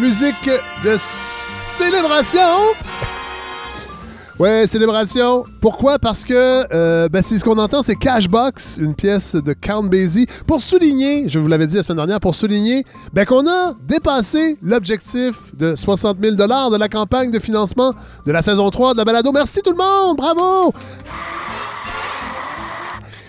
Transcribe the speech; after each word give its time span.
Musique 0.00 0.48
de 0.84 0.96
célébration! 1.76 2.38
Ouais, 4.38 4.68
célébration. 4.68 5.44
Pourquoi? 5.60 5.98
Parce 5.98 6.24
que 6.24 6.64
euh, 6.72 7.08
ben, 7.08 7.22
c'est 7.22 7.36
ce 7.36 7.44
qu'on 7.44 7.58
entend, 7.58 7.82
c'est 7.82 7.96
Cashbox, 7.96 8.78
une 8.80 8.94
pièce 8.94 9.34
de 9.34 9.52
Count 9.52 9.82
Basie, 9.82 10.26
pour 10.46 10.60
souligner, 10.60 11.28
je 11.28 11.40
vous 11.40 11.48
l'avais 11.48 11.66
dit 11.66 11.74
la 11.74 11.82
semaine 11.82 11.96
dernière, 11.96 12.20
pour 12.20 12.36
souligner 12.36 12.84
ben, 13.12 13.24
qu'on 13.24 13.48
a 13.48 13.74
dépassé 13.82 14.56
l'objectif 14.62 15.34
de 15.56 15.74
60 15.74 16.18
000 16.22 16.36
de 16.36 16.76
la 16.76 16.88
campagne 16.88 17.32
de 17.32 17.40
financement 17.40 17.92
de 18.24 18.30
la 18.30 18.42
saison 18.42 18.70
3 18.70 18.92
de 18.92 18.98
la 18.98 19.04
balado. 19.04 19.32
Merci 19.32 19.62
tout 19.62 19.72
le 19.72 19.76
monde! 19.76 20.16
Bravo! 20.16 20.72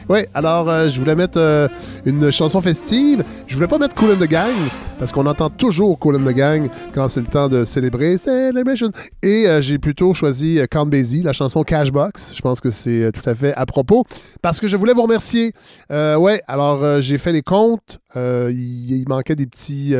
Oui, 0.09 0.21
alors 0.33 0.67
euh, 0.67 0.89
je 0.89 0.99
voulais 0.99 1.15
mettre 1.15 1.37
euh, 1.39 1.67
une 2.03 2.31
chanson 2.31 2.59
festive. 2.61 3.23
Je 3.45 3.53
voulais 3.53 3.67
pas 3.67 3.77
mettre 3.77 3.93
Cool 3.93 4.13
and 4.13 4.15
the 4.15 4.27
Gang, 4.27 4.55
parce 4.97 5.11
qu'on 5.11 5.27
entend 5.27 5.51
toujours 5.51 5.99
Cool 5.99 6.15
and 6.15 6.25
the 6.25 6.33
Gang 6.33 6.67
quand 6.95 7.07
c'est 7.07 7.19
le 7.19 7.27
temps 7.27 7.47
de 7.47 7.63
célébrer. 7.63 8.17
Celebration. 8.17 8.89
Et 9.21 9.47
euh, 9.47 9.61
j'ai 9.61 9.77
plutôt 9.77 10.15
choisi 10.15 10.59
Count 10.71 10.87
Basie, 10.87 11.21
la 11.21 11.31
chanson 11.31 11.61
Cashbox. 11.61 12.33
Je 12.35 12.41
pense 12.41 12.59
que 12.59 12.71
c'est 12.71 13.11
tout 13.13 13.29
à 13.29 13.35
fait 13.35 13.53
à 13.53 13.67
propos, 13.67 14.03
parce 14.41 14.59
que 14.59 14.67
je 14.67 14.77
voulais 14.77 14.93
vous 14.93 15.03
remercier. 15.03 15.53
ouais, 15.91 16.41
alors 16.47 17.01
j'ai 17.01 17.19
fait 17.19 17.31
les 17.31 17.43
comptes. 17.43 17.99
Il, 18.15 19.05
manquait 19.07 19.35
des 19.35 19.45
petits... 19.45 19.93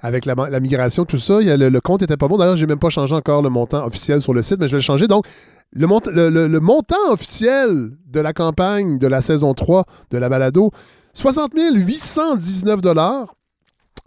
avec 0.00 0.26
la, 0.26 0.60
migration, 0.60 1.04
tout 1.04 1.18
ça. 1.18 1.40
le, 1.40 1.68
le 1.68 1.80
compte 1.80 2.02
était 2.02 2.16
pas 2.16 2.28
bon. 2.28 2.38
D'ailleurs, 2.38 2.54
j'ai 2.54 2.66
même 2.66 2.78
pas 2.78 2.90
changé 2.90 3.16
encore 3.16 3.42
le 3.42 3.50
montant 3.50 3.84
officiel 3.84 4.20
sur 4.20 4.32
le 4.32 4.42
site, 4.42 4.58
mais 4.60 4.68
je 4.68 4.72
vais 4.72 4.78
le 4.78 4.82
changer. 4.82 5.08
Donc, 5.08 5.26
le, 5.72 6.58
montant 6.58 7.10
officiel 7.10 7.90
de 8.06 8.20
la 8.20 8.32
campagne 8.32 8.98
de 8.98 9.06
la 9.06 9.22
saison 9.22 9.54
3 9.54 9.84
de 10.10 10.18
la 10.18 10.28
balado, 10.28 10.70
60 11.14 11.52
819 11.54 12.80
dollars. 12.80 13.34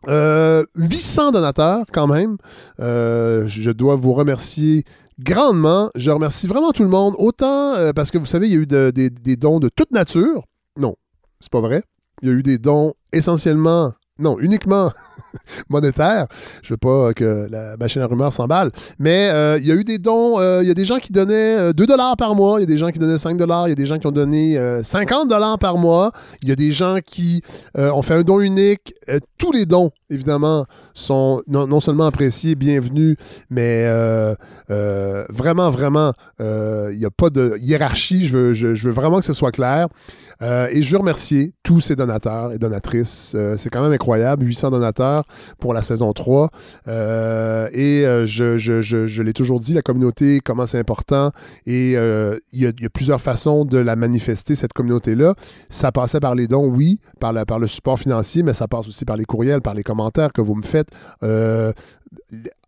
800 0.05 0.09
euh, 0.09 1.31
donateurs 1.31 1.85
quand 1.93 2.07
même. 2.07 2.37
Euh, 2.81 3.47
je 3.47 3.71
dois 3.71 3.95
vous 3.95 4.13
remercier 4.13 4.83
grandement. 5.19 5.89
Je 5.95 6.11
remercie 6.11 6.47
vraiment 6.47 6.71
tout 6.71 6.83
le 6.83 6.89
monde, 6.89 7.15
autant 7.17 7.75
euh, 7.75 7.93
parce 7.93 8.11
que 8.11 8.17
vous 8.17 8.25
savez, 8.25 8.47
il 8.49 8.53
y 8.53 8.57
a 8.57 8.61
eu 8.61 8.65
des 9.11 9.35
dons 9.37 9.59
de 9.59 9.69
toute 9.69 9.91
nature. 9.91 10.43
Non, 10.77 10.95
c'est 11.39 11.51
pas 11.51 11.61
vrai. 11.61 11.83
Il 12.21 12.29
y 12.29 12.31
a 12.31 12.35
eu 12.35 12.43
des 12.43 12.57
dons 12.57 12.93
essentiellement, 13.11 13.91
non, 14.19 14.37
uniquement 14.39 14.91
monétaire. 15.69 16.27
Je 16.61 16.73
veux 16.73 16.77
pas 16.77 17.13
que 17.15 17.47
la 17.49 17.77
machine 17.77 17.99
à 18.03 18.05
rumeurs 18.05 18.31
s'emballe. 18.31 18.69
Mais 18.99 19.29
euh, 19.31 19.57
il 19.57 19.65
y 19.65 19.71
a 19.71 19.75
eu 19.75 19.83
des 19.83 19.97
dons. 19.97 20.39
Euh, 20.39 20.61
il 20.61 20.67
y 20.67 20.71
a 20.71 20.75
des 20.75 20.85
gens 20.85 20.97
qui 20.97 21.11
donnaient 21.11 21.73
2 21.73 21.83
euh, 21.83 21.87
dollars 21.87 22.15
par 22.15 22.35
mois. 22.35 22.59
Il 22.59 22.61
y 22.61 22.63
a 22.63 22.67
des 22.67 22.77
gens 22.77 22.89
qui 22.89 22.99
donnaient 22.99 23.17
5 23.17 23.37
dollars. 23.37 23.67
Il 23.67 23.71
y 23.71 23.73
a 23.73 23.75
des 23.75 23.87
gens 23.87 23.97
qui 23.97 24.05
ont 24.05 24.11
donné 24.11 24.55
50 24.83 25.27
dollars 25.27 25.57
par 25.57 25.77
mois. 25.77 26.11
Il 26.43 26.49
y 26.49 26.51
a 26.51 26.55
des 26.55 26.71
gens 26.71 26.99
qui 27.03 27.41
ont 27.75 28.03
fait 28.03 28.13
un 28.13 28.21
don 28.21 28.39
unique. 28.39 28.93
tous 29.39 29.51
les 29.51 29.65
dons, 29.65 29.91
évidemment, 30.11 30.65
sont 30.93 31.41
non, 31.47 31.79
seulement 31.79 32.05
appréciés, 32.05 32.53
bienvenus, 32.53 33.17
mais 33.49 33.87
vraiment, 34.69 35.71
vraiment, 35.71 36.13
il 36.39 36.97
n'y 36.97 37.05
a 37.05 37.11
pas 37.11 37.31
de 37.31 37.57
hiérarchie. 37.59 38.27
Je 38.27 38.37
veux, 38.37 38.53
je 38.53 38.87
veux 38.87 38.93
vraiment 38.93 39.19
que 39.19 39.25
ce 39.25 39.33
soit 39.33 39.51
clair. 39.51 39.87
Euh, 40.41 40.67
et 40.71 40.81
je 40.81 40.91
veux 40.91 40.97
remercier 40.97 41.53
tous 41.63 41.81
ces 41.81 41.95
donateurs 41.95 42.51
et 42.53 42.57
donatrices. 42.57 43.33
Euh, 43.35 43.55
c'est 43.57 43.69
quand 43.69 43.81
même 43.81 43.91
incroyable, 43.91 44.45
800 44.45 44.71
donateurs 44.71 45.25
pour 45.59 45.73
la 45.73 45.81
saison 45.81 46.13
3. 46.13 46.49
Euh, 46.87 47.69
et 47.73 48.03
je, 48.25 49.21
l'ai 49.21 49.33
toujours 49.33 49.59
dit, 49.59 49.73
la 49.73 49.81
communauté, 49.81 50.39
comment 50.43 50.65
c'est 50.65 50.79
important. 50.79 51.31
Et 51.65 51.91
il 51.91 52.59
y, 52.59 52.65
a 52.65 52.89
plusieurs 52.93 53.21
façons 53.21 53.65
de 53.65 53.77
la 53.77 53.95
manifester, 53.95 54.55
cette 54.55 54.73
communauté-là. 54.73 55.35
Ça 55.69 55.91
passait 55.91 56.19
par 56.19 56.35
les 56.35 56.47
dons, 56.47 56.67
oui, 56.67 56.99
par, 57.19 57.33
par 57.45 57.59
le 57.59 57.67
support 57.67 57.99
financier, 57.99 58.43
mais 58.43 58.53
ça 58.53 58.67
passe 58.67 58.87
aussi 58.87 59.05
par 59.05 59.17
les 59.17 59.25
courriels, 59.25 59.61
par 59.61 59.73
les 59.73 59.83
commentaires 59.83 60.31
que 60.33 60.41
vous 60.41 60.55
me 60.55 60.63
faites 60.63 60.87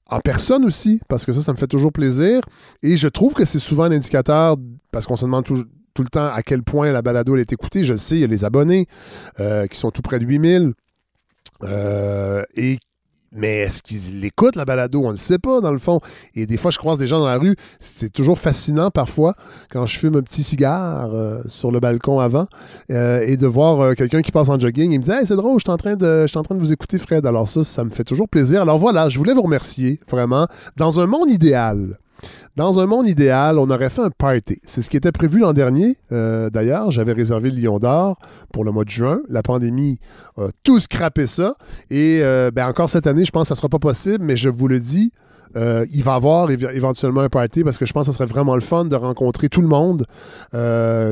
en 0.08 0.20
personne 0.20 0.66
aussi, 0.66 1.02
parce 1.08 1.26
que 1.26 1.34
ça, 1.34 1.42
ça 1.42 1.52
me 1.52 1.58
fait 1.58 1.68
toujours 1.68 1.92
plaisir. 1.92 2.42
Et 2.84 2.96
je 2.96 3.08
trouve 3.08 3.34
que 3.34 3.46
c'est 3.46 3.60
souvent 3.60 3.86
un 3.86 3.92
indicateur, 3.92 4.56
parce 4.92 5.06
qu'on 5.08 5.16
se 5.16 5.26
demande 5.26 5.46
toujours 5.46 5.66
tout 5.96 6.04
le 6.04 6.10
temps 6.10 6.28
à 6.32 6.44
quel 6.44 6.62
point 6.62 6.92
la 6.92 7.02
balado 7.02 7.36
est 7.38 7.52
écoutée. 7.52 7.84
Je 7.84 7.96
sais, 7.96 8.18
il 8.18 8.22
y 8.22 8.24
a 8.24 8.28
les 8.28 8.46
abonnés 8.46 8.88
euh, 9.40 9.66
qui 9.66 9.80
sont 9.80 9.90
tout 9.90 10.04
près 10.04 10.20
de 10.20 10.26
8000. 10.26 10.74
Euh, 11.64 12.44
et 12.56 12.78
mais 13.38 13.60
est-ce 13.60 13.82
qu'ils 13.84 14.22
l'écoutent, 14.22 14.56
la 14.56 14.64
balado? 14.64 15.02
On 15.04 15.12
ne 15.12 15.18
sait 15.18 15.40
pas, 15.40 15.60
dans 15.60 15.72
le 15.72 15.78
fond. 15.78 16.00
Et 16.36 16.46
des 16.46 16.56
fois, 16.56 16.72
je 16.72 16.78
croise 16.78 17.00
des 17.00 17.08
gens 17.08 17.20
dans 17.20 17.28
la 17.28 17.38
rue. 17.38 17.56
C'est 17.82 18.12
toujours 18.12 18.38
fascinant, 18.38 18.92
parfois, 18.92 19.34
quand 19.70 19.86
je 19.86 19.98
fume 19.98 20.16
un 20.16 20.22
petit 20.22 20.42
cigare 20.42 21.14
euh, 21.14 21.42
sur 21.46 21.70
le 21.70 21.82
balcon 21.82 22.20
avant, 22.20 22.48
et 22.90 23.36
de 23.36 23.48
voir 23.48 23.94
quelqu'un 23.96 24.22
qui 24.22 24.32
passe 24.32 24.48
en 24.48 24.58
jogging 24.58 24.94
et 24.94 24.98
me 24.98 25.04
dit 25.04 25.12
hey, 25.12 25.26
c'est 25.26 25.36
drôle, 25.36 25.60
je 25.60 25.66
suis 25.70 25.72
en, 25.72 25.96
de, 25.96 26.22
je 26.22 26.28
suis 26.28 26.38
en 26.38 26.44
train 26.44 26.56
de 26.56 26.62
vous 26.62 26.72
écouter, 26.72 26.98
Fred. 26.98 27.26
Alors 27.26 27.50
ça, 27.50 27.64
ça 27.64 27.84
me 27.84 27.90
fait 27.90 28.06
toujours 28.06 28.30
plaisir. 28.30 28.62
Alors 28.62 28.78
voilà, 28.78 29.10
je 29.10 29.18
voulais 29.18 29.34
vous 29.34 29.42
remercier, 29.42 30.00
vraiment. 30.10 30.48
Dans 30.78 31.02
un 31.02 31.06
monde 31.06 31.30
idéal, 31.30 31.98
dans 32.56 32.80
un 32.80 32.86
monde 32.86 33.08
idéal, 33.08 33.60
on 33.60 33.70
aurait 33.70 33.90
fait 33.90 34.02
un 34.02 34.10
party. 34.10 34.60
C'est 34.64 34.82
ce 34.82 34.90
qui 34.90 34.96
était 34.96 35.12
prévu 35.12 35.40
l'an 35.40 35.52
dernier. 35.52 35.98
Euh, 36.12 36.50
d'ailleurs, 36.50 36.90
j'avais 36.90 37.12
réservé 37.12 37.52
le 37.52 37.60
Lion 37.60 37.80
d'Or 37.80 38.18
pour 38.54 38.64
le 38.64 38.72
mois 38.72 38.86
de 38.86 38.90
juin. 38.90 39.20
La 39.30 39.44
pandémie 39.44 40.00
a 40.38 40.48
tout 40.64 40.80
scrappé 40.80 41.28
ça. 41.28 41.56
Et 41.90 42.20
euh, 42.22 42.52
ben, 42.52 42.68
encore 42.68 42.90
cette 42.90 43.08
année, 43.08 43.26
je 43.26 43.32
pense 43.32 43.44
que 43.44 43.48
ça 43.50 43.54
ne 43.56 43.58
sera 43.58 43.70
pas 43.70 43.80
possible, 43.80 44.24
mais 44.24 44.38
je 44.38 44.48
vous 44.48 44.70
le 44.70 44.80
dis, 44.80 45.12
euh, 45.58 45.86
il 45.92 46.04
va 46.04 46.14
y 46.14 46.16
avoir 46.16 46.50
éventuellement 46.50 47.22
un 47.22 47.30
party 47.30 47.66
parce 47.66 47.78
que 47.78 47.86
je 47.86 47.92
pense 47.92 48.08
que 48.08 48.14
ce 48.14 48.18
serait 48.18 48.28
vraiment 48.28 48.56
le 48.56 48.62
fun 48.62 48.86
de 48.86 48.96
rencontrer 48.96 49.50
tout 49.50 49.62
le 49.62 49.68
monde 49.68 50.06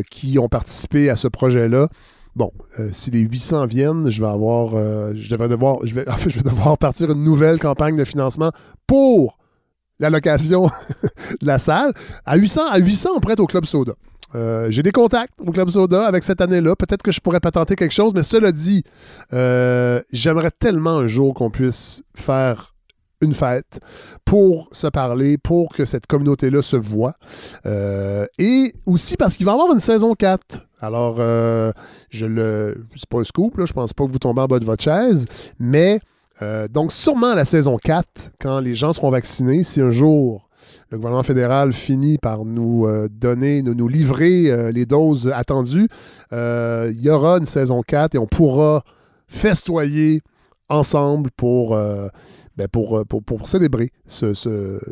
qui 0.09 0.39
ont 0.39 0.47
participé 0.47 1.09
à 1.09 1.17
ce 1.17 1.27
projet-là. 1.27 1.89
Bon, 2.37 2.51
si 2.93 3.11
les 3.11 3.19
800 3.19 3.65
viennent, 3.67 4.09
je 4.09 4.21
vais 4.21 4.29
avoir, 4.29 4.69
je 5.13 5.35
vais 5.35 5.47
devoir, 5.49 6.77
partir 6.77 7.11
une 7.11 7.23
nouvelle 7.23 7.59
campagne 7.59 7.97
de 7.97 8.05
financement 8.05 8.51
pour 8.87 9.37
la 10.03 10.09
location 10.09 10.69
de 11.41 11.47
la 11.47 11.59
salle. 11.59 11.93
À 12.25 12.35
800, 12.35 12.61
à 12.69 12.77
800 12.77 13.09
on 13.15 13.19
prête 13.19 13.39
au 13.39 13.47
Club 13.47 13.65
Soda. 13.65 13.93
Euh, 14.35 14.67
j'ai 14.69 14.83
des 14.83 14.91
contacts 14.91 15.33
au 15.39 15.51
Club 15.51 15.69
Soda 15.69 16.05
avec 16.05 16.23
cette 16.23 16.41
année-là. 16.41 16.75
Peut-être 16.75 17.03
que 17.03 17.11
je 17.11 17.19
pourrais 17.19 17.39
patenter 17.39 17.75
quelque 17.75 17.93
chose, 17.93 18.13
mais 18.15 18.23
cela 18.23 18.51
dit, 18.51 18.83
euh, 19.31 20.01
j'aimerais 20.11 20.51
tellement 20.51 20.97
un 20.97 21.07
jour 21.07 21.33
qu'on 21.33 21.49
puisse 21.49 22.03
faire 22.15 22.73
une 23.21 23.33
fête 23.33 23.79
pour 24.25 24.67
se 24.73 24.87
parler, 24.87 25.37
pour 25.37 25.73
que 25.73 25.85
cette 25.85 26.07
communauté-là 26.07 26.61
se 26.61 26.75
voit. 26.75 27.15
Euh, 27.65 28.25
et 28.37 28.73
aussi 28.85 29.15
parce 29.15 29.37
qu'il 29.37 29.45
va 29.45 29.53
y 29.53 29.55
avoir 29.55 29.71
une 29.71 29.79
saison 29.79 30.13
4. 30.15 30.67
Alors, 30.81 31.15
je 32.09 32.25
le. 32.25 32.83
C'est 32.95 33.07
pas 33.07 33.19
un 33.19 33.23
scoop, 33.23 33.57
là, 33.57 33.65
je 33.65 33.71
pense 33.71 33.93
pas 33.93 34.05
que 34.05 34.11
vous 34.11 34.19
tombez 34.19 34.41
en 34.41 34.47
bas 34.47 34.59
de 34.59 34.65
votre 34.65 34.83
chaise, 34.83 35.25
mais 35.57 35.99
euh, 36.41 36.67
donc, 36.67 36.91
sûrement 36.91 37.35
la 37.35 37.45
saison 37.45 37.77
4, 37.77 38.31
quand 38.39 38.59
les 38.59 38.75
gens 38.75 38.94
seront 38.94 39.09
vaccinés, 39.09 39.63
si 39.63 39.81
un 39.81 39.91
jour 39.91 40.49
le 40.89 40.97
gouvernement 40.97 41.23
fédéral 41.23 41.73
finit 41.73 42.17
par 42.17 42.45
nous 42.45 42.85
euh, 42.85 43.07
donner, 43.09 43.61
nous, 43.61 43.73
nous 43.73 43.88
livrer 43.88 44.49
euh, 44.49 44.71
les 44.71 44.85
doses 44.85 45.31
attendues, 45.35 45.88
il 46.31 46.99
y 46.99 47.09
aura 47.09 47.38
une 47.38 47.45
saison 47.45 47.81
4 47.85 48.16
et 48.16 48.17
on 48.17 48.27
pourra 48.27 48.83
festoyer 49.27 50.21
ensemble 50.69 51.29
pour, 51.35 51.77
ben 52.57 52.67
pour, 52.71 53.05
pour, 53.05 53.47
célébrer 53.47 53.89
ce, 54.07 54.33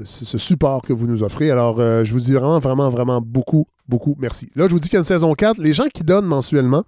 support 0.04 0.84
que 0.84 0.94
vous 0.94 1.08
nous 1.08 1.24
offrez. 1.24 1.50
Alors, 1.50 1.78
je 1.78 2.14
vous 2.14 2.20
dis 2.20 2.34
vraiment, 2.34 2.60
vraiment, 2.60 2.90
vraiment 2.90 3.22
beaucoup, 3.22 3.66
beaucoup 3.88 4.16
merci. 4.20 4.52
Là, 4.56 4.68
je 4.68 4.74
vous 4.74 4.80
dis 4.80 4.90
qu'il 4.90 4.98
y 4.98 4.98
a 4.98 5.00
une 5.00 5.06
saison 5.06 5.34
4. 5.34 5.60
Les 5.60 5.74
gens 5.74 5.88
qui 5.92 6.04
donnent 6.04 6.26
mensuellement, 6.26 6.84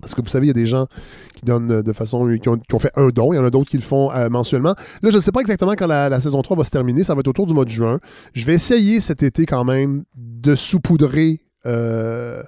parce 0.00 0.14
que 0.14 0.22
vous 0.22 0.28
savez, 0.28 0.46
il 0.46 0.48
y 0.48 0.50
a 0.50 0.54
des 0.54 0.66
gens 0.66 0.86
qui 1.34 1.44
donnent 1.44 1.82
de 1.82 1.92
façon. 1.92 2.28
qui 2.38 2.48
ont, 2.48 2.78
fait 2.78 2.92
un 2.96 3.08
don, 3.08 3.32
il 3.32 3.36
y 3.36 3.38
en 3.38 3.44
a 3.44 3.50
d'autres 3.50 3.70
qui 3.70 3.76
le 3.76 3.82
font 3.82 4.10
euh, 4.12 4.28
mensuellement. 4.28 4.74
Là, 5.02 5.10
je 5.10 5.16
ne 5.16 5.20
sais 5.20 5.32
pas 5.32 5.40
exactement 5.40 5.72
quand 5.72 5.86
la, 5.86 6.20
saison 6.20 6.42
3 6.42 6.56
va 6.56 6.64
se 6.64 6.70
terminer, 6.70 7.04
ça 7.04 7.14
va 7.14 7.20
être 7.20 7.28
autour 7.28 7.46
du 7.46 7.54
mois 7.54 7.64
de 7.64 7.70
juin. 7.70 8.00
Je 8.34 8.44
vais 8.44 8.54
essayer 8.54 9.00
cet 9.00 9.22
été 9.22 9.46
quand 9.46 9.64
même 9.64 10.04
de 10.14 10.54
saupoudrer 10.54 11.40
euh, 11.66 12.42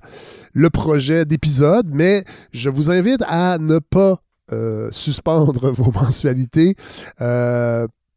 le 0.52 0.70
projet 0.70 1.24
d'épisode, 1.24 1.88
mais 1.92 2.24
je 2.52 2.70
vous 2.70 2.90
invite 2.90 3.22
à 3.28 3.58
ne 3.58 3.78
pas 3.78 4.16
euh, 4.52 4.88
suspendre 4.90 5.70
vos 5.72 5.92
mensualités 5.92 6.76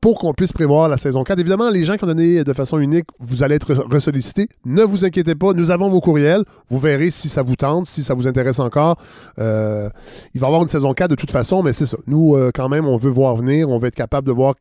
pour 0.07 0.19
qu'on 0.19 0.33
puisse 0.33 0.53
prévoir 0.53 0.87
la 0.87 0.97
saison 0.97 1.25
4. 1.25 1.37
Évidemment, 1.37 1.69
les 1.69 1.83
gens 1.83 1.97
qui 1.97 2.05
ont 2.05 2.07
donné 2.07 2.45
de 2.45 2.53
façon 2.53 2.79
unique, 2.79 3.07
vous 3.19 3.43
allez 3.43 3.55
être 3.55 3.73
ressollicités. 3.73 4.47
Ne 4.63 4.83
vous 4.83 5.03
inquiétez 5.03 5.35
pas, 5.35 5.51
nous 5.51 5.69
avons 5.69 5.89
vos 5.89 5.99
courriels. 5.99 6.45
Vous 6.69 6.79
verrez 6.79 7.11
si 7.11 7.27
ça 7.27 7.41
vous 7.41 7.57
tente, 7.57 7.87
si 7.87 8.03
ça 8.03 8.13
vous 8.13 8.25
intéresse 8.25 8.59
encore. 8.59 8.95
Euh, 9.37 9.89
il 10.33 10.39
va 10.39 10.47
y 10.47 10.47
avoir 10.47 10.61
une 10.61 10.69
saison 10.69 10.93
4 10.93 11.09
de 11.09 11.15
toute 11.15 11.31
façon, 11.31 11.61
mais 11.61 11.73
c'est 11.73 11.85
ça. 11.85 11.97
Nous, 12.07 12.37
euh, 12.37 12.51
quand 12.55 12.69
même, 12.69 12.87
on 12.87 12.95
veut 12.95 13.09
voir 13.09 13.35
venir, 13.35 13.69
on 13.69 13.79
veut 13.79 13.89
être 13.89 13.95
capable 13.95 14.25
de 14.25 14.31
voir 14.31 14.55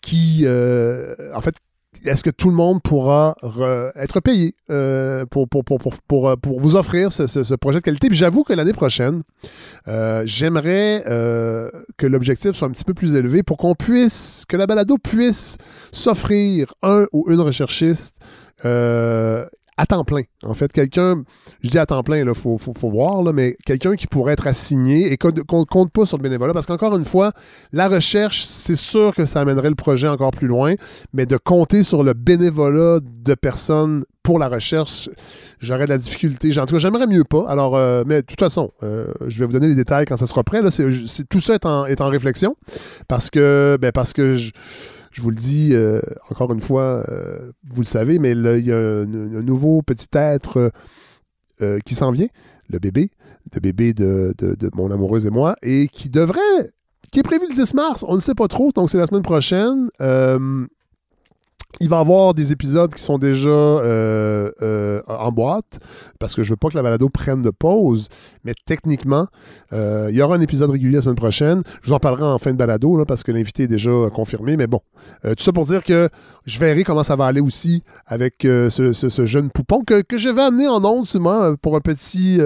qui, 0.00 0.44
euh, 0.46 1.14
en 1.34 1.42
fait, 1.42 1.56
est-ce 2.04 2.24
que 2.24 2.30
tout 2.30 2.48
le 2.48 2.54
monde 2.54 2.82
pourra 2.82 3.36
être 3.96 4.20
payé 4.20 4.54
euh, 4.70 5.24
euh, 5.24 5.26
pour, 5.26 6.60
vous 6.60 6.76
offrir 6.76 7.12
ce, 7.12 7.54
projet 7.54 7.78
de 7.78 7.84
qualité? 7.84 8.08
Puis 8.08 8.16
j'avoue 8.16 8.44
que 8.44 8.52
l'année 8.52 8.72
prochaine, 8.72 9.22
euh, 9.88 10.22
j'aimerais 10.26 11.02
que 11.04 12.06
l'objectif 12.06 12.52
soit 12.52 12.68
un 12.68 12.72
petit 12.72 12.84
peu 12.84 12.94
plus 12.94 13.14
élevé 13.14 13.42
pour 13.42 13.56
qu'on 13.56 13.74
puisse, 13.74 14.44
que 14.48 14.56
la 14.56 14.66
balado 14.66 14.98
puisse 14.98 15.56
s'offrir 15.92 16.74
un 16.82 17.06
ou 17.12 17.30
une 17.30 17.40
recherchiste 17.40 18.16
à 19.76 19.86
temps 19.86 20.04
plein. 20.04 20.22
En 20.42 20.54
fait, 20.54 20.70
quelqu'un, 20.72 21.22
je 21.62 21.70
dis 21.70 21.78
à 21.78 21.86
temps 21.86 22.02
plein, 22.02 22.18
il 22.18 22.34
faut, 22.34 22.58
faut, 22.58 22.90
voir, 22.90 23.22
là, 23.22 23.32
mais 23.32 23.56
quelqu'un 23.64 23.96
qui 23.96 24.06
pourrait 24.06 24.34
être 24.34 24.46
assigné 24.46 25.12
et 25.12 25.16
qu'on 25.16 25.30
ne 25.30 25.64
compte 25.64 25.90
pas 25.92 26.06
sur 26.06 26.18
le 26.18 26.22
bénévolat, 26.22 26.52
parce 26.52 26.66
qu'encore 26.66 26.96
une 26.96 27.04
fois, 27.04 27.32
la 27.72 27.88
recherche, 27.88 28.44
c'est 28.44 28.76
sûr 28.76 29.14
que 29.14 29.24
ça 29.24 29.40
amènerait 29.40 29.70
le 29.70 29.74
projet 29.74 30.08
encore 30.08 30.30
plus 30.30 30.46
loin, 30.46 30.74
mais 31.12 31.26
de 31.26 31.36
compter 31.36 31.82
sur 31.82 32.02
le 32.02 32.12
bénévolat 32.12 33.00
de 33.02 33.34
personnes 33.34 34.04
pour 34.22 34.38
la 34.38 34.48
recherche, 34.48 35.10
j'aurais 35.60 35.84
de 35.84 35.90
la 35.90 35.98
difficulté. 35.98 36.56
En 36.58 36.66
tout 36.66 36.74
cas, 36.74 36.78
j'aimerais 36.78 37.06
mieux 37.06 37.24
pas. 37.24 37.44
Alors, 37.48 37.76
euh, 37.76 38.04
mais 38.06 38.22
de 38.22 38.26
toute 38.26 38.38
façon, 38.38 38.70
euh, 38.82 39.06
je 39.26 39.38
vais 39.40 39.46
vous 39.46 39.52
donner 39.52 39.68
les 39.68 39.74
détails 39.74 40.04
quand 40.04 40.16
ça 40.16 40.26
sera 40.26 40.44
prêt. 40.44 40.60
Tout 40.62 41.40
ça 41.40 41.54
est 41.54 41.66
en, 41.66 41.86
est 41.86 42.00
en 42.00 42.08
réflexion 42.08 42.56
parce 43.08 43.30
que, 43.30 43.76
ben, 43.80 43.90
parce 43.90 44.12
que 44.12 44.36
je, 44.36 44.52
je 45.12 45.20
vous 45.20 45.30
le 45.30 45.36
dis 45.36 45.70
euh, 45.72 46.00
encore 46.30 46.52
une 46.52 46.60
fois, 46.60 47.04
euh, 47.08 47.52
vous 47.70 47.82
le 47.82 47.86
savez, 47.86 48.18
mais 48.18 48.32
il 48.32 48.66
y 48.66 48.72
a 48.72 48.76
un, 48.76 49.06
nouveau 49.06 49.82
petit 49.82 50.08
être 50.14 50.72
euh, 51.60 51.78
qui 51.84 51.94
s'en 51.94 52.10
vient, 52.10 52.28
le 52.68 52.78
bébé, 52.78 53.10
le 53.54 53.60
bébé 53.60 53.92
de, 53.92 54.34
mon 54.74 54.90
amoureuse 54.90 55.26
et 55.26 55.30
moi, 55.30 55.54
et 55.62 55.88
qui 55.88 56.08
devrait, 56.08 56.40
qui 57.10 57.20
est 57.20 57.22
prévu 57.22 57.46
le 57.48 57.54
10 57.54 57.74
mars, 57.74 58.04
on 58.08 58.14
ne 58.14 58.20
sait 58.20 58.34
pas 58.34 58.48
trop, 58.48 58.70
donc 58.74 58.90
c'est 58.90 58.98
la 58.98 59.06
semaine 59.06 59.22
prochaine. 59.22 59.88
Il 61.82 61.88
va 61.88 61.96
y 61.96 62.00
avoir 62.00 62.32
des 62.32 62.52
épisodes 62.52 62.94
qui 62.94 63.02
sont 63.02 63.18
déjà 63.18 63.48
euh, 63.50 64.52
euh, 64.62 65.02
en 65.08 65.32
boîte 65.32 65.80
parce 66.20 66.36
que 66.36 66.44
je 66.44 66.50
veux 66.50 66.56
pas 66.56 66.68
que 66.68 66.76
la 66.76 66.82
balado 66.82 67.08
prenne 67.08 67.42
de 67.42 67.50
pause. 67.50 68.08
Mais 68.44 68.54
techniquement, 68.66 69.26
euh, 69.72 70.06
il 70.08 70.14
y 70.14 70.22
aura 70.22 70.36
un 70.36 70.40
épisode 70.40 70.70
régulier 70.70 70.94
la 70.94 71.00
semaine 71.00 71.16
prochaine. 71.16 71.62
Je 71.82 71.88
vous 71.88 71.94
en 71.94 71.98
parlerai 71.98 72.22
en 72.22 72.38
fin 72.38 72.52
de 72.52 72.56
balado 72.56 73.04
parce 73.04 73.24
que 73.24 73.32
l'invité 73.32 73.64
est 73.64 73.68
déjà 73.68 73.90
confirmé. 74.14 74.56
Mais 74.56 74.68
bon, 74.68 74.78
tout 75.24 75.42
ça 75.42 75.52
pour 75.52 75.66
dire 75.66 75.82
que 75.82 76.08
je 76.46 76.60
verrai 76.60 76.84
comment 76.84 77.02
ça 77.02 77.16
va 77.16 77.26
aller 77.26 77.40
aussi 77.40 77.82
avec 78.06 78.36
ce, 78.42 79.22
jeune 79.26 79.50
poupon 79.50 79.82
que, 79.84 80.04
je 80.16 80.28
vais 80.28 80.42
amener 80.42 80.68
en 80.68 80.84
ondes 80.84 81.08
pour 81.60 81.74
un 81.74 81.80
petit 81.80 82.40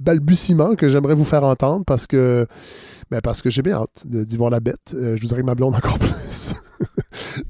balbutiement 0.00 0.74
que 0.74 0.88
j'aimerais 0.88 1.14
vous 1.14 1.24
faire 1.24 1.44
entendre 1.44 1.84
parce 1.84 2.08
que, 2.08 2.44
ben, 3.10 3.20
parce 3.20 3.42
que 3.42 3.50
j'ai 3.50 3.62
bien 3.62 3.76
hâte 3.76 4.02
d'y 4.04 4.36
voir 4.36 4.50
la 4.50 4.60
bête. 4.60 4.94
je 4.94 5.20
voudrais 5.20 5.42
ma 5.42 5.54
blonde 5.54 5.74
encore 5.76 5.98
plus. 5.98 6.54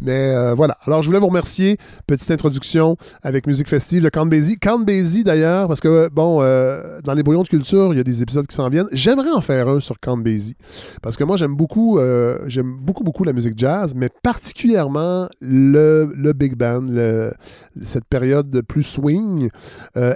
Mais 0.01 0.35
euh, 0.35 0.55
voilà. 0.55 0.77
Alors, 0.87 1.03
je 1.03 1.09
voulais 1.09 1.19
vous 1.19 1.27
remercier. 1.29 1.79
Petite 2.07 2.31
introduction 2.31 2.97
avec 3.23 3.47
Musique 3.47 3.69
Festive 3.69 4.03
de 4.03 4.09
Count 4.09 4.27
Basie. 4.27 4.57
Count 4.59 4.81
Basie, 4.81 5.25
d'ailleurs, 5.25 5.69
parce 5.69 5.81
que, 5.81 6.09
bon, 6.09 6.39
euh, 6.41 7.01
dans 7.03 7.15
les 7.15 7.23
brouillons 7.23 7.43
de 7.43 7.49
culture, 7.49 7.93
il 7.93 7.97
y 7.97 8.01
a 8.01 8.05
des 8.05 8.23
épisodes 8.23 8.47
qui 8.47 8.55
s'en 8.55 8.69
viennent. 8.69 8.89
J'aimerais 8.93 9.31
en 9.31 9.41
faire 9.41 9.69
un 9.69 9.81
sur 9.81 9.99
Count 10.01 10.19
Basie. 10.19 10.57
Parce 11.03 11.17
que 11.17 11.25
moi, 11.25 11.37
j'aime 11.37 11.55
beaucoup, 11.55 11.99
euh, 11.99 12.39
j'aime 12.47 12.77
beaucoup, 12.81 13.05
beaucoup 13.05 13.25
la 13.25 13.33
musique 13.33 13.55
jazz, 13.57 13.95
mais 13.95 14.09
particulièrement 14.23 15.29
le, 15.41 16.13
le 16.17 16.33
big 16.33 16.55
band, 16.55 16.87
cette 17.83 18.05
période 18.07 18.63
plus 18.67 18.83
swing. 18.83 19.49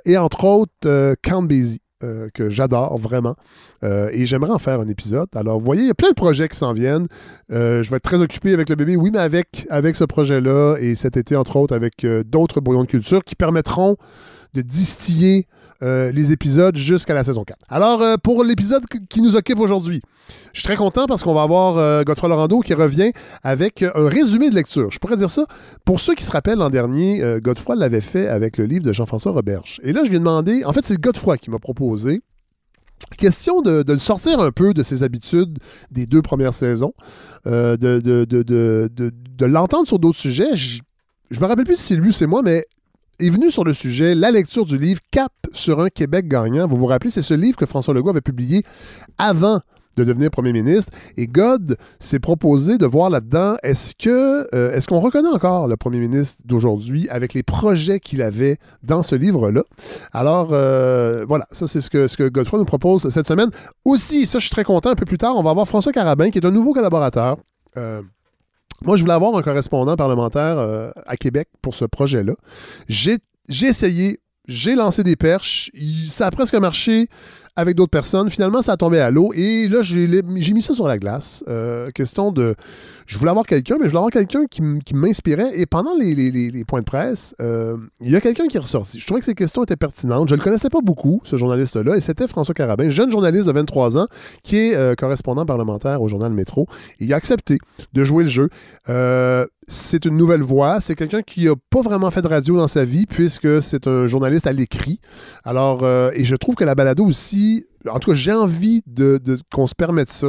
et 0.04 0.16
entre 0.16 0.44
autres, 0.44 1.14
Count 1.22 1.42
Basie. 1.42 1.83
Euh, 2.04 2.28
que 2.34 2.50
j'adore 2.50 2.98
vraiment. 2.98 3.34
Euh, 3.82 4.10
et 4.12 4.26
j'aimerais 4.26 4.50
en 4.50 4.58
faire 4.58 4.80
un 4.80 4.88
épisode. 4.88 5.28
Alors, 5.34 5.58
vous 5.58 5.64
voyez, 5.64 5.82
il 5.82 5.86
y 5.86 5.90
a 5.90 5.94
plein 5.94 6.10
de 6.10 6.14
projets 6.14 6.48
qui 6.48 6.56
s'en 6.56 6.72
viennent. 6.72 7.06
Euh, 7.50 7.82
je 7.82 7.90
vais 7.90 7.96
être 7.96 8.02
très 8.02 8.20
occupé 8.20 8.52
avec 8.52 8.68
le 8.68 8.74
bébé, 8.74 8.96
oui, 8.96 9.10
mais 9.12 9.20
avec, 9.20 9.66
avec 9.70 9.96
ce 9.96 10.04
projet-là 10.04 10.76
et 10.80 10.94
cet 10.96 11.16
été, 11.16 11.34
entre 11.34 11.56
autres, 11.56 11.74
avec 11.74 12.06
d'autres 12.26 12.60
brouillons 12.60 12.82
de 12.82 12.88
culture 12.88 13.24
qui 13.24 13.34
permettront 13.36 13.96
de 14.52 14.60
distiller 14.60 15.46
euh, 15.84 16.12
les 16.12 16.32
épisodes 16.32 16.74
jusqu'à 16.76 17.12
la 17.12 17.24
saison 17.24 17.44
4. 17.44 17.58
Alors, 17.68 18.00
euh, 18.00 18.16
pour 18.16 18.42
l'épisode 18.42 18.84
qui 19.10 19.20
nous 19.20 19.36
occupe 19.36 19.58
aujourd'hui, 19.58 20.00
je 20.54 20.60
suis 20.60 20.64
très 20.64 20.76
content 20.76 21.04
parce 21.06 21.22
qu'on 21.22 21.34
va 21.34 21.42
avoir 21.42 21.76
euh, 21.76 22.04
Godefroy 22.04 22.30
Lorando 22.30 22.60
qui 22.60 22.72
revient 22.72 23.12
avec 23.42 23.82
un 23.82 24.08
résumé 24.08 24.48
de 24.48 24.54
lecture. 24.54 24.90
Je 24.90 24.98
pourrais 24.98 25.16
dire 25.16 25.28
ça. 25.28 25.44
Pour 25.84 26.00
ceux 26.00 26.14
qui 26.14 26.24
se 26.24 26.30
rappellent 26.30 26.58
l'an 26.58 26.70
dernier, 26.70 27.22
Godefroy 27.42 27.76
l'avait 27.76 28.00
fait 28.00 28.28
avec 28.28 28.56
le 28.56 28.64
livre 28.64 28.84
de 28.84 28.94
Jean-François 28.94 29.32
Roberge. 29.32 29.78
Et 29.82 29.92
là, 29.92 30.04
je 30.04 30.08
lui 30.08 30.16
ai 30.16 30.20
demandé, 30.20 30.64
en 30.64 30.72
fait, 30.72 30.86
c'est 30.86 30.98
Godefroy 30.98 31.36
qui 31.36 31.50
m'a 31.50 31.58
proposé 31.58 32.22
Question 33.18 33.60
de, 33.60 33.84
le 33.86 33.98
sortir 33.98 34.40
un 34.40 34.50
peu 34.50 34.72
de 34.72 34.82
ses 34.82 35.02
habitudes 35.02 35.58
des 35.90 36.06
deux 36.06 36.22
premières 36.22 36.54
saisons, 36.54 36.94
de, 37.44 39.44
l'entendre 39.44 39.86
sur 39.86 39.98
d'autres 39.98 40.18
sujets. 40.18 40.56
Je, 40.56 40.80
je 41.30 41.40
me 41.40 41.46
rappelle 41.46 41.64
plus 41.64 41.76
si 41.76 41.82
c'est 41.82 41.96
lui 41.96 42.08
ou 42.08 42.12
c'est 42.12 42.26
moi, 42.26 42.40
mais 42.42 42.64
est 43.20 43.30
venu 43.30 43.50
sur 43.50 43.64
le 43.64 43.72
sujet 43.72 44.14
la 44.14 44.30
lecture 44.30 44.64
du 44.64 44.78
livre 44.78 45.00
Cap 45.10 45.32
sur 45.52 45.80
un 45.80 45.88
Québec 45.88 46.28
gagnant. 46.28 46.66
Vous 46.66 46.76
vous 46.76 46.86
rappelez, 46.86 47.10
c'est 47.10 47.22
ce 47.22 47.34
livre 47.34 47.56
que 47.56 47.66
François 47.66 47.94
Legault 47.94 48.10
avait 48.10 48.20
publié 48.20 48.62
avant 49.18 49.60
de 49.96 50.04
devenir 50.04 50.30
premier 50.30 50.52
ministre. 50.52 50.92
Et 51.16 51.26
God 51.26 51.76
s'est 51.98 52.18
proposé 52.18 52.78
de 52.78 52.86
voir 52.86 53.10
là-dedans, 53.10 53.56
est-ce 53.62 53.94
que 53.94 54.48
euh, 54.54 54.74
est-ce 54.74 54.88
qu'on 54.88 55.00
reconnaît 55.00 55.28
encore 55.28 55.68
le 55.68 55.76
premier 55.76 55.98
ministre 55.98 56.38
d'aujourd'hui 56.44 57.08
avec 57.08 57.34
les 57.34 57.42
projets 57.42 58.00
qu'il 58.00 58.22
avait 58.22 58.58
dans 58.82 59.02
ce 59.02 59.14
livre-là? 59.14 59.62
Alors, 60.12 60.48
euh, 60.52 61.24
voilà, 61.26 61.46
ça 61.50 61.66
c'est 61.66 61.80
ce 61.80 61.90
que, 61.90 62.08
ce 62.08 62.16
que 62.16 62.28
Godefroy 62.28 62.58
nous 62.58 62.64
propose 62.64 63.08
cette 63.08 63.28
semaine. 63.28 63.50
Aussi, 63.84 64.26
ça 64.26 64.38
je 64.38 64.46
suis 64.46 64.50
très 64.50 64.64
content, 64.64 64.90
un 64.90 64.96
peu 64.96 65.06
plus 65.06 65.18
tard, 65.18 65.36
on 65.36 65.42
va 65.42 65.50
avoir 65.50 65.68
François 65.68 65.92
Carabin, 65.92 66.30
qui 66.30 66.38
est 66.38 66.46
un 66.46 66.50
nouveau 66.50 66.72
collaborateur. 66.72 67.38
Euh, 67.76 68.02
moi, 68.84 68.96
je 68.96 69.02
voulais 69.02 69.14
avoir 69.14 69.36
un 69.36 69.42
correspondant 69.42 69.96
parlementaire 69.96 70.58
euh, 70.58 70.90
à 71.06 71.16
Québec 71.16 71.48
pour 71.62 71.74
ce 71.74 71.84
projet-là. 71.84 72.34
J'ai 72.88 73.18
essayé, 73.48 74.20
j'ai 74.46 74.74
lancé 74.74 75.02
des 75.02 75.16
perches, 75.16 75.70
ça 76.08 76.26
a 76.26 76.30
presque 76.30 76.54
marché 76.54 77.08
avec 77.56 77.76
d'autres 77.76 77.90
personnes. 77.90 78.30
Finalement, 78.30 78.62
ça 78.62 78.72
a 78.72 78.76
tombé 78.76 78.98
à 78.98 79.10
l'eau 79.10 79.32
et 79.34 79.68
là, 79.68 79.82
j'ai 79.82 80.22
mis 80.22 80.62
ça 80.62 80.74
sur 80.74 80.88
la 80.88 80.98
glace. 80.98 81.44
Euh, 81.48 81.90
question 81.90 82.32
de. 82.32 82.54
Je 83.06 83.18
voulais 83.18 83.30
avoir 83.30 83.46
quelqu'un, 83.46 83.76
mais 83.78 83.84
je 83.84 83.90
voulais 83.90 83.98
avoir 83.98 84.10
quelqu'un 84.10 84.46
qui, 84.46 84.94
m'inspirait. 84.94 85.52
Et 85.58 85.66
pendant 85.66 85.94
les, 85.94 86.64
points 86.66 86.80
de 86.80 86.84
presse, 86.84 87.34
euh, 87.40 87.76
il 88.00 88.10
y 88.10 88.16
a 88.16 88.20
quelqu'un 88.20 88.46
qui 88.46 88.56
est 88.56 88.60
ressorti. 88.60 88.98
Je 88.98 89.06
trouvais 89.06 89.20
que 89.20 89.26
ces 89.26 89.34
questions 89.34 89.62
étaient 89.62 89.76
pertinentes. 89.76 90.28
Je 90.28 90.34
ne 90.34 90.38
le 90.38 90.44
connaissais 90.44 90.70
pas 90.70 90.80
beaucoup, 90.80 91.20
ce 91.24 91.36
journaliste-là, 91.36 91.96
et 91.96 92.00
c'était 92.00 92.26
François 92.26 92.54
Carabin, 92.54 92.88
jeune 92.88 93.10
journaliste 93.10 93.46
de 93.46 93.52
23 93.52 93.98
ans, 93.98 94.06
qui 94.42 94.56
est 94.56 94.74
euh, 94.74 94.94
correspondant 94.94 95.46
parlementaire 95.46 96.02
au 96.02 96.08
journal 96.08 96.32
Métro. 96.32 96.66
il 96.98 97.12
a 97.12 97.16
accepté 97.16 97.58
de 97.92 98.04
jouer 98.04 98.24
le 98.24 98.30
jeu 98.30 98.48
c'est 99.66 100.04
une 100.04 100.16
nouvelle 100.16 100.42
voix. 100.42 100.80
C'est 100.80 100.94
quelqu'un 100.94 101.22
qui 101.22 101.46
n'a 101.46 101.54
pas 101.70 101.80
vraiment 101.80 102.10
fait 102.10 102.22
de 102.22 102.28
radio 102.28 102.56
dans 102.56 102.66
sa 102.66 102.84
vie, 102.84 103.06
puisque 103.06 103.62
c'est 103.62 103.86
un 103.86 104.06
journaliste 104.06 104.46
à 104.46 104.52
l'écrit. 104.52 105.00
Alors, 105.44 105.80
euh, 105.82 106.10
et 106.14 106.24
je 106.24 106.36
trouve 106.36 106.54
que 106.54 106.64
la 106.64 106.74
balado 106.74 107.04
aussi, 107.04 107.66
en 107.88 107.98
tout 107.98 108.10
cas, 108.10 108.16
j'ai 108.16 108.32
envie 108.32 108.82
de, 108.86 109.20
qu'on 109.52 109.66
se 109.66 109.74
permette 109.74 110.10
ça, 110.10 110.28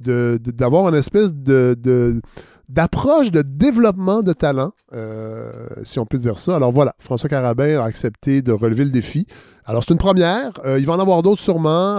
d'avoir 0.00 0.88
une 0.88 0.94
espèce 0.94 1.32
de, 1.32 2.20
d'approche 2.68 3.30
de 3.30 3.42
développement 3.42 4.22
de 4.22 4.32
talent, 4.32 4.72
euh, 4.92 5.68
si 5.82 5.98
on 5.98 6.06
peut 6.06 6.18
dire 6.18 6.38
ça. 6.38 6.56
Alors 6.56 6.72
voilà, 6.72 6.94
François 6.98 7.28
Carabin 7.28 7.80
a 7.80 7.84
accepté 7.84 8.42
de 8.42 8.52
relever 8.52 8.84
le 8.84 8.90
défi. 8.90 9.26
Alors 9.64 9.82
c'est 9.84 9.92
une 9.92 9.98
première. 9.98 10.52
Euh, 10.64 10.78
il 10.78 10.86
va 10.86 10.94
en 10.94 11.00
avoir 11.00 11.22
d'autres 11.22 11.42
sûrement. 11.42 11.98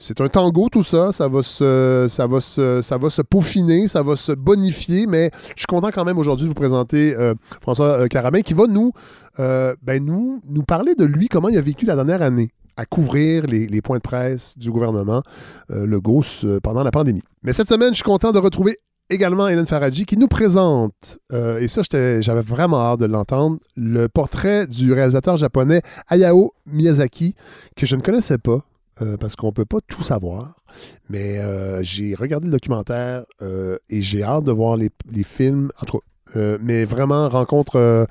C'est 0.00 0.20
un 0.20 0.28
tango 0.28 0.68
tout 0.68 0.84
ça, 0.84 1.10
ça 1.10 1.26
va 1.26 1.42
se 1.42 2.06
ça 2.08 2.28
va 2.28 2.40
ça 2.40 2.98
va 2.98 3.10
se 3.10 3.22
peaufiner, 3.22 3.88
ça 3.88 4.04
va 4.04 4.14
se 4.14 4.30
bonifier, 4.30 5.08
mais 5.08 5.30
je 5.56 5.60
suis 5.60 5.66
content 5.66 5.90
quand 5.92 6.04
même 6.04 6.18
aujourd'hui 6.18 6.44
de 6.44 6.48
vous 6.48 6.54
présenter 6.54 7.16
euh, 7.16 7.34
François 7.60 7.86
euh, 7.86 8.06
Carabin 8.06 8.42
qui 8.42 8.54
va 8.54 8.68
nous 8.68 8.92
euh, 9.40 9.74
ben 9.82 10.04
nous 10.04 10.40
nous 10.48 10.62
parler 10.62 10.94
de 10.94 11.04
lui 11.04 11.26
comment 11.26 11.48
il 11.48 11.58
a 11.58 11.60
vécu 11.60 11.84
la 11.84 11.96
dernière 11.96 12.22
année 12.22 12.50
à 12.76 12.86
couvrir 12.86 13.42
les, 13.46 13.82
points 13.82 13.96
de 13.96 14.02
presse 14.02 14.56
du 14.56 14.70
gouvernement 14.70 15.24
le 15.68 16.00
GOS 16.00 16.46
pendant 16.62 16.84
la 16.84 16.92
pandémie. 16.92 17.24
Mais 17.42 17.52
cette 17.52 17.68
semaine, 17.68 17.88
je 17.88 17.96
suis 17.96 18.04
content 18.04 18.30
de 18.30 18.38
retrouver 18.38 18.78
également 19.10 19.48
Hélène 19.48 19.66
Faradji 19.66 20.06
qui 20.06 20.16
nous 20.16 20.28
présente, 20.28 21.18
et 21.32 21.66
ça 21.66 21.82
j'avais 21.90 22.40
vraiment 22.40 22.78
hâte 22.78 23.00
de 23.00 23.06
l'entendre, 23.06 23.58
le 23.74 24.08
portrait 24.08 24.68
du 24.68 24.92
réalisateur 24.92 25.36
japonais 25.36 25.82
Hayao 26.06 26.54
Miyazaki, 26.66 27.34
que 27.74 27.84
je 27.84 27.96
ne 27.96 28.00
connaissais 28.00 28.38
pas. 28.38 28.60
Euh, 29.00 29.16
parce 29.16 29.36
qu'on 29.36 29.48
ne 29.48 29.52
peut 29.52 29.64
pas 29.64 29.78
tout 29.86 30.02
savoir. 30.02 30.56
Mais 31.08 31.38
euh, 31.38 31.82
j'ai 31.82 32.14
regardé 32.14 32.46
le 32.46 32.52
documentaire 32.52 33.24
euh, 33.42 33.78
et 33.88 34.02
j'ai 34.02 34.22
hâte 34.22 34.44
de 34.44 34.52
voir 34.52 34.76
les, 34.76 34.90
films. 35.22 35.70
En 35.80 35.86
tout 35.86 35.98
cas, 35.98 36.58
mais 36.60 36.84
vraiment, 36.84 37.28
rencontre 37.28 38.06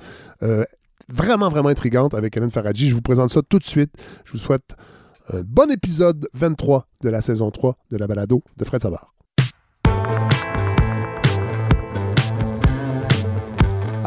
vraiment, 1.08 1.48
vraiment 1.48 1.68
intrigante 1.68 2.14
avec 2.14 2.36
Hélène 2.36 2.50
Faradji. 2.50 2.88
Je 2.88 2.94
vous 2.94 3.02
présente 3.02 3.30
ça 3.30 3.42
tout 3.48 3.58
de 3.58 3.64
suite. 3.64 3.92
Je 4.24 4.32
vous 4.32 4.38
souhaite 4.38 4.76
un 5.32 5.42
bon 5.42 5.70
épisode 5.70 6.28
23 6.34 6.88
de 7.02 7.10
la 7.10 7.20
saison 7.20 7.50
3 7.50 7.76
de 7.90 7.96
la 7.96 8.06
balado 8.06 8.42
de 8.56 8.64
Fred 8.64 8.82
Savard. 8.82 9.17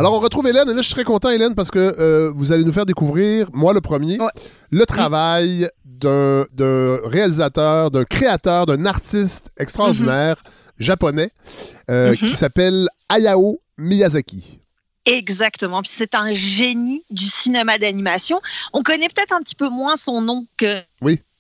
Alors, 0.01 0.15
on 0.15 0.19
retrouve 0.19 0.47
Hélène, 0.47 0.67
et 0.67 0.73
là, 0.73 0.81
je 0.81 0.87
suis 0.87 0.95
très 0.95 1.03
content, 1.03 1.29
Hélène, 1.29 1.53
parce 1.53 1.69
que 1.69 2.31
vous 2.35 2.51
allez 2.51 2.63
nous 2.63 2.73
faire 2.73 2.87
découvrir, 2.87 3.49
moi 3.53 3.71
le 3.71 3.81
premier, 3.81 4.17
le 4.71 4.85
travail 4.87 5.69
d'un 5.85 6.47
réalisateur, 7.03 7.91
d'un 7.91 8.03
créateur, 8.03 8.65
d'un 8.65 8.87
artiste 8.87 9.51
extraordinaire 9.59 10.41
mhm. 10.43 10.51
japonais 10.79 11.29
euh, 11.91 12.15
qui 12.15 12.25
mhm. 12.25 12.31
s'appelle 12.31 12.87
Hayao 13.09 13.61
Miyazaki. 13.77 14.59
Exactement. 15.05 15.83
Puis 15.83 15.91
c'est 15.93 16.15
un 16.15 16.33
génie 16.33 17.03
du 17.11 17.27
cinéma 17.27 17.77
d'animation. 17.77 18.41
On 18.73 18.81
connaît 18.81 19.07
peut-être 19.07 19.33
un 19.35 19.41
petit 19.41 19.53
peu 19.53 19.69
moins 19.69 19.95
son 19.95 20.19
nom 20.19 20.47
que 20.57 20.81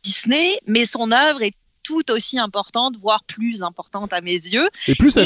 Disney, 0.03 0.59
mais 0.67 0.85
son 0.85 1.11
œuvre 1.11 1.41
est 1.41 1.55
tout 1.83 2.11
aussi 2.11 2.39
importante, 2.39 2.95
voire 2.99 3.23
plus 3.23 3.63
importante 3.63 4.13
à 4.13 4.21
mes 4.21 4.31
yeux. 4.31 4.69
Et 4.87 4.95
plus, 4.95 5.15
euh, 5.17 5.23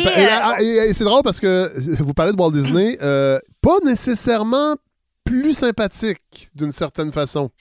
et, 0.59 0.93
c'est 0.93 1.03
drôle 1.03 1.23
parce 1.23 1.39
que 1.39 1.71
vous 2.01 2.13
parlez 2.13 2.33
de 2.33 2.37
Walt 2.37 2.51
Disney, 2.51 2.97
euh, 3.01 3.39
pas 3.61 3.77
nécessairement 3.83 4.75
plus 5.23 5.53
sympathique 5.53 6.49
d'une 6.55 6.71
certaine 6.71 7.11
façon. 7.11 7.51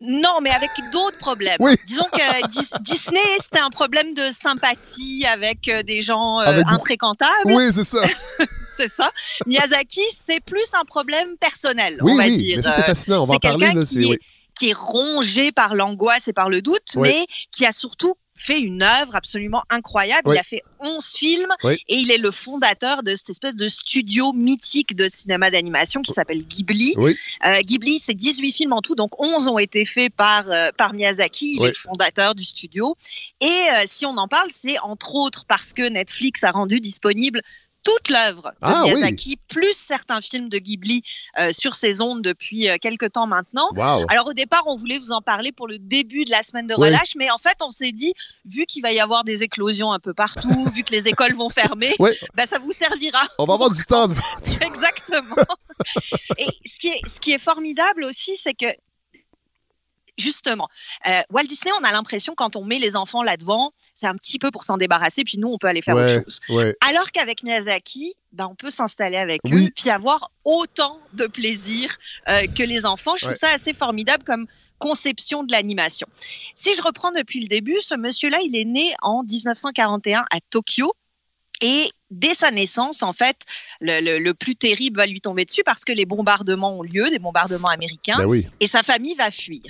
Non, 0.00 0.40
mais 0.42 0.50
avec 0.50 0.70
d'autres 0.92 1.16
problèmes. 1.18 1.56
Disons 1.86 2.06
que 2.12 2.78
Disney, 2.82 3.20
c'était 3.40 3.60
un 3.60 3.70
problème 3.70 4.12
de 4.14 4.30
sympathie 4.32 5.24
avec 5.26 5.68
euh, 5.68 5.82
des 5.82 6.02
gens 6.02 6.40
euh, 6.40 6.62
infréquentables. 6.66 7.30
Oui, 7.46 7.70
c'est 7.72 7.84
ça. 7.84 8.02
c'est 8.74 8.90
ça. 8.90 9.10
Miyazaki, 9.46 10.02
c'est 10.10 10.40
plus 10.40 10.74
un 10.74 10.84
problème 10.84 11.36
personnel, 11.38 11.98
on 12.02 12.16
va 12.16 12.24
oui, 12.24 12.36
dire. 12.36 12.56
Mais 12.56 12.62
ça, 12.62 12.72
c'est 12.72 12.82
fascinant. 12.82 13.22
On 13.22 13.24
va 13.24 13.36
en 13.36 13.38
parler. 13.38 13.72
Là, 13.72 13.80
qui, 13.80 14.18
qui 14.54 14.70
est 14.70 14.76
rongé 14.76 15.52
par 15.52 15.74
l'angoisse 15.74 16.28
et 16.28 16.32
par 16.32 16.48
le 16.48 16.62
doute, 16.62 16.96
mais 16.96 17.26
qui 17.50 17.66
a 17.66 17.72
surtout 17.72 18.14
fait 18.36 18.58
une 18.58 18.82
œuvre 18.82 19.14
absolument 19.14 19.62
incroyable. 19.70 20.30
Il 20.32 20.38
a 20.38 20.42
fait 20.42 20.62
11 20.80 21.04
films 21.16 21.52
et 21.64 21.78
il 21.88 22.10
est 22.10 22.18
le 22.18 22.30
fondateur 22.30 23.02
de 23.02 23.14
cette 23.14 23.30
espèce 23.30 23.56
de 23.56 23.68
studio 23.68 24.32
mythique 24.32 24.96
de 24.96 25.08
cinéma 25.08 25.50
d'animation 25.50 26.02
qui 26.02 26.12
s'appelle 26.12 26.44
Ghibli. 26.44 26.94
Euh, 26.98 27.60
Ghibli, 27.62 28.00
c'est 28.00 28.14
18 28.14 28.52
films 28.52 28.72
en 28.72 28.82
tout, 28.82 28.94
donc 28.94 29.20
11 29.20 29.48
ont 29.48 29.58
été 29.58 29.84
faits 29.84 30.12
par, 30.12 30.50
euh, 30.50 30.70
par 30.76 30.94
Miyazaki, 30.94 31.56
il 31.56 31.64
est 31.64 31.68
le 31.68 31.74
fondateur 31.74 32.34
du 32.34 32.44
studio. 32.44 32.96
Et 33.40 33.46
euh, 33.46 33.82
si 33.86 34.04
on 34.04 34.16
en 34.16 34.28
parle, 34.28 34.50
c'est 34.50 34.78
entre 34.80 35.14
autres 35.14 35.44
parce 35.46 35.72
que 35.72 35.88
Netflix 35.88 36.42
a 36.44 36.50
rendu 36.50 36.80
disponible 36.80 37.40
toute 37.84 38.08
l'œuvre 38.08 38.50
de 38.50 38.56
ah 38.62 38.82
Miyazaki, 38.84 39.36
plus 39.48 39.74
certains 39.74 40.20
films 40.20 40.48
de 40.48 40.58
Ghibli 40.58 41.02
euh, 41.38 41.52
sur 41.52 41.76
ses 41.76 42.00
ondes 42.00 42.22
depuis 42.22 42.68
euh, 42.68 42.76
quelques 42.80 43.12
temps 43.12 43.26
maintenant. 43.26 43.68
Alors 44.08 44.28
au 44.28 44.32
départ, 44.32 44.62
on 44.66 44.76
voulait 44.76 44.98
vous 44.98 45.12
en 45.12 45.20
parler 45.22 45.52
pour 45.52 45.68
le 45.68 45.78
début 45.78 46.24
de 46.24 46.30
la 46.30 46.42
semaine 46.42 46.66
de 46.66 46.74
relâche, 46.74 47.14
mais 47.16 47.30
en 47.30 47.38
fait, 47.38 47.58
on 47.60 47.70
s'est 47.70 47.92
dit, 47.92 48.14
vu 48.46 48.64
qu'il 48.66 48.82
va 48.82 48.92
y 48.92 49.00
avoir 49.00 49.22
des 49.24 49.42
éclosions 49.42 49.92
un 49.92 50.00
peu 50.00 50.14
partout, 50.14 50.64
vu 50.74 50.82
que 50.82 50.92
les 50.92 51.06
écoles 51.08 51.34
vont 51.34 51.50
fermer, 51.50 51.94
ben, 52.34 52.46
ça 52.46 52.58
vous 52.58 52.72
servira. 52.72 53.22
On 53.38 53.44
va 53.44 53.54
avoir 53.54 53.70
du 53.70 53.84
temps. 53.86 54.08
Exactement. 54.60 55.36
Et 56.38 56.46
ce 56.66 56.78
qui 56.78 56.88
est, 56.88 57.08
ce 57.08 57.20
qui 57.20 57.32
est 57.32 57.38
formidable 57.38 58.04
aussi, 58.04 58.36
c'est 58.36 58.54
que 58.54 58.66
justement, 60.16 60.68
euh, 61.06 61.20
Walt 61.30 61.44
Disney, 61.44 61.72
on 61.80 61.84
a 61.84 61.92
l'impression 61.92 62.34
quand 62.34 62.56
on 62.56 62.64
met 62.64 62.78
les 62.78 62.96
enfants 62.96 63.22
là-devant, 63.22 63.72
c'est 63.94 64.06
un 64.06 64.14
petit 64.14 64.38
peu 64.38 64.50
pour 64.50 64.64
s'en 64.64 64.76
débarrasser, 64.76 65.24
puis 65.24 65.38
nous, 65.38 65.48
on 65.48 65.58
peut 65.58 65.66
aller 65.66 65.82
faire 65.82 65.96
autre 65.96 66.22
chose. 66.22 66.40
Alors 66.80 67.10
qu'avec 67.12 67.42
Miyazaki, 67.42 68.14
ben, 68.32 68.48
on 68.50 68.54
peut 68.54 68.70
s'installer 68.70 69.16
avec 69.16 69.40
eux, 69.46 69.70
puis 69.76 69.90
avoir 69.90 70.30
autant 70.44 71.00
de 71.12 71.26
plaisir 71.26 71.96
euh, 72.28 72.46
que 72.46 72.62
les 72.62 72.84
enfants. 72.84 73.16
Je 73.16 73.26
trouve 73.26 73.36
ça 73.36 73.50
assez 73.50 73.72
formidable 73.72 74.24
comme 74.24 74.46
conception 74.78 75.44
de 75.44 75.52
l'animation. 75.52 76.06
Si 76.56 76.74
je 76.74 76.82
reprends 76.82 77.12
depuis 77.12 77.40
le 77.40 77.48
début, 77.48 77.80
ce 77.80 77.94
monsieur-là, 77.94 78.40
il 78.42 78.56
est 78.56 78.64
né 78.64 78.92
en 79.02 79.22
1941 79.22 80.24
à 80.30 80.40
Tokyo. 80.50 80.94
Et 81.60 81.88
dès 82.10 82.34
sa 82.34 82.50
naissance, 82.50 83.02
en 83.02 83.12
fait, 83.12 83.36
le, 83.80 84.32
plus 84.32 84.56
terrible 84.56 84.98
va 84.98 85.06
lui 85.06 85.20
tomber 85.20 85.44
dessus 85.44 85.62
parce 85.64 85.84
que 85.84 85.92
les 85.92 86.06
bombardements 86.06 86.78
ont 86.78 86.82
lieu, 86.82 87.10
des 87.10 87.18
bombardements 87.18 87.68
américains, 87.68 88.26
ben 88.26 88.42
et 88.60 88.66
sa 88.66 88.82
famille 88.82 89.14
va 89.14 89.30
fuir. 89.30 89.62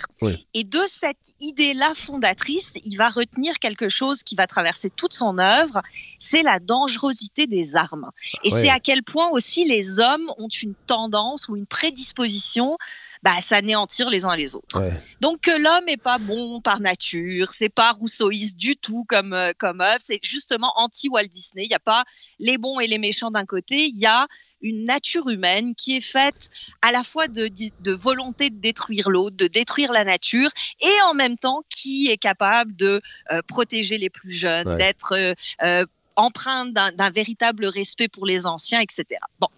Et 0.55 0.65
de 0.65 0.83
cette 0.87 1.35
idée-là 1.41 1.93
fondatrice, 1.95 2.75
il 2.85 2.97
va 2.97 3.09
retenir 3.09 3.59
quelque 3.59 3.89
chose 3.89 4.23
qui 4.23 4.35
va 4.35 4.47
traverser 4.47 4.91
toute 4.91 5.15
son 5.15 5.39
œuvre, 5.39 5.83
c'est 6.19 6.43
la 6.43 6.59
dangerosité 6.59 7.47
des 7.47 7.77
armes. 7.77 8.11
Et 8.43 8.51
c'est 8.51 8.71
à 8.71 8.81
quel 8.81 9.03
point 9.03 9.29
aussi 9.31 9.65
les 9.65 10.01
hommes 10.01 10.31
ont 10.39 10.49
une 10.49 10.75
tendance 10.87 11.49
ou 11.49 11.57
une 11.57 11.67
prédisposition 11.67 12.77
bah, 13.25 13.33
à 13.39 13.41
s'anéantir 13.41 14.11
les 14.11 14.27
uns 14.27 14.37
les 14.37 14.55
autres. 14.55 14.83
Donc 15.21 15.41
que 15.41 15.51
l'homme 15.51 15.87
n'est 15.87 15.97
pas 15.97 16.19
bon 16.19 16.61
par 16.61 16.81
nature, 16.81 17.53
c'est 17.53 17.71
pas 17.71 17.93
rousseauiste 17.93 18.57
du 18.57 18.77
tout 18.77 19.05
comme, 19.09 19.33
euh, 19.33 19.53
comme 19.59 19.81
œuvre, 19.81 20.01
c'est 20.01 20.21
justement 20.23 20.73
anti-Walt 20.77 21.29
Disney. 21.33 21.65
Il 21.65 21.69
n'y 21.69 21.75
a 21.75 21.81
pas 21.81 22.05
les 22.39 22.59
bons 22.59 22.81
et 22.81 22.87
les 22.87 22.99
méchants 22.99 23.31
d'un 23.31 23.47
côté, 23.47 23.87
il 23.87 23.99
y 23.99 24.07
a 24.07 24.27
une 24.65 24.85
nature 24.85 25.29
humaine 25.29 25.75
qui 25.75 25.97
est 25.97 26.01
faite 26.01 26.51
à 26.83 26.91
la 26.91 27.05
fois 27.05 27.29
de, 27.29 27.49
de 27.49 27.93
volonté 27.93 28.51
de 28.51 28.57
détruire 28.57 29.11
l'autre, 29.11 29.37
de 29.37 29.47
détruire 29.47 29.93
la 29.93 30.05
nature, 30.05 30.51
et 30.81 31.03
en 31.07 31.15
même 31.15 31.39
temps 31.39 31.63
qui 31.69 32.09
est 32.09 32.17
capable 32.17 32.75
de 32.75 33.01
euh, 33.31 33.43
protéger 33.47 33.99
les 33.99 34.11
plus 34.11 34.33
jeunes, 34.33 34.77
d'être 34.77 35.13
euh, 35.13 35.35
euh, 35.63 35.85
empreinte 36.17 36.73
d'un 36.73 37.11
véritable 37.11 37.67
respect 37.67 38.07
pour 38.07 38.25
les 38.25 38.47
anciens, 38.47 38.79
etc. 38.79 39.05
Bon, 39.41 39.49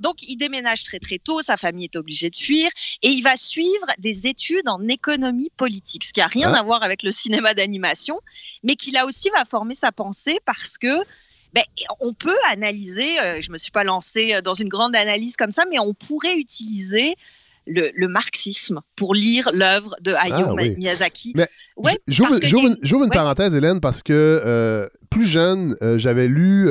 donc 0.00 0.16
il 0.28 0.36
déménage 0.36 0.82
très 0.82 0.98
très 0.98 1.18
tôt, 1.18 1.42
sa 1.42 1.56
famille 1.56 1.84
est 1.84 1.94
obligée 1.94 2.28
de 2.28 2.34
fuir 2.34 2.68
et 3.04 3.08
il 3.10 3.22
va 3.22 3.36
suivre 3.36 3.86
des 3.98 4.26
études 4.26 4.68
en 4.68 4.88
économie 4.88 5.52
politique, 5.56 6.04
ce 6.04 6.12
qui 6.12 6.20
a 6.20 6.26
rien 6.26 6.52
ah. 6.52 6.58
à 6.58 6.62
voir 6.64 6.82
avec 6.82 7.04
le 7.04 7.12
cinéma 7.12 7.54
d'animation, 7.54 8.20
mais 8.64 8.74
qui 8.74 8.90
là 8.90 9.06
aussi 9.06 9.30
va 9.30 9.44
former 9.44 9.76
sa 9.76 9.92
pensée 9.92 10.40
parce 10.44 10.76
que 10.76 11.04
ben, 11.56 11.64
on 12.00 12.12
peut 12.12 12.36
analyser, 12.50 13.18
euh, 13.18 13.40
je 13.40 13.48
ne 13.48 13.54
me 13.54 13.58
suis 13.58 13.70
pas 13.70 13.82
lancée 13.82 14.34
euh, 14.34 14.42
dans 14.42 14.52
une 14.52 14.68
grande 14.68 14.94
analyse 14.94 15.38
comme 15.38 15.52
ça, 15.52 15.64
mais 15.70 15.78
on 15.78 15.94
pourrait 15.94 16.36
utiliser 16.36 17.14
le, 17.66 18.06
marxisme 18.06 18.82
pour 18.94 19.14
lire 19.14 19.48
l'œuvre 19.54 19.96
de 20.02 20.12
Hayao 20.12 20.54
ah 20.58 20.62
Miyazaki. 20.76 21.34
J'ouvre 22.08 23.04
une, 23.04 23.10
parenthèse, 23.10 23.54
Hélène, 23.54 23.80
parce 23.80 24.02
que 24.02 24.12
euh, 24.12 24.86
plus 25.08 25.24
jeune, 25.24 25.76
j'avais 25.96 26.28
lu 26.28 26.68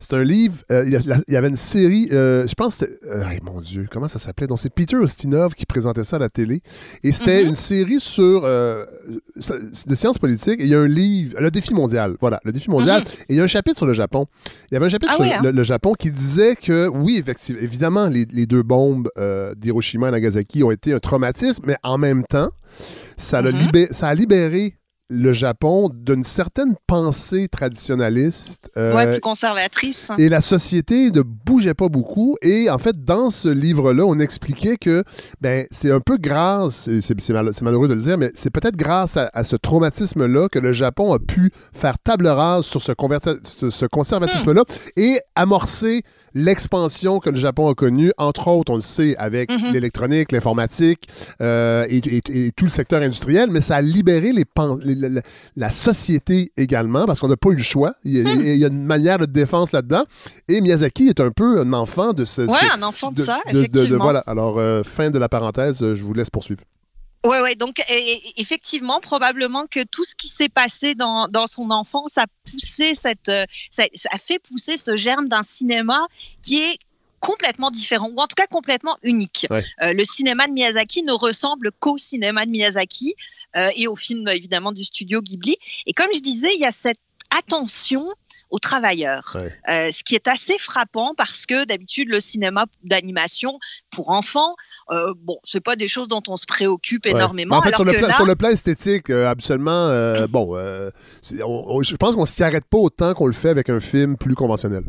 c'est 0.00 0.14
un 0.14 0.22
livre, 0.22 0.58
euh, 0.70 0.84
il, 0.86 1.32
y 1.32 1.36
avait 1.36 1.48
une 1.48 1.56
série, 1.56 2.08
euh, 2.12 2.46
je 2.46 2.54
pense 2.54 2.76
que 2.76 2.86
c'était, 2.86 3.06
euh, 3.06 3.24
mon 3.42 3.60
Dieu, 3.60 3.86
comment 3.90 4.06
ça 4.06 4.18
s'appelait? 4.18 4.46
Donc 4.46 4.58
c'est 4.58 4.72
Peter 4.72 4.96
Ostinov 4.96 5.54
qui 5.54 5.66
présentait 5.66 6.04
ça 6.04 6.16
à 6.16 6.18
la 6.20 6.28
télé. 6.28 6.62
Et 7.02 7.12
c'était 7.12 7.42
mhm. 7.42 7.48
une 7.50 7.54
série 7.54 8.00
sur 8.00 8.42
de 8.42 9.94
sciences 9.94 10.18
politiques. 10.18 10.60
Et 10.60 10.64
il 10.64 10.68
y 10.68 10.74
a 10.74 10.80
un 10.80 10.88
livre, 10.88 11.40
Le 11.40 11.50
défi 11.50 11.74
mondial. 11.74 12.16
Voilà, 12.20 12.40
Le 12.44 12.52
défi 12.52 12.70
mondial. 12.70 13.02
Mhm. 13.02 13.08
Et 13.28 13.34
il 13.34 13.36
y 13.36 13.40
a 13.40 13.44
un 13.44 13.48
chapitre 13.48 13.78
sur 13.78 13.86
le 13.86 13.94
Japon. 13.94 14.26
Il 14.70 14.74
y 14.74 14.76
avait 14.76 14.86
un 14.86 14.90
chapitre 14.90 15.12
ah 15.18 15.24
sur 15.24 15.24
hein? 15.24 15.40
le, 15.42 15.62
Japon 15.62 15.94
qui 15.98 16.10
disait 16.10 16.54
que, 16.54 16.88
oui, 16.88 17.16
effectivement, 17.18 17.60
évidemment, 17.60 18.08
les, 18.08 18.46
deux 18.46 18.62
bombes 18.62 19.10
d'Hiroshima 19.56 20.08
et 20.08 20.12
Nagasaki 20.12 20.62
ont 20.62 20.70
été 20.70 20.92
un 20.92 21.00
traumatisme, 21.00 21.64
mais 21.66 21.76
en 21.82 21.98
même 21.98 22.24
temps, 22.24 22.50
ça, 23.16 23.38
a, 23.38 23.42
mhm. 23.42 23.88
ça 23.90 24.08
a 24.08 24.14
libéré 24.14 24.77
le 25.10 25.32
Japon 25.32 25.90
d'une 25.92 26.22
certaine 26.22 26.74
pensée 26.86 27.48
traditionnaliste. 27.48 28.70
Euh, 28.76 29.12
plus 29.12 29.20
conservatrice. 29.20 30.10
Et 30.18 30.28
la 30.28 30.42
société 30.42 31.10
ne 31.10 31.22
bougeait 31.22 31.74
pas 31.74 31.88
beaucoup. 31.88 32.36
Et 32.42 32.68
en 32.68 32.78
fait, 32.78 33.04
dans 33.04 33.30
ce 33.30 33.48
livre-là, 33.48 34.04
on 34.04 34.18
expliquait 34.18 34.76
que 34.76 35.04
ben, 35.40 35.66
c'est 35.70 35.90
un 35.90 36.00
peu 36.00 36.18
grâce, 36.18 36.90
c'est 37.00 37.62
malheureux 37.62 37.88
de 37.88 37.94
le 37.94 38.02
dire, 38.02 38.18
mais 38.18 38.30
c'est 38.34 38.50
peut-être 38.50 38.76
grâce 38.76 39.16
à, 39.16 39.44
ce 39.44 39.56
traumatisme-là 39.56 40.48
que 40.48 40.58
le 40.58 40.72
Japon 40.72 41.12
a 41.12 41.18
pu 41.18 41.52
faire 41.72 41.98
table 41.98 42.26
rase 42.26 42.66
sur 42.66 42.82
ce, 42.82 42.92
ce 43.70 43.86
conservatisme-là 43.86 44.62
et 44.96 45.20
amorcer 45.34 46.02
l'expansion 46.38 47.18
que 47.18 47.30
le 47.30 47.36
Japon 47.36 47.68
a 47.68 47.74
connue, 47.74 48.12
entre 48.16 48.48
autres, 48.48 48.72
on 48.72 48.76
le 48.76 48.80
sait, 48.80 49.16
avec 49.16 49.50
mhm. 49.50 49.72
l'électronique, 49.72 50.32
l'informatique 50.32 51.08
euh, 51.40 51.86
et, 51.90 52.52
tout 52.52 52.64
le 52.64 52.70
secteur 52.70 53.02
industriel, 53.02 53.50
mais 53.50 53.60
ça 53.60 53.76
a 53.76 53.80
libéré 53.80 54.32
les, 54.32 54.44
la, 55.56 55.72
société 55.72 56.52
également, 56.56 57.06
parce 57.06 57.20
qu'on 57.20 57.28
n'a 57.28 57.36
pas 57.36 57.50
eu 57.50 57.56
le 57.56 57.62
choix. 57.62 57.90
Hmm. 58.04 58.08
Il 58.08 58.56
y, 58.56 58.64
a, 58.64 58.68
une 58.68 58.84
manière 58.84 59.18
de 59.18 59.26
défense 59.26 59.72
là-dedans. 59.72 60.04
Et 60.48 60.60
Miyazaki 60.60 61.08
est 61.08 61.20
un 61.20 61.30
peu 61.30 61.60
un 61.60 61.72
enfant 61.72 62.12
de 62.12 62.24
ce... 62.24 62.42
Oui, 62.42 62.56
un 62.72 62.82
enfant 62.82 63.10
de, 63.10 63.22
ça, 63.22 63.40
effectivement. 63.48 63.98
voilà, 64.02 64.20
alors, 64.26 64.58
euh, 64.58 64.82
fin 64.82 65.10
de 65.10 65.18
la 65.18 65.28
parenthèse, 65.28 65.94
je 65.94 66.02
vous 66.04 66.14
laisse 66.14 66.30
poursuivre. 66.30 66.62
Oui, 67.24 67.38
ouais, 67.38 67.56
donc 67.56 67.82
effectivement, 68.36 69.00
probablement 69.00 69.66
que 69.66 69.82
tout 69.82 70.04
ce 70.04 70.14
qui 70.14 70.28
s'est 70.28 70.48
passé 70.48 70.94
dans, 70.94 71.26
dans, 71.26 71.46
son 71.46 71.70
enfance 71.70 72.16
a 72.16 72.26
poussé 72.50 72.94
cette, 72.94 73.28
euh, 73.28 73.44
ça, 73.72 73.84
a 74.10 74.18
fait 74.18 74.38
pousser 74.38 74.76
ce 74.76 74.96
germe 74.96 75.28
d'un 75.28 75.42
cinéma 75.42 76.06
qui 76.42 76.60
est 76.60 76.78
complètement 77.18 77.72
différent, 77.72 78.08
ou 78.14 78.20
en 78.20 78.28
tout 78.28 78.36
cas 78.36 78.46
complètement 78.46 78.96
unique. 79.02 79.48
Euh, 79.50 79.92
le 79.92 80.04
cinéma 80.04 80.46
de 80.46 80.52
Miyazaki 80.52 81.02
ne 81.02 81.12
ressemble 81.12 81.72
qu'au 81.80 81.98
cinéma 81.98 82.46
de 82.46 82.50
Miyazaki 82.52 83.14
euh, 83.56 83.70
et 83.74 83.88
au 83.88 83.96
film 83.96 84.28
évidemment 84.28 84.70
du 84.70 84.84
studio 84.84 85.20
Ghibli. 85.20 85.56
Et 85.86 85.92
comme 85.92 86.10
je 86.14 86.20
disais, 86.20 86.50
il 86.54 86.60
y 86.60 86.66
a 86.66 86.70
cette 86.70 87.00
attention 87.36 88.06
aux 88.50 88.58
travailleurs. 88.58 89.36
Euh, 89.36 89.90
ce 89.90 90.02
qui 90.02 90.14
est 90.14 90.28
assez 90.28 90.58
frappant 90.58 91.14
parce 91.16 91.46
que 91.46 91.64
d'habitude, 91.64 92.08
le 92.08 92.20
cinéma 92.20 92.66
d'animation 92.82 93.58
pour 93.90 94.10
enfants, 94.10 94.54
euh, 94.90 95.12
bon, 95.16 95.38
c'est 95.44 95.60
pas 95.60 95.76
des 95.76 95.88
choses 95.88 96.08
dont 96.08 96.22
on 96.28 96.36
se 96.36 96.46
préoccupe 96.46 97.06
énormément. 97.06 97.56
en 97.56 97.62
fait, 97.62 97.74
sur, 97.74 97.84
le 97.84 97.92
plan, 97.92 98.12
sur, 98.12 98.26
le 98.26 98.36
plan, 98.36 98.48
esthétique, 98.48 99.10
euh, 99.10 99.28
absolument, 99.28 99.88
euh, 99.88 100.26
bon, 100.28 100.54
je 101.22 101.96
pense 101.96 102.14
qu'on 102.14 102.26
s'y 102.26 102.42
arrête 102.42 102.64
pas 102.64 102.78
autant 102.78 103.14
qu'on 103.14 103.26
le 103.26 103.32
fait 103.32 103.50
avec 103.50 103.70
un 103.70 103.80
film 103.80 104.16
plus 104.16 104.34
conventionnel. 104.34 104.84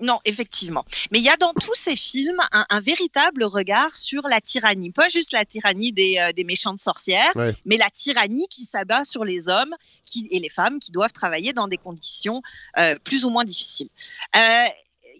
Non, 0.00 0.20
effectivement. 0.24 0.84
Mais 1.10 1.18
il 1.18 1.24
y 1.24 1.28
a 1.28 1.36
dans 1.36 1.52
tous 1.52 1.74
ces 1.74 1.96
films 1.96 2.40
un, 2.52 2.80
véritable 2.80 3.44
regard 3.44 3.94
sur 3.94 4.28
la 4.28 4.40
tyrannie. 4.40 4.90
Pas 4.90 5.08
juste 5.08 5.32
la 5.32 5.44
tyrannie 5.44 5.92
des, 5.92 6.18
euh, 6.18 6.44
méchantes 6.44 6.80
sorcières, 6.80 7.32
mais 7.64 7.76
la 7.76 7.90
tyrannie 7.90 8.46
qui 8.48 8.64
s'abat 8.64 9.04
sur 9.04 9.24
les 9.24 9.48
hommes 9.48 9.74
qui, 10.04 10.28
et 10.30 10.38
les 10.38 10.48
femmes 10.48 10.78
qui 10.78 10.92
doivent 10.92 11.12
travailler 11.12 11.52
dans 11.52 11.68
des 11.68 11.76
conditions 11.76 12.42
euh, 12.78 12.96
plus 13.02 13.24
ou 13.24 13.30
moins 13.30 13.44
difficiles. 13.44 13.88
Euh, 14.36 14.66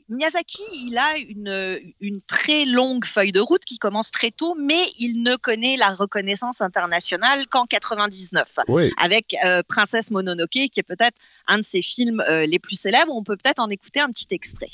Miyazaki, 0.09 0.63
il 0.73 0.97
a 0.97 1.19
une, 1.19 1.93
une, 2.01 2.23
très 2.23 2.65
longue 2.65 3.05
feuille 3.05 3.33
de 3.33 3.41
route 3.41 3.63
qui 3.65 3.79
commence 3.79 4.11
très 4.11 4.31
tôt, 4.31 4.55
mais 4.59 4.83
il 4.99 5.23
ne 5.23 5.37
connaît 5.37 5.77
la 5.77 5.91
reconnaissance 5.91 6.63
internationale 6.63 7.47
qu'en 7.47 7.67
99, 7.67 8.61
avec 8.97 9.37
euh, 9.45 9.63
Princesse 9.69 10.11
Mononoke, 10.11 10.49
qui 10.51 10.73
est 10.77 10.87
peut-être 10.87 11.17
un 11.47 11.59
de 11.59 11.63
ses 11.63 11.83
films 11.83 12.21
euh, 12.21 12.47
les 12.47 12.59
plus 12.59 12.77
célèbres. 12.77 13.13
On 13.15 13.23
peut 13.23 13.37
peut-être 13.37 13.59
en 13.59 13.69
écouter 13.69 14.01
un 14.01 14.09
petit 14.09 14.29
extrait. 14.31 14.71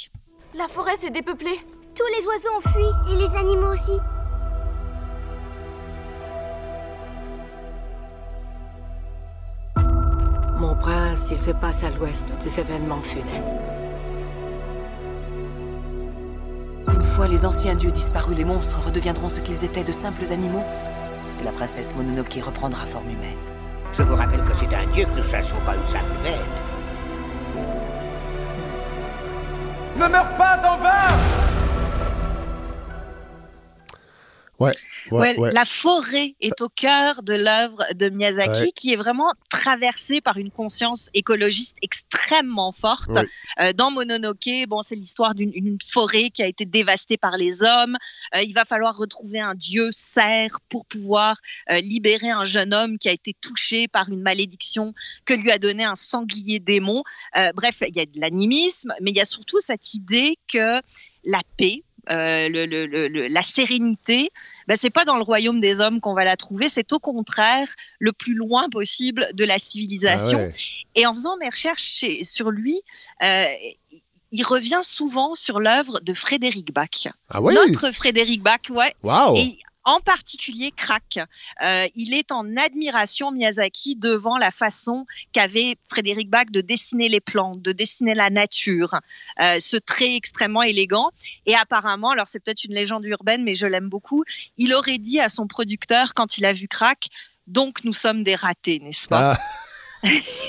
La 0.54 0.68
forêt 0.68 0.96
s'est 0.96 1.10
dépeuplée. 1.10 1.58
Tous 1.96 2.06
les 2.16 2.26
oiseaux 2.26 2.50
ont 2.56 2.68
fui. 2.70 3.12
Et 3.12 3.16
les 3.16 3.36
animaux 3.36 3.72
aussi. 3.72 3.98
Mon 10.60 10.76
prince, 10.76 11.28
il 11.32 11.38
se 11.38 11.50
passe 11.50 11.82
à 11.82 11.90
l'ouest 11.90 12.28
des 12.44 12.60
événements 12.60 13.02
funestes. 13.02 13.60
Fois 17.14 17.28
les 17.28 17.46
anciens 17.46 17.76
dieux 17.76 17.92
disparus, 17.92 18.36
les 18.36 18.44
monstres 18.44 18.84
redeviendront 18.84 19.28
ce 19.28 19.38
qu'ils 19.38 19.64
étaient 19.64 19.84
de 19.84 19.92
simples 19.92 20.32
animaux. 20.32 20.64
Et 21.40 21.44
la 21.44 21.52
princesse 21.52 21.94
Mononoke 21.94 22.40
reprendra 22.44 22.84
forme 22.86 23.08
humaine. 23.08 23.38
Je 23.92 24.02
vous 24.02 24.16
rappelle 24.16 24.42
que 24.42 24.52
c'est 24.56 24.74
un 24.74 24.84
dieu 24.92 25.04
que 25.04 25.16
nous 25.16 25.22
chassons, 25.22 25.54
pas 25.64 25.76
une 25.76 25.86
simple 25.86 26.10
bête. 26.24 26.40
Ne 29.96 30.08
meurs 30.08 30.34
pas 30.34 30.58
en 30.68 30.78
vain 30.78 31.53
Ouais. 34.60 34.72
Ouais, 35.10 35.36
La 35.52 35.64
forêt 35.64 36.34
est 36.40 36.60
au 36.60 36.68
cœur 36.68 37.22
de 37.22 37.34
l'œuvre 37.34 37.84
de 37.94 38.08
Miyazaki, 38.08 38.72
qui 38.72 38.92
est 38.92 38.96
vraiment 38.96 39.32
traversée 39.50 40.20
par 40.20 40.38
une 40.38 40.50
conscience 40.50 41.10
écologiste 41.12 41.76
extrêmement 41.82 42.72
forte. 42.72 43.10
Euh, 43.60 43.72
dans 43.72 43.90
Mononoke, 43.90 44.66
bon, 44.68 44.82
c'est 44.82 44.94
l'histoire 44.94 45.34
d'une 45.34 45.78
forêt 45.86 46.30
qui 46.30 46.42
a 46.42 46.46
été 46.46 46.64
dévastée 46.64 47.16
par 47.16 47.36
les 47.36 47.62
hommes. 47.62 47.96
Euh, 48.34 48.42
il 48.42 48.52
va 48.54 48.64
falloir 48.64 48.96
retrouver 48.96 49.40
un 49.40 49.54
dieu 49.54 49.88
cerf 49.90 50.58
pour 50.68 50.86
pouvoir 50.86 51.36
euh, 51.70 51.80
libérer 51.80 52.30
un 52.30 52.44
jeune 52.44 52.72
homme 52.72 52.98
qui 52.98 53.08
a 53.08 53.12
été 53.12 53.34
touché 53.40 53.88
par 53.88 54.08
une 54.08 54.22
malédiction 54.22 54.94
que 55.24 55.34
lui 55.34 55.50
a 55.50 55.58
donné 55.58 55.84
un 55.84 55.96
sanglier 55.96 56.60
démon. 56.60 57.02
bref, 57.54 57.82
il 57.86 57.96
y 57.96 58.00
a 58.00 58.06
de 58.06 58.20
l'animisme, 58.20 58.92
mais 59.00 59.10
il 59.10 59.16
y 59.16 59.20
a 59.20 59.24
surtout 59.24 59.60
cette 59.60 59.94
idée 59.94 60.38
que 60.52 60.80
la 61.24 61.40
paix, 61.56 61.82
euh, 62.10 62.48
le, 62.48 63.28
la 63.28 63.42
sérénité, 63.42 64.30
ben, 64.68 64.76
c'est 64.76 64.90
pas 64.90 65.04
dans 65.04 65.16
le 65.16 65.22
royaume 65.22 65.60
des 65.60 65.80
hommes 65.80 66.00
qu'on 66.00 66.14
va 66.14 66.24
la 66.24 66.36
trouver, 66.36 66.68
c'est 66.68 66.92
au 66.92 66.98
contraire 66.98 67.68
le 67.98 68.12
plus 68.12 68.34
loin 68.34 68.68
possible 68.68 69.28
de 69.34 69.44
la 69.44 69.58
civilisation. 69.58 70.50
Ah 70.52 70.58
Et 70.94 71.06
en 71.06 71.14
faisant 71.14 71.36
mes 71.36 71.48
recherches 71.48 72.04
sur 72.22 72.50
lui, 72.50 72.80
euh, 73.22 73.46
il 74.32 74.42
revient 74.42 74.80
souvent 74.82 75.34
sur 75.34 75.60
l'œuvre 75.60 76.00
de 76.00 76.14
Frédéric 76.14 76.72
Bach. 76.72 77.08
Ah 77.30 77.40
oui? 77.40 77.54
Notre 77.54 77.92
Frédéric 77.92 78.42
Bach, 78.42 78.60
ouais. 78.70 78.94
Wow 79.02 79.36
en 79.84 80.00
particulier 80.00 80.72
Crack. 80.72 81.18
Euh, 81.62 81.86
il 81.94 82.14
est 82.14 82.32
en 82.32 82.56
admiration, 82.56 83.30
Miyazaki, 83.30 83.96
devant 83.96 84.38
la 84.38 84.50
façon 84.50 85.06
qu'avait 85.32 85.76
Frédéric 85.88 86.30
Bach 86.30 86.46
de 86.50 86.60
dessiner 86.60 87.08
les 87.08 87.20
plantes, 87.20 87.60
de 87.60 87.72
dessiner 87.72 88.14
la 88.14 88.30
nature, 88.30 88.94
euh, 89.40 89.58
ce 89.60 89.76
trait 89.76 90.14
extrêmement 90.14 90.62
élégant. 90.62 91.10
Et 91.46 91.54
apparemment, 91.54 92.10
alors 92.10 92.28
c'est 92.28 92.40
peut-être 92.40 92.64
une 92.64 92.74
légende 92.74 93.04
urbaine, 93.04 93.44
mais 93.44 93.54
je 93.54 93.66
l'aime 93.66 93.88
beaucoup, 93.88 94.24
il 94.56 94.74
aurait 94.74 94.98
dit 94.98 95.20
à 95.20 95.28
son 95.28 95.46
producteur 95.46 96.14
quand 96.14 96.38
il 96.38 96.44
a 96.44 96.52
vu 96.52 96.68
Crack, 96.68 97.08
donc 97.46 97.84
nous 97.84 97.92
sommes 97.92 98.22
des 98.22 98.34
ratés, 98.34 98.80
n'est-ce 98.80 99.08
pas? 99.08 99.32
Ah 99.32 99.63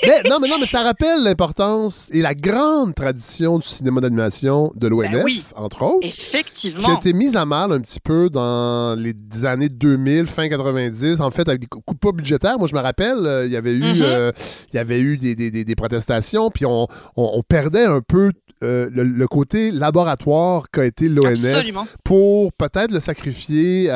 mais, 0.06 0.22
non, 0.28 0.38
mais 0.40 0.48
non, 0.48 0.56
mais 0.60 0.66
ça 0.66 0.82
rappelle 0.82 1.22
l'importance 1.22 2.08
et 2.12 2.22
la 2.22 2.34
grande 2.34 2.94
tradition 2.94 3.58
du 3.58 3.66
cinéma 3.66 4.00
d'animation 4.00 4.72
de 4.74 4.88
l'ONF, 4.88 5.12
ben 5.12 5.32
entre 5.56 5.82
autres. 5.82 6.06
Effectivement. 6.06 6.82
Qui 6.82 6.90
a 6.90 6.94
été 6.94 7.12
mise 7.12 7.36
à 7.36 7.44
mal 7.44 7.72
un 7.72 7.80
petit 7.80 8.00
peu 8.00 8.28
dans 8.30 8.98
les 8.98 9.14
années 9.44 9.68
2000, 9.68 10.26
fin 10.26 10.48
90, 10.48 11.20
en 11.20 11.30
fait, 11.30 11.48
avec 11.48 11.60
des 11.60 11.66
coups 11.66 11.84
de 11.86 11.98
pas 11.98 12.12
budgétaires. 12.12 12.58
Moi, 12.58 12.68
je 12.68 12.74
me 12.74 12.80
rappelle, 12.80 13.26
euh, 13.26 13.46
il 13.46 13.52
y 13.52 13.56
avait 13.56 13.72
eu, 13.72 13.82
euh, 14.02 14.32
il 14.72 14.76
y 14.76 14.78
avait 14.78 15.00
eu 15.00 15.16
des, 15.16 15.34
des, 15.34 15.50
des, 15.50 15.74
protestations, 15.74 16.50
puis 16.50 16.66
on, 16.66 16.86
on, 17.16 17.42
perdait 17.42 17.84
un 17.84 18.00
peu 18.00 18.32
euh, 18.64 18.88
le, 18.92 19.26
côté 19.26 19.70
laboratoire 19.70 20.70
qu'a 20.70 20.84
été 20.84 21.08
l'ONF 21.08 21.96
pour 22.04 22.52
peut-être 22.52 22.90
le 22.90 23.00
sacrifier 23.00 23.90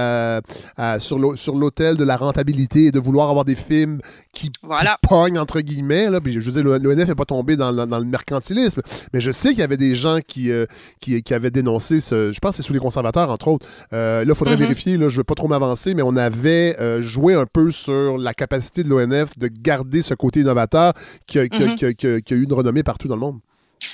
sur 0.98 1.18
l'autel 1.18 1.96
de 1.96 2.04
la 2.04 2.16
rentabilité 2.16 2.86
et 2.86 2.92
de 2.92 2.98
vouloir 2.98 3.30
avoir 3.30 3.44
des 3.44 3.54
films 3.54 4.00
qui, 4.32 4.50
voilà. 4.62 4.98
pognent 5.02 5.38
entre 5.38 5.60
guillemets. 5.60 6.10
Là, 6.10 6.20
puis 6.20 6.40
je 6.40 6.50
veux 6.50 6.62
dire, 6.62 6.78
l'ONF 6.78 7.08
n'est 7.08 7.14
pas 7.14 7.24
tombé 7.24 7.56
dans, 7.56 7.70
le 7.70 8.04
mercantilisme, 8.04 8.82
mais 9.12 9.20
je 9.20 9.30
sais 9.30 9.50
qu'il 9.50 9.58
y 9.58 9.62
avait 9.62 9.76
des 9.76 9.94
gens 9.94 10.18
qui, 10.26 10.50
euh, 10.50 10.66
qui, 11.00 11.22
avaient 11.34 11.50
dénoncé 11.50 12.00
ce. 12.00 12.32
Je 12.32 12.38
pense 12.38 12.52
que 12.52 12.56
c'est 12.58 12.62
sous 12.62 12.72
les 12.72 12.78
conservateurs, 12.78 13.30
entre 13.30 13.48
autres. 13.48 13.66
Euh, 13.92 14.24
là, 14.24 14.32
il 14.32 14.34
faudrait 14.34 14.56
mm-hmm. 14.56 14.58
vérifier, 14.58 14.96
là, 14.96 15.08
je 15.08 15.14
ne 15.14 15.18
veux 15.18 15.24
pas 15.24 15.34
trop 15.34 15.48
m'avancer, 15.48 15.94
mais 15.94 16.02
on 16.02 16.16
avait 16.16 16.76
euh, 16.80 17.00
joué 17.00 17.34
un 17.34 17.46
peu 17.46 17.70
sur 17.70 18.18
la 18.18 18.34
capacité 18.34 18.82
de 18.82 18.88
l'ONF 18.88 19.38
de 19.38 19.48
garder 19.48 20.02
ce 20.02 20.14
côté 20.14 20.40
innovateur 20.40 20.92
qui 21.26 21.38
a, 21.38 21.44
mm-hmm. 21.44 22.22
qui 22.22 22.34
a 22.34 22.36
eu 22.36 22.42
une 22.42 22.52
renommée 22.52 22.82
partout 22.82 23.08
dans 23.08 23.16
le 23.16 23.20
monde. 23.20 23.40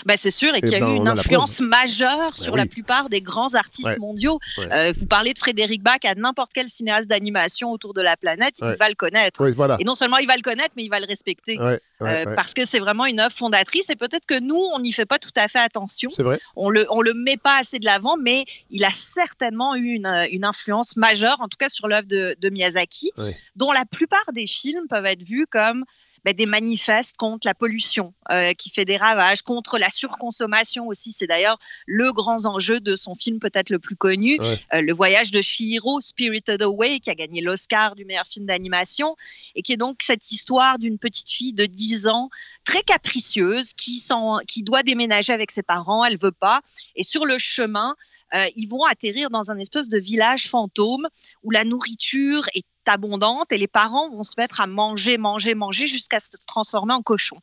Ben, 0.04 0.16
c'est 0.16 0.30
sûr, 0.30 0.54
et, 0.54 0.60
qu'il 0.60 0.70
y 0.70 0.74
a 0.74 0.78
eu 0.78 0.96
une 0.96 1.08
influence 1.08 1.60
majeure 1.60 2.18
ben 2.18 2.32
sur 2.32 2.56
la 2.56 2.66
plupart 2.66 3.08
des 3.08 3.20
grands 3.20 3.54
artistes 3.54 3.98
mondiaux. 3.98 4.38
Euh, 4.58 4.92
vous 4.96 5.06
parlez 5.06 5.32
de 5.32 5.38
Frédéric 5.38 5.82
Bach 5.82 5.98
à 6.04 6.14
n'importe 6.14 6.52
quel 6.54 6.68
cinéaste 6.68 7.08
d'animation 7.08 7.70
autour 7.70 7.94
de 7.94 8.02
la 8.02 8.16
planète, 8.16 8.56
il 8.60 8.76
va 8.78 8.88
le 8.88 8.94
connaître. 8.94 9.46
Et 9.78 9.84
non 9.84 9.94
seulement 9.94 10.18
il 10.18 10.26
va 10.26 10.36
le 10.36 10.42
connaître, 10.42 10.72
mais 10.76 10.84
il 10.84 10.90
va 10.90 11.00
le 11.00 11.06
respecter. 11.06 11.58
Euh, 12.02 12.34
parce 12.34 12.52
que 12.52 12.64
c'est 12.64 12.78
vraiment 12.78 13.06
une 13.06 13.20
œuvre 13.20 13.32
fondatrice 13.32 13.88
et 13.88 13.96
peut-être 13.96 14.26
que 14.26 14.38
nous, 14.38 14.62
on 14.74 14.80
n'y 14.80 14.92
fait 14.92 15.06
pas 15.06 15.18
tout 15.18 15.30
à 15.36 15.48
fait 15.48 15.58
attention. 15.58 16.10
Vrai. 16.18 16.38
On 16.54 16.68
le, 16.68 16.86
on 16.90 17.00
le 17.00 17.14
met 17.14 17.36
pas 17.36 17.58
assez 17.58 17.78
de 17.78 17.84
l'avant, 17.84 18.16
mais 18.16 18.44
il 18.70 18.84
a 18.84 18.90
certainement 18.90 19.74
eu 19.74 19.94
une, 19.94 20.06
une, 20.30 20.44
influence 20.44 20.96
majeure, 20.96 21.40
en 21.40 21.48
tout 21.48 21.56
cas 21.58 21.68
sur 21.68 21.88
l'œuvre 21.88 22.06
de, 22.06 22.36
de, 22.40 22.48
Miyazaki, 22.50 23.10
dont 23.56 23.72
la 23.72 23.84
plupart 23.84 24.26
des 24.32 24.46
films 24.46 24.86
peuvent 24.88 25.06
être 25.06 25.22
vus 25.22 25.46
comme 25.50 25.84
bah, 26.26 26.32
des 26.32 26.46
manifestes 26.46 27.16
contre 27.16 27.46
la 27.46 27.54
pollution 27.54 28.12
euh, 28.32 28.52
qui 28.52 28.68
fait 28.68 28.84
des 28.84 28.96
ravages, 28.96 29.42
contre 29.42 29.78
la 29.78 29.90
surconsommation 29.90 30.88
aussi. 30.88 31.12
C'est 31.12 31.28
d'ailleurs 31.28 31.56
le 31.86 32.12
grand 32.12 32.46
enjeu 32.46 32.80
de 32.80 32.96
son 32.96 33.14
film 33.14 33.38
peut-être 33.38 33.70
le 33.70 33.78
plus 33.78 33.94
connu, 33.94 34.36
euh, 34.40 34.56
Le 34.72 34.92
voyage 34.92 35.30
de 35.30 35.40
Shihiro, 35.40 36.00
Spirited 36.00 36.62
Away, 36.62 36.98
qui 36.98 37.10
a 37.10 37.14
gagné 37.14 37.42
l'Oscar 37.42 37.94
du 37.94 38.04
meilleur 38.04 38.26
film 38.26 38.44
d'animation, 38.44 39.14
et 39.54 39.62
qui 39.62 39.72
est 39.72 39.76
donc 39.76 40.00
cette 40.02 40.32
histoire 40.32 40.80
d'une 40.80 40.98
petite 40.98 41.30
fille 41.30 41.52
de 41.52 41.64
10 41.64 42.08
ans, 42.08 42.28
très 42.64 42.82
capricieuse, 42.82 43.72
qui, 43.74 44.02
qui 44.48 44.64
doit 44.64 44.82
déménager 44.82 45.32
avec 45.32 45.52
ses 45.52 45.62
parents, 45.62 46.04
elle 46.04 46.18
veut 46.18 46.32
pas, 46.32 46.60
et 46.96 47.04
sur 47.04 47.24
le 47.24 47.38
chemin, 47.38 47.94
euh, 48.34 48.46
ils 48.56 48.66
vont 48.66 48.82
atterrir 48.82 49.30
dans 49.30 49.52
un 49.52 49.58
espèce 49.58 49.88
de 49.88 49.98
village 50.00 50.48
fantôme 50.48 51.06
où 51.44 51.52
la 51.52 51.64
nourriture 51.64 52.48
est 52.56 52.64
abondante 52.88 53.52
et 53.52 53.58
les 53.58 53.66
parents 53.66 54.10
vont 54.10 54.22
se 54.22 54.34
mettre 54.38 54.60
à 54.60 54.66
manger, 54.66 55.18
manger, 55.18 55.54
manger 55.54 55.86
jusqu'à 55.86 56.20
se 56.20 56.30
transformer 56.46 56.94
en 56.94 57.02
cochon. 57.02 57.36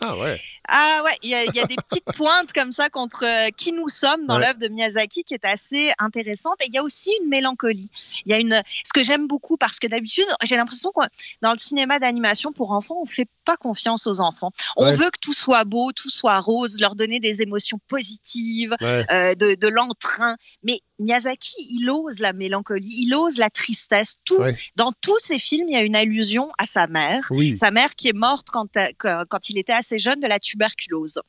Ah 0.00 0.16
ouais. 0.18 0.40
Ah 0.70 1.00
ouais, 1.02 1.16
il 1.22 1.30
y, 1.30 1.34
a 1.34 1.46
des 1.46 1.76
petites 1.76 2.04
pointes 2.14 2.52
comme 2.52 2.72
ça 2.72 2.90
contre 2.90 3.24
euh, 3.24 3.48
qui 3.56 3.72
nous 3.72 3.88
sommes 3.88 4.26
dans 4.26 4.38
l'œuvre 4.38 4.58
de 4.58 4.68
Miyazaki 4.68 5.24
qui 5.24 5.32
est 5.32 5.44
assez 5.46 5.92
intéressante. 5.98 6.56
Et 6.60 6.66
il 6.66 6.74
y 6.74 6.78
a 6.78 6.82
aussi 6.82 7.10
une 7.22 7.28
mélancolie. 7.30 7.88
Il 8.26 8.30
y 8.30 8.34
a 8.34 8.38
une, 8.38 8.62
ce 8.84 8.92
que 8.92 9.02
j'aime 9.02 9.26
beaucoup 9.26 9.56
parce 9.56 9.78
que 9.78 9.86
d'habitude, 9.86 10.26
j'ai 10.44 10.56
l'impression 10.56 10.92
que 10.92 11.06
dans 11.40 11.52
le 11.52 11.58
cinéma 11.58 11.98
d'animation 11.98 12.52
pour 12.52 12.72
enfants, 12.72 12.98
on 13.00 13.06
fait 13.06 13.28
pas 13.46 13.56
confiance 13.56 14.06
aux 14.06 14.20
enfants. 14.20 14.52
On 14.76 14.92
veut 14.92 15.10
que 15.10 15.18
tout 15.22 15.32
soit 15.32 15.64
beau, 15.64 15.90
tout 15.92 16.10
soit 16.10 16.38
rose, 16.38 16.78
leur 16.80 16.94
donner 16.94 17.18
des 17.18 17.40
émotions 17.40 17.80
positives, 17.88 18.76
euh, 18.82 19.34
de, 19.34 19.54
de 19.54 19.68
l'entrain. 19.68 20.36
Mais 20.62 20.82
Miyazaki, 20.98 21.54
il 21.70 21.88
ose 21.90 22.18
la 22.18 22.32
mélancolie, 22.32 23.04
il 23.06 23.14
ose 23.14 23.38
la 23.38 23.50
tristesse. 23.50 24.16
Tout, 24.24 24.38
Dans 24.76 24.92
tous 25.00 25.18
ses 25.18 25.38
films, 25.38 25.68
il 25.68 25.74
y 25.74 25.76
a 25.76 25.82
une 25.82 25.96
allusion 25.96 26.50
à 26.58 26.66
sa 26.66 26.86
mère. 26.86 27.30
Sa 27.56 27.70
mère 27.70 27.94
qui 27.94 28.08
est 28.08 28.12
morte 28.12 28.48
quand, 28.52 28.76
euh, 28.76 29.24
quand 29.28 29.48
il 29.48 29.58
était 29.58 29.72
assez 29.72 29.98
jeune 29.98 30.20
de 30.20 30.26
la 30.26 30.38
tuberculose. 30.58 31.20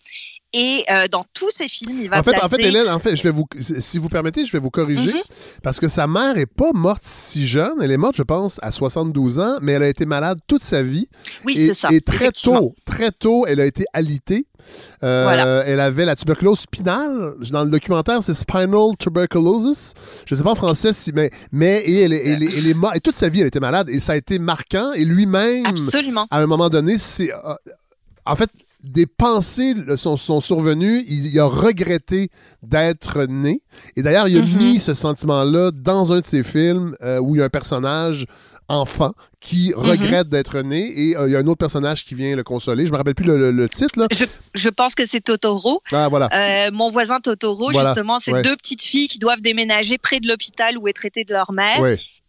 Et 0.52 0.84
euh, 0.90 1.08
dans 1.08 1.24
tous 1.36 1.52
ses 1.52 1.68
films, 1.68 2.02
il 2.02 2.10
va 2.10 2.20
en 2.20 2.24
fait, 2.24 2.32
placer... 2.32 2.46
En 2.46 2.50
fait, 2.50 2.64
Hélène, 2.64 2.90
en 2.90 2.98
fait, 2.98 3.16
je 3.16 3.22
vais 3.22 3.30
vous, 3.30 3.46
si 3.60 4.00
vous 4.00 4.10
permettez, 4.10 4.46
je 4.46 4.52
vais 4.52 4.60
vous 4.60 4.72
corriger. 4.72 5.14
Mhm. 5.14 5.22
Parce 5.62 5.80
que 5.80 5.88
sa 5.88 6.08
mère 6.08 6.40
est 6.40 6.48
pas 6.48 6.72
morte 6.74 7.04
si 7.04 7.46
jeune. 7.46 7.80
Elle 7.82 7.92
est 7.92 7.98
morte, 7.98 8.16
je 8.16 8.24
pense, 8.24 8.60
à 8.64 8.72
72 8.72 9.38
ans, 9.38 9.60
mais 9.62 9.74
elle 9.74 9.84
a 9.84 9.88
été 9.88 10.08
malade 10.08 10.40
toute 10.48 10.64
sa 10.64 10.82
vie. 10.82 11.08
Oui, 11.46 11.54
c'est 11.56 11.76
ça. 11.76 11.90
Et 11.92 12.02
très 12.02 12.32
tôt, 12.32 12.74
très 12.84 13.12
tôt, 13.12 13.46
elle 13.48 13.60
a 13.60 13.66
été 13.66 13.86
alitée. 13.94 14.48
Euh, 15.04 15.64
elle 15.66 15.80
avait 15.80 16.06
la 16.06 16.16
tuberculose 16.16 16.62
spinale. 16.62 17.36
Dans 17.52 17.64
le 17.64 17.70
documentaire, 17.70 18.24
c'est 18.24 18.34
spinal 18.34 18.98
tuberculosis. 18.98 19.94
Je 20.26 20.34
ne 20.34 20.38
sais 20.38 20.44
pas 20.44 20.52
en 20.52 20.56
français 20.56 20.94
si, 20.94 21.12
mais, 21.14 21.30
mais 21.52 21.80
et 21.82 22.02
elle, 22.02 22.14
elle, 22.14 22.44
elle, 22.44 22.68
est 22.68 22.74
morte. 22.74 22.96
Et 22.96 23.00
toute 23.00 23.16
sa 23.16 23.30
vie, 23.30 23.42
elle 23.42 23.48
était 23.48 23.60
malade. 23.60 23.88
Et 23.90 24.00
ça 24.00 24.14
a 24.14 24.16
été 24.16 24.40
marquant. 24.40 24.94
Et 24.94 25.06
lui-même, 25.06 25.64
à 26.32 26.40
un 26.40 26.48
moment 26.48 26.70
donné, 26.70 26.98
c'est. 26.98 27.32
Euh, 27.32 27.54
en 28.26 28.36
fait, 28.36 28.50
des 28.84 29.06
pensées 29.06 29.76
sont, 29.98 30.16
sont 30.16 30.40
survenues. 30.40 31.04
Il, 31.08 31.38
a 31.40 31.46
regretté 31.46 32.30
d'être 32.64 33.26
né. 33.26 33.62
Et 33.96 34.04
d'ailleurs, 34.04 34.28
il 34.28 34.38
a 34.38 34.42
mm-hmm. 34.42 34.58
mis 34.58 34.80
ce 34.80 34.94
sentiment-là 34.94 35.72
dans 35.72 36.14
un 36.14 36.20
de 36.20 36.26
ses 36.26 36.44
films 36.44 36.96
euh, 37.02 37.20
où 37.20 37.36
il 37.36 37.40
y 37.40 37.42
a 37.42 37.46
un 37.46 37.50
personnage 37.50 38.26
enfant 38.70 39.14
qui 39.40 39.72
mm-hmm. 39.72 39.76
regrette 39.76 40.30
d'être 40.30 40.62
né 40.62 40.94
et 40.96 41.18
euh, 41.18 41.28
il 41.28 41.34
y 41.34 41.36
a 41.36 41.40
un 41.40 41.48
autre 41.48 41.58
personnage 41.58 42.06
qui 42.06 42.14
vient 42.14 42.36
le 42.36 42.44
consoler. 42.44 42.86
Je 42.86 42.92
me 42.92 42.98
rappelle 42.98 43.16
plus 43.16 43.26
le, 43.26 43.70
titre. 43.70 44.00
Là. 44.00 44.08
Je, 44.54 44.70
pense 44.70 44.96
que 44.96 45.06
c'est 45.06 45.22
Totoro. 45.22 45.82
Ah, 45.92 46.08
voilà. 46.08 46.30
Euh, 46.34 46.70
mon 46.72 46.90
voisin 46.90 47.20
Totoro, 47.20 47.72
justement, 47.72 48.20
c'est 48.20 48.42
deux 48.44 48.56
petites 48.56 48.84
filles 48.84 49.08
qui 49.08 49.20
doivent 49.20 49.42
déménager 49.42 49.98
près 49.98 50.20
de 50.20 50.28
l'hôpital 50.28 50.78
où 50.78 50.88
est 50.88 50.94
traité 50.94 51.24
de 51.24 51.34
leur 51.34 51.52
mère. 51.52 51.80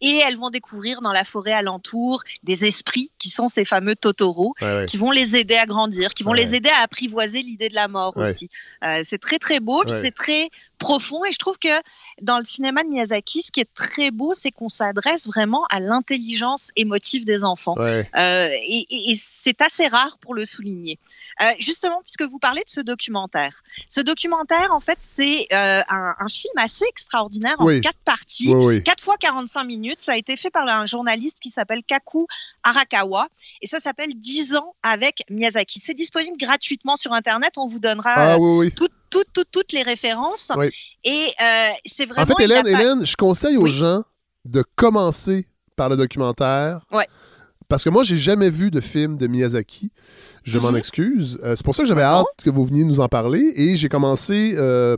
Et 0.01 0.17
elles 0.17 0.37
vont 0.37 0.49
découvrir 0.49 1.01
dans 1.01 1.11
la 1.11 1.23
forêt 1.23 1.53
alentour 1.53 2.23
des 2.43 2.65
esprits 2.65 3.11
qui 3.19 3.29
sont 3.29 3.47
ces 3.47 3.65
fameux 3.65 3.95
Totoro, 3.95 4.55
qui 4.87 4.97
vont 4.97 5.11
les 5.11 5.35
aider 5.35 5.55
à 5.55 5.65
grandir, 5.65 6.13
qui 6.13 6.23
vont 6.23 6.33
les 6.33 6.55
aider 6.55 6.69
à 6.69 6.81
apprivoiser 6.81 7.41
l'idée 7.41 7.69
de 7.69 7.75
la 7.75 7.87
mort 7.87 8.17
aussi. 8.17 8.49
Euh, 8.83 9.01
c'est 9.03 9.19
très 9.19 9.37
très 9.37 9.59
beau, 9.59 9.83
c'est 9.87 10.11
très 10.11 10.49
profond. 10.81 11.23
Et 11.23 11.31
je 11.31 11.37
trouve 11.37 11.59
que 11.59 11.69
dans 12.21 12.39
le 12.39 12.43
cinéma 12.43 12.83
de 12.83 12.89
Miyazaki, 12.89 13.43
ce 13.43 13.51
qui 13.51 13.61
est 13.61 13.73
très 13.73 14.09
beau, 14.09 14.33
c'est 14.33 14.51
qu'on 14.51 14.67
s'adresse 14.67 15.27
vraiment 15.27 15.63
à 15.69 15.79
l'intelligence 15.79 16.71
émotive 16.75 17.23
des 17.23 17.45
enfants. 17.45 17.75
Euh, 17.79 18.03
et, 18.15 19.13
c'est 19.15 19.61
assez 19.61 19.87
rare 19.87 20.17
pour 20.19 20.33
le 20.33 20.43
souligner. 20.43 20.97
Euh, 21.41 21.45
justement, 21.59 22.01
puisque 22.03 22.23
vous 22.23 22.39
parlez 22.39 22.61
de 22.61 22.69
ce 22.69 22.81
documentaire. 22.81 23.61
Ce 23.89 24.01
documentaire, 24.01 24.73
en 24.73 24.79
fait, 24.79 24.97
c'est 24.99 25.47
euh, 25.53 25.81
un, 25.87 26.27
film 26.29 26.53
assez 26.57 26.85
extraordinaire 26.89 27.55
en 27.59 27.67
quatre 27.79 27.99
parties, 28.03 28.53
quatre 28.83 29.03
fois 29.03 29.17
45 29.17 29.63
minutes. 29.63 30.01
Ça 30.01 30.13
a 30.13 30.17
été 30.17 30.35
fait 30.35 30.49
par 30.49 30.67
un 30.67 30.85
journaliste 30.85 31.39
qui 31.39 31.51
s'appelle 31.51 31.83
Kaku 31.83 32.25
Arakawa. 32.63 33.27
Et 33.61 33.67
ça 33.67 33.79
s'appelle 33.79 34.13
10 34.15 34.55
ans 34.55 34.73
avec 34.81 35.23
Miyazaki. 35.29 35.79
C'est 35.79 35.93
disponible 35.93 36.37
gratuitement 36.37 36.95
sur 36.95 37.13
Internet. 37.13 37.53
On 37.57 37.67
vous 37.67 37.79
donnera 37.79 38.33
ah, 38.33 38.37
toutes 38.75 38.93
toutes, 39.11 39.71
les 39.73 39.83
références. 39.83 40.51
Et 41.03 41.27
euh, 41.41 41.69
c'est 41.85 42.05
vraiment. 42.05 42.23
En 42.23 42.25
fait, 42.25 42.43
Hélène, 42.43 42.67
Hélène, 42.67 43.05
je 43.05 43.15
conseille 43.15 43.57
aux 43.57 43.67
gens 43.67 44.03
de 44.45 44.63
commencer 44.75 45.47
par 45.75 45.89
le 45.89 45.97
documentaire. 45.97 46.85
Ouais. 46.91 47.07
Parce 47.67 47.83
que 47.83 47.89
moi, 47.89 48.03
j'ai 48.03 48.17
jamais 48.17 48.49
vu 48.49 48.69
de 48.69 48.81
film 48.81 49.17
de 49.17 49.27
Miyazaki. 49.27 49.91
Je 50.43 50.59
m'en 50.59 50.71
mhm. 50.71 50.77
excuse. 50.77 51.39
Euh, 51.43 51.55
c'est 51.55 51.63
pour 51.63 51.75
ça 51.75 51.83
que 51.83 51.87
j'avais 51.87 52.01
hâte 52.01 52.25
que 52.43 52.49
vous 52.49 52.65
veniez 52.65 52.83
nous 52.83 52.99
en 52.99 53.07
parler. 53.07 53.53
Et 53.55 53.75
j'ai 53.77 53.87
commencé 53.87 54.55
euh, 54.57 54.97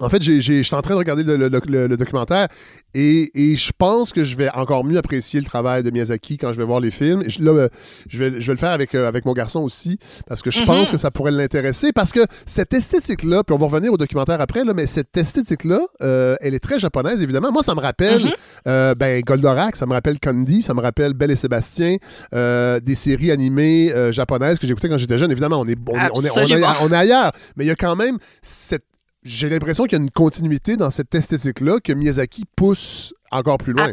en 0.00 0.08
fait, 0.08 0.22
j'étais 0.22 0.74
en 0.74 0.80
train 0.80 0.94
de 0.94 0.98
regarder 0.98 1.24
le, 1.24 1.96
documentaire 1.96 2.48
et, 2.94 3.30
je 3.34 3.72
pense 3.76 4.12
que 4.12 4.24
je 4.24 4.36
vais 4.36 4.48
encore 4.50 4.84
mieux 4.84 4.98
apprécier 4.98 5.40
le 5.40 5.46
travail 5.46 5.82
de 5.82 5.90
Miyazaki 5.90 6.38
quand 6.38 6.52
je 6.52 6.58
vais 6.58 6.64
voir 6.64 6.80
les 6.80 6.90
films. 6.90 7.24
je, 7.26 7.42
là, 7.42 7.52
euh, 7.52 7.68
je 8.08 8.24
vais, 8.24 8.30
le 8.30 8.56
faire 8.56 8.70
avec, 8.70 8.94
euh, 8.94 9.08
avec 9.08 9.24
mon 9.24 9.32
garçon 9.32 9.60
aussi 9.60 9.98
parce 10.26 10.42
que 10.42 10.50
je 10.50 10.62
pense 10.62 10.88
mhm. 10.88 10.92
que 10.92 10.96
ça 10.96 11.10
pourrait 11.10 11.32
l'intéresser 11.32 11.92
parce 11.92 12.12
que 12.12 12.20
cette 12.46 12.72
esthétique-là, 12.72 13.42
puis 13.42 13.54
on 13.54 13.58
va 13.58 13.66
revenir 13.66 13.92
au 13.92 13.96
documentaire 13.96 14.40
après, 14.40 14.64
là, 14.64 14.72
mais 14.74 14.86
cette 14.86 15.16
esthétique-là, 15.16 15.80
euh, 16.02 16.36
elle 16.40 16.54
est 16.54 16.60
très 16.60 16.78
japonaise, 16.78 17.22
évidemment. 17.22 17.50
Moi, 17.50 17.62
ça 17.62 17.74
me 17.74 17.80
rappelle 17.80 18.24
mhm. 18.24 18.94
ben, 18.94 19.20
Goldorak, 19.22 19.76
ça 19.76 19.86
me 19.86 19.92
rappelle 19.92 20.20
Candy, 20.20 20.62
ça 20.62 20.74
me 20.74 20.80
rappelle 20.80 21.14
Belle 21.14 21.32
et 21.32 21.36
Sébastien, 21.36 21.96
des 22.32 22.94
séries 22.94 23.30
animées 23.30 23.92
japonaises 24.12 24.58
que 24.58 24.66
j'écoutais 24.66 24.88
quand 24.88 24.98
j'étais 24.98 25.18
jeune. 25.18 25.30
Évidemment, 25.30 25.60
on 25.60 25.66
est, 25.66 25.76
on, 25.86 26.22
est, 26.22 26.62
on 26.80 26.92
est 26.92 26.96
ailleurs, 26.96 27.32
mais 27.56 27.64
il 27.64 27.68
y 27.68 27.72
a 27.72 27.76
quand 27.76 27.96
même 27.96 28.18
cette 28.42 28.84
j'ai 29.28 29.48
l'impression 29.48 29.84
qu'il 29.84 29.98
y 29.98 30.00
a 30.00 30.02
une 30.02 30.10
continuité 30.10 30.76
dans 30.76 30.90
cette 30.90 31.14
esthétique-là 31.14 31.80
que 31.80 31.92
Miyazaki 31.92 32.44
pousse 32.56 33.14
encore 33.30 33.58
plus 33.58 33.74
loin. 33.74 33.90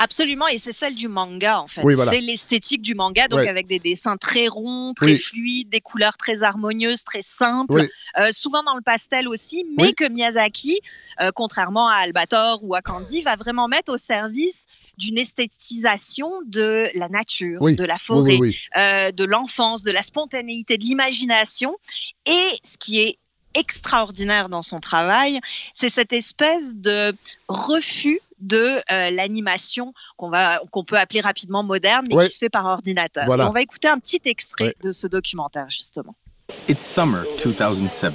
Absolument, 0.00 0.46
et 0.46 0.58
c'est 0.58 0.72
celle 0.72 0.94
du 0.94 1.08
manga 1.08 1.60
en 1.60 1.66
fait. 1.66 1.82
C'est 2.08 2.20
l'esthétique 2.20 2.82
du 2.82 2.94
manga, 2.94 3.26
donc 3.26 3.44
avec 3.44 3.66
des 3.66 3.80
dessins 3.80 4.16
très 4.16 4.46
ronds, 4.46 4.94
très 4.94 5.16
fluides, 5.16 5.68
des 5.70 5.80
couleurs 5.80 6.16
très 6.16 6.44
harmonieuses, 6.44 7.02
très 7.02 7.20
simples, 7.20 7.88
euh, 8.16 8.28
souvent 8.30 8.62
dans 8.62 8.76
le 8.76 8.80
pastel 8.80 9.26
aussi, 9.26 9.66
mais 9.76 9.92
que 9.92 10.08
Miyazaki, 10.08 10.78
euh, 11.20 11.30
contrairement 11.34 11.88
à 11.88 11.96
Albator 11.96 12.60
ou 12.62 12.76
à 12.76 12.80
Candy, 12.80 13.22
va 13.22 13.34
vraiment 13.34 13.66
mettre 13.66 13.92
au 13.92 13.96
service 13.96 14.66
d'une 14.96 15.18
esthétisation 15.18 16.30
de 16.46 16.86
la 16.94 17.08
nature, 17.08 17.60
de 17.60 17.84
la 17.84 17.98
forêt, 17.98 18.38
euh, 18.76 19.10
de 19.10 19.24
l'enfance, 19.24 19.82
de 19.82 19.90
la 19.90 20.02
spontanéité, 20.02 20.78
de 20.78 20.84
l'imagination. 20.84 21.76
Et 22.24 22.48
ce 22.62 22.78
qui 22.78 23.00
est 23.00 23.18
extraordinaire 23.58 24.48
dans 24.48 24.62
son 24.62 24.78
travail, 24.78 25.40
c'est 25.74 25.88
cette 25.88 26.12
espèce 26.12 26.76
de 26.76 27.14
refus 27.48 28.20
de 28.40 28.78
euh, 28.92 29.10
l'animation 29.10 29.94
qu'on 30.16 30.30
va 30.30 30.60
qu'on 30.70 30.84
peut 30.84 30.96
appeler 30.96 31.20
rapidement 31.20 31.62
moderne, 31.62 32.06
mais 32.08 32.16
qui 32.24 32.34
se 32.34 32.38
fait 32.38 32.48
par 32.48 32.66
ordinateur. 32.66 33.26
on 33.28 33.50
va 33.50 33.62
écouter 33.62 33.88
un 33.88 33.98
petit 33.98 34.20
extrait 34.24 34.76
de 34.82 34.92
ce 34.92 35.06
documentaire 35.06 35.68
justement. 35.68 36.14
It's 36.68 36.86
summer 36.86 37.24
2007. 37.42 38.14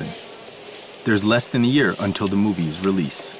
There's 1.03 1.23
less 1.25 1.49
than 1.49 1.63
a 1.63 1.67
year 1.67 1.95
until 1.99 2.27
the 2.27 2.35
movie's 2.35 2.79
release. 2.79 3.35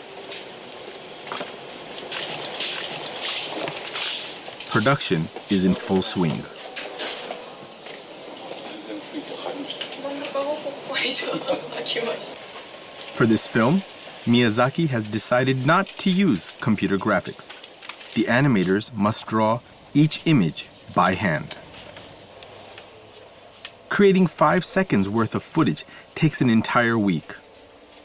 Production 4.70 5.26
is 5.50 5.66
in 5.66 5.74
full 5.74 6.02
swing. 6.02 6.44
For 13.14 13.26
this 13.26 13.46
film, 13.46 13.82
Miyazaki 14.26 14.88
has 14.88 15.06
decided 15.06 15.66
not 15.66 15.88
to 16.00 16.10
use 16.10 16.52
computer 16.62 16.98
graphics. 16.98 17.52
The 18.14 18.24
animators 18.24 18.94
must 18.94 19.28
draw 19.28 19.60
each 19.94 20.22
image 20.26 20.70
by 20.96 21.16
hand. 21.16 21.56
Creating 23.90 24.28
five 24.28 24.64
seconds 24.64 25.10
worth 25.10 25.36
of 25.36 25.44
footage 25.44 25.84
takes 26.16 26.42
an 26.42 26.50
entire 26.50 26.98
week. 26.98 27.36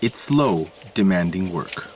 It's 0.03 0.19
slow, 0.19 0.71
demanding 0.95 1.53
work. 1.53 1.87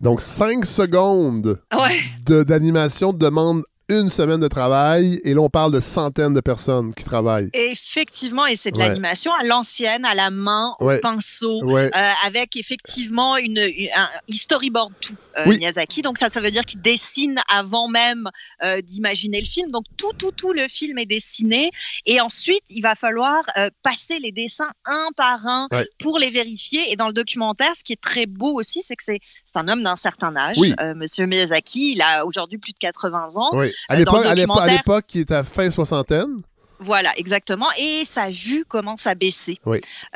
Donc, 0.00 0.20
5 0.20 0.64
secondes 0.64 1.58
ouais. 1.72 2.00
d'animation 2.24 3.12
demande 3.12 3.64
une 3.88 4.08
semaine 4.08 4.40
de 4.40 4.48
travail 4.48 5.20
et 5.24 5.34
là, 5.34 5.40
on 5.40 5.50
parle 5.50 5.72
de 5.72 5.80
centaines 5.80 6.32
de 6.32 6.40
personnes 6.40 6.94
qui 6.94 7.04
travaillent. 7.04 7.50
Effectivement, 7.52 8.46
et 8.46 8.56
c'est 8.56 8.70
de 8.70 8.78
l'animation 8.78 9.32
à 9.32 9.44
l'ancienne, 9.44 10.04
à 10.04 10.14
la 10.14 10.30
main, 10.30 10.74
au 10.80 10.90
pinceau, 11.02 11.62
euh, 11.70 11.90
avec 12.24 12.56
effectivement 12.56 13.36
une, 13.36 13.58
un 13.58 14.08
storyboard 14.30 14.92
tout, 15.00 15.16
euh, 15.38 15.46
Miyazaki. 15.46 16.02
Donc 16.02 16.18
ça, 16.18 16.30
ça 16.30 16.40
veut 16.40 16.50
dire 16.50 16.64
qu'il 16.64 16.80
dessine 16.80 17.40
avant 17.48 17.88
même 17.88 18.28
euh, 18.62 18.80
d'imaginer 18.80 19.40
le 19.40 19.46
film. 19.46 19.70
Donc 19.70 19.84
tout, 19.96 20.12
tout, 20.12 20.32
tout 20.32 20.52
le 20.52 20.68
film 20.68 20.98
est 20.98 21.06
dessiné 21.06 21.70
et 22.06 22.20
ensuite, 22.20 22.62
il 22.68 22.82
va 22.82 22.94
falloir 22.94 23.42
passer 23.82 24.18
les 24.18 24.32
dessins 24.32 24.70
un 24.84 25.08
par 25.16 25.46
un 25.46 25.68
pour 25.98 26.18
les 26.18 26.30
vérifier. 26.30 26.92
Et 26.92 26.96
dans 26.96 27.06
le 27.06 27.12
documentaire, 27.12 27.74
ce 27.76 27.84
qui 27.84 27.92
est 27.92 28.00
très 28.00 28.26
beau 28.26 28.58
aussi, 28.58 28.82
c'est 28.82 28.96
que 28.96 29.02
c'est 29.04 29.20
un 29.54 29.68
homme 29.68 29.82
d'un 29.82 29.96
certain 29.96 30.34
âge, 30.36 30.56
Monsieur 30.96 31.26
Miyazaki. 31.26 31.92
Il 31.92 32.02
a 32.02 32.24
aujourd'hui 32.26 32.58
plus 32.58 32.72
de 32.72 32.78
80 32.78 33.28
ans. 33.36 33.50
À 33.88 33.94
euh, 33.94 34.66
l'époque, 34.66 35.04
qui 35.06 35.20
est 35.20 35.30
à 35.30 35.42
fin 35.42 35.70
soixantaine. 35.70 36.42
Voilà, 36.80 37.16
exactement. 37.16 37.68
Et 37.78 38.04
sa 38.04 38.30
vue 38.30 38.64
commence 38.64 39.06
à 39.06 39.14
baisser. 39.14 39.58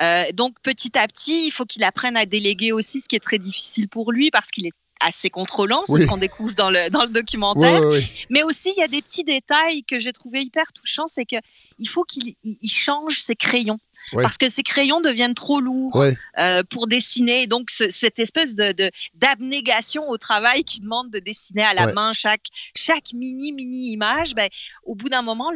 Euh, 0.01 0.25
donc 0.33 0.57
petit 0.63 0.99
à 0.99 1.07
petit, 1.07 1.47
il 1.47 1.51
faut 1.51 1.65
qu'il 1.65 1.85
apprenne 1.85 2.17
à 2.17 2.27
déléguer 2.27 2.73
aussi, 2.73 3.01
ce 3.01 3.09
qui 3.09 3.17
est 3.17 3.21
très 3.21 3.39
difficile 3.39 3.89
pour 3.89 4.13
lui 4.13 4.31
parce 4.31 4.51
qu'il 4.51 4.67
est 4.67 4.73
assez 5.01 5.31
contrôlant, 5.31 5.85
ce 5.85 6.07
qu'on 6.07 6.17
découvre 6.17 6.55
dans 6.55 6.71
le, 6.71 6.91
dans 6.91 7.03
le 7.03 7.11
documentaire. 7.11 7.83
Mais 8.31 8.43
aussi, 8.43 8.73
il 8.77 8.81
y 8.81 8.83
a 8.83 8.89
des 8.89 9.03
petits 9.03 9.25
détails 9.25 9.85
que 9.85 9.99
j'ai 9.99 10.13
trouvé 10.13 10.41
hyper 10.41 10.73
touchants, 10.73 11.09
c'est 11.09 11.25
qu'il 11.25 11.89
faut 11.89 12.05
qu'il 12.05 12.35
change 12.69 13.21
ses 13.21 13.37
crayons 13.37 13.79
parce 14.13 14.39
que 14.39 14.49
ces 14.49 14.63
crayons 14.63 15.01
deviennent 15.01 15.35
trop 15.35 15.61
lourds 15.61 16.05
euh, 16.39 16.63
pour 16.69 16.87
dessiner. 16.87 17.47
Donc, 17.47 17.71
cette 17.71 18.19
espèce 18.19 18.55
de 18.55 18.91
d'abnégation 19.15 20.09
au 20.09 20.17
travail 20.17 20.65
qui 20.65 20.81
demande 20.81 21.11
de 21.11 21.19
dessiner 21.19 21.63
à 21.63 21.75
la 21.75 21.93
main 21.93 22.13
chaque, 22.13 22.47
chaque 22.75 23.13
mini, 23.13 23.53
mini 23.53 23.93
image, 23.93 24.35
ben, 24.35 24.49
au 24.85 24.95
bout 24.95 25.09
d'un 25.09 25.23
moment, 25.23 25.51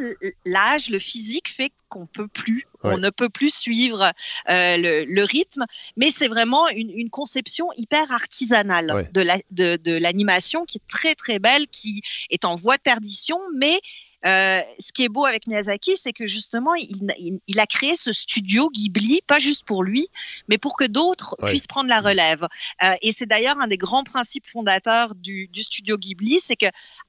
l'âge, 0.45 0.89
le 0.89 0.99
physique 0.99 1.49
fait 1.49 1.71
qu'on 1.89 2.05
peut 2.07 2.27
plus, 2.27 2.65
on 2.83 2.97
ne 2.97 3.09
peut 3.09 3.29
plus 3.29 3.53
suivre 3.53 4.11
euh, 4.49 5.05
le, 5.07 5.23
rythme. 5.23 5.65
Mais 5.95 6.11
c'est 6.11 6.27
vraiment 6.27 6.67
une, 6.69 6.89
une, 6.89 7.09
conception 7.09 7.67
hyper 7.77 8.11
artisanale 8.11 9.07
de 9.11 9.97
l'animation 9.99 10.59
la, 10.59 10.63
de, 10.63 10.67
qui 10.67 10.77
est 10.79 10.89
très, 10.89 11.15
très 11.15 11.39
belle, 11.39 11.67
qui 11.67 12.01
est 12.29 12.45
en 12.45 12.55
voie 12.55 12.77
de 12.77 12.81
perdition, 12.81 13.39
mais 13.55 13.79
euh, 14.25 14.61
ce 14.79 14.91
qui 14.93 15.03
est 15.03 15.09
beau 15.09 15.25
avec 15.25 15.47
Miyazaki, 15.47 15.97
c'est 15.97 16.13
que 16.13 16.25
justement, 16.25 16.73
il, 16.75 17.59
a 17.59 17.67
créé 17.67 17.95
ce 17.95 18.13
studio 18.13 18.69
Ghibli, 18.69 19.21
pas 19.27 19.39
juste 19.39 19.65
pour 19.65 19.83
lui, 19.83 20.07
mais 20.47 20.57
pour 20.57 20.77
que 20.77 20.85
d'autres 20.85 21.35
puissent 21.45 21.67
prendre 21.67 21.89
la 21.89 21.99
relève. 21.99 22.47
Euh, 22.83 22.93
et 23.01 23.11
c'est 23.11 23.25
d'ailleurs 23.25 23.59
un 23.59 23.67
des 23.67 23.77
grands 23.77 24.03
principes 24.03 24.47
fondateurs 24.49 25.13
du, 25.15 25.49
studio 25.53 25.97
Ghibli, 25.97 26.39
c'est 26.39 26.55
que 26.55 26.67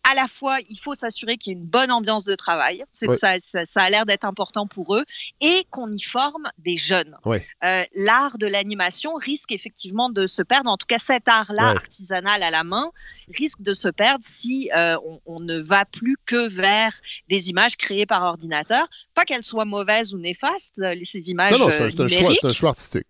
à 0.08 0.14
la 0.14 0.26
fois, 0.26 0.58
il 0.68 0.78
faut 0.78 0.94
s'assurer 0.94 1.36
qu'il 1.36 1.52
y 1.52 1.56
ait 1.56 1.58
une 1.58 1.66
bonne 1.66 1.90
ambiance 1.90 2.24
de 2.24 2.34
travail, 2.34 2.84
c'est 2.92 3.12
ça, 3.14 3.34
ça, 3.40 3.82
a 3.82 3.90
l'air 3.90 4.06
d'être 4.06 4.24
important 4.24 4.66
pour 4.66 4.96
eux, 4.96 5.04
et 5.40 5.66
qu'on 5.70 5.92
y 5.92 6.02
forme 6.02 6.50
des 6.58 6.76
jeunes. 6.76 7.16
Euh, 7.64 7.84
l'art 7.94 8.38
de 8.38 8.46
l'animation 8.46 9.14
risque 9.14 9.52
effectivement 9.52 10.10
de 10.10 10.26
se 10.26 10.42
perdre, 10.42 10.70
en 10.70 10.76
tout 10.76 10.86
cas 10.86 10.98
cet 10.98 11.28
art-là 11.28 11.68
artisanal 11.68 12.42
à 12.42 12.50
la 12.50 12.64
main, 12.64 12.90
risque 13.36 13.62
de 13.62 13.74
se 13.74 13.88
perdre 13.88 14.24
si 14.24 14.70
on, 14.74 15.20
on 15.26 15.40
ne 15.40 15.58
va 15.58 15.84
plus 15.84 16.16
que 16.26 16.48
vers 16.48 17.00
des 17.28 17.50
images 17.50 17.76
créées 17.76 18.06
par 18.06 18.22
ordinateur. 18.22 18.86
Pas 19.14 19.24
qu'elles 19.24 19.44
soient 19.44 19.64
mauvaises 19.64 20.14
ou 20.14 20.18
néfastes, 20.18 20.74
euh, 20.78 20.94
ces 21.02 21.30
images. 21.30 21.52
Non, 21.52 21.58
non, 21.58 21.70
c'est 21.70 22.00
un, 22.00 22.48
un, 22.48 22.52
choix 22.52 22.70
artistique. 22.70 23.06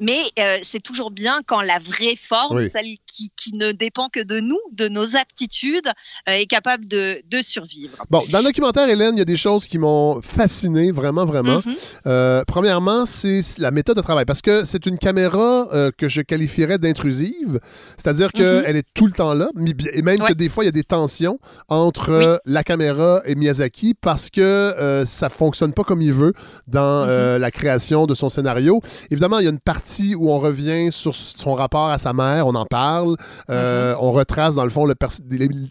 Mais 0.00 0.20
euh, 0.38 0.58
c'est 0.62 0.80
toujours 0.80 1.10
bien 1.10 1.40
quand 1.46 1.60
la 1.60 1.78
vraie 1.78 2.16
forme, 2.16 2.62
celle 2.64 2.96
qui, 3.06 3.30
ne 3.52 3.72
dépend 3.72 4.08
que 4.08 4.20
de 4.20 4.40
nous, 4.40 4.58
de 4.72 4.88
nos 4.88 5.16
aptitudes, 5.16 5.88
euh, 6.28 6.32
est 6.32 6.46
capable 6.46 6.86
de, 6.86 7.22
survivre. 7.40 8.04
Bon, 8.10 8.22
dans 8.30 8.38
le 8.38 8.44
documentaire, 8.44 8.88
Hélène, 8.88 9.14
il 9.14 9.18
y 9.18 9.22
a 9.22 9.26
des 9.26 9.36
choses 9.36 9.66
qui 9.66 9.78
m'ont 9.78 10.20
fasciné, 10.22 10.90
vraiment, 10.90 11.24
vraiment. 11.24 11.60
Mhm. 11.64 11.74
Euh, 12.06 12.44
premièrement, 12.46 13.06
c'est 13.06 13.40
la 13.58 13.70
méthode 13.70 13.96
de 13.96 14.02
travail, 14.02 14.24
parce 14.24 14.42
que 14.42 14.64
c'est 14.64 14.86
une 14.86 14.98
caméra 14.98 15.68
que 15.96 16.08
je 16.08 16.22
qualifierais 16.22 16.78
d'intrusive, 16.78 17.60
c'est-à-dire 17.96 18.32
qu'elle 18.32 18.70
mhm. 18.70 18.76
est 18.76 18.86
tout 18.94 19.06
le 19.06 19.12
temps 19.12 19.34
là, 19.34 19.50
et 19.92 20.02
même 20.02 20.18
que 20.20 20.32
des 20.32 20.48
fois, 20.48 20.64
il 20.64 20.66
y 20.66 20.68
a 20.68 20.72
des 20.72 20.84
tensions 20.84 21.38
entre 21.68 22.40
la 22.44 22.64
caméra 22.64 23.22
et 23.26 23.34
Miyazaki, 23.34 23.94
parce 23.94 24.30
que 24.30 25.04
ça 25.06 25.28
fonctionne 25.28 25.72
pas 25.72 25.84
comme 25.84 26.02
il 26.02 26.12
veut 26.12 26.32
dans 26.66 27.06
mhm. 27.06 27.36
la 27.36 27.50
création 27.50 28.06
de 28.06 28.14
son 28.14 28.28
scénario. 28.28 28.80
Évidemment, 29.10 29.38
il 29.38 29.44
y 29.44 29.48
a 29.48 29.50
une 29.50 29.60
partie 29.60 29.75
partie 29.76 30.14
où 30.14 30.30
on 30.30 30.38
revient 30.38 30.90
sur 30.90 31.14
son 31.14 31.52
rapport 31.52 31.90
à 31.90 31.98
sa 31.98 32.14
mère, 32.14 32.46
on 32.46 32.54
en 32.54 32.64
parle. 32.64 33.16
Euh, 33.50 33.92
mm-hmm. 33.92 33.98
On 34.00 34.12
retrace, 34.12 34.54
dans 34.54 34.64
le 34.64 34.70
fond, 34.70 34.86
le 34.86 34.94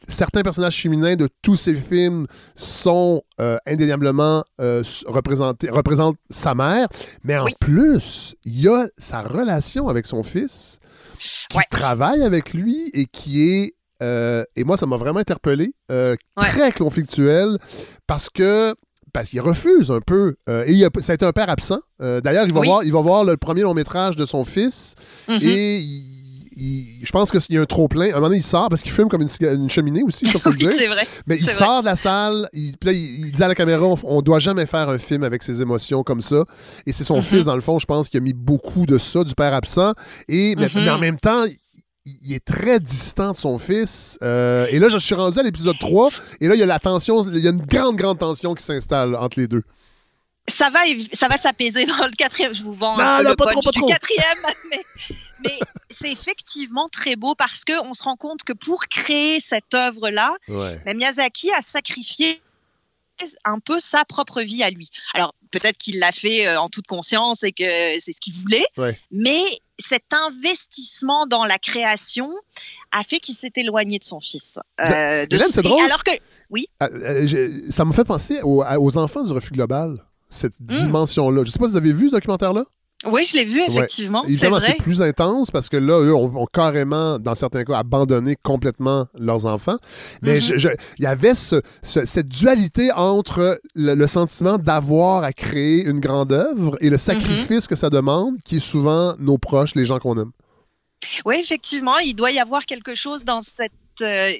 certains 0.07 0.43
personnages 0.43 0.79
féminins 0.79 1.15
de 1.15 1.27
tous 1.41 1.55
ces 1.55 1.73
films 1.73 2.27
sont 2.53 3.23
euh, 3.41 3.57
indéniablement 3.65 4.43
euh, 4.61 4.83
représentés, 5.07 5.71
représentent 5.71 6.17
sa 6.29 6.53
mère. 6.53 6.87
Mais 7.23 7.35
en 7.35 7.47
plus, 7.59 8.35
il 8.45 8.61
y 8.61 8.67
a 8.67 8.85
sa 8.95 9.23
relation 9.23 9.87
avec 9.87 10.05
son 10.05 10.21
fils 10.21 10.79
qui 11.49 11.59
travaille 11.71 12.21
avec 12.21 12.53
lui 12.53 12.91
et 12.93 13.07
qui 13.07 13.41
est 13.41 13.73
et 14.01 14.63
moi, 14.63 14.77
ça 14.77 14.85
m'a 14.85 14.97
vraiment 14.97 15.19
interpellé, 15.19 15.73
très 16.37 16.71
conflictuel, 16.71 17.57
parce 18.05 18.29
que 18.29 18.75
parce 19.15 19.29
qu'il 19.29 19.39
refuse 19.39 19.91
un 19.91 20.01
peu. 20.01 20.35
Euh, 20.49 20.65
et 20.67 20.83
ça 21.01 21.13
a 21.13 21.15
été 21.15 21.25
un 21.25 21.31
père 21.31 21.49
absent. 21.49 21.79
Euh, 22.01 22.19
d'ailleurs, 22.19 22.45
il, 22.45 22.53
va 22.53 22.61
voir, 22.61 22.83
il 22.83 22.91
va 22.91 22.99
voir 22.99 23.23
le 23.23 23.37
premier 23.37 23.61
long 23.61 23.73
métrage 23.73 24.17
de 24.17 24.25
son 24.25 24.43
fils 24.43 24.93
mhm. 25.29 25.39
et 25.41 25.81
je 27.01 27.11
pense 27.11 27.31
qu'il 27.31 27.55
y 27.55 27.57
a 27.57 27.61
un 27.61 27.65
trop-plein. 27.65 28.07
À 28.07 28.09
un 28.09 28.13
moment 28.15 28.27
donné, 28.27 28.39
il 28.39 28.43
sort 28.43 28.67
parce 28.67 28.81
qu'il 28.81 28.91
fume 28.91 29.07
comme 29.07 29.21
une, 29.21 29.69
cheminée 29.69 30.03
aussi, 30.03 30.27
ça 30.27 30.37
faut 30.37 30.49
le 30.49 30.57
dire. 30.57 30.69
vrai. 30.89 31.07
Mais 31.27 31.37
il 31.37 31.49
sort 31.49 31.81
de 31.81 31.85
la 31.85 31.95
salle, 31.95 32.49
il, 32.51 32.73
il, 32.87 33.31
dit 33.31 33.43
à 33.43 33.47
la 33.47 33.55
caméra 33.55 33.85
on, 33.85 34.17
ne 34.17 34.21
doit 34.21 34.39
jamais 34.39 34.65
faire 34.65 34.89
un 34.89 34.97
film 34.97 35.23
avec 35.23 35.43
ses 35.43 35.61
émotions 35.61 36.03
comme 36.03 36.21
ça. 36.21 36.43
Et 36.85 36.91
c'est 36.91 37.05
son 37.05 37.17
mhm. 37.17 37.21
fils, 37.21 37.45
dans 37.45 37.55
le 37.55 37.61
fond, 37.61 37.79
je 37.79 37.85
pense, 37.85 38.09
qui 38.09 38.17
a 38.17 38.21
mis 38.21 38.33
beaucoup 38.33 38.85
de 38.85 38.97
ça, 38.97 39.23
du 39.23 39.33
père 39.33 39.53
absent. 39.53 39.93
Et, 40.27 40.55
mais 40.57 40.67
mhm. 40.73 40.89
en 40.89 40.99
même 40.99 41.17
temps, 41.17 41.45
il 42.05 42.33
est 42.33 42.45
très 42.45 42.79
distant 42.79 43.31
de 43.31 43.37
son 43.37 43.57
fils. 43.57 44.17
Euh, 44.21 44.67
et 44.69 44.79
là, 44.79 44.89
je 44.89 44.97
suis 44.97 45.15
rendu 45.15 45.39
à 45.39 45.43
l'épisode 45.43 45.77
3. 45.79 46.09
Et 46.39 46.47
là, 46.47 46.55
il 46.55 46.59
y 46.59 46.63
a 46.63 46.67
la 46.67 46.79
tension, 46.79 47.23
il 47.23 47.39
y 47.39 47.47
a 47.47 47.51
une 47.51 47.65
grande, 47.65 47.95
grande 47.95 48.19
tension 48.19 48.53
qui 48.53 48.63
s'installe 48.63 49.15
entre 49.15 49.39
les 49.39 49.47
deux. 49.47 49.63
Ça 50.47 50.69
va, 50.69 50.79
ça 51.13 51.27
va 51.27 51.37
s'apaiser 51.37 51.85
dans 51.97 52.05
le 52.05 52.15
quatrième. 52.15 52.53
Je 52.53 52.63
vous 52.63 52.73
vends 52.73 52.97
non, 52.97 53.29
le 53.29 53.35
pas 53.35 53.47
trop, 53.47 53.61
pas 53.61 53.71
du 53.71 53.81
quatrième. 53.81 54.37
Mais, 55.43 55.59
c'est 55.89 56.11
effectivement 56.11 56.87
très 56.89 57.15
beau 57.15 57.35
parce 57.35 57.63
qu'on 57.65 57.93
se 57.93 58.03
rend 58.03 58.15
compte 58.15 58.43
que 58.43 58.53
pour 58.53 58.87
créer 58.87 59.39
cette 59.39 59.73
œuvre-là, 59.73 60.35
Miyazaki 60.87 61.51
a 61.51 61.61
sacrifié 61.61 62.41
un 63.43 63.59
peu 63.59 63.79
sa 63.79 64.05
propre 64.05 64.41
vie 64.41 64.63
à 64.63 64.69
lui. 64.69 64.89
Alors 65.13 65.35
peut-être 65.51 65.77
qu'il 65.77 65.99
l'a 65.99 66.11
fait 66.11 66.47
euh, 66.47 66.59
en 66.59 66.67
toute 66.67 66.87
conscience 66.87 67.43
et 67.43 67.51
que 67.51 67.97
c'est 67.99 68.11
ce 68.11 68.19
qu'il 68.19 68.33
voulait, 68.33 68.65
mais 69.11 69.43
cet 69.79 70.13
investissement 70.13 71.27
dans 71.27 71.43
la 71.43 71.57
création 71.57 72.31
a 72.91 73.03
fait 73.03 73.17
qu'il 73.17 73.35
s'est 73.35 73.51
éloigné 73.55 73.99
de 73.99 74.03
son 74.03 74.19
fils. 74.19 74.59
Euh, 74.79 75.25
c'est 75.49 75.61
drôle. 75.61 75.83
Alors 75.83 76.03
que, 76.03 76.11
oui? 76.49 76.67
Ah, 76.79 76.87
euh, 76.91 77.61
ça 77.69 77.85
me 77.85 77.91
fait 77.91 78.05
penser 78.05 78.39
aux, 78.43 78.97
enfants 78.97 79.23
du 79.23 79.33
refus 79.33 79.51
global, 79.51 80.03
cette 80.29 80.59
hmm. 80.59 80.65
dimension-là. 80.67 81.43
Je 81.43 81.47
ne 81.47 81.51
sais 81.51 81.59
pas 81.59 81.65
si 81.65 81.71
vous 81.71 81.77
avez 81.77 81.93
vu 81.93 82.07
ce 82.07 82.13
documentaire-là? 82.13 82.65
Oui, 83.05 83.23
je 83.25 83.37
l'ai 83.37 83.43
vu, 83.43 83.61
effectivement. 83.61 84.23
Évidemment, 84.23 84.59
c'est 84.59 84.77
plus 84.77 85.01
intense 85.01 85.51
parce 85.51 85.69
que 85.69 85.77
là, 85.77 85.99
eux 85.99 86.15
ont, 86.15 86.45
carrément, 86.51 87.19
dans 87.19 87.35
certains 87.35 87.63
cas, 87.63 87.77
abandonné 87.77 88.35
complètement 88.41 89.07
leurs 89.17 89.45
enfants. 89.45 89.77
Mais 90.21 90.39
mm-hmm. 90.39 90.75
il 90.97 91.03
y 91.03 91.05
avait 91.05 91.33
cette 91.35 92.27
dualité 92.27 92.91
entre 92.93 93.59
le, 93.75 94.07
sentiment 94.07 94.57
d'avoir 94.57 95.23
à 95.23 95.33
créer 95.33 95.83
une 95.83 95.99
grande 95.99 96.31
œuvre 96.31 96.77
et 96.81 96.89
le 96.89 96.97
sacrifice 96.97 97.65
mm-hmm. 97.65 97.67
que 97.67 97.75
ça 97.75 97.89
demande, 97.89 98.37
qui 98.43 98.57
est 98.57 98.59
souvent 98.59 99.15
nos 99.19 99.37
proches, 99.37 99.75
les 99.75 99.85
gens 99.85 99.99
qu'on 99.99 100.17
aime. 100.19 100.31
Oui, 101.25 101.35
effectivement, 101.39 101.97
il 101.99 102.15
doit 102.15 102.31
y 102.31 102.39
avoir 102.39 102.65
quelque 102.65 102.95
chose 102.95 103.23
dans 103.23 103.41
cette 103.41 103.71
euh, 104.01 104.33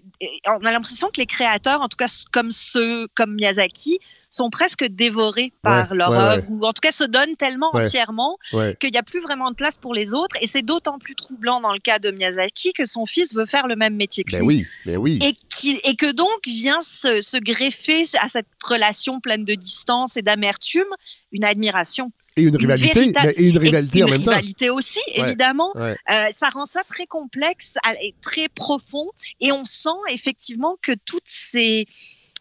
on 0.48 0.66
a 0.66 0.72
l'impression 0.72 1.10
que 1.10 1.22
les 1.22 1.26
créateurs, 1.26 1.82
en 1.82 1.88
tout 1.88 1.98
cas 1.98 2.08
comme 2.32 2.52
ceux 2.52 3.08
comme 3.16 3.36
Miyazaki, 3.36 4.00
sont 4.36 4.50
presque 4.50 4.86
dévorés 4.86 5.54
par 5.62 5.96
leur 5.96 6.12
œuvre, 6.12 6.46
ou 6.50 6.66
en 6.66 6.74
tout 6.74 6.82
cas 6.82 6.92
se 6.92 7.04
donnent 7.04 7.36
tellement 7.38 7.70
entièrement 7.74 8.38
qu'il 8.80 8.92
n'y 8.92 8.98
a 8.98 9.04
plus 9.04 9.22
vraiment 9.22 9.50
de 9.50 9.56
place 9.56 9.78
pour 9.78 9.94
les 9.94 10.14
autres. 10.14 10.36
Et 10.42 10.48
c'est 10.48 10.62
d'autant 10.62 11.00
plus 11.00 11.16
troublant 11.16 11.62
dans 11.62 11.72
le 11.72 11.80
cas 11.80 12.00
de 12.00 12.12
Miyazaki 12.12 12.74
que 12.74 12.86
son 12.86 13.06
fils 13.06 13.34
veut 13.34 13.46
faire 13.46 13.68
le 13.68 13.76
même 13.76 13.96
métier 13.96 14.24
que 14.24 14.32
ben 14.32 14.48
lui. 14.48 14.66
Oui, 14.86 14.96
oui. 14.96 15.20
Et, 15.22 15.90
et, 15.90 15.96
que 15.96 16.12
donc 16.12 16.46
vient 16.46 16.82
se, 16.82 17.22
se 17.22 17.38
greffer 17.38 18.04
à 18.22 18.30
cette 18.30 18.48
relation 18.64 19.20
pleine 19.20 19.46
de 19.46 19.56
distance 19.56 20.18
et 20.18 20.22
d'amertume 20.22 20.84
une 21.32 21.44
admiration. 21.44 22.12
Et 22.38 22.42
une 22.42 22.58
rivalité, 22.58 23.14
et 23.38 23.44
une 23.44 23.58
rivalité 23.58 24.04
en 24.04 24.08
même 24.08 24.24
temps. 24.24 24.32
Une 24.32 24.38
rivalité 24.38 24.70
aussi, 24.70 25.00
évidemment. 25.14 25.72
Euh, 25.78 25.94
ça 26.32 26.50
rend 26.50 26.66
ça 26.66 26.82
très 26.86 27.06
complexe 27.06 27.78
et 28.02 28.14
très 28.22 28.50
profond. 28.50 29.10
Et 29.40 29.54
on 29.54 29.64
sent 29.64 29.90
effectivement 30.10 30.76
que 30.82 30.92
toutes 31.06 31.24
ces, 31.28 31.88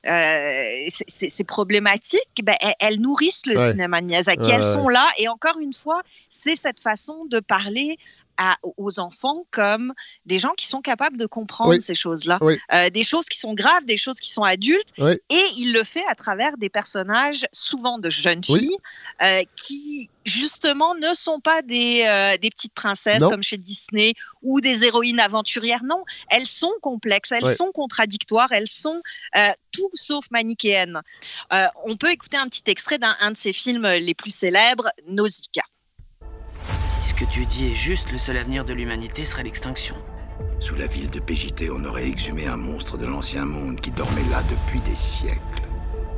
euh, 0.07 0.87
ces, 0.89 1.45
problématiques, 1.45 2.43
ben, 2.43 2.57
elles, 2.79 3.01
nourrissent 3.01 3.47
le 3.47 3.57
cinéma 3.57 4.01
de 4.01 4.07
Miyazaki. 4.07 4.51
elles 4.51 4.65
sont 4.65 4.89
là. 4.89 5.07
Et 5.19 5.29
encore 5.29 5.59
une 5.59 5.73
fois, 5.73 6.03
c'est 6.29 6.57
cette 6.57 6.81
façon 6.81 7.25
de 7.27 7.41
parler 7.41 7.99
aux 8.77 8.99
enfants 8.99 9.47
comme 9.51 9.93
des 10.27 10.39
gens 10.39 10.53
qui 10.57 10.67
sont 10.67 10.81
capables 10.81 11.17
de 11.17 11.27
comprendre 11.27 11.79
ces 11.79 11.95
choses-là. 11.95 12.39
Euh, 12.73 12.91
des 12.91 13.05
choses 13.05 13.27
qui 13.27 13.39
sont 13.39 13.55
graves, 13.55 13.85
des 13.85 13.97
choses 13.97 14.17
qui 14.17 14.31
sont 14.31 14.43
adultes. 14.43 14.91
Et 14.99 15.45
il 15.57 15.73
le 15.73 15.85
fait 15.85 16.05
à 16.09 16.15
travers 16.15 16.57
des 16.57 16.69
personnages, 16.69 17.47
souvent 17.53 17.99
de 17.99 18.11
jeunes 18.11 18.45
filles, 18.45 18.77
euh, 19.23 19.43
qui 19.57 20.11
justement 20.25 20.95
ne 20.95 21.13
sont 21.13 21.41
pas 21.41 21.63
des, 21.63 22.05
euh, 22.07 22.39
des 22.39 22.51
petites 22.51 22.73
princesses 22.73 23.23
comme 23.23 23.43
chez 23.43 23.59
Disney 23.59 24.15
ou 24.43 24.61
des 24.61 24.85
héroïnes 24.85 25.21
aventurières. 25.21 25.85
Non, 25.85 26.05
elles 26.31 26.47
sont 26.47 26.73
complexes, 26.81 27.33
elles 27.33 27.55
sont 27.55 27.73
contradictoires, 27.73 28.53
elles 28.53 28.69
sont 28.69 29.03
tout 29.73 29.91
sauf 29.95 30.25
manichéennes. 30.31 31.01
on 31.85 31.97
peut 31.97 32.11
écouter 32.11 32.37
un 32.37 32.49
petit 32.49 32.63
extrait 32.67 32.99
d'un 32.99 33.31
de 33.31 33.37
ses 33.37 33.53
films 33.53 33.87
les 33.87 34.15
plus 34.15 34.31
célèbres, 34.31 34.91
Nausicaa. 35.09 35.65
Si 37.05 37.11
ce 37.11 37.15
que 37.17 37.27
tu 37.27 37.45
dis 37.45 37.67
est 37.67 37.75
juste, 37.75 38.13
le 38.13 38.17
seul 38.17 38.39
avenir 38.39 38.65
de 38.65 38.73
l'humanité 38.73 39.27
serait 39.27 39.43
l'extinction. 39.43 39.95
Sous 40.59 40.75
la 40.75 40.87
ville 40.87 41.11
de 41.11 41.21
PJT, 41.21 41.69
on 41.69 41.85
aurait 41.85 42.09
exhumé 42.09 42.47
un 42.47 42.57
monstre 42.57 42.97
de 42.97 43.05
l'ancien 43.05 43.45
monde 43.45 43.79
qui 43.79 43.91
dormait 43.91 44.25
là 44.31 44.43
depuis 44.49 44.81
des 44.81 44.95
siècles. 44.95 45.69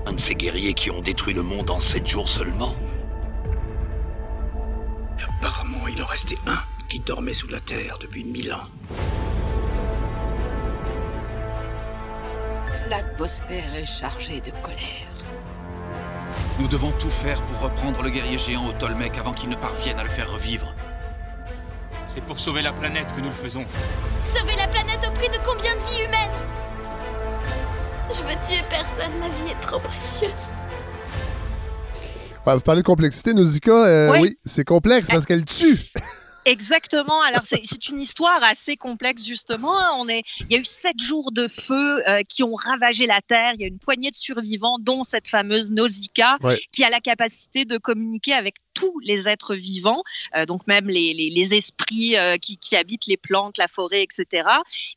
Un 0.07 0.13
de 0.13 0.21
ces 0.21 0.37
guerriers 0.37 0.75
qui 0.75 0.93
ont 0.93 1.01
détruit 1.01 1.35
le 1.35 1.43
monde 1.43 1.71
en 1.71 1.81
sept 1.81 2.07
jours 2.07 2.29
seulement 2.29 2.77
Apparemment, 5.41 5.89
il 5.89 6.01
en 6.01 6.07
restait 6.07 6.39
un 6.47 6.61
qui 6.89 7.01
dormait 7.01 7.35
sous 7.35 7.49
la 7.49 7.59
terre 7.59 7.99
depuis 8.01 8.23
mille 8.23 8.53
ans. 8.53 8.69
L'atmosphère 12.89 13.75
est 13.75 13.87
chargée 13.87 14.41
de 14.41 14.53
colère. 14.63 15.06
Nous 16.59 16.69
devons 16.69 16.91
tout 16.93 17.11
faire 17.11 17.43
pour 17.43 17.61
reprendre 17.61 18.03
le 18.03 18.11
guerrier 18.11 18.39
géant 18.39 18.67
au 18.67 18.73
Tolmec 18.73 19.19
avant 19.19 19.33
qu'il 19.33 19.51
ne 19.51 19.57
parvienne 19.57 19.99
à 19.99 20.05
le 20.05 20.11
faire 20.11 20.33
revivre. 20.33 20.75
C'est 22.09 22.23
pour 22.23 22.39
sauver 22.39 22.63
la 22.63 22.73
planète 22.73 23.13
que 23.15 23.21
nous 23.21 23.29
le 23.29 23.35
faisons. 23.35 23.65
Sauver 24.25 24.57
la 24.57 24.69
planète 24.69 25.01
au 25.07 25.13
prix 25.13 25.29
de 25.29 25.39
combien 25.45 25.75
de 25.75 25.81
vies 25.81 26.05
humaines? 26.05 26.31
Je 28.11 28.23
veux 28.23 28.41
tuer 28.47 28.63
personne, 28.71 29.21
la 29.21 29.29
vie 29.29 29.51
est 29.51 29.61
trop 29.61 29.81
précieuse. 29.81 30.31
vous 32.47 32.61
parlez 32.61 32.83
de 32.83 32.87
complexité, 32.87 33.35
Nausicaa, 33.35 33.73
euh, 33.73 34.19
oui, 34.21 34.39
c'est 34.45 34.65
complexe 34.65 35.09
parce 35.09 35.27
qu'elle 35.27 35.45
tue. 35.45 35.77
Exactement. 36.47 37.21
Alors 37.23 37.43
c'est 37.45 37.89
une 37.89 38.01
histoire 38.01 38.41
assez 38.45 38.77
complexe 38.77 39.27
justement. 39.27 39.77
On 39.99 40.09
est, 40.09 40.23
il 40.41 40.53
y 40.53 40.55
a 40.55 40.61
eu 40.61 40.65
sept 40.65 41.01
jours 41.03 41.33
de 41.33 41.49
feu 41.49 42.09
euh, 42.09 42.23
qui 42.23 42.45
ont 42.45 42.55
ravagé 42.55 43.07
la 43.07 43.21
terre. 43.21 43.53
Il 43.55 43.61
y 43.61 43.65
a 43.65 43.67
une 43.67 43.81
poignée 43.81 44.13
de 44.13 44.17
survivants, 44.17 44.79
dont 44.79 45.03
cette 45.03 45.27
fameuse 45.27 45.73
Nausicaa, 45.73 46.39
qui 46.71 46.85
a 46.85 46.91
la 46.91 47.01
capacité 47.01 47.65
de 47.65 47.79
communiquer 47.79 48.33
avec 48.33 48.55
tous 48.75 49.01
les 49.01 49.27
êtres 49.27 49.57
vivants, 49.57 50.03
euh, 50.37 50.47
donc 50.47 50.67
même 50.67 50.89
les, 50.89 51.15
les, 51.15 51.55
esprits 51.55 52.17
euh, 52.17 52.37
qui, 52.37 52.59
qui, 52.59 52.77
habitent 52.77 53.07
les 53.07 53.17
plantes, 53.17 53.57
la 53.59 53.69
forêt, 53.69 54.03
etc. 54.03 54.49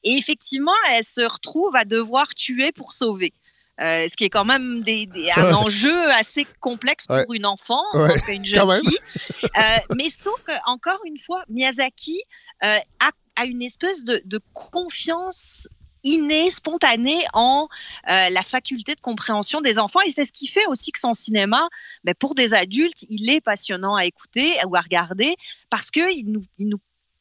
Et 0.03 0.17
effectivement, 0.17 0.73
elle 0.91 1.05
se 1.05 1.21
retrouve 1.21 1.75
à 1.75 1.85
devoir 1.85 2.35
tuer 2.35 2.71
pour 2.73 2.91
sauver. 2.91 3.33
Euh, 3.81 4.07
ce 4.09 4.17
qui 4.17 4.25
est 4.25 4.29
quand 4.29 4.45
même 4.45 4.81
des, 4.83 5.07
un 5.35 5.53
enjeu 5.53 6.11
assez 6.11 6.45
complexe 6.59 7.07
pour 7.07 7.33
une 7.33 7.45
enfant, 7.45 7.83
une 8.27 8.45
jeune 8.45 8.81
fille. 8.81 8.97
Euh, 9.43 9.93
mais 9.95 10.09
sauf 10.09 10.41
que, 10.43 10.51
encore 10.65 10.99
une 11.05 11.17
fois, 11.17 11.43
Miyazaki 11.49 12.21
euh, 12.63 12.77
a, 13.37 13.45
une 13.45 13.61
espèce 13.61 14.03
de, 14.03 14.41
confiance 14.53 15.69
innée, 16.03 16.51
spontanée 16.51 17.21
en 17.33 17.67
la 18.05 18.43
faculté 18.43 18.95
de 18.95 19.01
compréhension 19.01 19.61
des 19.61 19.79
enfants. 19.79 20.01
Et 20.05 20.11
c'est 20.11 20.25
ce 20.25 20.33
qui 20.33 20.47
fait 20.47 20.65
aussi 20.67 20.91
que 20.91 20.99
son 20.99 21.13
cinéma, 21.13 21.69
ben, 22.03 22.13
pour 22.15 22.35
des 22.35 22.53
adultes, 22.53 23.05
il 23.09 23.29
est 23.29 23.39
passionnant 23.39 23.95
à 23.95 24.05
écouter 24.05 24.55
ou 24.67 24.75
à 24.75 24.81
regarder 24.81 25.35
parce 25.69 25.89
qu'il 25.89 26.29
nous, 26.29 26.43
il 26.57 26.67
nous 26.67 26.79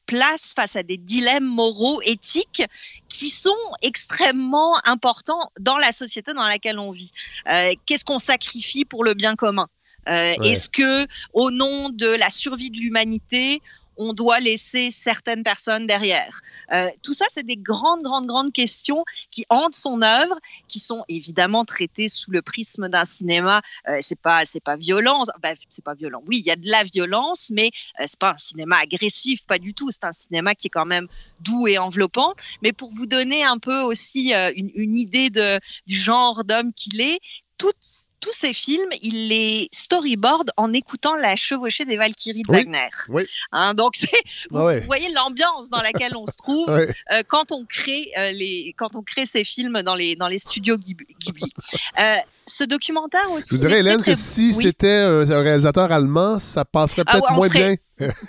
place 0.08 0.54
face 0.56 0.74
à 0.74 0.82
des 0.82 0.96
dilemmes 0.96 1.46
moraux, 1.46 2.00
éthiques 2.02 2.64
qui 3.08 3.28
sont 3.28 3.50
extrêmement 3.82 4.74
importants 4.84 5.52
dans 5.60 5.76
la 5.76 5.92
société 5.92 6.32
dans 6.32 6.42
laquelle 6.42 6.78
on 6.78 6.90
vit. 6.90 7.12
Euh, 7.46 7.72
qu'est-ce 7.86 8.04
qu'on 8.04 8.18
sacrifie 8.18 8.84
pour 8.84 9.04
le 9.04 9.14
bien 9.14 9.36
commun? 9.36 9.68
Euh, 10.08 10.34
Est-ce 10.42 10.70
que, 10.70 11.06
au 11.34 11.50
nom 11.50 11.90
de 11.90 12.06
la 12.06 12.30
survie 12.30 12.70
de 12.70 12.78
l'humanité, 12.78 13.60
on 13.98 14.14
doit 14.14 14.40
laisser 14.40 14.90
certaines 14.90 15.42
personnes 15.42 15.86
derrière. 15.86 16.40
Euh, 16.72 16.88
tout 17.02 17.12
ça, 17.12 17.26
c'est 17.28 17.44
des 17.44 17.56
grandes, 17.56 18.02
grandes, 18.02 18.26
grandes 18.26 18.52
questions 18.52 19.04
qui 19.30 19.44
hantent 19.50 19.74
son 19.74 20.02
œuvre, 20.02 20.38
qui 20.68 20.80
sont 20.80 21.04
évidemment 21.08 21.64
traitées 21.64 22.08
sous 22.08 22.30
le 22.30 22.40
prisme 22.40 22.88
d'un 22.88 23.04
cinéma. 23.04 23.62
Euh, 23.88 23.98
c'est 24.00 24.18
pas, 24.18 24.44
c'est 24.44 24.62
pas 24.62 24.76
violent, 24.76 25.24
ben, 25.42 25.56
c'est 25.70 25.84
pas 25.84 25.94
violent. 25.94 26.22
Oui, 26.26 26.38
il 26.38 26.46
y 26.46 26.50
a 26.50 26.56
de 26.56 26.68
la 26.68 26.84
violence, 26.84 27.50
mais 27.52 27.70
euh, 28.00 28.04
c'est 28.06 28.18
pas 28.18 28.32
un 28.32 28.38
cinéma 28.38 28.76
agressif, 28.78 29.44
pas 29.46 29.58
du 29.58 29.74
tout. 29.74 29.90
C'est 29.90 30.04
un 30.04 30.12
cinéma 30.12 30.54
qui 30.54 30.68
est 30.68 30.70
quand 30.70 30.86
même 30.86 31.08
doux 31.40 31.66
et 31.66 31.78
enveloppant. 31.78 32.34
Mais 32.62 32.72
pour 32.72 32.92
vous 32.94 33.06
donner 33.06 33.44
un 33.44 33.58
peu 33.58 33.80
aussi 33.80 34.34
euh, 34.34 34.52
une, 34.56 34.94
idée 34.94 35.30
de, 35.30 35.60
du 35.86 35.96
genre 35.96 36.44
d'homme 36.44 36.72
qu'il 36.72 37.00
est, 37.00 37.18
toutes 37.56 38.07
tous 38.20 38.32
ces 38.32 38.52
films, 38.52 38.88
il 39.02 39.28
les 39.28 39.68
storyboard 39.72 40.50
en 40.56 40.72
écoutant 40.72 41.16
la 41.16 41.36
chevauchée 41.36 41.84
des 41.84 41.96
Valkyries 41.96 42.42
de 42.46 42.52
Wagner. 42.52 42.88
Oui. 43.08 43.26
Hein, 43.52 43.74
donc, 43.74 43.94
vous, 44.50 44.60
vous, 44.60 44.86
voyez 44.86 45.10
l'ambiance 45.12 45.70
dans 45.70 45.80
laquelle 45.80 46.16
on 46.16 46.26
se 46.26 46.36
trouve 46.36 46.68
euh, 46.70 47.22
quand, 47.26 47.52
on 47.52 47.64
crée, 47.64 48.10
euh, 48.18 48.30
les, 48.32 48.74
quand 48.76 48.94
on 48.96 49.02
crée 49.02 49.26
ces 49.26 49.44
films 49.44 49.82
dans 49.82 49.94
les, 49.94 50.16
dans 50.16 50.28
les 50.28 50.38
studios 50.38 50.76
Ghibli. 50.76 51.52
Euh, 51.98 52.16
ce 52.46 52.64
documentaire 52.64 53.30
aussi. 53.30 53.48
Je 53.50 53.56
vous 53.56 53.60
dirais, 53.60 53.80
Hélène, 53.80 54.02
que 54.02 54.14
si 54.14 54.54
c'était 54.54 54.88
un 54.88 55.42
réalisateur 55.42 55.92
allemand, 55.92 56.38
ça 56.38 56.64
passerait 56.64 57.02
ah 57.06 57.12
peut-être 57.12 57.34
moins 57.34 57.48
bien. 57.48 57.74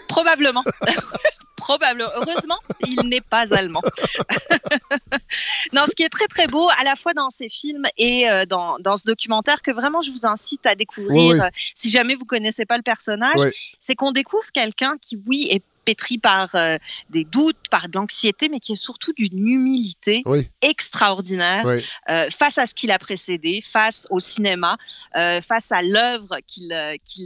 Probablement. 0.08 0.64
Probablement. 1.60 2.10
Heureusement, 2.16 2.58
il 2.88 3.08
n'est 3.08 3.22
pas 3.22 3.54
allemand. 3.54 3.82
non, 5.74 5.86
ce 5.88 5.96
qui 5.96 6.04
est 6.04 6.10
très 6.10 6.28
très 6.28 6.48
beau, 6.48 6.68
à 6.80 6.84
la 6.84 6.96
fois 6.96 7.14
dans 7.14 7.30
ces 7.30 7.50
films 7.50 7.86
et 7.98 8.30
euh, 8.30 8.46
dans, 8.46 8.80
dans, 8.80 8.96
ce 8.96 9.06
documentaire, 9.06 9.62
que 9.62 9.72
vraiment 9.72 10.02
je 10.02 10.12
vous 10.12 10.26
incite 10.26 10.66
à 10.66 10.76
découvrir, 10.76 11.44
euh, 11.44 11.48
si 11.76 11.90
jamais 11.90 12.16
vous 12.16 12.26
connaissez 12.26 12.66
pas 12.66 12.78
le 12.78 12.84
personnage, 12.84 13.40
c'est 13.80 13.96
qu'on 13.96 14.12
découvre 14.12 14.52
quelqu'un 14.54 14.96
qui, 15.02 15.20
oui, 15.28 15.48
est 15.52 15.64
pétri 15.90 16.20
par 16.20 16.54
euh, 16.54 16.78
des 17.10 17.24
doutes, 17.24 17.58
par 17.72 17.90
de 17.90 17.98
l'anxiété, 17.98 18.48
mais 18.48 18.60
qui 18.60 18.74
est 18.74 18.84
surtout 18.90 19.12
d'une 19.14 19.48
humilité 19.48 20.22
extraordinaire 20.62 21.66
euh, 21.66 22.30
face 22.30 22.60
à 22.60 22.68
ce 22.68 22.76
qu'il 22.76 22.92
a 22.92 23.00
précédé, 23.00 23.62
face 23.66 24.06
au 24.12 24.20
cinéma, 24.20 24.78
euh, 25.16 25.42
face 25.42 25.72
à 25.72 25.82
l'œuvre 25.82 26.38
qu'il 26.46 26.70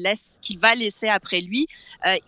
laisse, 0.02 0.40
qu'il 0.42 0.60
va 0.60 0.76
laisser 0.76 1.10
après 1.10 1.42
lui. 1.42 1.68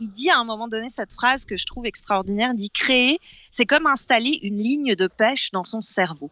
il 0.01 0.09
dit 0.11 0.29
à 0.29 0.37
un 0.37 0.43
moment 0.43 0.67
donné 0.67 0.89
cette 0.89 1.13
phrase 1.13 1.45
que 1.45 1.55
je 1.55 1.65
trouve 1.65 1.85
extraordinaire. 1.85 2.51
Il 2.53 2.59
dit 2.59 2.69
créer, 2.69 3.19
c'est 3.49 3.65
comme 3.65 3.87
installer 3.87 4.39
une 4.43 4.57
ligne 4.57 4.93
de 4.95 5.07
pêche 5.07 5.51
dans 5.51 5.63
son 5.63 5.79
cerveau. 5.79 6.31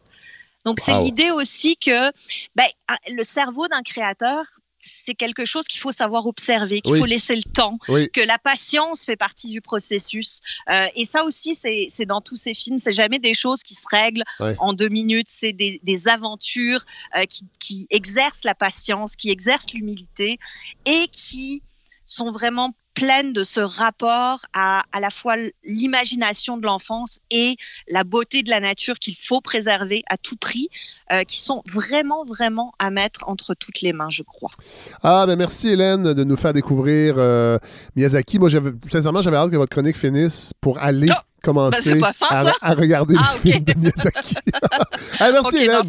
Donc 0.65 0.81
c'est 0.81 0.99
l'idée 0.99 1.31
aussi 1.31 1.77
que 1.77 2.11
ben, 2.55 2.67
le 3.09 3.23
cerveau 3.23 3.67
d'un 3.69 3.83
créateur 3.83 4.43
c'est 4.85 5.13
quelque 5.13 5.45
chose 5.45 5.65
qu'il 5.65 5.79
faut 5.79 5.91
savoir 5.93 6.27
observer, 6.27 6.81
qu'il 6.81 6.97
faut 6.97 7.05
laisser 7.05 7.35
le 7.35 7.43
temps, 7.43 7.77
que 7.87 8.21
la 8.21 8.37
patience 8.37 9.05
fait 9.05 9.15
partie 9.15 9.49
du 9.49 9.61
processus. 9.61 10.41
Euh, 10.69 10.87
et 10.95 11.05
ça 11.05 11.23
aussi, 11.23 11.55
c'est 11.55 12.05
dans 12.05 12.21
tous 12.21 12.35
ces 12.35 12.53
films. 12.53 12.77
C'est 12.77 12.91
jamais 12.91 13.19
des 13.19 13.33
choses 13.33 13.63
qui 13.63 13.75
se 13.75 13.87
règlent 13.89 14.23
en 14.39 14.73
deux 14.73 14.89
minutes. 14.89 15.27
C'est 15.29 15.53
des, 15.53 16.07
aventures 16.07 16.83
euh, 17.15 17.23
qui, 17.23 17.45
qui 17.59 17.87
exercent 17.89 18.43
la 18.43 18.55
patience, 18.55 19.15
qui 19.15 19.29
exercent 19.29 19.71
l'humilité 19.73 20.37
et 20.85 21.07
qui 21.11 21.61
sont 22.05 22.31
vraiment 22.31 22.75
pleines 22.93 23.33
de 23.33 23.43
ce 23.43 23.59
rapport 23.59 24.39
à 24.53 24.83
à 24.91 24.99
la 24.99 25.09
fois 25.09 25.35
l'imagination 25.63 26.57
de 26.57 26.65
l'enfance 26.65 27.19
et 27.31 27.57
la 27.87 28.03
beauté 28.03 28.43
de 28.43 28.49
la 28.49 28.59
nature 28.59 28.99
qu'il 28.99 29.15
faut 29.15 29.41
préserver 29.41 30.03
à 30.09 30.17
tout 30.17 30.35
prix, 30.35 30.69
euh, 31.11 31.23
qui 31.23 31.41
sont 31.41 31.63
vraiment, 31.65 32.23
vraiment 32.25 32.73
à 32.79 32.89
mettre 32.89 33.27
entre 33.27 33.53
toutes 33.53 33.81
les 33.81 33.93
mains, 33.93 34.09
je 34.09 34.23
crois. 34.23 34.49
Ah, 35.01 35.25
ben 35.27 35.35
merci 35.35 35.69
Hélène 35.69 36.13
de 36.13 36.23
nous 36.23 36.37
faire 36.37 36.53
découvrir 36.53 37.15
euh, 37.17 37.57
Miyazaki. 37.95 38.39
Moi, 38.39 38.49
sincèrement, 38.87 39.21
j'avais 39.21 39.37
hâte 39.37 39.51
que 39.51 39.57
votre 39.57 39.71
chronique 39.71 39.97
finisse 39.97 40.53
pour 40.61 40.79
aller... 40.79 41.07
Oh! 41.09 41.32
Commencer 41.43 41.95
ben, 41.95 42.11
à, 42.61 42.73
regarder 42.73 43.15
ah, 43.17 43.33
le 43.33 43.39
film 43.39 43.63
de 43.63 43.73
Miyazaki. 43.77 44.35
merci, 45.19 45.57
Hélène. 45.57 45.81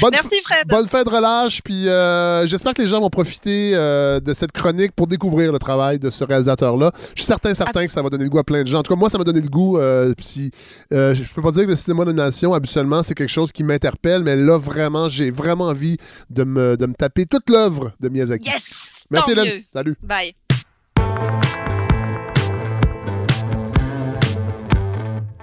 Bonne, 0.00 0.10
merci, 0.12 0.40
Fred. 0.44 0.68
Bonne 0.68 0.86
fin 0.86 1.02
de 1.02 1.08
relâche. 1.08 1.62
Puis 1.62 1.88
euh, 1.88 2.46
j'espère 2.46 2.74
que 2.74 2.82
les 2.82 2.88
gens 2.88 3.00
vont 3.00 3.10
profiter 3.10 3.72
euh, 3.74 4.20
de 4.20 4.34
cette 4.34 4.52
chronique 4.52 4.92
pour 4.92 5.06
découvrir 5.06 5.50
le 5.50 5.58
travail 5.58 5.98
de 5.98 6.10
ce 6.10 6.22
réalisateur-là. 6.24 6.92
Je 7.14 7.22
suis 7.22 7.26
certain, 7.26 7.54
certain 7.54 7.86
que 7.86 7.90
ça 7.90 8.02
va 8.02 8.10
donner 8.10 8.24
le 8.24 8.30
goût 8.30 8.38
à 8.38 8.44
plein 8.44 8.62
de 8.62 8.68
gens. 8.68 8.80
En 8.80 8.82
tout 8.82 8.92
cas, 8.92 8.98
moi, 8.98 9.08
ça 9.08 9.18
m'a 9.18 9.24
donné 9.24 9.40
le 9.40 9.48
goût. 9.48 9.78
Euh, 9.78 10.12
puis, 10.16 10.50
je 10.90 11.34
peux 11.34 11.42
pas 11.42 11.52
dire 11.52 11.64
que 11.64 11.70
le 11.70 11.76
cinéma 11.76 12.04
d'animation, 12.04 12.52
habituellement, 12.52 13.02
c'est 13.02 13.14
quelque 13.14 13.30
chose 13.30 13.50
qui 13.50 13.64
m'interpelle, 13.64 14.22
mais 14.22 14.36
là, 14.36 14.58
vraiment, 14.58 15.08
j'ai 15.08 15.30
vraiment 15.30 15.66
envie 15.66 15.96
de 16.30 16.44
me, 16.44 16.76
de 16.76 16.86
me 16.86 16.94
taper 16.94 17.24
toute 17.24 17.48
l'œuvre 17.48 17.92
de 18.00 18.08
Miyazaki. 18.08 18.48
Yes! 18.48 19.04
Merci, 19.10 19.32
Hélène. 19.32 19.62
Salut. 19.72 19.96
Bye. 20.02 20.34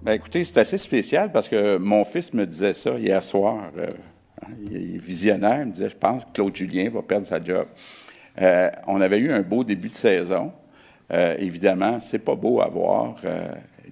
Ben, 0.10 0.16
écoutez, 0.16 0.44
c'est 0.44 0.60
assez 0.60 0.80
spécial 0.80 1.32
parce 1.32 1.48
que 1.48 1.78
mon 1.78 2.04
fils 2.04 2.34
me 2.34 2.44
disait 2.44 2.74
ça 2.74 2.98
hier 2.98 3.24
soir. 3.24 3.70
Euh, 3.78 3.86
il 4.64 4.96
est 4.96 4.98
visionnaire. 4.98 5.60
Il 5.62 5.68
me 5.68 5.72
disait 5.72 5.90
Je 5.92 5.96
pense 5.96 6.24
que 6.24 6.30
Claude 6.34 6.56
Julien 6.56 6.90
va 6.90 7.04
perdre 7.04 7.28
sa 7.28 7.40
job. 7.40 7.68
Euh, 8.42 8.72
on 8.88 9.02
avait 9.02 9.20
eu 9.20 9.32
un 9.32 9.44
beau 9.44 9.64
début 9.64 9.90
de 9.90 9.94
saison. 9.94 10.52
Euh, 11.12 11.36
évidemment, 11.38 12.00
c'est 12.00 12.18
pas 12.18 12.34
beau 12.34 12.60
à 12.60 12.68
voir. 12.70 13.18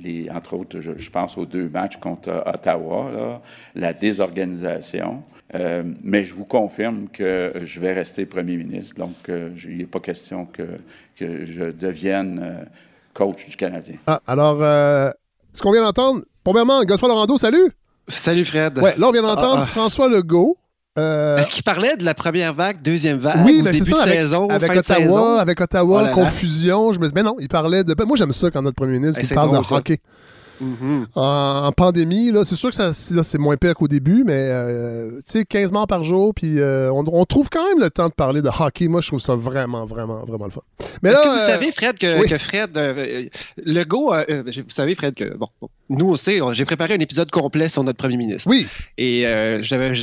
Les, 0.01 0.27
entre 0.31 0.55
autres, 0.55 0.81
je, 0.81 1.09
pense 1.11 1.37
aux 1.37 1.45
deux 1.45 1.69
matchs 1.69 1.97
contre 1.97 2.43
Ottawa, 2.47 3.39
la 3.75 3.93
désorganisation. 3.93 5.21
mais 5.53 6.23
je 6.23 6.33
vous 6.33 6.45
confirme 6.45 7.09
que 7.09 7.53
je 7.61 7.79
vais 7.79 7.93
rester 7.93 8.25
premier 8.25 8.57
ministre. 8.57 8.95
Donc, 8.95 9.29
il 9.29 9.77
n'est 9.77 9.85
pas 9.85 9.99
question 9.99 10.45
que, 10.45 10.79
que 11.15 11.45
je 11.45 11.65
devienne 11.65 12.65
coach 13.13 13.45
du 13.45 13.55
Canadien. 13.55 13.97
Ah, 14.07 14.19
alors, 14.25 14.63
ce 15.57 15.63
qu'on 15.63 15.71
vient 15.71 15.81
d'entendre, 15.81 16.21
premièrement, 16.43 16.83
Godfrey 16.83 17.07
Laurando, 17.07 17.37
salut! 17.37 17.71
Salut 18.07 18.45
Fred. 18.45 18.77
Ouais, 18.77 18.95
là, 18.97 19.07
on 19.07 19.11
vient 19.11 19.23
d'entendre 19.23 19.59
ah, 19.59 19.63
ah. 19.63 19.65
François 19.65 20.07
Legault. 20.07 20.55
Euh, 20.97 21.37
Est-ce 21.37 21.49
qu'il 21.49 21.63
parlait 21.63 21.97
de 21.97 22.05
la 22.05 22.13
première 22.13 22.53
vague, 22.53 22.81
deuxième 22.81 23.17
vague, 23.17 23.43
oui, 23.43 23.61
mais 23.63 23.73
c'est 23.73 23.85
ça, 23.85 24.01
avec, 24.03 24.15
saison, 24.15 24.47
avec 24.47 24.71
Ottawa, 24.71 25.41
avec 25.41 25.59
Ottawa, 25.59 26.09
confusion. 26.09 26.93
Je 26.93 26.99
me 26.99 27.07
dis, 27.07 27.13
mais 27.13 27.23
non, 27.23 27.35
il 27.39 27.49
parlait 27.49 27.83
de. 27.83 27.93
Ben, 27.93 28.05
moi, 28.05 28.17
j'aime 28.17 28.31
ça 28.31 28.49
quand 28.49 28.61
notre 28.61 28.75
premier 28.75 28.99
ministre 28.99 29.19
il 29.21 29.29
parle 29.29 29.51
de 29.51 29.73
hockey. 29.73 29.99
En, 31.15 31.71
pandémie, 31.71 32.31
là, 32.31 32.45
c'est 32.45 32.55
sûr 32.55 32.69
que 32.69 32.75
ça, 32.75 32.93
c'est 32.93 33.37
moins 33.37 33.57
pire 33.57 33.75
qu'au 33.75 33.87
début, 33.87 34.23
mais 34.25 34.33
euh, 34.35 35.17
tu 35.25 35.39
sais, 35.39 35.45
15 35.45 35.71
morts 35.71 35.87
par 35.87 36.03
jour, 36.03 36.33
puis 36.33 36.59
euh, 36.59 36.91
on, 36.91 37.25
trouve 37.25 37.49
quand 37.49 37.67
même 37.67 37.79
le 37.79 37.89
temps 37.89 38.07
de 38.07 38.13
parler 38.13 38.41
de 38.41 38.49
hockey. 38.49 38.87
Moi, 38.87 39.01
je 39.01 39.07
trouve 39.07 39.19
ça 39.19 39.35
vraiment, 39.35 39.85
vraiment, 39.85 40.25
vraiment 40.25 40.45
le 40.45 40.51
fun. 40.51 40.61
Mais 41.01 41.11
Est-ce 41.11 41.21
que 41.21 41.27
vous 41.27 41.45
savez, 41.45 41.71
Fred, 41.71 41.97
que, 41.97 42.27
que 42.27 42.37
Fred, 42.37 42.71
le 42.75 43.83
go, 43.83 44.13
vous 44.13 44.69
savez, 44.69 44.95
Fred, 44.95 45.13
que 45.13 45.35
bon, 45.35 45.49
nous 45.89 46.09
aussi, 46.09 46.39
j'ai 46.53 46.65
préparé 46.65 46.95
un 46.95 46.99
épisode 46.99 47.29
complet 47.29 47.69
sur 47.69 47.83
notre 47.83 47.97
premier 47.97 48.17
ministre. 48.17 48.49
Oui. 48.49 48.67
Et 48.97 49.23
j'avais, 49.61 49.93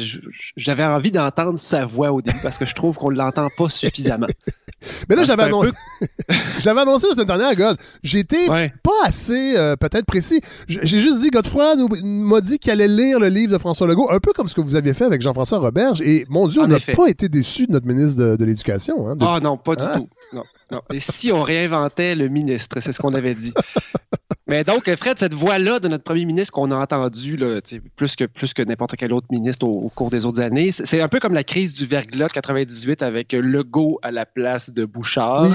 j'avais 0.56 0.84
envie 0.84 1.10
d'entendre 1.10 1.58
sa 1.58 1.86
voix 1.86 2.12
au 2.12 2.22
début 2.22 2.38
parce 2.42 2.58
que 2.58 2.66
je 2.66 2.74
trouve 2.74 2.96
qu'on 2.96 3.10
ne 3.10 3.16
l'entend 3.16 3.48
pas 3.56 3.70
suffisamment. 3.70 4.28
Mais 5.08 5.16
là, 5.16 5.24
j'avais 5.24 5.44
annoncé... 5.44 5.70
j'avais 6.60 6.80
annoncé 6.80 7.06
la 7.08 7.14
semaine 7.14 7.26
dernière, 7.26 7.54
God. 7.54 7.76
J'étais 8.02 8.46
pas 8.46 9.04
assez 9.04 9.54
peut-être 9.80 10.06
précis. 10.06 10.40
J'ai 10.68 10.98
juste 10.98 11.20
dit, 11.20 11.30
Godefroy 11.30 11.76
m'a 12.02 12.40
dit 12.40 12.58
qu'il 12.58 12.72
allait 12.72 12.88
lire 12.88 13.18
le 13.18 13.28
livre 13.28 13.52
de 13.52 13.58
François 13.58 13.86
Legault, 13.86 14.10
un 14.10 14.20
peu 14.20 14.32
comme 14.32 14.48
ce 14.48 14.54
que 14.54 14.60
vous 14.60 14.76
aviez 14.76 14.94
fait 14.94 15.04
avec 15.04 15.22
Jean-François 15.22 15.58
Roberge. 15.58 16.00
Et 16.02 16.26
mon 16.28 16.46
Dieu, 16.46 16.62
on 16.62 16.66
n'a 16.66 16.80
pas 16.80 17.08
été 17.08 17.28
déçus 17.28 17.66
de 17.66 17.72
notre 17.72 17.86
ministre 17.86 18.36
de, 18.36 18.44
l'Éducation. 18.44 19.08
Hein, 19.08 19.16
Ah 19.20 19.40
non, 19.42 19.56
pas 19.56 19.76
du 19.76 19.82
hein? 19.82 19.92
tout. 19.94 20.08
Non, 20.32 20.80
Et 20.92 21.00
si 21.00 21.32
on 21.32 21.42
réinventait 21.42 22.14
le 22.14 22.28
ministre, 22.28 22.78
c'est 22.80 22.92
ce 22.92 23.00
qu'on 23.00 23.14
avait 23.14 23.34
dit. 23.34 23.52
Mais 24.46 24.62
donc, 24.62 24.94
Fred, 24.96 25.18
cette 25.18 25.32
voix-là 25.32 25.80
de 25.80 25.88
notre 25.88 26.04
premier 26.04 26.26
ministre 26.26 26.52
qu'on 26.52 26.70
a 26.70 26.76
entendu 26.76 27.36
là, 27.36 27.60
plus 27.96 28.14
que, 28.14 28.24
plus 28.24 28.52
que 28.52 28.62
n'importe 28.62 28.94
quel 28.96 29.12
autre 29.14 29.26
ministre 29.30 29.66
au, 29.66 29.90
cours 29.94 30.10
des 30.10 30.26
autres 30.26 30.40
années, 30.40 30.70
c'est 30.70 31.00
un 31.00 31.08
peu 31.08 31.18
comme 31.18 31.32
la 31.32 31.44
crise 31.44 31.74
du 31.74 31.86
verglas 31.86 32.28
98 32.28 33.02
avec 33.02 33.32
Legault 33.32 33.98
à 34.02 34.10
la 34.10 34.26
place 34.26 34.70
de 34.70 34.84
Bouchard 34.84 35.48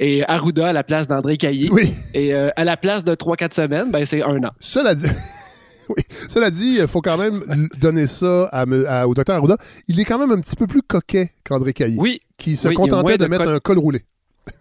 et 0.00 0.24
Arruda 0.24 0.68
à 0.68 0.72
la 0.72 0.82
place 0.82 1.08
d'André 1.08 1.36
Caillé. 1.36 1.68
Et 2.14 2.34
euh, 2.34 2.48
à 2.56 2.64
la 2.64 2.78
place 2.78 3.04
de 3.04 3.14
3-4 3.14 3.54
semaines, 3.54 3.90
ben, 3.90 4.06
c'est 4.06 4.22
un 4.22 4.42
an. 4.44 4.50
Cela 4.58 4.94
dit... 4.94 5.06
Oui. 5.88 6.04
Cela 6.28 6.50
dit, 6.50 6.78
il 6.80 6.86
faut 6.86 7.00
quand 7.00 7.18
même 7.18 7.68
donner 7.76 8.06
ça 8.06 8.48
au 9.04 9.14
docteur 9.14 9.36
Arruda. 9.36 9.56
Il 9.88 9.98
est 9.98 10.04
quand 10.04 10.18
même 10.18 10.30
un 10.30 10.40
petit 10.40 10.54
peu 10.54 10.68
plus 10.68 10.80
coquet 10.80 11.32
qu'André 11.44 11.72
Caillé. 11.72 11.96
Oui. 11.98 12.20
Qui 12.38 12.56
se 12.56 12.68
contentait 12.68 13.18
de, 13.18 13.26
mettre 13.26 13.48
un 13.48 13.58
col 13.58 13.78
roulé. 13.78 14.04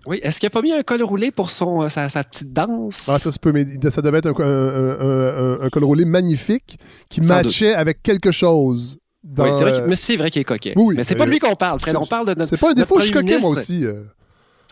Oui, 0.06 0.20
est-ce 0.24 0.40
qu'il 0.40 0.48
n'a 0.48 0.52
pas 0.52 0.62
mis 0.62 0.74
un 0.74 0.84
col 0.84 1.04
roulé 1.04 1.32
pour 1.32 1.52
son, 1.52 1.84
euh, 1.84 1.90
sa, 1.90 2.08
petite 2.24 2.54
danse? 2.54 3.08
Ah, 3.08 3.20
ça 3.20 3.32
se 3.32 3.40
peut, 3.40 3.52
mais 3.52 3.66
ça 3.90 4.02
devait 4.02 4.20
être 4.20 4.30
un, 4.30 5.70
col 5.70 5.84
roulé 5.84 6.06
magnifique 6.06 6.80
qui 7.10 7.22
matchait 7.22 7.74
avec 7.74 8.02
quelque 8.04 8.32
chose. 8.32 9.00
Oui, 9.24 9.50
c'est 9.56 9.64
vrai, 9.64 9.84
mais 9.88 9.96
c'est 9.96 10.18
vrai 10.18 10.32
qu'il 10.32 10.42
est 10.42 10.46
coquet. 10.46 10.74
Oui, 10.76 10.96
mais 10.98 11.04
c'est 11.04 11.16
pas 11.16 11.26
de 11.26 11.32
lui 11.32 11.40
qu'on 11.40 11.56
parle, 11.56 11.80
Fred. 11.80 11.96
On 11.96 12.06
parle 12.06 12.28
de 12.28 12.34
notre. 12.34 12.50
C'est 12.50 12.58
pas 12.58 12.72
un 12.72 12.74
défaut, 12.74 13.00
je 13.00 13.06
suis 13.06 13.14
coquet, 13.14 13.38
moi 13.38 13.52
aussi. 13.52 13.86
Euh. 13.86 14.04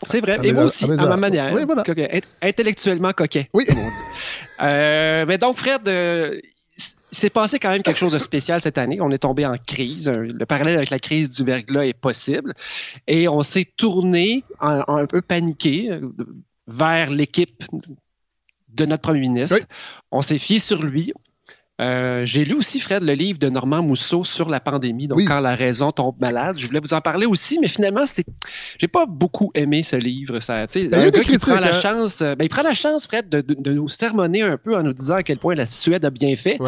C'est 0.08 0.20
vrai. 0.20 0.38
Et 0.42 0.52
moi 0.52 0.64
aussi, 0.64 0.84
à, 0.84 1.06
ma 1.06 1.16
manière. 1.16 1.52
Oui, 1.52 1.62
voilà. 1.64 1.84
Intellectuellement 2.42 3.12
coquet. 3.12 3.48
Oui. 3.54 3.66
Euh, 4.62 5.24
mais 5.26 5.38
donc, 5.38 5.56
Fred, 5.56 5.88
il 7.12 7.18
s'est 7.18 7.30
passé 7.30 7.58
quand 7.58 7.70
même 7.70 7.82
quelque 7.82 7.98
chose 7.98 8.12
de 8.12 8.18
spécial 8.18 8.60
cette 8.60 8.78
année. 8.78 9.00
On 9.00 9.10
est 9.10 9.18
tombé 9.18 9.44
en 9.46 9.56
crise. 9.56 10.08
Le 10.08 10.46
parallèle 10.46 10.76
avec 10.76 10.90
la 10.90 10.98
crise 10.98 11.30
du 11.30 11.44
verglas 11.44 11.86
est 11.86 11.92
possible. 11.92 12.54
Et 13.06 13.28
on 13.28 13.42
s'est 13.42 13.66
tourné 13.76 14.44
un 14.60 15.06
peu 15.06 15.20
paniqué 15.20 15.90
euh, 15.90 16.08
vers 16.66 17.10
l'équipe 17.10 17.64
de 18.68 18.84
notre 18.84 19.02
premier 19.02 19.20
ministre. 19.20 19.58
On 20.10 20.22
s'est 20.22 20.38
fié 20.38 20.58
sur 20.58 20.82
lui. 20.82 21.12
Euh, 21.80 22.26
j'ai 22.26 22.44
lu 22.44 22.54
aussi, 22.54 22.78
Fred, 22.78 23.02
le 23.02 23.14
livre 23.14 23.38
de 23.38 23.48
Normand 23.48 23.82
Mousseau 23.82 24.22
sur 24.24 24.50
la 24.50 24.60
pandémie, 24.60 25.08
donc 25.08 25.24
quand 25.24 25.40
la 25.40 25.54
raison 25.54 25.92
tombe 25.92 26.16
malade. 26.20 26.58
Je 26.58 26.66
voulais 26.66 26.80
vous 26.80 26.92
en 26.92 27.00
parler 27.00 27.26
aussi, 27.26 27.58
mais 27.58 27.68
finalement, 27.68 28.04
c'est, 28.04 28.24
j'ai 28.78 28.88
pas 28.88 29.06
beaucoup 29.06 29.50
aimé 29.54 29.82
ce 29.82 29.96
livre. 29.96 30.40
Ça, 30.40 30.66
ben, 30.66 30.94
un 30.94 31.08
gars 31.08 31.20
qui 31.20 31.38
prend 31.38 31.58
la 31.58 31.74
hein. 31.74 31.80
chance, 31.80 32.20
euh, 32.20 32.34
ben, 32.34 32.44
il 32.44 32.48
prend 32.48 32.62
la 32.62 32.74
chance, 32.74 33.06
Fred, 33.06 33.28
de, 33.30 33.72
nous 33.72 33.88
sermonner 33.88 34.42
un 34.42 34.58
peu 34.58 34.76
en 34.76 34.82
nous 34.82 34.92
disant 34.92 35.14
à 35.14 35.22
quel 35.22 35.38
point 35.38 35.54
la 35.54 35.66
Suède 35.66 36.04
a 36.04 36.10
bien 36.10 36.36
fait. 36.36 36.58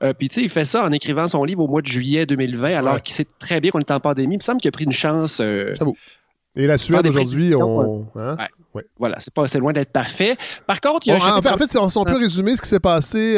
Euh, 0.00 0.12
puis, 0.14 0.28
tu 0.28 0.36
sais, 0.36 0.42
il 0.42 0.48
fait 0.48 0.64
ça 0.64 0.84
en 0.84 0.92
écrivant 0.92 1.26
son 1.26 1.44
livre 1.44 1.64
au 1.64 1.68
mois 1.68 1.82
de 1.82 1.88
juillet 1.88 2.24
2020, 2.24 2.74
alors 2.74 3.02
qu'il 3.02 3.14
sait 3.14 3.26
très 3.38 3.60
bien 3.60 3.70
qu'on 3.72 3.80
est 3.80 3.90
en 3.90 4.00
pandémie. 4.00 4.36
Il 4.36 4.38
me 4.38 4.42
semble 4.42 4.60
qu'il 4.60 4.68
a 4.68 4.72
pris 4.72 4.84
une 4.84 4.92
chance. 4.92 5.40
Et 5.40 6.66
la 6.66 6.78
Suède 6.78 7.06
aujourd'hui, 7.06 7.54
on. 7.54 8.06
Hein? 8.16 8.36
Voilà, 8.98 9.18
c'est 9.18 9.34
pas 9.34 9.42
assez 9.42 9.58
loin 9.58 9.72
d'être 9.72 9.92
parfait. 9.92 10.36
Par 10.66 10.80
contre, 10.80 11.06
il 11.06 11.10
y 11.10 11.12
a. 11.12 11.16
en, 11.16 11.42
fait, 11.42 11.50
en 11.50 11.58
fait, 11.58 11.76
on, 11.76 12.04
peut 12.04 12.16
résumer 12.16 12.56
ce 12.56 12.62
qui 12.62 12.68
s'est 12.68 12.80
passé 12.80 13.36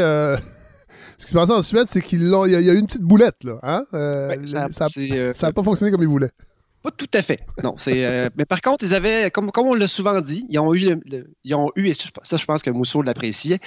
ce 1.20 1.26
qui 1.26 1.32
s'est 1.32 1.38
passé 1.38 1.52
en 1.52 1.60
Suède, 1.60 1.86
c'est 1.90 2.00
qu'il 2.00 2.22
y, 2.22 2.34
a 2.34 2.72
eu 2.72 2.78
une 2.78 2.86
petite 2.86 3.02
boulette. 3.02 3.44
Là, 3.44 3.58
hein? 3.62 3.84
Euh, 3.92 4.34
ça 4.46 4.86
n'a 4.86 4.88
euh, 4.98 5.52
pas 5.52 5.62
fonctionné 5.62 5.92
comme 5.92 6.00
ils 6.00 6.08
voulaient. 6.08 6.30
Pas 6.82 6.90
tout 6.90 7.10
à 7.12 7.20
fait. 7.20 7.40
Non, 7.62 7.74
c'est. 7.76 8.06
Euh, 8.06 8.30
mais 8.36 8.46
par 8.46 8.62
contre, 8.62 8.86
ils 8.86 8.94
avaient, 8.94 9.30
comme, 9.30 9.50
comme 9.52 9.66
on 9.66 9.74
l'a 9.74 9.86
souvent 9.86 10.18
dit, 10.22 10.46
ils 10.48 10.58
ont 10.58 10.74
eu, 10.74 10.96
ils 11.44 11.54
ont 11.54 11.70
eu, 11.76 11.88
et 11.88 11.94
ça, 11.94 12.38
je 12.38 12.44
pense 12.46 12.62
que 12.62 12.70
Mousseau 12.70 13.02
l'appréciait, 13.02 13.58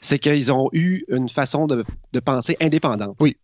c'est 0.00 0.18
qu'ils 0.18 0.50
ont 0.52 0.70
eu 0.72 1.04
une 1.08 1.28
façon 1.28 1.66
de, 1.66 1.84
de, 2.14 2.20
penser 2.20 2.56
indépendante. 2.62 3.14
Oui. 3.20 3.36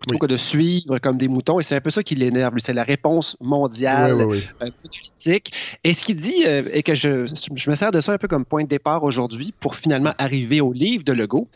Plutôt 0.00 0.18
que 0.18 0.26
de 0.26 0.36
suivre 0.36 0.98
comme 0.98 1.16
des 1.16 1.28
moutons. 1.28 1.60
Et 1.60 1.62
c'est 1.62 1.76
un 1.76 1.80
peu 1.80 1.90
ça 1.90 2.02
qui 2.02 2.16
l'énerve. 2.16 2.54
C'est 2.58 2.72
la 2.72 2.82
réponse 2.82 3.36
mondiale, 3.40 4.18
politique. 4.58 5.52
Et 5.84 5.94
ce 5.94 6.02
qu'il 6.02 6.16
dit, 6.16 6.42
et 6.42 6.82
que 6.82 6.96
je, 6.96 7.32
je 7.54 7.70
me 7.70 7.76
sers 7.76 7.92
de 7.92 8.00
ça 8.00 8.12
un 8.14 8.18
peu 8.18 8.26
comme 8.26 8.44
point 8.44 8.64
de 8.64 8.68
départ 8.68 9.04
aujourd'hui 9.04 9.54
pour 9.60 9.76
finalement 9.76 10.12
arriver 10.18 10.60
au 10.60 10.72
livre 10.72 11.04
de 11.04 11.12
Legault, 11.12 11.48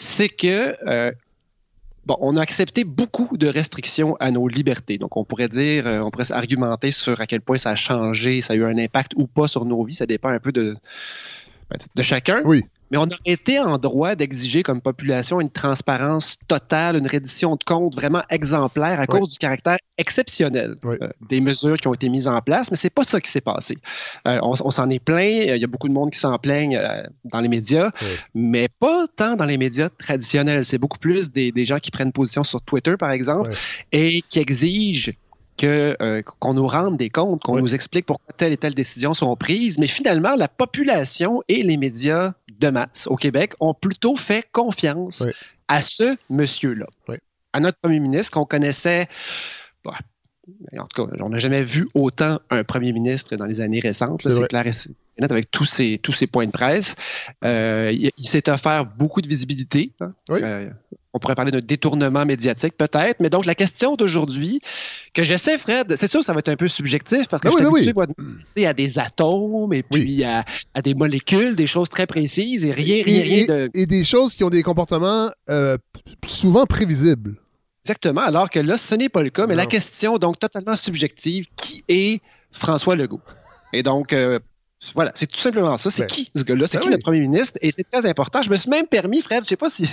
c'est 0.00 0.30
que 0.30 0.76
euh, 0.88 1.12
bon, 2.06 2.16
on 2.20 2.36
a 2.36 2.40
accepté 2.40 2.84
beaucoup 2.84 3.36
de 3.36 3.46
restrictions 3.46 4.16
à 4.16 4.30
nos 4.30 4.48
libertés. 4.48 4.96
Donc, 4.98 5.16
on 5.16 5.24
pourrait 5.24 5.48
dire, 5.48 5.86
euh, 5.86 6.00
on 6.00 6.10
pourrait 6.10 6.32
argumenter 6.32 6.90
sur 6.90 7.20
à 7.20 7.26
quel 7.26 7.42
point 7.42 7.58
ça 7.58 7.70
a 7.70 7.76
changé, 7.76 8.40
ça 8.40 8.54
a 8.54 8.56
eu 8.56 8.64
un 8.64 8.78
impact 8.78 9.12
ou 9.16 9.26
pas 9.26 9.46
sur 9.46 9.64
nos 9.66 9.84
vies. 9.84 9.94
Ça 9.94 10.06
dépend 10.06 10.30
un 10.30 10.38
peu 10.38 10.52
de, 10.52 10.74
ben, 11.70 11.78
de 11.94 12.02
chacun. 12.02 12.40
Oui 12.44 12.64
mais 12.90 12.98
on 12.98 13.02
aurait 13.02 13.18
été 13.26 13.58
en 13.58 13.78
droit 13.78 14.14
d'exiger 14.14 14.62
comme 14.62 14.80
population 14.80 15.40
une 15.40 15.50
transparence 15.50 16.36
totale, 16.48 16.96
une 16.96 17.06
reddition 17.06 17.56
de 17.56 17.64
comptes 17.64 17.94
vraiment 17.94 18.22
exemplaire 18.30 19.00
à 19.00 19.06
cause 19.06 19.28
du 19.28 19.38
caractère 19.38 19.78
exceptionnel 19.98 20.74
euh, 20.84 20.96
des 21.28 21.40
mesures 21.40 21.76
qui 21.76 21.88
ont 21.88 21.94
été 21.94 22.08
mises 22.08 22.26
en 22.26 22.40
place, 22.40 22.70
mais 22.70 22.76
c'est 22.76 22.90
pas 22.90 23.04
ça 23.04 23.20
qui 23.20 23.30
s'est 23.30 23.40
passé. 23.40 23.76
Euh, 24.26 24.38
on, 24.42 24.70
s'en 24.70 24.88
est 24.90 24.98
plaint, 24.98 25.20
il 25.20 25.56
y 25.56 25.64
a 25.64 25.66
beaucoup 25.66 25.88
de 25.88 25.92
monde 25.92 26.10
qui 26.10 26.18
s'en 26.18 26.36
plaignent 26.38 26.76
euh, 26.76 27.02
dans 27.24 27.40
les 27.40 27.48
médias, 27.48 27.90
mais 28.34 28.68
pas 28.80 29.04
tant 29.16 29.36
dans 29.36 29.44
les 29.44 29.58
médias 29.58 29.88
traditionnels. 29.88 30.64
C'est 30.64 30.78
beaucoup 30.78 30.98
plus 30.98 31.30
des, 31.30 31.52
des, 31.52 31.64
gens 31.64 31.78
qui 31.78 31.90
prennent 31.90 32.12
position 32.12 32.44
sur 32.44 32.62
Twitter, 32.62 32.96
par 32.96 33.10
exemple, 33.10 33.50
et 33.92 34.22
qui 34.28 34.38
exigent 34.38 35.12
euh, 35.66 36.22
qu'on 36.22 36.54
nous 36.54 36.66
rende 36.66 36.96
des 36.96 37.10
comptes, 37.10 37.42
qu'on 37.42 37.58
nous 37.58 37.74
explique 37.74 38.06
pourquoi 38.06 38.34
telle 38.36 38.52
et 38.52 38.56
telle 38.56 38.74
décision 38.74 39.14
sont 39.14 39.34
prises. 39.36 39.78
Mais 39.78 39.86
finalement, 39.86 40.34
la 40.36 40.48
population 40.48 41.42
et 41.48 41.62
les 41.62 41.76
médias 41.76 42.32
de 42.58 42.68
masse 42.68 43.06
au 43.06 43.16
Québec 43.16 43.54
ont 43.60 43.74
plutôt 43.74 44.16
fait 44.16 44.46
confiance 44.52 45.24
à 45.68 45.82
ce 45.82 46.16
monsieur-là, 46.28 46.86
à 47.52 47.60
notre 47.60 47.78
premier 47.78 48.00
ministre 48.00 48.32
qu'on 48.32 48.44
connaissait. 48.44 49.08
Bah, 49.84 49.94
en 50.78 50.86
tout 50.86 51.06
cas, 51.06 51.12
on 51.20 51.28
n'a 51.28 51.38
jamais 51.38 51.64
vu 51.64 51.88
autant 51.94 52.38
un 52.50 52.64
premier 52.64 52.92
ministre 52.92 53.36
dans 53.36 53.46
les 53.46 53.60
années 53.60 53.80
récentes. 53.80 54.22
C'est 54.28 54.48
clair 54.48 54.66
et 54.66 54.72
net 55.20 55.30
avec 55.30 55.50
tous 55.50 55.64
ces, 55.64 55.98
tous 56.02 56.12
ces 56.12 56.26
points 56.26 56.46
de 56.46 56.50
presse. 56.50 56.94
Euh, 57.44 57.92
il, 57.92 58.26
s'est 58.26 58.48
offert 58.48 58.86
beaucoup 58.86 59.20
de 59.20 59.28
visibilité. 59.28 59.92
Hein. 60.00 60.12
Euh, 60.30 60.70
on 61.12 61.18
pourrait 61.18 61.34
parler 61.34 61.50
d'un 61.50 61.60
détournement 61.60 62.24
médiatique, 62.24 62.76
peut-être. 62.76 63.20
Mais 63.20 63.30
donc, 63.30 63.44
la 63.44 63.54
question 63.54 63.96
d'aujourd'hui, 63.96 64.60
que 65.12 65.24
j'essaie, 65.24 65.58
Fred, 65.58 65.94
c'est 65.96 66.06
sûr, 66.06 66.22
ça 66.22 66.32
va 66.32 66.38
être 66.38 66.48
un 66.48 66.56
peu 66.56 66.68
subjectif 66.68 67.26
parce 67.28 67.42
que 67.42 67.48
ah 67.48 67.50
je 67.50 67.82
suis 67.82 67.90
habitué 67.90 68.66
à 68.66 68.72
des 68.72 68.98
atomes 68.98 69.72
et 69.72 69.82
puis 69.82 70.24
à, 70.24 70.44
des 70.82 70.94
molécules, 70.94 71.56
des 71.56 71.66
choses 71.66 71.88
très 71.88 72.06
précises 72.06 72.64
et 72.64 72.72
rien, 72.72 73.02
rien, 73.04 73.22
rien 73.22 73.46
de... 73.46 73.70
Et 73.74 73.86
des 73.86 74.04
choses 74.04 74.34
qui 74.34 74.44
ont 74.44 74.50
des 74.50 74.62
comportements 74.62 75.30
euh, 75.48 75.76
souvent 76.26 76.64
prévisibles. 76.64 77.34
Exactement, 77.90 78.20
alors 78.20 78.48
que 78.48 78.60
là, 78.60 78.78
ce 78.78 78.94
n'est 78.94 79.08
pas 79.08 79.20
le 79.20 79.30
cas. 79.30 79.48
Mais 79.48 79.56
la 79.56 79.66
question, 79.66 80.16
donc, 80.16 80.38
totalement 80.38 80.76
subjective, 80.76 81.46
qui 81.56 81.82
est 81.88 82.22
François 82.52 82.94
Legault? 82.94 83.20
Et 83.72 83.82
donc, 83.82 84.12
euh, 84.12 84.38
voilà, 84.94 85.10
c'est 85.16 85.26
tout 85.26 85.40
simplement 85.40 85.76
ça. 85.76 85.90
C'est 85.90 86.02
ben, 86.02 86.06
qui 86.06 86.30
ce 86.36 86.44
gars-là? 86.44 86.68
C'est 86.68 86.78
ben 86.78 86.84
qui 86.84 86.90
notre 86.90 87.02
premier 87.02 87.18
ministre? 87.18 87.58
Et 87.62 87.72
c'est 87.72 87.82
très 87.82 88.06
important. 88.06 88.42
Je 88.42 88.50
me 88.50 88.54
suis 88.54 88.70
même 88.70 88.86
permis, 88.86 89.22
Fred, 89.22 89.38
je 89.38 89.42
ne 89.42 89.46
sais 89.48 89.56
pas 89.56 89.68
si 89.68 89.88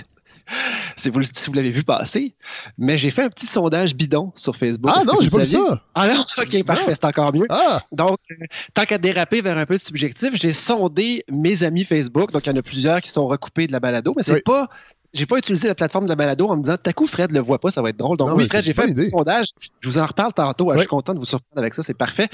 si 0.98 1.10
vous, 1.10 1.22
si 1.22 1.48
vous 1.48 1.54
l'avez 1.54 1.72
vu 1.72 1.84
passer. 1.84 2.34
Mais 2.78 2.98
j'ai 2.98 3.12
fait 3.12 3.24
un 3.24 3.30
petit 3.30 3.46
sondage 3.46 3.96
bidon 3.96 4.32
sur 4.36 4.56
Facebook. 4.56 4.92
Ah 4.94 5.04
non, 5.06 5.14
j'ai 5.22 5.30
pas 5.30 5.44
vu 5.44 5.46
ça. 5.46 5.82
Ah 5.96 6.08
non, 6.08 6.24
ok, 6.38 6.64
parfait, 6.64 6.94
c'est 6.94 7.06
encore 7.06 7.34
mieux. 7.34 7.46
Ah. 7.50 7.82
Donc, 7.92 8.18
euh, 8.32 8.36
tant 8.74 8.86
qu'à 8.86 8.98
déraper 8.98 9.42
vers 9.42 9.58
un 9.58 9.66
peu 9.66 9.76
de 9.78 9.82
subjectif, 9.82 10.32
j'ai 10.34 10.54
sondé 10.54 11.24
mes 11.32 11.64
amis 11.64 11.86
Facebook. 11.86 12.32
Donc, 12.32 12.46
il 12.46 12.50
y 12.50 12.54
en 12.54 12.58
a 12.58 12.62
plusieurs 12.62 13.02
qui 13.02 13.12
sont 13.12 13.28
recoupés 13.28 13.68
de 13.68 13.72
la 13.72 13.80
balado, 13.80 14.14
mais 14.16 14.24
c'est 14.24 14.42
pas. 14.42 14.68
J'ai 15.14 15.26
pas 15.26 15.38
utilisé 15.38 15.70
la 15.70 15.74
plateforme 15.74 16.04
de 16.04 16.10
la 16.10 16.16
balado 16.16 16.50
en 16.50 16.58
me 16.58 16.64
disant, 16.64 16.76
t'as 16.82 16.92
coup, 16.92 17.08
Fred 17.08 17.32
le 17.32 17.40
voit 17.40 17.60
pas, 17.60 17.72
ça 17.72 17.82
va 17.82 17.90
être 17.90 17.98
drôle. 17.98 18.18
Donc, 18.18 18.30
oui, 18.36 18.46
Fred, 18.48 18.64
j'ai 18.64 18.74
fait 18.74 18.84
un 18.84 18.94
petit 18.94 19.10
sondage. 19.10 19.48
Je 19.80 19.90
vous 19.90 19.98
en 20.00 20.06
reparle 20.06 20.34
tantôt. 20.34 20.72
Je 20.74 20.80
suis 20.80 20.88
content 20.88 21.14
de 21.14 21.20
vous 21.20 21.26
surprendre 21.26 21.60
avec 21.60 21.74
ça, 21.74 21.82
c'est 21.82 21.98
parfait. 21.98 22.28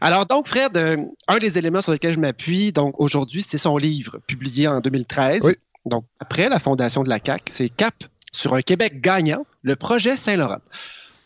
Alors, 0.00 0.24
donc, 0.24 0.48
Fred, 0.48 0.76
euh, 0.76 0.96
un 1.28 1.38
des 1.38 1.58
éléments 1.58 1.82
sur 1.82 1.92
lesquels 1.92 2.14
je 2.14 2.18
m'appuie, 2.18 2.72
donc 2.72 2.98
aujourd'hui, 2.98 3.44
c'est 3.46 3.58
son 3.58 3.76
livre 3.76 4.18
publié 4.26 4.66
en 4.66 4.80
2013. 4.80 5.42
Oui. 5.44 5.54
Donc, 5.86 6.04
après 6.20 6.48
la 6.48 6.58
fondation 6.58 7.02
de 7.02 7.08
la 7.08 7.20
CAC, 7.20 7.50
c'est 7.50 7.68
Cap 7.68 7.94
sur 8.32 8.54
un 8.54 8.62
Québec 8.62 9.00
gagnant, 9.00 9.46
le 9.62 9.76
projet 9.76 10.16
Saint-Laurent. 10.16 10.60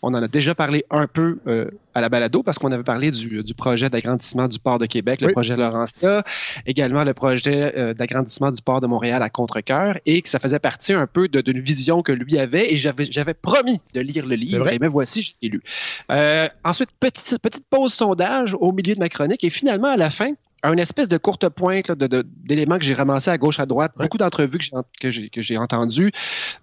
On 0.02 0.14
en 0.14 0.22
a 0.22 0.28
déjà 0.28 0.54
parlé 0.54 0.84
un 0.90 1.08
peu 1.08 1.38
euh, 1.48 1.68
à 1.94 2.00
la 2.00 2.08
balado 2.08 2.44
parce 2.44 2.58
qu'on 2.58 2.70
avait 2.70 2.84
parlé 2.84 3.10
du, 3.10 3.42
projet 3.54 3.90
d'agrandissement 3.90 4.46
du 4.46 4.60
port 4.60 4.78
de 4.78 4.86
Québec, 4.86 5.20
le 5.20 5.32
projet 5.32 5.56
Laurentia, 5.56 6.22
également 6.66 7.02
le 7.02 7.14
projet 7.14 7.76
euh, 7.76 7.94
d'agrandissement 7.94 8.52
du 8.52 8.62
port 8.62 8.80
de 8.80 8.86
Montréal 8.86 9.22
à 9.24 9.30
Contrecoeur 9.30 9.98
et 10.06 10.22
que 10.22 10.28
ça 10.28 10.38
faisait 10.38 10.60
partie 10.60 10.92
un 10.92 11.08
peu 11.08 11.26
d'une 11.26 11.58
vision 11.58 12.02
que 12.02 12.12
lui 12.12 12.38
avait 12.38 12.72
et 12.72 12.76
j'avais 12.76 13.34
promis 13.34 13.80
de 13.92 14.00
lire 14.00 14.24
le 14.24 14.36
livre 14.36 14.68
et 14.68 14.78
me 14.78 14.88
voici, 14.88 15.34
j'ai 15.42 15.48
lu. 15.48 15.62
Euh, 16.12 16.46
ensuite, 16.64 16.90
petite 17.00 17.64
pause 17.68 17.92
sondage 17.92 18.54
au 18.60 18.70
milieu 18.70 18.94
de 18.94 19.00
ma 19.00 19.08
chronique 19.08 19.42
et 19.42 19.50
finalement 19.50 19.88
à 19.88 19.96
la 19.96 20.10
fin, 20.10 20.32
une 20.64 20.78
espèce 20.78 21.08
de 21.08 21.18
courte 21.18 21.48
pointe 21.48 21.90
d'éléments 21.92 22.78
que 22.78 22.84
j'ai 22.84 22.94
ramassés 22.94 23.30
à 23.30 23.38
gauche, 23.38 23.60
à 23.60 23.66
droite, 23.66 23.92
beaucoup 23.96 24.18
d'entrevues 24.18 24.58
que 24.58 25.10
j'ai 25.10 25.56
entendues, 25.56 26.12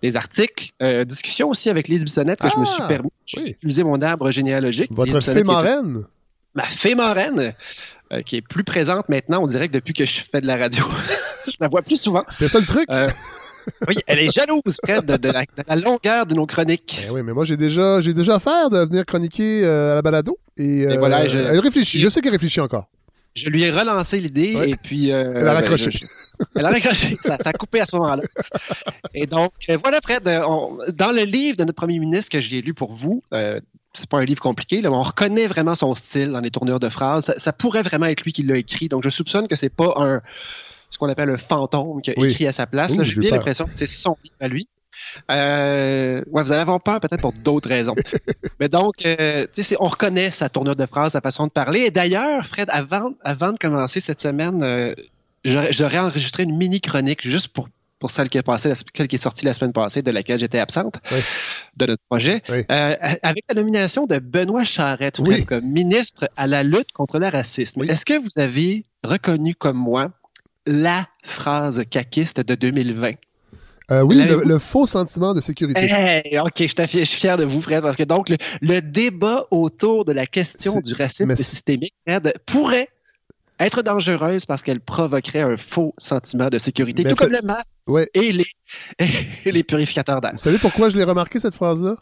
des 0.01 0.15
articles, 0.15 0.71
euh, 0.81 1.05
discussions 1.05 1.49
aussi 1.49 1.69
avec 1.69 1.87
Lise 1.87 2.03
Bissonnette 2.03 2.39
que 2.39 2.49
je 2.49 2.59
me 2.59 2.65
suis 2.65 2.81
ah, 2.83 2.87
permis. 2.87 3.09
d'utiliser 3.33 3.83
mon 3.83 4.01
arbre 4.01 4.31
généalogique. 4.31 4.91
Votre 4.91 5.19
fée 5.21 5.43
marraine? 5.43 6.03
Ma 6.53 6.63
fée 6.63 6.95
marraine, 6.95 7.53
euh, 8.13 8.21
qui 8.21 8.37
est 8.37 8.41
plus 8.41 8.63
présente 8.63 9.09
maintenant, 9.09 9.41
on 9.43 9.47
dirait 9.47 9.67
que 9.67 9.73
depuis 9.73 9.93
que 9.93 10.05
je 10.05 10.21
fais 10.21 10.41
de 10.41 10.47
la 10.47 10.57
radio. 10.57 10.85
je 11.47 11.53
la 11.59 11.67
vois 11.67 11.81
plus 11.81 11.99
souvent. 11.99 12.23
C'était 12.29 12.47
ça 12.47 12.59
le 12.59 12.65
truc? 12.65 12.85
Euh, 12.89 13.09
oui, 13.87 13.95
elle 14.07 14.19
est 14.19 14.31
jalouse, 14.33 14.77
près 14.81 15.01
de, 15.01 15.31
la, 15.31 15.75
longueur 15.75 16.25
de 16.25 16.35
nos 16.35 16.45
chroniques. 16.45 17.03
Eh 17.07 17.09
oui, 17.09 17.23
mais 17.23 17.33
moi, 17.33 17.43
j'ai 17.43 17.57
déjà, 17.57 17.99
j'ai 17.99 18.13
déjà 18.13 18.35
affaire 18.35 18.69
de 18.69 18.85
venir 18.85 19.05
chroniquer 19.05 19.65
à 19.65 19.95
la 19.95 20.01
balado. 20.01 20.37
Et, 20.57 20.85
voilà, 20.97 21.25
elle 21.25 21.59
réfléchit. 21.59 21.99
Je 21.99 22.07
sais 22.07 22.21
qu'elle 22.21 22.31
réfléchit 22.31 22.61
encore. 22.61 22.87
Je 23.35 23.49
lui 23.49 23.63
ai 23.63 23.71
relancé 23.71 24.19
l'idée 24.21 24.57
et 24.65 24.75
puis. 24.75 25.11
Euh, 25.11 25.33
elle 25.35 25.47
a 25.47 25.53
ben, 25.53 25.53
raccroché. 25.55 25.89
elle 26.55 26.65
a 26.65 26.69
raccroché. 26.69 27.17
ça 27.21 27.37
a 27.43 27.53
coupé 27.53 27.81
à 27.81 27.85
ce 27.85 27.95
moment-là. 27.97 28.23
Et 29.13 29.25
donc, 29.25 29.51
euh, 29.69 29.77
voilà, 29.81 29.99
Fred. 30.01 30.27
Euh, 30.27 30.41
dans 30.93 31.11
le 31.11 31.23
livre 31.23 31.57
de 31.57 31.63
notre 31.63 31.75
premier 31.75 31.99
ministre 31.99 32.29
que 32.31 32.39
j'ai 32.39 32.61
lu 32.61 32.73
pour 32.73 32.91
vous, 32.91 33.23
euh, 33.33 33.59
c'est 33.93 34.09
pas 34.09 34.19
un 34.19 34.25
livre 34.25 34.41
compliqué, 34.41 34.81
là, 34.81 34.91
on 34.91 35.01
reconnaît 35.01 35.47
vraiment 35.47 35.75
son 35.75 35.95
style 35.95 36.31
dans 36.31 36.41
les 36.41 36.51
tournures 36.51 36.79
de 36.79 36.89
phrases. 36.89 37.33
Ça, 37.37 37.53
pourrait 37.53 37.83
vraiment 37.83 38.07
être 38.07 38.21
lui 38.23 38.33
qui 38.33 38.43
l'a 38.43 38.57
écrit. 38.57 38.89
Donc, 38.89 39.03
je 39.03 39.09
soupçonne 39.09 39.47
que 39.47 39.55
c'est 39.55 39.69
pas 39.69 39.93
un 39.97 40.21
ce 40.91 40.97
qu'on 40.97 41.09
appelle 41.09 41.29
un 41.29 41.37
fantôme 41.37 42.01
qui 42.01 42.11
a 42.11 42.13
écrit 42.13 42.47
à 42.47 42.53
sa 42.53 42.67
place. 42.67 42.95
J'ai 43.01 43.19
bien 43.19 43.31
l'impression 43.31 43.65
que 43.65 43.71
c'est 43.75 43.89
son 43.89 44.15
livre 44.23 44.35
à 44.39 44.47
lui. 44.47 44.67
Euh, 45.31 46.21
ouais, 46.29 46.43
vous 46.43 46.51
allez 46.51 46.61
avoir 46.61 46.81
peur 46.81 46.99
peut-être 46.99 47.21
pour 47.21 47.33
d'autres 47.33 47.69
raisons. 47.69 47.95
Mais 48.59 48.69
donc, 48.69 49.05
euh, 49.05 49.47
on 49.79 49.87
reconnaît 49.87 50.31
sa 50.31 50.49
tournure 50.49 50.75
de 50.75 50.85
phrase, 50.85 51.13
sa 51.13 51.21
façon 51.21 51.47
de 51.47 51.51
parler. 51.51 51.81
Et 51.81 51.91
d'ailleurs, 51.91 52.45
Fred, 52.45 52.69
avant, 52.71 53.13
avant 53.23 53.53
de 53.53 53.57
commencer 53.57 53.99
cette 53.99 54.21
semaine, 54.21 54.61
euh, 54.63 54.93
j'aurais 55.43 55.99
enregistré 55.99 56.43
une 56.43 56.55
mini 56.55 56.81
chronique 56.81 57.27
juste 57.27 57.49
pour 57.49 57.69
pour 57.97 58.11
celle 58.11 58.27
qui 58.27 58.37
est, 58.37 58.43
passée, 58.43 58.73
celle 58.93 59.07
qui 59.07 59.15
est 59.15 59.19
sortie 59.19 59.45
la 59.45 59.53
semaine 59.53 59.71
passée, 59.71 60.01
de 60.01 60.11
laquelle 60.11 60.37
j'étais 60.37 60.59
absente, 60.59 60.95
de 61.77 61.85
notre 61.85 62.03
projet, 62.09 62.43
avec 62.67 63.45
la 63.47 63.55
nomination 63.55 64.05
de 64.05 64.19
Benoît 64.19 64.65
Charette 64.65 65.21
comme 65.47 65.65
ministre 65.65 66.29
à 66.35 66.45
la 66.45 66.61
lutte 66.61 66.91
contre 66.91 67.19
le 67.19 67.29
racisme. 67.29 67.83
Est-ce 67.85 68.05
que 68.05 68.21
vous 68.21 68.37
avez 68.37 68.83
reconnu 69.03 69.55
comme 69.55 69.77
moi 69.77 70.11
la 70.65 71.07
phrase 71.23 71.83
caquiste 71.89 72.41
de 72.41 72.53
2020? 72.53 73.13
Euh, 73.91 74.01
oui, 74.01 74.23
le, 74.25 74.59
faux 74.59 74.85
sentiment 74.85 75.33
de 75.33 75.41
sécurité. 75.41 75.89
OK, 76.39 76.53
je, 76.57 76.85
suis 76.87 77.05
fier 77.05 77.37
de 77.37 77.45
vous, 77.45 77.61
Fred, 77.61 77.81
parce 77.81 77.97
que 77.97 78.03
donc 78.03 78.29
le, 78.61 78.81
débat 78.81 79.45
autour 79.51 80.05
de 80.05 80.13
la 80.13 80.25
question 80.25 80.79
du 80.79 80.93
racisme 80.93 81.35
systémique, 81.35 81.93
Fred, 82.07 82.33
pourrait 82.45 82.89
être 83.59 83.81
dangereuse 83.83 84.45
parce 84.45 84.63
qu'elle 84.63 84.81
provoquerait 84.81 85.41
un 85.41 85.57
faux 85.57 85.93
sentiment 85.97 86.49
de 86.49 86.57
sécurité, 86.57 87.03
tout 87.03 87.15
comme 87.15 87.31
le 87.31 87.41
masque 87.41 87.77
et, 88.13 88.31
les, 88.31 88.47
et 89.45 89.51
les 89.51 89.63
purificateurs 89.63 90.19
d'air. 90.19 90.31
Vous 90.33 90.39
savez 90.39 90.57
pourquoi 90.57 90.89
je 90.89 90.97
l'ai 90.97 91.03
remarqué, 91.03 91.39
cette 91.39 91.55
phrase-là? 91.55 91.95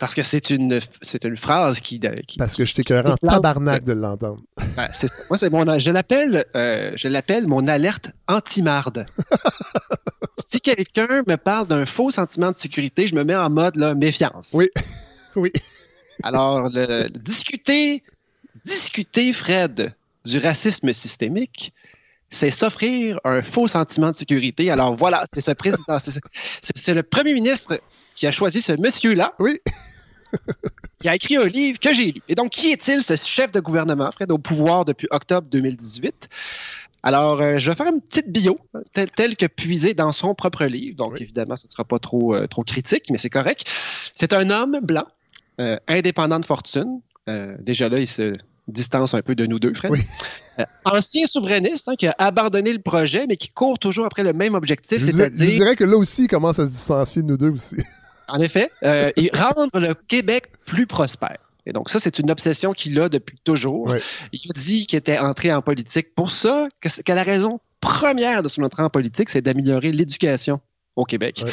Parce 0.00 0.14
que 0.14 0.22
c'est 0.22 0.50
une, 0.50 0.80
c'est 1.02 1.24
une 1.24 1.36
phrase 1.36 1.80
qui, 1.80 2.00
Parce 2.36 2.56
que 2.56 2.64
je 2.64 2.74
t'écœurais 2.74 3.12
en 3.12 3.16
tabarnak 3.16 3.84
de 3.84 3.92
l'entendre. 3.92 4.42
Ben, 4.76 4.88
c'est 4.92 5.08
Moi, 5.30 5.38
c'est 5.38 5.50
mon, 5.50 5.78
je 5.78 5.90
l'appelle, 5.90 6.44
euh, 6.56 6.92
je 6.96 7.06
l'appelle 7.08 7.46
mon 7.46 7.66
alerte 7.68 8.10
anti-marde. 8.26 9.06
si 10.38 10.60
quelqu'un 10.60 11.22
me 11.26 11.36
parle 11.36 11.66
d'un 11.66 11.86
faux 11.86 12.10
sentiment 12.10 12.50
de 12.50 12.56
sécurité, 12.56 13.06
je 13.06 13.14
me 13.14 13.24
mets 13.24 13.36
en 13.36 13.50
mode 13.50 13.76
là, 13.76 13.94
méfiance. 13.94 14.50
Oui, 14.54 14.68
oui. 15.36 15.52
Alors, 16.22 16.68
le, 16.68 17.08
discuter, 17.08 18.02
discuter, 18.64 19.32
Fred, 19.32 19.94
du 20.24 20.38
racisme 20.38 20.92
systémique, 20.92 21.72
c'est 22.30 22.50
s'offrir 22.50 23.20
un 23.24 23.42
faux 23.42 23.68
sentiment 23.68 24.10
de 24.10 24.16
sécurité. 24.16 24.70
Alors 24.70 24.96
voilà, 24.96 25.24
c'est 25.32 25.40
ce 25.40 25.52
président, 25.52 25.98
c'est 25.98 26.94
le 26.94 27.02
premier 27.02 27.34
ministre 27.34 27.80
qui 28.14 28.26
a 28.26 28.32
choisi 28.32 28.60
ce 28.60 28.72
monsieur-là. 28.72 29.34
Oui. 29.38 29.60
qui 31.00 31.08
a 31.08 31.14
écrit 31.14 31.36
un 31.36 31.46
livre 31.46 31.78
que 31.78 31.92
j'ai 31.94 32.12
lu. 32.12 32.22
Et 32.28 32.34
donc, 32.34 32.52
qui 32.52 32.72
est-il, 32.72 33.02
ce 33.02 33.14
chef 33.14 33.52
de 33.52 33.60
gouvernement, 33.60 34.10
Fred, 34.12 34.30
au 34.32 34.38
pouvoir 34.38 34.84
depuis 34.84 35.06
octobre 35.10 35.46
2018? 35.50 36.28
Alors, 37.04 37.38
euh, 37.42 37.58
je 37.58 37.70
vais 37.70 37.76
faire 37.76 37.88
une 37.88 38.00
petite 38.00 38.30
bio, 38.30 38.58
telle, 38.94 39.36
que 39.36 39.44
puisée 39.44 39.92
dans 39.92 40.10
son 40.10 40.34
propre 40.34 40.64
livre. 40.64 40.96
Donc, 40.96 41.20
évidemment, 41.20 41.54
ce 41.54 41.66
ne 41.66 41.70
sera 41.70 41.84
pas 41.84 41.98
trop, 41.98 42.34
euh, 42.34 42.46
trop 42.46 42.64
critique, 42.64 43.04
mais 43.10 43.18
c'est 43.18 43.28
correct. 43.28 43.66
C'est 44.14 44.32
un 44.32 44.48
homme 44.48 44.80
blanc, 44.82 45.04
euh, 45.60 45.76
indépendant 45.86 46.40
de 46.40 46.46
fortune. 46.46 47.00
déjà 47.60 47.90
là, 47.90 48.00
il 48.00 48.06
se 48.06 48.38
distance 48.68 49.12
un 49.12 49.20
peu 49.20 49.34
de 49.34 49.44
nous 49.44 49.58
deux, 49.58 49.74
Fred. 49.74 49.92
Oui. 49.92 50.00
ancien 50.86 51.26
souverainiste 51.26 51.88
hein, 51.88 51.96
qui 51.96 52.06
a 52.06 52.14
abandonné 52.16 52.72
le 52.72 52.80
projet, 52.80 53.26
mais 53.28 53.36
qui 53.36 53.50
court 53.50 53.78
toujours 53.78 54.06
après 54.06 54.22
le 54.22 54.32
même 54.32 54.54
objectif, 54.54 55.02
c'est-à-dire... 55.02 55.46
Je 55.46 55.56
dirais 55.56 55.76
que 55.76 55.84
là 55.84 55.98
aussi, 55.98 56.24
il 56.24 56.28
commence 56.28 56.58
à 56.58 56.64
se 56.64 56.70
distancier 56.70 57.20
de 57.20 57.26
nous 57.26 57.36
deux 57.36 57.50
aussi. 57.50 57.76
En 58.28 58.40
effet, 58.40 58.70
et 58.82 59.30
rendre 59.34 59.78
le 59.78 59.92
Québec 59.92 60.46
plus 60.64 60.86
prospère. 60.86 61.43
Et 61.66 61.72
donc, 61.72 61.88
ça, 61.88 61.98
c'est 61.98 62.18
une 62.18 62.30
obsession 62.30 62.72
qu'il 62.72 62.98
a 63.00 63.08
depuis 63.08 63.38
toujours. 63.42 63.94
Il 64.32 64.50
a 64.50 64.52
dit 64.58 64.86
qu'il 64.86 64.98
était 64.98 65.18
entré 65.18 65.52
en 65.52 65.62
politique 65.62 66.14
pour 66.14 66.30
ça, 66.30 66.68
que, 66.80 67.12
la 67.12 67.22
raison 67.22 67.60
première 67.80 68.42
de 68.42 68.48
son 68.48 68.62
entrée 68.62 68.82
en 68.82 68.90
politique, 68.90 69.28
c'est 69.28 69.42
d'améliorer 69.42 69.92
l'éducation 69.92 70.60
au 70.96 71.04
Québec. 71.04 71.44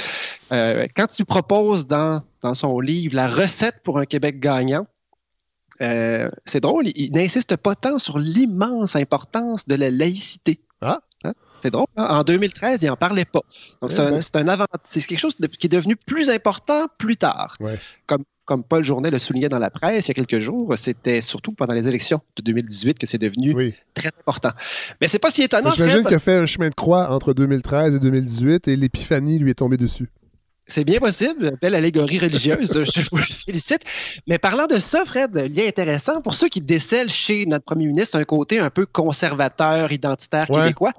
Euh, 0.51 0.85
quand 0.95 1.17
il 1.17 1.25
propose 1.25 1.87
dans, 1.87 2.21
dans 2.41 2.53
son 2.53 2.79
livre 2.79 3.15
la 3.15 3.27
recette 3.27 3.81
pour 3.83 3.97
un 3.97 4.05
Québec 4.05 4.39
gagnant, 4.39 4.85
euh, 5.81 6.29
c'est 6.45 6.59
drôle, 6.59 6.87
il, 6.95 7.11
n'insiste 7.11 7.55
pas 7.57 7.75
tant 7.75 7.97
sur 7.97 8.19
l'immense 8.19 8.95
importance 8.95 9.67
de 9.67 9.75
la 9.75 9.89
laïcité. 9.89 10.59
Ah. 10.81 10.99
Hein? 11.23 11.33
C'est 11.61 11.71
drôle. 11.71 11.87
Hein? 11.97 12.05
En 12.09 12.23
2013, 12.23 12.83
il 12.83 12.87
n'en 12.87 12.95
parlait 12.95 13.25
pas. 13.25 13.41
Donc, 13.81 13.91
c'est, 13.91 13.99
un, 13.99 14.43
ben. 14.43 14.65
c'est 14.85 15.01
quelque 15.01 15.19
chose 15.19 15.35
qui 15.35 15.65
est 15.67 15.69
devenu 15.69 15.95
plus 15.95 16.29
important 16.29 16.85
plus 16.97 17.17
tard. 17.17 17.57
Comme, 18.05 18.23
comme 18.45 18.63
Paul 18.63 18.83
Journet 18.83 19.11
le 19.11 19.17
soulignait 19.17 19.49
dans 19.49 19.59
la 19.59 19.69
presse 19.69 20.07
il 20.07 20.09
y 20.09 20.11
a 20.11 20.13
quelques 20.13 20.39
jours, 20.39 20.73
c'était 20.77 21.21
surtout 21.21 21.53
pendant 21.53 21.73
les 21.73 21.87
élections 21.87 22.21
de 22.35 22.41
2018 22.43 22.99
que 22.99 23.05
c'est 23.05 23.17
devenu 23.17 23.73
très 23.93 24.09
important. 24.19 24.51
Mais 24.99 25.07
c'est 25.07 25.19
pas 25.19 25.29
si 25.29 25.43
étonnant. 25.43 25.71
J'imagine 25.71 26.03
qu'il 26.03 26.15
a 26.15 26.19
fait 26.19 26.37
un 26.37 26.45
chemin 26.45 26.69
de 26.69 26.75
croix 26.75 27.11
entre 27.11 27.33
2013 27.33 27.95
et 27.95 27.99
2018 27.99 28.67
et 28.67 28.75
l'épiphanie 28.75 29.39
lui 29.39 29.51
est 29.51 29.55
tombée 29.55 29.77
dessus. 29.77 30.09
C'est 30.67 30.85
bien 30.85 30.99
possible, 30.99 31.57
belle 31.61 31.75
allégorie 31.75 32.19
religieuse, 32.19 32.83
je 32.95 33.09
vous 33.11 33.17
félicite. 33.17 33.81
Mais 34.27 34.37
parlant 34.37 34.67
de 34.67 34.77
ça, 34.77 35.03
Fred, 35.05 35.35
lien 35.35 35.67
intéressant, 35.67 36.21
pour 36.21 36.33
ceux 36.33 36.47
qui 36.47 36.61
décèlent 36.61 37.09
chez 37.09 37.45
notre 37.45 37.65
premier 37.65 37.87
ministre 37.87 38.17
un 38.17 38.23
côté 38.23 38.59
un 38.59 38.69
peu 38.69 38.85
conservateur, 38.85 39.91
identitaire 39.91 40.47
québécois, 40.47 40.93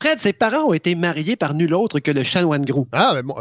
Fred, 0.00 0.18
ses 0.18 0.32
parents 0.32 0.68
ont 0.68 0.72
été 0.72 0.94
mariés 0.94 1.36
par 1.36 1.54
nul 1.54 1.74
autre 1.74 2.00
que 2.00 2.10
le 2.10 2.24
chanoine 2.24 2.64
Gros. 2.64 2.88
Ah, 2.92 3.12
mais 3.14 3.22
bon, 3.22 3.36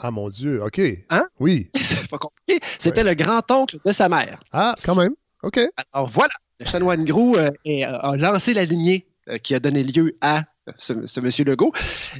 ah 0.00 0.10
mon 0.10 0.28
Dieu, 0.28 0.62
OK. 0.62 0.80
Hein? 1.10 1.26
Oui. 1.40 1.70
C'est 1.82 2.08
pas 2.08 2.18
compliqué. 2.18 2.60
C'était 2.78 3.04
le 3.04 3.14
grand-oncle 3.14 3.78
de 3.84 3.92
sa 3.92 4.08
mère. 4.08 4.40
Ah, 4.52 4.74
quand 4.82 4.94
même. 4.94 5.14
OK. 5.42 5.60
Alors 5.92 6.08
voilà, 6.10 6.34
le 6.60 6.66
chanoine 6.66 7.04
Gros 7.04 7.36
euh, 7.36 7.50
a 7.64 8.16
lancé 8.16 8.54
la 8.54 8.64
lignée 8.64 9.06
euh, 9.28 9.38
qui 9.38 9.54
a 9.54 9.60
donné 9.60 9.82
lieu 9.82 10.16
à 10.20 10.42
ce, 10.74 11.20
monsieur 11.20 11.44
Legault. 11.44 11.72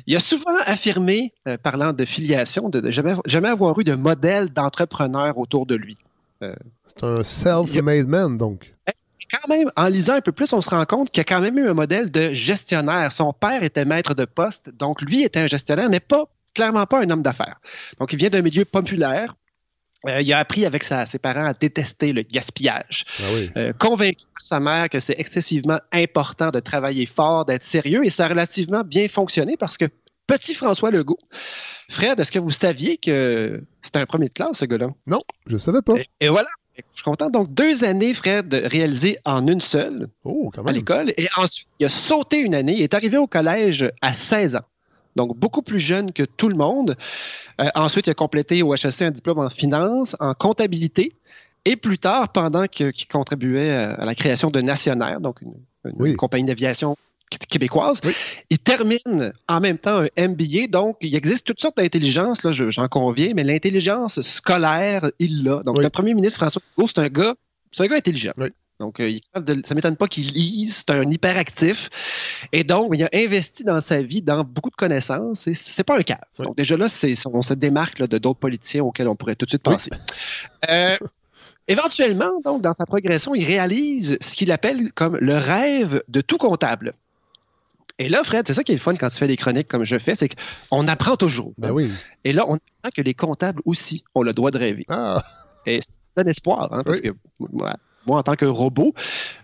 Il 0.06 0.16
a 0.16 0.20
souvent 0.20 0.56
affirmé, 0.64 1.34
parlant 1.62 1.92
de 1.92 2.04
filiation, 2.06 2.70
de, 2.70 2.90
jamais, 2.90 3.14
jamais, 3.26 3.48
avoir 3.48 3.78
eu 3.78 3.84
de 3.84 3.94
modèle 3.94 4.48
d'entrepreneur 4.50 5.36
autour 5.36 5.66
de 5.66 5.74
lui. 5.74 5.98
C'est 6.40 7.04
un 7.04 7.22
self-made 7.22 8.06
man, 8.06 8.38
donc. 8.38 8.74
Eh, 8.88 8.92
quand 9.30 9.48
même, 9.48 9.70
en 9.76 9.88
lisant 9.88 10.14
un 10.14 10.20
peu 10.20 10.32
plus, 10.32 10.52
on 10.52 10.62
se 10.62 10.70
rend 10.70 10.84
compte 10.86 11.10
qu'il 11.10 11.20
y 11.20 11.20
a 11.20 11.24
quand 11.24 11.40
même 11.40 11.58
eu 11.58 11.68
un 11.68 11.74
modèle 11.74 12.10
de 12.10 12.32
gestionnaire. 12.32 13.12
Son 13.12 13.32
père 13.32 13.62
était 13.62 13.84
maître 13.84 14.14
de 14.14 14.24
poste, 14.24 14.70
donc 14.70 15.02
lui 15.02 15.22
était 15.24 15.40
un 15.40 15.46
gestionnaire, 15.46 15.90
mais 15.90 16.00
pas 16.00 16.24
clairement 16.54 16.86
pas 16.86 17.02
un 17.02 17.10
homme 17.10 17.22
d'affaires. 17.22 17.60
Donc, 17.98 18.12
il 18.12 18.18
vient 18.18 18.30
d'un 18.30 18.42
milieu 18.42 18.64
populaire. 18.64 19.34
Euh, 20.06 20.22
il 20.22 20.32
a 20.32 20.38
appris 20.38 20.64
avec 20.64 20.84
ses 20.84 21.18
parents 21.18 21.46
à 21.46 21.54
détester 21.54 22.12
le 22.12 22.22
gaspillage. 22.22 23.04
Ah 23.18 23.22
euh, 23.56 23.72
convaincu 23.72 24.24
par 24.32 24.44
sa 24.44 24.60
mère 24.60 24.88
que 24.88 25.00
c'est 25.00 25.18
excessivement 25.18 25.80
important 25.92 26.50
de 26.50 26.60
travailler 26.60 27.04
fort, 27.04 27.44
d'être 27.44 27.64
sérieux, 27.64 28.04
et 28.04 28.10
ça 28.10 28.26
a 28.26 28.28
relativement 28.28 28.84
bien 28.84 29.08
fonctionné 29.08 29.56
parce 29.56 29.76
que 29.76 29.86
petit 30.28 30.54
François 30.54 30.92
Legault, 30.92 31.18
Fred, 31.90 32.20
est-ce 32.20 32.30
que 32.30 32.38
vous 32.38 32.50
saviez 32.50 32.96
que 32.96 33.60
c'était 33.82 33.98
un 33.98 34.06
premier 34.06 34.28
de 34.28 34.32
classe, 34.32 34.58
ce 34.58 34.66
gars-là? 34.66 34.90
Non, 35.06 35.22
je 35.46 35.54
ne 35.54 35.58
savais 35.58 35.82
pas. 35.82 35.94
et 36.20 36.28
voilà, 36.28 36.48
je 36.76 36.82
suis 36.92 37.02
content. 37.02 37.30
Donc, 37.30 37.52
deux 37.52 37.84
années, 37.84 38.14
Fred, 38.14 38.54
réalisées 38.66 39.16
en 39.24 39.46
une 39.46 39.60
seule 39.60 40.08
oh, 40.24 40.50
à 40.64 40.72
l'école. 40.72 41.12
Et 41.16 41.28
ensuite, 41.36 41.68
il 41.80 41.86
a 41.86 41.88
sauté 41.88 42.38
une 42.38 42.54
année. 42.54 42.74
Il 42.74 42.82
est 42.82 42.94
arrivé 42.94 43.18
au 43.18 43.26
collège 43.26 43.90
à 44.00 44.12
16 44.12 44.56
ans. 44.56 44.64
Donc, 45.18 45.36
beaucoup 45.36 45.62
plus 45.62 45.78
jeune 45.78 46.12
que 46.12 46.22
tout 46.22 46.48
le 46.48 46.54
monde. 46.54 46.96
Euh, 47.60 47.68
ensuite, 47.74 48.06
il 48.06 48.10
a 48.10 48.14
complété 48.14 48.62
au 48.62 48.74
HEC 48.74 49.02
un 49.02 49.10
diplôme 49.10 49.40
en 49.40 49.50
finance, 49.50 50.16
en 50.20 50.32
comptabilité. 50.32 51.12
Et 51.64 51.76
plus 51.76 51.98
tard, 51.98 52.32
pendant 52.32 52.66
qu'il 52.66 53.08
contribuait 53.10 53.72
à 53.72 54.04
la 54.06 54.14
création 54.14 54.50
de 54.50 54.60
Nationaire, 54.60 55.20
donc 55.20 55.40
une 55.84 56.16
compagnie 56.16 56.46
d'aviation 56.46 56.96
québécoise. 57.36 58.00
Il 58.50 58.58
termine 58.58 59.32
en 59.48 59.60
même 59.60 59.78
temps 59.78 60.04
un 60.16 60.28
MBA, 60.28 60.68
donc 60.70 60.96
il 61.00 61.14
existe 61.14 61.44
toutes 61.44 61.60
sortes 61.60 61.76
d'intelligences, 61.76 62.42
là, 62.42 62.52
j'en 62.52 62.88
conviens, 62.88 63.32
mais 63.34 63.44
l'intelligence 63.44 64.20
scolaire, 64.22 65.10
il 65.18 65.44
l'a. 65.44 65.60
Donc 65.64 65.78
le 65.82 65.90
premier 65.90 66.14
ministre 66.14 66.38
François 66.38 66.62
Legault, 66.76 66.88
c'est 66.88 66.98
un 67.00 67.08
gars, 67.08 67.34
c'est 67.72 67.84
un 67.84 67.86
gars 67.86 67.96
intelligent. 67.96 68.32
Donc, 68.80 69.00
euh, 69.00 69.18
ça 69.34 69.40
ne 69.40 69.74
m'étonne 69.74 69.96
pas 69.96 70.06
qu'il 70.06 70.32
lise, 70.32 70.84
c'est 70.86 70.90
un 70.90 71.10
hyperactif. 71.10 71.88
Et 72.52 72.62
donc, 72.62 72.90
il 72.94 73.02
a 73.02 73.08
investi 73.12 73.64
dans 73.64 73.80
sa 73.80 74.02
vie 74.02 74.22
dans 74.22 74.44
beaucoup 74.44 74.70
de 74.70 74.76
connaissances 74.76 75.46
et 75.48 75.54
c'est 75.54 75.82
pas 75.82 75.98
un 75.98 76.02
cas. 76.02 76.20
Donc, 76.38 76.56
déjà 76.56 76.76
là, 76.76 76.86
on 77.32 77.42
se 77.42 77.54
démarque 77.54 77.98
de 77.98 78.18
d'autres 78.18 78.38
politiciens 78.38 78.84
auxquels 78.84 79.08
on 79.08 79.16
pourrait 79.16 79.34
tout 79.34 79.46
de 79.46 79.50
suite 79.50 79.62
penser. 79.62 79.90
Euh, 80.68 80.96
éventuellement, 81.66 82.40
donc, 82.44 82.62
dans 82.62 82.72
sa 82.72 82.86
progression, 82.86 83.34
il 83.34 83.44
réalise 83.44 84.16
ce 84.20 84.36
qu'il 84.36 84.52
appelle 84.52 84.92
comme 84.92 85.16
le 85.20 85.36
rêve 85.36 86.02
de 86.08 86.20
tout 86.20 86.38
comptable. 86.38 86.94
Et 87.98 88.08
là, 88.08 88.22
Fred, 88.22 88.46
c'est 88.46 88.54
ça 88.54 88.62
qui 88.62 88.72
est 88.72 88.76
le 88.76 88.80
fun 88.80 88.94
quand 88.94 89.08
tu 89.08 89.18
fais 89.18 89.26
des 89.26 89.36
chroniques 89.36 89.66
comme 89.66 89.84
je 89.84 89.98
fais, 89.98 90.14
c'est 90.14 90.28
qu'on 90.28 90.86
apprend 90.86 91.16
toujours. 91.16 91.52
Ben 91.58 91.72
oui. 91.72 91.90
Et 92.22 92.32
là, 92.32 92.44
on 92.46 92.54
apprend 92.54 92.90
que 92.94 93.02
les 93.02 93.14
comptables 93.14 93.60
aussi 93.64 94.04
ont 94.14 94.22
le 94.22 94.32
droit 94.32 94.52
de 94.52 94.58
rêver. 94.58 94.84
Ah. 94.88 95.22
Et 95.66 95.80
c'est 95.82 96.02
un 96.16 96.26
espoir, 96.26 96.72
hein, 96.72 96.82
parce 96.84 97.00
que 97.00 97.08
moi, 98.08 98.18
en 98.18 98.22
tant 98.22 98.34
que 98.34 98.46
robot, 98.46 98.94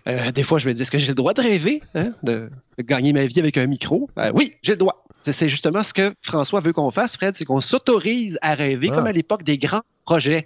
euh, 0.07 0.31
des 0.31 0.43
fois, 0.43 0.57
je 0.57 0.67
me 0.67 0.73
dis, 0.73 0.81
est-ce 0.81 0.91
que 0.91 0.97
j'ai 0.97 1.07
le 1.07 1.15
droit 1.15 1.33
de 1.33 1.41
rêver, 1.41 1.81
hein, 1.93 2.11
de, 2.23 2.49
gagner 2.79 3.13
ma 3.13 3.25
vie 3.25 3.39
avec 3.39 3.57
un 3.57 3.67
micro? 3.67 4.09
Euh, 4.17 4.31
oui, 4.33 4.55
j'ai 4.61 4.73
le 4.73 4.77
droit. 4.77 5.05
C'est 5.21 5.49
justement 5.49 5.81
ce 5.81 5.93
que 5.93 6.13
François 6.21 6.59
veut 6.59 6.73
qu'on 6.73 6.91
fasse, 6.91 7.15
Fred, 7.15 7.35
c'est 7.35 7.45
qu'on 7.45 7.61
s'autorise 7.61 8.37
à 8.41 8.53
rêver, 8.53 8.89
comme 8.89 9.07
ah. 9.07 9.09
à 9.09 9.13
l'époque 9.13 9.43
des 9.43 9.57
grands 9.57 9.81
projets 10.03 10.45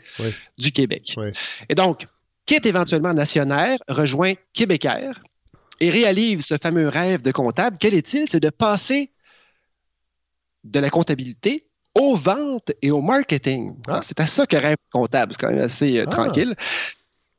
du 0.57 0.71
Québec. 0.71 1.15
Et 1.67 1.75
donc, 1.75 2.07
quitte 2.45 2.65
éventuellement 2.65 3.13
nationnaire, 3.13 3.77
rejoint 3.89 4.33
Québécois, 4.53 5.13
et 5.81 5.89
réalise 5.89 6.45
ce 6.45 6.57
fameux 6.57 6.87
rêve 6.87 7.21
de 7.21 7.31
comptable. 7.31 7.77
Quel 7.79 7.93
est-il? 7.93 8.29
C'est 8.29 8.39
de 8.39 8.49
passer 8.49 9.11
de 10.63 10.79
la 10.79 10.89
comptabilité 10.89 11.69
aux 11.95 12.15
ventes 12.15 12.71
et 12.81 12.91
au 12.91 13.01
marketing. 13.01 13.75
Ah. 13.87 13.99
C'est 14.01 14.19
à 14.19 14.27
ça 14.27 14.45
que 14.45 14.57
rêve 14.57 14.77
comptable. 14.91 15.33
C'est 15.33 15.41
quand 15.41 15.51
même 15.51 15.63
assez 15.63 15.99
euh, 15.99 16.05
ah. 16.07 16.11
tranquille. 16.11 16.55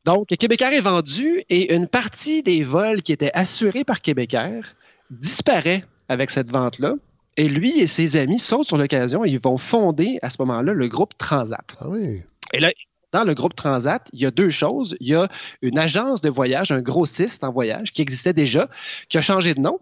Donc, 0.05 0.29
Québécois 0.29 0.73
est 0.75 0.81
vendu 0.81 1.43
et 1.51 1.75
une 1.75 1.87
partie 1.87 2.43
des 2.43 2.65
vols 2.65 3.03
qui 3.03 3.13
étaient 3.13 3.33
assurés 3.35 3.85
par 3.85 4.01
Québécois 4.01 4.63
disparaît 5.11 5.85
avec 6.09 6.31
cette 6.31 6.51
vente-là. 6.51 6.95
Et 7.37 7.49
lui 7.49 7.81
et 7.81 7.87
ses 7.87 8.17
amis 8.17 8.39
sautent 8.39 8.67
sur 8.67 8.77
l'occasion 8.77 9.25
et 9.25 9.31
ils 9.31 9.41
vont 9.41 9.59
fonder 9.59 10.19
à 10.23 10.31
ce 10.31 10.37
moment-là 10.41 10.73
le 10.73 10.89
groupe 10.89 11.17
Transat. 11.19 11.77
Ah 11.81 11.89
oui. 11.89 12.23
Et 12.53 12.61
là, 12.61 12.73
dans 13.13 13.25
le 13.25 13.35
groupe 13.35 13.55
Transat, 13.55 14.09
il 14.13 14.21
y 14.21 14.27
a 14.27 14.31
deux 14.31 14.51
choses. 14.51 14.97
Il 15.01 15.09
y 15.09 15.15
a 15.15 15.29
une 15.63 15.79
agence 15.79 16.21
de 16.21 16.29
voyage, 16.29 16.73
un 16.73 16.83
grossiste 16.83 17.45
en 17.45 17.53
voyage 17.53 17.93
qui 17.93 18.03
existait 18.03 18.33
déjà, 18.33 18.69
qui 19.09 19.19
a 19.19 19.23
changé 19.23 19.55
de 19.55 19.61
nom. 19.61 19.81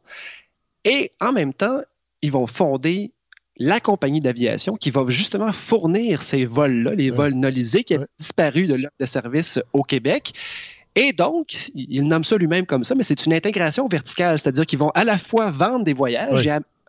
Et 0.84 1.12
en 1.20 1.32
même 1.32 1.54
temps, 1.54 1.80
ils 2.22 2.32
vont 2.32 2.46
fonder 2.46 3.12
la 3.58 3.80
compagnie 3.80 4.20
d'aviation 4.20 4.76
qui 4.76 4.90
va 4.90 5.04
justement 5.08 5.52
fournir 5.52 6.22
ces 6.22 6.44
vols-là, 6.44 6.94
les 6.94 7.10
vols 7.10 7.34
nolisés 7.34 7.84
qui 7.84 7.96
ont 7.96 8.06
disparu 8.18 8.66
de 8.66 8.74
l'offre 8.74 8.94
de 9.00 9.06
service 9.06 9.58
au 9.72 9.82
Québec. 9.82 10.32
Et 10.94 11.12
donc, 11.12 11.70
il 11.74 12.02
nomme 12.06 12.24
ça 12.24 12.36
lui-même 12.36 12.66
comme 12.66 12.84
ça, 12.84 12.94
mais 12.94 13.02
c'est 13.02 13.26
une 13.26 13.34
intégration 13.34 13.86
verticale, 13.88 14.38
c'est-à-dire 14.38 14.66
qu'ils 14.66 14.78
vont 14.78 14.90
à 14.90 15.04
la 15.04 15.18
fois 15.18 15.50
vendre 15.50 15.84
des 15.84 15.92
voyages 15.92 16.48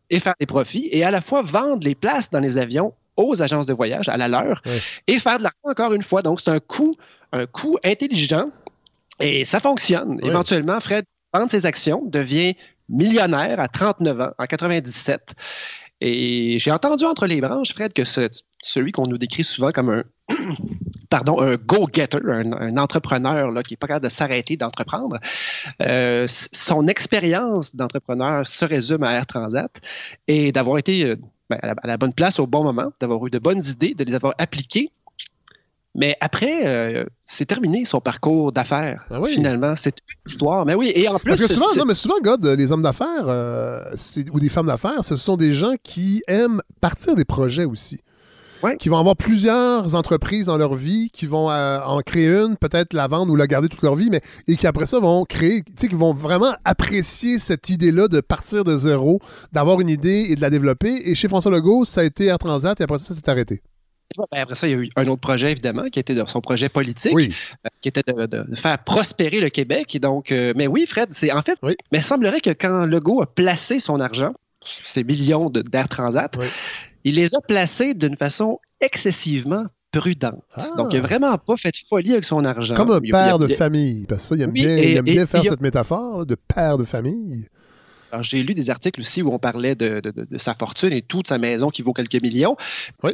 et, 0.09 0.19
faire 0.19 0.33
des 0.39 0.45
profits, 0.45 0.89
et 0.91 1.03
à 1.03 1.11
la 1.11 1.21
fois 1.21 1.41
vendre 1.41 1.85
les 1.85 1.95
places 1.95 2.29
dans 2.29 2.39
les 2.39 2.57
avions 2.57 2.93
aux 3.17 3.41
agences 3.41 3.65
de 3.65 3.73
voyage, 3.73 4.07
à 4.09 4.17
la 4.17 4.27
leur, 4.27 4.61
et 5.07 5.19
faire 5.19 5.37
de 5.37 5.43
l'argent 5.43 5.57
encore 5.65 5.93
une 5.93 6.01
fois. 6.01 6.21
Donc, 6.21 6.39
c'est 6.43 6.49
un 6.49 6.59
coût, 6.59 6.95
un 7.33 7.45
coût 7.45 7.77
intelligent 7.83 8.49
et 9.19 9.43
ça 9.45 9.59
fonctionne. 9.59 10.19
Éventuellement, 10.23 10.79
Fred 10.79 11.05
vend 11.33 11.47
ses 11.47 11.65
actions, 11.65 12.03
devient 12.05 12.55
millionnaire 12.87 13.59
à 13.59 13.67
39 13.67 14.21
ans, 14.21 14.31
en 14.37 14.45
97. 14.45 15.35
Et 16.01 16.57
j'ai 16.59 16.71
entendu 16.71 17.05
entre 17.05 17.27
les 17.27 17.41
branches, 17.41 17.73
Fred, 17.73 17.93
que 17.93 18.03
celui 18.63 18.91
qu'on 18.91 19.07
nous 19.07 19.17
décrit 19.17 19.43
souvent 19.43 19.71
comme 19.71 19.89
un, 19.89 20.03
go-getter, 21.65 22.19
un, 22.25 22.77
entrepreneur 22.77 23.51
là, 23.51 23.63
qui 23.63 23.73
n'est 23.73 23.77
pas 23.77 23.87
capable 23.87 24.05
de 24.05 24.11
s'arrêter 24.11 24.55
d'entreprendre, 24.55 25.19
euh, 25.81 26.25
son 26.27 26.87
expérience 26.87 27.75
d'entrepreneur 27.75 28.47
se 28.47 28.65
résume 28.65 29.03
à 29.03 29.13
Air 29.13 29.25
Transat 29.25 29.71
et 30.27 30.51
d'avoir 30.51 30.77
été 30.77 31.05
euh, 31.05 31.15
ben, 31.49 31.59
à, 31.61 31.87
la, 31.87 31.97
bonne 31.97 32.13
place 32.13 32.39
au 32.39 32.47
bon 32.47 32.63
moment, 32.63 32.91
d'avoir 33.01 33.25
eu 33.25 33.29
de 33.29 33.39
bonnes 33.39 33.63
idées, 33.65 33.93
de 33.93 34.03
les 34.03 34.15
avoir 34.15 34.35
appliquées 34.37 34.91
mais 35.95 36.15
après, 36.21 36.67
euh, 36.67 37.05
c'est 37.23 37.45
terminé 37.45 37.83
son 37.83 37.99
parcours 37.99 38.51
d'affaires. 38.51 39.05
Ah 39.09 39.19
finalement, 39.27 39.75
c'est 39.75 39.95
une 39.97 40.31
histoire. 40.31 40.65
Mais 40.65 40.75
oui, 40.75 40.91
et 40.95 41.07
en 41.07 41.17
plus. 41.17 41.29
Parce 41.29 41.41
que 41.41 41.51
souvent, 41.51 41.73
non, 41.75 41.85
mais 41.85 41.95
souvent, 41.95 42.15
God, 42.21 42.45
les 42.45 42.71
hommes 42.71 42.83
d'affaires 42.83 43.25
euh, 43.27 43.83
ou 44.31 44.39
des 44.39 44.49
femmes 44.49 44.67
d'affaires, 44.67 45.03
ce 45.03 45.15
sont 45.15 45.35
des 45.35 45.51
gens 45.51 45.73
qui 45.81 46.21
aiment 46.27 46.61
partir 46.79 47.15
des 47.15 47.25
projets 47.25 47.65
aussi. 47.65 48.01
Qui 48.77 48.89
vont 48.89 48.97
avoir 48.97 49.15
plusieurs 49.15 49.95
entreprises 49.95 50.47
dans 50.47 50.57
leur 50.57 50.75
vie, 50.75 51.09
qui 51.13 51.25
vont 51.25 51.49
euh, 51.49 51.79
en 51.79 52.01
créer 52.01 52.27
une, 52.27 52.57
peut-être 52.57 52.91
la 52.91 53.07
vendre 53.07 53.31
ou 53.31 53.37
la 53.37 53.47
garder 53.47 53.69
toute 53.69 53.81
leur 53.81 53.95
vie, 53.95 54.09
mais 54.11 54.19
et 54.49 54.57
qui 54.57 54.67
après 54.67 54.85
ça 54.85 54.99
vont 54.99 55.23
créer, 55.23 55.63
tu 55.63 55.71
sais, 55.77 55.87
qui 55.87 55.95
vont 55.95 56.13
vraiment 56.13 56.53
apprécier 56.65 57.39
cette 57.39 57.69
idée-là 57.69 58.09
de 58.09 58.19
partir 58.19 58.65
de 58.65 58.75
zéro, 58.75 59.21
d'avoir 59.53 59.79
une 59.79 59.87
idée 59.87 60.27
et 60.29 60.35
de 60.35 60.41
la 60.41 60.49
développer. 60.49 61.03
Et 61.05 61.15
chez 61.15 61.29
François 61.29 61.51
Legault, 61.51 61.85
ça 61.85 62.01
a 62.01 62.03
été 62.03 62.25
Air 62.25 62.37
Transat 62.37 62.79
et 62.81 62.83
après 62.83 62.99
ça, 62.99 63.13
ça 63.13 63.15
s'est 63.15 63.29
arrêté. 63.29 63.61
Ben, 64.17 64.41
après 64.41 64.55
ça, 64.55 64.67
il 64.67 64.71
y 64.71 64.73
a 64.73 64.77
eu 64.77 64.89
un 64.95 65.07
autre 65.07 65.21
projet, 65.21 65.51
évidemment, 65.51 65.89
qui 65.89 65.99
était 65.99 66.15
son 66.25 66.41
projet 66.41 66.69
politique, 66.69 67.13
euh, 67.13 67.69
qui 67.81 67.89
était 67.89 68.03
de, 68.03 68.55
faire 68.55 68.77
prospérer 68.83 69.39
le 69.39 69.49
Québec. 69.49 69.93
Et 69.95 69.99
donc, 69.99 70.31
euh, 70.31 70.53
mais 70.55 70.67
oui, 70.67 70.85
Fred, 70.87 71.09
c'est 71.11 71.31
en 71.31 71.41
fait, 71.41 71.59
mais 71.63 71.75
il 71.99 72.03
semblerait 72.03 72.41
que 72.41 72.49
quand 72.49 72.85
Legault 72.85 73.21
a 73.21 73.27
placé 73.27 73.79
son 73.79 73.99
argent, 73.99 74.33
ses 74.83 75.03
millions 75.03 75.49
d'Air 75.49 75.87
Transat, 75.87 76.35
il 77.03 77.15
les 77.15 77.35
a 77.35 77.41
placés 77.41 77.93
d'une 77.93 78.15
façon 78.15 78.59
excessivement 78.81 79.65
prudente. 79.91 80.43
Donc, 80.77 80.89
il 80.91 80.99
n'a 80.99 81.03
ah. 81.03 81.07
vraiment 81.07 81.37
pas 81.37 81.57
fait 81.57 81.73
folie 81.87 82.13
avec 82.13 82.25
son 82.25 82.45
argent. 82.45 82.75
Comme 82.75 82.91
un 82.91 82.99
père 82.99 83.39
de 83.39 83.47
famille, 83.47 84.05
parce 84.07 84.23
que 84.23 84.27
ça, 84.29 84.35
il 84.35 84.41
aime 84.41 84.51
bien, 84.51 84.77
il 84.77 84.97
aime 84.97 85.05
bien 85.05 85.25
faire 85.25 85.43
cette 85.43 85.61
métaphore 85.61 86.25
de 86.25 86.35
père 86.35 86.77
de 86.77 86.83
famille. 86.83 87.47
Alors, 88.11 88.23
j'ai 88.23 88.43
lu 88.43 88.53
des 88.53 88.69
articles 88.69 88.99
aussi 89.01 89.21
où 89.21 89.33
on 89.33 89.39
parlait 89.39 89.75
de, 89.75 90.01
sa 90.37 90.53
fortune 90.53 90.93
et 90.93 91.01
toute 91.01 91.27
sa 91.27 91.37
maison 91.37 91.69
qui 91.69 91.81
vaut 91.81 91.93
quelques 91.93 92.21
millions. 92.21 92.55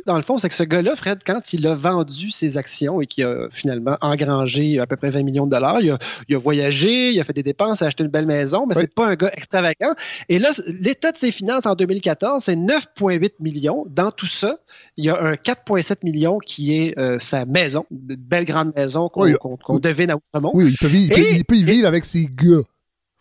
Dans 0.05 0.15
le 0.15 0.21
fond, 0.21 0.37
c'est 0.37 0.49
que 0.49 0.55
ce 0.55 0.63
gars-là, 0.63 0.95
Fred, 0.95 1.19
quand 1.25 1.53
il 1.53 1.65
a 1.67 1.73
vendu 1.73 2.31
ses 2.31 2.57
actions 2.57 3.01
et 3.01 3.07
qu'il 3.07 3.25
a 3.25 3.47
finalement 3.51 3.97
engrangé 4.01 4.79
à 4.79 4.87
peu 4.87 4.95
près 4.95 5.09
20 5.09 5.23
millions 5.23 5.45
de 5.45 5.51
dollars, 5.51 5.81
il 5.81 5.91
a, 5.91 6.37
voyagé, 6.37 7.11
il 7.11 7.19
a 7.19 7.23
fait 7.23 7.33
des 7.33 7.43
dépenses, 7.43 7.81
il 7.81 7.85
a 7.85 7.87
acheté 7.87 8.03
une 8.03 8.09
belle 8.09 8.25
maison, 8.25 8.65
mais 8.67 8.75
c'est 8.75 8.93
pas 8.93 9.07
un 9.07 9.15
gars 9.15 9.31
extravagant. 9.33 9.93
Et 10.29 10.39
là, 10.39 10.51
l'état 10.67 11.11
de 11.11 11.17
ses 11.17 11.31
finances 11.31 11.65
en 11.65 11.75
2014, 11.75 12.43
c'est 12.43 12.55
9,8 12.55 13.31
millions. 13.39 13.85
Dans 13.89 14.11
tout 14.11 14.27
ça, 14.27 14.57
il 14.97 15.05
y 15.05 15.09
a 15.09 15.21
un 15.21 15.33
4,7 15.33 15.97
millions 16.03 16.39
qui 16.39 16.77
est 16.77 16.97
euh, 16.97 17.17
sa 17.19 17.45
maison, 17.45 17.85
une 17.91 18.15
belle 18.15 18.45
grande 18.45 18.73
maison 18.75 19.09
qu'on 19.09 19.79
devine 19.79 20.11
à 20.11 20.15
Outremont. 20.15 20.51
Oui, 20.53 20.69
il 20.69 20.77
peut, 20.77 20.89
il 20.93 21.45
peut 21.45 21.55
y 21.55 21.63
vivre 21.63 21.87
avec 21.87 22.05
ses 22.05 22.27
gars. 22.31 22.63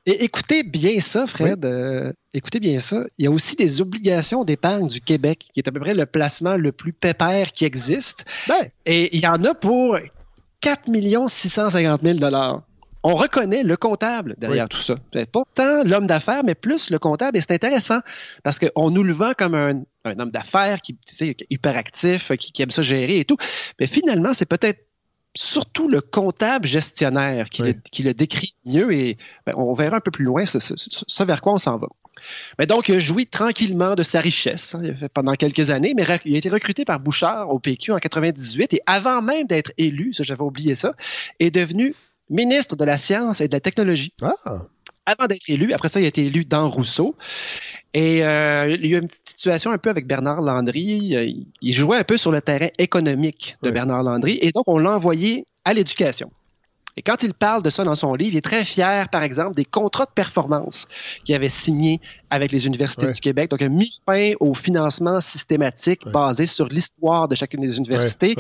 Et 0.07 0.25
écoutez 0.25 0.63
bien 0.63 1.01
ça, 1.01 1.27
Fred. 1.27 1.65
Euh, 1.65 2.13
écoutez 2.35 2.61
bien 2.61 2.79
ça. 2.79 3.05
Il 3.17 3.25
y 3.25 3.29
a 3.29 3.31
aussi 3.31 3.57
des 3.57 3.81
obligations 3.81 4.45
d'épargne 4.45 4.89
du 4.89 5.01
Québec, 5.01 5.47
qui 5.55 5.61
est 5.61 5.69
à 5.69 5.73
peu 5.73 5.81
près 5.81 5.95
le 5.95 6.05
placement 6.05 6.57
le 6.57 6.73
plus 6.73 6.93
pépère 6.93 7.53
qui 7.53 7.65
existe. 7.65 8.25
Ben. 8.47 8.69
Et 8.85 9.17
il 9.17 9.23
y 9.23 9.27
en 9.27 9.43
a 9.45 9.55
pour 9.55 9.99
4 10.61 10.91
650 11.29 12.03
000 12.03 12.19
on 13.07 13.15
reconnaît 13.15 13.63
le 13.63 13.77
comptable 13.77 14.35
derrière 14.39 14.67
tout 14.67 14.81
ça. 14.81 14.97
Pas 15.13 15.43
tant 15.55 15.85
l'homme 15.85 16.07
d'affaires, 16.07 16.43
mais 16.43 16.55
plus 16.55 16.91
le 16.91 16.99
comptable. 16.99 17.37
Et 17.37 17.41
c'est 17.43 17.53
intéressant 17.53 18.01
parce 18.43 18.59
qu'on 18.59 18.91
nous 18.91 19.03
le 19.03 19.13
vend 19.13 19.33
comme 19.37 19.55
un, 19.55 19.83
homme 20.07 20.31
d'affaires 20.31 20.81
qui 20.81 20.97
est 21.21 21.37
hyperactif, 21.51 22.33
qui, 22.39 22.51
qui 22.51 22.63
aime 22.63 22.71
ça 22.71 22.81
gérer 22.81 23.19
et 23.19 23.27
tout. 23.27 23.37
Mais 23.79 23.87
finalement, 23.87 24.33
c'est 24.33 24.47
peut-être 24.47 24.81
surtout 25.37 25.89
le 25.89 26.01
comptable 26.01 26.67
gestionnaire 26.67 27.51
qui, 27.51 27.63
le, 27.63 28.15
décrit 28.15 28.55
mieux 28.65 28.93
et 28.93 29.19
ben, 29.47 29.55
on 29.57 29.73
verra 29.73 29.97
un 29.97 30.01
peu 30.01 30.11
plus 30.11 30.25
loin 30.25 30.47
ce, 30.47 31.25
vers 31.25 31.43
quoi 31.43 31.55
on 31.55 31.59
s'en 31.59 31.79
va. 31.79 31.89
Mais 32.59 32.67
donc, 32.67 32.89
il 32.89 32.95
a 32.95 32.99
joui 32.99 33.27
tranquillement 33.27 33.97
de 33.97 34.03
sa 34.03 34.21
richesse 34.21 34.75
hein, 34.75 34.83
pendant 35.13 35.35
quelques 35.35 35.71
années, 35.71 35.95
mais 35.97 36.05
il 36.25 36.35
a 36.37 36.39
été 36.39 36.49
recruté 36.49 36.85
par 36.85 37.01
Bouchard 37.01 37.51
au 37.51 37.59
PQ 37.59 37.93
en 37.93 37.99
98 37.99 38.75
et 38.75 38.81
avant 38.87 39.21
même 39.21 39.47
d'être 39.47 39.73
élu, 39.77 40.13
j'avais 40.19 40.43
oublié 40.43 40.75
ça, 40.75 40.95
est 41.41 41.51
devenu 41.51 41.95
ministre 42.31 42.77
de 42.77 42.85
la 42.85 42.99
Science 42.99 43.41
et 43.41 43.49
de 43.49 43.53
la 43.53 43.61
Technologie. 43.61 44.15
Ah 44.23 44.67
avant 45.07 45.27
d'être 45.27 45.49
élu. 45.49 45.73
Après 45.73 45.89
ça, 45.89 46.01
il 46.01 46.05
a 46.05 46.09
été 46.09 46.25
élu 46.27 46.45
dans 46.45 46.69
Rousseau. 46.69 47.15
Et 47.93 48.25
euh, 48.25 48.77
il 48.79 48.87
y 48.87 48.95
a 48.95 48.99
eu 48.99 49.01
une 49.01 49.09
petite 49.09 49.29
situation 49.29 49.71
un 49.71 49.79
peu 49.79 49.91
avec 49.91 50.07
Bernard 50.07 50.41
Landry. 50.41 51.43
Il 51.61 51.73
jouait 51.73 51.99
un 51.99 52.05
peu 52.05 52.17
sur 52.17 52.33
le 52.33 52.41
terrain 52.41 52.69
économique 52.79 53.57
de 53.63 53.71
Bernard 53.71 54.03
Landry. 54.03 54.39
Et 54.43 54.51
donc, 54.51 54.65
on 54.67 54.79
l'a 54.79 54.97
envoyé 54.97 55.47
à 55.65 55.75
l'éducation. 55.75 56.31
Et 56.97 57.03
quand 57.03 57.23
il 57.23 57.35
parle 57.35 57.63
de 57.63 57.71
ça 57.71 57.83
dans 57.83 57.95
son 57.95 58.15
livre, 58.15 58.35
il 58.35 58.39
est 58.39 58.43
très 58.43 58.65
fier, 58.65 59.09
par 59.09 59.23
exemple, 59.23 59.55
des 59.57 59.65
contrats 59.65 60.05
de 60.05 60.13
performance 60.15 60.87
qu'il 61.25 61.35
avait 61.35 61.49
signés 61.49 62.01
avec 62.31 62.53
les 62.53 62.67
universités 62.67 63.13
du 63.13 63.21
Québec. 63.21 63.51
Donc, 63.51 63.61
il 63.61 63.65
a 63.65 63.69
mis 63.69 64.01
fin 64.07 64.33
au 64.41 64.55
financement 64.55 65.21
systématique 65.21 66.07
basé 66.09 66.47
sur 66.47 66.69
l'histoire 66.69 67.27
de 67.27 67.35
chacune 67.35 67.61
des 67.61 67.77
universités. 67.79 68.37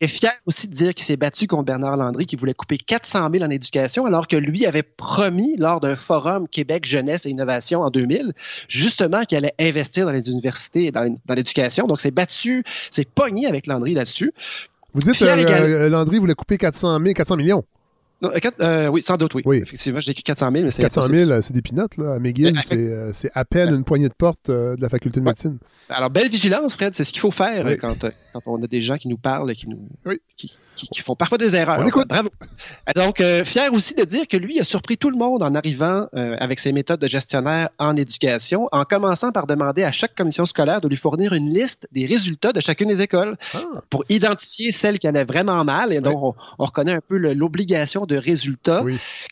Il 0.00 0.04
est 0.04 0.08
fier 0.08 0.32
aussi 0.44 0.68
de 0.68 0.74
dire 0.74 0.94
qu'il 0.94 1.06
s'est 1.06 1.16
battu 1.16 1.46
contre 1.46 1.64
Bernard 1.64 1.96
Landry, 1.96 2.26
qui 2.26 2.36
voulait 2.36 2.52
couper 2.52 2.76
400 2.76 3.30
000 3.32 3.44
en 3.44 3.48
éducation, 3.48 4.04
alors 4.04 4.28
que 4.28 4.36
lui 4.36 4.66
avait 4.66 4.82
promis 4.82 5.56
lors 5.56 5.80
d'un 5.80 5.96
forum 5.96 6.48
Québec 6.48 6.84
Jeunesse 6.84 7.24
et 7.24 7.30
Innovation 7.30 7.80
en 7.80 7.88
2000, 7.88 8.34
justement 8.68 9.22
qu'il 9.22 9.38
allait 9.38 9.54
investir 9.58 10.04
dans 10.04 10.12
les 10.12 10.30
universités 10.30 10.86
et 10.86 10.92
dans 10.92 11.16
l'éducation. 11.30 11.86
Donc, 11.86 12.00
c'est 12.00 12.10
battu, 12.10 12.62
c'est 12.90 13.08
pogné 13.08 13.46
avec 13.46 13.66
Landry 13.66 13.94
là-dessus. 13.94 14.34
Vous 14.92 15.00
dites 15.00 15.18
que 15.18 15.24
euh, 15.24 15.88
Landry 15.88 16.18
voulait 16.18 16.34
couper 16.34 16.58
400 16.58 17.00
000, 17.00 17.14
400 17.14 17.36
millions. 17.36 17.64
Euh, 18.22 18.30
euh, 18.60 18.88
oui, 18.88 19.02
sans 19.02 19.16
doute, 19.16 19.34
oui. 19.34 19.58
Effectivement, 19.58 20.00
j'ai 20.00 20.12
écrit 20.12 20.22
400 20.22 20.50
000, 20.50 20.64
mais 20.64 20.70
c'est 20.70 20.82
400 20.82 21.02
000, 21.02 21.42
c'est 21.42 21.52
des 21.52 21.62
pinottes, 21.62 21.96
là. 21.98 22.14
À 22.14 22.18
McGill, 22.18 22.58
euh, 22.72 23.10
c'est 23.12 23.30
à 23.34 23.44
peine 23.44 23.74
une 23.74 23.84
poignée 23.84 24.08
de 24.08 24.14
porte 24.14 24.50
de 24.50 24.80
la 24.80 24.88
faculté 24.88 25.20
de 25.20 25.24
médecine. 25.24 25.58
Alors, 25.88 26.10
belle 26.10 26.28
vigilance, 26.28 26.74
Fred, 26.74 26.94
c'est 26.94 27.04
ce 27.04 27.12
qu'il 27.12 27.20
faut 27.20 27.30
faire 27.30 27.66
quand, 27.78 28.06
quand, 28.32 28.40
on 28.46 28.62
a 28.62 28.66
des 28.66 28.82
gens 28.82 28.96
qui 28.96 29.08
nous 29.08 29.18
parlent, 29.18 29.52
qui 29.54 29.68
nous, 29.68 29.88
qui, 30.36 30.52
qui, 30.76 31.00
font 31.00 31.14
parfois 31.14 31.38
des 31.38 31.56
erreurs. 31.56 31.80
On 31.80 31.86
écoute. 31.86 32.08
Bravo. 32.08 32.30
Donc, 32.94 33.20
euh, 33.20 33.44
fier 33.44 33.72
aussi 33.72 33.94
de 33.94 34.04
dire 34.04 34.28
que 34.28 34.36
lui 34.36 34.60
a 34.60 34.64
surpris 34.64 34.96
tout 34.96 35.10
le 35.10 35.16
monde 35.16 35.42
en 35.42 35.54
arrivant 35.54 36.06
euh, 36.14 36.36
avec 36.38 36.58
ses 36.58 36.72
méthodes 36.72 37.00
de 37.00 37.06
gestionnaire 37.06 37.68
en 37.78 37.96
éducation, 37.96 38.68
en 38.72 38.84
commençant 38.84 39.32
par 39.32 39.46
demander 39.46 39.84
à 39.84 39.92
chaque 39.92 40.14
commission 40.14 40.46
scolaire 40.46 40.80
de 40.80 40.88
lui 40.88 40.96
fournir 40.96 41.32
une 41.32 41.52
liste 41.52 41.88
des 41.92 42.06
résultats 42.06 42.52
de 42.52 42.60
chacune 42.60 42.88
des 42.88 43.02
écoles 43.02 43.36
ah. 43.54 43.60
pour 43.90 44.04
identifier 44.08 44.72
celles 44.72 44.98
qui 44.98 45.06
allaient 45.06 45.24
vraiment 45.24 45.64
mal. 45.64 45.92
Et 45.92 46.00
donc, 46.00 46.22
on, 46.22 46.64
reconnaît 46.64 46.94
un 46.94 47.00
peu 47.06 47.16
l'obligation 47.16 48.06
de 48.06 48.16
résultats 48.16 48.82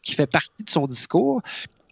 qui 0.03 0.15
fait 0.15 0.27
partie 0.27 0.65
de 0.65 0.71
son 0.71 0.87
discours. 0.87 1.43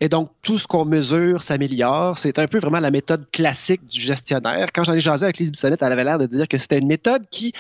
Et 0.03 0.09
donc, 0.09 0.31
tout 0.43 0.59
ce 0.59 0.67
qu'on 0.67 0.85
mesure 0.85 1.45
s'améliore. 1.45 2.19
C'est 2.19 2.41
un 2.41 2.49
peu 2.49 2.59
vraiment 2.59 2.81
la 2.81 2.91
méthode 2.91 3.31
classique 3.31 3.87
du 3.87 4.01
gestionnaire. 4.01 4.67
Quand 4.75 4.83
j'en 4.83 4.95
ai 4.95 5.01
jasé 5.01 5.23
avec 5.27 5.39
Lise 5.39 5.53
Bissonnette, 5.53 5.81
elle 5.81 5.93
avait 5.93 6.03
l'air 6.03 6.19
de 6.19 6.27
dire 6.27 6.49
que 6.49 6.59
c'était 6.59 6.81
une 6.81 6.89
méthode 6.89 7.23
qui, 7.31 7.53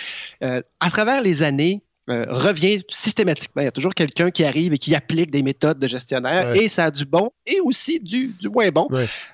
euh, 0.42 0.60
à 0.80 0.90
travers 0.90 1.22
les 1.22 1.44
années, 1.44 1.82
euh, 2.10 2.26
revient 2.28 2.82
systématiquement. 2.88 3.62
Il 3.62 3.66
y 3.66 3.68
a 3.68 3.70
toujours 3.70 3.94
quelqu'un 3.94 4.32
qui 4.32 4.42
arrive 4.42 4.72
et 4.72 4.78
qui 4.78 4.92
applique 4.96 5.30
des 5.30 5.44
méthodes 5.44 5.78
de 5.78 5.86
gestionnaire 5.86 6.52
et 6.56 6.66
ça 6.66 6.86
a 6.86 6.90
du 6.90 7.04
bon 7.04 7.30
et 7.46 7.60
aussi 7.60 8.00
du, 8.00 8.34
du 8.40 8.48
moins 8.48 8.70
bon. 8.70 8.88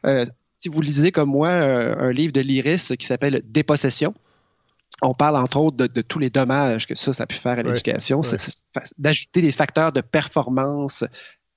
Euh, 0.04 0.26
si 0.52 0.68
vous 0.68 0.82
lisez 0.82 1.10
comme 1.10 1.30
moi 1.30 1.48
un 1.48 2.12
livre 2.12 2.34
de 2.34 2.42
l'IRIS 2.42 2.92
qui 2.98 3.06
s'appelle 3.06 3.40
Dépossession, 3.46 4.12
on 5.00 5.14
parle 5.14 5.36
entre 5.36 5.58
autres 5.58 5.76
de, 5.76 6.02
tous 6.02 6.18
les 6.18 6.28
dommages 6.30 6.86
que 6.86 6.94
ça, 6.94 7.12
ça 7.12 7.22
a 7.22 7.26
pu 7.26 7.36
faire 7.36 7.58
à 7.58 7.62
l'éducation, 7.62 8.20
d'ajouter 8.98 9.42
des 9.42 9.52
facteurs 9.52 9.92
de 9.92 10.00
performance 10.00 11.04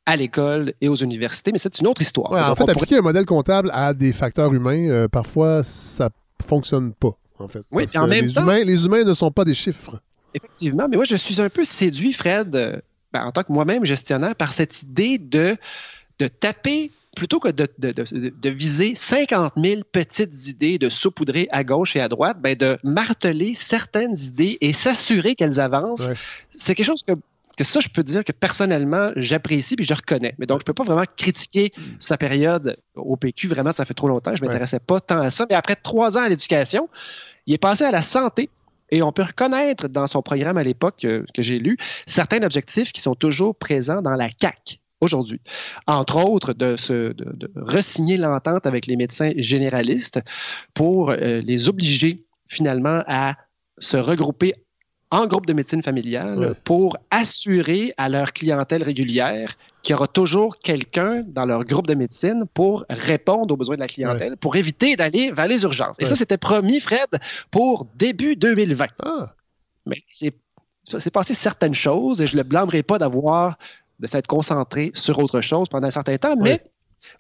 à 0.06 0.16
l'école 0.16 0.74
et 0.82 0.90
aux 0.90 0.96
universités, 0.96 1.52
mais 1.52 1.58
c'est 1.58 1.80
une 1.80 1.88
autre 1.88 2.02
histoire. 2.02 2.32
en 2.32 2.56
fait, 2.56 2.70
appliquer 2.70 2.98
un 2.98 3.02
modèle 3.02 3.26
comptable 3.26 3.70
à 3.74 3.94
des 3.94 4.14
facteurs 4.14 4.54
humains, 4.54 4.90
euh, 4.90 5.08
parfois, 5.08 5.64
ça 5.64 6.10
fonctionne 6.46 6.94
pas, 6.94 7.16
en 7.40 7.48
fait. 7.48 7.62
Oui, 7.72 7.86
en 7.96 8.08
même 8.08 8.26
les, 8.26 8.38
humains, 8.38 8.64
les 8.64 8.86
humains 8.86 9.04
ne 9.04 9.14
sont 9.14 9.32
pas 9.32 9.46
des 9.46 9.54
chiffres. 9.54 10.02
Effectivement, 10.34 10.88
mais 10.90 10.96
moi, 10.96 11.06
je 11.06 11.16
suis 11.16 11.42
un 11.42 11.50
peu 11.50 11.66
séduit, 11.66 12.14
Fred, 12.14 12.56
euh, 12.56 12.78
ben, 13.14 13.26
en 13.26 13.32
tant 13.32 13.44
que 13.44 13.52
moi-même 13.52 13.86
gestionnaire, 13.86 14.36
par 14.36 14.54
cette 14.54 14.82
idée 14.82 15.18
de, 15.18 15.56
de 16.20 16.28
taper 16.28 16.92
plutôt 17.16 17.40
que 17.40 17.50
de, 17.50 17.68
de, 17.78 17.92
de, 17.92 18.50
viser 18.50 18.96
50 18.96 19.54
000 19.58 19.82
petites 19.92 20.48
idées 20.48 20.78
de 20.78 20.90
saupoudrer 20.90 21.50
à 21.52 21.64
gauche 21.64 21.96
et 21.98 22.00
à 22.00 22.08
droite, 22.08 22.38
ben 22.40 22.56
de 22.56 22.78
marteler 22.84 23.54
certaines 23.54 24.18
idées 24.18 24.58
et 24.62 24.72
s'assurer 24.72 25.36
qu'elles 25.36 25.60
avancent. 25.60 26.10
C'est 26.56 26.74
quelque 26.74 26.86
chose 26.86 27.04
que 27.04 27.14
que 27.56 27.64
ça, 27.64 27.80
je 27.80 27.90
peux 27.90 28.04
dire 28.04 28.24
que 28.24 28.32
personnellement, 28.32 29.12
j'apprécie 29.16 29.76
puis 29.76 29.86
je 29.86 29.94
reconnais. 29.94 30.36
Mais 30.38 30.46
donc, 30.46 30.60
je 30.60 30.64
ne 30.64 30.66
peux 30.66 30.74
pas 30.74 30.84
vraiment 30.84 31.06
critiquer 31.18 31.72
sa 32.00 32.18
période 32.18 32.78
au 32.96 33.16
PQ. 33.18 33.48
Vraiment, 33.48 33.72
ça 33.72 33.86
fait 33.86 33.94
trop 33.94 34.08
longtemps. 34.08 34.36
Je 34.36 34.42
ne 34.42 34.48
m'intéressais 34.48 34.80
pas 34.80 35.00
tant 35.00 35.20
à 35.20 35.30
ça. 35.30 35.46
Mais 35.50 35.56
après 35.56 35.76
trois 35.76 36.18
ans 36.18 36.22
à 36.22 36.30
l'éducation, 36.30 36.90
il 37.46 37.54
est 37.54 37.60
passé 37.60 37.84
à 37.84 37.92
la 37.92 38.02
santé. 38.02 38.50
Et 38.92 39.02
on 39.02 39.12
peut 39.12 39.24
reconnaître 39.24 39.88
dans 39.88 40.06
son 40.06 40.22
programme 40.22 40.58
à 40.58 40.64
l'époque 40.64 40.98
que, 41.00 41.26
j'ai 41.38 41.60
lu 41.60 41.78
certains 42.06 42.44
objectifs 42.44 42.92
qui 42.92 43.02
sont 43.02 43.16
toujours 43.16 43.56
présents 43.56 44.02
dans 44.02 44.16
la 44.16 44.30
CAC 44.30 44.82
aujourd'hui. 45.00 45.40
Entre 45.88 46.18
autres, 46.24 46.54
de, 46.54 46.76
se, 46.76 47.14
de, 47.14 47.32
de 47.34 47.52
resigner 47.56 48.18
l'entente 48.18 48.66
avec 48.68 48.86
les 48.88 48.98
médecins 48.98 49.32
généralistes 49.38 50.20
pour 50.74 51.12
euh, 51.12 51.42
les 51.42 51.70
obliger 51.70 52.26
finalement 52.50 53.02
à 53.08 53.36
se 53.80 53.98
regrouper 53.98 54.54
en 55.12 55.28
groupe 55.28 55.46
de 55.46 55.54
médecine 55.54 55.84
familiale 55.84 56.56
pour 56.64 56.98
assurer 57.12 57.94
à 57.98 58.10
leur 58.10 58.32
clientèle 58.32 58.84
régulière 58.84 59.54
qu'il 59.84 59.94
y 59.94 59.96
aura 59.96 60.08
toujours 60.08 60.58
quelqu'un 60.60 61.24
dans 61.28 61.46
leur 61.46 61.66
groupe 61.66 61.88
de 61.88 61.96
médecine 61.96 62.46
pour 62.54 62.86
répondre 62.90 63.54
aux 63.54 63.58
besoins 63.58 63.76
de 63.76 63.82
la 63.82 63.88
clientèle, 63.88 64.38
pour 64.38 64.56
éviter 64.56 64.96
d'aller 64.96 65.32
vers 65.32 65.48
les 65.48 65.64
urgences. 65.64 65.98
Et 66.00 66.06
ça, 66.06 66.16
c'était 66.16 66.38
promis, 66.38 66.80
Fred, 66.80 67.08
pour 67.50 67.88
début 67.96 68.36
2020. 68.36 68.88
Ah. 69.04 69.34
Mais 69.86 70.04
c'est 70.08 71.12
passé 71.12 71.34
certaines 71.34 71.74
choses 71.74 72.22
et 72.22 72.28
je 72.28 72.36
ne 72.36 72.42
le 72.42 72.48
blâmerai 72.48 72.84
pas 72.84 72.98
d'avoir 72.98 73.58
de 74.00 74.08
s'être 74.08 74.28
concentré 74.28 74.92
sur 74.94 75.20
autre 75.20 75.42
chose 75.42 75.68
pendant 75.70 75.88
un 75.88 75.92
certain 75.92 76.18
temps, 76.18 76.36
mais 76.38 76.64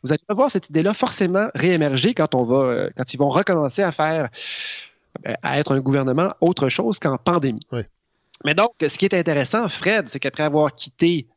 vous 0.03 0.11
allez 0.11 0.21
voir 0.29 0.49
cette 0.49 0.69
idée-là 0.69 0.93
forcément 0.93 1.47
réémerger 1.55 2.13
quand 2.13 2.35
on 2.35 2.43
va, 2.43 2.89
quand 2.95 3.13
ils 3.13 3.17
vont 3.17 3.29
recommencer 3.29 3.81
à 3.83 3.91
faire 3.91 4.29
à 5.41 5.59
être 5.59 5.73
un 5.73 5.79
gouvernement 5.79 6.33
autre 6.41 6.69
chose 6.69 6.99
qu'en 6.99 7.17
pandémie. 7.17 7.65
Mais 8.43 8.55
donc, 8.55 8.71
ce 8.81 8.97
qui 8.97 9.05
est 9.05 9.13
intéressant, 9.13 9.67
Fred, 9.69 10.09
c'est 10.09 10.19
qu'après 10.19 10.43
avoir 10.43 10.75
quitté 10.75 11.27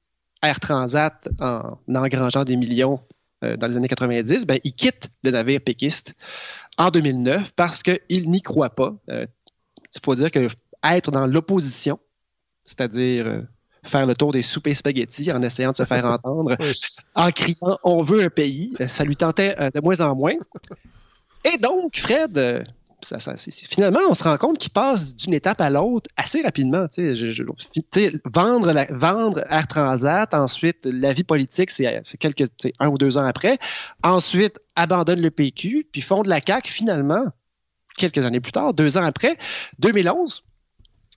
Air 0.42 0.60
Transat 0.60 1.28
en, 1.40 1.78
engrangeant 1.88 2.44
des 2.44 2.56
millions 2.56 3.00
euh, 3.42 3.56
dans 3.56 3.66
les 3.66 3.76
années 3.76 3.88
90, 3.88 4.46
ben, 4.46 4.58
il 4.64 4.74
quitte 4.74 5.08
le 5.22 5.30
navire 5.30 5.60
péquiste 5.60 6.14
en 6.78 6.90
2009 6.90 7.52
parce 7.52 7.82
qu'il 7.82 8.30
n'y 8.30 8.42
croit 8.42 8.70
pas. 8.70 8.94
Euh, 9.10 9.26
il 9.94 10.00
faut 10.02 10.14
dire 10.14 10.30
que 10.30 10.48
être 10.82 11.10
dans 11.10 11.26
l'opposition, 11.26 11.98
c'est-à-dire 12.64 13.42
faire 13.82 14.06
le 14.06 14.14
tour 14.14 14.32
des 14.32 14.42
soupers 14.42 14.76
spaghettis 14.76 15.30
en 15.30 15.42
essayant 15.42 15.72
de 15.72 15.76
se 15.76 15.84
faire 15.84 16.04
entendre, 16.24 16.56
en 17.14 17.30
criant 17.30 17.78
on 17.84 18.02
veut 18.02 18.24
un 18.24 18.30
pays, 18.30 18.74
ça 18.88 19.04
lui 19.04 19.16
tentait 19.16 19.54
de 19.70 19.80
moins 19.80 20.00
en 20.00 20.14
moins. 20.14 20.34
Et 21.44 21.58
donc, 21.58 21.98
Fred, 21.98 22.66
finalement, 23.68 24.00
on 24.08 24.14
se 24.14 24.22
rend 24.22 24.36
compte 24.36 24.58
qu'il 24.58 24.70
passe 24.70 25.14
d'une 25.14 25.34
étape 25.34 25.60
à 25.60 25.70
l'autre 25.70 26.10
assez 26.16 26.42
rapidement. 26.42 26.86
vendre, 28.24 28.86
vendre 28.90 29.44
Air 29.50 29.66
Transat, 29.66 30.32
ensuite 30.34 30.84
la 30.84 31.12
vie 31.12 31.24
politique, 31.24 31.70
c'est 31.70 32.02
quelques 32.18 32.46
un 32.80 32.88
ou 32.88 32.98
deux 32.98 33.18
ans 33.18 33.24
après. 33.24 33.58
Ensuite, 34.02 34.58
abandonne 34.76 35.20
le 35.20 35.30
PQ, 35.30 35.86
puis 35.90 36.00
fonde 36.00 36.26
la 36.26 36.40
CAQ 36.44 36.70
finalement, 36.70 37.26
quelques 37.96 38.24
années 38.24 38.40
plus 38.40 38.52
tard, 38.52 38.74
deux 38.74 38.98
ans 38.98 39.04
après, 39.04 39.36
2011. 39.78 40.42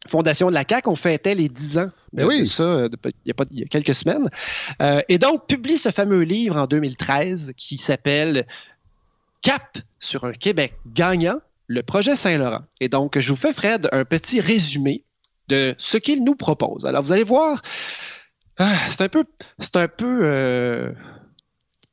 Fondation 0.08 0.50
de 0.50 0.54
la 0.54 0.64
CAQ, 0.68 0.90
on 0.90 0.96
fêtait 0.96 1.36
les 1.36 1.50
dix 1.50 1.78
ans 1.78 1.90
de, 2.14 2.24
oui. 2.24 2.48
ça 2.48 2.88
il, 3.26 3.34
y 3.60 3.64
a 3.64 3.66
quelques 3.66 3.96
semaines. 3.96 4.30
Euh, 4.82 5.02
et 5.10 5.18
donc, 5.18 5.48
publie 5.48 5.78
ce 5.78 5.90
fameux 5.90 6.22
livre 6.22 6.56
en 6.56 6.68
2013 6.68 7.54
qui 7.58 7.78
s'appelle 7.78 8.48
Cap 9.42 9.78
sur 10.00 10.24
un 10.24 10.34
Québec 10.34 10.76
gagnant, 10.94 11.40
le 11.68 11.84
projet 11.84 12.16
Saint-Laurent. 12.16 12.62
Et 12.80 12.90
donc, 12.90 13.20
je 13.20 13.30
vous 13.30 13.36
fais, 13.36 13.54
Fred, 13.54 13.90
un 13.92 14.06
petit 14.06 14.40
résumé 14.40 15.04
de 15.48 15.76
ce 15.78 15.98
qu'il 15.98 16.24
nous 16.24 16.36
propose. 16.36 16.86
Alors, 16.86 17.04
vous 17.04 17.12
allez 17.12 17.24
voir, 17.24 17.62
ah, 18.58 18.76
c'est 18.92 19.02
un 19.02 19.10
peu, 19.10 19.24
c'est 19.60 19.76
un 19.76 19.88
peu 19.88 20.22
euh, 20.24 20.92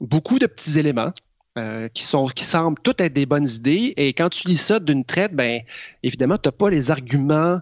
beaucoup 0.01 0.39
de 0.39 0.47
petits 0.47 0.79
éléments. 0.79 1.13
Euh, 1.57 1.87
qui, 1.87 2.03
sont, 2.03 2.27
qui 2.27 2.43
semblent 2.43 2.81
toutes 2.83 3.01
être 3.01 3.13
des 3.13 3.27
bonnes 3.27 3.47
idées. 3.47 3.95
Et 3.97 4.13
quand 4.13 4.29
tu 4.29 4.49
lis 4.49 4.57
ça 4.57 4.81
d'une 4.81 5.05
traite, 5.05 5.33
ben, 5.37 5.61
évidemment, 6.03 6.37
tu 6.37 6.49
n'as 6.49 6.53
pas 6.53 6.69
les 6.69 6.91
arguments 6.91 7.61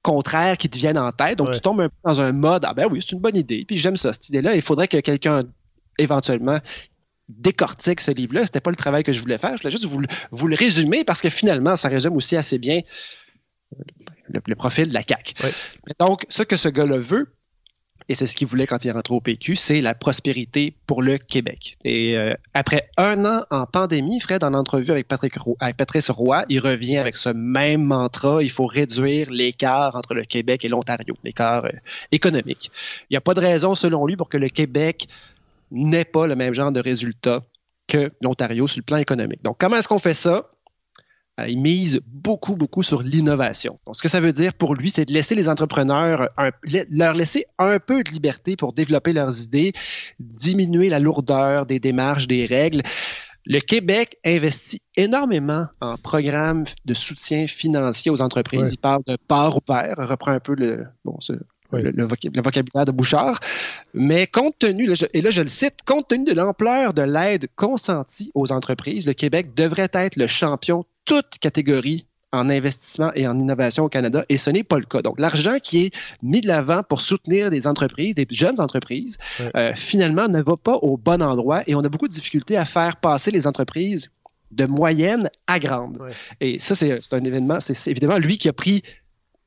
contraires 0.00 0.56
qui 0.56 0.70
te 0.70 0.78
viennent 0.78 0.96
en 0.96 1.12
tête. 1.12 1.36
Donc, 1.36 1.52
tu 1.52 1.60
tombes 1.60 1.82
un 1.82 1.90
peu 1.90 1.94
dans 2.02 2.18
un 2.18 2.32
mode 2.32 2.64
Ah 2.64 2.72
ben 2.72 2.88
oui, 2.90 3.02
c'est 3.02 3.12
une 3.12 3.20
bonne 3.20 3.36
idée. 3.36 3.66
Puis 3.66 3.76
j'aime 3.76 3.98
ça, 3.98 4.14
cette 4.14 4.30
idée-là. 4.30 4.56
Il 4.56 4.62
faudrait 4.62 4.88
que 4.88 4.98
quelqu'un 5.00 5.42
éventuellement 5.98 6.56
décortique 7.28 8.00
ce 8.00 8.10
livre-là. 8.10 8.40
Ce 8.40 8.44
n'était 8.46 8.60
pas 8.60 8.70
le 8.70 8.76
travail 8.76 9.02
que 9.02 9.12
je 9.12 9.20
voulais 9.20 9.38
faire. 9.38 9.56
Je 9.56 9.62
voulais 9.62 9.72
juste 9.72 9.84
vous, 9.84 10.00
vous, 10.30 10.48
le 10.48 10.56
résumer 10.56 11.04
parce 11.04 11.20
que 11.20 11.30
finalement, 11.30 11.76
ça 11.76 11.88
résume 11.88 12.14
aussi 12.16 12.36
assez 12.36 12.58
bien 12.58 12.80
euh, 13.74 13.82
le, 14.46 14.54
profil 14.54 14.88
de 14.88 14.94
la 14.94 15.02
CAQ. 15.06 15.34
donc, 15.98 16.26
ce 16.28 16.42
que 16.42 16.56
ce 16.56 16.68
gars-là 16.68 16.98
veut, 16.98 17.32
et 18.08 18.14
c'est 18.14 18.26
ce 18.26 18.36
qu'il 18.36 18.46
voulait 18.46 18.66
quand 18.66 18.84
il 18.84 18.88
est 18.88 18.92
rentré 18.92 19.14
au 19.14 19.20
PQ, 19.20 19.56
c'est 19.56 19.80
la 19.80 19.94
prospérité 19.94 20.76
pour 20.86 21.02
le 21.02 21.18
Québec. 21.18 21.76
Et 21.84 22.16
euh, 22.16 22.34
après 22.54 22.88
un 22.96 23.24
an 23.24 23.44
en 23.50 23.66
pandémie, 23.66 24.20
Fred, 24.20 24.44
en 24.44 24.54
entrevue 24.54 24.92
avec, 24.92 25.08
Patrick 25.08 25.34
avec 25.58 25.76
Patrice 25.76 26.10
Roy, 26.10 26.44
il 26.48 26.60
revient 26.60 26.98
avec 26.98 27.16
ce 27.16 27.30
même 27.30 27.82
mantra, 27.82 28.42
il 28.42 28.50
faut 28.50 28.66
réduire 28.66 29.30
l'écart 29.30 29.96
entre 29.96 30.14
le 30.14 30.24
Québec 30.24 30.64
et 30.64 30.68
l'Ontario, 30.68 31.16
l'écart 31.24 31.64
euh, 31.64 31.70
économique. 32.12 32.70
Il 33.10 33.14
n'y 33.14 33.16
a 33.16 33.20
pas 33.20 33.34
de 33.34 33.40
raison, 33.40 33.74
selon 33.74 34.06
lui, 34.06 34.16
pour 34.16 34.28
que 34.28 34.38
le 34.38 34.48
Québec 34.48 35.08
n'est 35.70 36.04
pas 36.04 36.26
le 36.26 36.36
même 36.36 36.54
genre 36.54 36.72
de 36.72 36.80
résultat 36.80 37.42
que 37.86 38.10
l'Ontario 38.20 38.66
sur 38.66 38.80
le 38.80 38.84
plan 38.84 38.96
économique. 38.96 39.42
Donc, 39.42 39.56
comment 39.58 39.76
est-ce 39.76 39.88
qu'on 39.88 39.98
fait 39.98 40.14
ça? 40.14 40.50
Euh, 41.38 41.48
il 41.48 41.60
mise 41.60 42.00
beaucoup, 42.06 42.56
beaucoup 42.56 42.82
sur 42.82 43.02
l'innovation. 43.02 43.78
Donc, 43.86 43.96
ce 43.96 44.02
que 44.02 44.08
ça 44.08 44.20
veut 44.20 44.32
dire 44.32 44.54
pour 44.54 44.74
lui, 44.74 44.90
c'est 44.90 45.04
de 45.04 45.12
laisser 45.12 45.34
les 45.34 45.48
entrepreneurs, 45.48 46.30
leur 46.90 47.14
laisser 47.14 47.44
un 47.58 47.78
peu 47.78 48.02
de 48.02 48.10
liberté 48.10 48.56
pour 48.56 48.72
développer 48.72 49.12
leurs 49.12 49.42
idées, 49.42 49.72
diminuer 50.18 50.88
la 50.88 50.98
lourdeur 50.98 51.66
des 51.66 51.78
démarches, 51.78 52.26
des 52.26 52.46
règles. 52.46 52.82
Le 53.44 53.60
Québec 53.60 54.16
investit 54.24 54.80
énormément 54.96 55.66
en 55.80 55.96
programmes 55.98 56.64
de 56.84 56.94
soutien 56.94 57.46
financier 57.46 58.10
aux 58.10 58.22
entreprises. 58.22 58.72
Il 58.72 58.78
parle 58.78 59.02
de 59.06 59.16
part 59.28 59.56
ouvert, 59.56 59.94
reprend 59.98 60.32
un 60.32 60.40
peu 60.40 60.54
le, 60.56 60.86
bon, 61.04 61.18
le, 61.72 62.06
vocabulaire 62.06 62.84
de 62.84 62.92
Bouchard. 62.92 63.40
Mais 63.94 64.26
compte 64.26 64.58
tenu, 64.58 64.92
et 65.12 65.20
là 65.20 65.30
je 65.30 65.42
le 65.42 65.48
cite, 65.48 65.76
compte 65.84 66.08
tenu 66.08 66.24
de 66.24 66.32
l'ampleur 66.32 66.94
de 66.94 67.02
l'aide 67.02 67.48
consentie 67.56 68.30
aux 68.34 68.52
entreprises, 68.52 69.06
le 69.06 69.14
Québec 69.14 69.54
devrait 69.54 69.90
être 69.92 70.16
le 70.16 70.26
champion 70.26 70.84
toute 71.04 71.38
catégorie 71.40 72.06
en 72.32 72.50
investissement 72.50 73.12
et 73.14 73.26
en 73.26 73.38
innovation 73.38 73.84
au 73.84 73.88
Canada, 73.88 74.24
et 74.28 74.36
ce 74.36 74.50
n'est 74.50 74.64
pas 74.64 74.78
le 74.78 74.84
cas. 74.84 75.00
Donc, 75.00 75.18
l'argent 75.18 75.58
qui 75.62 75.86
est 75.86 75.94
mis 76.22 76.40
de 76.40 76.48
l'avant 76.48 76.82
pour 76.82 77.00
soutenir 77.00 77.50
des 77.50 77.66
entreprises, 77.66 78.14
des 78.14 78.26
jeunes 78.30 78.60
entreprises, 78.60 79.16
euh, 79.56 79.72
finalement 79.74 80.28
ne 80.28 80.42
va 80.42 80.56
pas 80.56 80.74
au 80.74 80.96
bon 80.96 81.22
endroit 81.22 81.62
et 81.66 81.74
on 81.74 81.80
a 81.80 81.88
beaucoup 81.88 82.08
de 82.08 82.12
difficultés 82.12 82.56
à 82.56 82.64
faire 82.64 82.96
passer 82.96 83.30
les 83.30 83.46
entreprises 83.46 84.10
de 84.50 84.66
moyenne 84.66 85.28
à 85.46 85.58
grande. 85.58 85.98
Et 86.40 86.58
ça, 86.58 86.74
c'est 86.74 87.12
un 87.12 87.24
événement, 87.24 87.58
c'est 87.60 87.90
évidemment 87.90 88.18
lui 88.18 88.38
qui 88.38 88.48
a 88.48 88.52
pris 88.52 88.82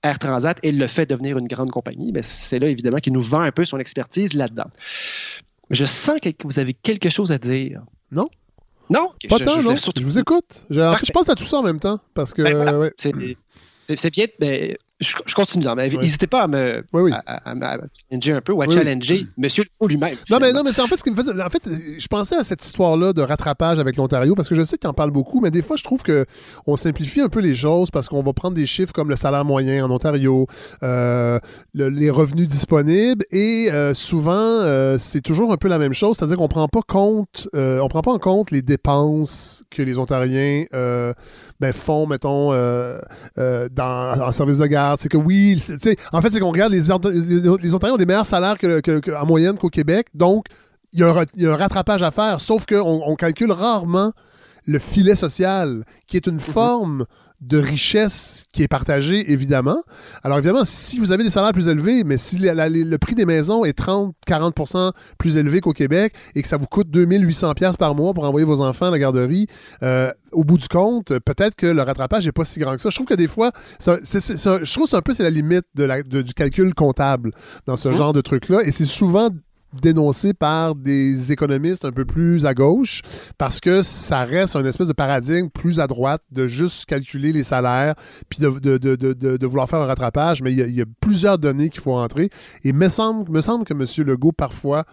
Air 0.03 0.19
Transat 0.19 0.57
et 0.63 0.71
le 0.71 0.87
fait 0.87 1.05
devenir 1.05 1.37
une 1.37 1.47
grande 1.47 1.71
compagnie, 1.71 2.11
mais 2.11 2.21
c'est 2.21 2.59
là 2.59 2.67
évidemment 2.67 2.97
qu'il 2.97 3.13
nous 3.13 3.21
vend 3.21 3.41
un 3.41 3.51
peu 3.51 3.65
son 3.65 3.79
expertise 3.79 4.33
là-dedans. 4.33 4.69
Je 5.69 5.85
sens 5.85 6.19
que 6.19 6.29
vous 6.43 6.59
avez 6.59 6.73
quelque 6.73 7.09
chose 7.09 7.31
à 7.31 7.37
dire. 7.37 7.83
Non? 8.11 8.29
Non? 8.89 9.11
Pas 9.29 9.39
tant, 9.39 9.61
non? 9.61 9.75
Je 9.75 10.03
vous 10.03 10.17
écoute. 10.17 10.65
Je, 10.69 11.11
pense 11.11 11.29
à 11.29 11.35
tout 11.35 11.43
ça 11.43 11.57
en 11.57 11.63
même 11.63 11.79
temps 11.79 11.99
parce 12.13 12.33
que. 12.33 12.41
Ben 12.41 12.91
c'est 13.95 14.11
bien, 14.11 14.25
mais 14.39 14.77
je, 14.99 15.33
continue, 15.33 15.65
mais 15.77 15.89
n'hésitez 15.89 16.27
pas 16.27 16.43
à 16.43 16.47
me, 16.47 16.81
À, 17.13 17.41
challenger 18.09 18.33
un 18.33 18.41
peu 18.41 18.51
ou 18.51 18.61
à 18.61 18.67
challenger 18.67 19.27
Monsieur 19.37 19.63
lui-même. 19.81 20.15
Non, 20.29 20.39
mais, 20.41 20.51
non, 20.51 20.61
mais 20.63 20.73
c'est 20.73 20.81
en 20.81 20.87
fait 20.87 20.97
ce 20.97 21.03
qui 21.03 21.11
me 21.11 21.15
faisait. 21.15 21.41
En 21.41 21.49
fait, 21.49 21.69
je 21.97 22.07
pensais 22.07 22.35
à 22.35 22.43
cette 22.43 22.65
histoire-là 22.65 23.13
de 23.13 23.21
rattrapage 23.21 23.79
avec 23.79 23.95
l'Ontario 23.95 24.35
parce 24.35 24.49
que 24.49 24.55
je 24.55 24.63
sais 24.63 24.77
qu'il 24.77 24.89
en 24.89 24.93
parle 24.93 25.11
beaucoup, 25.11 25.39
mais 25.39 25.51
des 25.51 25.61
fois, 25.61 25.77
je 25.77 25.83
trouve 25.83 26.03
qu'on 26.03 26.75
simplifie 26.75 27.21
un 27.21 27.29
peu 27.29 27.39
les 27.39 27.55
choses 27.55 27.91
parce 27.91 28.09
qu'on 28.09 28.21
va 28.21 28.33
prendre 28.33 28.55
des 28.55 28.65
chiffres 28.65 28.91
comme 28.91 29.09
le 29.09 29.15
salaire 29.15 29.45
moyen 29.45 29.85
en 29.85 29.91
Ontario, 29.91 30.47
euh, 30.83 31.39
les 31.73 32.09
revenus 32.09 32.47
disponibles 32.47 33.25
et 33.31 33.69
euh, 33.71 33.93
souvent, 33.93 34.31
euh, 34.33 34.97
c'est 34.99 35.21
toujours 35.21 35.53
un 35.53 35.57
peu 35.57 35.69
la 35.69 35.79
même 35.79 35.93
chose, 35.93 36.17
c'est-à-dire 36.17 36.37
qu'on 36.37 36.49
prend 36.49 36.67
pas 36.67 36.81
compte, 36.85 37.47
on 37.53 37.87
prend 37.87 38.01
pas 38.01 38.11
en 38.11 38.19
compte 38.19 38.51
les 38.51 38.61
dépenses 38.61 39.63
que 39.69 39.81
les 39.81 39.97
Ontariens 39.97 40.65
ben, 40.71 41.73
font, 41.73 42.05
mettons, 42.05 42.49
dans, 42.49 44.21
en 44.21 44.31
service 44.31 44.57
de 44.57 44.65
garde 44.65 44.88
c'est 44.99 45.09
que 45.09 45.17
oui, 45.17 45.61
en 46.11 46.21
fait, 46.21 46.31
c'est 46.31 46.39
qu'on 46.39 46.51
regarde 46.51 46.71
les, 46.71 46.81
les, 46.81 47.73
Ontariens 47.73 47.93
ont 47.95 47.97
des 47.97 48.05
meilleurs 48.05 48.25
salaires 48.25 48.55
en 49.19 49.25
moyenne 49.25 49.57
qu'au 49.57 49.69
Québec. 49.69 50.07
Donc, 50.13 50.45
il 50.93 50.99
y, 50.99 51.03
a 51.03 51.51
un, 51.51 51.55
rattrapage 51.55 52.01
à 52.01 52.11
faire, 52.11 52.41
sauf 52.41 52.65
qu'on 52.65 53.01
on 53.05 53.15
calcule 53.15 53.51
rarement 53.51 54.11
le 54.65 54.79
filet 54.79 55.15
social, 55.15 55.83
qui 56.07 56.17
est 56.17 56.27
une 56.27 56.35
mhm. 56.35 56.39
forme 56.39 57.05
de 57.41 57.57
richesse 57.57 58.45
qui 58.51 58.63
est 58.63 58.67
partagée, 58.67 59.31
évidemment. 59.31 59.81
Alors, 60.23 60.37
évidemment, 60.37 60.65
si 60.65 60.99
vous 60.99 61.11
avez 61.11 61.23
des 61.23 61.29
salaires 61.29 61.53
plus 61.53 61.67
élevés, 61.67 62.03
mais 62.03 62.17
si 62.17 62.37
le 62.37 62.97
prix 62.97 63.15
des 63.15 63.25
maisons 63.25 63.65
est 63.65 63.77
30-40% 63.77 64.91
plus 65.17 65.37
élevé 65.37 65.61
qu'au 65.61 65.73
Québec 65.73 66.13
et 66.35 66.41
que 66.41 66.47
ça 66.47 66.57
vous 66.57 66.67
coûte 66.67 66.89
2800 66.89 67.53
pièces 67.53 67.77
par 67.77 67.95
mois 67.95 68.13
pour 68.13 68.25
envoyer 68.25 68.45
vos 68.45 68.61
enfants 68.61 68.87
à 68.87 68.91
la 68.91 68.99
garderie, 68.99 69.47
euh, 69.83 70.11
au 70.31 70.43
bout 70.43 70.57
du 70.57 70.67
compte, 70.67 71.17
peut-être 71.19 71.55
que 71.55 71.67
le 71.67 71.81
rattrapage 71.81 72.25
n'est 72.25 72.31
pas 72.31 72.45
si 72.45 72.59
grand 72.59 72.75
que 72.75 72.81
ça. 72.81 72.89
Je 72.89 72.95
trouve 72.95 73.07
que 73.07 73.13
des 73.13 73.27
fois, 73.27 73.51
je 73.79 74.73
trouve 74.73 74.89
que 74.89 74.95
un 74.95 75.01
peu 75.01 75.13
c'est 75.13 75.23
la 75.23 75.29
limite 75.29 75.65
de 75.75 76.21
du 76.21 76.33
calcul 76.33 76.73
comptable 76.73 77.31
dans 77.65 77.77
ce 77.77 77.89
mmh. 77.89 77.97
genre 77.97 78.13
de 78.13 78.21
truc-là. 78.21 78.61
Et 78.63 78.71
c'est 78.71 78.85
souvent 78.85 79.29
dénoncé 79.73 80.33
par 80.33 80.75
des 80.75 81.31
économistes 81.31 81.85
un 81.85 81.91
peu 81.91 82.05
plus 82.05 82.45
à 82.45 82.53
gauche 82.53 83.01
parce 83.37 83.59
que 83.59 83.83
ça 83.83 84.23
reste 84.23 84.55
un 84.55 84.65
espèce 84.65 84.87
de 84.87 84.93
paradigme 84.93 85.49
plus 85.49 85.79
à 85.79 85.87
droite 85.87 86.21
de 86.31 86.47
juste 86.47 86.85
calculer 86.85 87.31
les 87.31 87.43
salaires 87.43 87.95
puis 88.29 88.39
de, 88.39 89.45
vouloir 89.45 89.69
faire 89.69 89.79
un 89.79 89.85
rattrapage, 89.85 90.41
mais 90.41 90.51
il 90.51 90.75
y 90.75 90.81
a, 90.81 90.85
plusieurs 91.01 91.37
données 91.37 91.69
qu'il 91.69 91.81
faut 91.81 91.93
entrer. 91.93 92.29
Et 92.63 92.73
me 92.73 92.89
semble, 92.89 93.31
me 93.31 93.41
semble 93.41 93.63
que 93.65 93.73
M. 93.73 94.07
Legault, 94.07 94.31
parfois, 94.31 94.85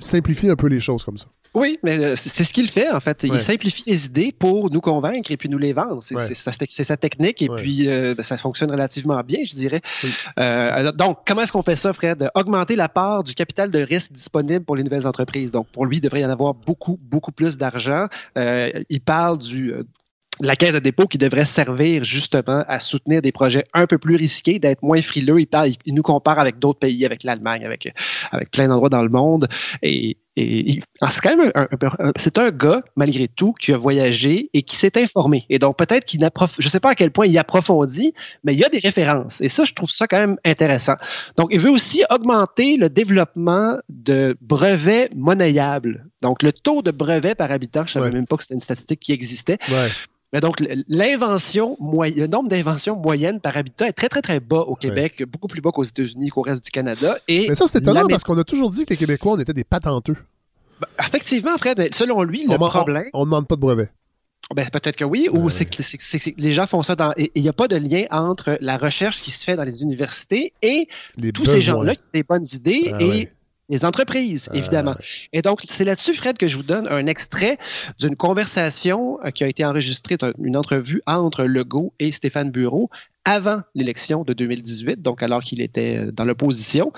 simplifie 0.00 0.48
un 0.48 0.56
peu 0.56 0.68
les 0.68 0.80
choses 0.80 1.04
comme 1.04 1.16
ça. 1.16 1.26
Oui, 1.54 1.78
mais 1.84 1.98
euh, 1.98 2.16
c'est 2.16 2.42
ce 2.42 2.52
qu'il 2.52 2.68
fait, 2.68 2.90
en 2.90 2.98
fait. 2.98 3.22
Il 3.22 3.38
simplifie 3.38 3.84
les 3.86 4.06
idées 4.06 4.34
pour 4.36 4.70
nous 4.70 4.80
convaincre 4.80 5.30
et 5.30 5.36
puis 5.36 5.48
nous 5.48 5.58
les 5.58 5.72
vendre. 5.72 6.02
C'est 6.02 6.34
sa, 6.34 6.96
technique 6.96 7.42
et 7.42 7.48
puis 7.48 7.88
euh, 7.88 8.14
ça 8.18 8.36
fonctionne 8.36 8.70
relativement 8.70 9.20
bien, 9.20 9.40
je 9.44 9.54
dirais. 9.54 9.80
Euh, 10.38 10.90
donc, 10.92 11.18
comment 11.26 11.42
est-ce 11.42 11.52
qu'on 11.52 11.62
fait 11.62 11.76
ça, 11.76 11.92
Fred? 11.92 12.28
Augmenter 12.34 12.74
la 12.74 12.88
part 12.88 13.22
du 13.22 13.34
capital 13.34 13.70
de 13.70 13.78
risque 13.78 14.12
disponible 14.12 14.64
pour 14.64 14.74
les 14.74 14.82
nouvelles 14.82 15.06
entreprises. 15.06 15.52
Donc, 15.52 15.68
pour 15.68 15.86
lui, 15.86 15.98
il 15.98 16.00
devrait 16.00 16.20
y 16.20 16.26
en 16.26 16.30
avoir 16.30 16.54
beaucoup, 16.54 16.98
beaucoup 17.00 17.32
plus 17.32 17.56
d'argent. 17.56 18.06
il 18.36 19.00
parle 19.00 19.38
du 19.38 19.74
la 20.40 20.56
caisse 20.56 20.74
de 20.74 20.80
dépôt 20.80 21.06
qui 21.06 21.18
devrait 21.18 21.44
servir 21.44 22.04
justement 22.04 22.64
à 22.66 22.80
soutenir 22.80 23.22
des 23.22 23.32
projets 23.32 23.64
un 23.72 23.86
peu 23.86 23.98
plus 23.98 24.16
risqués, 24.16 24.58
d'être 24.58 24.82
moins 24.82 25.00
frileux. 25.00 25.40
Il, 25.40 25.46
parle, 25.46 25.70
il, 25.84 25.94
nous 25.94 26.02
compare 26.02 26.38
avec 26.38 26.58
d'autres 26.58 26.80
pays, 26.80 27.04
avec 27.06 27.22
l'Allemagne, 27.22 27.64
avec, 27.64 27.92
avec 28.32 28.50
plein 28.50 28.68
d'endroits 28.68 28.88
dans 28.88 29.02
le 29.02 29.08
monde. 29.08 29.48
Et 29.82 30.16
et 30.36 30.80
ah, 31.00 31.10
c'est 31.10 31.20
quand 31.20 31.36
même 31.36 31.52
un, 31.54 31.68
c'est 32.18 32.38
un 32.38 32.50
gars, 32.50 32.82
malgré 32.96 33.28
tout, 33.28 33.52
qui 33.52 33.72
a 33.72 33.76
voyagé 33.76 34.50
et 34.52 34.62
qui 34.62 34.74
s'est 34.74 34.98
informé. 35.00 35.46
Et 35.48 35.60
donc, 35.60 35.76
peut-être 35.76 36.04
qu'il 36.04 36.20
n'approfondit, 36.20 36.56
je 36.60 36.66
ne 36.66 36.70
sais 36.70 36.80
pas 36.80 36.90
à 36.90 36.94
quel 36.96 37.12
point 37.12 37.26
il 37.26 37.38
approfondit, 37.38 38.12
mais 38.42 38.52
il 38.52 38.58
y 38.58 38.64
a 38.64 38.68
des 38.68 38.80
références. 38.80 39.40
Et 39.40 39.48
ça, 39.48 39.64
je 39.64 39.72
trouve 39.74 39.90
ça 39.90 40.08
quand 40.08 40.18
même 40.18 40.36
intéressant. 40.44 40.94
Donc, 41.36 41.50
il 41.52 41.60
veut 41.60 41.70
aussi 41.70 42.02
augmenter 42.10 42.76
le 42.76 42.88
développement 42.88 43.76
de 43.88 44.36
brevets 44.40 45.08
monnayables. 45.14 46.04
Donc, 46.20 46.42
le 46.42 46.52
taux 46.52 46.82
de 46.82 46.90
brevets 46.90 47.36
par 47.36 47.52
habitant, 47.52 47.86
je 47.86 47.98
ne 47.98 48.02
savais 48.02 48.12
même 48.12 48.26
pas 48.26 48.36
que 48.36 48.42
c'était 48.42 48.54
une 48.54 48.60
statistique 48.60 49.00
qui 49.00 49.12
existait. 49.12 49.58
Mais 50.34 50.40
donc, 50.40 50.56
l'invention, 50.88 51.78
le 51.80 52.26
nombre 52.26 52.48
d'inventions 52.48 52.96
moyennes 52.96 53.38
par 53.38 53.56
habitant 53.56 53.84
est 53.84 53.92
très, 53.92 54.08
très, 54.08 54.20
très 54.20 54.40
bas 54.40 54.62
au 54.62 54.74
Québec, 54.74 55.22
beaucoup 55.28 55.46
plus 55.46 55.60
bas 55.60 55.70
qu'aux 55.70 55.84
États-Unis, 55.84 56.30
qu'au 56.30 56.42
reste 56.42 56.64
du 56.64 56.72
Canada. 56.72 57.16
Et 57.28 57.48
mais 57.48 57.54
ça, 57.54 57.66
c'est 57.68 57.78
étonnant 57.78 58.04
parce 58.08 58.24
qu'on 58.24 58.36
a 58.36 58.42
toujours 58.42 58.70
dit 58.70 58.84
que 58.84 58.90
les 58.90 58.96
Québécois, 58.96 59.34
on 59.34 59.38
était 59.38 59.52
des 59.52 59.62
patenteux. 59.62 60.16
Ben, 60.80 60.88
effectivement, 61.06 61.56
Fred, 61.56 61.94
selon 61.94 62.24
lui, 62.24 62.46
le 62.48 62.58
problème. 62.58 63.04
On 63.14 63.20
ne 63.20 63.24
demande 63.26 63.46
pas 63.46 63.54
de 63.54 63.60
brevet. 63.60 63.88
Ben, 64.52 64.68
peut-être 64.68 64.96
que 64.96 65.04
oui, 65.04 65.28
ou 65.30 65.48
c'est 65.50 65.66
que, 65.66 65.80
les 66.36 66.52
gens 66.52 66.66
font 66.66 66.82
ça 66.82 66.96
dans. 66.96 67.12
Il 67.16 67.40
n'y 67.40 67.48
a 67.48 67.52
pas 67.52 67.68
de 67.68 67.76
lien 67.76 68.06
entre 68.10 68.58
la 68.60 68.76
recherche 68.76 69.22
qui 69.22 69.30
se 69.30 69.44
fait 69.44 69.54
dans 69.54 69.62
les 69.62 69.82
universités 69.82 70.52
et 70.62 70.88
tous 71.32 71.44
ces 71.44 71.60
gens-là 71.60 71.94
qui 71.94 72.02
ont 72.02 72.12
des 72.12 72.24
bonnes 72.24 72.46
idées 72.52 72.90
ah 72.92 73.00
et 73.00 73.30
les 73.68 73.84
entreprises, 73.84 74.48
euh, 74.52 74.58
évidemment. 74.58 74.94
Et 75.32 75.42
donc, 75.42 75.62
c'est 75.66 75.84
là-dessus, 75.84 76.14
Fred, 76.14 76.36
que 76.36 76.48
je 76.48 76.56
vous 76.56 76.62
donne 76.62 76.86
un 76.88 77.06
extrait 77.06 77.58
d'une 77.98 78.16
conversation 78.16 79.18
euh, 79.24 79.30
qui 79.30 79.44
a 79.44 79.48
été 79.48 79.64
enregistrée, 79.64 80.16
une 80.42 80.56
entrevue 80.56 81.02
entre 81.06 81.44
Legault 81.44 81.94
et 81.98 82.12
Stéphane 82.12 82.50
Bureau 82.50 82.90
avant 83.26 83.62
l'élection 83.74 84.22
de 84.22 84.34
2018, 84.34 85.00
donc 85.00 85.22
alors 85.22 85.42
qu'il 85.42 85.62
était 85.62 85.96
euh, 85.96 86.12
dans 86.12 86.26
l'opposition. 86.26 86.92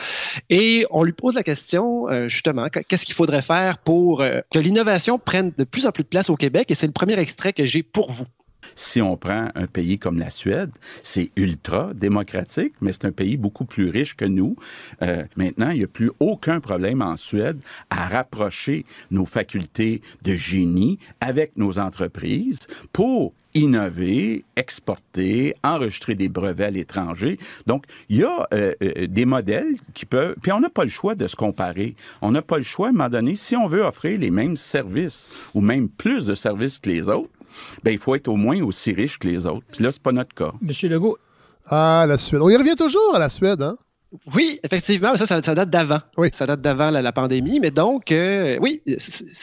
Et 0.51 0.85
on 0.91 1.05
lui 1.05 1.13
pose 1.13 1.35
la 1.35 1.45
question, 1.45 2.07
justement, 2.29 2.67
qu'est-ce 2.69 3.07
qu'il 3.07 3.15
faudrait 3.15 3.43
faire 3.43 3.79
pour 3.79 4.19
que 4.19 4.59
l'innovation 4.59 5.19
prenne 5.19 5.53
de 5.57 5.65
plus 5.65 5.87
en 5.87 5.93
plus 5.93 6.03
de 6.03 6.09
place 6.09 6.31
au 6.31 6.37
Québec? 6.37 6.71
Et 6.71 6.75
c'est 6.75 6.87
le 6.87 6.93
premier 6.93 7.19
extrait 7.19 7.53
que 7.53 7.65
j'ai 7.65 7.83
pour 7.83 8.11
vous. 8.11 8.27
Si 8.77 9.01
on 9.01 9.17
prend 9.17 9.49
un 9.55 9.67
pays 9.67 9.99
comme 9.99 10.19
la 10.19 10.31
Suède, 10.31 10.71
c'est 11.03 11.31
ultra 11.35 11.95
démocratique, 11.95 12.75
mais 12.81 12.93
c'est 12.93 13.07
un 13.07 13.13
pays 13.13 13.39
beaucoup 13.39 13.65
plus 13.65 13.89
riche 13.89 14.15
que 14.15 14.27
nous. 14.27 14.55
Euh, 15.03 15.25
maintenant, 15.37 15.71
il 15.71 15.79
n'y 15.79 15.85
a 15.85 15.89
plus 15.89 16.13
aucun 16.21 16.61
problème 16.61 17.01
en 17.01 17.17
Suède 17.17 17.59
à 17.89 18.07
rapprocher 18.07 18.85
nos 19.11 19.25
facultés 19.25 20.03
de 20.23 20.35
génie 20.35 20.99
avec 21.21 21.57
nos 21.57 21.79
entreprises 21.79 22.69
pour 22.93 23.33
innover, 23.55 24.45
exporter, 24.57 25.55
enregistrer 25.65 26.15
des 26.15 26.29
brevets 26.29 26.67
à 26.67 26.71
l'étranger. 26.71 27.39
Donc, 27.67 27.87
il 28.11 28.19
y 28.19 28.25
a 28.25 28.47
euh, 28.53 28.75
euh, 28.83 29.07
des 29.07 29.25
modèles 29.25 29.77
qui 29.95 30.05
peuvent... 30.05 30.35
Puis 30.43 30.53
on 30.53 30.61
n'a 30.61 30.69
pas 30.69 30.85
le 30.85 30.91
choix 30.91 31.15
de 31.15 31.27
se 31.27 31.37
comparer. 31.37 31.97
On 32.21 32.31
n'a 32.31 32.43
pas 32.43 32.59
le 32.59 32.63
choix, 32.63 32.89
à 32.89 32.91
un 32.91 32.93
moment 32.93 33.09
donné, 33.09 33.35
si 33.35 33.57
on 33.57 33.67
veut 33.67 33.83
offrir 33.83 34.19
les 34.19 34.31
mêmes 34.31 34.59
services 34.59 35.31
ou 35.55 35.63
même 35.63 35.89
plus 35.89 36.27
de 36.27 36.35
services 36.35 36.79
que 36.79 36.91
les 36.91 37.09
autres, 37.09 37.31
ben, 37.83 37.91
il 37.91 37.99
faut 37.99 38.15
être 38.15 38.29
au 38.29 38.37
moins 38.37 38.61
aussi 38.63 38.93
riche 38.93 39.19
que 39.19 39.29
les 39.29 39.47
autres. 39.47 39.67
Puis 39.73 39.83
là, 39.83 39.93
c'est 39.93 40.03
pas 40.03 40.13
notre 40.13 40.35
cas. 40.35 40.53
Monsieur 40.61 40.89
Legault. 40.89 41.19
Ah, 41.69 42.05
la 42.09 42.17
Suède. 42.17 42.43
On 42.43 42.49
y 42.49 42.57
revient 42.57 42.77
toujours 42.77 43.15
à 43.15 43.19
la 43.19 43.29
Suède, 43.29 43.63
hein? 43.63 43.77
Oui, 44.33 44.61
effectivement, 44.63 45.17
ça, 45.17 45.27
ça, 45.27 45.41
date 45.41 45.69
d'avant. 45.69 45.99
Oui. 46.17 46.29
Ça 46.33 46.47
date 46.47 46.61
d'avant 46.61 46.91
la, 46.91 47.13
pandémie. 47.13 47.59
Mais 47.61 47.71
donc, 47.71 48.13
euh, 48.13 48.57
oui, 48.61 48.81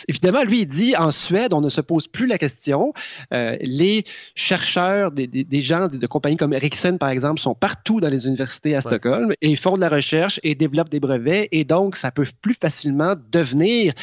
évidemment, 0.07 0.43
lui, 0.43 0.61
il 0.61 0.66
dit 0.66 0.95
en 0.95 1.11
Suède, 1.11 1.53
on 1.53 1.61
ne 1.61 1.70
se 1.70 1.82
pose 1.82 2.07
plus 2.07 2.28
la 2.28 2.38
question. 2.38 2.93
Euh, 3.34 3.57
les 3.61 4.05
chercheurs, 4.36 5.11
des, 5.11 5.61
gens 5.61 5.88
de, 5.88 6.07
compagnies 6.07 6.38
comme 6.38 6.53
Ericsson, 6.53 6.97
par 6.97 7.09
exemple, 7.09 7.41
sont 7.41 7.55
partout 7.55 7.99
dans 7.99 8.09
les 8.09 8.26
universités 8.26 8.76
à 8.76 8.82
Stockholm 8.82 9.34
et 9.41 9.55
font 9.55 9.76
de 9.76 9.82
la 9.82 9.89
recherche 9.89 10.39
et 10.43 10.55
développent 10.55 10.89
des 10.89 11.01
brevets. 11.01 11.49
Et 11.51 11.66
donc, 11.66 11.95
ça 11.95 12.11
peut 12.11 12.28
plus 12.41 12.55
facilement 12.59 13.16
devenir 13.32 13.93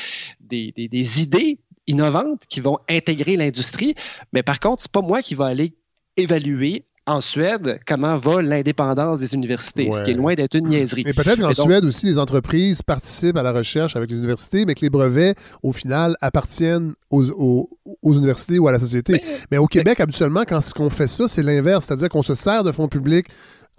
des, 0.40 0.72
des 0.76 1.22
idées 1.22 1.58
innovantes 1.87 2.43
qui 2.49 2.61
vont 2.61 2.78
intégrer 2.89 3.37
l'industrie. 3.37 3.95
Mais 4.33 4.43
par 4.43 4.61
contre, 4.61 4.83
c'est 4.83 4.93
pas 4.93 5.03
moi 5.03 5.22
qui 5.22 5.35
va 5.35 5.47
aller 5.47 5.74
évaluer 6.16 6.85
en 7.07 7.20
Suède 7.20 7.81
comment 7.87 8.18
va 8.18 8.43
l'indépendance 8.43 9.20
des 9.20 9.35
universités, 9.35 9.91
ce 9.91 10.03
qui 10.03 10.12
est 10.12 10.14
loin 10.14 10.35
d'être 10.35 10.55
une 10.55 10.68
niaiserie. 10.68 11.03
Et 11.07 11.12
peut-être 11.12 11.41
qu'en 11.41 11.55
Suède 11.55 11.85
aussi, 11.85 12.07
les 12.07 12.18
entreprises 12.18 12.83
participent 12.83 13.37
à 13.37 13.43
la 13.43 13.53
recherche 13.53 13.97
avec 13.97 14.11
les 14.11 14.18
universités, 14.18 14.64
mais 14.64 14.74
que 14.74 14.83
les 14.83 14.91
brevets, 14.91 15.35
au 15.62 15.72
final, 15.72 16.16
appartiennent 16.20 16.95
aux, 17.11 17.68
universités 18.05 18.59
ou 18.59 18.68
à 18.68 18.72
la 18.72 18.78
société. 18.78 19.22
Mais, 19.51 19.59
au 19.59 19.66
Québec, 19.66 19.99
habituellement, 20.01 20.45
quand 20.47 20.61
on 20.78 20.91
fait 20.91 21.09
ça, 21.09 21.26
c'est 21.26 21.43
l'inverse, 21.43 21.87
c'est-à-dire 21.87 22.09
qu'on 22.09 22.22
se 22.22 22.35
sert 22.35 22.62
de 22.62 22.70
fonds 22.70 22.89
publics 22.89 23.26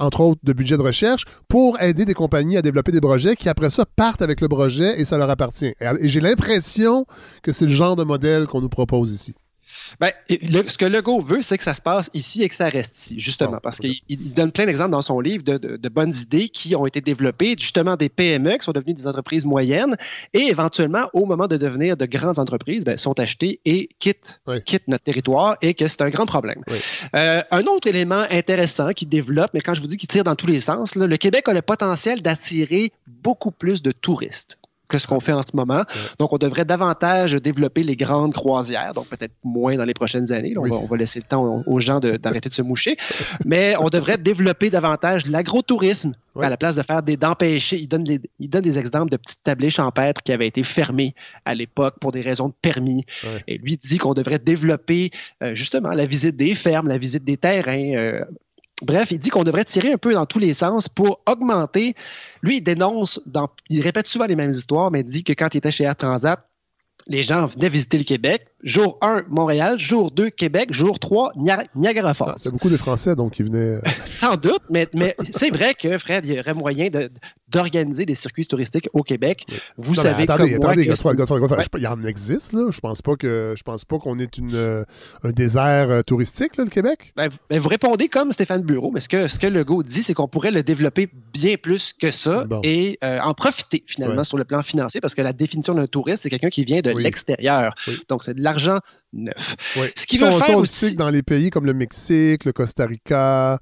entre 0.02 0.22
autres 0.22 0.42
de 0.44 0.54
budget 0.54 0.78
de 0.78 0.82
recherche, 0.82 1.26
pour 1.48 1.80
aider 1.82 2.06
des 2.06 2.14
compagnies 2.14 2.58
à 2.58 2.62
développer 2.62 2.92
des 2.92 3.02
projets 3.02 3.36
qui, 3.36 3.50
après 3.50 3.70
ça, 3.70 3.86
partent 3.86 4.22
avec 4.22 4.42
le 4.42 4.48
projet 4.48 5.00
et 5.00 5.06
ça 5.06 5.18
leur 5.18 5.30
appartient. 5.30 5.74
Et 5.80 6.08
j'ai 6.08 6.20
l'impression 6.20 7.06
que 7.44 7.52
c'est 7.52 7.66
le 7.66 7.72
genre 7.72 7.96
de 7.96 8.04
modèle 8.04 8.48
qu'on 8.48 8.62
nous 8.62 8.70
propose 8.70 9.14
ici. 9.14 9.36
Ben, 10.00 10.12
ce 10.30 10.78
que 10.78 10.86
Legault 10.86 11.20
veut, 11.20 11.42
c'est 11.42 11.58
que 11.58 11.64
ça 11.64 11.74
se 11.74 11.82
passe 11.82 12.10
ici 12.14 12.44
et 12.44 12.50
que 12.50 12.56
ça 12.56 12.70
reste 12.70 12.98
ici, 12.98 13.20
justement, 13.20 13.60
parce 13.62 13.80
qu'il 13.80 14.02
donne 14.34 14.52
plein 14.52 14.66
d'exemples 14.66 14.92
dans 14.92 15.02
son 15.02 15.20
livre 15.20 15.44
de, 15.44 15.90
bonnes 15.90 16.14
idées 16.14 16.50
qui 16.50 16.76
ont 16.76 16.86
été 16.86 17.02
développées, 17.02 17.56
justement 17.60 17.96
des 17.96 18.10
PME 18.10 18.58
qui 18.58 18.66
sont 18.66 18.72
devenues 18.72 18.94
des 18.94 19.08
entreprises 19.08 19.46
moyennes 19.46 19.96
et 20.34 20.44
éventuellement, 20.44 21.10
au 21.14 21.26
moment 21.26 21.48
de 21.48 21.58
devenir 21.58 21.98
de 21.98 22.06
grandes 22.06 22.40
entreprises, 22.40 22.86
ben, 22.86 22.98
sont 22.98 23.20
achetées 23.20 23.60
et 23.66 23.90
quittent, 24.00 24.40
notre 24.88 25.04
territoire 25.04 25.58
et 25.62 25.74
que 25.74 25.88
c'est 25.88 26.02
un 26.02 26.10
grand 26.10 26.26
problème. 26.26 26.64
Euh, 27.16 27.42
un 27.52 27.64
autre 27.64 27.88
élément 27.88 28.26
intéressant 28.30 28.92
qui 28.92 29.06
développe, 29.06 29.52
mais 29.54 29.62
quand 29.62 29.74
je 29.74 29.82
vous 29.82 29.88
dis 29.88 29.98
qu'il 29.98 30.08
tire 30.08 30.24
dans 30.24 30.36
tous 30.36 30.48
les 30.48 30.60
sens, 30.60 30.96
le 30.96 31.18
Québec 31.18 31.48
a 31.50 31.54
le 31.54 31.62
potentiel 31.62 32.22
d'attirer 32.22 32.92
beaucoup 33.08 33.52
plus 33.52 33.82
de 33.82 33.92
touristes 33.92 34.58
que 34.92 35.00
ce 35.00 35.08
qu'on 35.08 35.20
fait 35.20 35.34
en 35.34 35.42
ce 35.42 35.52
moment. 35.54 35.84
Donc, 36.20 36.34
on 36.34 36.38
devrait 36.38 36.66
davantage 36.66 37.34
développer 37.34 37.84
les 37.84 37.96
grandes 37.96 38.34
croisières, 38.34 38.94
donc 38.94 39.08
peut-être 39.08 39.34
moins 39.44 39.76
dans 39.78 39.86
les 39.86 39.94
prochaines 39.94 40.32
années. 40.32 40.54
On, 40.58 40.86
va, 40.86 40.98
laisser 40.98 41.20
le 41.20 41.26
temps 41.26 41.64
aux, 41.66 41.80
gens 41.80 42.00
d'arrêter 42.00 42.50
de, 42.50 42.54
se 42.54 42.62
moucher. 42.62 42.98
Mais 43.46 43.76
on 43.80 43.90
devrait 43.90 44.18
développer 44.32 44.70
davantage 44.70 45.26
l'agrotourisme 45.26 46.14
à 46.40 46.50
la 46.50 46.58
place 46.58 46.76
de 46.76 46.82
faire 46.82 47.02
des 47.02 47.18
d'empêcher. 47.18 47.78
Il 47.78 47.88
donne, 47.88 48.06
il 48.40 48.50
donne 48.50 48.62
des 48.62 48.78
exemples 48.78 49.12
de 49.12 49.18
petites 49.18 49.44
tablées 49.44 49.70
champêtres 49.70 50.22
qui 50.22 50.32
avaient 50.32 50.48
été 50.48 50.64
fermées 50.64 51.14
à 51.46 51.56
l'époque 51.56 51.96
pour 52.00 52.12
des 52.12 52.22
raisons 52.22 52.50
de 52.50 52.54
permis. 52.62 53.06
Et 53.48 53.58
lui 53.58 53.78
dit 53.78 53.98
qu'on 53.98 54.14
devrait 54.14 54.40
développer 54.40 55.12
euh, 55.42 55.56
justement 55.56 55.90
la 55.90 56.06
visite 56.06 56.36
des 56.36 56.56
fermes, 56.56 56.88
la 56.88 56.98
visite 56.98 57.24
des 57.24 57.38
terrains. 57.38 57.94
Euh, 57.96 58.24
Bref, 58.82 59.12
il 59.12 59.20
dit 59.20 59.30
qu'on 59.30 59.44
devrait 59.44 59.66
tirer 59.66 59.94
un 59.94 59.98
peu 59.98 60.14
dans 60.14 60.26
tous 60.26 60.40
les 60.40 60.54
sens 60.54 60.90
pour 60.90 61.22
augmenter. 61.28 61.96
Lui, 62.42 62.58
il 62.58 62.62
dénonce, 62.62 63.22
dans, 63.26 63.50
il 63.70 63.82
répète 63.82 64.08
souvent 64.08 64.26
les 64.26 64.36
mêmes 64.36 64.52
histoires, 64.52 64.92
mais 64.92 65.02
il 65.02 65.06
dit 65.06 65.24
que 65.24 65.34
quand 65.34 65.54
il 65.54 65.58
était 65.58 65.72
chez 65.72 65.84
Air 65.84 65.96
Transat, 65.96 66.48
les 67.08 67.24
gens 67.24 67.48
venaient 67.48 67.70
visiter 67.70 67.98
le 67.98 68.04
Québec. 68.04 68.48
Jour 68.64 68.98
1, 69.02 69.24
Montréal. 69.30 69.80
Jour 69.80 70.12
2, 70.12 70.30
Québec. 70.30 70.70
Jour 70.72 71.00
3, 71.00 71.34
Niagara 71.76 72.14
Falls. 72.14 72.30
Ah, 72.32 72.36
c'est 72.38 72.52
beaucoup 72.52 72.70
de 72.70 72.78
Français, 72.78 73.16
donc, 73.16 73.34
qui 73.34 73.44
venaient. 73.44 73.78
Euh, 73.78 73.82
Sans 74.06 74.36
doute, 74.36 74.62
mais, 74.70 74.88
mais 74.94 75.16
c'est 75.32 75.50
vrai 75.50 75.74
que, 75.74 75.98
Fred, 75.98 76.26
il 76.26 76.34
y 76.34 76.40
aurait 76.40 76.54
moyen 76.54 76.90
d'organiser 77.50 78.06
des 78.06 78.16
circuits 78.16 78.46
touristiques 78.46 78.88
au 78.94 79.04
Québec. 79.04 79.46
Vous 79.78 79.96
Non, 79.96 80.02
savez 80.04 80.24
attendez, 80.24 80.28
comme 80.28 80.50
moi 80.62 80.70
attendez, 80.72 80.86
que 80.86 80.92
Ouais. 80.92 81.64
je- 81.64 81.78
il 81.78 81.84
y 81.84 81.88
en 81.88 82.04
existe, 82.04 82.54
là. 82.54 82.68
Je 82.72 82.80
pense 82.80 83.02
pas 83.02 83.16
que 83.16 83.54
je 83.58 83.64
pense 83.64 83.84
pas 83.86 83.98
qu'on 83.98 84.18
est 84.20 84.38
une, 84.38 84.56
euh, 84.56 84.84
un 85.24 85.32
désert 85.32 85.90
euh, 85.90 86.02
touristique, 86.02 86.58
là, 86.58 86.64
le 86.64 86.70
Québec. 86.70 87.14
Ben, 87.16 87.28
vous, 87.30 87.38
ben, 87.50 87.60
vous 87.60 87.70
répondez 87.70 88.08
comme 88.08 88.32
Stéphane 88.32 88.62
Bureau, 88.62 88.92
mais 88.92 89.02
ce 89.02 89.10
que, 89.10 89.28
ce 89.28 89.38
que 89.40 89.48
Legault 89.48 89.84
dit, 89.84 90.04
c'est 90.04 90.14
qu'on 90.14 90.28
pourrait 90.28 90.52
le 90.52 90.64
développer 90.64 91.10
bien 91.34 91.56
plus 91.58 91.94
que 91.94 92.12
ça 92.12 92.46
Bon. 92.46 92.62
et 92.64 92.98
euh, 93.04 93.20
en 93.22 93.34
profiter 93.34 93.84
finalement 93.88 94.18
Ouais. 94.20 94.24
sur 94.24 94.38
le 94.38 94.44
plan 94.46 94.62
financier, 94.64 95.02
parce 95.02 95.16
que 95.16 95.22
la 95.22 95.34
définition 95.34 95.74
d'un 95.74 95.88
touriste, 95.88 96.24
c'est 96.24 96.30
quelqu'un 96.30 96.50
qui 96.50 96.64
vient 96.64 96.82
de 96.82 96.92
Oui. 96.92 97.04
l'extérieur. 97.04 97.74
Oui. 97.88 98.02
Donc, 98.10 98.24
c'est 98.24 98.34
de 98.34 98.42
l'argent 98.52 98.80
neuf. 99.14 99.56
Oui. 99.78 99.88
Ce 99.96 100.06
qu'il 100.06 100.20
Ça, 100.20 100.30
veut 100.30 100.40
faire 100.42 100.58
aussi- 100.58 100.92
que 100.94 100.98
dans 100.98 101.10
les 101.10 101.24
pays 101.24 101.50
comme 101.50 101.66
le 101.66 101.74
Mexique, 101.74 102.46
le 102.46 102.52
Costa 102.54 102.86
Rica, 102.86 103.60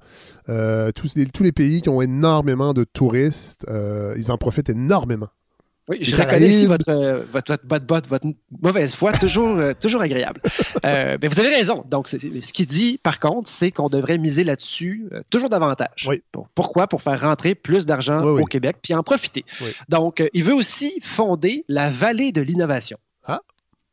euh, 0.48 0.90
tous, 0.92 1.14
les, 1.16 1.26
tous 1.26 1.42
les 1.42 1.52
pays 1.52 1.80
qui 1.82 1.88
ont 1.88 2.02
énormément 2.02 2.72
de 2.72 2.84
touristes, 2.84 3.64
euh, 3.68 4.14
ils 4.16 4.30
en 4.30 4.38
profitent 4.38 4.70
énormément. 4.70 5.28
Oui, 5.88 5.98
je 6.02 6.14
reconnais 6.14 6.48
ici 6.48 6.66
votre, 6.66 6.88
euh, 6.88 7.24
votre, 7.32 7.50
votre, 7.50 7.64
votre, 7.68 7.86
votre- 7.88 8.08
votre 8.08 8.26
mauvaise 8.62 8.94
foi, 8.94 9.12
toujours, 9.12 9.56
euh, 9.56 9.72
toujours 9.82 10.02
agréable. 10.02 10.40
Euh, 10.84 11.18
ben, 11.18 11.28
vous 11.28 11.40
avez 11.40 11.48
raison. 11.48 11.84
Donc, 11.90 12.06
ce 12.06 12.16
qu'il 12.52 12.66
dit, 12.66 13.00
par 13.02 13.18
contre, 13.18 13.50
c'est 13.50 13.72
qu'on 13.72 13.88
devrait 13.88 14.16
miser 14.18 14.44
là-dessus 14.44 15.08
euh, 15.12 15.22
toujours 15.30 15.48
davantage. 15.48 16.08
Pour- 16.30 16.48
pourquoi? 16.54 16.86
Pour 16.86 17.02
faire 17.02 17.20
rentrer 17.20 17.56
plus 17.56 17.86
d'argent 17.86 18.22
Oui, 18.22 18.40
au 18.42 18.44
Québec, 18.44 18.76
puis 18.80 18.94
en 18.94 19.02
profiter. 19.02 19.44
Donc, 19.88 20.20
euh, 20.20 20.28
il 20.32 20.44
veut 20.44 20.54
aussi 20.54 21.00
fonder 21.02 21.64
la 21.66 21.90
vallée 21.90 22.30
de 22.30 22.40
l'innovation. 22.42 22.98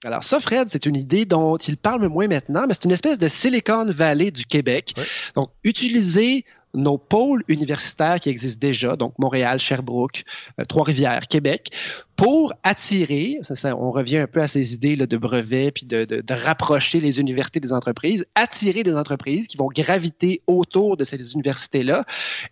Alors 0.03 0.23
ça, 0.23 0.39
Fred, 0.39 0.69
c'est 0.69 0.85
une 0.85 0.95
idée 0.95 1.25
dont 1.25 1.57
il 1.57 1.75
parle 1.77 2.07
moins 2.07 2.27
maintenant, 2.27 2.65
mais 2.67 2.73
c'est 2.73 2.85
une 2.85 2.91
espèce 2.91 3.17
de 3.17 3.27
Silicon 3.27 3.85
Valley 3.89 4.29
du 4.31 4.45
Québec. 4.45 4.93
Donc, 5.35 5.49
utiliser 5.63 6.45
nos 6.75 6.99
pôles 6.99 7.43
universitaires 7.47 8.19
qui 8.19 8.29
existent 8.29 8.59
déjà, 8.59 8.95
donc 8.95 9.13
Montréal, 9.17 9.57
Sherbrooke, 9.57 10.23
euh, 10.59 10.65
Trois-Rivières, 10.65 11.21
Québec, 11.27 11.71
pour 12.15 12.53
attirer, 12.61 13.39
ça, 13.41 13.55
ça, 13.55 13.75
on 13.75 13.89
revient 13.89 14.17
un 14.17 14.27
peu 14.27 14.41
à 14.41 14.47
ces 14.47 14.73
idées 14.75 14.95
là, 14.95 15.07
de 15.07 15.17
brevets, 15.17 15.71
puis 15.71 15.85
de, 15.87 16.05
de- 16.05 16.21
de 16.21 16.33
rapprocher 16.33 16.99
les 16.99 17.19
universités 17.19 17.59
des 17.59 17.73
entreprises, 17.73 18.25
attirer 18.35 18.83
des 18.83 18.93
entreprises 18.95 19.47
qui 19.47 19.57
vont 19.57 19.69
graviter 19.69 20.41
autour 20.45 20.97
de 20.97 21.03
ces 21.03 21.33
universités-là. 21.33 22.05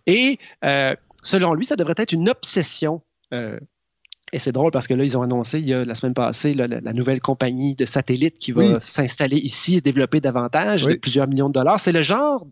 Et 0.06 0.38
euh, 0.64 0.96
selon 1.22 1.54
lui, 1.54 1.64
ça 1.64 1.76
devrait 1.76 1.94
être 1.98 2.12
une 2.12 2.28
obsession. 2.28 3.02
euh, 3.32 3.60
et 4.32 4.38
c'est 4.40 4.50
drôle 4.52 4.72
parce 4.72 4.86
que 4.88 4.94
là, 4.94 5.04
ils 5.04 5.16
ont 5.16 5.22
annoncé 5.22 5.60
il 5.60 5.68
y 5.68 5.72
a 5.74 5.84
la 5.84 5.94
semaine 5.94 6.14
passée 6.14 6.52
là, 6.52 6.66
la, 6.66 6.80
la 6.80 6.92
nouvelle 6.92 7.20
compagnie 7.20 7.74
de 7.76 7.84
satellites 7.84 8.38
qui 8.38 8.50
va 8.52 8.62
Oui. 8.62 8.74
s'installer 8.80 9.36
ici 9.36 9.76
et 9.76 9.80
développer 9.80 10.20
davantage 10.20 10.84
Oui. 10.84 10.94
de 10.94 10.98
plusieurs 10.98 11.28
millions 11.28 11.48
de 11.48 11.54
dollars. 11.54 11.78
C'est 11.78 11.92
le 11.92 12.02
genre 12.02 12.44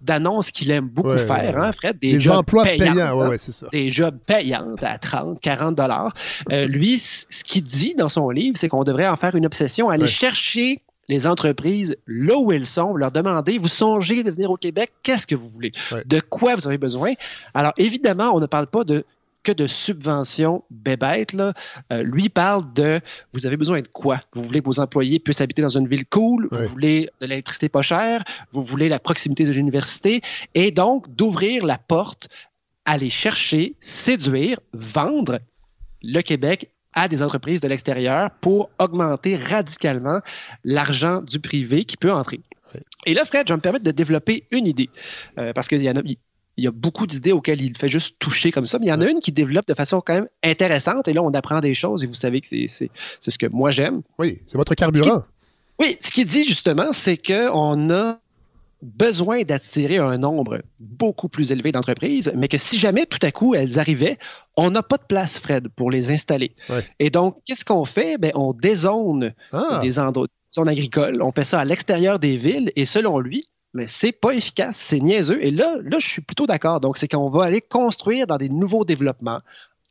d'annonce 0.00 0.50
qu'il 0.50 0.70
aime 0.70 0.88
beaucoup 0.88 1.10
Ouais, 1.10 1.18
faire, 1.18 1.54
ouais, 1.56 1.64
hein, 1.66 1.72
Fred? 1.72 1.98
Des 2.00 2.12
Des 2.14 2.20
jobs 2.20 2.36
emplois 2.38 2.64
payants, 2.64 2.78
payants, 2.94 3.16
ouais, 3.18 3.24
hein? 3.26 3.28
ouais, 3.30 3.38
c'est 3.38 3.52
ça. 3.52 3.68
Des 3.72 3.90
jobs 3.90 4.16
payants 4.26 4.74
à 4.82 4.98
30, 4.98 5.40
40 5.40 5.74
dollars. 5.76 6.14
Euh, 6.50 6.66
lui, 6.66 6.98
ce 6.98 7.44
qu'il 7.44 7.62
dit 7.62 7.94
dans 7.96 8.08
son 8.08 8.28
livre, 8.30 8.56
c'est 8.58 8.68
qu'on 8.68 8.84
devrait 8.84 9.06
en 9.08 9.16
faire 9.16 9.34
une 9.36 9.46
obsession, 9.46 9.90
aller 9.90 10.08
chercher 10.08 10.80
les 11.08 11.26
entreprises 11.26 11.96
là 12.06 12.36
où 12.38 12.52
elles 12.52 12.66
sont, 12.66 12.94
leur 12.94 13.10
demander, 13.10 13.58
vous 13.58 13.68
songez 13.68 14.22
de 14.22 14.30
venir 14.30 14.50
au 14.50 14.56
Québec, 14.56 14.90
qu'est-ce 15.02 15.26
que 15.26 15.34
vous 15.34 15.48
voulez? 15.48 15.72
Ouais. 15.90 16.02
De 16.06 16.20
quoi 16.20 16.54
vous 16.54 16.66
avez 16.66 16.78
besoin? 16.78 17.12
Alors, 17.54 17.72
évidemment, 17.76 18.30
on 18.34 18.40
ne 18.40 18.46
parle 18.46 18.66
pas 18.68 18.84
de 18.84 19.04
que 19.42 19.52
de 19.52 19.66
subventions 19.66 20.64
bébêtes. 20.70 21.32
Là. 21.32 21.52
Euh, 21.92 22.02
lui 22.02 22.28
parle 22.28 22.72
de 22.72 23.00
vous 23.32 23.46
avez 23.46 23.56
besoin 23.56 23.80
de 23.80 23.88
quoi? 23.88 24.20
Vous 24.34 24.42
voulez 24.42 24.60
que 24.60 24.66
vos 24.66 24.80
employés 24.80 25.18
puissent 25.18 25.40
habiter 25.40 25.62
dans 25.62 25.76
une 25.76 25.88
ville 25.88 26.06
cool, 26.06 26.48
vous 26.50 26.66
voulez 26.66 27.10
de 27.20 27.26
l'électricité 27.26 27.68
pas 27.68 27.82
chère, 27.82 28.24
vous 28.52 28.62
voulez 28.62 28.88
la 28.88 28.98
proximité 28.98 29.44
de 29.44 29.52
l'université, 29.52 30.20
et 30.54 30.70
donc 30.70 31.14
d'ouvrir 31.14 31.64
la 31.64 31.78
porte, 31.78 32.28
aller 32.84 33.10
chercher, 33.10 33.74
séduire, 33.80 34.58
vendre 34.72 35.38
le 36.02 36.20
Québec 36.20 36.70
à 36.94 37.08
des 37.08 37.22
entreprises 37.22 37.60
de 37.60 37.68
l'extérieur 37.68 38.30
pour 38.40 38.70
augmenter 38.78 39.36
radicalement 39.36 40.20
l'argent 40.64 41.22
du 41.22 41.40
privé 41.40 41.84
qui 41.84 41.96
peut 41.96 42.12
entrer. 42.12 42.40
Et 43.06 43.14
là, 43.14 43.24
Fred, 43.24 43.46
je 43.46 43.52
vais 43.52 43.56
me 43.56 43.62
permettre 43.62 43.84
de 43.84 43.90
développer 43.90 44.46
une 44.50 44.66
idée, 44.66 44.90
euh, 45.38 45.52
parce 45.52 45.68
qu'il 45.68 45.82
y 45.82 45.90
en 45.90 45.96
a, 45.96 46.02
il 46.56 46.64
y 46.64 46.66
a 46.66 46.70
beaucoup 46.70 47.06
d'idées 47.06 47.32
auxquelles 47.32 47.62
il 47.62 47.76
fait 47.76 47.88
juste 47.88 48.16
toucher 48.18 48.50
comme 48.52 48.66
ça, 48.66 48.78
mais 48.78 48.86
il 48.86 48.90
y 48.90 48.92
en 48.92 49.00
a 49.00 49.08
une 49.08 49.20
qui 49.20 49.32
développe 49.32 49.66
de 49.66 49.74
façon 49.74 50.00
quand 50.04 50.14
même 50.14 50.28
intéressante, 50.42 51.08
et 51.08 51.12
là, 51.12 51.22
on 51.22 51.30
apprend 51.32 51.60
des 51.60 51.74
choses, 51.74 52.02
et 52.02 52.06
vous 52.06 52.14
savez 52.14 52.40
que 52.40 52.46
c'est 52.46 52.68
ce 52.68 53.38
que 53.38 53.46
moi 53.46 53.70
j'aime. 53.70 54.02
Oui, 54.18 54.40
c'est 54.46 54.58
votre 54.58 54.74
carburant. 54.74 55.24
Oui, 55.80 55.96
ce 56.00 56.10
qu'il 56.10 56.26
dit 56.26 56.44
justement, 56.44 56.92
c'est 56.92 57.16
qu'on 57.16 57.90
a 57.90 58.18
besoin 58.82 59.42
d'attirer 59.42 59.98
un 59.98 60.18
nombre 60.18 60.60
beaucoup 60.80 61.28
plus 61.28 61.52
élevé 61.52 61.72
d'entreprises, 61.72 62.32
mais 62.36 62.48
que 62.48 62.58
si 62.58 62.78
jamais 62.78 63.06
tout 63.06 63.18
à 63.22 63.30
coup 63.30 63.54
elles 63.54 63.78
arrivaient, 63.78 64.18
on 64.56 64.70
n'a 64.70 64.82
pas 64.82 64.96
de 64.96 65.04
place, 65.04 65.38
Fred, 65.38 65.68
pour 65.68 65.90
les 65.90 66.10
installer. 66.10 66.52
Ouais. 66.68 66.84
Et 66.98 67.08
donc, 67.08 67.36
qu'est-ce 67.46 67.64
qu'on 67.64 67.84
fait? 67.84 68.18
Ben, 68.18 68.32
on 68.34 68.52
dézone 68.52 69.34
Ah. 69.52 69.78
des 69.82 69.98
endroits, 69.98 70.26
zones 70.52 70.68
agricoles, 70.68 71.22
on 71.22 71.30
fait 71.32 71.44
ça 71.44 71.60
à 71.60 71.64
l'extérieur 71.64 72.18
des 72.18 72.36
villes, 72.36 72.72
et 72.76 72.84
selon 72.84 73.20
lui, 73.20 73.46
mais 73.74 73.86
c'est 73.88 74.12
pas 74.12 74.32
efficace, 74.32 74.76
c'est 74.76 75.00
niaiseux. 75.00 75.42
Et 75.42 75.50
là, 75.50 75.76
là, 75.82 75.98
je 75.98 76.06
suis 76.06 76.22
plutôt 76.22 76.46
d'accord. 76.46 76.80
Donc, 76.80 76.96
c'est 76.96 77.08
qu'on 77.08 77.30
va 77.30 77.44
aller 77.44 77.60
construire 77.60 78.26
dans 78.26 78.36
des 78.36 78.48
nouveaux 78.48 78.84
développements 78.84 79.40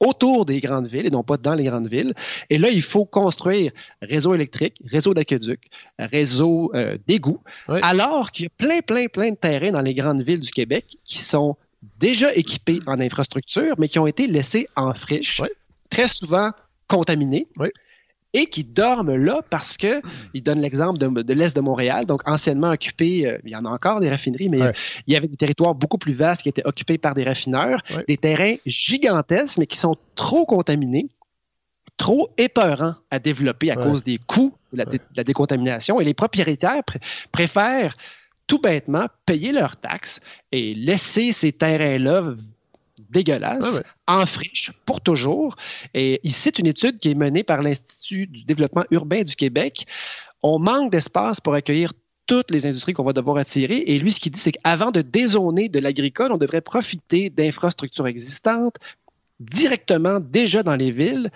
autour 0.01 0.45
des 0.45 0.59
grandes 0.59 0.87
villes 0.87 1.05
et 1.05 1.11
non 1.11 1.23
pas 1.23 1.37
dans 1.37 1.53
les 1.53 1.63
grandes 1.63 1.87
villes. 1.87 2.13
Et 2.49 2.57
là, 2.57 2.69
il 2.69 2.81
faut 2.81 3.05
construire 3.05 3.71
réseau 4.01 4.33
électrique, 4.33 4.81
réseau 4.85 5.13
d'aqueduc, 5.13 5.61
réseau 5.99 6.71
euh, 6.73 6.97
d'égouts, 7.07 7.41
alors 7.67 8.31
qu'il 8.31 8.45
y 8.45 8.47
a 8.47 8.49
plein, 8.57 8.81
plein, 8.81 9.07
plein 9.07 9.29
de 9.29 9.35
terrains 9.35 9.71
dans 9.71 9.81
les 9.81 9.93
grandes 9.93 10.21
villes 10.21 10.39
du 10.39 10.51
Québec 10.51 10.97
qui 11.05 11.19
sont 11.19 11.55
déjà 11.99 12.33
équipés 12.33 12.79
en 12.87 12.99
infrastructure, 12.99 13.75
mais 13.77 13.87
qui 13.87 13.99
ont 13.99 14.07
été 14.07 14.27
laissés 14.27 14.67
en 14.75 14.93
friche, 14.93 15.41
très 15.89 16.07
souvent 16.07 16.51
contaminés. 16.87 17.47
Et 18.33 18.45
qui 18.45 18.63
dorment 18.63 19.15
là 19.15 19.41
parce 19.49 19.75
que, 19.77 20.01
il 20.33 20.41
donne 20.41 20.61
l'exemple 20.61 20.97
de, 20.97 21.21
de 21.21 21.33
l'Est 21.33 21.55
de 21.55 21.61
Montréal, 21.61 22.05
donc 22.05 22.27
anciennement 22.27 22.69
occupé, 22.71 23.27
euh, 23.27 23.37
il 23.43 23.49
y 23.51 23.55
en 23.55 23.65
a 23.65 23.69
encore 23.69 23.99
des 23.99 24.09
raffineries, 24.09 24.47
mais 24.49 24.61
Ouais. 24.61 24.73
il 25.07 25.13
y 25.13 25.17
avait 25.17 25.27
des 25.27 25.35
territoires 25.35 25.75
beaucoup 25.75 25.97
plus 25.97 26.13
vastes 26.13 26.43
qui 26.43 26.49
étaient 26.49 26.65
occupés 26.65 26.97
par 26.97 27.13
des 27.13 27.23
raffineurs, 27.23 27.79
Ouais. 27.95 28.05
des 28.07 28.17
terrains 28.17 28.55
gigantesques, 28.65 29.57
mais 29.57 29.67
qui 29.67 29.77
sont 29.77 29.95
trop 30.15 30.45
contaminés, 30.45 31.07
trop 31.97 32.29
épeurants 32.37 32.95
à 33.11 33.19
développer 33.19 33.71
à 33.71 33.77
Ouais. 33.77 33.83
cause 33.83 34.03
des 34.03 34.17
coûts 34.17 34.53
de 34.71 34.77
la, 34.77 34.85
dé- 34.85 34.97
de 34.97 35.03
la 35.17 35.23
décontamination. 35.23 35.99
Et 35.99 36.05
les 36.05 36.13
propriétaires 36.13 36.81
pr- 36.89 37.01
préfèrent 37.31 37.95
tout 38.47 38.59
bêtement 38.59 39.07
payer 39.25 39.51
leurs 39.51 39.75
taxes 39.75 40.19
et 40.51 40.73
laisser 40.73 41.31
ces 41.31 41.51
terrains-là 41.51 42.33
dégueulasses 43.11 43.63
Ah 43.63 43.75
ouais. 43.75 43.83
en 44.21 44.25
friche 44.25 44.71
pour 44.85 45.01
toujours. 45.01 45.55
Et 45.93 46.19
ici, 46.23 46.41
c'est 46.43 46.59
une 46.59 46.67
étude 46.67 46.97
qui 46.97 47.11
est 47.11 47.15
menée 47.15 47.43
par 47.43 47.61
l'Institut 47.61 48.27
du 48.27 48.43
développement 48.43 48.85
urbain 48.91 49.23
du 49.23 49.35
Québec. 49.35 49.85
On 50.43 50.59
manque 50.59 50.91
d'espace 50.91 51.39
pour 51.39 51.53
accueillir 51.53 51.93
toutes 52.27 52.51
les 52.51 52.65
industries 52.65 52.93
qu'on 52.93 53.03
va 53.03 53.13
devoir 53.13 53.37
attirer. 53.37 53.83
Et 53.87 53.99
lui, 53.99 54.11
ce 54.11 54.19
qu'il 54.19 54.31
dit, 54.31 54.39
c'est 54.39 54.53
qu'avant 54.53 54.91
de 54.91 55.01
dézoner 55.01 55.69
de 55.69 55.79
l'agricole, 55.79 56.31
on 56.31 56.37
devrait 56.37 56.61
profiter 56.61 57.29
d'infrastructures 57.29 58.07
existantes 58.07 58.77
directement 59.39 60.19
déjà 60.19 60.63
dans 60.63 60.75
les 60.75 60.91
villes. 60.91 61.31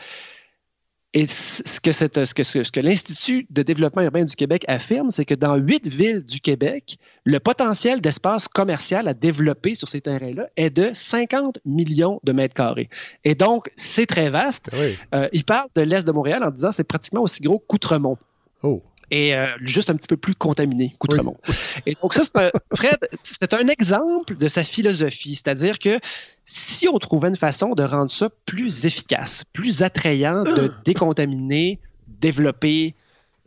Et 1.18 1.28
ce 1.28 1.80
que, 1.80 1.93
cette- 1.93 2.26
ce 2.26 2.34
que, 2.34 2.43
ce 2.43 2.70
que 2.72 2.80
l'Institut 2.82 3.47
de 3.49 3.61
développement 3.61 4.01
urbain 4.01 4.26
du 4.26 4.36
Québec 4.36 4.66
affirme, 4.68 5.11
c'est 5.11 5.24
que 5.24 5.34
dans 5.34 5.55
huit 5.55 5.88
villes 5.88 6.24
du 6.24 6.41
Québec, 6.41 6.97
le 7.24 7.39
potentiel 7.39 8.01
d'espace 8.01 8.49
commercial 8.49 9.07
à 9.07 9.13
développer 9.13 9.76
sur 9.76 9.88
ces 9.88 10.01
terrains-là 10.01 10.47
est 10.57 10.70
de 10.70 10.91
50 10.93 11.59
millions 11.66 12.20
de 12.26 12.34
mètres 12.34 12.53
carrés. 12.53 12.89
Et 13.24 13.34
donc, 13.34 13.72
c'est 13.78 14.05
très 14.05 14.30
vaste. 14.30 14.70
Oui. 14.74 14.97
Euh, 15.16 15.30
il 15.32 15.45
parle 15.45 15.70
de 15.76 15.82
l'Est 15.84 16.05
de 16.05 16.11
Montréal 16.11 16.43
en 16.43 16.51
disant 16.51 16.70
que 16.70 16.76
c'est 16.76 16.84
pratiquement 16.84 17.22
aussi 17.22 17.41
gros 17.41 17.59
qu'Outremont. 17.66 18.18
Oh. 18.61 18.82
Et 19.12 19.36
euh, 19.36 19.47
juste 19.62 19.89
un 19.89 19.95
petit 19.95 20.08
peu 20.08 20.18
plus 20.18 20.36
contaminé 20.36 20.95
qu'Outremont. 20.99 21.38
Et 21.86 21.95
donc, 22.01 22.14
ça, 22.14 22.24
c'est 22.24 22.38
un, 22.38 22.51
Fred, 22.76 22.97
c'est 23.24 23.53
un 23.53 23.68
exemple 23.68 24.36
de 24.36 24.47
sa 24.47 24.64
philosophie. 24.64 25.36
C'est-à-dire 25.36 25.80
que 25.80 25.99
si 26.45 26.88
on 26.88 26.97
trouvait 26.97 27.30
une 27.30 27.36
façon 27.36 27.72
de 27.72 27.84
rendre 27.84 28.12
ça 28.12 28.30
plus 28.45 28.86
efficace, 28.86 29.43
plus 29.53 29.84
attrayant, 29.84 30.43
de 30.43 30.72
décontaminer, 30.86 31.80
développer, 32.08 32.95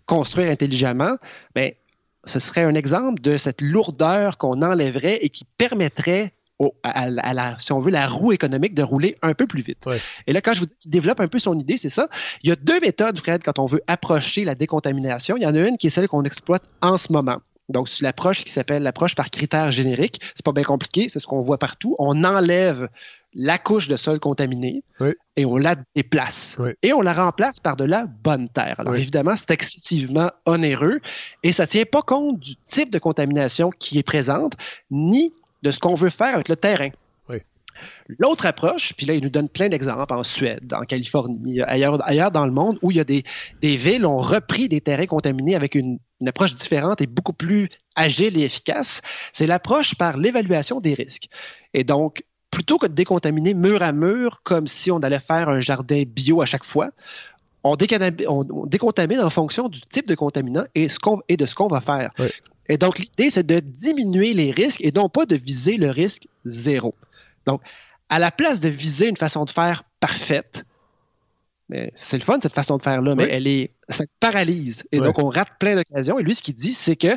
construire 0.07 0.51
intelligemment, 0.51 1.17
ben, 1.55 1.73
ce 2.25 2.39
serait 2.39 2.63
un 2.63 2.75
exemple 2.75 3.21
de 3.21 3.37
cette 3.37 3.61
lourdeur 3.61 4.39
qu'on 4.39 4.63
enlèverait 4.63 5.19
et 5.23 5.29
qui 5.29 5.45
permettrait 5.57 6.33
au- 6.59 6.75
à, 6.83 7.03
à 7.03 7.35
la- 7.35 7.57
si 7.59 7.73
on 7.73 7.81
veut, 7.81 7.91
la 7.91 8.07
roue 8.07 8.33
économique 8.33 8.75
de 8.75 8.83
rouler 8.83 9.17
un 9.23 9.35
peu 9.35 9.47
plus 9.47 9.63
vite. 9.63 9.79
Et 10.27 10.33
là, 10.33 10.41
quand 10.41 10.55
je 10.55 10.61
vous 10.61 10.67
dis 10.67 10.79
qu'il 10.79 10.91
développe 10.91 11.21
un 11.21 11.29
peu 11.29 11.39
son 11.39 11.59
idée, 11.59 11.77
c'est 11.77 11.89
ça. 11.89 12.09
Il 12.43 12.49
y 12.49 12.53
a 12.53 12.57
deux 12.57 12.81
méthodes, 12.81 13.19
Fred, 13.19 13.43
quand 13.45 13.59
on 13.59 13.67
veut 13.67 13.83
approcher 13.87 14.45
la 14.45 14.55
décontamination. 14.55 15.37
Il 15.37 15.43
y 15.43 15.47
en 15.47 15.55
a 15.55 15.61
une 15.67 15.79
qui 15.79 15.87
est 15.89 15.91
celle 15.91 16.09
qu'on 16.09 16.25
exploite 16.25 16.63
en 16.83 16.97
ce 16.97 17.13
moment. 17.13 17.39
Donc, 17.69 17.89
c'est 17.91 18.03
l'approche 18.03 18.45
qui 18.45 18.51
s'appelle 18.51 18.83
l'approche 18.83 19.15
par 19.15 19.29
critères 19.31 19.71
génériques. 19.73 20.21
C'est 20.35 20.45
pas 20.45 20.53
bien 20.53 20.65
compliqué, 20.65 21.09
c'est 21.11 21.19
ce 21.19 21.27
qu'on 21.27 21.41
voit 21.43 21.59
partout. 21.59 21.95
On 21.99 22.25
enlève 22.25 22.89
la 23.35 23.59
couche 23.59 23.89
de 23.89 23.97
sol 23.99 24.19
contaminée 24.21 24.83
et 25.37 25.45
on 25.45 25.59
la 25.59 25.77
déplace. 25.95 26.57
Et 26.83 26.95
on 26.95 27.03
la 27.03 27.13
remplace 27.13 27.61
par 27.61 27.77
de 27.77 27.85
la 27.85 28.07
bonne 28.07 28.49
terre. 28.49 28.77
Alors, 28.81 28.95
Oui. 28.95 29.01
évidemment, 29.01 29.37
c'est 29.37 29.51
excessivement 29.51 30.31
onéreux 30.47 31.01
et 31.43 31.53
ça 31.53 31.65
ne 31.65 31.69
tient 31.69 31.85
pas 31.85 32.01
compte 32.01 32.41
du 32.41 32.57
type 32.57 32.91
de 32.91 32.99
contamination 32.99 33.69
qui 33.71 33.99
est 33.99 34.03
présente, 34.03 34.55
ni 34.91 35.35
de 35.63 35.71
ce 35.71 35.79
qu'on 35.79 35.95
veut 35.95 36.11
faire 36.11 36.35
avec 36.35 36.49
le 36.49 36.57
terrain. 36.57 36.91
Oui. 37.29 37.39
L'autre 38.19 38.47
approche, 38.47 38.93
puis 38.95 39.07
là, 39.07 39.15
il 39.15 39.23
nous 39.23 39.31
donne 39.31 39.49
plein 39.49 39.69
d'exemples 39.69 40.13
en 40.13 40.25
Suède, 40.25 40.73
en 40.75 40.83
Californie, 40.83 41.61
ailleurs, 41.63 41.99
ailleurs 42.07 42.31
dans 42.31 42.47
le 42.47 42.53
monde, 42.53 42.79
où 42.83 42.91
il 42.91 42.97
y 42.97 43.01
a 43.01 43.05
des, 43.05 43.23
des 43.61 43.77
villes 43.77 44.07
ont 44.07 44.19
repris 44.19 44.69
des 44.69 44.81
terrains 44.81 45.07
contaminés 45.07 45.55
avec 45.55 45.75
une, 45.75 45.99
une 46.21 46.29
approche 46.29 46.55
différente 46.55 47.01
et 47.01 47.07
beaucoup 47.07 47.33
plus 47.33 47.69
agile 47.97 48.37
et 48.39 48.45
efficace. 48.45 49.01
C'est 49.33 49.47
l'approche 49.47 49.95
par 49.95 50.17
l'évaluation 50.17 50.81
des 50.81 50.95
risques. 50.95 51.29
Et 51.75 51.85
donc, 51.85 52.23
plutôt 52.51 52.79
que 52.79 52.87
de 52.87 52.95
décontaminer 52.95 53.55
mur 53.55 53.83
à 53.83 53.93
mur 53.93 54.43
comme 54.43 54.67
si 54.67 54.91
on 54.91 54.99
allait 54.99 55.21
faire 55.21 55.49
un 55.49 55.61
jardin 55.61 56.03
bio 56.07 56.43
à 56.43 56.47
chaque 56.47 56.65
fois, 56.65 56.91
on, 57.65 57.77
décontamine 57.77 59.21
en 59.21 59.31
fonction 59.31 59.69
du 59.69 59.81
type 59.83 60.07
de 60.07 60.15
contaminant 60.15 60.65
et, 60.75 60.87
de 60.87 61.47
ce 61.47 61.55
qu'on 61.55 61.69
va 61.69 61.81
faire. 61.81 62.13
Et 62.69 62.77
donc, 62.77 62.99
l'idée, 62.99 63.31
c'est 63.31 63.47
de 63.47 63.61
diminuer 63.61 64.33
les 64.33 64.51
risques 64.51 64.81
et 64.83 64.93
non 64.93 65.09
pas 65.09 65.27
de 65.27 65.37
viser 65.37 65.77
le 65.77 65.91
risque 65.91 66.29
zéro. 66.45 66.95
Donc, 67.47 67.63
à 68.09 68.19
la 68.19 68.31
place 68.31 68.61
de 68.61 68.69
viser 68.69 69.09
une 69.09 69.17
façon 69.17 69.45
de 69.45 69.51
faire 69.51 69.85
parfaite, 70.01 70.65
c'est 71.95 72.17
le 72.17 72.25
fun 72.25 72.39
cette 72.43 72.55
façon 72.55 72.77
de 72.77 72.83
faire 72.83 73.03
là, 73.03 73.15
mais 73.15 73.29
elle 73.31 73.47
est, 73.47 73.71
ça 73.89 74.05
paralyse. 74.21 74.85
Et 74.93 75.01
donc 75.01 75.19
on 75.19 75.29
rate 75.29 75.51
plein 75.59 75.75
d'occasions. 75.75 76.19
Et 76.19 76.23
lui, 76.23 76.35
ce 76.35 76.43
qu'il 76.43 76.55
dit, 76.55 76.73
c'est 76.73 76.97
que 76.97 77.17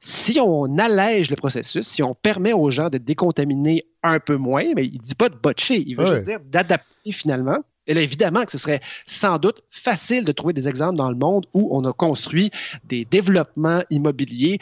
si 0.00 0.38
on 0.38 0.78
allège 0.78 1.30
le 1.30 1.36
processus, 1.36 1.86
si 1.86 2.02
on 2.02 2.14
permet 2.14 2.52
aux 2.52 2.70
gens 2.70 2.90
de 2.90 2.98
décontaminer 2.98 3.84
un 4.02 4.20
peu 4.20 4.36
moins, 4.36 4.64
mais 4.74 4.84
il 4.84 4.98
ne 4.98 5.02
dit 5.02 5.14
pas 5.14 5.28
de 5.28 5.36
botcher, 5.36 5.82
il 5.86 5.96
veut 5.96 6.06
juste 6.06 6.24
dire 6.24 6.40
d'adapter 6.40 7.12
finalement. 7.12 7.58
Et 7.86 7.94
là, 7.94 8.00
évidemment 8.00 8.44
que 8.44 8.52
ce 8.52 8.58
serait 8.58 8.80
sans 9.06 9.38
doute 9.38 9.62
facile 9.70 10.24
de 10.24 10.32
trouver 10.32 10.52
des 10.52 10.68
exemples 10.68 10.96
dans 10.96 11.10
le 11.10 11.16
monde 11.16 11.46
où 11.54 11.68
on 11.70 11.84
a 11.84 11.92
construit 11.92 12.50
des 12.84 13.04
développements 13.04 13.82
immobiliers 13.90 14.58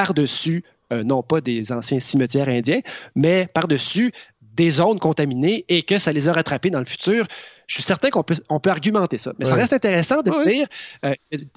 par-dessus, 0.00 0.64
euh, 0.92 1.04
non 1.04 1.22
pas 1.22 1.40
des 1.40 1.72
anciens 1.72 2.00
cimetières 2.00 2.48
indiens, 2.48 2.80
mais 3.14 3.46
par-dessus 3.52 4.12
des 4.40 4.70
zones 4.70 4.98
contaminées 4.98 5.64
et 5.68 5.82
que 5.82 5.98
ça 5.98 6.12
les 6.12 6.28
a 6.28 6.32
rattrapés 6.32 6.70
dans 6.70 6.80
le 6.80 6.86
futur. 6.86 7.26
Je 7.66 7.74
suis 7.74 7.82
certain 7.82 8.10
qu'on 8.10 8.22
peut, 8.22 8.34
on 8.48 8.60
peut 8.60 8.70
argumenter 8.70 9.18
ça. 9.18 9.32
Mais 9.38 9.44
ça 9.44 9.54
reste 9.54 9.72
intéressant 9.72 10.22
de 10.22 10.32
dire, 10.50 10.66
euh, 11.04 11.14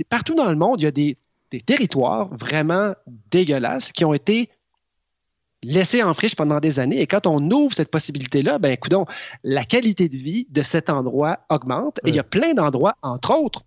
partout 0.09 0.35
dans 0.35 0.49
le 0.49 0.57
monde, 0.57 0.79
il 0.81 0.83
y 0.83 0.87
a 0.87 0.91
des 0.91 1.17
des 1.53 1.61
territoires 1.61 2.29
vraiment 2.35 2.95
dégueulasses 3.29 3.91
qui 3.91 4.03
ont 4.03 4.13
été 4.15 4.49
laissés 5.61 6.01
en 6.01 6.15
friche 6.15 6.35
pendant 6.35 6.59
des 6.59 6.79
années. 6.79 6.99
Et 6.99 7.05
quand 7.05 7.27
on 7.27 7.47
ouvre 7.51 7.75
cette 7.75 7.91
possibilité-là, 7.91 8.57
ben, 8.57 8.71
écoutons, 8.71 9.05
la 9.43 9.63
qualité 9.63 10.09
de 10.09 10.17
vie 10.17 10.47
de 10.49 10.63
cet 10.63 10.89
endroit 10.89 11.45
augmente. 11.49 11.99
Et 12.05 12.09
il 12.09 12.15
y 12.15 12.19
a 12.19 12.23
plein 12.23 12.55
d'endroits, 12.55 12.95
entre 13.03 13.37
autres, 13.39 13.61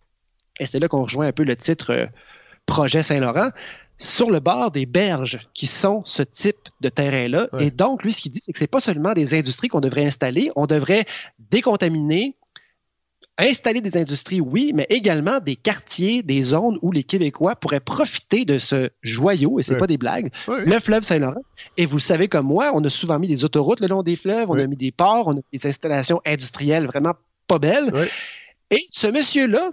et 0.58 0.66
c'est 0.66 0.80
là 0.80 0.88
qu'on 0.88 1.04
rejoint 1.04 1.28
un 1.28 1.32
peu 1.32 1.44
le 1.44 1.54
titre 1.54 1.92
euh, 1.92 2.06
Projet 2.66 3.04
Saint-Laurent, 3.04 3.50
sur 3.98 4.30
le 4.30 4.40
bord 4.40 4.70
des 4.70 4.86
berges 4.86 5.38
qui 5.54 5.66
sont 5.66 6.02
ce 6.04 6.22
type 6.22 6.68
de 6.80 6.88
terrain-là. 6.88 7.48
Et 7.60 7.70
donc, 7.70 8.02
lui, 8.02 8.12
ce 8.12 8.20
qu'il 8.20 8.32
dit, 8.32 8.40
c'est 8.42 8.52
que 8.52 8.58
ce 8.58 8.64
n'est 8.64 8.68
pas 8.68 8.80
seulement 8.80 9.12
des 9.12 9.34
industries 9.34 9.68
qu'on 9.68 9.80
devrait 9.80 10.04
installer, 10.04 10.50
on 10.56 10.66
devrait 10.66 11.04
décontaminer 11.50 12.36
installer 13.38 13.80
des 13.80 13.96
industries, 13.96 14.40
oui, 14.40 14.72
mais 14.74 14.86
également 14.88 15.40
des 15.40 15.56
quartiers, 15.56 16.22
des 16.22 16.42
zones 16.42 16.78
où 16.80 16.90
les 16.90 17.02
Québécois 17.02 17.54
pourraient 17.54 17.80
profiter 17.80 18.44
de 18.44 18.58
ce 18.58 18.88
joyau, 19.02 19.58
et 19.58 19.62
ce 19.62 19.74
n'est 19.74 19.78
pas 19.78 19.86
des 19.86 19.98
blagues, 19.98 20.30
le 20.48 20.78
fleuve 20.80 21.02
Saint-Laurent. 21.02 21.42
Et 21.76 21.84
vous 21.84 21.96
le 21.96 22.02
savez 22.02 22.28
comme 22.28 22.46
moi, 22.46 22.70
on 22.74 22.82
a 22.84 22.88
souvent 22.88 23.18
mis 23.18 23.28
des 23.28 23.44
autoroutes 23.44 23.80
le 23.80 23.88
long 23.88 24.02
des 24.02 24.16
fleuves, 24.16 24.48
on 24.48 24.58
a 24.58 24.66
mis 24.66 24.76
des 24.76 24.90
ports, 24.90 25.26
on 25.26 25.36
a 25.36 25.40
des 25.52 25.66
installations 25.66 26.20
industrielles 26.24 26.86
vraiment 26.86 27.12
pas 27.46 27.58
belles. 27.58 27.92
Et 28.70 28.80
ce 28.88 29.06
monsieur-là, 29.06 29.70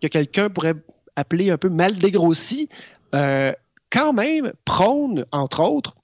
que 0.00 0.06
quelqu'un 0.06 0.50
pourrait 0.50 0.74
appeler 1.18 1.50
un 1.50 1.58
peu 1.58 1.68
mal 1.68 1.98
dégrossi, 1.98 2.68
euh, 3.14 3.52
quand 3.90 4.12
même 4.12 4.52
prône, 4.64 5.26
entre 5.32 5.60
autres, 5.60 5.94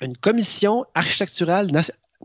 une 0.00 0.16
commission 0.16 0.84
architecturale 0.94 1.70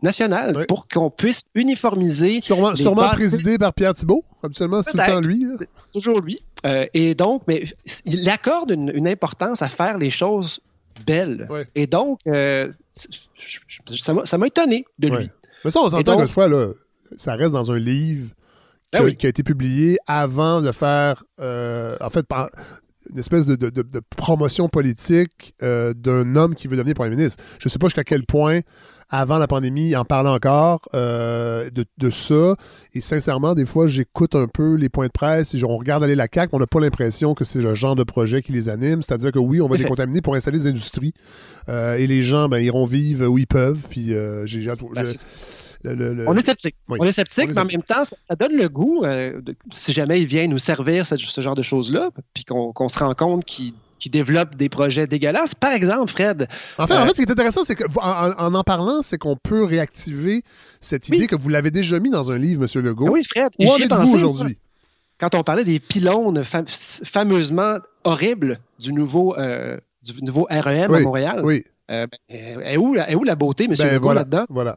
nationale 0.02 0.66
pour 0.68 0.86
qu'on 0.88 1.10
puisse 1.10 1.42
uniformiser. 1.54 2.40
Sûrement, 2.40 2.76
sûrement 2.76 3.08
présidé 3.10 3.58
par 3.58 3.72
Pierre 3.72 3.94
Thibault. 3.94 4.24
Habituellement, 4.42 4.82
c'est 4.82 4.92
tout 4.92 4.98
le 4.98 5.06
temps 5.06 5.20
lui. 5.20 5.44
Toujours 5.92 6.20
lui. 6.20 6.40
Euh, 6.66 6.86
et 6.94 7.14
donc, 7.14 7.42
mais 7.48 7.64
il 8.04 8.28
accorde 8.28 8.70
une, 8.70 9.08
importance 9.08 9.62
à 9.62 9.68
faire 9.68 9.98
les 9.98 10.10
choses 10.10 10.60
belles. 11.06 11.48
Et 11.74 11.86
donc, 11.86 12.20
euh, 12.26 12.72
ça 12.92 14.38
m'a 14.38 14.46
étonné 14.46 14.84
de 14.98 15.08
lui. 15.08 15.30
Mais 15.64 15.70
ça, 15.70 15.80
on 15.80 15.90
s'entend 15.90 16.18
que 16.18 16.26
fois, 16.26 16.48
là, 16.48 16.68
ça 17.16 17.34
reste 17.34 17.52
dans 17.52 17.72
un 17.72 17.78
livre 17.78 18.30
qui, 18.92 18.98
ben 18.98 19.06
a, 19.06 19.28
été 19.28 19.42
publié 19.42 19.98
avant 20.06 20.60
de 20.60 20.72
faire, 20.72 21.24
euh, 21.40 21.96
en 22.00 22.10
fait, 22.10 22.26
une 23.10 23.18
espèce 23.18 23.46
de, 23.46 23.56
de 23.56 24.00
promotion 24.16 24.68
politique 24.68 25.54
d'un 25.60 26.36
homme 26.36 26.54
qui 26.54 26.68
veut 26.68 26.76
devenir 26.76 26.94
premier 26.94 27.16
ministre. 27.16 27.42
Je 27.58 27.66
ne 27.66 27.70
sais 27.70 27.78
pas 27.78 27.86
jusqu'à 27.86 28.04
quel 28.04 28.24
point 28.24 28.60
avant 29.10 29.38
la 29.38 29.46
pandémie, 29.46 29.96
en 29.96 30.04
parlant 30.04 30.34
encore 30.34 30.82
euh, 30.94 31.70
de, 31.70 32.10
ça. 32.10 32.54
Et 32.92 33.00
sincèrement, 33.00 33.54
des 33.54 33.64
fois, 33.64 33.88
j'écoute 33.88 34.34
un 34.34 34.46
peu 34.46 34.74
les 34.74 34.88
points 34.88 35.06
de 35.06 35.12
presse 35.12 35.54
et 35.54 35.64
on 35.64 35.76
regarde 35.76 36.04
aller 36.04 36.14
la 36.14 36.28
CAQ, 36.32 36.50
on 36.54 36.58
n'a 36.58 36.66
pas 36.66 36.80
l'impression 36.80 37.34
que 37.34 37.44
c'est 37.44 37.62
le 37.62 37.74
genre 37.74 37.94
de 37.94 38.04
projet 38.04 38.42
qui 38.42 38.52
les 38.52 38.68
anime. 38.68 39.02
C'est-à-dire 39.02 39.32
que 39.32 39.38
oui, 39.38 39.60
on 39.60 39.68
va 39.68 39.76
décontaminer 39.76 40.20
pour 40.20 40.34
installer 40.34 40.58
des 40.58 40.66
industries 40.66 41.14
euh, 41.68 41.96
et 41.96 42.06
les 42.06 42.22
gens 42.22 42.48
ben, 42.48 42.58
iront 42.58 42.84
vivre 42.84 43.26
où 43.26 43.38
ils 43.38 43.46
peuvent. 43.46 43.86
Puis 43.88 44.12
euh, 44.12 44.44
j'ai 44.44 44.66
ben, 44.66 45.06
On 45.84 46.36
est 46.36 46.44
sceptique. 46.44 46.76
On 46.88 47.04
est 47.04 47.12
sceptique, 47.12 47.48
mais 47.48 47.58
en 47.58 47.64
même 47.64 47.82
temps, 47.82 48.04
ça, 48.04 48.34
donne 48.34 48.56
le 48.56 48.68
goût, 48.68 49.04
si 49.74 49.92
jamais 49.92 50.20
il 50.20 50.26
vient 50.26 50.46
nous 50.46 50.58
servir 50.58 51.06
ce, 51.06 51.40
genre 51.40 51.54
de 51.54 51.62
choses-là, 51.62 52.10
puis 52.34 52.44
qu'on 52.44 52.88
se 52.88 52.98
rend 52.98 53.14
compte 53.14 53.44
qu'il 53.44 53.74
qui 53.98 54.10
développent 54.10 54.54
des 54.54 54.68
projets 54.68 55.06
dégueulasses. 55.06 55.54
Par 55.54 55.72
exemple, 55.72 56.10
Fred. 56.12 56.48
En 56.78 56.86
fait, 56.86 56.94
en 56.94 57.02
euh, 57.02 57.06
fait 57.06 57.10
ce 57.10 57.14
qui 57.16 57.22
est 57.22 57.30
intéressant, 57.30 57.64
c'est 57.64 57.74
qu'en 57.74 58.54
en, 58.54 58.62
parlant, 58.62 59.02
c'est 59.02 59.18
qu'on 59.18 59.36
peut 59.36 59.64
réactiver 59.64 60.42
cette 60.80 61.08
idée 61.08 61.26
que 61.26 61.36
vous 61.36 61.48
l'avez 61.48 61.70
déjà 61.70 61.98
mis 61.98 62.10
dans 62.10 62.30
un 62.30 62.38
livre, 62.38 62.64
M. 62.64 62.84
Legault. 62.84 63.10
Oui, 63.10 63.22
Fred. 63.24 63.48
Où 63.58 63.68
en 63.68 63.76
êtes-vous 63.76 64.14
aujourd'hui? 64.14 64.58
Quand 65.18 65.34
on 65.34 65.42
parlait 65.42 65.64
des 65.64 65.80
pylônes 65.80 66.44
fameusement 66.44 67.78
horribles 68.04 68.60
du 68.78 68.92
nouveau, 68.92 69.36
euh, 69.36 69.76
du 70.04 70.22
nouveau 70.22 70.46
REM 70.48 70.94
à 70.94 71.00
Montréal, 71.00 71.40
oui. 71.42 71.64
Euh, 71.90 72.06
ben, 72.06 72.62
est, 72.62 72.76
où, 72.76 72.94
est, 72.96 73.14
où, 73.14 73.24
la 73.24 73.34
beauté, 73.34 73.64
M. 73.64 73.74
Ben, 73.76 73.94
Legault, 73.94 74.12
là-dedans? 74.12 74.44
Voilà. 74.50 74.76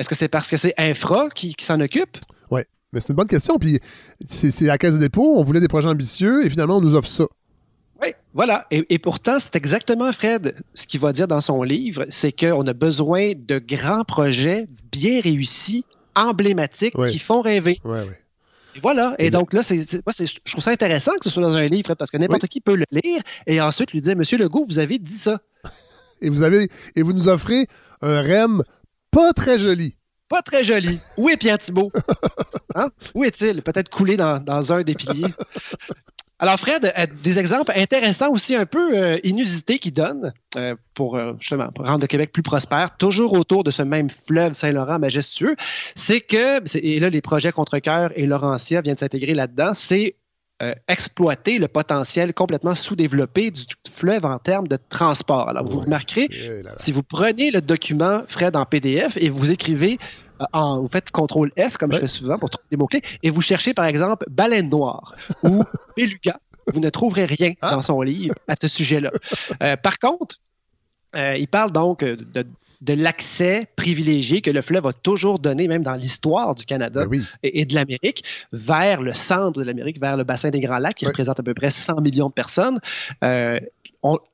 Est-ce 0.00 0.08
que 0.08 0.14
c'est 0.14 0.28
parce 0.28 0.48
que 0.48 0.56
c'est 0.56 0.72
Infra 0.78 1.28
qui, 1.28 1.54
qui 1.54 1.64
s'en 1.64 1.78
occupe? 1.78 2.16
Oui. 2.50 2.62
Mais 2.92 3.00
c'est 3.00 3.10
une 3.10 3.16
bonne 3.16 3.26
question. 3.26 3.58
Puis 3.58 3.78
c'est 4.26 4.62
la 4.62 4.78
Caisse 4.78 4.94
de 4.94 4.98
dépôt, 4.98 5.34
on 5.36 5.42
voulait 5.42 5.60
des 5.60 5.68
projets 5.68 5.90
ambitieux 5.90 6.44
et 6.44 6.48
finalement, 6.48 6.78
on 6.78 6.80
nous 6.80 6.94
offre 6.94 7.06
ça. 7.06 7.24
Oui, 8.02 8.08
voilà. 8.32 8.66
Et, 8.70 8.98
pourtant, 8.98 9.38
c'est 9.38 9.54
exactement 9.56 10.10
Fred 10.10 10.54
ce 10.72 10.86
qu'il 10.86 11.00
va 11.00 11.12
dire 11.12 11.28
dans 11.28 11.42
son 11.42 11.62
livre, 11.62 12.06
c'est 12.08 12.32
qu'on 12.32 12.62
a 12.62 12.72
besoin 12.72 13.32
de 13.36 13.58
grands 13.58 14.04
projets 14.04 14.66
bien 14.90 15.20
réussis, 15.20 15.84
emblématiques, 16.16 16.94
qui 17.10 17.18
font 17.18 17.42
rêver. 17.42 17.78
Oui, 17.84 17.98
oui. 18.08 18.14
Et 18.76 18.80
voilà. 18.80 19.14
Et, 19.18 19.30
donc 19.30 19.52
là, 19.52 19.62
c'est, 19.62 19.82
je 19.82 20.50
trouve 20.50 20.64
ça 20.64 20.70
intéressant 20.70 21.12
que 21.20 21.24
ce 21.24 21.30
soit 21.30 21.42
dans 21.42 21.56
un 21.56 21.68
livre, 21.68 21.94
parce 21.94 22.10
que 22.10 22.16
n'importe 22.16 22.46
qui 22.46 22.62
peut 22.62 22.76
le 22.76 22.86
lire 22.90 23.20
et 23.46 23.60
ensuite 23.60 23.92
lui 23.92 24.00
dire, 24.00 24.16
Monsieur 24.16 24.38
Legault, 24.38 24.64
vous 24.66 24.78
avez 24.78 24.98
dit 24.98 25.12
ça. 25.12 25.40
Et 26.22 26.30
vous 26.30 26.42
avez 26.42 26.70
et 26.96 27.02
vous 27.02 27.12
nous 27.12 27.28
offrez 27.28 27.66
un 28.00 28.22
REM 28.22 28.62
pas 29.10 29.32
très 29.32 29.58
joli. 29.58 29.96
Pas 30.28 30.42
très 30.42 30.62
joli. 30.62 31.00
Où 31.16 31.28
est 31.28 31.36
Pierre 31.36 31.58
Thibault? 31.58 31.92
Hein? 32.76 32.88
Où 33.16 33.24
est-il? 33.24 33.62
Peut-être 33.62 33.90
coulé 33.90 34.16
dans, 34.16 34.38
dans 34.38 34.72
un 34.72 34.82
des 34.82 34.94
piliers. 34.94 35.34
Alors, 36.38 36.58
Fred, 36.58 36.90
euh, 36.96 37.06
des 37.22 37.38
exemples 37.38 37.72
intéressants 37.76 38.30
aussi, 38.30 38.54
un 38.54 38.64
peu 38.64 38.96
euh, 38.96 39.18
inusités 39.24 39.78
qu'il 39.78 39.92
donne 39.92 40.32
euh, 40.56 40.74
pour 40.94 41.20
justement 41.38 41.68
rendre 41.76 42.00
le 42.00 42.06
Québec 42.06 42.32
plus 42.32 42.42
prospère, 42.42 42.96
toujours 42.96 43.34
autour 43.34 43.62
de 43.62 43.70
ce 43.70 43.82
même 43.82 44.08
fleuve 44.26 44.54
Saint-Laurent 44.54 44.98
majestueux, 44.98 45.54
c'est 45.96 46.20
que, 46.20 46.62
et 46.78 46.98
là, 46.98 47.10
les 47.10 47.20
projets 47.20 47.52
Contre-Cœur 47.52 48.10
et 48.14 48.26
Laurentia 48.26 48.80
viennent 48.80 48.96
s'intégrer 48.96 49.34
là-dedans, 49.34 49.72
c'est 49.74 50.16
exploiter 50.88 51.58
le 51.58 51.68
potentiel 51.68 52.34
complètement 52.34 52.74
sous-développé 52.74 53.50
du 53.50 53.64
fleuve 53.90 54.26
en 54.26 54.38
termes 54.38 54.68
de 54.68 54.78
transport. 54.90 55.48
Alors, 55.48 55.66
vous 55.66 55.80
remarquerez, 55.80 56.28
eh 56.30 56.62
si 56.76 56.92
vous 56.92 57.02
prenez 57.02 57.50
le 57.50 57.62
document 57.62 58.22
Fred 58.28 58.54
en 58.56 58.66
PDF 58.66 59.16
et 59.16 59.30
vous 59.30 59.50
écrivez 59.50 59.98
vous 60.52 60.88
faites 60.90 61.10
CTRL 61.10 61.50
F, 61.70 61.76
comme 61.76 61.92
je 61.92 61.98
fais 61.98 62.06
souvent, 62.06 62.38
pour 62.38 62.50
trouver 62.50 62.66
des 62.70 62.76
mots-clés, 62.76 63.02
et 63.22 63.30
vous 63.30 63.42
cherchez, 63.42 63.74
par 63.74 63.84
exemple, 63.84 64.24
baleine 64.30 64.68
noire 64.68 65.14
ou 65.42 65.64
beluga. 65.96 66.40
Vous 66.72 66.80
ne 66.80 66.88
trouverez 66.88 67.24
rien 67.24 67.52
ah. 67.60 67.72
dans 67.72 67.82
son 67.82 68.00
livre 68.02 68.34
à 68.46 68.54
ce 68.54 68.68
sujet-là. 68.68 69.10
Euh, 69.62 69.76
par 69.76 69.98
contre, 69.98 70.36
euh, 71.16 71.36
il 71.36 71.48
parle 71.48 71.72
donc 71.72 72.04
de, 72.04 72.46
l'accès 72.88 73.68
privilégié 73.76 74.40
que 74.40 74.50
le 74.50 74.62
fleuve 74.62 74.86
a 74.86 74.92
toujours 74.92 75.38
donné, 75.38 75.68
même 75.68 75.82
dans 75.82 75.94
l'histoire 75.94 76.54
du 76.54 76.64
Canada 76.64 77.06
ben 77.06 77.24
et, 77.42 77.64
de 77.64 77.74
l'Amérique, 77.74 78.24
vers 78.52 79.02
le 79.02 79.12
centre 79.12 79.60
de 79.60 79.64
l'Amérique, 79.64 80.00
vers 80.00 80.16
le 80.16 80.24
bassin 80.24 80.50
des 80.50 80.60
Grands 80.60 80.78
Lacs, 80.78 80.96
qui 80.96 81.06
représente 81.06 81.38
à 81.38 81.42
peu 81.42 81.54
près 81.54 81.70
100 81.70 82.00
millions 82.00 82.28
de 82.28 82.32
personnes. 82.32 82.80
Euh, 83.22 83.60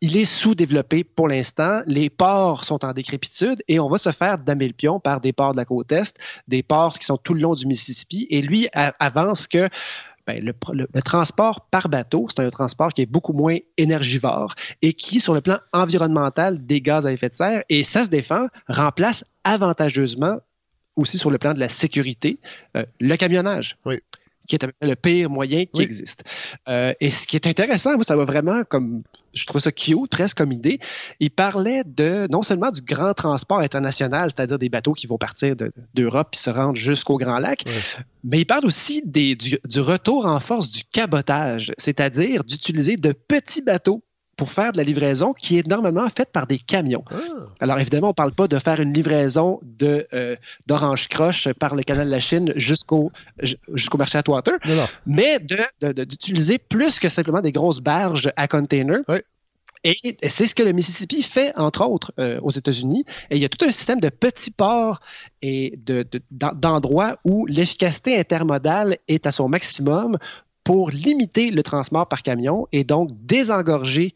il 0.00 0.16
est 0.16 0.24
sous-développé 0.24 1.02
pour 1.02 1.28
l'instant. 1.28 1.82
Les 1.86 2.08
ports 2.08 2.64
sont 2.64 2.84
en 2.84 2.92
décrépitude 2.92 3.62
et 3.66 3.80
on 3.80 3.88
va 3.88 3.98
se 3.98 4.10
faire 4.10 4.38
damer 4.38 4.68
le 4.68 4.72
pion 4.72 5.00
par 5.00 5.20
des 5.20 5.32
ports 5.32 5.52
de 5.52 5.56
la 5.56 5.64
côte 5.64 5.90
Est, 5.90 6.16
des 6.46 6.62
ports 6.62 6.98
qui 6.98 7.04
sont 7.04 7.16
tout 7.16 7.34
le 7.34 7.40
long 7.40 7.54
du 7.54 7.66
Mississippi. 7.66 8.26
Et 8.30 8.42
lui 8.42 8.68
avance 8.72 9.48
que 9.48 9.68
ben, 10.26 10.44
le, 10.44 11.02
transport 11.02 11.68
par 11.70 11.88
bateau, 11.88 12.26
c'est 12.28 12.42
un 12.42 12.50
transport 12.50 12.92
qui 12.92 13.02
est 13.02 13.06
beaucoup 13.06 13.32
moins 13.32 13.56
énergivore 13.76 14.54
et 14.82 14.92
qui, 14.92 15.20
sur 15.20 15.34
le 15.34 15.40
plan 15.40 15.58
environnemental, 15.72 16.64
des 16.66 16.80
gaz 16.80 17.06
à 17.06 17.12
effet 17.12 17.28
de 17.28 17.34
serre, 17.34 17.62
et 17.68 17.84
ça 17.84 18.04
se 18.04 18.10
défend, 18.10 18.48
remplace 18.68 19.24
avantageusement 19.44 20.38
aussi 20.96 21.18
sur 21.18 21.30
le 21.30 21.38
plan 21.38 21.54
de 21.54 21.60
la 21.60 21.68
sécurité, 21.68 22.38
le 22.74 23.16
camionnage. 23.16 23.76
Oui 23.84 24.00
qui 24.46 24.56
est 24.56 24.66
le 24.80 24.94
pire 24.94 25.30
moyen 25.30 25.64
qui 25.66 25.82
existe. 25.82 26.24
Euh, 26.68 26.92
et 27.00 27.10
ce 27.10 27.26
qui 27.26 27.36
est 27.36 27.46
intéressant, 27.46 27.94
moi, 27.94 28.04
ça 28.04 28.16
va 28.16 28.24
vraiment 28.24 28.62
comme, 28.64 29.02
je 29.34 29.44
trouve 29.46 29.60
ça 29.60 29.72
cute, 29.72 30.10
presque 30.10 30.36
comme 30.36 30.52
idée. 30.52 30.78
Il 31.20 31.30
parlait 31.30 31.82
de 31.84 32.26
non 32.30 32.42
seulement 32.42 32.70
du 32.70 32.82
grand 32.82 33.14
transport 33.14 33.60
international, 33.60 34.30
c'est-à-dire 34.30 34.58
des 34.58 34.68
bateaux 34.68 34.92
qui 34.92 35.06
vont 35.06 35.18
partir 35.18 35.54
d'Europe 35.94 36.28
et 36.32 36.36
se 36.36 36.50
rendre 36.50 36.76
jusqu'au 36.76 37.16
Grand 37.16 37.38
Lac, 37.38 37.64
mais 38.24 38.40
il 38.40 38.44
parle 38.44 38.66
aussi 38.66 39.02
des, 39.04 39.36
du, 39.36 39.58
retour 39.80 40.26
en 40.26 40.40
force 40.40 40.70
du 40.70 40.82
cabotage, 40.84 41.72
c'est-à-dire 41.78 42.44
d'utiliser 42.44 42.96
de 42.96 43.12
petits 43.12 43.62
bateaux 43.62 44.02
pour 44.36 44.52
faire 44.52 44.72
de 44.72 44.76
la 44.76 44.84
livraison 44.84 45.32
qui 45.32 45.58
est 45.58 45.66
normalement 45.66 46.08
faite 46.08 46.30
par 46.32 46.46
des 46.46 46.58
camions. 46.58 47.04
Ah. 47.10 47.16
Alors 47.60 47.78
évidemment, 47.78 48.08
on 48.08 48.10
ne 48.10 48.14
parle 48.14 48.32
pas 48.32 48.48
de 48.48 48.58
faire 48.58 48.80
une 48.80 48.92
livraison 48.92 49.60
de 49.62 50.06
euh, 50.12 50.36
d'orange 50.66 51.08
croche 51.08 51.48
par 51.54 51.74
le 51.74 51.82
canal 51.82 52.06
de 52.06 52.12
la 52.12 52.20
Chine 52.20 52.52
jusqu'au 52.56 53.10
jusqu'au 53.72 53.98
marché 53.98 54.18
à 54.18 54.30
water, 54.30 54.58
mais 55.06 55.38
d'utiliser 55.40 56.58
de, 56.58 56.62
plus 56.68 56.98
que 56.98 57.08
simplement 57.08 57.40
des 57.40 57.52
grosses 57.52 57.80
barges 57.80 58.30
à 58.36 58.46
container. 58.46 59.00
Et 59.84 60.16
c'est 60.28 60.46
ce 60.46 60.54
que 60.54 60.64
le 60.64 60.72
Mississippi 60.72 61.22
fait, 61.22 61.52
entre 61.56 61.86
autres, 61.86 62.12
euh, 62.18 62.40
aux 62.42 62.50
États-Unis. 62.50 63.04
Et 63.30 63.36
il 63.36 63.42
y 63.42 63.44
a 63.44 63.48
tout 63.48 63.64
un 63.64 63.70
système 63.70 64.00
de 64.00 64.08
petits 64.08 64.50
ports 64.50 65.00
et 65.42 65.78
d'endroits 66.30 67.18
où 67.24 67.46
l'efficacité 67.46 68.18
intermodale 68.18 68.98
est 69.06 69.26
à 69.26 69.32
son 69.32 69.48
maximum 69.48 70.18
pour 70.64 70.90
limiter 70.90 71.52
le 71.52 71.62
transport 71.62 72.08
par 72.08 72.22
camion 72.22 72.66
et 72.72 72.82
donc 72.82 73.10
désengorger 73.24 74.14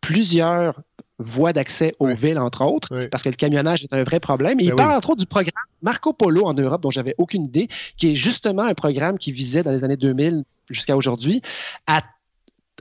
plusieurs 0.00 0.80
voies 1.18 1.52
d'accès 1.52 1.94
aux 1.98 2.08
villes, 2.08 2.38
entre 2.38 2.62
autres, 2.62 3.08
parce 3.10 3.22
que 3.22 3.30
le 3.30 3.36
camionnage 3.36 3.84
est 3.84 3.92
un 3.92 4.04
vrai 4.04 4.20
problème. 4.20 4.60
il 4.60 4.68
ben 4.70 4.76
parle 4.76 4.96
entre 4.96 5.10
autre 5.10 5.20
du 5.20 5.26
programme 5.26 5.52
Marco 5.82 6.12
Polo 6.12 6.44
en 6.44 6.54
Europe, 6.54 6.82
dont 6.82 6.90
j'avais 6.90 7.14
aucune 7.18 7.44
idée, 7.44 7.68
qui 7.96 8.12
est 8.12 8.16
justement 8.16 8.62
un 8.62 8.74
programme 8.74 9.18
qui 9.18 9.32
visait 9.32 9.62
dans 9.62 9.72
les 9.72 9.84
années 9.84 9.96
2000 9.96 10.44
jusqu'à 10.68 10.96
aujourd'hui 10.96 11.40
à, 11.86 12.02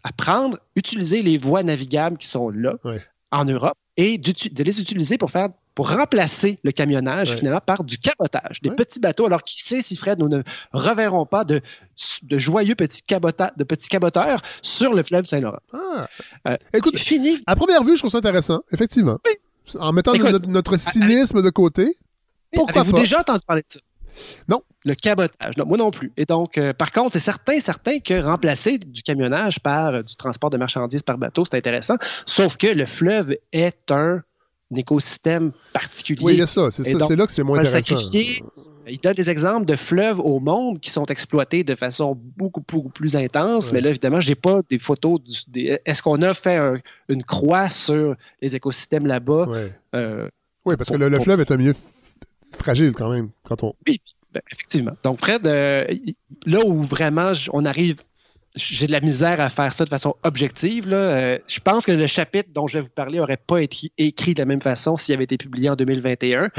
à, 0.03 0.11
prendre, 0.11 0.57
utiliser 0.75 1.21
les 1.21 1.37
voies 1.37 1.63
navigables 1.63 2.17
qui 2.17 2.27
sont 2.27 2.49
là 2.49 2.75
en 3.31 3.45
Europe 3.45 3.77
et 3.97 4.17
de 4.17 4.63
les 4.63 4.81
utiliser 4.81 5.17
pour 5.17 5.31
faire 5.31 5.49
pour 5.75 5.89
remplacer 5.91 6.57
le 6.63 6.71
camionnage 6.71 7.35
finalement 7.35 7.59
par 7.59 7.83
du 7.83 7.97
cabotage, 7.97 8.61
des 8.61 8.71
petits 8.71 8.99
bateaux. 8.99 9.25
Alors 9.25 9.43
qui 9.43 9.61
sait 9.61 9.81
si 9.81 9.97
Fred, 9.97 10.19
nous 10.19 10.29
ne 10.29 10.41
reverrons 10.71 11.25
pas 11.25 11.43
de, 11.43 11.61
de 12.23 12.37
joyeux 12.37 12.75
petits, 12.75 13.03
de 13.07 13.63
petits 13.63 13.89
caboteurs 13.89 14.41
sur 14.61 14.93
le 14.93 15.03
fleuve 15.03 15.25
Saint-Laurent. 15.25 15.59
Ah. 15.73 16.07
Euh, 16.47 16.57
Écoute, 16.73 16.97
fini. 16.97 17.43
À 17.45 17.55
première 17.55 17.83
vue, 17.83 17.95
je 17.95 18.01
trouve 18.01 18.11
ça 18.11 18.19
intéressant, 18.19 18.61
effectivement. 18.71 19.19
En 19.79 19.91
mettant 19.91 20.13
notre, 20.47 20.77
cynisme 20.77 21.41
de 21.41 21.49
côté. 21.49 21.97
Pourquoi 22.53 22.81
Avez-vous 22.81 22.97
déjà 22.97 23.19
entendu 23.19 23.43
parler 23.45 23.63
de 23.63 23.73
ça? 23.73 23.79
Non. 24.47 24.61
Le 24.85 24.93
cabotage. 24.93 25.57
moi 25.57 25.77
non 25.77 25.91
plus. 25.91 26.13
Et 26.15 26.25
donc, 26.25 26.57
euh, 26.57 26.71
par 26.71 26.91
contre, 26.91 27.13
c'est 27.13 27.19
certain, 27.19 27.59
certain 27.59 27.99
que 27.99 28.21
remplacer 28.21 28.77
du 28.77 29.01
camionnage 29.01 29.59
par 29.59 29.95
euh, 29.95 30.03
du 30.03 30.15
transport 30.15 30.49
de 30.51 30.57
marchandises 30.57 31.01
par 31.03 31.17
bateau, 31.17 31.43
c'est 31.43 31.57
intéressant. 31.57 31.95
Sauf 32.25 32.55
que 32.55 32.67
le 32.67 32.85
fleuve 32.85 33.35
est 33.51 33.91
un 33.91 34.21
écosystème 34.75 35.51
particulier. 35.73 36.23
Oui, 36.23 36.33
il 36.33 36.39
y 36.39 36.41
a 36.41 36.47
ça. 36.47 36.71
C'est 36.71 36.93
là 36.93 37.25
que 37.25 37.31
c'est 37.31 37.43
moins 37.43 37.59
intéressant. 37.59 37.95
Il 38.87 38.99
donne 38.99 39.13
des 39.13 39.31
exemples 39.31 39.65
de 39.65 39.75
fleuves 39.75 40.19
au 40.19 40.39
monde 40.39 40.79
qui 40.79 40.91
sont 40.91 41.05
exploités 41.07 41.63
de 41.63 41.73
façon 41.73 42.15
beaucoup, 42.37 42.63
beaucoup 42.67 42.89
plus 42.89 43.15
intense. 43.15 43.71
Mais 43.71 43.81
là, 43.81 43.89
évidemment, 43.89 44.21
je 44.21 44.29
n'ai 44.29 44.35
pas 44.35 44.61
des 44.69 44.77
photos. 44.77 45.19
Est-ce 45.55 46.03
qu'on 46.03 46.21
a 46.21 46.33
fait 46.35 46.59
une 47.09 47.23
croix 47.23 47.69
sur 47.69 48.15
les 48.41 48.55
écosystèmes 48.55 49.07
là-bas? 49.07 49.47
Euh, 49.95 50.29
oui, 50.65 50.75
parce 50.77 50.89
que 50.89 50.95
le, 50.95 51.19
fleuve 51.19 51.41
est 51.41 51.51
un 51.51 51.57
milieu 51.57 51.73
fragile 52.51 52.93
quand 52.93 53.09
même. 53.09 53.29
Quand 53.43 53.63
on... 53.63 53.73
Oui, 53.87 54.01
ben, 54.33 54.41
effectivement. 54.51 54.93
Donc, 55.03 55.17
près 55.19 55.39
de 55.39 55.87
là 56.45 56.59
où 56.63 56.83
vraiment 56.83 57.31
on 57.53 57.65
arrive 57.65 57.97
j'ai 58.55 58.87
de 58.87 58.91
la 58.91 59.01
misère 59.01 59.41
à 59.41 59.49
faire 59.49 59.73
ça 59.73 59.83
de 59.83 59.89
façon 59.89 60.15
objective. 60.23 60.91
Euh, 60.91 61.37
je 61.47 61.59
pense 61.59 61.85
que 61.85 61.91
le 61.91 62.07
chapitre 62.07 62.49
dont 62.53 62.67
je 62.67 62.77
vais 62.77 62.83
vous 62.83 62.89
parler 62.93 63.19
n'aurait 63.19 63.37
pas 63.37 63.59
été 63.59 63.91
écrit 63.97 64.33
de 64.33 64.39
la 64.39 64.45
même 64.45 64.61
façon 64.61 64.97
s'il 64.97 65.13
avait 65.13 65.25
été 65.25 65.37
publié 65.37 65.69
en 65.69 65.75
2021. 65.75 66.49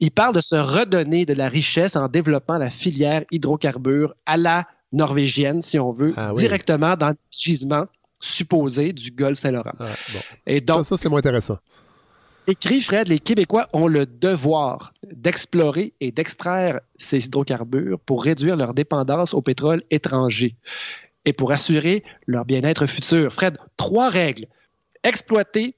Il 0.00 0.10
parle 0.10 0.34
de 0.34 0.40
se 0.40 0.54
redonner 0.54 1.26
de 1.26 1.34
la 1.34 1.48
richesse 1.48 1.96
en 1.96 2.08
développant 2.08 2.58
la 2.58 2.70
filière 2.70 3.24
hydrocarbures 3.30 4.14
à 4.26 4.36
la 4.36 4.66
norvégienne, 4.92 5.62
si 5.62 5.78
on 5.78 5.90
veut, 5.90 6.14
ah 6.16 6.32
directement 6.36 6.96
dans 6.96 7.08
le 7.08 7.16
gisement 7.30 7.86
supposé 8.20 8.92
du 8.92 9.10
Golfe 9.10 9.38
Saint-Laurent. 9.38 9.72
Ah, 9.80 9.86
Et 10.46 10.60
donc, 10.60 10.84
ça, 10.84 10.96
c'est 10.96 11.08
moins 11.08 11.18
intéressant. 11.18 11.58
Écrit 12.46 12.80
Fred, 12.80 13.08
les 13.08 13.20
Québécois 13.20 13.68
ont 13.72 13.86
le 13.86 14.04
devoir 14.04 14.92
d'explorer 15.12 15.92
et 16.00 16.10
d'extraire 16.10 16.80
ces 16.98 17.26
hydrocarbures 17.26 18.00
pour 18.00 18.24
réduire 18.24 18.56
leur 18.56 18.74
dépendance 18.74 19.32
au 19.32 19.42
pétrole 19.42 19.82
étranger 19.90 20.56
et 21.24 21.32
pour 21.32 21.52
assurer 21.52 22.02
leur 22.26 22.44
bien-être 22.44 22.86
futur. 22.86 23.32
Fred, 23.32 23.58
trois 23.76 24.10
règles. 24.10 24.46
Exploiter 25.04 25.74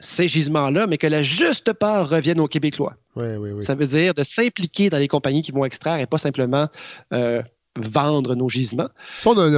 ces 0.00 0.28
gisements-là, 0.28 0.86
mais 0.86 0.98
que 0.98 1.06
la 1.06 1.22
juste 1.22 1.72
part 1.72 2.08
revienne 2.08 2.40
aux 2.40 2.48
Québécois. 2.48 2.96
Oui, 3.16 3.36
oui, 3.38 3.50
oui. 3.52 3.62
Ça 3.62 3.74
veut 3.74 3.86
dire 3.86 4.14
de 4.14 4.22
s'impliquer 4.22 4.90
dans 4.90 4.98
les 4.98 5.08
compagnies 5.08 5.42
qui 5.42 5.52
vont 5.52 5.64
extraire 5.64 6.00
et 6.00 6.06
pas 6.06 6.18
simplement 6.18 6.68
euh, 7.12 7.42
vendre 7.76 8.34
nos 8.34 8.48
gisements. 8.48 8.88
on, 9.24 9.38
a, 9.38 9.48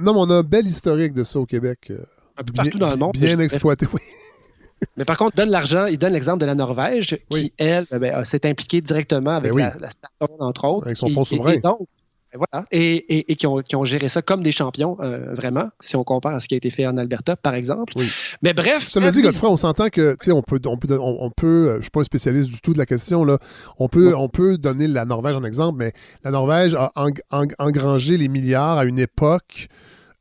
non, 0.00 0.14
on 0.16 0.30
a 0.30 0.34
un 0.34 0.42
bel 0.42 0.66
historique 0.66 1.12
de 1.12 1.24
ça 1.24 1.40
au 1.40 1.46
Québec. 1.46 1.88
Euh, 1.90 1.98
un 2.36 2.44
peu 2.44 2.52
partout 2.52 2.78
dans 2.78 2.90
le 2.90 2.96
monde. 2.96 3.12
Bien 3.14 3.38
exploité, 3.38 3.86
oui. 3.92 4.00
Mais 4.96 5.04
par 5.04 5.18
contre, 5.18 5.36
donne 5.36 5.50
l'argent, 5.50 5.86
il 5.86 5.98
donne 5.98 6.14
l'exemple 6.14 6.38
de 6.38 6.46
la 6.46 6.54
Norvège, 6.54 7.18
qui, 7.28 7.52
elle, 7.58 7.86
ben, 7.90 8.24
s'est 8.24 8.48
impliquée 8.48 8.80
directement 8.80 9.32
avec 9.32 9.52
ben 9.52 9.74
la, 9.78 9.88
la 10.20 10.28
entre 10.38 10.64
autres. 10.64 10.86
Avec 10.86 10.96
son 10.96 11.10
fonds 11.10 11.24
souverain. 11.24 11.56
Voilà. 12.34 12.66
Et, 12.70 13.24
qui, 13.36 13.46
ont, 13.46 13.84
géré 13.84 14.08
ça 14.08 14.22
comme 14.22 14.42
des 14.42 14.52
champions, 14.52 14.96
euh, 15.00 15.34
vraiment, 15.34 15.70
si 15.80 15.96
on 15.96 16.04
compare 16.04 16.34
à 16.34 16.40
ce 16.40 16.48
qui 16.48 16.54
a 16.54 16.56
été 16.56 16.70
fait 16.70 16.86
en 16.86 16.96
Alberta, 16.96 17.36
par 17.36 17.54
exemple. 17.54 17.94
Mais 18.42 18.52
bref. 18.52 18.88
Ça 18.88 19.00
veut 19.00 19.10
dire, 19.10 19.22
Godfrey, 19.22 19.48
on 19.48 19.56
s'entend 19.56 19.88
que, 19.88 20.12
tu 20.12 20.26
sais, 20.26 20.32
on 20.32 20.42
peut, 20.42 20.60
on 20.66 20.76
peut, 20.76 20.98
on, 21.00 21.30
peut, 21.30 21.76
je 21.78 21.82
suis 21.82 21.90
pas 21.90 22.00
un 22.00 22.04
spécialiste 22.04 22.50
du 22.50 22.60
tout 22.60 22.72
de 22.72 22.78
la 22.78 22.86
question, 22.86 23.24
là. 23.24 23.38
On 23.78 23.88
peut, 23.88 24.14
on 24.14 24.28
peut 24.28 24.58
donner 24.58 24.86
la 24.86 25.04
Norvège 25.04 25.36
en 25.36 25.44
exemple, 25.44 25.78
mais 25.78 25.92
la 26.24 26.30
Norvège 26.30 26.74
a 26.74 26.92
engrangé 27.58 28.16
les 28.16 28.28
milliards 28.28 28.78
à 28.78 28.84
une 28.84 28.98
époque 28.98 29.68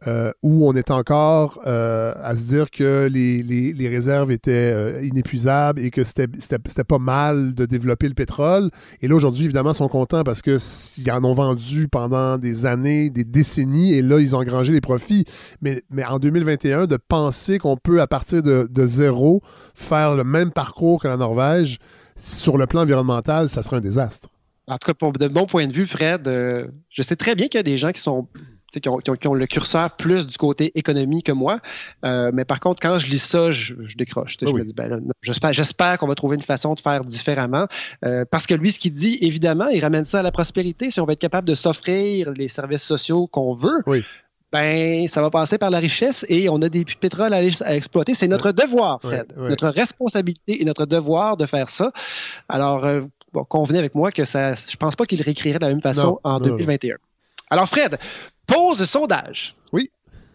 euh, 0.07 0.31
où 0.43 0.65
on 0.65 0.73
est 0.75 0.91
encore 0.91 1.59
euh, 1.67 2.13
à 2.23 2.33
se 2.37 2.43
dire 2.43 2.71
que 2.71 3.09
les, 3.11 3.89
réserves 3.89 4.31
étaient 4.31 4.71
euh, 4.73 5.03
inépuisables 5.03 5.81
et 5.81 5.91
que 5.91 6.05
c'était 6.05 6.83
pas 6.87 6.99
mal 6.99 7.53
de 7.53 7.65
développer 7.65 8.07
le 8.07 8.13
pétrole. 8.13 8.69
Et 9.01 9.09
là, 9.09 9.15
aujourd'hui, 9.15 9.43
évidemment, 9.43 9.71
ils 9.71 9.75
sont 9.75 9.89
contents 9.89 10.23
parce 10.23 10.41
qu'ils 10.41 11.11
en 11.11 11.21
ont 11.25 11.33
vendu 11.33 11.89
pendant 11.89 12.37
des 12.37 12.65
années, 12.65 13.09
des 13.09 13.25
décennies, 13.25 13.91
et 13.91 14.01
là, 14.01 14.21
ils 14.21 14.37
ont 14.37 14.39
engrangé 14.39 14.71
les 14.71 14.79
profits. 14.79 15.25
Mais, 15.61 15.83
en 16.07 16.17
2021, 16.17 16.87
de 16.87 16.95
penser 16.95 17.57
qu'on 17.57 17.75
peut, 17.75 17.99
à 17.99 18.07
partir 18.07 18.41
de, 18.41 18.87
zéro, 18.87 19.41
faire 19.75 20.15
le 20.15 20.23
même 20.23 20.51
parcours 20.51 21.01
que 21.01 21.09
la 21.09 21.17
Norvège, 21.17 21.77
sur 22.15 22.57
le 22.57 22.67
plan 22.67 22.83
environnemental, 22.83 23.49
ça 23.49 23.61
serait 23.61 23.75
un 23.75 23.81
désastre. 23.81 24.29
En 24.69 24.77
tout 24.77 24.93
cas, 24.93 25.11
de 25.11 25.27
mon 25.27 25.45
point 25.45 25.67
de 25.67 25.73
vue, 25.73 25.85
Fred, 25.85 26.25
je 26.89 27.01
sais 27.01 27.17
très 27.17 27.35
bien 27.35 27.49
qu'il 27.49 27.57
y 27.57 27.59
a 27.59 27.63
des 27.63 27.77
gens 27.77 27.91
qui 27.91 27.99
sont 27.99 28.29
qui 28.71 29.27
ont, 29.27 29.33
le 29.33 29.45
curseur 29.47 29.91
plus 29.95 30.27
du 30.27 30.37
côté 30.37 30.71
économie 30.77 31.23
que 31.23 31.31
moi. 31.31 31.59
Euh, 32.05 32.31
mais 32.33 32.45
par 32.45 32.59
contre, 32.59 32.81
quand 32.81 32.99
je 32.99 33.09
lis 33.09 33.19
ça, 33.19 33.51
je, 33.51 33.73
décroche. 33.97 34.37
je 34.39 34.51
me 34.51 34.63
dis, 34.63 34.73
ben 34.73 35.01
j'espère, 35.21 35.97
qu'on 35.97 36.07
va 36.07 36.15
trouver 36.15 36.35
une 36.35 36.41
façon 36.41 36.73
de 36.73 36.79
faire 36.79 37.03
différemment. 37.03 37.67
Euh, 38.05 38.25
parce 38.29 38.47
que 38.47 38.53
lui, 38.53 38.71
ce 38.71 38.79
qu'il 38.79 38.93
dit, 38.93 39.17
évidemment, 39.21 39.67
il 39.67 39.81
ramène 39.81 40.05
ça 40.05 40.19
à 40.19 40.23
la 40.23 40.31
prospérité. 40.31 40.91
Si 40.91 40.99
on 40.99 41.05
va 41.05 41.13
être 41.13 41.19
capable 41.19 41.47
de 41.47 41.55
s'offrir 41.55 42.31
les 42.31 42.47
services 42.47 42.83
sociaux 42.83 43.27
qu'on 43.27 43.53
veut, 43.53 43.81
ben, 44.51 45.07
ça 45.07 45.21
va 45.21 45.29
passer 45.29 45.57
par 45.57 45.69
la 45.69 45.79
richesse 45.79 46.25
et 46.27 46.49
on 46.49 46.61
a 46.61 46.69
des 46.69 46.83
pétroles 46.83 47.33
à, 47.33 47.43
exploiter. 47.43 48.15
C'est 48.15 48.27
notre 48.27 48.51
devoir, 48.51 48.99
Fred. 49.01 49.27
Notre 49.35 49.69
responsabilité 49.69 50.61
et 50.61 50.65
notre 50.65 50.85
devoir 50.85 51.37
de 51.37 51.45
faire 51.45 51.69
ça. 51.69 51.91
Alors, 52.47 52.85
euh, 52.85 53.01
convenez 53.47 53.79
avec 53.79 53.95
moi 53.95 54.11
que 54.11 54.25
ça, 54.25 54.55
je 54.55 54.75
pense 54.75 54.95
pas 54.95 55.05
qu'il 55.05 55.21
réécrirait 55.21 55.59
de 55.59 55.65
la 55.65 55.69
même 55.69 55.81
façon 55.81 56.19
en 56.23 56.39
2021. 56.39 56.95
Alors, 57.51 57.67
Fred, 57.67 57.97
pause 58.49 58.83
sondage. 58.85 59.55
Oui. 59.71 59.89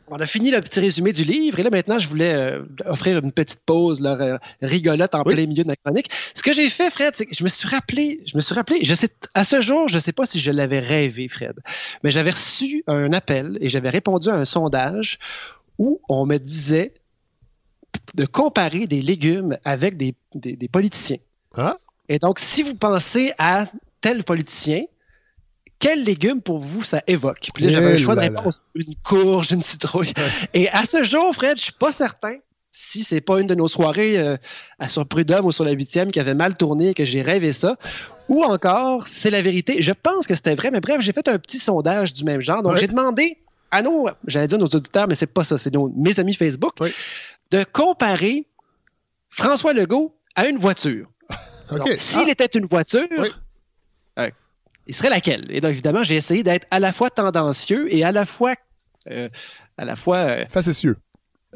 On 0.08 0.16
a 0.16 0.26
fini 0.26 0.50
le 0.50 0.60
petit 0.60 0.80
résumé 0.80 1.12
du 1.12 1.24
livre 1.24 1.58
et 1.58 1.62
là 1.62 1.70
maintenant 1.70 1.98
je 1.98 2.08
voulais 2.08 2.34
euh, 2.34 2.62
offrir 2.84 3.18
une 3.24 3.32
petite 3.32 3.60
pause 3.64 4.00
là, 4.00 4.38
rigolote 4.60 5.14
en 5.14 5.22
plein 5.24 5.46
milieu 5.46 5.64
de 5.64 5.68
la 5.68 5.76
chronique. 5.76 6.10
Ce 6.34 6.42
que 6.42 6.52
j'ai 6.52 6.68
fait, 6.68 6.90
Fred, 6.90 7.16
c'est 7.16 7.24
que 7.26 7.34
je 7.34 7.42
me 7.42 7.48
suis 7.48 7.68
rappelé, 7.68 8.20
je 8.26 8.36
me 8.36 8.42
suis 8.42 8.54
rappelé, 8.54 8.80
je 8.82 8.92
sais, 8.92 9.08
à 9.32 9.44
ce 9.44 9.62
jour, 9.62 9.88
je 9.88 9.94
ne 9.94 10.00
sais 10.00 10.12
pas 10.12 10.26
si 10.26 10.40
je 10.40 10.50
l'avais 10.50 10.80
rêvé, 10.80 11.28
Fred, 11.28 11.54
mais 12.02 12.10
j'avais 12.10 12.30
reçu 12.30 12.84
un 12.86 13.12
appel 13.14 13.56
et 13.60 13.70
j'avais 13.70 13.90
répondu 13.90 14.28
à 14.28 14.34
un 14.34 14.44
sondage 14.44 15.18
où 15.78 16.00
on 16.08 16.26
me 16.26 16.36
disait 16.36 16.92
de 18.14 18.26
comparer 18.26 18.86
des 18.86 19.00
légumes 19.00 19.56
avec 19.64 19.96
des, 19.96 20.14
des 20.34 20.68
politiciens. 20.68 21.18
Ah. 21.56 21.78
Et 22.08 22.18
donc, 22.18 22.38
si 22.38 22.62
vous 22.62 22.74
pensez 22.74 23.32
à 23.38 23.66
tel 24.00 24.24
politicien, 24.24 24.84
quel 25.84 26.02
légume 26.02 26.40
pour 26.40 26.60
vous 26.60 26.82
ça 26.82 27.02
évoque? 27.06 27.48
Puis 27.52 27.64
là, 27.64 27.70
j'avais 27.70 27.92
un 27.92 27.98
choix 27.98 28.14
de 28.14 28.20
réponse. 28.20 28.62
Une 28.74 28.94
courge, 29.04 29.52
une 29.52 29.60
citrouille. 29.60 30.14
Et 30.54 30.70
à 30.70 30.86
ce 30.86 31.04
jour, 31.04 31.34
Fred, 31.34 31.58
je 31.58 31.64
suis 31.64 31.72
pas 31.72 31.92
certain 31.92 32.36
si 32.72 33.04
c'est 33.04 33.20
pas 33.20 33.38
une 33.38 33.46
de 33.46 33.54
nos 33.54 33.68
soirées 33.68 34.18
euh, 34.18 34.38
à 34.78 34.88
sur 34.88 35.06
Prud'homme 35.06 35.44
ou 35.44 35.52
sur 35.52 35.62
la 35.62 35.72
huitième 35.72 36.10
qui 36.10 36.18
avait 36.18 36.34
mal 36.34 36.56
tourné 36.56 36.88
et 36.88 36.94
que 36.94 37.04
j'ai 37.04 37.20
rêvé 37.20 37.52
ça, 37.52 37.76
ou 38.30 38.42
encore 38.42 39.06
c'est 39.06 39.28
la 39.28 39.42
vérité. 39.42 39.82
Je 39.82 39.92
pense 39.92 40.26
que 40.26 40.34
c'était 40.34 40.54
vrai, 40.54 40.70
mais 40.70 40.80
bref, 40.80 41.02
j'ai 41.02 41.12
fait 41.12 41.28
un 41.28 41.38
petit 41.38 41.58
sondage 41.58 42.14
du 42.14 42.24
même 42.24 42.40
genre. 42.40 42.62
Donc 42.62 42.78
j'ai 42.78 42.88
demandé 42.88 43.36
à 43.70 43.82
nos, 43.82 44.08
j'allais 44.26 44.46
dire 44.46 44.58
nos 44.58 44.66
auditeurs, 44.66 45.06
mais 45.06 45.14
c'est 45.14 45.26
pas 45.26 45.44
ça, 45.44 45.58
c'est 45.58 45.72
mes 45.94 46.18
amis 46.18 46.34
Facebook, 46.34 46.78
de 47.50 47.64
comparer 47.72 48.46
François 49.28 49.74
Legault 49.74 50.16
à 50.34 50.46
une 50.46 50.56
voiture. 50.56 51.08
S'il 51.96 52.24
ah. 52.26 52.30
était 52.30 52.58
une 52.58 52.64
voiture, 52.64 53.06
il 54.86 54.94
serait 54.94 55.10
laquelle? 55.10 55.46
Et 55.50 55.60
donc, 55.60 55.72
évidemment, 55.72 56.02
j'ai 56.02 56.16
essayé 56.16 56.42
d'être 56.42 56.66
à 56.70 56.80
la 56.80 56.92
fois 56.92 57.10
tendancieux 57.10 57.92
et 57.92 58.04
à 58.04 58.12
la 58.12 58.26
fois. 58.26 58.54
Euh, 59.10 59.28
à 59.76 59.84
la 59.84 59.96
fois. 59.96 60.46
facétieux 60.46 60.96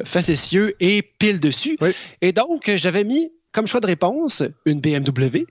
facétieux 0.05 0.75
et 0.81 1.03
pile 1.03 1.41
dessus. 1.41 1.79
Et 2.21 2.33
donc, 2.33 2.71
j'avais 2.77 3.05
mis 3.05 3.33
comme 3.53 3.67
choix 3.67 3.81
de 3.81 3.87
réponse 3.87 4.43
une 4.65 4.81
BMW, 4.81 5.47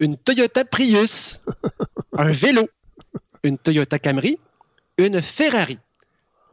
une 0.00 0.16
Toyota 0.16 0.64
Prius, 0.64 1.40
un 2.12 2.30
vélo, 2.30 2.68
une 3.42 3.58
Toyota 3.58 3.98
Camry, 3.98 4.38
une 4.98 5.20
Ferrari, 5.20 5.78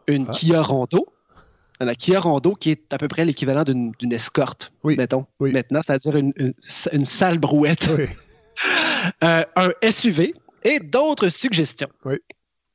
une 0.07 0.25
ah. 0.29 0.31
Kia 0.31 0.61
Rondo, 0.61 1.07
la 1.79 1.95
Kia 1.95 2.19
Rondo 2.19 2.55
qui 2.55 2.71
est 2.71 2.93
à 2.93 2.97
peu 2.97 3.07
près 3.07 3.25
l'équivalent 3.25 3.63
d'une 3.63 3.93
escorte, 4.11 4.71
mettons, 4.83 5.25
maintenant, 5.39 5.81
c'est-à-dire 5.83 6.15
une, 6.15 6.33
une, 6.37 7.05
sale 7.05 7.39
brouette, 7.39 7.89
euh, 9.23 9.43
un 9.55 9.69
SUV 9.89 10.33
et 10.63 10.79
d'autres 10.79 11.29
suggestions. 11.29 11.89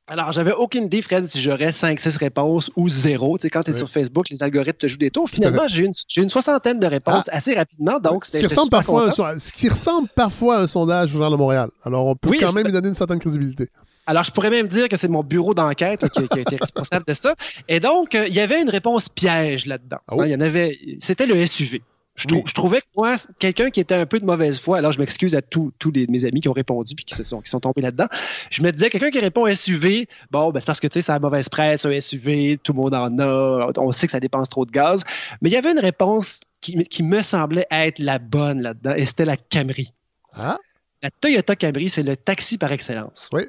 Alors, 0.07 0.31
j'avais 0.31 0.53
aucune 0.53 0.85
idée, 0.85 1.03
Fred, 1.03 1.27
si 1.27 1.39
j'aurais 1.39 1.69
5-6 1.69 2.17
réponses 2.17 2.71
ou 2.75 2.89
zéro. 2.89 3.37
Tu 3.37 3.43
sais, 3.43 3.49
quand 3.51 3.61
tu 3.61 3.71
es 3.71 3.73
sur 3.75 3.87
Facebook, 3.87 4.29
les 4.31 4.41
algorithmes 4.41 4.77
te 4.77 4.87
jouent 4.87 4.97
des 4.97 5.11
tours. 5.11 5.29
Finalement, 5.29 5.67
j'ai 5.67 5.85
une, 5.85 5.93
une, 6.17 6.29
soixantaine 6.29 6.79
de 6.79 6.87
réponses 6.87 7.25
ah. 7.31 7.37
assez 7.37 7.53
rapidement. 7.53 7.99
Donc, 7.99 8.25
ce, 8.25 8.39
qui 8.39 8.43
ressemble 8.43 8.71
parfois 8.71 9.11
ce 9.11 9.53
qui 9.53 9.69
ressemble 9.69 10.07
parfois 10.15 10.57
à 10.57 10.61
un 10.61 10.67
sondage 10.67 11.11
au 11.11 11.17
Journal 11.17 11.31
de 11.31 11.37
Montréal. 11.37 11.69
Alors, 11.83 12.07
on 12.07 12.15
peut 12.15 12.35
quand 12.39 12.53
même 12.53 12.65
lui 12.65 12.73
donner 12.73 12.89
une 12.89 12.95
certaine 12.95 13.19
crédibilité. 13.19 13.69
Alors, 14.07 14.23
je 14.23 14.31
pourrais 14.31 14.49
même 14.49 14.65
dire 14.65 14.89
que 14.89 14.97
c'est 14.97 15.07
mon 15.07 15.23
bureau 15.23 15.53
d'enquête 15.53 16.09
qui, 16.09 16.21
a 16.21 16.39
été 16.39 16.55
responsable 16.55 17.05
de 17.07 17.13
ça. 17.13 17.35
Et 17.67 17.79
donc, 17.79 18.15
euh, 18.15 18.25
il 18.27 18.33
y 18.33 18.39
avait 18.39 18.59
une 18.59 18.69
réponse 18.71 19.09
piège 19.09 19.67
là-dedans. 19.67 19.99
Ah 20.07 20.15
il 20.25 20.31
y 20.31 20.35
en 20.35 20.41
avait. 20.41 20.79
C'était 20.99 21.27
le 21.27 21.45
SUV. 21.45 21.83
Je, 22.19 22.53
trouvais 22.53 22.81
que 22.81 22.87
moi, 22.97 23.15
quelqu'un 23.39 23.69
qui 23.69 23.79
était 23.79 23.95
un 23.95 24.05
peu 24.05 24.19
de 24.19 24.25
mauvaise 24.25 24.59
foi, 24.59 24.77
alors 24.77 24.91
je 24.91 24.99
m'excuse 24.99 25.35
à 25.35 25.41
tous 25.41 25.71
mes 26.09 26.25
amis 26.25 26.41
qui 26.41 26.49
ont 26.49 26.53
répondu 26.53 26.93
puis 26.95 27.05
qui, 27.05 27.15
se 27.15 27.23
sont, 27.23 27.39
qui 27.39 27.49
sont 27.49 27.61
tombés 27.61 27.81
là-dedans. 27.81 28.07
Je 28.51 28.61
me 28.61 28.71
disais, 28.71 28.89
quelqu'un 28.89 29.09
qui 29.09 29.19
répond 29.19 29.45
SUV, 29.47 30.07
bon, 30.29 30.51
ben, 30.51 30.59
c'est 30.59 30.65
parce 30.65 30.79
que 30.79 30.87
tu 30.87 30.95
sais, 30.95 31.01
c'est 31.01 31.11
la 31.13 31.19
mauvaise 31.19 31.47
presse, 31.47 31.85
un 31.85 31.99
SUV, 31.99 32.59
tout 32.61 32.73
le 32.73 32.77
monde 32.77 32.93
en 32.93 33.17
a, 33.19 33.71
on 33.77 33.91
sait 33.91 34.07
que 34.07 34.11
ça 34.11 34.19
dépense 34.19 34.49
trop 34.49 34.65
de 34.65 34.71
gaz. 34.71 35.03
Mais 35.41 35.49
il 35.49 35.53
y 35.53 35.57
avait 35.57 35.71
une 35.71 35.79
réponse 35.79 36.41
qui, 36.61 37.03
me 37.03 37.21
semblait 37.21 37.67
être 37.71 37.99
la 37.99 38.19
bonne 38.19 38.61
là-dedans, 38.61 38.93
et 38.95 39.05
c'était 39.05 39.25
la 39.25 39.37
Camry. 39.37 39.93
Ah? 40.33 40.57
La 41.01 41.09
Toyota 41.11 41.55
Camry, 41.55 41.89
c'est 41.89 42.03
le 42.03 42.17
taxi 42.17 42.57
par 42.57 42.73
excellence. 42.73 43.29
Oui, 43.31 43.43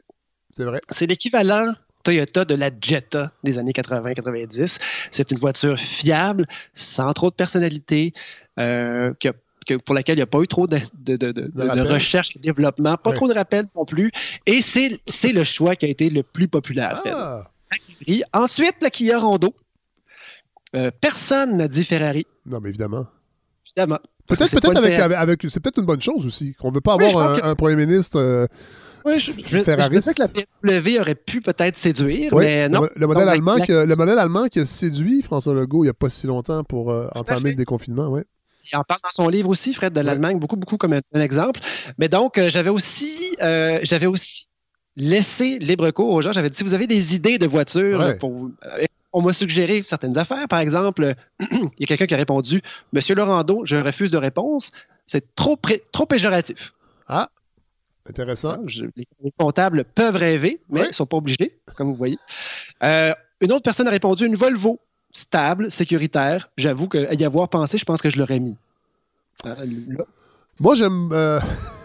c'est 0.56 0.64
vrai. 0.64 0.80
C'est 0.90 1.06
l'équivalent 1.06 1.72
Toyota 2.02 2.44
de 2.44 2.54
la 2.54 2.70
Jetta 2.80 3.32
des 3.44 3.58
années 3.58 3.72
80-90. 3.72 4.78
C'est 5.10 5.30
une 5.30 5.38
voiture 5.38 5.78
fiable, 5.78 6.46
sans 6.74 7.12
trop 7.12 7.30
de 7.30 7.34
personnalité, 7.34 8.12
euh, 8.58 9.12
pour 9.84 9.94
laquelle 9.94 10.16
il 10.16 10.18
n'y 10.18 10.22
a 10.22 10.26
pas 10.26 10.40
eu 10.40 10.48
trop 10.48 10.66
de, 10.66 11.92
recherche 11.92 12.34
et 12.36 12.38
développement, 12.38 12.96
pas 12.96 13.12
trop 13.12 13.28
de 13.28 13.34
rappels 13.34 13.66
non 13.76 13.84
plus. 13.84 14.10
Et 14.46 14.62
c'est 14.62 15.00
le 15.32 15.44
choix 15.44 15.76
qui 15.76 15.86
a 15.86 15.88
été 15.88 16.10
le 16.10 16.22
plus 16.22 16.48
populaire. 16.48 17.02
Ah. 17.06 17.44
Ensuite, 18.32 18.76
la 18.80 18.90
Kia 18.90 19.18
Rondo. 19.18 19.54
Euh, 20.76 20.90
personne 21.00 21.56
n'a 21.56 21.66
dit 21.66 21.84
Ferrari. 21.84 22.26
Non, 22.46 22.60
mais 22.60 22.68
évidemment. 22.68 23.06
Évidemment. 23.66 23.98
Peut-être 24.26 24.60
peut 24.60 25.14
avec, 25.16 25.42
c'est 25.48 25.60
peut-être 25.60 25.78
une 25.78 25.86
bonne 25.86 26.00
chose 26.00 26.24
aussi, 26.24 26.54
qu'on 26.54 26.70
ne 26.70 26.74
veut 26.74 26.80
pas 26.80 26.94
avoir 26.94 27.44
un, 27.44 27.56
premier 27.56 27.74
ministre 27.74 28.20
euh, 28.20 28.46
oui, 29.04 29.18
je, 29.18 29.32
je, 29.32 29.58
je, 29.58 29.62
que 29.64 30.20
la 30.20 30.28
BMW 30.28 31.00
aurait 31.00 31.14
pu 31.14 31.40
peut-être 31.40 31.76
séduire, 31.76 32.34
mais 32.34 32.68
non. 32.68 32.88
Le, 32.94 33.06
modèle 33.06 33.28
allemand 33.28 33.56
que, 33.58 33.84
le 33.84 33.96
modèle 33.96 34.18
allemand 34.18 34.46
qui 34.48 34.60
a 34.60 34.66
séduit 34.66 35.22
François 35.22 35.54
Legault 35.54 35.84
il 35.84 35.86
n'y 35.86 35.90
a 35.90 35.94
pas 35.94 36.10
si 36.10 36.26
longtemps 36.26 36.64
pour 36.64 36.90
euh, 36.90 37.08
entamer 37.14 37.50
le 37.50 37.56
déconfinement, 37.56 38.08
oui. 38.08 38.22
Il 38.72 38.76
en 38.76 38.84
parle 38.84 39.00
dans 39.02 39.10
son 39.10 39.28
livre 39.28 39.48
aussi, 39.48 39.72
Fred, 39.72 39.92
de 39.92 40.00
l'Allemagne, 40.00 40.38
beaucoup, 40.38 40.56
beaucoup 40.56 40.76
comme 40.76 40.92
un, 40.92 41.20
exemple. 41.20 41.60
Mais 41.98 42.08
donc, 42.08 42.36
euh, 42.36 42.50
j'avais 42.50 42.68
aussi, 42.68 43.34
euh, 43.42 43.80
j'avais 43.82 44.06
aussi 44.06 44.46
laissé 44.96 45.58
libre 45.58 45.90
cours 45.90 46.12
aux 46.12 46.20
gens. 46.20 46.32
J'avais 46.32 46.50
dit, 46.50 46.58
si 46.58 46.64
vous 46.64 46.74
avez 46.74 46.86
des 46.86 47.14
idées 47.14 47.38
de 47.38 47.46
voitures, 47.46 48.16
pour, 48.20 48.50
on 49.12 49.22
m'a 49.22 49.32
suggéré 49.32 49.82
certaines 49.86 50.16
affaires. 50.18 50.46
Par 50.48 50.60
exemple, 50.60 51.14
il 51.40 51.70
y 51.78 51.84
a 51.84 51.86
quelqu'un 51.86 52.06
qui 52.06 52.14
a 52.14 52.18
répondu, 52.18 52.62
Monsieur 52.92 53.14
Laurando, 53.14 53.62
je 53.64 53.76
refuse 53.76 54.10
de 54.10 54.18
réponse. 54.18 54.70
C'est 55.06 55.34
trop, 55.34 55.58
trop 55.92 56.06
péjoratif. 56.06 56.72
Ah. 57.08 57.30
Intéressant. 58.08 58.58
les 58.96 59.32
comptables 59.38 59.84
peuvent 59.84 60.16
rêver, 60.16 60.60
mais 60.68 60.80
ils 60.84 60.86
ne 60.88 60.92
sont 60.92 61.06
pas 61.06 61.18
obligés, 61.18 61.58
comme 61.76 61.88
vous 61.88 61.94
voyez. 61.94 62.18
Euh, 62.82 63.12
une 63.40 63.52
autre 63.52 63.62
personne 63.62 63.86
a 63.86 63.90
répondu 63.90 64.26
une 64.26 64.34
Volvo 64.34 64.80
stable, 65.12 65.70
sécuritaire. 65.70 66.50
J'avoue 66.56 66.88
qu'à 66.88 67.12
y 67.14 67.24
avoir 67.24 67.48
pensé, 67.48 67.78
je 67.78 67.84
pense 67.84 68.00
que 68.02 68.10
je 68.10 68.18
l'aurais 68.18 68.40
mis. 68.40 68.56
Euh, 69.46 69.54
Moi, 70.58 70.74
j'aime. 70.74 71.10
Euh, 71.12 71.40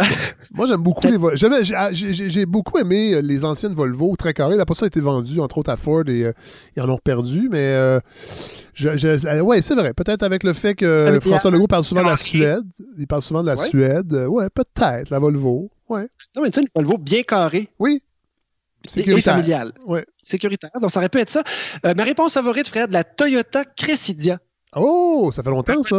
Moi, 0.54 0.66
j'aime 0.66 0.82
beaucoup 0.82 1.06
les 1.06 1.16
Volvo. 1.16 1.36
Ah, 1.76 1.90
j'ai 1.92 2.46
beaucoup 2.46 2.78
aimé 2.78 3.20
les 3.22 3.44
anciennes 3.44 3.74
Volvo 3.74 4.14
très 4.16 4.34
carrées. 4.34 4.56
Pour 4.64 4.76
ça, 4.76 4.86
a 4.86 4.88
été 4.88 5.00
vendu, 5.00 5.40
entre 5.40 5.58
autres, 5.58 5.70
à 5.70 5.76
Ford 5.76 6.08
et 6.08 6.32
ils 6.76 6.82
en 6.82 6.88
ont 6.88 6.98
perdu. 6.98 7.48
Mais 7.50 7.98
je, 8.74 9.40
ouais, 9.40 9.62
c'est 9.62 9.74
vrai. 9.74 9.92
Peut-être 9.94 10.22
avec 10.22 10.42
le 10.42 10.52
fait 10.52 10.74
que 10.74 11.18
François 11.20 11.50
Legault 11.50 11.66
parle 11.66 11.84
souvent 11.84 12.02
de 12.02 12.08
la 12.08 12.16
Suède. 12.16 12.64
Il 12.98 13.06
parle 13.06 13.22
souvent 13.22 13.42
de 13.42 13.48
la 13.48 13.56
Suède. 13.56 14.12
Ouais, 14.28 14.48
peut-être, 14.50 15.10
la 15.10 15.18
Volvo. 15.18 15.70
Ouais. 15.88 16.08
Non, 16.36 16.42
mais 16.42 16.50
tu 16.50 16.60
sais, 16.60 16.62
une 16.62 16.68
Volvo 16.74 16.98
bien 16.98 17.22
carrée. 17.22 17.68
Oui. 17.78 18.02
Sécuritaire. 18.86 19.34
Et 19.34 19.40
familiale. 19.40 19.72
Ouais. 19.86 20.06
Sécuritaire. 20.22 20.70
Donc, 20.80 20.90
ça 20.90 21.00
aurait 21.00 21.08
pu 21.08 21.18
être 21.18 21.30
ça. 21.30 21.42
Euh, 21.84 21.92
ma 21.96 22.04
réponse 22.04 22.32
favorite, 22.32 22.68
Fred, 22.68 22.90
la 22.90 23.04
Toyota 23.04 23.64
Cressidia. 23.64 24.38
Oh, 24.76 25.30
ça 25.32 25.42
fait 25.42 25.50
longtemps, 25.50 25.82
ça. 25.82 25.98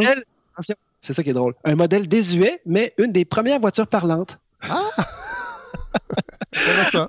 C'est 1.01 1.13
ça 1.13 1.23
qui 1.23 1.31
est 1.31 1.33
drôle. 1.33 1.55
Un 1.63 1.75
modèle 1.75 2.07
désuet, 2.07 2.61
mais 2.65 2.93
une 2.97 3.11
des 3.11 3.25
premières 3.25 3.59
voitures 3.59 3.87
parlantes. 3.87 4.37
Ah! 4.69 4.89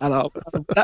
Alors, 0.01 0.33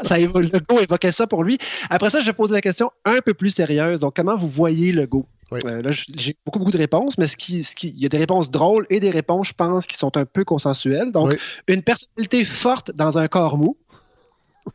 ça, 0.02 0.18
le 0.18 0.60
go 0.60 0.80
évoquait 0.80 1.12
ça 1.12 1.26
pour 1.26 1.43
lui. 1.43 1.59
Après 1.90 2.10
ça, 2.10 2.20
je 2.20 2.30
pose 2.30 2.52
la 2.52 2.60
question 2.60 2.90
un 3.05 3.18
peu 3.24 3.35
plus 3.35 3.51
sérieuse. 3.51 4.01
Donc, 4.01 4.16
comment 4.16 4.36
vous 4.36 4.48
voyez 4.48 4.93
le 4.93 5.06
go? 5.06 5.26
Euh, 5.52 5.82
là, 5.82 5.90
j'ai 5.90 6.36
beaucoup, 6.44 6.59
beaucoup 6.59 6.72
de 6.72 6.78
réponses, 6.78 7.16
mais 7.16 7.26
ce 7.26 7.36
qui, 7.36 7.64
ce 7.64 7.74
qui, 7.74 7.89
il 7.89 8.02
y 8.02 8.06
a 8.06 8.09
des 8.09 8.18
réponses 8.18 8.51
drôles 8.51 8.86
et 8.90 9.01
des 9.01 9.10
réponses, 9.10 9.48
je 9.48 9.52
pense, 9.55 9.86
qui 9.86 9.97
sont 9.97 10.16
un 10.16 10.26
peu 10.26 10.44
consensuelles. 10.44 11.12
Donc, 11.12 11.39
une 11.68 11.82
personnalité 11.82 12.44
forte 12.44 12.90
dans 12.90 13.18
un 13.18 13.28
corps 13.28 13.56
mou. 13.56 13.76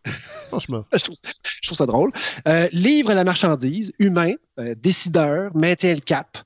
Franchement. 0.49 0.85
je, 0.93 0.99
trouve, 1.63 1.77
ça 1.77 1.85
drôle. 1.85 2.11
Euh, 2.47 2.67
livre 2.71 3.13
la 3.13 3.23
marchandise, 3.23 3.93
humain, 3.99 4.33
euh, 4.59 4.75
décideur, 4.77 5.55
maintient 5.55 5.93
le 5.93 5.99
cap. 5.99 6.37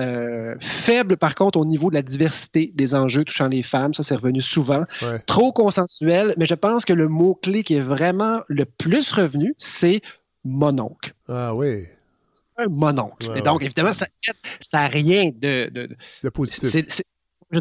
Euh, 0.00 0.54
faible, 0.60 1.16
par 1.16 1.34
contre, 1.34 1.58
au 1.58 1.64
niveau 1.64 1.90
de 1.90 1.94
la 1.94 2.02
diversité 2.02 2.72
des 2.74 2.94
enjeux 2.94 3.24
touchant 3.24 3.48
les 3.48 3.62
femmes. 3.62 3.94
Ça, 3.94 4.02
c'est 4.02 4.14
revenu 4.14 4.40
souvent. 4.40 4.84
Trop 5.26 5.52
consensuel, 5.52 6.34
mais 6.36 6.46
je 6.46 6.54
pense 6.54 6.84
que 6.84 6.92
le 6.92 7.08
mot-clé 7.08 7.62
qui 7.62 7.74
est 7.74 7.80
vraiment 7.80 8.40
le 8.48 8.64
plus 8.64 9.12
revenu, 9.12 9.54
c'est 9.58 10.02
mononcle. 10.44 11.14
Ah 11.28 11.54
oui. 11.54 11.86
Un 12.56 12.68
mononcle. 12.68 13.32
Et 13.34 13.40
donc, 13.40 13.62
évidemment, 13.62 13.92
ça 13.92 14.06
n'a 14.72 14.86
rien 14.86 15.30
de, 15.34 15.70
de, 16.22 16.28
positif. 16.28 16.86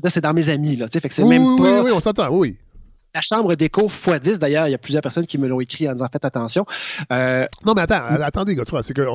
C'est 0.09 0.21
dans 0.21 0.33
mes 0.33 0.49
amis, 0.49 0.75
là. 0.75 0.87
Fait 0.87 1.01
que 1.01 1.13
c'est 1.13 1.23
même 1.23 1.57
pas... 1.57 1.63
oui, 1.63 1.85
oui, 1.85 1.91
on 1.91 1.99
s'entend, 1.99 2.29
oui. 2.29 2.57
La 3.15 3.22
chambre 3.22 3.56
d'écho 3.56 3.88
x10, 3.88 4.38
d'ailleurs, 4.38 4.68
il 4.68 4.72
y 4.72 4.76
a 4.76 4.80
plusieurs 4.80 5.03
personnes 5.03 5.27
qui 5.27 5.38
me 5.38 5.48
l'ont 5.48 5.60
écrit 5.60 5.88
en 5.88 5.94
disant 5.94 6.07
faites 6.11 6.26
attention. 6.26 6.65
Euh, 7.11 7.45
non, 7.65 7.73
mais 7.76 7.84
attends, 7.84 8.03
attendez, 8.22 8.56
Godefroy, 8.56 8.81
c'est 8.81 8.94
que 8.94 9.07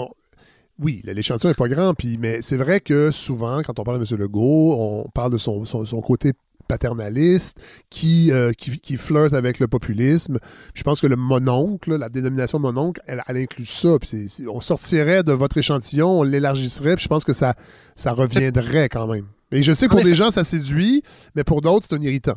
oui, 0.79 1.03
l'échantillon 1.05 1.51
n'est 1.51 1.55
pas 1.55 1.69
grand, 1.69 1.95
puis, 1.95 2.19
mais 2.19 2.41
c'est 2.41 2.57
vrai 2.57 2.81
que 2.81 3.11
souvent, 3.11 3.63
quand 3.63 3.79
on 3.81 3.83
parle 3.83 3.99
de 3.99 4.15
M. 4.15 4.21
Legault, 4.21 4.77
on 4.79 5.09
parle 5.11 5.33
de 5.33 5.39
son, 5.39 5.65
son, 5.65 6.01
côté 6.01 6.33
paternaliste 6.69 7.59
qui, 7.91 8.31
euh, 8.31 8.53
qui, 8.53 8.79
qui, 8.79 8.97
flirte 8.97 9.33
avec 9.33 9.59
le 9.59 9.67
populisme. 9.67 10.39
je 10.75 10.83
pense 10.85 11.01
que 11.01 11.09
le 11.09 11.17
mononcle, 11.17 11.97
la 11.97 12.09
dénomination 12.09 12.61
mononcle, 12.61 13.01
elle, 13.07 13.25
elle 13.27 13.39
inclut 13.39 13.67
ça. 13.67 13.99
Puis 13.99 14.29
on 14.49 14.61
sortirait 14.61 15.25
de 15.25 15.33
votre 15.33 15.57
échantillon, 15.57 16.21
on 16.21 16.23
l'élargisserait, 16.23 16.95
puis 16.95 17.03
je 17.05 17.09
pense 17.09 17.25
que 17.25 17.33
ça, 17.33 17.55
ça 17.97 18.13
reviendrait 18.13 18.89
quand 18.89 19.09
même. 19.09 19.27
Et 19.51 19.63
je 19.63 19.73
sais 19.73 19.87
que 19.87 19.93
pour 19.93 20.05
des 20.05 20.15
gens, 20.15 20.31
ça 20.31 20.45
séduit, 20.45 21.03
mais 21.35 21.43
pour 21.43 21.63
d'autres, 21.63 21.87
c'est 21.89 21.97
un 21.97 22.03
irritant. 22.03 22.37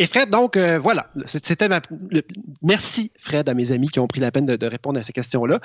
Et 0.00 0.06
Fred, 0.06 0.30
donc, 0.30 0.56
euh, 0.56 0.78
voilà, 0.78 1.10
c'était 1.26 1.68
ma. 1.68 1.82
Merci, 2.62 3.12
Fred, 3.18 3.46
à 3.50 3.52
mes 3.52 3.70
amis 3.70 3.88
qui 3.88 4.00
ont 4.00 4.06
pris 4.06 4.18
la 4.18 4.30
peine 4.30 4.46
de, 4.46 4.66
répondre 4.66 4.98
à 4.98 5.02
ces 5.02 5.12
questions-là. 5.12 5.60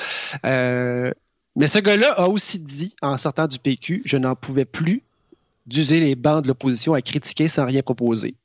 Euh, 0.45 1.09
mais 1.55 1.67
ce 1.67 1.79
gars-là 1.79 2.11
a 2.17 2.27
aussi 2.27 2.59
dit, 2.59 2.97
en 3.01 3.17
sortant 3.17 3.47
du 3.47 3.59
PQ, 3.59 4.01
je 4.03 4.17
n'en 4.17 4.35
pouvais 4.35 4.65
plus 4.65 5.03
d'user 5.65 5.99
les 5.99 6.15
bancs 6.15 6.43
de 6.43 6.47
l'opposition 6.47 6.93
à 6.93 7.01
critiquer 7.01 7.47
sans 7.47 7.65
rien 7.65 7.81
proposer. 7.81 8.35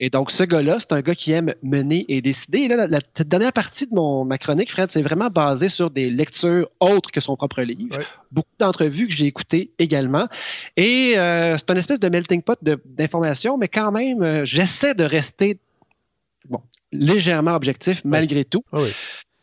Et 0.00 0.10
donc, 0.10 0.30
ce 0.30 0.42
gars-là, 0.42 0.78
c'est 0.80 0.92
un 0.92 1.00
gars 1.00 1.14
qui 1.14 1.32
aime 1.32 1.54
mener 1.62 2.04
et 2.08 2.20
décider. 2.20 2.60
Et 2.60 2.68
là, 2.68 2.86
la, 2.86 3.00
dernière 3.24 3.52
partie 3.52 3.86
de 3.86 3.94
mon, 3.94 4.24
ma 4.24 4.38
chronique, 4.38 4.70
Fred, 4.70 4.90
c'est 4.90 5.02
vraiment 5.02 5.28
basé 5.28 5.68
sur 5.68 5.90
des 5.90 6.10
lectures 6.10 6.68
autres 6.80 7.10
que 7.10 7.20
son 7.20 7.36
propre 7.36 7.62
livre. 7.62 7.98
Beaucoup 8.32 8.48
d'entrevues 8.58 9.06
que 9.06 9.14
j'ai 9.14 9.26
écoutées 9.26 9.70
également. 9.78 10.26
Et 10.76 11.14
euh, 11.16 11.56
c'est 11.58 11.70
une 11.70 11.76
espèce 11.76 12.00
de 12.00 12.08
melting 12.08 12.42
pot 12.42 12.58
d'informations, 12.62 13.58
mais 13.58 13.68
quand 13.68 13.92
même, 13.92 14.22
euh, 14.22 14.44
j'essaie 14.44 14.94
de 14.94 15.04
rester 15.04 15.58
bon, 16.48 16.60
légèrement 16.92 17.54
objectif 17.54 18.00
malgré 18.04 18.44
tout. 18.44 18.64
Ah 18.72 18.78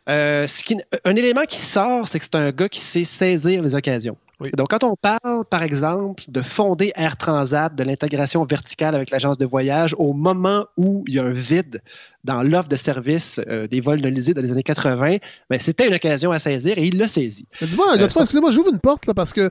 euh, 0.10 0.48
ce 0.48 0.64
qui, 0.64 0.78
un 1.06 1.16
élément 1.16 1.46
qui 1.46 1.60
sort, 1.60 2.08
c'est 2.08 2.18
que 2.18 2.26
c'est 2.26 2.36
un 2.36 2.52
gars 2.52 2.70
qui 2.70 2.80
sait 2.80 3.04
saisir 3.04 3.62
les 3.62 3.76
occasions. 3.76 4.18
Donc, 4.58 4.70
quand 4.70 4.84
on 4.84 4.96
parle, 4.96 5.46
par 5.50 5.64
exemple, 5.64 6.24
de 6.28 6.42
fonder 6.42 6.92
Air 6.96 7.18
Transat, 7.18 7.74
de 7.76 7.84
l'intégration 7.84 8.44
verticale 8.46 8.96
avec 8.96 9.12
l'agence 9.12 9.38
de 9.38 9.46
voyage, 9.46 9.96
au 9.98 10.14
moment 10.14 10.66
où 10.78 11.04
il 11.08 11.16
y 11.16 11.20
a 11.20 11.24
un 11.24 11.34
vide 11.34 11.82
dans 12.24 12.44
l'offre 12.44 12.70
de 12.70 12.76
service 12.76 13.40
euh, 13.48 13.68
des 13.68 13.82
vols 13.82 14.00
nolisés 14.00 14.34
dans 14.34 14.42
les 14.42 14.52
années 14.52 14.64
80, 14.64 15.18
ben, 15.50 15.60
c'était 15.60 15.88
une 15.88 15.94
occasion 15.94 16.32
à 16.32 16.40
saisir 16.40 16.78
et 16.78 16.86
il 16.86 16.98
l'a 16.98 17.08
saisi. 17.08 17.46
Dis-moi, 17.62 17.86
euh, 17.98 18.08
excusez-moi, 18.08 18.52
j'ouvre 18.52 18.72
une 18.72 18.80
porte 18.80 19.06
là, 19.06 19.14
parce 19.14 19.34
que. 19.34 19.50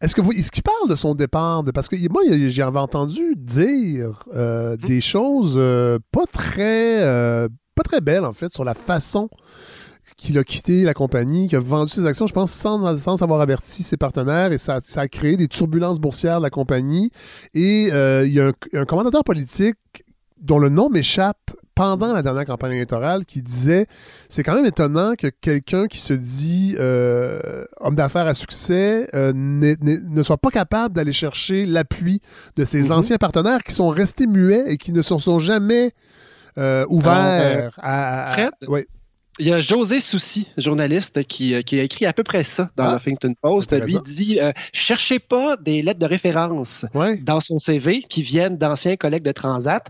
Est-ce 0.00 0.14
que 0.14 0.20
vous, 0.20 0.32
est-ce 0.32 0.50
qu'il 0.50 0.62
parle 0.62 0.88
de 0.88 0.96
son 0.96 1.14
départ? 1.14 1.64
parce 1.74 1.88
que 1.88 1.96
moi, 2.08 2.22
j'avais 2.48 2.78
entendu 2.78 3.34
dire 3.36 4.24
euh, 4.34 4.72
hum. 4.72 4.88
des 4.88 5.00
choses 5.00 5.60
pas 6.10 6.26
très. 6.32 7.48
pas 7.74 7.82
très 7.82 8.00
belles, 8.00 8.24
en 8.24 8.32
fait, 8.32 8.52
sur 8.52 8.64
la 8.64 8.74
façon 8.74 9.28
qu'il 10.16 10.38
a 10.38 10.44
quitté 10.44 10.82
la 10.82 10.94
compagnie, 10.94 11.48
qui 11.48 11.56
a 11.56 11.60
vendu 11.60 11.92
ses 11.92 12.06
actions, 12.06 12.26
je 12.26 12.32
pense, 12.32 12.52
sans, 12.52 12.96
sans 12.98 13.22
avoir 13.22 13.40
averti 13.40 13.82
ses 13.82 13.96
partenaires, 13.96 14.52
et 14.52 14.58
ça, 14.58 14.80
a 14.96 15.08
créé 15.08 15.36
des 15.36 15.48
turbulences 15.48 15.98
boursières 15.98 16.38
de 16.38 16.42
la 16.42 16.50
compagnie. 16.50 17.10
Et 17.54 17.90
euh, 17.92 18.26
il 18.26 18.32
y 18.32 18.40
a 18.40 18.48
un, 18.48 18.52
un 18.74 18.84
commandateur 18.84 19.24
politique 19.24 19.76
dont 20.40 20.58
le 20.58 20.68
nom 20.68 20.90
m'échappe 20.90 21.52
pendant 21.74 22.12
la 22.12 22.22
dernière 22.22 22.44
campagne 22.44 22.72
électorale 22.72 23.24
qui 23.24 23.42
disait 23.42 23.86
c'est 24.28 24.42
quand 24.42 24.54
même 24.54 24.66
étonnant 24.66 25.14
que 25.16 25.28
quelqu'un 25.28 25.86
qui 25.86 25.98
se 25.98 26.12
dit 26.12 26.76
euh, 26.78 27.64
homme 27.80 27.94
d'affaires 27.94 28.26
à 28.26 28.34
succès 28.34 29.08
euh, 29.14 29.32
ne 29.34 30.22
soit 30.22 30.36
pas 30.36 30.50
capable 30.50 30.94
d'aller 30.94 31.14
chercher 31.14 31.64
l'appui 31.64 32.20
de 32.56 32.64
ses 32.64 32.88
mm-hmm. 32.88 32.92
anciens 32.92 33.16
partenaires 33.16 33.62
qui 33.62 33.72
sont 33.72 33.88
restés 33.88 34.26
muets 34.26 34.64
et 34.66 34.76
qui 34.76 34.92
ne 34.92 35.00
se 35.00 35.16
sont 35.16 35.38
jamais 35.38 35.92
ouverts 36.88 37.72
à, 37.78 38.32
Fred, 38.34 38.50
il 39.38 39.46
y 39.46 39.52
a 39.52 39.60
José 39.60 40.00
Soucy, 40.00 40.46
journaliste, 40.58 41.24
qui, 41.24 41.54
euh, 41.54 41.62
qui, 41.62 41.80
a 41.80 41.82
écrit 41.82 42.04
à 42.04 42.12
peu 42.12 42.22
près 42.22 42.42
ça 42.42 42.70
dans 42.76 42.84
ah. 42.84 42.96
Huffington 42.96 43.34
Post. 43.40 43.72
Lui 43.72 43.98
dit 44.04 44.38
euh, 44.40 44.52
Cherchez 44.72 45.18
pas 45.18 45.56
des 45.56 45.80
lettres 45.82 46.00
de 46.00 46.06
référence 46.06 46.84
dans 47.22 47.40
son 47.40 47.58
CV 47.58 48.02
qui 48.02 48.22
viennent 48.22 48.58
d'anciens 48.58 48.96
collègues 48.96 49.22
de 49.22 49.32
Transat. 49.32 49.86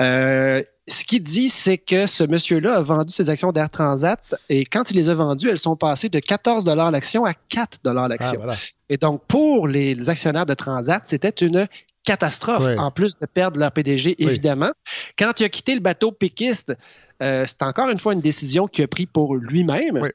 Euh, 0.00 0.62
ce 0.88 1.04
qu'il 1.04 1.22
dit, 1.22 1.50
c'est 1.50 1.78
que 1.78 2.06
ce 2.06 2.24
monsieur-là 2.24 2.76
a 2.76 2.80
vendu 2.80 3.12
ses 3.12 3.28
actions 3.28 3.52
d'Air 3.52 3.68
Transat 3.68 4.20
et 4.48 4.64
quand 4.64 4.90
il 4.90 4.96
les 4.96 5.10
a 5.10 5.14
vendues, 5.14 5.50
elles 5.50 5.58
sont 5.58 5.76
passées 5.76 6.08
de 6.08 6.20
14 6.20 6.66
l'action 6.66 7.24
à 7.24 7.34
4 7.34 7.80
l'action. 8.08 8.40
Ah, 8.48 8.54
et 8.88 8.96
donc, 8.96 9.22
pour 9.26 9.66
les 9.66 10.08
actionnaires 10.08 10.46
de 10.46 10.54
Transat, 10.54 11.02
c'était 11.04 11.30
une 11.44 11.66
catastrophe, 12.04 12.78
en 12.78 12.90
plus 12.90 13.18
de 13.18 13.26
perdre 13.26 13.58
leur 13.58 13.72
PDG, 13.72 14.14
évidemment. 14.22 14.70
Quand 15.18 15.38
il 15.40 15.44
a 15.44 15.48
quitté 15.48 15.74
le 15.74 15.80
bateau 15.80 16.12
péquiste, 16.12 16.72
euh, 17.22 17.44
c'est 17.46 17.62
encore 17.62 17.88
une 17.90 17.98
fois 17.98 18.12
une 18.12 18.20
décision 18.20 18.66
qu'il 18.66 18.84
a 18.84 18.88
prise 18.88 19.06
pour 19.12 19.36
lui-même. 19.36 20.10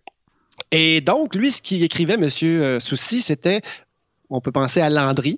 Et 0.71 1.01
donc, 1.01 1.35
lui, 1.35 1.51
ce 1.51 1.61
qu'il 1.61 1.83
écrivait, 1.83 2.15
M. 2.15 2.79
Soucy, 2.79 3.21
c'était 3.21 3.61
on 4.31 4.39
peut 4.39 4.51
penser 4.51 4.81
à 4.81 4.89
Landry, 4.89 5.37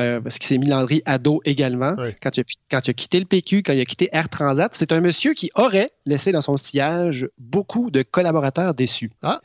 euh, 0.00 0.20
parce 0.20 0.38
qu'il 0.38 0.48
s'est 0.48 0.58
mis 0.58 0.66
Landry 0.66 1.02
à 1.04 1.18
dos 1.18 1.40
également. 1.44 1.92
Quand, 2.22 2.36
il 2.36 2.40
a, 2.40 2.44
quand, 2.70 2.86
il 2.86 2.90
a, 2.90 2.94
quitté 2.94 3.20
le 3.20 3.26
PQ, 3.26 3.62
quand 3.62 3.74
il 3.74 3.80
a 3.80 3.84
quitté 3.84 4.08
Air 4.12 4.28
Transat, 4.28 4.74
c'est 4.74 4.92
un 4.92 5.00
monsieur 5.00 5.34
qui 5.34 5.50
aurait 5.54 5.92
laissé 6.06 6.32
dans 6.32 6.40
son 6.40 6.56
sillage 6.56 7.28
beaucoup 7.38 7.90
de 7.90 8.02
collaborateurs 8.02 8.74
déçus. 8.74 9.10
Ah. 9.22 9.40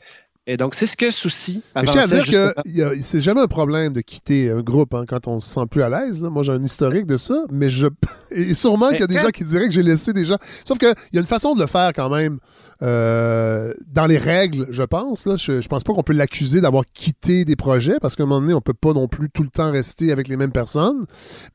Et 0.48 0.56
donc, 0.56 0.76
c'est 0.76 0.86
ce 0.86 0.96
que 0.96 1.10
Souci 1.10 1.62
Je 1.74 1.90
tiens 1.90 2.02
à 2.02 2.06
dire 2.06 2.24
que 2.24 2.54
c'est 3.00 3.20
jamais 3.20 3.40
un 3.40 3.48
problème 3.48 3.92
de 3.92 4.00
quitter 4.00 4.50
un 4.50 4.60
groupe 4.60 4.94
hein, 4.94 5.04
quand 5.06 5.26
on 5.26 5.40
se 5.40 5.48
sent 5.48 5.66
plus 5.68 5.82
à 5.82 5.88
l'aise. 5.88 6.20
Moi, 6.20 6.44
j'ai 6.44 6.52
un 6.52 6.62
historique 6.62 7.06
de 7.06 7.16
ça, 7.16 7.44
mais 7.50 7.68
je. 7.68 7.88
Et 8.30 8.54
sûrement 8.54 8.90
qu'il 8.90 9.00
y 9.00 9.04
a 9.04 9.08
des 9.08 9.18
gens 9.18 9.30
qui 9.30 9.44
diraient 9.44 9.66
que 9.66 9.74
j'ai 9.74 9.82
laissé 9.82 10.12
des 10.12 10.24
gens. 10.24 10.38
Sauf 10.64 10.78
qu'il 10.78 10.92
y 11.12 11.18
a 11.18 11.20
une 11.20 11.26
façon 11.26 11.54
de 11.54 11.60
le 11.60 11.66
faire 11.66 11.92
quand 11.94 12.10
même. 12.10 12.38
Euh, 12.82 13.72
dans 13.90 14.04
les 14.04 14.18
règles, 14.18 14.66
je 14.70 14.82
pense. 14.82 15.24
Là, 15.24 15.36
je, 15.36 15.62
je 15.62 15.68
pense 15.68 15.82
pas 15.82 15.94
qu'on 15.94 16.02
peut 16.02 16.12
l'accuser 16.12 16.60
d'avoir 16.60 16.84
quitté 16.84 17.46
des 17.46 17.56
projets 17.56 17.96
parce 18.02 18.14
qu'à 18.16 18.24
un 18.24 18.26
moment 18.26 18.42
donné, 18.42 18.52
on 18.52 18.60
peut 18.60 18.74
pas 18.74 18.92
non 18.92 19.08
plus 19.08 19.30
tout 19.30 19.42
le 19.42 19.48
temps 19.48 19.72
rester 19.72 20.12
avec 20.12 20.28
les 20.28 20.36
mêmes 20.36 20.52
personnes. 20.52 21.06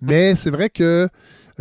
Mais 0.02 0.36
c'est 0.36 0.50
vrai 0.50 0.72
que 0.72 1.08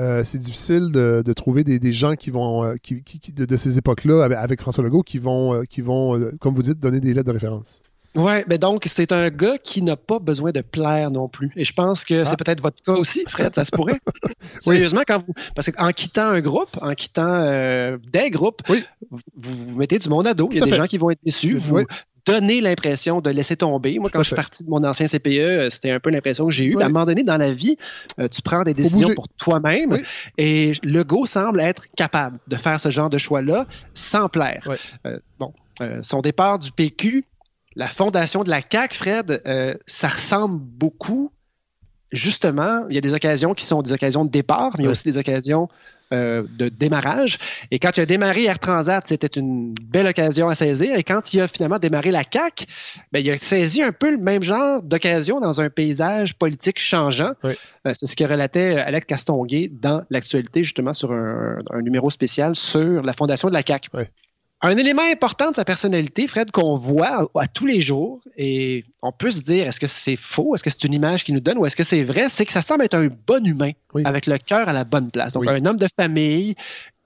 euh, 0.00 0.24
c'est 0.24 0.38
difficile 0.38 0.90
de, 0.92 1.32
trouver 1.34 1.62
des, 1.62 1.92
gens 1.92 2.14
qui 2.14 2.30
vont, 2.30 2.64
euh, 2.64 2.76
qui, 2.82 3.02
de, 3.32 3.56
ces 3.56 3.76
époques-là, 3.76 4.24
avec, 4.24 4.60
François 4.60 4.82
Legault, 4.82 5.02
qui 5.02 5.18
vont, 5.18 5.54
euh, 5.54 5.64
qui 5.64 5.82
vont 5.82 6.18
comme 6.40 6.54
vous 6.54 6.62
dites, 6.62 6.80
donner 6.80 7.00
des 7.00 7.12
lettres 7.12 7.28
de 7.28 7.32
référence. 7.32 7.82
Oui, 8.16 8.32
mais 8.48 8.58
donc 8.58 8.86
c'est 8.88 9.12
un 9.12 9.28
gars 9.28 9.56
qui 9.58 9.82
n'a 9.82 9.96
pas 9.96 10.18
besoin 10.18 10.50
de 10.50 10.62
plaire 10.62 11.12
non 11.12 11.28
plus. 11.28 11.52
Et 11.54 11.64
je 11.64 11.72
pense 11.72 12.04
que 12.04 12.24
c'est 12.24 12.32
ah. 12.32 12.36
peut-être 12.36 12.60
votre 12.60 12.82
cas 12.82 12.94
aussi, 12.94 13.22
Fred, 13.28 13.54
ça 13.54 13.64
se 13.64 13.70
pourrait. 13.70 14.00
Sérieusement, 14.60 15.02
quand 15.06 15.22
vous. 15.24 15.32
Parce 15.54 15.70
qu'en 15.70 15.92
quittant 15.92 16.30
un 16.30 16.40
groupe, 16.40 16.76
en 16.80 16.94
quittant 16.94 17.44
des 18.12 18.30
groupes, 18.30 18.62
vous, 18.66 19.20
vous, 19.36 19.78
mettez 19.78 20.00
du 20.00 20.08
monde 20.08 20.26
à 20.26 20.34
dos. 20.34 20.48
Il 20.50 20.58
y 20.58 20.62
a 20.62 20.64
des 20.64 20.74
gens 20.74 20.86
qui 20.86 20.98
vont 20.98 21.10
être 21.10 21.22
déçus. 21.22 21.54
Vous, 21.54 21.84
donner 22.26 22.60
l'impression 22.60 23.20
de 23.20 23.30
laisser 23.30 23.56
tomber. 23.56 23.98
Moi, 23.98 24.10
quand 24.12 24.20
je 24.20 24.28
suis 24.28 24.36
parti 24.36 24.64
de 24.64 24.70
mon 24.70 24.82
ancien 24.84 25.06
CPE, 25.06 25.28
euh, 25.28 25.70
c'était 25.70 25.90
un 25.90 26.00
peu 26.00 26.10
l'impression 26.10 26.46
que 26.46 26.52
j'ai 26.52 26.64
eue. 26.64 26.80
À 26.80 26.86
un 26.86 26.88
moment 26.88 27.06
donné, 27.06 27.22
dans 27.22 27.36
la 27.36 27.52
vie, 27.52 27.76
euh, 28.18 28.28
tu 28.28 28.42
prends 28.42 28.62
des 28.62 28.74
décisions 28.74 29.14
pour 29.14 29.28
toi-même 29.28 30.02
et 30.38 30.72
le 30.82 31.04
go 31.04 31.26
semble 31.26 31.60
être 31.60 31.86
capable 31.96 32.38
de 32.48 32.56
faire 32.56 32.80
ce 32.80 32.90
genre 32.90 33.10
de 33.10 33.18
choix-là 33.18 33.66
sans 33.94 34.28
plaire. 34.28 34.66
Euh, 35.06 35.18
bon, 35.38 35.52
son 36.02 36.20
départ 36.20 36.58
du 36.58 36.72
PQ, 36.72 37.24
la 37.76 37.86
fondation 37.86 38.42
de 38.44 38.50
la 38.50 38.62
CAC, 38.62 38.94
Fred, 38.94 39.42
ça 39.86 40.08
ressemble 40.08 40.58
beaucoup 40.60 41.32
justement, 42.12 42.84
il 42.88 42.94
y 42.94 42.98
a 42.98 43.00
des 43.00 43.14
occasions 43.14 43.54
qui 43.54 43.64
sont 43.64 43.82
des 43.82 43.92
occasions 43.92 44.24
de 44.24 44.30
départ, 44.30 44.72
mais 44.76 44.84
il 44.84 44.86
y 44.86 44.88
a 44.88 44.92
aussi 44.92 45.04
des 45.04 45.18
occasions 45.18 45.68
euh, 46.12 46.44
de 46.58 46.68
démarrage. 46.68 47.38
Et 47.70 47.78
quand 47.78 47.96
il 47.96 48.00
a 48.00 48.06
démarré 48.06 48.44
Air 48.44 48.58
Transat, 48.58 49.06
c'était 49.06 49.28
une 49.28 49.74
belle 49.80 50.08
occasion 50.08 50.48
à 50.48 50.56
saisir. 50.56 50.96
Et 50.96 51.04
quand 51.04 51.32
il 51.32 51.40
a 51.40 51.46
finalement 51.46 51.78
démarré 51.78 52.10
la 52.10 52.24
CAC, 52.24 52.66
ben, 53.12 53.20
il 53.20 53.30
a 53.30 53.36
saisi 53.36 53.80
un 53.80 53.92
peu 53.92 54.10
le 54.10 54.18
même 54.18 54.42
genre 54.42 54.82
d'occasion 54.82 55.38
dans 55.38 55.60
un 55.60 55.70
paysage 55.70 56.34
politique 56.34 56.80
changeant. 56.80 57.30
Euh, 57.44 57.54
c'est 57.92 58.06
ce 58.06 58.16
que 58.16 58.24
relatait 58.24 58.76
euh, 58.76 58.84
Alex 58.84 59.06
Castonguay 59.06 59.70
dans 59.72 60.02
l'actualité, 60.10 60.64
justement, 60.64 60.92
sur 60.92 61.12
un, 61.12 61.58
numéro 61.80 62.10
spécial 62.10 62.56
sur 62.56 63.02
la 63.02 63.12
fondation 63.12 63.48
de 63.48 63.54
la 63.54 63.62
CAC. 63.62 63.88
Un 64.62 64.76
élément 64.76 65.02
important 65.02 65.50
de 65.50 65.56
sa 65.56 65.64
personnalité, 65.64 66.28
Fred, 66.28 66.50
qu'on 66.50 66.76
voit 66.76 67.30
à, 67.34 67.46
tous 67.46 67.64
les 67.64 67.80
jours, 67.80 68.20
et 68.36 68.84
on 69.00 69.10
peut 69.10 69.32
se 69.32 69.40
dire, 69.40 69.66
est-ce 69.66 69.80
que 69.80 69.86
c'est 69.86 70.16
faux, 70.16 70.54
est-ce 70.54 70.62
que 70.62 70.68
c'est 70.68 70.84
une 70.84 70.92
image 70.92 71.24
qu'il 71.24 71.34
nous 71.34 71.40
donne, 71.40 71.56
ou 71.56 71.64
est-ce 71.64 71.76
que 71.76 71.82
c'est 71.82 72.02
vrai, 72.02 72.26
c'est 72.28 72.44
que 72.44 72.52
ça 72.52 72.60
semble 72.60 72.84
être 72.84 72.94
un 72.94 73.08
bon 73.26 73.44
humain, 73.46 73.70
avec 74.04 74.26
le 74.26 74.36
cœur 74.36 74.68
à 74.68 74.74
la 74.74 74.84
bonne 74.84 75.10
place. 75.10 75.32
Donc, 75.32 75.46
un 75.46 75.64
homme 75.64 75.78
de 75.78 75.88
famille, 75.96 76.56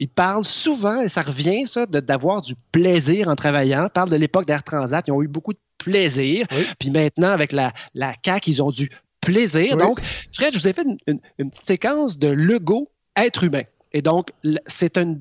il 0.01 0.09
parle 0.09 0.45
souvent, 0.45 1.01
et 1.01 1.09
ça 1.09 1.23
revient, 1.23 1.67
ça, 1.69 1.87
d'avoir 1.87 2.43
du 2.43 2.55
plaisir 2.73 3.29
en 3.29 3.37
travaillant. 3.37 3.85
Il 3.85 3.91
parle 3.91 4.11
de 4.11 4.17
l'époque 4.17 4.47
d'Air 4.47 4.65
Transat, 4.65 5.05
ils 5.07 5.13
ont 5.13 5.23
eu 5.23 5.29
beaucoup 5.29 5.53
de 5.53 5.61
plaisir. 5.79 6.47
Puis 6.81 6.91
maintenant, 6.91 7.31
avec 7.31 7.53
la, 7.53 7.73
la 7.95 8.15
CAQ, 8.25 8.51
ils 8.51 8.63
ont 8.65 8.73
du 8.73 8.91
plaisir. 9.21 9.77
Donc, 9.77 10.01
Fred, 10.33 10.55
je 10.55 10.59
vous 10.59 10.67
ai 10.67 10.73
fait 10.73 10.85
une, 11.07 11.21
une 11.39 11.51
petite 11.51 11.67
séquence 11.67 12.19
de 12.19 12.29
Lego 12.29 12.89
être 13.17 13.45
humain. 13.45 13.63
Et 13.95 14.03
donc, 14.03 14.33
c'est 14.67 14.99
un, 14.99 15.15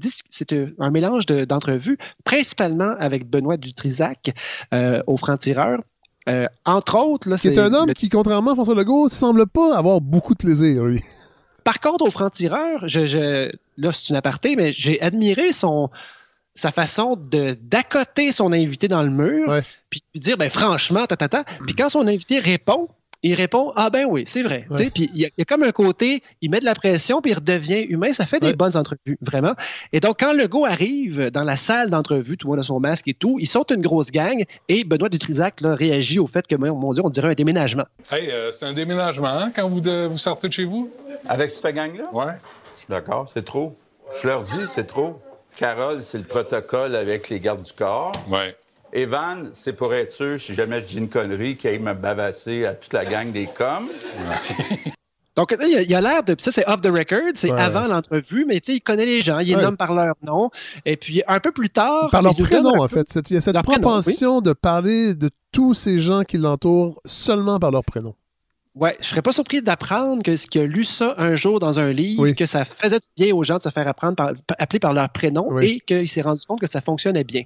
un, 0.79 0.91
mélange 0.91 1.27
d'entrevues, 1.27 1.97
principalement 2.25 2.95
avec 2.97 3.29
Benoît 3.29 3.55
Dutrisac 3.55 4.31
euh, 4.73 5.01
au 5.05 5.15
franc-tireur. 5.15 5.79
Euh, 6.27 6.47
entre 6.65 6.97
autres, 6.97 7.35
c'est 7.37 7.59
un 7.59 7.73
homme 7.73 7.93
qui, 7.93 8.09
contrairement 8.09 8.51
à 8.51 8.55
François 8.55 8.75
Legault, 8.75 9.09
semble 9.09 9.45
pas 9.45 9.77
avoir 9.77 10.01
beaucoup 10.01 10.33
de 10.33 10.39
plaisir, 10.39 10.85
lui. 10.85 11.03
Par 11.63 11.79
contre, 11.79 12.03
au 12.05 12.11
franc-tireur, 12.11 12.87
je, 12.87 13.51
là, 13.77 13.91
c'est 13.93 14.09
une 14.09 14.15
aparté, 14.15 14.55
mais 14.55 14.73
j'ai 14.73 14.99
admiré 15.01 15.51
son, 15.51 15.89
sa 16.55 16.71
façon 16.71 17.15
de 17.15 17.55
d'accoter 17.61 18.31
son 18.31 18.51
invité 18.53 18.87
dans 18.87 19.03
le 19.03 19.11
mur, 19.11 19.61
puis 19.89 20.01
dire, 20.15 20.37
ben 20.37 20.49
franchement, 20.49 21.05
ta, 21.05 21.15
ta, 21.15 21.29
ta. 21.29 21.43
Puis 21.65 21.75
quand 21.75 21.89
son 21.89 22.07
invité 22.07 22.39
répond, 22.39 22.89
il 23.23 23.35
répond 23.35 23.71
Ah 23.75 23.89
ben 23.89 24.05
oui, 24.07 24.25
c'est 24.27 24.43
vrai. 24.43 24.67
Puis 24.93 25.09
il 25.13 25.21
y, 25.21 25.41
a 25.41 25.45
comme 25.45 25.63
un 25.63 25.71
côté, 25.71 26.21
il 26.41 26.51
met 26.51 26.59
de 26.59 26.65
la 26.65 26.75
pression, 26.75 27.21
puis 27.21 27.31
il 27.31 27.35
redevient 27.35 27.81
humain. 27.81 28.13
Ça 28.13 28.25
fait 28.25 28.39
des 28.39 28.53
bonnes 28.53 28.77
entrevues, 28.77 29.17
vraiment. 29.21 29.53
Et 29.93 29.99
donc, 29.99 30.17
quand 30.19 30.33
le 30.33 30.47
go 30.47 30.65
arrive 30.65 31.31
dans 31.31 31.43
la 31.43 31.57
salle 31.57 31.89
d'entrevue, 31.89 32.37
tout 32.37 32.47
le 32.47 32.51
monde 32.51 32.59
a 32.59 32.63
son 32.63 32.79
masque 32.79 33.07
et 33.07 33.13
tout, 33.13 33.37
ils 33.39 33.47
sont 33.47 33.63
une 33.71 33.81
grosse 33.81 34.11
gang, 34.11 34.43
et 34.67 34.83
Benoît 34.83 35.09
Dutrisac 35.09 35.61
là, 35.61 35.73
réagit 35.73 36.19
au 36.19 36.27
fait 36.27 36.45
que, 36.45 36.55
mon 36.55 36.93
Dieu, 36.93 37.03
on 37.05 37.09
dirait 37.09 37.29
un 37.29 37.33
déménagement. 37.33 37.85
Hey, 38.11 38.29
euh, 38.29 38.51
c'est 38.51 38.65
un 38.65 38.73
déménagement 38.73 39.27
hein, 39.27 39.51
quand 39.55 39.67
vous, 39.69 39.81
vous 40.09 40.17
sortez 40.17 40.47
de 40.47 40.53
chez 40.53 40.65
vous? 40.65 40.91
Avec 41.27 41.51
cette 41.51 41.73
gang-là? 41.73 42.09
Ouais. 42.13 42.33
D'accord, 42.89 43.29
c'est 43.33 43.45
trop. 43.45 43.75
Je 44.21 44.27
leur 44.27 44.43
dis, 44.43 44.65
c'est 44.67 44.85
trop. 44.85 45.21
Carole, 45.55 46.01
c'est 46.01 46.17
le 46.17 46.23
protocole 46.23 46.95
avec 46.95 47.29
les 47.29 47.39
gardes 47.39 47.61
du 47.61 47.71
corps. 47.71 48.11
Ouais. 48.27 48.55
Evan, 48.94 49.49
c'est 49.53 49.74
pour 49.74 49.94
être 49.94 50.11
sûr, 50.11 50.40
si 50.40 50.53
jamais 50.53 50.82
je 50.82 50.86
dis 50.86 50.98
une 50.99 51.10
connerie, 51.10 51.57
qu'il 51.57 51.72
aille 51.72 51.80
me 51.80 51.94
bavasser 51.94 52.65
à 52.65 52.76
toute 52.76 52.94
la 52.94 53.06
gang 53.06 53.32
des 53.32 53.48
coms. 53.48 53.90
Donc, 55.36 55.56
il 55.60 55.90
y 55.90 55.95
a 55.95 56.02
l'air 56.02 56.22
de. 56.22 56.36
Ça, 56.40 56.52
c'est 56.52 56.68
off 56.68 56.82
the 56.82 56.90
record, 56.90 57.32
c'est 57.34 57.49
avant 57.52 57.88
l'entrevue, 57.88 58.45
mais 58.48 58.57
il 58.57 58.82
connaît 58.82 59.07
les 59.07 59.22
gens, 59.22 59.40
il 59.40 59.48
les 59.48 59.56
nomme 59.56 59.78
par 59.78 59.95
leur 59.95 60.14
nom. 60.22 60.52
Et 60.86 60.95
puis, 60.95 61.24
un 61.28 61.40
peu 61.40 61.52
plus 61.52 61.72
tard. 61.72 62.10
Par 62.11 62.22
leur 62.22 62.36
prénom, 62.36 62.80
en 62.80 62.88
fait. 62.88 63.07
Il 63.32 63.34
y 63.34 63.38
a 63.38 63.41
cette 63.41 63.60
propension 63.64 64.41
de 64.41 64.53
parler 64.53 65.15
de 65.15 65.32
tous 65.52 65.74
ces 65.74 65.98
gens 65.98 66.22
qui 66.22 66.38
l'entourent 66.38 67.02
seulement 67.06 67.57
par 67.57 67.72
leur 67.72 67.84
prénom. 67.84 68.14
Ouais, 68.75 68.97
je 69.01 69.07
serais 69.07 69.21
pas 69.21 69.31
surpris 69.31 69.61
d'apprendre 69.61 70.23
que 70.23 70.35
qu'il 70.47 70.61
a 70.61 70.65
lu 70.65 70.83
ça 70.83 71.13
un 71.19 71.35
jour 71.35 71.59
dans 71.59 71.79
un 71.79 71.93
livre, 71.93 72.31
que 72.31 72.47
ça 72.47 72.65
faisait 72.65 72.99
du 72.99 73.07
bien 73.15 73.35
aux 73.35 73.43
gens 73.43 73.59
de 73.59 73.63
se 73.63 73.69
faire 73.69 73.87
apprendre 73.87 74.15
par, 74.15 74.31
appeler 74.57 74.79
par 74.79 74.93
leur 74.93 75.09
prénom 75.09 75.59
et 75.59 75.79
qu'il 75.81 76.07
s'est 76.09 76.21
rendu 76.21 76.43
compte 76.47 76.59
que 76.59 76.67
ça 76.67 76.81
fonctionnait 76.81 77.23
bien. 77.23 77.43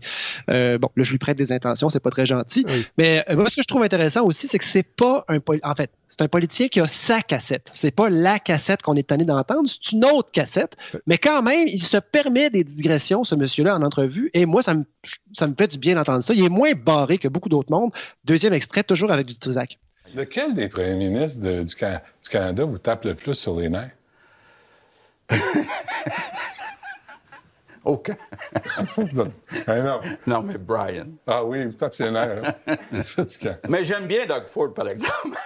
Euh, 0.50 0.78
bon, 0.78 0.90
là, 0.96 1.04
je 1.04 1.12
lui 1.12 1.18
prête 1.18 1.38
des 1.38 1.52
intentions, 1.52 1.90
c'est 1.90 2.00
pas 2.00 2.12
très 2.12 2.26
gentil. 2.26 2.66
Mais 2.98 3.26
euh, 3.30 3.36
moi, 3.36 3.50
ce 3.50 3.58
que 3.58 3.62
je 3.62 3.68
trouve 3.68 3.84
intéressant 3.84 4.24
aussi, 4.24 4.48
c'est 4.48 4.58
que 4.58 4.64
c'est 4.64 4.84
pas 4.84 5.26
un 5.28 5.40
en 5.64 5.76
fait, 5.76 5.92
c'est 6.08 6.22
un 6.22 6.30
politicien 6.30 6.70
qui 6.70 6.80
a 6.80 6.88
sa 6.88 7.22
cassette. 7.22 7.70
C'est 7.74 7.92
pas 7.92 8.10
la 8.10 8.40
cassette 8.40 8.82
qu'on 8.82 8.96
est 8.96 9.08
tanné 9.08 9.26
d'entendre, 9.26 9.68
c'est 9.68 9.92
une 9.92 10.06
autre 10.06 10.32
cassette. 10.32 10.78
Mais 11.08 11.18
quand 11.18 11.42
même, 11.42 11.68
il 11.68 11.84
se 11.84 11.98
permet 11.98 12.50
des 12.50 12.64
digressions, 12.64 13.26
ce 13.26 13.36
monsieur-là, 13.36 13.76
en 13.76 13.82
entrevue. 13.82 14.30
Et 14.34 14.46
moi, 14.46 14.62
ça 14.62 14.74
me, 14.76 14.86
ça 15.34 15.48
me 15.48 15.56
fait 15.58 15.68
du 15.68 15.78
bien 15.78 15.96
d'entendre 15.96 16.24
ça. 16.24 16.34
Il 16.34 16.44
est 16.44 16.50
moins 16.50 16.72
barré 16.74 17.18
que 17.18 17.28
beaucoup 17.28 17.50
d'autres 17.50 17.72
mondes. 17.72 17.92
Deuxième 18.24 18.54
extrait, 18.54 18.84
toujours 18.84 19.12
avec 19.12 19.28
du 19.28 19.38
Trisac. 19.38 19.78
Lequel 20.16 20.54
des 20.54 20.70
premiers 20.70 20.96
ministres 20.96 21.64
du, 21.64 21.76
Canada 22.30 22.66
vous 22.66 22.78
tape 22.78 23.06
le 23.06 23.16
plus 23.16 23.36
sur 23.36 23.60
les 23.60 23.70
nerfs? 23.70 23.92
Aucun. 27.84 28.18
non. 28.98 30.00
non, 30.26 30.42
mais 30.44 30.58
Brian. 30.58 31.08
Ah 31.26 31.44
oui, 31.46 31.62
il 31.62 31.76
tape 31.76 31.94
ses 31.94 32.12
nerfs. 32.12 32.56
mais 33.70 33.84
j'aime 33.84 34.08
bien 34.08 34.26
Doug 34.26 34.46
Ford, 34.46 34.74
par 34.74 34.90
exemple. 34.90 35.38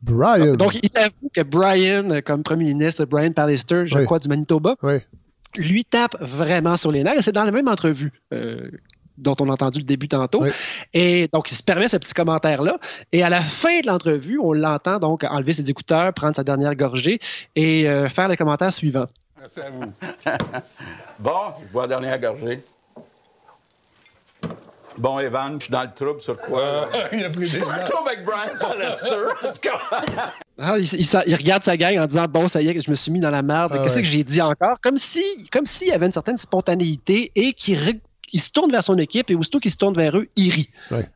Brian. 0.00 0.54
Donc, 0.54 0.74
il 0.82 0.90
avoue 0.96 1.30
que 1.34 1.42
Brian, 1.42 2.20
comme 2.24 2.42
premier 2.42 2.64
ministre, 2.64 3.04
Brian 3.04 3.32
Pallister, 3.32 3.86
je 3.86 3.98
crois, 3.98 4.18
du 4.18 4.28
Manitoba, 4.28 4.76
lui 5.54 5.84
tape 5.84 6.16
vraiment 6.20 6.76
sur 6.76 6.92
les 6.92 7.04
nerfs. 7.04 7.18
Et 7.18 7.22
c'est 7.22 7.32
dans 7.32 7.44
la 7.44 7.52
même 7.52 7.68
entrevue 7.68 8.12
euh, 8.32 8.70
dont 9.18 9.36
on 9.40 9.48
a 9.48 9.52
entendu 9.52 9.78
le 9.78 9.84
début 9.84 10.08
tantôt. 10.08 10.44
Et 10.92 11.28
donc, 11.32 11.50
il 11.50 11.54
se 11.54 11.62
permet 11.62 11.88
ce 11.88 11.96
petit 11.96 12.14
commentaire-là. 12.14 12.78
Et 13.12 13.22
à 13.22 13.28
la 13.28 13.40
fin 13.40 13.80
de 13.80 13.86
l'entrevue, 13.86 14.38
on 14.38 14.52
l'entend 14.52 14.98
donc 14.98 15.24
enlever 15.24 15.52
ses 15.52 15.70
écouteurs, 15.70 16.12
prendre 16.12 16.36
sa 16.36 16.44
dernière 16.44 16.74
gorgée 16.74 17.18
et 17.56 17.88
euh, 17.88 18.08
faire 18.08 18.28
le 18.28 18.36
commentaire 18.36 18.72
suivant. 18.72 19.06
Merci 19.38 19.60
à 19.60 19.70
vous. 19.70 19.92
bon, 21.18 21.40
je 21.66 21.72
bois 21.72 21.82
la 21.82 21.88
dernière 21.88 22.18
gorgée. 22.20 22.62
Bon, 24.98 25.18
Evan, 25.18 25.54
je 25.58 25.64
suis 25.64 25.72
dans 25.72 25.82
le 25.82 25.90
trouble 25.94 26.20
sur 26.20 26.36
quoi? 26.36 26.88
il 27.12 27.24
a 27.24 27.30
pris 27.30 27.50
des 27.50 27.58
trouble 27.58 28.08
avec 28.08 28.24
Brian 28.24 28.56
Pallister. 28.60 29.70
ah, 30.58 30.78
il, 30.78 31.00
il, 31.26 31.34
regarde 31.34 31.62
sa 31.62 31.76
gang 31.76 31.98
en 31.98 32.06
disant 32.06 32.26
Bon, 32.28 32.46
ça 32.46 32.60
y 32.60 32.68
est, 32.68 32.80
je 32.80 32.90
me 32.90 32.94
suis 32.94 33.10
mis 33.10 33.20
dans 33.20 33.30
la 33.30 33.42
merde. 33.42 33.72
Ah 33.74 33.82
Qu'est-ce 33.82 33.98
que 33.98 34.04
j'ai 34.04 34.24
dit 34.24 34.42
encore? 34.42 34.80
Comme 34.82 34.98
s'il 34.98 35.22
si, 35.22 35.48
comme 35.48 35.66
s'il 35.66 35.88
y 35.88 35.92
avait 35.92 36.06
une 36.06 36.12
certaine 36.12 36.38
spontanéité 36.38 37.32
et 37.34 37.52
qu'il 37.52 37.78
il 38.32 38.40
se 38.40 38.50
tourne 38.50 38.70
vers 38.70 38.84
son 38.84 38.98
équipe 38.98 39.30
et 39.30 39.34
aussitôt 39.34 39.60
qu'il 39.60 39.70
se 39.70 39.76
tourne 39.76 39.94
vers 39.94 40.16
eux, 40.16 40.28
il 40.36 40.50
rit. 40.50 40.70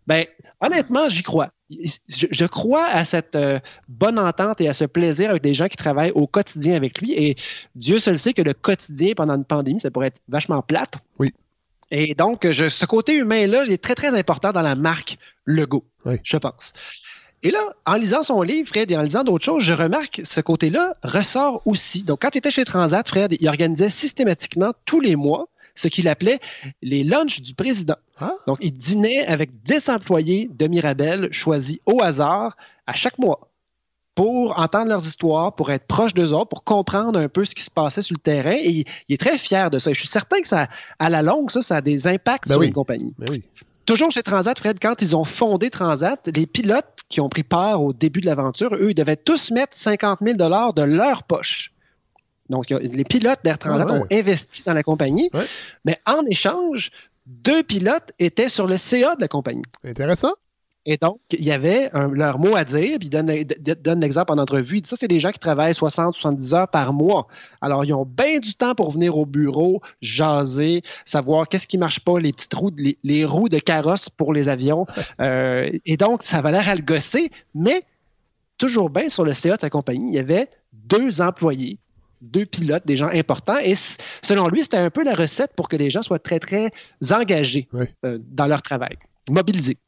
Ben, 0.06 0.26
honnêtement, 0.60 1.09
j'y 1.09 1.22
crois. 1.22 1.51
Je, 1.68 2.47
crois 2.47 2.84
à 2.84 3.05
cette 3.05 3.34
euh, 3.34 3.59
bonne 3.88 4.18
entente 4.18 4.60
et 4.60 4.68
à 4.68 4.74
ce 4.74 4.84
plaisir 4.84 5.30
avec 5.30 5.43
des 5.43 5.55
gens 5.55 5.66
qui 5.66 5.76
travaillent 5.76 6.12
au 6.12 6.26
quotidien 6.26 6.76
avec 6.76 7.01
lui. 7.01 7.12
Et 7.12 7.34
Dieu 7.74 7.98
seul 7.98 8.18
sait 8.18 8.34
que 8.34 8.43
le 8.43 8.55
quotidien 8.55 9.14
pendant 9.16 9.34
une 9.34 9.44
pandémie, 9.44 9.80
ça 9.80 9.90
pourrait 9.90 10.09
être 10.09 10.20
vachement 10.28 10.62
plate. 10.62 10.94
Oui. 11.18 11.32
Et 11.90 12.14
donc, 12.14 12.51
je, 12.51 12.68
ce 12.68 12.86
côté 12.86 13.14
humain-là, 13.14 13.64
il 13.64 13.72
est 13.72 13.82
très, 13.82 13.94
très 13.94 14.16
important 14.16 14.52
dans 14.52 14.62
la 14.62 14.74
marque 14.74 15.18
Lego, 15.44 15.84
je 16.22 16.36
pense. 16.36 16.72
Et 17.43 17.51
là, 17.51 17.60
en 17.84 17.94
lisant 17.94 18.22
son 18.22 18.43
livre, 18.43 18.68
Fred, 18.68 18.90
et 18.90 18.97
en 18.97 19.02
lisant 19.02 19.22
d'autres 19.22 19.44
choses, 19.44 19.62
je 19.62 19.72
remarque 19.72 20.22
ce 20.24 20.40
côté-là 20.40 20.97
ressort 21.05 21.62
aussi. 21.64 22.02
Donc, 22.02 22.22
quand 22.22 22.34
il 22.34 22.38
était 22.38 22.51
chez 22.51 22.64
Transat, 22.64 23.06
Fred, 23.06 23.36
il 23.38 23.48
organisait 23.48 23.90
systématiquement 23.90 24.72
tous 24.84 25.01
les 25.01 25.14
mois 25.16 25.48
ce 25.77 25.89
qu'il 25.89 26.09
appelait 26.09 26.40
les 26.82 27.05
lunchs 27.05 27.40
du 27.40 27.55
président. 27.55 27.97
Ah. 28.20 28.32
Donc, 28.47 28.59
il 28.61 28.73
dînait 28.73 29.27
avec 29.27 29.62
10 29.62 29.89
employés 29.89 30.51
de 30.53 30.66
Mirabel 30.66 31.28
choisis 31.32 31.78
au 31.86 32.03
hasard 32.03 32.57
à 32.86 32.94
chaque 32.94 33.19
mois 33.19 33.51
pour 34.15 34.59
entendre 34.59 34.89
leurs 34.89 35.07
histoires, 35.07 35.55
pour 35.55 35.70
être 35.70 35.86
proche 35.86 36.15
d'eux 36.15 36.32
autres, 36.32 36.48
pour 36.48 36.65
comprendre 36.65 37.20
un 37.20 37.28
peu 37.28 37.44
ce 37.44 37.55
qui 37.55 37.62
se 37.62 37.70
passait 37.70 38.01
sur 38.01 38.15
le 38.15 38.23
terrain. 38.23 38.57
Et 38.59 38.85
il, 39.09 39.15
est 39.15 39.20
très 39.20 39.36
fier 39.36 39.70
de 39.70 39.78
ça. 39.78 39.90
Et 39.90 39.94
je 39.94 40.01
suis 40.01 40.09
certain 40.09 40.40
que 40.40 40.48
ça, 40.48 40.69
à 40.98 41.11
la 41.11 41.23
longue, 41.23 41.51
ça, 41.51 41.61
ça 41.61 41.77
a 41.77 41.81
des 41.82 42.09
impacts 42.09 42.48
ben 42.48 42.55
sur 42.55 42.62
une 42.62 42.73
compagnie. 42.73 43.15
Ben 43.19 43.39
Toujours 43.85 44.11
chez 44.11 44.23
Transat, 44.23 44.59
Fred, 44.59 44.78
quand 44.81 45.01
ils 45.01 45.15
ont 45.15 45.24
fondé 45.24 45.70
Transat, 45.70 46.28
les 46.35 46.47
pilotes 46.47 47.03
qui 47.09 47.20
ont 47.20 47.28
pris 47.28 47.44
part 47.44 47.82
au 47.82 47.93
début 47.93 48.20
de 48.20 48.27
l'aventure, 48.27 48.74
eux, 48.74 48.90
ils 48.90 48.94
devaient 48.94 49.16
tous 49.16 49.53
mettre 49.53 49.77
50 49.77 50.20
000 50.23 50.35
de 50.36 50.82
leur 50.82 51.23
poche 51.23 51.70
donc, 52.51 52.70
les 52.70 53.05
pilotes 53.05 53.40
d'Air 53.44 53.59
Transat 53.59 53.86
ah 53.90 53.94
ont 53.94 54.06
investi 54.10 54.62
dans 54.64 54.74
la 54.74 54.82
compagnie, 54.82 55.31
mais 55.85 55.98
en 56.06 56.24
échange, 56.27 56.90
deux 57.27 57.62
pilotes 57.62 58.12
étaient 58.18 58.48
sur 58.48 58.66
le 58.66 58.77
CA 58.77 59.16
de 59.16 59.20
la 59.20 59.28
compagnie. 59.28 59.64
Intéressant. 59.85 60.35
Et 60.89 60.97
donc, 60.97 61.18
il 61.32 61.44
y 61.44 61.51
avait 61.51 61.90
leur 62.12 62.39
mot 62.39 62.55
à 62.55 62.62
dire, 62.62 62.98
puis 63.01 63.09
donne, 63.09 63.27
donne 63.82 64.01
l'exemple 64.01 64.32
en 64.32 64.39
entrevue. 64.39 64.77
Il 64.77 64.82
dit 64.82 64.89
ça, 64.89 64.94
c'est 64.97 65.09
des 65.09 65.18
gens 65.18 65.32
qui 65.32 65.40
travaillent 65.40 65.73
60-70 65.73 66.55
heures 66.55 66.68
par 66.68 66.93
mois. 66.93 67.27
Alors, 67.60 67.85
ils 67.85 67.93
ont 67.93 68.06
bien 68.06 68.39
du 68.39 68.55
temps 68.55 68.77
pour 68.77 68.93
venir 68.93 69.18
au 69.18 69.27
bureau, 69.27 69.82
jaser, 70.01 70.82
savoir 71.05 71.48
qu'est-ce 71.48 71.66
qui 71.66 71.77
marche 71.77 71.98
pas, 71.98 72.20
les 72.20 72.32
petites 72.32 72.55
roues, 72.55 72.70
les, 73.02 73.24
roues 73.24 73.48
de 73.48 73.59
carrosse 73.59 74.09
pour 74.09 74.32
les 74.32 74.48
avions. 74.48 74.86
Euh, 75.20 75.70
et 75.86 75.97
donc, 75.97 76.23
ça 76.23 76.43
va 76.43 76.51
l'air 76.51 76.68
à 76.68 76.74
le 76.74 76.82
gosser, 76.82 77.31
mais 77.55 77.85
toujours 78.59 78.90
bien 78.90 79.09
sur 79.09 79.24
le 79.24 79.32
CA 79.32 79.56
de 79.56 79.60
sa 79.62 79.70
compagnie, 79.70 80.09
il 80.10 80.14
y 80.14 80.18
avait 80.18 80.51
deux 80.73 81.23
employés 81.23 81.78
deux 82.20 82.47
pilotes, 82.47 82.86
des 82.86 82.97
gens 82.97 83.09
importants. 83.09 83.59
Et 83.59 83.74
selon 84.22 84.48
lui, 84.48 84.62
c'était 84.62 84.76
un 84.76 84.90
peu 84.90 85.05
la 85.05 85.14
recette 85.14 85.52
pour 85.56 85.68
que 85.68 85.76
les 85.76 85.90
gens 85.90 86.02
soient 86.02 86.18
très, 86.18 86.38
très 86.38 86.70
engagés 87.10 87.68
euh, 88.05 88.18
dans 88.30 88.47
leur 88.47 88.62
travail, 88.62 88.97
mobilisés. 89.28 89.78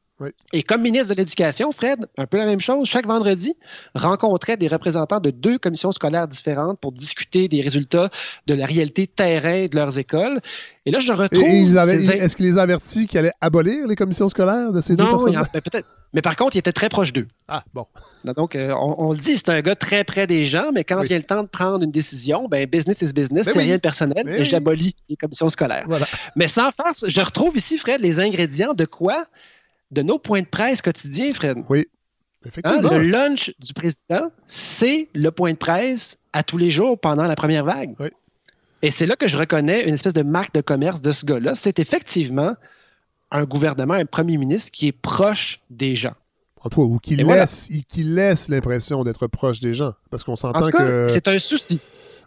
Et 0.52 0.62
comme 0.62 0.82
ministre 0.82 1.14
de 1.14 1.18
l'Éducation, 1.18 1.70
Fred, 1.72 2.06
un 2.16 2.26
peu 2.26 2.38
la 2.38 2.46
même 2.46 2.60
chose, 2.60 2.88
chaque 2.88 3.06
vendredi, 3.06 3.54
rencontrait 3.94 4.56
des 4.56 4.68
représentants 4.68 5.20
de 5.20 5.30
deux 5.30 5.58
commissions 5.58 5.92
scolaires 5.92 6.26
différentes 6.26 6.80
pour 6.80 6.92
discuter 6.92 7.48
des 7.48 7.60
résultats 7.60 8.10
de 8.46 8.54
la 8.54 8.66
réalité 8.66 9.06
terrain 9.06 9.66
de 9.66 9.74
leurs 9.74 9.98
écoles. 9.98 10.40
Et 10.86 10.90
là, 10.90 11.00
je 11.00 11.12
retrouve. 11.12 11.42
Est-ce 11.44 12.36
qu'il 12.36 12.46
les 12.46 12.58
a 12.58 12.62
avertis 12.62 13.06
qu'il 13.06 13.18
allait 13.18 13.32
abolir 13.40 13.86
les 13.86 13.96
commissions 13.96 14.28
scolaires 14.28 14.72
de 14.72 14.80
ces 14.80 14.96
deux 14.96 15.06
personnes? 15.06 15.34
Non, 15.34 15.42
peut-être. 15.52 15.86
Mais 16.14 16.22
par 16.22 16.36
contre, 16.36 16.56
il 16.56 16.60
était 16.60 16.72
très 16.72 16.88
proche 16.88 17.12
d'eux. 17.12 17.28
Ah, 17.48 17.62
bon. 17.74 17.86
Donc, 18.24 18.56
euh, 18.56 18.74
on, 18.74 19.12
le 19.12 19.18
dit, 19.18 19.36
c'est 19.36 19.50
un 19.50 19.60
gars 19.60 19.74
très 19.74 20.04
près 20.04 20.26
des 20.26 20.46
gens, 20.46 20.70
mais 20.72 20.82
quand 20.82 21.02
vient 21.02 21.18
le 21.18 21.22
temps 21.22 21.42
de 21.42 21.48
prendre 21.48 21.84
une 21.84 21.90
décision, 21.90 22.48
ben, 22.48 22.66
business 22.66 23.02
is 23.02 23.12
business, 23.12 23.50
c'est 23.52 23.58
rien 23.58 23.76
de 23.76 23.80
personnel, 23.80 24.26
et 24.26 24.44
j'abolis 24.44 24.96
les 25.08 25.16
commissions 25.16 25.48
scolaires. 25.48 25.86
Mais 26.34 26.48
sans 26.48 26.70
farce, 26.70 27.04
je 27.06 27.20
retrouve 27.20 27.56
ici, 27.56 27.76
Fred, 27.76 28.00
les 28.00 28.20
ingrédients 28.20 28.72
de 28.72 28.86
quoi? 28.86 29.26
De 29.90 30.02
nos 30.02 30.18
points 30.18 30.42
de 30.42 30.46
presse 30.46 30.82
quotidiens, 30.82 31.30
Fred. 31.30 31.58
Oui. 31.68 31.86
Hein, 32.44 32.48
Effectivement. 32.48 32.90
le 32.90 33.02
lunch 33.02 33.52
du 33.58 33.72
président, 33.72 34.30
c'est 34.46 35.08
le 35.14 35.30
point 35.30 35.52
de 35.52 35.56
presse 35.56 36.18
à 36.32 36.42
tous 36.42 36.58
les 36.58 36.70
jours 36.70 36.98
pendant 36.98 37.24
la 37.24 37.34
première 37.34 37.64
vague. 37.64 37.94
Oui. 37.98 38.08
Et 38.82 38.90
c'est 38.90 39.06
là 39.06 39.16
que 39.16 39.26
je 39.26 39.36
reconnais 39.36 39.88
une 39.88 39.94
espèce 39.94 40.14
de 40.14 40.22
marque 40.22 40.54
de 40.54 40.60
commerce 40.60 41.00
de 41.00 41.10
ce 41.10 41.26
gars-là. 41.26 41.54
C'est 41.54 41.80
effectivement 41.80 42.54
un 43.30 43.44
gouvernement, 43.44 43.94
un 43.94 44.04
premier 44.04 44.36
ministre 44.36 44.70
qui 44.70 44.86
est 44.88 44.92
proche 44.92 45.60
des 45.68 45.96
gens. 45.96 46.14
ou 46.76 46.98
qui 46.98 47.16
laisse, 47.16 47.70
qui 47.88 48.04
laisse 48.04 48.48
l'impression 48.48 49.02
d'être 49.02 49.26
proche 49.26 49.60
des 49.60 49.74
gens. 49.74 49.94
Parce 50.10 50.22
qu'on 50.22 50.36
s'entend 50.36 50.70
que. 50.70 51.08
C'est 51.08 51.28
un 51.28 51.38
souci. 51.38 51.80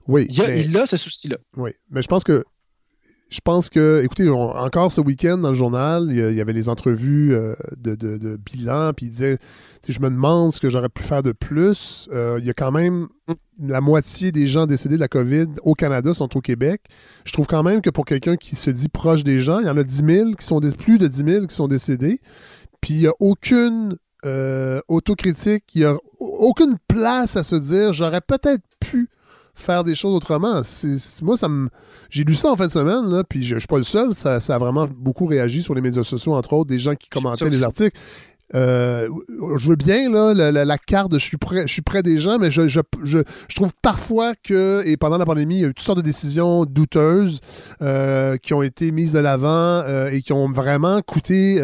Oui. 0.07 0.27
Il, 0.29 0.77
a 0.77 0.85
ce 0.85 0.97
souci-là. 0.97 1.37
Oui. 1.55 1.71
Mais 1.89 2.01
je 2.01 2.07
pense 2.07 2.23
que 2.23 2.43
je 3.31 3.39
pense 3.39 3.69
que, 3.69 4.01
écoutez, 4.03 4.29
encore 4.29 4.91
ce 4.91 4.99
week-end 4.99 5.37
dans 5.37 5.49
le 5.49 5.55
journal, 5.55 6.07
il 6.09 6.17
y, 6.17 6.41
avait 6.41 6.51
les 6.51 6.67
entrevues 6.67 7.33
euh, 7.33 7.55
de, 7.77 8.35
bilan, 8.35 8.91
puis 8.93 9.05
il 9.05 9.09
disait, 9.09 9.37
je 9.87 9.99
me 10.01 10.09
demande 10.09 10.51
ce 10.51 10.59
que 10.59 10.69
j'aurais 10.69 10.89
pu 10.89 11.01
faire 11.01 11.23
de 11.23 11.31
plus. 11.31 12.09
Euh, 12.11 12.39
il 12.41 12.45
y 12.45 12.49
a 12.49 12.53
quand 12.53 12.73
même 12.73 13.07
la 13.57 13.79
moitié 13.79 14.33
des 14.33 14.47
gens 14.47 14.65
décédés 14.65 14.95
de 14.95 14.99
la 14.99 15.07
COVID 15.07 15.47
au 15.63 15.75
Canada 15.75 16.13
sont 16.13 16.35
au 16.35 16.41
Québec. 16.41 16.81
Je 17.23 17.31
trouve 17.31 17.47
quand 17.47 17.63
même 17.63 17.81
que 17.81 17.89
pour 17.89 18.03
quelqu'un 18.03 18.35
qui 18.35 18.57
se 18.57 18.69
dit 18.69 18.89
proche 18.89 19.23
des 19.23 19.39
gens, 19.39 19.59
il 19.59 19.65
y 19.65 19.69
en 19.69 19.77
a 19.77 19.83
10 19.83 20.03
000 20.05 20.31
qui 20.33 20.45
sont 20.45 20.59
plus 20.59 20.97
de 20.97 21.07
10 21.07 21.23
000 21.23 21.47
qui 21.47 21.55
sont 21.55 21.69
décédés. 21.69 22.19
Puis 22.81 22.95
il 22.95 22.99
n'y 22.99 23.07
a 23.07 23.13
aucune 23.21 23.95
euh, 24.25 24.81
autocritique, 24.89 25.63
il 25.73 25.81
n'y 25.81 25.87
a 25.87 25.95
aucune 26.19 26.75
place 26.89 27.37
à 27.37 27.43
se 27.43 27.55
dire, 27.55 27.93
j'aurais 27.93 28.21
peut-être 28.21 28.61
faire 29.55 29.83
des 29.83 29.95
choses 29.95 30.15
autrement. 30.15 30.61
moi, 31.21 31.37
ça 31.37 31.47
me, 31.47 31.69
j'ai 32.09 32.23
lu 32.23 32.35
ça 32.35 32.51
en 32.51 32.55
fin 32.55 32.67
de 32.67 32.71
semaine, 32.71 33.09
là, 33.09 33.23
puis 33.23 33.43
je, 33.43 33.55
ne 33.55 33.59
suis 33.59 33.67
pas 33.67 33.77
le 33.77 33.83
seul. 33.83 34.15
Ça, 34.15 34.35
a 34.35 34.57
vraiment 34.57 34.87
beaucoup 34.87 35.25
réagi 35.25 35.61
sur 35.61 35.73
les 35.73 35.81
médias 35.81 36.03
sociaux, 36.03 36.33
entre 36.33 36.53
autres, 36.53 36.69
des 36.69 36.79
gens 36.79 36.95
qui 36.95 37.09
commentaient 37.09 37.49
les 37.49 37.63
articles. 37.63 37.97
Euh, 38.53 39.07
je 39.57 39.69
veux 39.69 39.77
bien 39.77 40.09
là, 40.09 40.33
la, 40.51 40.77
carte 40.77 41.13
je 41.13 41.25
suis 41.25 41.37
près, 41.37 41.61
je 41.67 41.71
suis 41.71 41.81
près 41.81 42.03
des 42.03 42.17
gens, 42.17 42.37
mais 42.37 42.51
je, 42.51 42.67
je, 42.67 42.81
je, 43.01 43.23
trouve 43.55 43.71
parfois 43.81 44.33
que, 44.43 44.83
et 44.85 44.97
pendant 44.97 45.17
la 45.17 45.25
pandémie, 45.25 45.59
il 45.59 45.61
y 45.61 45.65
a 45.65 45.67
eu 45.69 45.73
toutes 45.73 45.85
sortes 45.85 45.99
de 45.99 46.03
décisions 46.03 46.65
douteuses 46.65 47.39
euh, 47.81 48.35
qui 48.35 48.53
ont 48.53 48.61
été 48.61 48.91
mises 48.91 49.13
de 49.13 49.19
l'avant 49.19 49.47
euh, 49.47 50.09
et 50.11 50.21
qui 50.21 50.33
ont 50.33 50.51
vraiment 50.51 51.01
coûté 51.01 51.61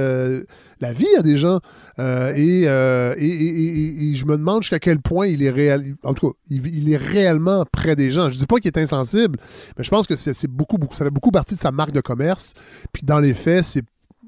la 0.80 0.94
vie 0.94 1.08
à 1.18 1.22
des 1.22 1.38
gens. 1.38 1.60
Euh, 1.99 2.34
euh, 2.38 3.16
et, 3.18 3.26
et, 3.26 4.12
et, 4.12 4.16
je 4.16 4.26
me 4.26 4.38
demande 4.38 4.64
jusqu'à 4.64 4.80
quel 4.80 4.99
point 4.99 5.28
il 5.28 5.44
est 5.44 5.49
réel. 5.49 5.95
En 6.04 6.14
tout 6.14 6.30
cas, 6.30 6.38
il, 6.49 6.91
est 6.91 6.98
réellement 6.98 7.66
près 7.72 7.95
des 7.95 8.12
gens. 8.12 8.30
Je 8.30 8.38
dis 8.38 8.45
pas 8.45 8.58
qu'il 8.58 8.68
est 8.68 8.80
insensible, 8.80 9.40
mais 9.78 9.84
je 9.84 9.90
pense 9.90 10.08
que 10.08 10.16
c'est 10.16 10.48
beaucoup, 10.48 10.78
beaucoup, 10.78 10.95
ça 10.95 11.06
fait 11.06 11.12
beaucoup 11.12 11.32
partie 11.32 11.56
de 11.56 11.60
sa 11.60 11.72
marque 11.72 11.91
de 11.91 12.02
commerce. 12.02 12.54
Puis 12.94 13.04
dans 13.04 13.20
les 13.20 13.34
faits, 13.34 13.66
c'est. 13.66 13.84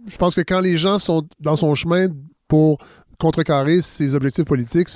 Je 0.08 0.18
pense 0.18 0.34
que 0.34 0.42
quand 0.42 0.62
les 0.62 0.78
gens 0.78 0.98
sont 0.98 1.28
dans 1.40 1.56
son 1.56 1.76
chemin 1.76 2.08
pour 2.48 2.80
contrecarrer 3.20 3.82
ses 3.82 4.16
objectifs 4.16 4.46
politiques, 4.46 4.90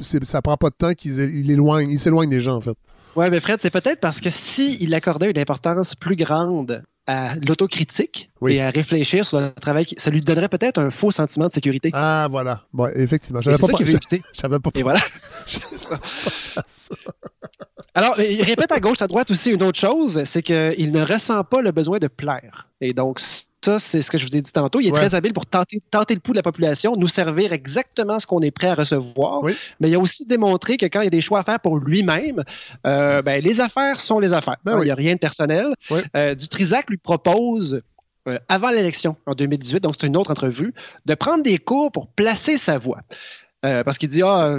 ça 0.00 0.42
prend 0.42 0.56
pas 0.56 0.70
de 0.70 0.74
temps 0.74 0.94
qu'il 0.94 1.18
il 1.18 1.98
s'éloigne 1.98 2.28
des 2.28 2.40
gens, 2.40 2.56
en 2.56 2.60
fait. 2.60 2.76
Oui, 3.16 3.26
mais 3.30 3.40
Fred, 3.40 3.60
c'est 3.60 3.70
peut-être 3.70 4.00
parce 4.00 4.20
que 4.20 4.30
s'il 4.30 4.94
accordait 4.94 5.30
une 5.30 5.38
importance 5.38 5.94
plus 5.94 6.16
grande 6.16 6.82
à 7.06 7.34
l'autocritique 7.36 8.30
et 8.46 8.62
à 8.62 8.70
réfléchir 8.70 9.24
sur 9.24 9.40
le 9.40 9.50
travail, 9.50 9.86
ça 9.96 10.10
lui 10.10 10.20
donnerait 10.20 10.48
peut-être 10.48 10.78
un 10.78 10.90
faux 10.90 11.10
sentiment 11.10 11.48
de 11.48 11.52
sécurité. 11.52 11.90
Ah, 11.92 12.28
voilà. 12.30 12.62
Bon, 12.72 12.88
effectivement. 12.94 13.40
J'avais 13.40 13.58
pas, 13.58 13.66
ça 13.66 13.72
qu'il 13.72 13.86
veut 13.86 13.96
éviter. 13.96 14.22
J'avais 14.32 14.58
pas 14.58 14.70
Et 14.74 14.82
voilà. 14.82 15.00
Alors, 17.94 18.18
il 18.20 18.42
répète 18.42 18.72
à 18.72 18.80
gauche, 18.80 19.02
à 19.02 19.06
droite 19.06 19.30
aussi 19.30 19.50
une 19.50 19.62
autre 19.62 19.78
chose, 19.78 20.24
c'est 20.24 20.42
qu'il 20.42 20.92
ne 20.92 21.02
ressent 21.04 21.44
pas 21.44 21.60
le 21.60 21.72
besoin 21.72 21.98
de 21.98 22.06
plaire. 22.06 22.68
Et 22.80 22.92
donc, 22.92 23.20
ça, 23.64 23.78
c'est 23.78 24.02
ce 24.02 24.10
que 24.10 24.18
je 24.18 24.26
vous 24.26 24.36
ai 24.36 24.40
dit 24.40 24.52
tantôt. 24.52 24.80
Il 24.80 24.88
est 24.88 24.92
très 24.92 25.14
habile 25.14 25.32
pour 25.32 25.46
tenter, 25.46 25.80
tenter 25.90 26.14
le 26.14 26.20
pouls 26.20 26.32
de 26.32 26.38
la 26.38 26.42
population, 26.42 26.96
nous 26.96 27.08
servir 27.08 27.52
exactement 27.52 28.18
ce 28.18 28.26
qu'on 28.26 28.40
est 28.40 28.50
prêt 28.50 28.68
à 28.68 28.74
recevoir. 28.74 29.42
Mais 29.80 29.88
il 29.88 29.94
a 29.94 29.98
aussi 29.98 30.26
démontré 30.26 30.76
que 30.76 30.86
quand 30.86 31.00
il 31.00 31.04
y 31.04 31.08
a 31.08 31.10
des 31.10 31.20
choix 31.20 31.40
à 31.40 31.42
faire 31.42 31.60
pour 31.60 31.78
lui-même, 31.78 32.42
euh, 32.86 33.22
ben, 33.22 33.42
les 33.42 33.60
affaires 33.60 34.00
sont 34.00 34.18
les 34.18 34.32
affaires. 34.32 34.56
Ben 34.64 34.78
il 34.80 34.84
n'y 34.84 34.90
a 34.90 34.94
rien 34.94 35.14
de 35.14 35.18
personnel. 35.18 35.66
Euh, 36.16 36.34
Dutrisac 36.34 36.88
lui 36.90 36.98
propose 36.98 37.82
euh, 38.28 38.38
avant 38.48 38.70
l'élection 38.70 39.16
en 39.26 39.34
2018, 39.34 39.80
donc 39.80 39.94
c'est 40.00 40.06
une 40.06 40.16
autre 40.16 40.30
entrevue, 40.30 40.72
de 41.06 41.14
prendre 41.14 41.42
des 41.42 41.58
cours 41.58 41.90
pour 41.90 42.06
placer 42.06 42.56
sa 42.56 42.78
voix. 42.78 43.00
Parce 43.62 43.98
qu'il 43.98 44.08
dit 44.08 44.22
ah, 44.22 44.56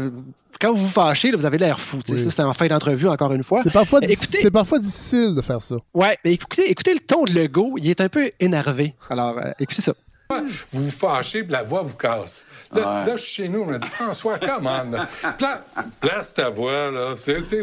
quand 0.59 0.73
vous 0.73 0.85
vous 0.85 0.89
fâchez, 0.89 1.31
vous 1.31 1.45
avez 1.45 1.57
l'air 1.57 1.79
fou. 1.79 1.99
Ça, 2.05 2.15
c'était 2.15 2.41
en 2.41 2.53
fin 2.53 2.67
d'entrevue, 2.67 3.09
encore 3.09 3.33
une 3.33 3.43
fois. 3.43 3.61
C'est 3.63 3.73
parfois, 3.73 3.99
c'est 4.07 4.51
parfois 4.51 4.79
difficile 4.79 5.35
de 5.35 5.41
faire 5.41 5.61
ça. 5.61 5.75
Ouais, 5.93 6.17
mais 6.23 6.33
écoutez, 6.33 6.69
écoutez 6.69 6.93
le 6.93 6.99
ton 6.99 7.25
de 7.25 7.33
Legault, 7.33 7.75
il 7.77 7.89
est 7.89 8.01
un 8.01 8.09
peu 8.09 8.29
énervé. 8.39 8.93
Alors, 9.09 9.37
euh, 9.37 9.51
écoutez 9.59 9.81
ça. 9.81 9.93
Vous 10.71 10.83
vous 10.85 10.91
fâchez, 10.91 11.45
la 11.47 11.63
voix 11.63 11.81
vous 11.81 11.95
casse. 11.95 12.45
Là, 12.71 13.05
là 13.05 13.17
chez 13.17 13.49
nous, 13.49 13.61
on 13.61 13.73
a 13.73 13.77
dit 13.77 13.87
François, 13.87 14.37
comment? 14.39 14.83
place 15.99 16.33
ta 16.33 16.49
voix, 16.49 16.91
là. 16.91 17.13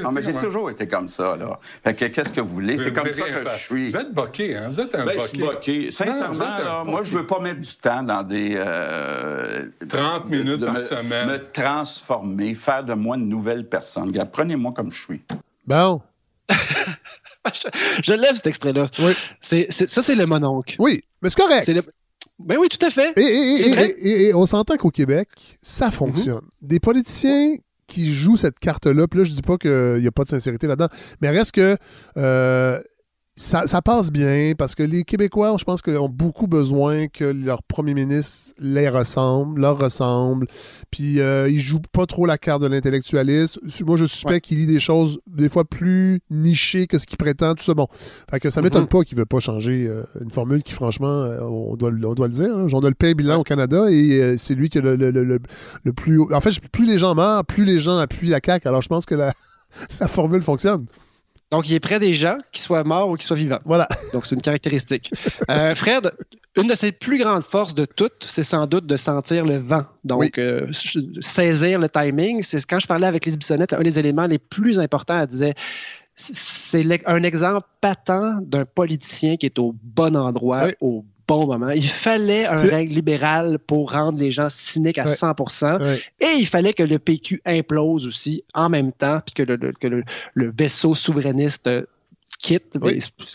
non, 0.02 0.10
mais 0.12 0.22
j'ai 0.22 0.34
toujours 0.34 0.70
été 0.70 0.86
comme 0.86 1.08
ça, 1.08 1.36
là. 1.36 1.58
Fait 1.84 1.94
que 1.94 2.04
qu'est-ce 2.06 2.32
que 2.32 2.40
vous 2.40 2.48
voulez? 2.48 2.76
C'est 2.76 2.92
comme 2.92 3.12
ça 3.12 3.24
que 3.24 3.48
je 3.48 3.58
suis. 3.58 3.86
Vous 3.86 3.96
êtes 3.96 4.12
boqué, 4.12 4.56
hein? 4.56 4.68
Vous 4.68 4.80
êtes 4.80 4.94
un 4.94 5.04
ben, 5.04 5.16
boqué. 5.16 5.22
Je 5.22 5.28
suis 5.28 5.38
boqué. 5.38 5.90
Sincèrement, 5.90 6.58
là, 6.58 6.84
moi, 6.84 7.02
je 7.02 7.16
veux 7.16 7.26
pas 7.26 7.40
mettre 7.40 7.60
du 7.60 7.74
temps 7.76 8.02
dans 8.02 8.22
des. 8.22 8.54
30 8.54 8.62
euh, 8.62 10.28
minutes 10.28 10.64
par 10.64 10.78
semaine. 10.78 11.28
Me 11.28 11.44
transformer, 11.52 12.54
faire 12.54 12.84
de 12.84 12.94
moi 12.94 13.16
une 13.16 13.28
nouvelle 13.28 13.68
personne. 13.68 14.12
prenez-moi 14.30 14.72
comme 14.72 14.92
je 14.92 15.02
suis. 15.02 15.22
Bon. 15.66 16.00
je, 18.02 18.12
lève 18.12 18.36
cet 18.36 18.48
extrait-là. 18.48 18.88
Oui. 18.98 19.14
ça, 19.40 20.02
c'est 20.02 20.14
le 20.14 20.26
mononcle. 20.26 20.76
Oui, 20.78 21.04
mais 21.22 21.30
c'est 21.30 21.40
correct. 21.40 21.70
Ben 22.44 22.58
oui, 22.58 22.68
tout 22.68 22.84
à 22.84 22.90
fait. 22.90 23.12
Et, 23.16 24.32
on 24.34 24.46
s'entend 24.46 24.76
qu'au 24.76 24.90
Québec, 24.90 25.28
ça 25.62 25.90
fonctionne. 25.90 26.42
Des 26.62 26.80
politiciens 26.80 27.56
qui 27.86 28.12
jouent 28.12 28.36
cette 28.36 28.58
carte-là, 28.58 29.08
puis 29.08 29.18
là, 29.18 29.24
je 29.24 29.32
dis 29.32 29.42
pas 29.42 29.58
qu'il 29.58 30.00
n'y 30.00 30.06
a 30.06 30.12
pas 30.12 30.24
de 30.24 30.28
sincérité 30.28 30.66
là-dedans, 30.66 30.88
mais 31.20 31.30
reste 31.30 31.52
que 31.52 31.76
euh, 32.16 32.80
ça, 33.40 33.80
passe 33.82 34.12
bien 34.12 34.52
parce 34.56 34.74
que 34.74 34.82
les 34.82 35.02
Québécois, 35.02 35.56
je 35.58 35.64
pense 35.64 35.80
qu'ils 35.80 35.96
ont 35.96 36.10
beaucoup 36.10 36.46
besoin 36.46 37.08
que 37.08 37.24
leur 37.24 37.62
premier 37.62 37.94
ministre 37.94 38.52
les 38.58 38.88
ressemble, 38.88 39.62
leur 39.62 39.78
ressemble. 39.78 40.46
Puis 40.90 41.20
euh, 41.20 41.48
ils 41.48 41.60
jouent 41.60 41.80
pas 41.92 42.04
trop 42.04 42.26
la 42.26 42.36
carte 42.36 42.60
de 42.60 42.66
l'intellectualisme. 42.66 43.60
Moi, 43.86 43.96
je 43.96 44.04
suspecte 44.04 44.44
qu'il 44.44 44.58
lit 44.58 44.66
des 44.66 44.78
choses 44.78 45.20
des 45.26 45.48
fois 45.48 45.64
plus 45.64 46.20
nichées 46.30 46.86
que 46.86 46.98
ce 46.98 47.06
qu'il 47.06 47.16
prétend, 47.16 47.54
tout 47.54 47.64
ça. 47.64 47.72
Bon. 47.72 47.88
Fait 48.30 48.40
que 48.40 48.50
ça 48.50 48.60
m'étonne 48.60 48.82
mhm. 48.82 48.88
pas 48.88 49.02
qu'il 49.04 49.16
veut 49.16 49.24
pas 49.24 49.40
changer 49.40 49.86
euh, 49.86 50.04
une 50.20 50.30
formule 50.30 50.62
qui, 50.62 50.74
franchement, 50.74 51.08
euh, 51.08 51.40
on, 51.40 51.76
doit, 51.76 51.90
on 51.90 52.14
doit 52.14 52.28
le 52.28 52.34
dire. 52.34 52.54
Hein. 52.54 52.66
On 52.72 52.80
a 52.80 52.88
le 52.88 52.94
pain 52.94 53.12
bilan 53.12 53.40
au 53.40 53.44
Canada 53.44 53.90
et 53.90 54.36
c'est 54.36 54.54
lui 54.54 54.68
qui 54.68 54.78
a 54.78 54.82
le, 54.82 54.96
le, 54.96 55.92
plus 55.94 56.18
haut. 56.18 56.28
En 56.32 56.40
fait, 56.42 56.60
plus 56.70 56.84
les 56.84 56.98
gens 56.98 57.14
meurent, 57.14 57.46
plus 57.46 57.64
les 57.64 57.78
gens 57.78 57.96
appuient 57.96 58.28
la 58.28 58.40
CAQ. 58.44 58.68
Alors 58.68 58.82
je 58.82 58.88
pense 58.88 59.06
que 59.06 59.14
la, 59.14 59.32
la 60.00 60.08
formule 60.08 60.42
fonctionne. 60.42 60.84
Donc, 61.50 61.68
il 61.68 61.74
est 61.74 61.80
près 61.80 61.98
des 61.98 62.14
gens, 62.14 62.38
qu'ils 62.52 62.62
soient 62.62 62.84
morts 62.84 63.10
ou 63.10 63.16
qu'ils 63.16 63.26
soient 63.26 63.36
vivants. 63.36 63.58
Voilà. 63.64 63.88
Donc, 64.12 64.26
c'est 64.26 64.34
une 64.34 64.42
caractéristique. 64.42 65.12
Euh, 65.50 65.74
Fred, 65.74 66.12
une 66.56 66.68
de 66.68 66.74
ses 66.74 66.92
plus 66.92 67.18
grandes 67.18 67.42
forces 67.42 67.74
de 67.74 67.84
toutes, 67.84 68.24
c'est 68.28 68.42
sans 68.42 68.66
doute 68.66 68.86
de 68.86 68.96
sentir 68.96 69.44
le 69.44 69.58
vent. 69.58 69.84
Donc, 70.04 70.38
euh, 70.38 70.68
saisir 71.20 71.78
le 71.80 71.88
timing. 71.88 72.42
C'est 72.42 72.64
quand 72.64 72.78
je 72.78 72.86
parlais 72.86 73.06
avec 73.06 73.24
Lise 73.24 73.36
Bissonnette, 73.36 73.72
un 73.72 73.82
des 73.82 73.98
éléments 73.98 74.26
les 74.26 74.38
plus 74.38 74.78
importants, 74.78 75.20
elle 75.20 75.26
disait 75.26 75.54
c'est 76.14 77.00
un 77.06 77.22
exemple 77.22 77.66
patent 77.80 78.42
d'un 78.42 78.64
politicien 78.64 79.36
qui 79.36 79.46
est 79.46 79.58
au 79.58 79.74
bon 79.82 80.16
endroit, 80.16 80.68
au 80.80 81.04
bon 81.30 81.46
moment. 81.46 81.70
Il 81.70 81.88
fallait 81.88 82.46
un 82.46 82.56
règle 82.56 82.94
libéral 82.94 83.58
pour 83.60 83.92
rendre 83.92 84.18
les 84.18 84.30
gens 84.32 84.48
cyniques 84.50 84.98
à 84.98 85.04
100% 85.04 86.00
et 86.20 86.26
il 86.36 86.46
fallait 86.46 86.72
que 86.72 86.82
le 86.82 86.98
PQ 86.98 87.40
implose 87.46 88.06
aussi 88.06 88.42
en 88.52 88.68
même 88.68 88.92
temps, 88.92 89.20
puis 89.24 89.34
que 89.34 89.42
le, 89.42 90.02
le, 90.34 90.52
vaisseau 90.56 90.94
souverainiste 90.94 91.68
euh, 91.68 91.84
quitte, 92.38 92.78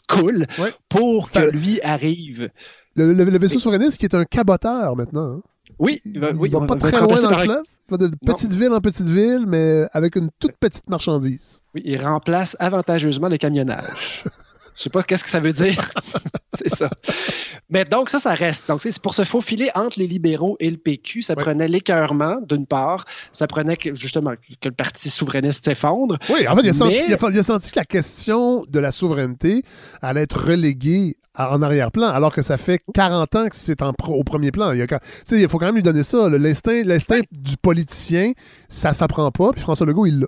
coule, 0.08 0.46
pour 0.90 1.32
que 1.32 1.50
lui 1.52 1.82
arrive. 1.82 2.50
Le, 2.98 3.38
vaisseau 3.38 3.60
souverainiste 3.60 3.98
qui 3.98 4.06
est 4.06 4.16
un 4.16 4.26
caboteur 4.26 4.96
maintenant. 4.96 5.38
Hein. 5.38 5.42
Oui, 5.80 6.02
il 6.06 6.20
va, 6.20 6.34
pas 6.34 6.76
très 6.76 7.00
loin 7.00 7.22
dans 7.22 7.30
le 7.30 7.64
va 7.88 7.98
de 7.98 8.10
petite 8.26 8.54
ville 8.54 8.72
en 8.72 8.82
petite 8.82 9.08
ville, 9.08 9.46
mais 9.48 9.86
avec 9.94 10.16
une 10.16 10.30
toute 10.40 10.58
petite 10.60 10.90
marchandise. 10.90 11.62
Oui, 11.76 11.84
il 11.86 12.04
remplace 12.04 12.58
avantageusement 12.60 13.30
le 13.30 13.38
camionnage. 13.38 14.24
Je 14.76 14.84
sais 14.84 14.90
pas 14.90 15.04
qu'est-ce 15.04 15.24
que 15.24 15.30
ça 15.30 15.40
veut 15.40 15.54
dire. 15.54 15.92
c'est 16.54 16.74
ça. 16.74 16.90
Mais 17.70 17.86
donc, 17.86 18.10
ça, 18.10 18.20
ça 18.20 18.34
reste. 18.34 18.68
Donc, 18.68 18.82
c'est 18.82 19.00
pour 19.00 19.16
se 19.16 19.24
faufiler 19.24 19.70
entre 19.74 20.00
les 20.00 20.08
libéraux 20.08 20.58
et 20.60 20.70
le 20.70 20.78
PQ, 20.78 21.22
ça 21.22 21.36
prenait 21.36 21.68
l'écœurement, 21.68 22.38
d'une 22.48 22.66
part. 22.66 23.06
Ça 23.32 23.48
prenait 23.48 23.78
que, 23.78 23.96
justement 23.96 24.34
que 24.62 24.70
le 24.70 24.76
Parti 24.76 25.10
souverainiste 25.10 25.66
s'effondre. 25.66 26.18
Oui, 26.30 26.48
en 26.48 26.56
fait, 26.56 26.62
il 26.62 26.70
a, 26.70 26.74
senti, 26.74 27.04
il, 27.08 27.14
a, 27.14 27.44
senti, 27.44 27.72
que 27.72 27.80
la 27.80 27.86
question 27.86 28.66
de 28.68 28.80
la 28.80 28.92
souveraineté 28.92 29.64
allait 30.02 30.22
être 30.24 30.46
reléguée 30.46 31.18
en 31.38 31.62
arrière-plan, 31.62 32.08
alors 32.08 32.34
que 32.34 32.42
ça 32.42 32.58
fait 32.58 32.82
40 32.94 33.36
ans 33.36 33.50
que 33.50 33.56
c'est 33.56 33.82
au 33.82 34.24
premier 34.24 34.52
plan. 34.52 34.72
Il, 34.72 34.86
il 35.32 35.50
faut 35.50 35.58
quand 35.58 35.66
même 35.66 35.76
lui 35.76 35.84
donner 35.84 36.04
ça. 36.04 36.30
L'instinct 36.30 37.20
du 37.32 37.58
politicien, 37.58 38.32
ça 38.70 38.94
s'apprend 38.94 39.32
pas. 39.32 39.52
Puis 39.52 39.62
François 39.62 39.86
Legault, 39.86 40.06
il 40.06 40.20
l'a. 40.20 40.28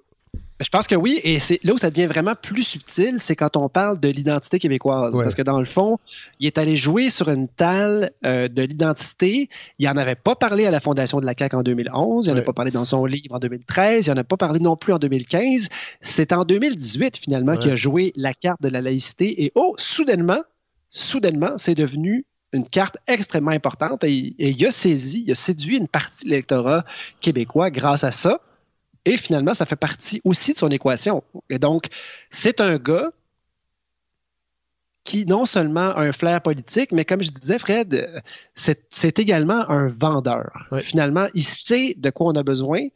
Je 0.59 0.69
pense 0.69 0.87
que 0.87 0.95
oui, 0.95 1.19
et 1.23 1.39
c'est 1.39 1.63
là 1.63 1.73
où 1.73 1.77
ça 1.77 1.91
devient 1.91 2.07
vraiment 2.07 2.33
plus 2.33 2.63
subtil, 2.63 3.19
c'est 3.19 3.35
quand 3.35 3.55
on 3.57 3.69
parle 3.69 3.99
de 3.99 4.09
l'identité 4.09 4.57
québécoise. 4.57 5.13
Parce 5.21 5.35
que 5.35 5.43
dans 5.43 5.59
le 5.59 5.65
fond, 5.65 5.99
il 6.39 6.47
est 6.47 6.57
allé 6.57 6.75
jouer 6.75 7.11
sur 7.11 7.29
une 7.29 7.47
talle 7.47 8.09
euh, 8.25 8.47
de 8.47 8.63
l'identité. 8.63 9.49
Il 9.77 9.87
n'en 9.87 9.97
avait 9.97 10.15
pas 10.15 10.35
parlé 10.35 10.65
à 10.65 10.71
la 10.71 10.79
Fondation 10.79 11.19
de 11.19 11.25
la 11.25 11.33
CAQ 11.37 11.57
en 11.57 11.63
2011, 11.63 12.25
il 12.25 12.33
n'en 12.33 12.39
a 12.39 12.41
pas 12.41 12.53
parlé 12.53 12.71
dans 12.71 12.85
son 12.85 13.05
livre 13.05 13.35
en 13.35 13.39
2013, 13.39 14.07
il 14.07 14.09
n'en 14.09 14.17
a 14.17 14.23
pas 14.23 14.37
parlé 14.37 14.59
non 14.59 14.75
plus 14.75 14.93
en 14.93 14.97
2015. 14.97 15.67
C'est 16.01 16.33
en 16.33 16.43
2018, 16.43 17.17
finalement, 17.17 17.55
qu'il 17.55 17.71
a 17.71 17.75
joué 17.75 18.11
la 18.15 18.33
carte 18.33 18.61
de 18.61 18.69
la 18.69 18.81
laïcité. 18.81 19.43
Et 19.43 19.51
oh, 19.53 19.75
soudainement, 19.77 20.41
soudainement, 20.89 21.57
c'est 21.57 21.75
devenu 21.75 22.25
une 22.53 22.67
carte 22.67 22.97
extrêmement 23.07 23.51
importante 23.51 24.03
et, 24.03 24.33
et, 24.39 24.49
il 24.51 24.65
a 24.65 24.71
saisi, 24.71 25.23
il 25.27 25.31
a 25.31 25.35
séduit 25.35 25.77
une 25.77 25.87
partie 25.87 26.25
de 26.25 26.29
l'électorat 26.29 26.85
québécois 27.21 27.69
grâce 27.69 28.03
à 28.03 28.11
ça. 28.11 28.39
Et 29.07 29.15
finalement, 29.15 29.53
ça 29.53 29.65
fait 29.65 29.77
partie 29.77 30.19
aussi 30.25 30.51
de 30.51 30.57
son 30.57 30.67
équation. 30.67 31.23
Et 31.49 31.59
donc, 31.59 31.85
c'est 32.29 32.59
un 32.59 32.75
gars 32.75 33.09
qui 35.07 35.25
non 35.25 35.45
seulement 35.45 35.91
a 35.95 36.01
un 36.01 36.11
flair 36.11 36.41
politique, 36.41 36.91
mais 36.91 37.05
comme 37.05 37.23
je 37.23 37.31
disais, 37.31 37.57
Fred, 37.59 38.21
c'est 38.55 39.19
également 39.19 39.69
un 39.69 39.87
vendeur. 39.87 40.67
Finalement, 40.81 41.27
il 41.33 41.45
sait 41.45 41.95
de 41.97 42.09
quoi 42.09 42.27
on 42.27 42.35
a 42.35 42.43
besoin. 42.43 42.87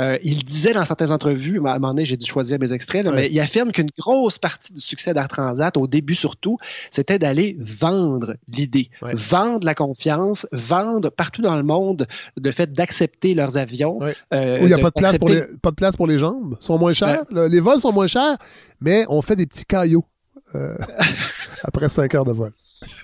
Euh, 0.00 0.18
il 0.24 0.44
disait 0.44 0.72
dans 0.72 0.84
certaines 0.84 1.12
entrevues, 1.12 1.58
à 1.64 1.74
un 1.74 1.74
moment 1.74 1.94
donné, 1.94 2.04
j'ai 2.04 2.16
dû 2.16 2.26
choisir 2.26 2.58
mes 2.58 2.72
extraits, 2.72 3.06
mais 3.14 3.28
il 3.30 3.38
affirme 3.38 3.70
qu'une 3.70 3.90
grosse 3.96 4.36
partie 4.36 4.72
du 4.72 4.80
succès 4.80 5.14
d'Air 5.14 5.28
Transat, 5.28 5.76
au 5.76 5.86
début 5.86 6.16
surtout, 6.16 6.58
c'était 6.90 7.20
d'aller 7.20 7.56
vendre 7.60 8.34
l'idée, 8.48 8.90
vendre 9.00 9.64
la 9.64 9.76
confiance, 9.76 10.48
vendre 10.50 11.08
partout 11.08 11.42
dans 11.42 11.56
le 11.56 11.62
monde 11.62 12.08
le 12.36 12.50
fait 12.50 12.72
d'accepter 12.72 13.34
leurs 13.34 13.58
avions. 13.58 14.00
Euh, 14.34 14.58
il 14.60 14.66
n'y 14.66 14.72
a 14.72 14.78
pas 14.78 14.90
de, 14.90 14.98
place 14.98 15.18
pour 15.18 15.28
les, 15.28 15.44
pas 15.62 15.70
de 15.70 15.76
place 15.76 15.96
pour 15.96 16.08
les 16.08 16.18
jambes, 16.18 16.56
sont 16.58 16.80
moins 16.80 16.94
chers. 16.94 17.22
les 17.30 17.60
vols 17.60 17.80
sont 17.80 17.92
moins 17.92 18.08
chers, 18.08 18.38
mais 18.80 19.06
on 19.08 19.22
fait 19.22 19.36
des 19.36 19.46
petits 19.46 19.66
caillots. 19.66 20.04
Euh, 20.54 20.76
après 21.64 21.88
cinq 21.88 22.14
heures 22.14 22.24
de 22.24 22.32
vol. 22.32 22.52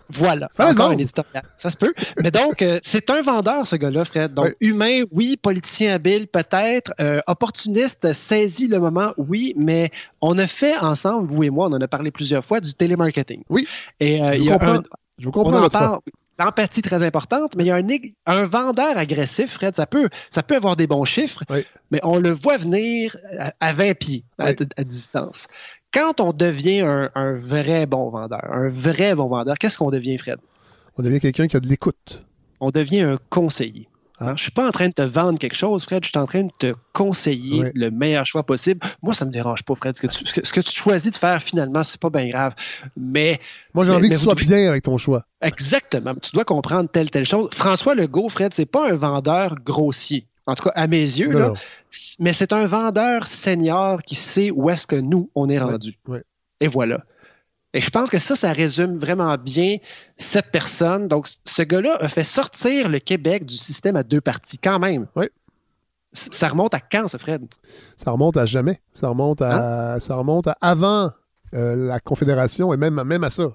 Voilà. 0.08 0.48
Encore 0.58 0.90
un 0.90 0.98
éditorial. 0.98 1.42
Ça 1.56 1.70
se 1.70 1.76
peut. 1.76 1.92
Mais 2.22 2.30
donc, 2.30 2.62
euh, 2.62 2.78
c'est 2.82 3.10
un 3.10 3.22
vendeur, 3.22 3.66
ce 3.66 3.76
gars-là, 3.76 4.04
Fred. 4.04 4.32
Donc, 4.32 4.54
humain, 4.60 5.02
oui. 5.10 5.36
Politicien 5.36 5.94
habile, 5.94 6.28
peut-être. 6.28 6.92
Euh, 7.00 7.20
opportuniste, 7.26 8.12
saisi 8.12 8.68
le 8.68 8.78
moment, 8.78 9.12
oui. 9.18 9.54
Mais 9.56 9.90
on 10.20 10.38
a 10.38 10.46
fait 10.46 10.76
ensemble, 10.78 11.30
vous 11.30 11.42
et 11.42 11.50
moi, 11.50 11.68
on 11.68 11.72
en 11.72 11.80
a 11.80 11.88
parlé 11.88 12.10
plusieurs 12.10 12.44
fois, 12.44 12.60
du 12.60 12.72
télémarketing. 12.72 13.42
Oui. 13.50 13.66
Et, 14.00 14.18
je, 14.18 14.42
vous 14.42 14.50
comprends. 14.50 14.82
je 15.18 15.24
vous 15.24 15.32
comprends. 15.32 16.00
L'empathie 16.38 16.82
très 16.82 17.02
importante, 17.02 17.56
mais 17.56 17.64
il 17.64 17.66
y 17.68 17.70
a 17.70 17.76
un, 17.76 17.82
un, 18.26 18.46
vendeur 18.46 18.96
agressif, 18.98 19.52
Fred, 19.52 19.74
ça 19.76 19.86
peut, 19.86 20.08
ça 20.30 20.42
peut 20.42 20.56
avoir 20.56 20.76
des 20.76 20.86
bons 20.86 21.04
chiffres, 21.04 21.42
mais 21.90 22.00
on 22.02 22.18
le 22.18 22.30
voit 22.30 22.58
venir 22.58 23.16
à, 23.60 23.72
20 23.72 23.94
pieds 23.98 24.24
à, 24.38 24.52
distance. 24.84 25.46
Quand 25.92 26.20
on 26.20 26.32
devient 26.32 26.80
un, 27.14 27.34
vrai 27.34 27.86
bon 27.86 28.10
vendeur, 28.10 28.44
un 28.50 28.68
vrai 28.68 29.14
bon 29.14 29.28
vendeur, 29.28 29.56
qu'est-ce 29.58 29.78
qu'on 29.78 29.90
devient, 29.90 30.18
Fred? 30.18 30.38
On 30.98 31.02
devient 31.02 31.20
quelqu'un 31.20 31.46
qui 31.46 31.56
a 31.56 31.60
de 31.60 31.68
l'écoute. 31.68 32.24
On 32.60 32.70
devient 32.70 33.02
un 33.02 33.18
conseiller. 33.30 33.88
Hein? 34.18 34.28
Je 34.28 34.32
ne 34.32 34.36
suis 34.38 34.50
pas 34.50 34.66
en 34.66 34.70
train 34.70 34.88
de 34.88 34.92
te 34.92 35.02
vendre 35.02 35.38
quelque 35.38 35.56
chose, 35.56 35.84
Fred. 35.84 36.04
Je 36.04 36.08
suis 36.08 36.18
en 36.18 36.26
train 36.26 36.44
de 36.44 36.52
te 36.58 36.74
conseiller 36.92 37.70
le 37.74 37.90
meilleur 37.90 38.24
choix 38.24 38.44
possible. 38.44 38.80
Moi, 39.02 39.14
ça 39.14 39.24
ne 39.24 39.30
me 39.30 39.32
dérange 39.32 39.62
pas, 39.62 39.74
Fred. 39.74 39.96
Ce 39.96 40.02
que, 40.02 40.06
tu, 40.06 40.24
ce 40.26 40.52
que, 40.52 40.60
tu 40.60 40.72
choisis 40.72 41.10
de 41.10 41.16
faire, 41.16 41.42
finalement, 41.42 41.84
c'est 41.84 42.00
pas 42.00 42.10
bien 42.10 42.28
grave. 42.28 42.54
Mais. 42.96 43.40
Moi, 43.74 43.84
j'ai 43.84 43.92
envie 43.92 44.08
que 44.08 44.14
tu 44.14 44.20
sois 44.20 44.34
bien 44.34 44.68
avec 44.68 44.84
ton 44.84 44.96
choix. 44.98 45.24
Exactement. 45.42 46.14
Tu 46.14 46.30
dois 46.32 46.44
comprendre 46.44 46.88
telle, 46.88 47.10
telle 47.10 47.26
chose. 47.26 47.50
François 47.54 47.94
Legault, 47.94 48.28
Fred, 48.28 48.54
c'est 48.54 48.66
pas 48.66 48.90
un 48.90 48.96
vendeur 48.96 49.56
grossier. 49.56 50.26
En 50.46 50.54
tout 50.54 50.64
cas, 50.64 50.72
à 50.76 50.86
mes 50.86 51.00
yeux, 51.00 51.30
là, 51.30 51.52
mais 52.20 52.32
c'est 52.32 52.52
un 52.52 52.66
vendeur 52.66 53.26
senior 53.26 54.00
qui 54.02 54.14
sait 54.14 54.50
où 54.52 54.70
est-ce 54.70 54.86
que 54.86 54.96
nous, 54.96 55.30
on 55.34 55.48
est 55.48 55.58
rendu. 55.58 55.98
Et 56.60 56.68
voilà. 56.68 57.04
Et 57.76 57.82
je 57.82 57.90
pense 57.90 58.08
que 58.08 58.18
ça, 58.18 58.34
ça 58.34 58.52
résume 58.52 58.98
vraiment 58.98 59.36
bien 59.36 59.76
cette 60.16 60.50
personne. 60.50 61.08
Donc, 61.08 61.28
ce 61.44 61.62
gars-là 61.62 61.98
a 62.00 62.08
fait 62.08 62.24
sortir 62.24 62.88
le 62.88 62.98
Québec 62.98 63.44
du 63.44 63.54
système 63.54 63.96
à 63.96 64.02
deux 64.02 64.22
parties, 64.22 64.56
quand 64.56 64.78
même. 64.78 65.06
Oui. 65.14 65.26
Ça 66.14 66.48
remonte 66.48 66.72
à 66.72 66.80
quand, 66.80 67.06
ça, 67.06 67.18
Fred? 67.18 67.42
Ça 67.98 68.12
remonte 68.12 68.38
à 68.38 68.46
jamais. 68.46 68.80
Ça 68.94 69.10
remonte 69.10 69.42
à, 69.42 69.96
hein? 69.96 70.00
ça 70.00 70.14
remonte 70.14 70.46
à 70.46 70.56
avant 70.62 71.10
euh, 71.52 71.76
la 71.88 72.00
Confédération 72.00 72.72
et 72.72 72.78
même, 72.78 73.02
même 73.02 73.24
à 73.24 73.28
ça. 73.28 73.50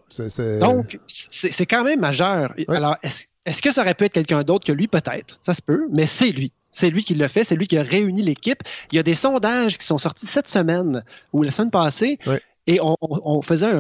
Donc, 0.60 1.00
c'est 1.08 1.66
quand 1.66 1.84
même 1.84 2.02
majeur. 2.02 2.54
Alors, 2.68 2.98
est-ce 3.02 3.62
que 3.64 3.72
ça 3.72 3.82
aurait 3.82 3.96
pu 3.96 4.06
être 4.06 4.14
quelqu'un 4.14 4.44
d'autre 4.44 4.68
que 4.68 4.72
lui? 4.72 4.88
Peut-être. 4.88 5.40
Ça 5.42 5.56
se 5.56 5.64
peut, 5.64 5.88
mais 5.92 6.06
c'est 6.06 6.30
lui. 6.30 6.54
C'est 6.70 6.90
lui 6.90 7.04
qui 7.04 7.16
l'a 7.16 7.28
fait, 7.28 7.44
c'est 7.44 7.56
lui 7.56 7.68
qui 7.68 7.78
a 7.78 7.84
réuni 7.84 8.22
l'équipe. 8.22 8.62
Il 8.92 8.96
y 8.96 9.00
a 9.00 9.04
des 9.04 9.16
sondages 9.16 9.78
qui 9.78 9.86
sont 9.86 9.98
sortis 9.98 10.28
cette 10.28 10.48
semaine 10.48 11.04
ou 11.34 11.44
la 11.44 11.52
semaine 11.52 11.72
passée 11.72 12.18
et 12.72 12.80
on, 12.82 13.42
faisait 13.42 13.72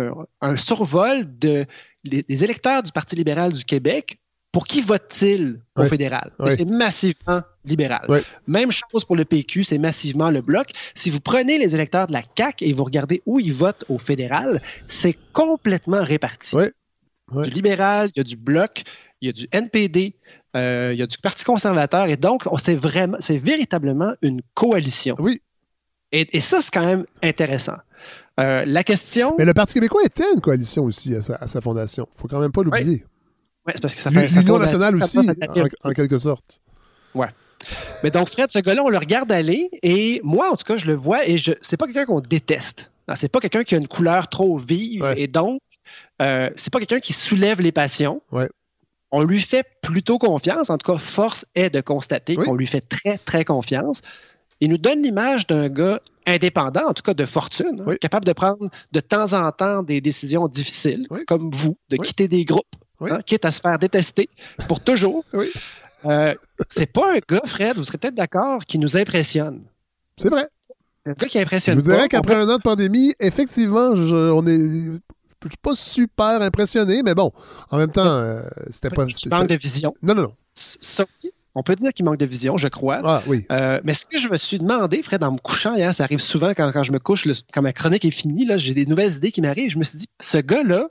un, 0.41 0.57
survol 0.57 1.38
de, 1.38 1.65
des 2.03 2.43
électeurs 2.43 2.84
du 2.84 2.91
Parti 2.91 3.15
libéral 3.15 3.53
du 3.53 3.63
Québec. 3.63 4.18
Pour 4.51 4.68
qui 4.68 4.81
votent-ils 4.81 5.61
au 5.77 5.85
fédéral? 5.85 6.34
C'est 6.49 6.65
massivement 6.65 7.41
libéral. 7.63 8.05
Même 8.47 8.69
chose 8.69 9.05
pour 9.05 9.15
le 9.15 9.23
PQ, 9.23 9.63
c'est 9.63 9.77
massivement 9.77 10.30
le 10.30 10.41
bloc. 10.41 10.72
Si 10.93 11.09
vous 11.09 11.22
prenez 11.22 11.57
les 11.57 11.73
électeurs 11.73 12.07
de 12.07 12.11
la 12.11 12.22
CAQ 12.38 12.65
et 12.65 12.73
vous 12.73 12.84
regardez 12.84 13.22
où 13.26 13.39
ils 13.39 13.53
votent 13.53 13.85
au 13.88 13.97
fédéral, 13.97 14.61
c'est 14.85 15.15
complètement 15.31 16.03
réparti. 16.03 16.57
Du 17.31 17.49
libéral, 17.49 18.09
il 18.13 18.19
y 18.19 18.22
a 18.22 18.26
du 18.26 18.35
bloc, 18.35 18.84
il 19.22 19.27
y 19.27 19.30
a 19.30 19.31
du 19.31 19.47
NPD, 19.53 20.15
euh, 20.57 20.91
il 20.93 20.99
y 20.99 21.03
a 21.03 21.07
du 21.07 21.18
Parti 21.18 21.45
conservateur, 21.45 22.07
et 22.07 22.18
donc 22.18 22.43
c'est 22.59 22.76
vraiment, 22.76 23.15
c'est 23.22 23.38
véritablement 23.38 24.15
une 24.22 24.41
coalition. 24.53 25.15
Oui. 25.18 25.41
et 26.11 26.41
ça, 26.41 26.61
c'est 26.61 26.73
quand 26.73 26.85
même 26.85 27.05
intéressant. 27.23 27.77
Euh, 28.41 28.63
la 28.65 28.84
question. 28.84 29.35
Mais 29.38 29.45
le 29.45 29.53
Parti 29.53 29.76
québécois 29.76 30.01
était 30.03 30.26
une 30.34 30.41
coalition 30.41 30.84
aussi 30.84 31.15
à 31.15 31.22
sa, 31.22 31.61
fondation. 31.61 32.07
Il 32.11 32.15
ne 32.15 32.22
faut 32.22 32.27
quand 32.27 32.39
même 32.39 32.51
pas 32.51 32.63
l'oublier. 32.63 33.05
Oui, 33.68 33.73
c'est 33.76 33.81
parce 33.81 33.93
que 33.93 34.01
ça 34.01 34.11
fait 34.11 34.27
L'Union 34.27 34.57
nationale 34.57 34.95
aussi, 34.95 35.19
en, 35.19 35.91
quelque 35.91 36.18
sorte. 36.18 36.61
Ouais. 37.13 37.27
Mais 38.03 38.09
donc, 38.09 38.30
Fred, 38.30 38.51
ce 38.51 38.59
gars-là, 38.59 38.81
on 38.84 38.89
le 38.89 38.97
regarde 38.97 39.31
aller 39.31 39.69
et 39.84 40.19
moi, 40.23 40.51
en 40.51 40.55
tout 40.55 40.63
cas, 40.65 40.77
je 40.77 40.88
le 40.88 40.95
vois 40.95 41.27
et 41.27 41.38
je 41.38 41.51
c'est 41.61 41.77
pas 41.77 41.85
quelqu'un 41.85 42.05
qu'on 42.05 42.19
déteste. 42.19 42.91
C'est 43.15 43.30
pas 43.30 43.39
quelqu'un 43.39 43.63
qui 43.63 43.76
a 43.76 43.77
une 43.77 43.89
couleur 43.89 44.30
trop 44.30 44.57
vive 44.57 45.05
et 45.18 45.27
donc, 45.27 45.59
euh, 46.22 46.49
c'est 46.55 46.72
pas 46.72 46.80
quelqu'un 46.80 47.01
qui 47.01 47.13
soulève 47.13 47.61
les 47.61 47.72
passions. 47.72 48.22
Ouais. 48.31 48.49
On 49.11 49.23
lui 49.23 49.41
fait 49.41 49.65
plutôt 49.81 50.18
confiance. 50.18 50.69
En 50.69 50.77
tout 50.77 50.91
cas, 50.91 50.97
force 50.97 51.45
est 51.53 51.69
de 51.69 51.81
constater 51.81 52.35
qu'on 52.35 52.55
lui 52.55 52.68
fait 52.68 52.81
très, 52.81 53.18
très 53.18 53.43
confiance 53.43 54.01
il 54.61 54.69
nous 54.69 54.77
donne 54.77 55.01
l'image 55.01 55.47
d'un 55.47 55.67
gars 55.67 55.99
indépendant, 56.25 56.88
en 56.88 56.93
tout 56.93 57.03
cas 57.03 57.15
de 57.15 57.25
fortune, 57.25 57.83
hein, 57.85 57.95
capable 57.99 58.25
de 58.25 58.33
prendre 58.33 58.69
de 58.91 58.99
temps 58.99 59.33
en 59.33 59.51
temps 59.51 59.81
des 59.83 60.01
décisions 60.01 60.47
difficiles, 60.47 61.07
comme 61.27 61.49
vous, 61.51 61.77
de 61.89 61.97
quitter 61.97 62.27
des 62.27 62.45
groupes, 62.45 62.75
hein, 63.01 63.19
quitte 63.25 63.43
à 63.43 63.51
se 63.51 63.59
faire 63.59 63.77
détester 63.79 64.29
pour 64.67 64.83
toujours. 64.83 65.25
Euh, 66.05 66.33
c'est 66.69 66.91
pas 66.91 67.15
un 67.15 67.19
gars, 67.27 67.41
Fred, 67.45 67.77
vous 67.77 67.83
serez 67.83 67.97
peut-être 67.97 68.15
d'accord, 68.15 68.65
qui 68.65 68.79
nous 68.79 68.97
impressionne. 68.97 69.63
C'est 70.17 70.29
vrai. 70.29 70.47
C'est 71.03 71.11
un 71.11 71.15
gars 71.15 71.27
qui 71.27 71.39
impressionne. 71.39 71.75
Je 71.75 71.83
vous 71.83 71.91
dirais 71.91 72.07
qu'après 72.07 72.35
un 72.35 72.47
an 72.47 72.57
de 72.57 72.61
pandémie, 72.61 73.13
effectivement, 73.19 73.95
je, 73.95 74.15
on 74.15 74.45
est. 74.45 75.01
Je 75.43 75.49
suis 75.49 75.57
pas 75.59 75.73
super 75.73 76.39
impressionné, 76.39 77.01
mais 77.01 77.15
bon, 77.15 77.31
en 77.71 77.77
même 77.77 77.91
temps, 77.91 78.05
euh, 78.05 78.43
c'était 78.69 78.91
pas. 78.91 79.07
manque 79.31 79.47
de 79.47 79.55
vision. 79.55 79.91
Non, 80.03 80.13
non, 80.13 80.21
non. 80.21 80.33
Ça, 80.53 81.05
on 81.55 81.63
peut 81.63 81.75
dire 81.75 81.91
qu'il 81.93 82.05
manque 82.05 82.17
de 82.17 82.25
vision, 82.25 82.57
je 82.57 82.67
crois. 82.67 83.01
Ah, 83.03 83.23
oui. 83.27 83.45
Euh, 83.51 83.81
mais 83.83 83.93
ce 83.93 84.05
que 84.05 84.17
je 84.17 84.29
me 84.29 84.37
suis 84.37 84.57
demandé, 84.57 85.03
Fred, 85.03 85.23
en 85.23 85.33
me 85.33 85.37
couchant 85.37 85.75
hier, 85.75 85.93
ça 85.93 86.03
arrive 86.05 86.19
souvent 86.19 86.51
quand, 86.51 86.83
je 86.83 86.91
me 86.91 86.99
couche, 86.99 87.27
quand 87.51 87.61
ma 87.61 87.73
chronique 87.73 88.05
est 88.05 88.11
finie, 88.11 88.45
là, 88.45 88.57
j'ai 88.57 88.73
des 88.73 88.85
nouvelles 88.85 89.13
idées 89.13 89.31
qui 89.31 89.41
m'arrivent. 89.41 89.71
Je 89.71 89.77
me 89.77 89.83
suis 89.83 89.99
dit, 89.99 90.07
ce 90.19 90.37
gars-là, 90.37 90.89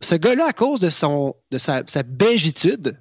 ce 0.00 0.14
gars-là, 0.14 0.46
à 0.48 0.52
cause 0.52 0.80
de, 0.80 0.90
son, 0.90 1.34
de 1.50 1.58
sa, 1.58 1.82
sa 1.86 2.02
beigitude, 2.02 2.98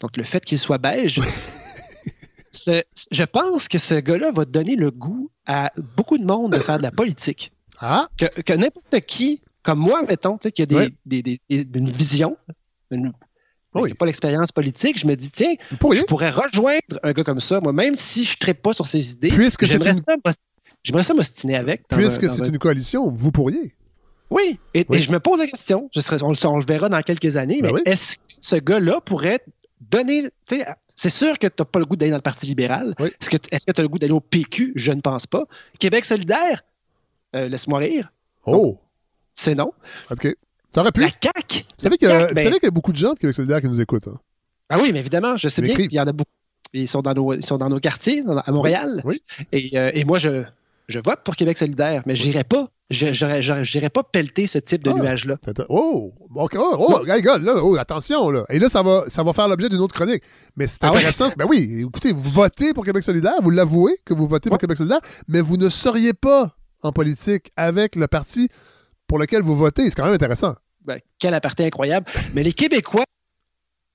donc 0.00 0.16
le 0.16 0.24
fait 0.24 0.44
qu'il 0.44 0.58
soit 0.58 0.78
beige, 0.78 1.20
je 2.52 3.24
pense 3.24 3.68
que 3.68 3.78
ce 3.78 3.94
gars-là 3.94 4.30
va 4.32 4.44
donner 4.44 4.76
le 4.76 4.90
goût 4.90 5.30
à 5.46 5.72
beaucoup 5.96 6.18
de 6.18 6.24
monde 6.24 6.52
de 6.52 6.58
faire 6.58 6.78
de 6.78 6.82
la 6.82 6.90
politique. 6.92 7.52
Ah. 7.80 8.08
Que, 8.16 8.52
n'importe 8.52 9.00
qui, 9.06 9.42
comme 9.64 9.80
moi, 9.80 10.02
mettons, 10.02 10.38
qui 10.38 10.62
a 10.62 10.66
des, 10.66 10.94
des, 11.04 11.40
une 11.50 11.90
vision, 11.90 12.36
une, 12.92 13.12
oui. 13.74 13.94
pas 13.94 14.06
l'expérience 14.06 14.52
politique, 14.52 14.98
je 14.98 15.06
me 15.06 15.14
dis, 15.14 15.30
tiens, 15.30 15.54
je 15.70 16.02
pourrais 16.04 16.30
rejoindre 16.30 17.00
un 17.02 17.12
gars 17.12 17.24
comme 17.24 17.40
ça, 17.40 17.60
moi, 17.60 17.72
même 17.72 17.94
si 17.94 18.24
je 18.24 18.36
ne 18.46 18.52
pas 18.52 18.72
sur 18.72 18.86
ses 18.86 19.12
idées. 19.12 19.30
Puisque 19.30 19.64
j'aimerais 19.64 19.94
ça, 19.94 20.14
ça 21.02 21.14
m'ostiner 21.14 21.56
avec. 21.56 21.86
Puisque 21.88 22.28
c'est 22.28 22.46
une 22.46 22.58
coalition, 22.58 23.08
vous 23.08 23.32
pourriez. 23.32 23.74
Oui. 24.30 24.58
Et, 24.74 24.84
je 24.90 25.10
me 25.10 25.20
pose 25.20 25.38
la 25.38 25.46
question, 25.46 25.90
je 25.94 26.00
serais, 26.00 26.22
on, 26.22 26.30
le 26.30 26.64
verra 26.64 26.88
dans 26.88 27.02
quelques 27.02 27.36
années, 27.36 27.60
ben 27.60 27.72
mais 27.74 27.82
est-ce 27.90 28.16
que 28.16 28.22
ce 28.28 28.56
gars-là 28.56 29.00
pourrait 29.04 29.40
donner. 29.90 30.30
C'est 30.96 31.10
sûr 31.10 31.38
que 31.38 31.46
tu 31.46 31.54
n'as 31.58 31.64
pas 31.64 31.78
le 31.78 31.84
goût 31.84 31.96
d'aller 31.96 32.10
dans 32.10 32.18
le 32.18 32.22
Parti 32.22 32.46
libéral. 32.46 32.94
Est-ce 32.98 33.30
que 33.30 33.72
tu 33.72 33.80
as 33.80 33.82
le 33.82 33.88
goût 33.88 33.98
d'aller 33.98 34.12
au 34.12 34.20
PQ? 34.20 34.72
Je 34.76 34.92
ne 34.92 35.00
pense 35.00 35.26
pas. 35.26 35.44
Québec 35.78 36.04
solidaire? 36.04 36.64
Euh, 37.34 37.48
laisse-moi 37.48 37.78
rire. 37.78 38.12
Oh! 38.46 38.78
C'est 39.34 39.54
non. 39.54 39.72
OK. 40.10 40.28
Pu. 40.72 41.00
La 41.00 41.08
CAQ. 41.08 41.58
Vous 41.58 41.62
savez 41.76 41.96
ben 42.00 42.50
qu'il 42.50 42.62
y 42.62 42.66
a 42.66 42.70
beaucoup 42.70 42.92
de 42.92 42.96
gens 42.96 43.12
de 43.12 43.18
Québec 43.18 43.34
solidaire 43.34 43.60
qui 43.60 43.68
nous 43.68 43.80
écoutent. 43.80 44.08
Hein? 44.08 44.18
Ah 44.70 44.78
oui, 44.80 44.90
mais 44.92 45.00
évidemment, 45.00 45.36
je 45.36 45.48
sais 45.48 45.60
bien 45.60 45.74
qu'il 45.74 45.92
y 45.92 46.00
en 46.00 46.06
a 46.06 46.12
beaucoup. 46.12 46.30
Ils 46.72 46.88
sont 46.88 47.02
dans 47.02 47.12
nos, 47.12 47.34
ils 47.34 47.44
sont 47.44 47.58
dans 47.58 47.68
nos 47.68 47.80
quartiers, 47.80 48.24
à 48.46 48.50
Montréal. 48.50 49.02
Oui. 49.04 49.22
Et, 49.52 49.78
euh, 49.78 49.90
et, 49.92 50.06
moi, 50.06 50.18
je, 50.18 50.44
je 50.88 50.98
vote 50.98 51.20
pour 51.24 51.36
Québec 51.36 51.58
solidaire, 51.58 52.02
mais 52.06 52.16
je 52.16 52.24
n'irai 52.26 52.44
pas. 52.44 52.68
Je 52.88 53.74
n'irai 53.74 53.90
pas 53.90 54.02
pelleter 54.02 54.46
ce 54.46 54.58
type 54.58 54.82
de 54.82 54.90
ah, 54.90 54.94
nuage-là. 54.94 55.36
Oh, 55.68 56.14
oh, 56.34 56.48
oh, 56.54 57.04
là, 57.04 57.54
oh, 57.62 57.76
attention. 57.76 58.30
Là. 58.30 58.44
Et 58.48 58.58
là, 58.58 58.70
ça 58.70 58.82
va, 58.82 59.04
ça 59.08 59.22
va 59.22 59.34
faire 59.34 59.48
l'objet 59.48 59.68
d'une 59.68 59.80
autre 59.80 59.94
chronique. 59.94 60.22
Mais 60.56 60.66
c'est 60.66 60.84
ah 60.84 60.88
intéressant. 60.88 61.28
Ben 61.36 61.46
oui, 61.46 61.84
écoutez, 61.86 62.12
vous 62.12 62.30
votez 62.30 62.72
pour 62.72 62.84
Québec 62.84 63.02
solidaire, 63.02 63.34
vous 63.42 63.50
l'avouez 63.50 63.96
que 64.06 64.14
vous 64.14 64.26
votez 64.26 64.48
pour 64.48 64.58
Québec 64.58 64.78
solidaire, 64.78 65.00
mais 65.28 65.42
vous 65.42 65.58
ne 65.58 65.68
seriez 65.68 66.14
pas 66.14 66.56
en 66.82 66.92
politique 66.92 67.52
avec 67.56 67.96
le 67.96 68.06
parti 68.08 68.48
pour 69.12 69.18
lequel 69.18 69.42
vous 69.42 69.54
votez. 69.54 69.90
C'est 69.90 69.96
quand 69.96 70.06
même 70.06 70.14
intéressant. 70.14 70.54
Ben, 70.86 70.98
quel 71.18 71.34
aparté 71.34 71.66
incroyable. 71.66 72.06
Mais 72.32 72.42
les 72.42 72.54
Québécois, 72.54 73.04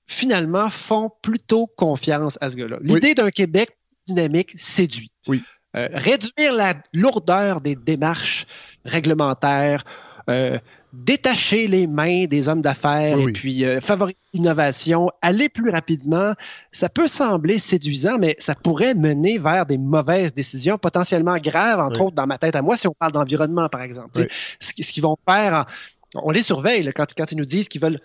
finalement, 0.06 0.70
font 0.70 1.10
plutôt 1.22 1.66
confiance 1.66 2.38
à 2.40 2.48
ce 2.48 2.54
gars-là. 2.54 2.76
L'idée 2.82 3.14
d'un 3.14 3.30
Québec 3.30 3.76
dynamique 4.06 4.52
séduit. 4.54 5.10
Oui. 5.26 5.42
Euh, 5.74 5.88
réduire 5.92 6.52
la 6.52 6.74
lourdeur 6.92 7.60
des 7.60 7.74
démarches 7.74 8.46
réglementaires, 8.84 9.82
euh, 10.28 10.58
détacher 10.92 11.66
les 11.66 11.86
mains 11.86 12.24
des 12.24 12.48
hommes 12.48 12.62
d'affaires 12.62 13.18
et 13.18 13.32
puis 13.32 13.64
euh, 13.64 13.80
favoriser 13.80 14.18
l'innovation, 14.32 15.10
aller 15.22 15.48
plus 15.48 15.70
rapidement, 15.70 16.32
ça 16.72 16.88
peut 16.88 17.08
sembler 17.08 17.58
séduisant, 17.58 18.18
mais 18.18 18.36
ça 18.38 18.54
pourrait 18.54 18.94
mener 18.94 19.38
vers 19.38 19.66
des 19.66 19.78
mauvaises 19.78 20.32
décisions 20.32 20.78
potentiellement 20.78 21.36
graves, 21.36 21.80
entre 21.80 22.00
autres 22.02 22.16
dans 22.16 22.26
ma 22.26 22.38
tête 22.38 22.56
à 22.56 22.62
moi, 22.62 22.76
si 22.76 22.88
on 22.88 22.94
parle 22.98 23.12
d'environnement, 23.12 23.68
par 23.68 23.82
exemple. 23.82 24.26
Ce, 24.60 24.72
ce 24.82 24.92
qu'ils 24.92 25.02
vont 25.02 25.16
faire 25.28 25.66
on 26.14 26.30
les 26.30 26.42
surveille 26.42 26.90
quand, 26.94 27.32
ils 27.32 27.38
nous 27.38 27.44
disent 27.44 27.68
qu'ils 27.68 27.80
veulent 27.80 28.00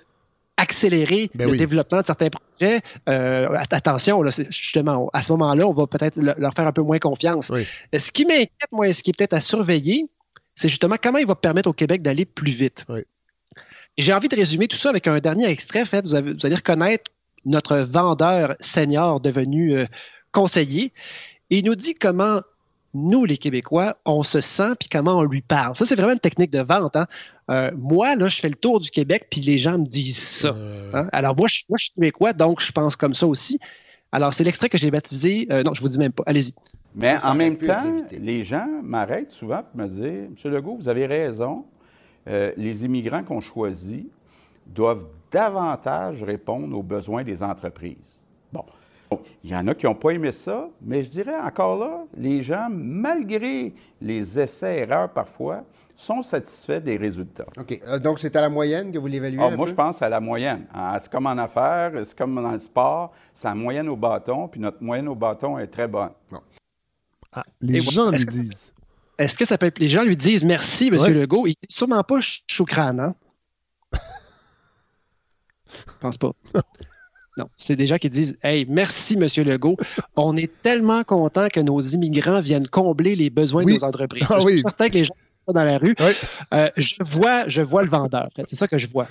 accélérer 0.57 1.31
ben 1.33 1.49
le 1.49 1.57
développement 1.57 2.01
de 2.01 2.05
certains 2.05 2.29
projets. 2.29 2.81
Euh, 3.09 3.47
attention, 3.71 4.23
justement, 4.49 5.09
à 5.11 5.23
ce 5.23 5.31
moment-là, 5.31 5.67
on 5.67 5.73
va 5.73 5.87
peut-être 5.87 6.19
leur 6.19 6.53
faire 6.53 6.67
un 6.67 6.71
peu 6.71 6.83
moins 6.83 6.99
confiance. 6.99 7.51
Ce 7.97 8.11
qui 8.11 8.25
m'inquiète, 8.25 8.71
moi, 8.71 8.91
ce 8.93 9.01
qui 9.01 9.09
est 9.09 9.17
peut-être 9.17 9.33
à 9.33 9.41
surveiller, 9.41 10.07
c'est 10.55 10.69
justement 10.69 10.95
comment 11.01 11.19
il 11.19 11.25
va 11.25 11.35
permettre 11.35 11.69
au 11.69 11.73
Québec 11.73 12.01
d'aller 12.01 12.25
plus 12.25 12.51
vite. 12.51 12.85
j'ai 13.97 14.13
envie 14.13 14.27
de 14.27 14.35
résumer 14.35 14.67
tout 14.67 14.77
ça 14.77 14.89
avec 14.89 15.07
un 15.07 15.19
dernier 15.19 15.47
extrait. 15.47 15.85
Fait, 15.85 16.05
vous, 16.05 16.15
allez 16.15 16.55
reconnaître 16.55 17.11
notre 17.45 17.77
vendeur 17.77 18.55
senior 18.59 19.19
devenu 19.19 19.75
euh, 19.75 19.85
conseiller. 20.31 20.93
il 21.49 21.65
nous 21.65 21.75
dit 21.75 21.93
comment 21.93 22.41
nous, 22.95 23.25
les 23.25 23.37
Québécois, 23.37 23.97
on 24.05 24.21
se 24.21 24.39
sent 24.39 24.75
puis 24.79 24.87
comment 24.87 25.17
on 25.17 25.23
lui 25.23 25.41
parle. 25.41 25.75
Ça, 25.75 25.83
c'est 25.83 25.95
vraiment 25.95 26.13
une 26.13 26.19
technique 26.19 26.51
de 26.51 26.61
vente. 26.61 26.95
Hein. 26.95 27.07
Euh, 27.49 27.71
moi, 27.75 28.15
là, 28.15 28.27
je 28.27 28.39
fais 28.39 28.49
le 28.49 28.55
tour 28.55 28.79
du 28.79 28.91
Québec 28.91 29.27
puis 29.31 29.41
les 29.41 29.57
gens 29.57 29.79
me 29.79 29.85
disent 29.85 30.17
ça. 30.17 30.49
Euh. 30.49 30.91
Hein. 30.93 31.09
Alors, 31.11 31.35
moi 31.35 31.47
je, 31.47 31.63
moi, 31.69 31.77
je 31.79 31.85
suis 31.85 31.93
Québécois, 31.93 32.33
donc 32.33 32.61
je 32.61 32.71
pense 32.71 32.95
comme 32.95 33.15
ça 33.15 33.25
aussi. 33.25 33.59
Alors, 34.11 34.31
c'est 34.33 34.43
l'extrait 34.43 34.69
que 34.69 34.77
j'ai 34.77 34.91
baptisé. 34.91 35.47
non, 35.65 35.73
je 35.73 35.81
vous 35.81 35.89
dis 35.89 35.97
même 35.97 36.11
pas. 36.11 36.23
Allez-y. 36.27 36.53
Mais 36.95 37.17
en 37.23 37.35
même 37.35 37.57
temps, 37.57 37.83
les 38.11 38.43
gens 38.43 38.67
m'arrêtent 38.83 39.31
souvent 39.31 39.63
pour 39.63 39.81
me 39.81 39.87
dire 39.87 40.29
Monsieur 40.31 40.49
Legault, 40.49 40.75
vous 40.75 40.89
avez 40.89 41.05
raison. 41.05 41.65
Euh, 42.27 42.51
les 42.55 42.85
immigrants 42.85 43.23
qu'on 43.23 43.41
choisit 43.41 44.09
doivent 44.65 45.07
davantage 45.29 46.23
répondre 46.23 46.77
aux 46.77 46.83
besoins 46.83 47.23
des 47.23 47.43
entreprises. 47.43 48.21
Bon. 48.51 48.63
Il 49.43 49.51
y 49.51 49.55
en 49.55 49.67
a 49.67 49.75
qui 49.75 49.85
n'ont 49.85 49.95
pas 49.95 50.11
aimé 50.11 50.31
ça, 50.31 50.69
mais 50.81 51.03
je 51.03 51.09
dirais 51.09 51.39
encore 51.39 51.77
là, 51.77 52.05
les 52.17 52.41
gens, 52.41 52.67
malgré 52.71 53.73
les 54.01 54.39
essais-erreurs 54.39 55.09
parfois, 55.09 55.63
sont 55.95 56.23
satisfaits 56.23 56.79
des 56.79 56.97
résultats. 56.97 57.45
OK. 57.59 57.79
Euh, 57.85 57.99
donc, 57.99 58.19
c'est 58.19 58.35
à 58.35 58.41
la 58.41 58.49
moyenne 58.49 58.91
que 58.91 58.97
vous 58.97 59.07
l'évaluez? 59.07 59.39
Ah, 59.39 59.55
moi, 59.55 59.65
peu? 59.65 59.71
je 59.71 59.75
pense 59.75 60.01
à 60.01 60.09
la 60.09 60.19
moyenne. 60.19 60.65
Ah, 60.73 60.97
C'est 60.99 61.11
comme 61.11 61.27
en 61.27 61.37
affaires, 61.37 61.91
c'est 62.03 62.17
comme 62.17 62.35
dans 62.35 62.51
le 62.51 62.57
sport, 62.57 63.11
c'est 63.33 63.47
la 63.47 63.55
moyenne 63.55 63.89
au 63.89 63.95
bâton, 63.95 64.47
puis 64.47 64.59
notre 64.59 64.81
moyenne 64.81 65.07
au 65.07 65.15
bâton 65.15 65.59
est 65.59 65.67
très 65.67 65.87
bonne. 65.87 66.11
Ah, 67.33 67.43
les 67.61 67.77
Et 67.77 67.81
gens 67.81 68.09
lui 68.11 68.23
disent. 68.25 68.73
Est-ce 69.17 69.37
que 69.37 69.45
ça 69.45 69.57
peut 69.57 69.67
être. 69.67 69.79
Les 69.79 69.89
gens 69.89 70.03
lui 70.03 70.15
disent 70.15 70.43
merci, 70.43 70.87
M. 70.87 70.95
Ouais. 70.97 71.09
Legault. 71.09 71.45
Il 71.47 71.51
dit 71.51 71.57
sûrement 71.69 72.03
pas 72.03 72.15
ch- 72.21 72.43
choukran, 72.47 72.97
hein? 72.99 73.15
Je 75.75 75.91
pense 75.99 76.17
pas. 76.17 76.31
Non, 77.35 77.49
c'est 77.57 77.75
des 77.75 77.87
gens 77.87 77.97
qui 77.97 78.11
disent 78.11 78.37
Hey, 78.43 78.63
merci, 78.69 79.15
M. 79.15 79.27
Legault. 79.43 79.75
On 80.15 80.35
est 80.35 80.51
tellement 80.61 81.03
content 81.03 81.47
que 81.51 81.59
nos 81.61 81.79
immigrants 81.79 82.41
viennent 82.41 82.67
combler 82.67 83.15
les 83.15 83.31
besoins 83.31 83.63
Oui. 83.63 83.73
de 83.73 83.79
nos 83.79 83.85
entreprises. 83.85 84.27
Ah 84.29 84.37
je 84.39 84.45
oui. 84.45 84.51
suis 84.51 84.61
certain 84.61 84.87
que 84.89 84.93
les 84.93 85.03
gens 85.05 85.15
disent 85.15 85.45
ça 85.47 85.51
dans 85.51 85.63
la 85.63 85.79
rue. 85.79 85.95
Euh, 86.53 86.69
je, 86.77 86.93
vois, 87.01 87.47
je 87.49 87.63
vois 87.63 87.81
le 87.81 87.89
vendeur. 87.89 88.29
C'est 88.47 88.55
ça 88.55 88.67
que 88.67 88.77
je 88.77 88.85
vois. 88.87 89.07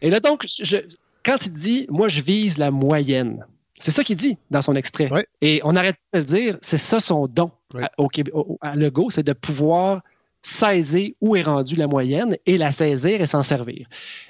Et 0.00 0.08
là, 0.08 0.20
donc, 0.20 0.44
je- 0.46 0.76
quand 1.24 1.46
il 1.46 1.52
dit 1.52 1.86
Moi, 1.90 2.08
je 2.08 2.20
vise 2.20 2.58
la 2.58 2.70
moyenne, 2.70 3.44
c'est 3.78 3.90
ça 3.90 4.04
qu'il 4.04 4.16
dit 4.16 4.36
dans 4.50 4.62
son 4.62 4.74
extrait. 4.76 5.08
Et 5.40 5.60
on 5.64 5.74
arrête 5.76 5.96
pas 6.10 6.20
de 6.20 6.24
le 6.24 6.38
dire, 6.40 6.58
c'est 6.62 6.76
ça 6.76 7.00
son 7.00 7.26
don 7.26 7.50
à, 7.80 7.90
au 7.98 8.08
Québec- 8.08 8.34
au- 8.34 8.58
à 8.60 8.76
Legault, 8.76 9.10
c'est 9.10 9.22
de 9.22 9.32
pouvoir 9.32 10.02
saisir 10.42 11.10
où 11.20 11.36
est 11.36 11.42
rendue 11.42 11.76
la 11.76 11.86
moyenne 11.86 12.36
et 12.46 12.58
la 12.58 12.72
saisir 12.72 13.20
et 13.20 13.26
s'en 13.26 13.42
servir. 13.42 13.86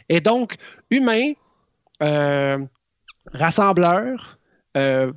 Et 0.09 0.21
donc, 0.21 0.57
humain, 0.91 1.33
euh, 2.03 2.59
rassembleur, 3.33 4.39
euh, 4.77 5.13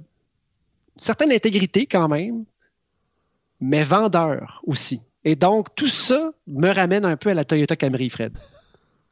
certaine 0.98 1.32
intégrité 1.32 1.86
quand 1.86 2.08
même, 2.08 2.46
mais 3.60 3.84
vendeur 3.84 4.62
aussi. 4.66 5.02
Et 5.24 5.36
donc, 5.36 5.74
tout 5.76 5.88
ça 5.88 6.32
me 6.48 6.74
ramène 6.74 7.06
un 7.06 7.16
peu 7.16 7.30
à 7.30 7.34
la 7.34 7.46
Toyota 7.46 7.76
Camry, 7.76 8.10
Fred. 8.10 8.38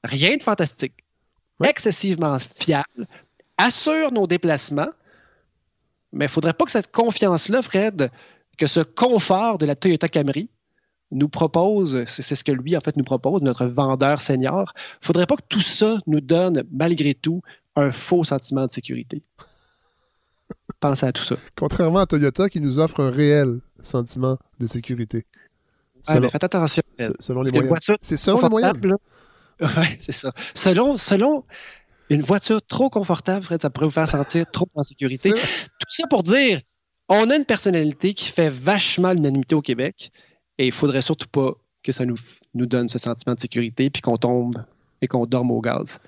Rien 0.03 0.37
de 0.37 0.43
fantastique. 0.43 0.93
Excessivement 1.63 2.37
fiable, 2.55 3.07
assure 3.57 4.11
nos 4.11 4.27
déplacements, 4.27 4.89
mais 6.11 6.25
il 6.25 6.27
ne 6.27 6.31
faudrait 6.31 6.53
pas 6.53 6.65
que 6.65 6.71
cette 6.71 6.91
confiance-là, 6.91 7.61
Fred, 7.61 8.11
que 8.57 8.67
ce 8.67 8.81
confort 8.81 9.57
de 9.57 9.65
la 9.65 9.75
Toyota 9.75 10.07
Camry 10.07 10.49
nous 11.11 11.29
propose, 11.29 12.05
c'est 12.07 12.35
ce 12.35 12.43
que 12.43 12.51
lui, 12.51 12.77
en 12.77 12.81
fait, 12.81 12.95
nous 12.97 13.03
propose, 13.03 13.41
notre 13.41 13.65
vendeur 13.65 14.21
senior, 14.21 14.73
il 14.75 14.97
ne 15.01 15.05
faudrait 15.07 15.25
pas 15.25 15.35
que 15.37 15.43
tout 15.49 15.61
ça 15.61 15.97
nous 16.05 16.21
donne, 16.21 16.63
malgré 16.71 17.13
tout, 17.15 17.41
un 17.75 17.91
faux 17.91 18.23
sentiment 18.23 18.65
de 18.65 18.71
sécurité. 18.71 19.23
Pensez 20.79 21.05
à 21.07 21.11
tout 21.11 21.23
ça. 21.23 21.35
Contrairement 21.57 21.99
à 21.99 22.05
Toyota 22.05 22.47
qui 22.49 22.61
nous 22.61 22.79
offre 22.79 22.99
un 23.01 23.11
réel 23.11 23.59
sentiment 23.81 24.37
de 24.59 24.67
sécurité. 24.67 25.25
Ah, 26.07 26.19
mais 26.19 26.29
faites 26.29 26.43
attention. 26.43 26.83
se- 26.99 27.11
selon 27.19 27.41
les 27.41 27.51
voiture 27.61 27.97
C'est 28.01 28.17
selon 28.17 28.39
les 28.47 28.63
Ouais, 29.61 29.97
c'est 29.99 30.13
ça. 30.13 30.31
Selon, 30.55 30.95
selon 30.95 31.43
une 32.09 32.21
voiture 32.21 32.61
trop 32.65 32.89
confortable, 32.89 33.43
Fred, 33.45 33.61
ça 33.61 33.69
pourrait 33.69 33.85
vous 33.87 33.91
faire 33.91 34.07
sentir 34.07 34.49
trop 34.51 34.67
en 34.75 34.83
sécurité. 34.83 35.31
Tout 35.31 35.87
ça 35.89 36.07
pour 36.09 36.23
dire, 36.23 36.59
on 37.07 37.29
a 37.29 37.35
une 37.35 37.45
personnalité 37.45 38.13
qui 38.13 38.25
fait 38.25 38.49
vachement 38.49 39.13
l'unanimité 39.13 39.55
au 39.55 39.61
Québec 39.61 40.11
et 40.57 40.67
il 40.67 40.71
faudrait 40.71 41.01
surtout 41.01 41.27
pas 41.31 41.53
que 41.83 41.91
ça 41.91 42.05
nous, 42.05 42.17
nous 42.53 42.65
donne 42.65 42.89
ce 42.89 42.97
sentiment 42.99 43.35
de 43.35 43.39
sécurité 43.39 43.89
puis 43.89 44.01
qu'on 44.01 44.17
tombe 44.17 44.63
et 45.01 45.07
qu'on 45.07 45.25
dorme 45.25 45.51
au 45.51 45.61
gaz. 45.61 45.99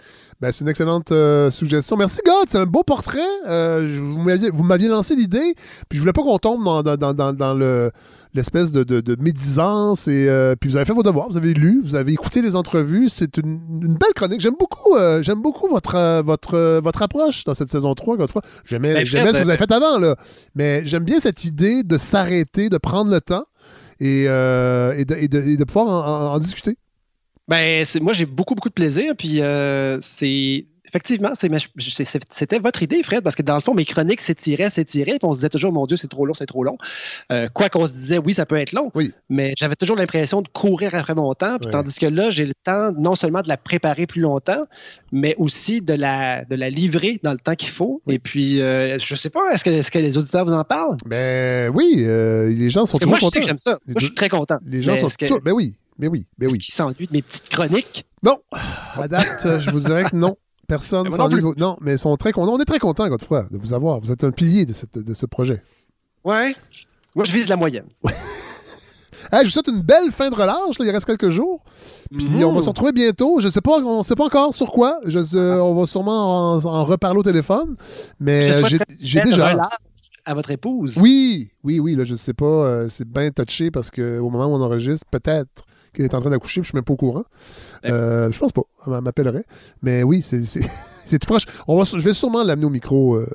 Ben, 0.41 0.51
c'est 0.51 0.63
une 0.63 0.69
excellente 0.69 1.11
euh, 1.11 1.49
suggestion. 1.49 1.95
Merci, 1.95 2.19
God. 2.25 2.47
C'est 2.49 2.57
un 2.57 2.65
beau 2.65 2.83
portrait. 2.83 3.21
Euh, 3.47 3.87
je- 3.87 4.01
vous 4.01 4.17
m'aviez- 4.17 4.49
vous 4.49 4.63
m'aviez 4.63 4.89
lancé 4.89 5.15
l'idée. 5.15 5.53
Puis 5.87 5.97
je 5.97 5.99
voulais 6.01 6.11
pas 6.13 6.23
qu'on 6.23 6.39
tombe 6.39 6.63
dans- 6.63 6.83
dans- 6.97 7.13
dans- 7.13 7.31
dans 7.33 7.53
le, 7.53 7.91
l'espèce 8.33 8.71
de, 8.71 8.83
de- 8.83 9.01
de 9.01 9.15
médisance. 9.21 10.07
Et, 10.07 10.27
euh, 10.29 10.55
puis 10.59 10.69
vous 10.69 10.75
avez 10.75 10.85
fait 10.85 10.93
vos 10.93 11.03
devoirs. 11.03 11.29
Vous 11.29 11.37
avez 11.37 11.53
lu. 11.53 11.81
Vous 11.83 11.95
avez 11.95 12.11
écouté 12.13 12.41
les 12.41 12.55
entrevues. 12.55 13.09
C'est 13.09 13.37
une, 13.37 13.59
une 13.83 13.95
belle 13.95 14.13
chronique. 14.15 14.39
J'aime 14.41 14.55
beaucoup, 14.59 14.95
euh, 14.95 15.21
j'aime 15.23 15.41
beaucoup 15.41 15.67
votre, 15.67 15.95
euh, 15.95 16.21
votre, 16.21 16.53
euh, 16.55 16.81
votre 16.81 17.01
approche 17.01 17.43
dans 17.43 17.53
cette 17.53 17.71
saison 17.71 17.93
3, 17.93 18.17
Godefroy. 18.17 18.41
J'aimais, 18.65 18.93
Ben, 18.93 19.05
j'aimais 19.05 19.33
ce 19.33 19.37
que 19.39 19.43
vous 19.43 19.49
avez 19.49 19.57
fait 19.57 19.71
avant. 19.71 19.97
Là. 19.99 20.15
Mais 20.55 20.81
j'aime 20.85 21.03
bien 21.03 21.19
cette 21.19 21.43
idée 21.45 21.83
de 21.83 21.97
s'arrêter, 21.97 22.69
de 22.69 22.77
prendre 22.77 23.11
le 23.11 23.21
temps 23.21 23.45
et, 23.99 24.25
euh, 24.27 24.93
et, 24.97 25.05
de, 25.05 25.15
et 25.15 25.27
de- 25.27 25.41
et 25.41 25.57
de 25.57 25.63
pouvoir 25.63 25.87
en- 25.87 26.29
en- 26.31 26.33
en 26.33 26.39
discuter. 26.39 26.77
Ben, 27.47 27.83
c'est- 27.85 27.99
moi, 27.99 28.13
j'ai 28.13 28.25
beaucoup, 28.25 28.55
beaucoup 28.55 28.69
de 28.69 28.73
plaisir. 28.73 29.13
Puis, 29.17 29.41
euh, 29.41 29.97
c'est. 30.01 30.65
Effectivement, 30.91 31.31
mais 31.49 31.57
c'était 32.31 32.59
votre 32.59 32.83
idée, 32.83 33.01
Fred, 33.01 33.23
parce 33.23 33.37
que 33.37 33.43
dans 33.43 33.55
le 33.55 33.61
fond, 33.61 33.73
mes 33.73 33.85
chroniques 33.85 34.19
s'étiraient, 34.19 34.69
s'étiraient, 34.69 35.19
puis 35.19 35.23
on 35.23 35.31
se 35.31 35.37
disait 35.37 35.47
toujours, 35.47 35.71
mon 35.71 35.85
Dieu, 35.85 35.95
c'est 35.95 36.09
trop 36.09 36.25
long, 36.25 36.33
c'est 36.33 36.45
trop 36.45 36.65
long. 36.65 36.77
Euh, 37.31 37.47
quoi 37.47 37.69
qu'on 37.69 37.85
se 37.85 37.93
disait, 37.93 38.17
oui, 38.17 38.33
ça 38.33 38.45
peut 38.45 38.57
être 38.57 38.73
long, 38.73 38.91
mais 39.29 39.53
j'avais 39.57 39.75
toujours 39.75 39.95
l'impression 39.95 40.41
de 40.41 40.49
courir 40.49 40.93
après 40.93 41.15
mon 41.15 41.33
temps, 41.33 41.55
puis 41.59 41.67
Oui. 41.67 41.71
tandis 41.71 41.93
que 41.97 42.07
là, 42.07 42.29
j'ai 42.29 42.45
le 42.45 42.51
temps 42.65 42.91
non 42.97 43.15
seulement 43.15 43.41
de 43.41 43.47
la 43.47 43.55
préparer 43.55 44.05
plus 44.05 44.19
longtemps, 44.19 44.65
mais 45.13 45.33
aussi 45.37 45.79
de 45.79 45.93
la, 45.93 46.43
de 46.43 46.55
la 46.55 46.69
livrer 46.69 47.21
dans 47.23 47.31
le 47.31 47.39
temps 47.39 47.55
qu'il 47.55 47.69
faut. 47.69 48.01
Et 48.09 48.19
puis, 48.19 48.59
euh, 48.59 48.99
je 48.99 49.15
sais 49.15 49.29
pas, 49.29 49.53
est-ce 49.53 49.63
que, 49.89 49.97
les 49.99 50.17
auditeurs 50.17 50.43
vous 50.43 50.51
en 50.53 50.65
parlent? 50.65 50.97
Ben 51.05 51.71
oui, 51.73 51.99
euh, 51.99 52.49
les 52.49 52.69
gens 52.69 52.85
sont 52.85 52.97
toujours 52.97 53.11
moi, 53.11 53.19
je 53.19 53.25
contents. 53.25 53.31
sais 53.31 53.39
que 53.39 53.47
j'aime 53.47 53.59
ça. 53.59 53.77
Les 53.87 53.93
Moi, 53.93 54.01
je 54.01 54.05
suis 54.07 54.15
très 54.15 54.27
content. 54.27 54.57
Les 54.65 54.81
gens 54.81 54.91
Mais 54.91 54.99
sont 54.99 55.07
que-. 55.07 55.41
Ben 55.41 55.53
oui, 55.53 55.73
ben 55.97 56.09
oui, 56.09 56.27
ben 56.37 56.47
oui. 56.47 56.57
Est-ce 56.57 56.65
qu'ils 56.65 56.73
s'ennuient 56.73 57.07
de 57.07 57.13
mes 57.13 57.21
petites 57.21 57.47
chroniques? 57.47 58.05
Non, 58.23 58.39
à 58.97 59.07
date, 59.07 59.47
je 59.61 59.71
vous 59.71 59.79
dirais 59.79 60.03
que 60.03 60.15
non. 60.17 60.35
Personne 60.71 61.07
Mais 61.11 61.17
moi 61.17 61.53
non 61.57 61.77
mais 61.81 61.97
sont 61.97 62.15
très. 62.15 62.31
On 62.35 62.59
est 62.59 62.65
très 62.65 62.79
contents, 62.79 63.07
Godefroy, 63.09 63.45
de 63.51 63.57
vous 63.57 63.73
avoir. 63.73 63.99
Vous 63.99 64.11
êtes 64.11 64.23
un 64.23 64.31
pilier 64.31 64.65
de, 64.65 64.73
cette- 64.73 64.97
de 64.97 65.13
ce 65.13 65.25
projet. 65.25 65.61
Ouais. 66.23 66.55
Moi, 67.15 67.25
je 67.25 67.31
vise 67.33 67.49
la 67.49 67.57
moyenne. 67.57 67.87
Hey, 69.33 69.41
je 69.41 69.45
vous 69.45 69.51
souhaite 69.51 69.67
une 69.69 69.81
belle 69.81 70.11
fin 70.11 70.29
de 70.29 70.35
relâche. 70.35 70.77
là. 70.79 70.85
Il 70.85 70.89
reste 70.91 71.05
quelques 71.05 71.29
jours. 71.29 71.63
Puis 72.17 72.43
on 72.43 72.51
va 72.53 72.61
se 72.61 72.67
retrouver 72.69 72.91
bientôt. 72.91 73.39
Je 73.39 73.47
sais 73.49 73.61
pas, 73.61 73.77
on 73.79 73.99
ne 73.99 74.03
sait 74.03 74.15
pas 74.15 74.25
encore 74.25 74.53
sur 74.53 74.71
quoi. 74.71 74.99
Je 75.05 75.23
sais- 75.23 75.37
on 75.37 75.73
va 75.75 75.85
sûrement 75.85 76.53
en, 76.55 76.65
en 76.65 76.83
reparler 76.83 77.19
au 77.19 77.23
téléphone. 77.23 77.75
Mais 78.19 78.41
j'ai- 78.99 79.21
déjà. 79.21 79.51
relâche 79.53 79.67
à 80.25 80.33
votre 80.33 80.51
épouse. 80.51 80.97
Oui, 80.99 81.51
oui, 81.63 81.79
oui. 81.79 81.95
Là, 81.95 82.03
je 82.03 82.15
sais 82.15 82.33
pas. 82.33 82.45
euh, 82.45 82.87
c'est 82.89 83.07
bien 83.07 83.29
touché 83.31 83.71
parce 83.71 83.89
qu'au 83.89 84.29
moment 84.29 84.47
où 84.47 84.55
on 84.55 84.61
enregistre, 84.61 85.05
peut-être 85.11 85.63
qu'elle 85.93 86.05
est 86.05 86.13
en 86.15 86.19
train 86.21 86.29
d'accoucher. 86.29 86.61
puis 86.61 86.65
Je 86.67 86.69
suis 86.71 86.75
même 86.77 86.83
pas 86.83 86.93
au 86.93 86.97
courant. 86.97 87.23
Euh, 87.85 88.31
je 88.31 88.39
pense 88.39 88.51
pas. 88.51 88.61
Elle 88.87 89.01
m'appellerait. 89.01 89.45
Mais 89.81 90.03
oui, 90.03 90.21
c'est 90.21 90.43
c'est- 90.43 90.61
c'est 91.05 91.19
tout 91.19 91.27
proche. 91.27 91.45
On 91.67 91.77
va, 91.77 91.83
je 91.85 91.97
vais 92.03 92.13
sûrement 92.13 92.43
l'amener 92.43 92.65
au 92.65 92.69
micro, 92.69 93.15
euh, 93.15 93.27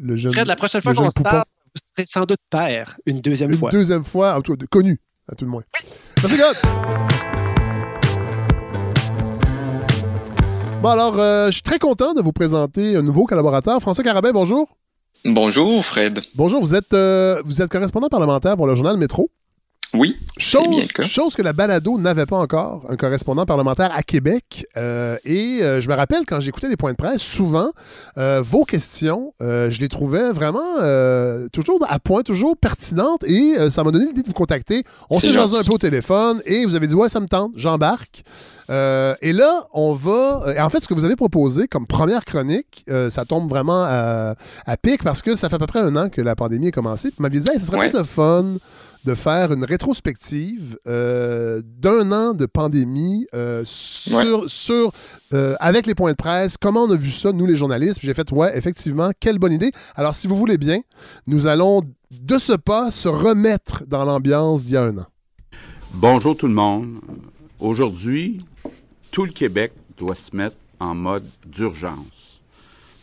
le 0.00 0.16
jeune. 0.16 0.32
Fred, 0.32 0.46
la 0.46 0.56
prochaine 0.56 0.80
fois 0.82 0.94
qu'on 0.94 1.10
se 1.10 1.20
parle, 1.20 1.44
vous 1.74 1.80
serez 1.94 2.04
sans 2.06 2.24
doute 2.24 2.38
père 2.50 2.96
une 3.06 3.20
deuxième 3.20 3.50
Une 3.52 3.58
fois. 3.58 3.70
deuxième 3.70 4.04
fois, 4.04 4.36
en 4.36 4.42
tout, 4.42 4.56
connu, 4.70 5.00
à 5.30 5.34
tout 5.34 5.44
le 5.44 5.50
moins. 5.50 5.62
Merci, 6.22 6.36
God! 6.36 6.56
Bon, 10.82 10.88
alors, 10.88 11.18
euh, 11.18 11.46
je 11.46 11.52
suis 11.52 11.62
très 11.62 11.78
content 11.78 12.12
de 12.12 12.20
vous 12.20 12.32
présenter 12.32 12.96
un 12.96 13.02
nouveau 13.02 13.24
collaborateur. 13.24 13.80
François 13.80 14.02
Carabin, 14.02 14.32
bonjour. 14.32 14.76
Bonjour, 15.24 15.84
Fred. 15.84 16.20
Bonjour, 16.34 16.60
vous 16.60 16.74
êtes, 16.74 16.92
euh, 16.92 17.40
vous 17.44 17.62
êtes 17.62 17.70
correspondant 17.70 18.08
parlementaire 18.08 18.56
pour 18.56 18.66
le 18.66 18.74
journal 18.74 18.96
Métro. 18.96 19.30
Oui. 19.94 20.16
Chose, 20.38 20.88
chose 21.02 21.34
que 21.34 21.42
la 21.42 21.52
balado 21.52 21.98
n'avait 21.98 22.24
pas 22.24 22.38
encore, 22.38 22.84
un 22.88 22.96
correspondant 22.96 23.44
parlementaire 23.44 23.90
à 23.94 24.02
Québec. 24.02 24.66
Euh, 24.78 25.18
et 25.24 25.58
euh, 25.62 25.80
je 25.80 25.88
me 25.88 25.94
rappelle, 25.94 26.24
quand 26.26 26.40
j'écoutais 26.40 26.68
les 26.68 26.78
points 26.78 26.92
de 26.92 26.96
presse, 26.96 27.20
souvent, 27.20 27.70
euh, 28.16 28.40
vos 28.42 28.64
questions, 28.64 29.34
je 29.40 29.78
les 29.80 29.88
trouvais 29.88 30.32
vraiment 30.32 30.60
toujours 31.52 31.84
à 31.88 31.98
point, 31.98 32.22
toujours 32.22 32.56
pertinentes. 32.56 33.22
Et 33.24 33.54
ça 33.70 33.84
m'a 33.84 33.90
donné 33.90 34.06
l'idée 34.06 34.22
de 34.22 34.28
vous 34.28 34.32
contacter. 34.32 34.84
On 35.10 35.20
s'est 35.20 35.32
jasé 35.32 35.58
un 35.58 35.62
peu 35.62 35.72
au 35.72 35.78
téléphone 35.78 36.40
et 36.46 36.64
vous 36.64 36.74
avez 36.74 36.86
dit, 36.86 36.94
ouais, 36.94 37.08
ça 37.10 37.20
me 37.20 37.26
tente, 37.28 37.52
j'embarque. 37.56 38.22
Et 38.70 39.32
là, 39.32 39.66
on 39.74 39.92
va. 39.92 40.54
Et 40.56 40.60
en 40.60 40.70
fait, 40.70 40.80
ce 40.80 40.88
que 40.88 40.94
vous 40.94 41.04
avez 41.04 41.16
proposé 41.16 41.68
comme 41.68 41.86
première 41.86 42.24
chronique, 42.24 42.86
ça 43.10 43.24
tombe 43.26 43.48
vraiment 43.48 43.84
à, 43.84 44.36
à 44.64 44.76
pic 44.78 45.02
parce 45.04 45.20
que 45.20 45.36
ça 45.36 45.50
fait 45.50 45.56
à 45.56 45.58
peu 45.58 45.66
près 45.66 45.80
un 45.80 45.94
an 45.96 46.08
que 46.08 46.22
la 46.22 46.34
pandémie 46.34 46.68
a 46.68 46.70
commencé. 46.72 47.08
Puis 47.08 47.16
vous 47.18 47.22
m'aviez 47.22 47.40
dit, 47.40 47.48
Hey, 47.52 47.60
ce 47.60 47.66
serait 47.66 47.76
Ouais. 47.78 47.90
peut-être 47.90 47.98
le 47.98 48.04
fun 48.04 48.54
de 49.04 49.14
faire 49.14 49.52
une 49.52 49.64
rétrospective 49.64 50.78
d'un 50.86 52.12
an 52.12 52.34
de 52.34 52.46
pandémie 52.46 53.26
sur, 53.64 54.50
sur 54.50 54.92
avec 55.60 55.86
les 55.86 55.94
points 55.94 56.12
de 56.12 56.16
presse. 56.16 56.56
Comment 56.56 56.84
on 56.84 56.90
a 56.90 56.96
vu 56.96 57.10
ça, 57.10 57.32
nous 57.32 57.46
les 57.46 57.56
journalistes? 57.56 58.00
J'ai 58.02 58.14
fait, 58.14 58.30
ouais, 58.32 58.56
effectivement, 58.56 59.10
quelle 59.18 59.38
bonne 59.38 59.52
idée. 59.52 59.72
Alors, 59.96 60.14
si 60.14 60.26
vous 60.26 60.36
voulez 60.36 60.58
bien, 60.58 60.80
nous 61.26 61.46
allons 61.46 61.82
de 62.10 62.38
ce 62.38 62.52
pas 62.52 62.90
se 62.90 63.08
remettre 63.08 63.84
dans 63.86 64.04
l'ambiance 64.04 64.64
d'il 64.64 64.74
y 64.74 64.76
a 64.76 64.84
un 64.84 64.98
an. 64.98 65.06
Bonjour 65.94 66.36
tout 66.36 66.46
le 66.46 66.54
monde. 66.54 66.98
Aujourd'hui, 67.58 68.44
tout 69.10 69.24
le 69.24 69.32
Québec 69.32 69.72
doit 69.96 70.14
se 70.14 70.34
mettre 70.36 70.56
en 70.80 70.94
mode 70.94 71.24
d'urgence. 71.46 72.40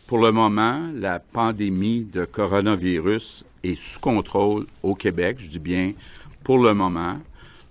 Pour 0.06 0.18
le 0.18 0.32
moment, 0.32 0.90
la 0.94 1.20
pandémie 1.20 2.04
de 2.04 2.24
coronavirus 2.24 3.44
est 3.62 3.74
sous 3.74 4.00
contrôle 4.00 4.66
au 4.82 4.94
Québec, 4.94 5.38
je 5.40 5.48
dis 5.48 5.58
bien 5.58 5.92
pour 6.42 6.58
le 6.58 6.74
moment. 6.74 7.18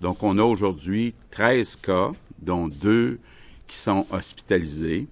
Donc, 0.02 0.24
on 0.24 0.38
a 0.38 0.44
aujourd'hui 0.44 1.14
13 1.32 1.78
cas, 1.78 2.11
dont 2.41 2.68
deux 2.68 3.20
qui 3.68 3.78
sont 3.78 4.06
hospitalisés. 4.11 5.07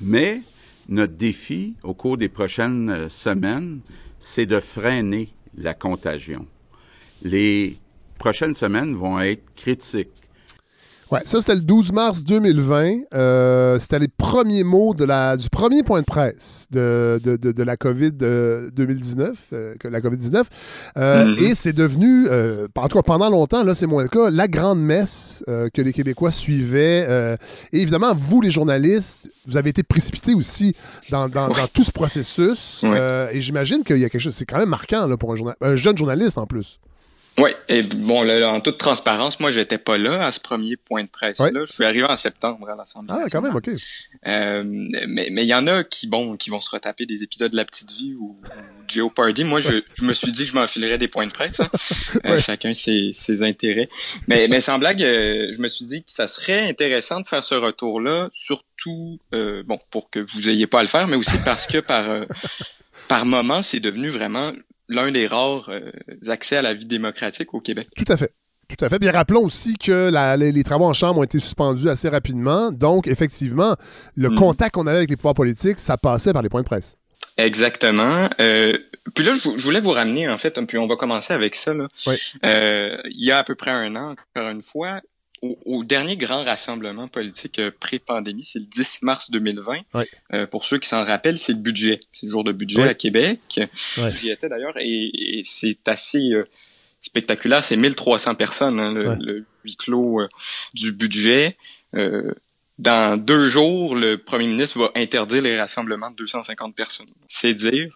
Mais 0.00 0.42
notre 0.88 1.14
défi 1.14 1.74
au 1.82 1.94
cours 1.94 2.18
des 2.18 2.28
prochaines 2.28 3.08
semaines, 3.08 3.80
c'est 4.18 4.46
de 4.46 4.60
freiner 4.60 5.28
la 5.56 5.74
contagion. 5.74 6.46
Les 7.22 7.78
prochaines 8.18 8.54
semaines 8.54 8.94
vont 8.94 9.20
être 9.20 9.42
critiques 9.54 10.08
Ouais, 11.14 11.20
ça 11.26 11.38
c'était 11.38 11.54
le 11.54 11.60
12 11.60 11.92
mars 11.92 12.24
2020. 12.24 13.02
Euh, 13.14 13.78
c'était 13.78 14.00
les 14.00 14.08
premiers 14.08 14.64
mots 14.64 14.94
de 14.94 15.04
la, 15.04 15.36
du 15.36 15.48
premier 15.48 15.84
point 15.84 16.00
de 16.00 16.04
presse 16.04 16.66
de, 16.72 17.20
de, 17.22 17.36
de, 17.36 17.62
la 17.62 17.76
COVID 17.76 18.10
2019, 18.10 19.38
euh, 19.52 19.74
la 19.84 20.00
COVID-19. 20.00 20.42
Euh, 20.96 21.24
mm-hmm. 21.24 21.42
Et 21.44 21.54
c'est 21.54 21.72
devenu, 21.72 22.26
en 22.28 22.88
tout 22.88 22.96
cas 22.96 23.02
pendant 23.02 23.30
longtemps, 23.30 23.62
là 23.62 23.76
c'est 23.76 23.86
moins 23.86 24.02
le 24.02 24.08
cas, 24.08 24.28
la 24.28 24.48
grande 24.48 24.80
messe 24.80 25.44
que 25.46 25.82
les 25.82 25.92
Québécois 25.92 26.32
suivaient. 26.32 27.36
et 27.72 27.80
évidemment, 27.80 28.12
vous 28.16 28.40
les 28.40 28.50
journalistes, 28.50 29.30
vous 29.46 29.56
avez 29.56 29.70
été 29.70 29.84
précipités 29.84 30.34
aussi 30.34 30.74
dans, 31.10 31.28
dans, 31.28 31.48
tout 31.72 31.84
ce 31.84 31.92
processus. 31.92 32.84
et 32.84 33.40
j'imagine 33.40 33.84
qu'il 33.84 33.98
y 33.98 34.04
a 34.04 34.08
quelque 34.08 34.20
chose, 34.20 34.34
c'est 34.34 34.46
quand 34.46 34.58
même 34.58 34.68
marquant 34.68 35.06
là, 35.06 35.16
pour 35.16 35.32
un, 35.32 35.54
un 35.60 35.76
jeune 35.76 35.96
journaliste 35.96 36.38
en 36.38 36.46
plus. 36.46 36.80
Oui, 37.36 37.50
et 37.68 37.82
bon, 37.82 38.22
là, 38.22 38.48
en 38.48 38.60
toute 38.60 38.78
transparence, 38.78 39.40
moi, 39.40 39.50
j'étais 39.50 39.78
pas 39.78 39.98
là 39.98 40.24
à 40.24 40.30
ce 40.30 40.38
premier 40.38 40.76
point 40.76 41.02
de 41.02 41.08
presse-là. 41.08 41.64
Je 41.64 41.72
suis 41.72 41.84
arrivé 41.84 42.04
en 42.04 42.14
septembre 42.14 42.68
à 42.68 42.76
l'Assemblée. 42.76 43.12
Ah, 43.16 43.26
quand 43.30 43.42
même, 43.42 43.56
OK. 43.56 43.70
Euh, 44.26 44.62
mais 44.64 45.28
il 45.28 45.46
y 45.46 45.54
en 45.54 45.66
a 45.66 45.82
qui, 45.82 46.06
bon, 46.06 46.36
qui 46.36 46.50
vont 46.50 46.60
se 46.60 46.70
retaper 46.70 47.06
des 47.06 47.24
épisodes 47.24 47.50
de 47.50 47.56
La 47.56 47.64
Petite 47.64 47.90
Vie 47.90 48.14
ou, 48.14 48.40
Jeopardy. 48.88 49.42
Moi, 49.42 49.58
je, 49.58 49.82
je, 49.94 50.04
me 50.04 50.14
suis 50.14 50.30
dit 50.30 50.44
que 50.44 50.50
je 50.50 50.54
m'enfilerais 50.54 50.96
des 50.96 51.08
points 51.08 51.26
de 51.26 51.32
presse. 51.32 51.60
Hein. 51.60 51.68
Euh, 52.26 52.38
chacun 52.38 52.72
ses, 52.72 53.10
ses, 53.12 53.42
intérêts. 53.42 53.88
Mais, 54.28 54.46
mais 54.48 54.60
sans 54.60 54.78
blague, 54.78 55.02
euh, 55.02 55.52
je 55.54 55.60
me 55.60 55.68
suis 55.68 55.84
dit 55.84 56.04
que 56.04 56.10
ça 56.10 56.26
serait 56.26 56.68
intéressant 56.68 57.20
de 57.20 57.26
faire 57.26 57.42
ce 57.42 57.54
retour-là, 57.54 58.30
surtout, 58.32 59.18
bon, 59.32 59.78
pour 59.90 60.10
que 60.10 60.24
vous 60.34 60.48
ayez 60.48 60.66
pas 60.66 60.80
à 60.80 60.82
le 60.82 60.88
faire, 60.88 61.08
mais 61.08 61.16
aussi 61.16 61.36
parce 61.44 61.66
que 61.66 61.78
par, 61.78 62.24
par 63.08 63.26
moment, 63.26 63.62
c'est 63.62 63.80
devenu 63.80 64.08
vraiment 64.08 64.52
l'un 64.88 65.10
des 65.10 65.26
rares 65.26 65.68
euh, 65.70 65.90
accès 66.28 66.56
à 66.56 66.62
la 66.62 66.74
vie 66.74 66.86
démocratique 66.86 67.54
au 67.54 67.60
Québec. 67.60 67.88
Tout 67.96 68.04
à 68.08 68.16
fait. 68.16 68.32
Tout 68.68 68.82
à 68.84 68.88
fait. 68.88 68.98
Bien, 68.98 69.12
rappelons 69.12 69.44
aussi 69.44 69.76
que 69.76 70.10
les, 70.36 70.64
travaux 70.64 70.86
en 70.86 70.94
Chambre 70.94 71.20
ont 71.20 71.24
été 71.24 71.38
suspendus 71.38 71.88
assez 71.88 72.08
rapidement. 72.08 72.72
Donc, 72.72 73.06
effectivement, 73.06 73.76
le 74.16 74.30
mm. 74.30 74.36
contact 74.36 74.74
qu'on 74.74 74.86
avait 74.86 74.98
avec 74.98 75.10
les 75.10 75.16
pouvoirs 75.16 75.34
politiques, 75.34 75.80
ça 75.80 75.98
passait 75.98 76.32
par 76.32 76.42
les 76.42 76.48
points 76.48 76.62
de 76.62 76.66
presse. 76.66 76.96
Exactement. 77.36 78.28
Euh, 78.40 78.78
puis 79.14 79.24
là, 79.24 79.34
je, 79.34 79.62
voulais 79.62 79.80
vous 79.80 79.90
ramener, 79.90 80.28
en 80.28 80.38
fait, 80.38 80.58
puis 80.66 80.78
on 80.78 80.86
va 80.86 80.96
commencer 80.96 81.34
avec 81.34 81.54
ça. 81.54 81.74
Là. 81.74 81.88
Euh, 82.44 82.96
il 83.10 83.24
y 83.24 83.30
a 83.30 83.38
à 83.38 83.44
peu 83.44 83.54
près 83.54 83.70
un 83.70 83.96
an, 83.96 84.14
encore 84.34 84.50
une 84.50 84.62
fois, 84.62 85.00
au, 85.64 85.84
dernier 85.84 86.16
grand 86.16 86.44
rassemblement 86.44 87.08
politique 87.08 87.58
euh, 87.58 87.70
pré-pandémie, 87.78 88.44
c'est 88.44 88.58
le 88.58 88.66
10 88.66 89.02
mars 89.02 89.30
2020. 89.30 89.80
Euh, 90.32 90.46
pour 90.46 90.64
ceux 90.64 90.78
qui 90.78 90.88
s'en 90.88 91.04
rappellent, 91.04 91.38
c'est 91.38 91.52
le 91.52 91.58
budget. 91.58 92.00
C'est 92.12 92.26
le 92.26 92.30
jour 92.30 92.44
de 92.44 92.52
budget 92.52 92.82
à 92.82 92.94
Québec. 92.94 93.60
J'y 94.20 94.30
étais 94.30 94.48
d'ailleurs 94.48 94.74
et, 94.78 95.40
c'est 95.44 95.88
assez 95.88 96.32
euh, 96.32 96.44
spectaculaire. 97.00 97.64
C'est 97.64 97.76
1300 97.76 98.34
personnes, 98.34 98.80
hein, 98.80 98.92
le, 98.92 99.44
huis 99.64 99.76
clos 99.76 100.20
du 100.72 100.92
budget. 100.92 101.56
dans 102.78 103.20
deux 103.20 103.48
jours, 103.48 103.94
le 103.94 104.16
premier 104.16 104.46
ministre 104.46 104.78
va 104.78 104.90
interdire 104.94 105.42
les 105.42 105.58
rassemblements 105.58 106.10
de 106.10 106.16
250 106.16 106.74
personnes. 106.74 107.06
C'est 107.28 107.54
dire. 107.54 107.94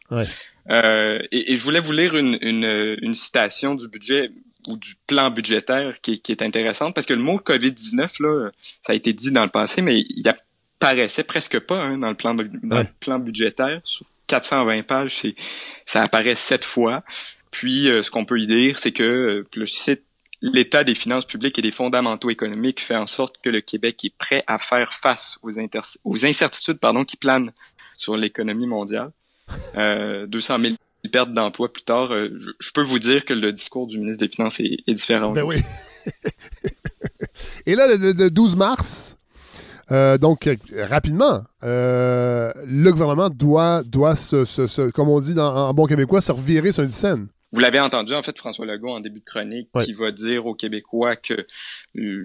Et, 0.71 1.57
je 1.57 1.63
voulais 1.63 1.81
vous 1.81 1.93
lire 1.93 2.17
une, 2.17 2.39
une 2.41 3.15
citation 3.15 3.75
du 3.75 3.89
budget 3.89 4.31
ou 4.69 4.77
du 4.77 4.95
plan 5.07 5.31
budgétaire 5.31 6.01
qui, 6.01 6.21
est 6.29 6.43
intéressante 6.43 6.95
parce 6.95 7.07
que 7.07 7.15
le 7.15 7.23
mot 7.23 7.39
COVID-19, 7.39 8.23
là, 8.23 8.51
ça 8.83 8.93
a 8.93 8.95
été 8.95 9.13
dit 9.13 9.31
dans 9.31 9.43
le 9.43 9.49
passé, 9.49 9.83
mais 9.83 10.05
il 10.09 10.29
apparaissait 10.29 11.25
presque 11.25 11.59
pas 11.59 11.83
hein, 11.83 11.99
dans, 11.99 12.09
le 12.09 12.15
plan, 12.15 12.37
plan 13.01 13.19
budgétaire. 13.19 13.81
Sur 13.85 14.07
420 14.27 14.83
pages, 14.83 15.23
ça 15.87 16.03
apparaît 16.03 16.35
sept 16.35 16.65
fois. 16.65 17.03
Puis, 17.51 17.89
euh, 17.89 18.03
ce 18.03 18.11
qu'on 18.11 18.27
peut 18.27 18.39
y 18.39 18.47
dire, 18.47 18.79
c'est 18.79 18.93
que, 18.93 19.45
euh, 19.57 19.67
cite, 19.67 20.03
l'état 20.43 20.85
des 20.85 20.95
finances 20.95 21.25
publiques 21.25 21.59
et 21.59 21.63
des 21.63 21.71
fondamentaux 21.71 22.31
économiques 22.31 22.81
fait 22.81 22.97
en 22.97 23.07
sorte 23.07 23.37
que 23.43 23.49
le 23.49 23.61
Québec 23.61 23.97
est 24.05 24.15
prêt 24.17 24.45
à 24.47 24.59
faire 24.59 24.93
face 24.93 25.39
aux, 25.43 25.51
aux 26.05 26.27
incertitudes 26.27 26.79
pardon, 26.79 27.05
qui 27.05 27.17
planent 27.17 27.53
sur 27.97 28.17
l'économie 28.17 28.67
mondiale. 28.67 29.11
Euh, 29.77 30.27
200 30.27 30.59
000 30.61 30.75
perte 31.07 31.33
d'emploi 31.33 31.73
plus 31.73 31.83
tard, 31.83 32.13
euh, 32.13 32.29
je, 32.59 32.73
peux 32.73 32.83
vous 32.83 32.99
dire 32.99 33.25
que 33.25 33.33
le 33.33 33.53
discours 33.53 33.87
du 33.87 33.99
ministre 33.99 34.25
des 34.25 34.29
Finances 34.29 34.61
est, 34.61 34.93
différent. 34.93 35.33
Ben 35.33 35.45
oui. 35.45 35.63
Et 37.67 37.75
là, 37.75 37.87
le, 37.87 38.31
12 38.31 38.57
mars, 38.57 39.17
euh, 39.93 40.19
donc 40.19 40.47
euh, 40.47 40.57
rapidement, 40.89 41.45
le 41.63 42.91
gouvernement 42.91 43.31
doit, 43.31 43.83
doit 43.85 44.17
se, 44.17 44.91
comme 44.91 45.09
on 45.09 45.21
dit 45.21 45.39
en 45.39 45.73
bon 45.75 45.87
québécois, 45.87 46.21
se 46.21 46.33
revirer 46.33 46.73
sur 46.73 46.83
une 46.83 46.91
scène. 46.91 47.29
Vous 47.53 47.61
l'avez 47.61 47.81
entendu, 47.81 48.13
en 48.13 48.23
fait, 48.23 48.37
François 48.37 48.67
Legault, 48.67 48.91
en 48.91 49.01
début 49.01 49.21
de 49.21 49.25
chronique, 49.25 49.71
qui 49.83 49.93
va 49.93 50.11
dire 50.11 50.45
aux 50.45 50.55
Québécois 50.55 51.17
que 51.17 51.47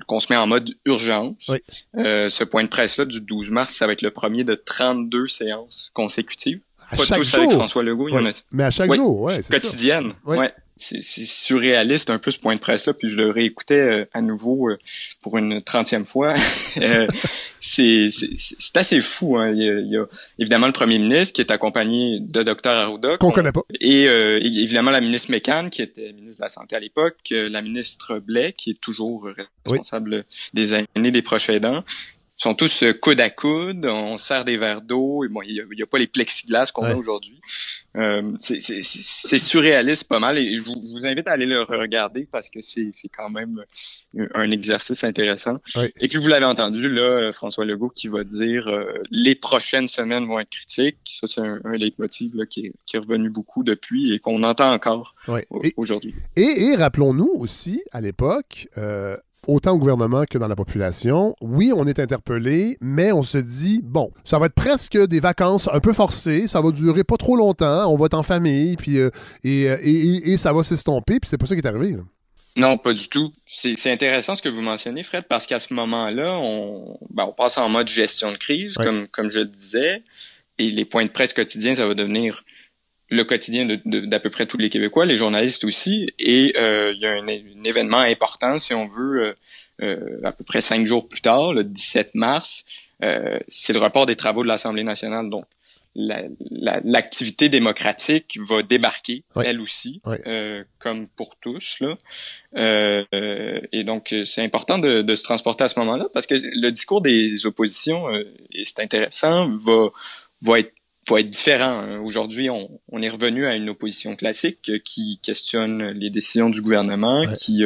qu'on 0.06 0.20
se 0.20 0.34
met 0.34 0.38
en 0.38 0.48
mode 0.48 0.74
urgence. 0.86 1.50
ce 1.96 2.44
point 2.44 2.64
de 2.64 2.70
presse-là 2.70 3.06
du 3.06 3.22
12 3.22 3.50
mars, 3.52 3.74
ça 3.74 3.88
va 3.88 3.94
être 3.94 4.02
le 4.02 4.12
premier 4.12 4.44
de 4.44 4.56
32 4.56 5.28
séances 5.28 5.92
consécutives 5.94 6.60
pas 6.98 7.06
chaque 7.06 7.18
tous 7.20 7.30
jour. 7.30 7.40
avec 7.40 7.52
François 7.54 7.84
Legault. 7.84 8.10
Il 8.10 8.16
y 8.16 8.18
en 8.18 8.26
a... 8.26 8.32
Mais 8.52 8.64
à 8.64 8.72
chaque 8.72 8.94
jour, 8.94 9.22
ouais. 9.22 9.42
Quotidienne. 9.50 10.14
Ouais 10.26 10.54
c'est 10.78 11.26
surréaliste 11.26 12.10
un 12.10 12.18
peu 12.18 12.32
ce 12.32 12.40
point 12.40 12.56
de 12.56 12.60
presse-là, 12.60 12.94
puis 12.94 13.10
je 13.10 13.18
le 13.18 13.30
réécoutais 13.30 13.80
euh, 13.80 14.06
à 14.14 14.22
nouveau 14.22 14.70
euh, 14.70 14.78
pour 15.22 15.38
une 15.38 15.62
trentième 15.62 16.06
fois. 16.06 16.34
euh, 16.82 17.08
c'est 17.60 18.10
assez 18.76 19.02
fou. 19.02 19.38
Hein. 19.38 19.52
Il, 19.56 19.92
y 19.92 19.98
a, 19.98 20.06
évidemment 20.40 20.68
le 20.68 20.74
premier 20.74 21.00
ministre 21.00 21.34
qui 21.34 21.42
est 21.42 21.52
accompagné 21.52 22.20
de 22.20 22.44
Dr 22.44 22.70
Arruda. 22.70 23.18
Qu'on 23.18 23.32
connaît 23.32 23.52
pas. 23.52 23.62
Et 23.80 24.08
euh, 24.08 24.40
évidemment 24.42 24.92
la 24.92 25.02
ministre 25.02 25.32
Mécan, 25.32 25.70
qui 25.70 25.82
était 25.82 26.12
ministre 26.14 26.42
de 26.42 26.46
la 26.46 26.50
Santé 26.50 26.76
à 26.76 26.80
l'époque, 26.80 27.18
la 27.32 27.62
ministre 27.62 28.20
Blais, 28.20 28.54
qui 28.54 28.72
est 28.72 28.82
toujours 28.82 29.30
responsable 29.66 30.26
des 30.54 30.74
années 30.74 31.12
des 31.12 31.22
proches 31.22 31.50
aidants, 31.50 31.84
sont 32.36 32.56
tous 32.56 32.84
euh, 32.84 32.94
coude 32.94 33.22
à 33.22 33.30
coude, 33.30 33.86
on 33.86 34.18
sert 34.18 34.44
des 34.44 34.58
verres 34.58 34.82
d'eau, 34.82 35.24
et 35.24 35.28
bon, 35.28 35.42
il 35.44 35.66
n'y 35.76 35.82
a, 35.82 35.86
pas 35.86 36.00
les 36.00 36.08
plexiglas 36.08 36.72
qu'on 36.74 36.84
a 36.86 36.96
aujourd'hui. 36.96 37.40
Euh, 37.96 38.34
c'est 38.40 39.38
surréaliste 39.38 40.08
pas 40.08 40.20
mal, 40.20 40.38
et 40.38 40.58
je 40.58 40.64
vous, 40.64 41.06
invite 41.06 41.28
à 41.28 41.32
aller 41.32 41.46
le 41.46 41.64
regarder 41.64 42.28
parce 42.32 42.50
que 42.50 42.60
c'est 42.62 42.92
quand 43.16 43.30
même 43.30 43.64
un 44.34 44.52
exercice 44.52 45.04
intéressant. 45.04 45.58
Et 46.00 46.08
puis 46.08 46.18
vous 46.18 46.28
l'avez 46.28 46.46
entendu, 46.46 46.90
là, 46.90 47.32
François 47.32 47.66
Legault 47.66 47.90
qui 47.90 48.08
va 48.08 48.24
dire 48.24 48.68
euh, 48.68 48.94
les 49.12 49.36
prochaines 49.36 49.88
semaines 49.88 50.26
vont 50.26 50.40
être 50.40 50.50
critiques. 50.50 50.98
Ça, 51.06 51.28
c'est 51.28 51.42
un, 51.42 51.60
leitmotiv 51.76 52.36
là, 52.36 52.46
qui, 52.46 52.68
est, 52.68 52.74
qui, 52.86 52.96
est, 52.96 53.00
revenu 53.00 53.30
beaucoup 53.30 53.64
depuis 53.64 54.14
et 54.14 54.20
qu'on 54.20 54.44
entend 54.44 54.72
encore 54.72 55.16
aujourd'hui. 55.76 56.16
Et, 56.36 56.66
et 56.66 56.76
rappelons-nous 56.76 57.32
aussi, 57.36 57.82
à 57.92 58.02
l'époque, 58.02 58.68
euh, 58.78 59.18
autant 59.48 59.74
au 59.74 59.78
gouvernement 59.78 60.26
que 60.30 60.38
dans 60.38 60.48
la 60.48 60.56
population. 60.56 61.36
Oui, 61.42 61.72
on 61.76 61.86
est 61.86 62.00
interpellé, 62.00 62.78
mais 62.82 63.12
on 63.12 63.24
se 63.24 63.38
dit, 63.38 63.82
bon, 63.84 64.12
ça 64.24 64.40
va 64.40 64.48
être 64.48 64.56
presque 64.56 64.98
des 64.98 65.20
vacances 65.20 65.70
un 65.72 65.80
peu 65.80 65.94
forcées, 65.94 66.48
ça 66.48 66.62
va 66.62 66.72
durer 66.72 67.04
pas 67.04 67.18
trop 67.18 67.36
longtemps, 67.36 67.92
on 67.92 67.98
va 67.98 68.06
être 68.08 68.14
en 68.14 68.24
famille, 68.24 68.76
puis, 68.78 68.98
euh, 68.98 69.10
euh, 69.46 69.78
et, 69.84 70.32
et, 70.32 70.38
ça 70.38 70.54
va 70.54 70.64
s'estomper, 70.64 71.20
puis 71.20 71.30
c'est 71.30 71.38
pas 71.38 71.46
ça 71.46 71.56
qui 71.56 71.62
est 71.62 71.68
arrivé. 71.68 71.96
Non, 72.56 72.78
pas 72.78 72.94
du 72.94 73.08
tout. 73.10 73.34
C'est 73.46 73.92
intéressant 73.92 74.36
ce 74.36 74.42
que 74.42 74.50
vous 74.50 74.62
mentionnez, 74.62 75.02
Fred, 75.04 75.26
parce 75.28 75.48
qu'à 75.48 75.60
ce 75.60 75.74
moment-là, 75.74 76.38
on, 76.38 77.00
ben, 77.10 77.26
on 77.26 77.34
passe 77.34 77.58
en 77.58 77.68
mode 77.68 77.88
gestion 77.88 78.32
de 78.32 78.38
crise, 78.38 78.76
comme, 78.76 79.08
comme 79.08 79.30
je 79.30 79.40
le 79.40 79.46
disais, 79.46 80.04
et 80.60 80.70
les 80.70 80.86
points 80.86 81.06
de 81.06 81.10
presse 81.10 81.34
quotidiens, 81.34 81.74
ça 81.74 81.88
va 81.88 81.96
devenir 81.96 82.44
le 83.14 83.24
quotidien 83.24 83.68
d'à 83.86 84.20
peu 84.20 84.30
près 84.30 84.46
tous 84.46 84.58
les 84.58 84.70
Québécois, 84.70 85.06
les 85.06 85.18
journalistes 85.18 85.64
aussi. 85.64 86.14
Et 86.20 86.54
euh, 86.58 86.94
il 86.94 87.02
y 87.02 87.06
a 87.06 87.14
un, 87.14 87.28
événement 87.64 88.00
important, 88.00 88.60
si 88.60 88.74
on 88.74 88.88
veut, 88.88 89.28
euh, 89.28 89.32
euh, 89.82 90.20
à 90.24 90.32
peu 90.32 90.44
près 90.44 90.62
cinq 90.62 90.86
jours 90.86 91.08
plus 91.08 91.22
tard, 91.22 91.54
le 91.54 91.64
17 91.64 92.16
mars, 92.16 92.64
c'est 93.48 93.74
le 93.74 93.80
report 93.80 94.06
des 94.06 94.16
travaux 94.16 94.44
de 94.44 94.48
l'Assemblée 94.48 94.84
nationale. 94.84 95.30
Donc, 95.30 95.46
l'activité 95.96 97.50
démocratique 97.50 98.38
va 98.42 98.64
débarquer, 98.64 99.24
elle 99.44 99.62
aussi, 99.62 100.02
euh, 100.26 100.64
comme 100.80 101.08
pour 101.08 101.36
tous. 101.40 101.78
Là. 101.82 101.98
Euh, 102.56 103.62
et 103.72 103.84
donc, 103.84 104.16
c'est 104.26 104.44
important 104.44 104.80
de, 104.80 105.16
se 105.16 105.24
transporter 105.24 105.64
à 105.64 105.70
ce 105.70 105.80
moment-là 105.80 106.08
parce 106.14 106.26
que 106.26 106.36
le 106.36 106.72
discours 106.72 107.02
des 107.02 107.46
oppositions, 107.46 108.10
euh, 108.10 108.24
et 108.52 108.64
c'est 108.64 108.80
intéressant, 108.80 109.50
va, 109.56 109.90
va 110.42 110.60
être 110.60 110.74
va 111.10 111.20
être 111.20 111.30
différent. 111.30 111.80
Hein. 111.80 112.00
Aujourd'hui, 112.00 112.50
on, 112.50 112.70
on, 112.92 113.02
est 113.02 113.10
revenu 113.10 113.46
à 113.46 113.56
une 113.56 113.70
opposition 113.70 114.16
classique 114.16 114.72
qui 114.84 115.20
questionne 115.22 115.92
les 115.92 116.10
décisions 116.10 116.50
du 116.50 116.62
gouvernement, 116.62 117.26
qui 117.28 117.64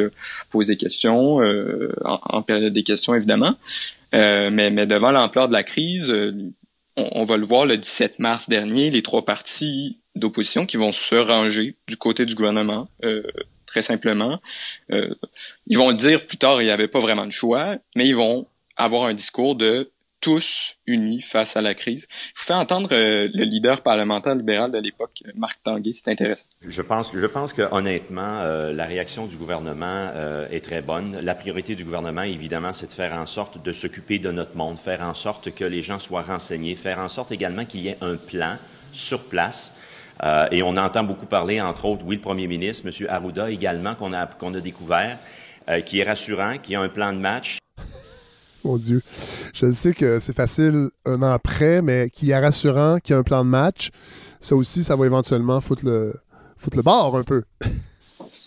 pose 0.50 0.66
des 0.66 0.76
questions, 0.76 1.38
en, 1.38 2.20
en, 2.22 2.42
période 2.42 2.72
des 2.72 2.82
questions 2.82 3.14
évidemment. 3.14 3.54
mais, 4.12 4.70
mais 4.70 4.86
devant 4.86 5.12
l'ampleur 5.12 5.48
de 5.48 5.52
la 5.52 5.62
crise, 5.62 6.12
on, 6.98 7.24
va 7.24 7.36
le 7.36 7.46
voir 7.46 7.66
le 7.66 7.76
17 7.76 8.18
mars 8.18 8.48
dernier, 8.48 8.90
les 8.90 9.02
trois 9.02 9.24
partis 9.24 9.98
d'opposition 10.14 10.66
qui 10.66 10.76
vont 10.76 10.92
se 10.92 11.14
ranger 11.14 11.76
du 11.86 11.96
côté 11.96 12.26
du 12.26 12.34
gouvernement, 12.34 12.88
euh, 13.04 13.22
très 13.66 13.82
simplement. 13.82 14.40
Euh, 14.90 15.14
ils 15.66 15.78
vont 15.78 15.90
le 15.90 15.96
dire 15.96 16.26
plus 16.26 16.36
tard, 16.36 16.60
il 16.60 16.66
n'y 16.66 16.70
avait 16.70 16.88
pas 16.88 17.00
vraiment 17.00 17.26
de 17.26 17.32
choix, 17.32 17.76
mais 17.96 18.06
ils 18.06 18.16
vont 18.16 18.46
avoir 18.76 19.04
un 19.04 19.14
discours 19.14 19.54
de 19.54 19.90
tous 20.20 20.76
unis 20.86 21.22
face 21.22 21.56
à 21.56 21.60
la 21.60 21.74
crise. 21.74 22.06
Je 22.34 22.40
vous 22.40 22.46
fais 22.46 22.54
entendre 22.54 22.88
euh, 22.92 23.28
le 23.32 23.44
leader 23.44 23.82
parlementaire 23.82 24.34
libéral 24.34 24.70
de 24.70 24.78
l'époque, 24.78 25.22
Marc 25.34 25.62
Tanguay, 25.62 25.92
c'est 25.92 26.10
intéressant. 26.10 26.46
Je 26.62 26.82
pense, 26.82 27.12
je 27.14 27.26
pense 27.26 27.52
que 27.52 27.62
honnêtement, 27.70 28.40
euh, 28.40 28.70
la 28.70 28.84
réaction 28.84 29.26
du 29.26 29.36
gouvernement 29.36 30.10
euh, 30.14 30.48
est 30.50 30.64
très 30.64 30.82
bonne. 30.82 31.18
La 31.20 31.34
priorité 31.34 31.74
du 31.74 31.84
gouvernement, 31.84 32.22
évidemment, 32.22 32.72
c'est 32.72 32.88
de 32.88 32.92
faire 32.92 33.12
en 33.12 33.26
sorte 33.26 33.62
de 33.62 33.72
s'occuper 33.72 34.18
de 34.18 34.30
notre 34.30 34.56
monde, 34.56 34.78
faire 34.78 35.02
en 35.02 35.14
sorte 35.14 35.54
que 35.54 35.64
les 35.64 35.82
gens 35.82 35.98
soient 35.98 36.22
renseignés, 36.22 36.74
faire 36.74 36.98
en 36.98 37.08
sorte 37.08 37.32
également 37.32 37.64
qu'il 37.64 37.80
y 37.80 37.88
ait 37.88 37.98
un 38.00 38.16
plan 38.16 38.56
sur 38.92 39.24
place. 39.24 39.74
et 40.50 40.62
on 40.62 40.76
entend 40.76 41.04
beaucoup 41.04 41.26
parler, 41.26 41.60
entre 41.60 41.84
autres, 41.84 42.04
oui, 42.04 42.16
le 42.16 42.20
premier 42.20 42.48
ministre, 42.48 42.88
M. 42.88 43.06
Arruda 43.08 43.50
également, 43.50 43.94
qu'on 43.94 44.12
a, 44.12 44.26
qu'on 44.26 44.54
a 44.54 44.60
découvert, 44.60 45.18
qui 45.84 46.00
est 46.00 46.04
rassurant, 46.04 46.56
qui 46.58 46.74
a 46.74 46.80
un 46.80 46.88
plan 46.88 47.12
de 47.12 47.18
match 47.18 47.58
mon 48.68 48.76
Dieu. 48.76 49.02
Je 49.54 49.72
sais 49.72 49.94
que 49.94 50.18
c'est 50.18 50.36
facile 50.36 50.90
un 51.04 51.22
an 51.22 51.32
après, 51.32 51.82
mais 51.82 52.10
qui 52.10 52.30
est 52.30 52.38
rassurant, 52.38 52.98
qui 53.02 53.12
a 53.12 53.18
un 53.18 53.22
plan 53.22 53.44
de 53.44 53.50
match, 53.50 53.90
ça 54.40 54.54
aussi, 54.54 54.84
ça 54.84 54.96
va 54.96 55.06
éventuellement 55.06 55.60
foutre 55.60 55.84
le, 55.84 56.14
foutre 56.56 56.76
le 56.76 56.82
bord 56.82 57.16
un 57.16 57.24
peu. 57.24 57.42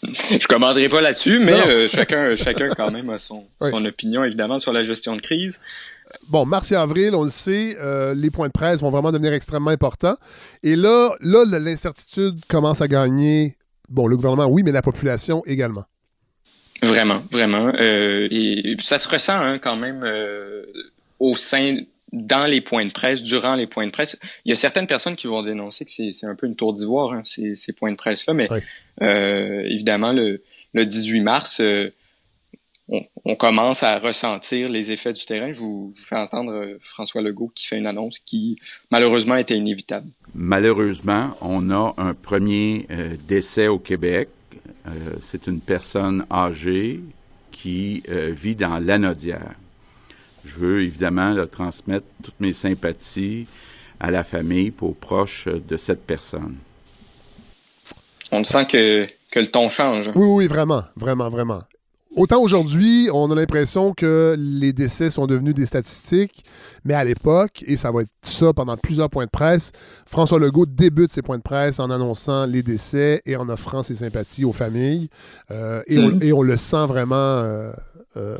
Je 0.04 0.48
commanderai 0.48 0.90
pas 0.90 1.02
là-dessus, 1.02 1.40
mais 1.40 1.54
euh, 1.54 1.88
chacun, 1.88 2.36
chacun 2.36 2.70
quand 2.70 2.92
même 2.92 3.10
a 3.10 3.18
son, 3.18 3.46
son, 3.62 3.86
opinion, 3.86 4.24
évidemment, 4.24 4.58
sur 4.58 4.74
la 4.74 4.84
gestion 4.84 5.16
de 5.16 5.22
crise. 5.22 5.60
Bon, 6.28 6.46
mars 6.46 6.72
et 6.72 6.76
avril, 6.76 7.16
on 7.16 7.24
le 7.24 7.30
sait, 7.30 7.78
euh, 7.80 8.14
les 8.14 8.30
points 8.30 8.48
de 8.48 8.52
presse 8.52 8.82
vont 8.82 8.90
vraiment 8.90 9.12
devenir 9.12 9.34
extrêmement 9.34 9.70
importants. 9.70 10.18
Et 10.64 10.76
là, 10.76 11.12
là 11.22 11.46
l'incertitude 11.46 12.42
commence 12.48 12.82
à 12.82 12.88
gagner. 12.88 13.58
Bon, 13.90 14.08
le 14.08 14.16
gouvernement, 14.16 14.48
oui, 14.48 14.64
mais 14.64 14.72
la 14.72 14.82
population 14.82 15.44
également. 15.46 15.86
Vraiment, 16.82 17.24
vraiment. 17.32 17.72
Euh, 17.80 18.28
et 18.32 18.76
ça 18.80 18.98
se 18.98 19.08
ressent 19.08 19.40
hein, 19.40 19.60
quand 19.60 19.78
même 19.78 20.02
euh, 20.04 20.64
au 21.20 21.36
sein, 21.36 21.78
dans 22.12 22.46
les 22.46 22.60
points 22.60 22.86
de 22.86 22.92
presse, 22.92 23.22
durant 23.22 23.56
les 23.56 23.68
points 23.68 23.86
de 23.86 23.92
presse. 23.92 24.18
Il 24.46 24.50
y 24.50 24.52
a 24.52 24.56
certaines 24.56 24.88
personnes 24.88 25.16
qui 25.16 25.28
vont 25.28 25.44
dénoncer 25.44 25.86
que 25.86 25.92
c'est 25.92 26.26
un 26.26 26.36
peu 26.36 26.48
une 26.48 26.56
tour 26.56 26.74
d'ivoire, 26.74 27.14
hein, 27.14 27.22
ces, 27.24 27.56
ces, 27.56 27.72
points 27.72 27.92
de 27.92 27.96
presse-là, 27.96 28.34
mais 28.34 28.50
euh, 29.02 29.62
évidemment, 29.66 30.12
le, 30.12 30.44
le 30.74 30.86
18 30.86 31.22
mars, 31.22 31.62
euh, 31.62 31.92
on, 32.90 33.02
on, 33.24 33.36
commence 33.36 33.84
à 33.84 34.00
ressentir 34.00 34.68
les 34.68 34.92
effets 34.92 35.14
du 35.14 35.24
terrain. 35.24 35.52
Je 35.54 35.60
vous, 35.60 35.94
je 35.96 36.02
vous, 36.02 36.06
fais 36.06 36.18
entendre 36.18 36.78
François 36.82 37.22
Legault 37.22 37.52
qui 37.54 37.68
fait 37.68 37.78
une 37.78 37.88
annonce 37.88 38.20
qui, 38.20 38.58
malheureusement, 38.90 39.36
était 39.36 39.56
inévitable. 39.56 40.10
Malheureusement, 40.34 41.38
on 41.40 41.70
a 41.70 41.94
un 41.98 42.14
premier 42.14 42.88
décès 43.28 43.68
au 43.68 43.80
Québec 43.80 44.28
euh, 44.88 45.16
c'est 45.20 45.48
une 45.48 45.60
personne 45.60 46.26
âgée 46.32 47.02
qui 47.52 48.04
euh, 48.10 48.32
vit 48.36 48.56
dans 48.56 48.80
l'anodière. 48.80 49.56
Je 50.44 50.56
veux 50.58 50.82
évidemment 50.82 51.32
leur 51.32 51.50
transmettre 51.50 52.06
toutes 52.24 52.40
mes 52.40 52.54
sympathies 52.54 53.48
à 54.00 54.10
la 54.10 54.24
famille 54.24 54.72
pour 54.72 54.96
proches 54.96 55.48
de 55.48 55.78
cette 55.78 56.06
personne. 56.06 56.56
On 58.32 58.44
sent 58.44 58.66
que, 58.66 59.08
que 59.30 59.40
le 59.40 59.48
ton 59.48 59.70
change. 59.70 60.10
Oui, 60.16 60.26
oui, 60.28 60.48
vraiment, 60.48 60.84
vraiment, 60.96 61.30
vraiment. 61.30 61.62
Autant 62.14 62.42
aujourd'hui, 62.42 63.10
on 63.14 63.32
a 63.32 63.36
l'impression 63.36 63.94
que 63.94 64.36
les 64.38 64.74
décès 64.74 65.10
sont 65.10 65.28
devenus 65.28 65.54
des 65.54 65.66
statistiques, 65.66 66.44
mais 66.84 66.94
à 66.94 67.06
l'époque, 67.06 67.64
et 67.66 67.78
ça 67.78 67.90
va 67.90 68.02
être 68.02 68.12
ça 68.22 68.52
pendant 68.52 68.76
plusieurs 68.76 69.10
points 69.10 69.26
de 69.26 69.30
presse, 69.30 69.72
François 70.06 70.38
Legault 70.38 70.66
débute 70.66 71.10
ses 71.12 71.22
points 71.22 71.38
de 71.38 71.44
presse 71.44 71.80
en 71.80 71.90
annonçant 71.90 72.46
les 72.46 72.64
décès 72.64 73.22
et 73.26 73.38
en 73.38 73.48
offrant 73.48 73.82
ses 73.82 73.96
sympathies 73.96 74.44
aux 74.44 74.52
familles. 74.52 75.08
Euh, 75.52 75.84
et, 75.88 76.00
on, 76.00 76.10
mm-hmm. 76.10 76.24
et, 76.24 76.34
on, 76.34 76.42
le 76.42 76.58
sent 76.58 76.86
vraiment 76.86 77.16
euh, 77.16 77.72
euh, 78.18 78.38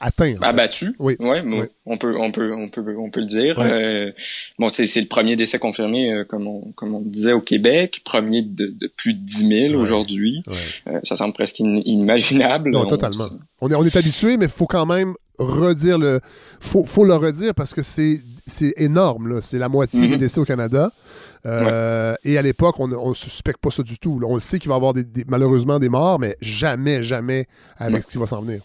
atteint. 0.00 0.34
Abattu. 0.40 0.96
Oui. 0.98 1.16
Ouais, 1.18 1.42
On, 1.84 1.98
peut, 1.98 2.14
on, 2.18 2.30
peut, 2.30 2.50
on, 2.54 2.68
peut, 2.70 2.96
on 2.98 3.10
peut 3.10 3.20
le 3.20 3.26
dire. 3.26 3.56
Euh, 3.60 4.10
bon, 4.58 4.70
c'est 4.70 4.86
le 5.00 5.06
premier 5.06 5.36
décès 5.36 5.58
confirmé, 5.58 6.10
euh, 6.10 6.24
comme, 6.24 6.46
on, 6.46 6.72
comme 6.72 6.94
on 6.94 7.00
disait, 7.00 7.32
au 7.32 7.42
Québec. 7.42 8.00
Premier 8.04 8.40
de, 8.40 8.68
de 8.68 8.86
plus 8.86 9.12
de 9.12 9.22
10 9.22 9.68
000 9.70 9.80
aujourd'hui. 9.80 10.42
ça 11.02 11.16
semble 11.16 11.34
presque 11.34 11.58
inimaginable. 11.58 12.70
Non, 12.70 12.86
totalement. 12.86 13.26
On 13.60 13.70
est, 13.70 13.74
on 13.74 13.84
est 13.84 13.96
habitué, 13.96 14.38
mais 14.38 14.46
il 14.46 14.50
faut 14.50 14.66
quand 14.66 14.86
même 14.86 15.14
redire 15.38 15.98
le. 15.98 16.20
faut, 16.60 16.84
faut 16.84 17.04
le 17.04 17.14
redire 17.14 17.54
parce 17.54 17.74
que 17.74 17.82
c'est 17.82 18.22
énorme. 18.78 19.40
C'est 19.42 19.58
la 19.58 19.68
moitié 19.68 20.08
des 20.08 20.16
mm-hmm. 20.16 20.18
décès 20.18 20.40
au 20.40 20.46
Canada. 20.46 20.90
Et 21.44 22.38
à 22.38 22.42
l'époque, 22.42 22.80
on 22.80 22.88
ne 23.10 23.14
suspecte 23.14 23.60
pas 23.60 23.70
ça 23.70 23.82
du 23.82 23.98
tout. 23.98 24.18
On 24.24 24.38
sait 24.40 24.58
qu'il 24.58 24.70
va 24.70 24.76
y 24.76 24.78
avoir 24.78 24.94
des, 24.94 25.04
malheureusement 25.28 25.78
des 25.78 25.90
morts, 25.90 26.18
mais 26.18 26.34
jamais, 26.40 27.02
jamais 27.02 27.46
avec 27.76 28.04
ce 28.04 28.08
qui 28.08 28.16
va 28.16 28.26
s'en 28.26 28.40
venir. 28.40 28.62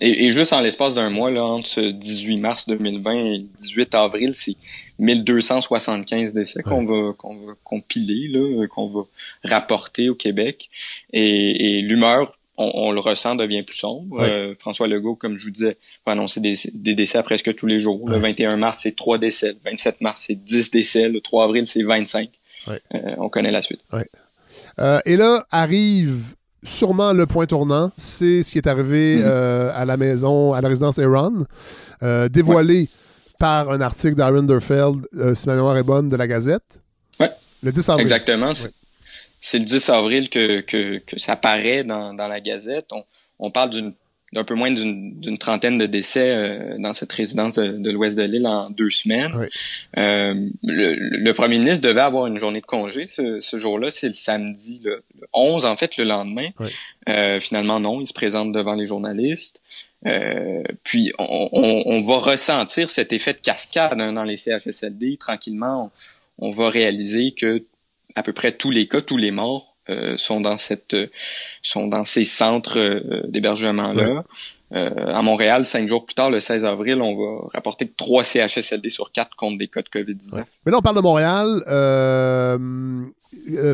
Et, 0.00 0.28
juste 0.30 0.52
en 0.52 0.60
l'espace 0.60 0.94
d'un 0.94 1.10
mois, 1.10 1.30
là, 1.30 1.44
entre 1.44 1.68
ce 1.68 1.80
18 1.80 2.36
mars 2.38 2.66
2020 2.68 3.12
et 3.12 3.38
18 3.56 3.94
avril, 3.94 4.34
c'est 4.34 4.56
1275 4.98 6.34
décès 6.34 6.62
qu'on 6.62 6.84
va, 6.84 7.12
qu'on 7.14 7.36
va 7.36 7.52
compiler, 7.64 8.28
là, 8.28 8.66
qu'on 8.66 8.88
va 8.88 9.02
rapporter 9.44 10.08
au 10.08 10.14
Québec. 10.14 10.68
Et, 11.12 11.80
l'humeur, 11.80 12.38
on, 12.58 12.90
le 12.90 13.00
ressent, 13.00 13.34
devient 13.34 13.62
plus 13.62 13.76
sombre. 13.76 14.20
Euh, 14.20 14.54
François 14.58 14.86
Legault, 14.86 15.14
comme 15.14 15.36
je 15.36 15.44
vous 15.44 15.50
disais, 15.50 15.76
va 16.06 16.12
annoncer 16.12 16.40
des, 16.40 16.94
décès 16.94 17.18
à 17.18 17.22
presque 17.22 17.54
tous 17.54 17.66
les 17.66 17.80
jours. 17.80 18.08
Le 18.08 18.16
21 18.16 18.56
mars, 18.56 18.80
c'est 18.82 18.96
3 18.96 19.18
décès. 19.18 19.48
Le 19.48 19.70
27 19.70 20.00
mars, 20.00 20.24
c'est 20.26 20.34
10 20.34 20.70
décès. 20.70 21.08
Le 21.08 21.20
3 21.20 21.44
avril, 21.44 21.66
c'est 21.66 21.82
25. 21.82 22.30
Euh, 22.68 22.78
on 23.18 23.28
connaît 23.28 23.50
la 23.50 23.62
suite. 23.62 23.80
Euh, 24.78 25.00
et 25.04 25.16
là, 25.16 25.46
arrive 25.50 26.34
sûrement 26.66 27.12
le 27.12 27.26
point 27.26 27.46
tournant, 27.46 27.90
c'est 27.96 28.42
ce 28.42 28.52
qui 28.52 28.58
est 28.58 28.66
arrivé 28.66 29.16
mhm. 29.16 29.22
euh, 29.24 29.72
à 29.74 29.84
la 29.84 29.96
maison, 29.96 30.52
à 30.52 30.60
la 30.60 30.68
résidence 30.68 30.98
Aaron, 30.98 31.46
euh, 32.02 32.28
dévoilé 32.28 32.88
par 33.38 33.70
un 33.70 33.80
article 33.80 34.14
d'Aaron 34.14 34.42
Derfeld, 34.42 35.06
euh, 35.16 35.34
si 35.34 35.46
ma 35.48 35.54
mémoire 35.54 35.76
est 35.76 35.82
bonne, 35.82 36.08
de 36.08 36.16
la 36.16 36.26
Gazette. 36.26 36.80
Oui. 37.20 37.26
Le 37.62 37.72
10 37.72 37.88
avril. 37.88 38.02
Exactement. 38.02 38.52
C'est 39.40 39.58
le 39.58 39.64
10 39.64 39.88
avril 39.90 40.28
que, 40.28 40.60
que, 40.62 40.98
que 40.98 41.18
ça 41.18 41.36
paraît 41.36 41.84
dans, 41.84 42.14
dans 42.14 42.28
la 42.28 42.40
Gazette. 42.40 42.86
On, 42.92 43.04
on 43.38 43.50
parle 43.50 43.70
d'une 43.70 43.92
d'un 44.36 44.44
peu 44.44 44.54
moins 44.54 44.70
d'une 44.70 45.38
trentaine 45.38 45.78
de 45.78 45.86
décès 45.86 46.30
euh, 46.30 46.76
dans 46.78 46.92
cette 46.92 47.10
résidence 47.10 47.56
de, 47.56 47.90
l'ouest 47.90 48.18
de 48.18 48.22
l'île 48.22 48.46
en 48.46 48.68
deux 48.68 48.90
semaines. 48.90 49.32
Euh, 49.96 50.34
le, 50.62 51.32
premier 51.32 51.58
ministre 51.58 51.88
devait 51.88 52.02
avoir 52.02 52.26
une 52.26 52.38
journée 52.38 52.60
de 52.60 52.66
congé 52.66 53.06
ce, 53.06 53.40
ce 53.40 53.56
jour-là, 53.56 53.90
c'est 53.90 54.08
le 54.08 54.12
samedi, 54.12 54.82
le, 54.84 55.02
11 55.32 55.64
en 55.64 55.76
fait, 55.76 55.96
le 55.96 56.04
lendemain. 56.04 56.48
Euh, 57.08 57.40
finalement, 57.40 57.80
non, 57.80 57.98
il 58.02 58.06
se 58.06 58.12
présente 58.12 58.52
devant 58.52 58.74
les 58.74 58.86
journalistes. 58.86 59.62
puis 60.84 61.12
on, 61.18 61.48
on, 61.52 61.82
on, 61.86 62.00
va 62.00 62.18
ressentir 62.18 62.90
cet 62.90 63.14
effet 63.14 63.32
de 63.32 63.40
cascade 63.40 63.98
hein, 63.98 64.12
dans 64.12 64.24
les 64.24 64.36
CHSLD. 64.36 65.16
Tranquillement, 65.16 65.90
on, 66.38 66.48
on 66.48 66.50
va 66.50 66.68
réaliser 66.68 67.32
que 67.32 67.64
à 68.14 68.22
peu 68.22 68.34
près 68.34 68.52
tous 68.52 68.70
les 68.70 68.86
cas, 68.86 69.00
tous 69.00 69.16
les 69.16 69.30
morts 69.30 69.75
euh, 69.88 70.16
sont 70.16 70.40
dans 70.40 70.56
cette 70.56 70.94
euh, 70.94 71.06
sont 71.62 71.86
dans 71.86 72.04
ces 72.04 72.24
centres 72.24 72.76
euh, 72.76 73.22
d'hébergement 73.28 73.92
là. 73.92 74.24
à 74.72 75.22
Montréal, 75.22 75.64
cinq 75.64 75.86
jours 75.86 76.04
plus 76.04 76.14
tard, 76.14 76.28
le 76.28 76.40
16 76.40 76.64
avril, 76.64 77.00
on 77.00 77.16
va 77.16 77.46
rapporter 77.54 77.86
que 77.86 77.94
trois 77.96 78.24
CHSLD 78.24 78.90
sur 78.90 79.12
quatre 79.12 79.36
comptent 79.36 79.58
des 79.58 79.68
cas 79.68 79.82
de 79.82 79.88
COVID-19. 79.88 80.44
Mais 80.64 80.72
là, 80.72 80.78
on 80.78 80.82
parle 80.82 80.96
de 80.96 81.02
Montréal. 81.02 81.62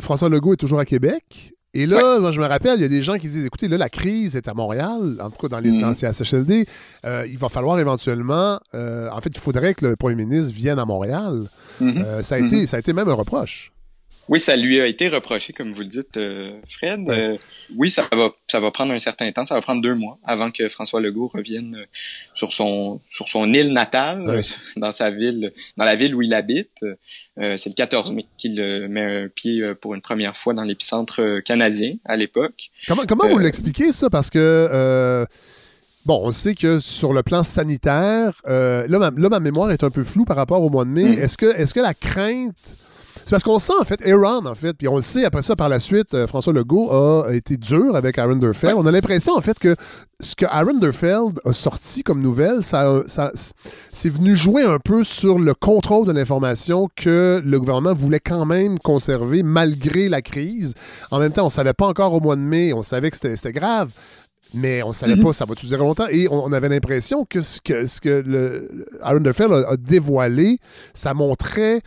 François 0.02 0.28
Legault 0.28 0.52
est 0.52 0.59
toujours 0.59 0.80
à 0.80 0.84
Québec. 0.84 1.55
Et 1.72 1.86
là, 1.86 2.20
moi, 2.20 2.30
je 2.32 2.40
me 2.43 2.47
rappelle, 2.47 2.78
il 2.78 2.82
y 2.82 2.84
a 2.84 2.89
des 2.89 3.02
gens 3.02 3.16
qui 3.16 3.30
disent 3.30 3.47
écoutez, 3.47 3.66
là, 3.68 3.78
la 3.78 3.89
crise 3.89 4.36
est 4.36 4.47
à 4.47 4.52
Montréal, 4.52 5.16
en 5.18 5.30
tout 5.30 5.39
cas 5.40 5.48
dans 5.48 5.60
les 5.60 5.70
mm. 5.70 5.94
CHSLD. 5.94 6.66
il 7.05 7.39
va 7.39 7.48
falloir 7.48 7.78
éventuellement. 7.80 8.60
en 8.74 9.20
fait, 9.22 9.30
il 9.34 9.40
faudrait 9.40 9.72
que 9.72 9.86
le 9.86 9.97
premier 9.97 10.26
ministre 10.26 10.52
vienne 10.52 10.78
à 10.78 10.84
Montréal. 10.84 11.48
Mm-hmm. 11.80 12.22
ça, 12.22 12.34
a 12.34 12.39
été, 12.39 12.64
mm-hmm. 12.64 12.66
ça 12.66 12.76
a 12.76 12.80
été 12.80 12.93
même 12.93 13.09
un 13.09 13.14
reproche. 13.14 13.71
Oui, 14.32 14.40
ça 14.40 14.56
lui 14.56 14.80
a 14.80 14.86
été 14.86 15.09
reproché, 15.09 15.52
comme 15.52 15.72
vous 15.72 15.82
le 15.82 15.88
dites, 15.88 16.16
euh, 16.16 16.59
Fred. 16.66 17.06
Euh, 17.10 17.36
oui, 17.76 17.90
ça 17.90 18.09
va, 18.10 18.30
ça 18.50 18.60
va 18.60 18.70
prendre 18.70 18.94
un 18.94 18.98
certain 18.98 19.30
temps. 19.30 19.44
Ça 19.44 19.54
va 19.54 19.60
prendre 19.60 19.82
deux 19.82 19.94
mois 19.94 20.18
avant 20.24 20.50
que 20.50 20.70
François 20.70 21.02
Legault 21.02 21.26
revienne 21.26 21.76
euh, 21.76 21.84
sur 22.32 22.50
son, 22.50 23.02
sur 23.06 23.28
son 23.28 23.52
île 23.52 23.74
natale, 23.74 24.40
dans 24.76 24.90
sa 24.90 25.10
ville, 25.10 25.52
dans 25.76 25.84
la 25.84 25.96
ville 25.96 26.14
où 26.14 26.22
il 26.22 26.32
habite. 26.32 26.82
c'est 27.36 27.66
le 27.66 27.74
14 27.74 28.12
mai 28.12 28.24
qu'il 28.38 28.54
met 28.88 29.24
un 29.24 29.28
pied 29.28 29.74
pour 29.74 29.94
une 29.94 30.00
première 30.00 30.34
fois 30.34 30.54
dans 30.54 30.64
l'épicentre 30.64 31.40
canadien 31.40 31.96
à 32.06 32.16
l'époque. 32.16 32.70
Comment, 32.88 33.02
comment 33.06 33.28
vous 33.28 33.38
l'expliquez 33.38 33.92
ça? 33.92 34.09
Parce 34.09 34.30
que 34.30 35.26
Bon, 36.06 36.20
on 36.24 36.32
sait 36.32 36.54
que 36.54 36.80
sur 36.80 37.12
le 37.12 37.22
plan 37.22 37.42
sanitaire, 37.42 38.40
là, 38.46 39.10
ma, 39.12 39.40
mémoire 39.40 39.72
est 39.72 39.84
un 39.84 39.90
peu 39.90 40.04
floue 40.04 40.24
par 40.24 40.38
rapport 40.38 40.62
au 40.62 40.70
mois 40.70 40.86
de 40.86 40.90
mai. 40.90 41.16
Mm. 41.16 41.18
Est-ce 41.20 41.36
que, 41.36 41.46
est 41.46 41.70
que 41.70 41.80
la 41.80 41.92
crainte 41.92 42.56
c'est 43.16 43.30
parce 43.30 43.43
qu'on 43.43 43.59
sent, 43.59 43.72
en 43.80 43.84
fait, 43.84 44.01
Aaron, 44.06 44.47
en 44.47 44.55
fait, 44.55 44.74
puis 44.74 44.89
on 44.89 44.97
le 44.97 45.02
sait, 45.02 45.24
après 45.24 45.43
ça, 45.43 45.56
par 45.56 45.68
la 45.68 45.80
suite, 45.80 46.14
euh, 46.14 46.26
François 46.26 46.52
Legault 46.52 46.90
a 46.93 47.32
été 47.32 47.56
dur 47.56 47.97
avec 47.97 48.18
Aaron 48.18 48.36
Derfeld. 48.36 48.74
On 48.76 48.86
a 48.86 48.90
l'impression, 48.93 49.34
en 49.34 49.40
fait, 49.40 49.59
que 49.59 49.76
ce 50.20 50.36
que 50.36 50.47
Aaron 50.47 50.78
Derfeld 50.78 51.40
a 51.44 51.52
sorti 51.52 52.02
comme 52.02 52.20
nouvelle, 52.20 52.62
ça, 52.62 53.02
ça 53.06 53.32
c'est 53.90 54.09
venu 54.09 54.36
jouer 54.36 54.62
un 54.62 54.78
peu 54.78 55.05
sur 55.05 55.39
le 55.39 55.52
contrôle 55.55 56.06
de 56.06 56.12
l'information 56.12 56.89
que 56.94 57.43
le 57.44 57.59
gouvernement 57.59 57.93
voulait 57.93 58.20
quand 58.20 58.47
même 58.47 58.78
conserver 58.78 59.43
malgré 59.43 60.09
la 60.09 60.22
crise. 60.22 60.74
En 61.10 61.18
même 61.18 61.32
temps, 61.32 61.43
on 61.43 61.47
ne 61.47 61.51
savait 61.51 61.74
pas 61.74 61.86
encore 61.86 62.12
au 62.12 62.20
mois 62.20 62.36
de 62.36 62.40
mai, 62.40 62.72
on 62.72 62.82
savait 62.82 63.10
que 63.10 63.16
c'était 63.16 63.52
grave, 63.52 63.90
mais 64.55 64.82
on 64.82 64.89
ne 64.89 64.94
savait 64.94 65.14
mm-hmm. 65.14 65.22
pas 65.22 65.32
ça 65.32 65.44
va 65.44 65.55
tout 65.55 65.66
durer 65.66 65.80
longtemps. 65.80 66.06
Et 66.10 66.28
on, 66.30 66.52
avait 66.52 66.68
l'impression 66.68 67.24
que 67.24 67.40
ce 67.40 67.60
que, 67.60 67.86
ce 67.86 68.01
que 68.01 68.22
le, 68.24 68.86
Aaron 69.02 69.20
Derfeld 69.20 69.52
a, 69.52 69.70
a, 69.70 69.76
dévoilé, 69.76 70.59
ça 70.94 71.14
montrait 71.14 71.82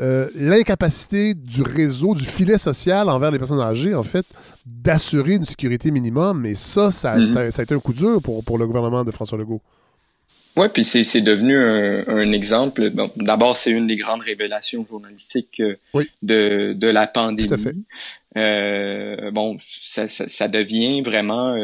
euh, 0.00 0.28
l'incapacité 0.34 1.34
du 1.34 1.62
réseau, 1.62 2.14
du 2.14 2.24
filet 2.24 2.58
social 2.58 3.08
envers 3.08 3.30
les 3.30 3.38
personnes 3.38 3.60
âgées, 3.60 3.94
en 3.94 4.02
fait, 4.02 4.24
d'assurer 4.64 5.34
une 5.34 5.44
sécurité 5.44 5.90
minimum. 5.90 6.40
Mais 6.40 6.54
ça, 6.54 6.90
ça, 6.90 7.16
mhm. 7.16 7.36
a 7.36 7.46
été 7.48 7.74
un 7.74 7.80
coup 7.80 7.92
dur 7.92 8.20
pour, 8.22 8.42
pour 8.42 8.58
le 8.58 8.66
gouvernement 8.66 9.04
de 9.04 9.10
François 9.10 9.38
Legault. 9.38 9.60
Oui, 10.56 10.66
puis 10.72 10.84
c'est 10.84 11.20
devenu 11.20 11.56
un, 11.56 12.32
exemple. 12.32 12.90
D'abord, 13.16 13.56
c'est 13.56 13.70
une 13.70 13.86
des 13.86 13.96
grandes 13.96 14.22
révélations 14.22 14.84
journalistiques 14.84 15.60
euh, 15.60 15.76
de, 16.22 16.72
de, 16.76 16.86
la 16.88 17.06
pandémie. 17.06 17.48
Tout 17.48 17.54
à 17.54 17.58
fait. 17.58 17.76
Euh, 18.36 19.30
bon, 19.30 19.56
ça, 19.60 20.08
ça, 20.08 20.48
devient 20.48 21.02
vraiment 21.02 21.54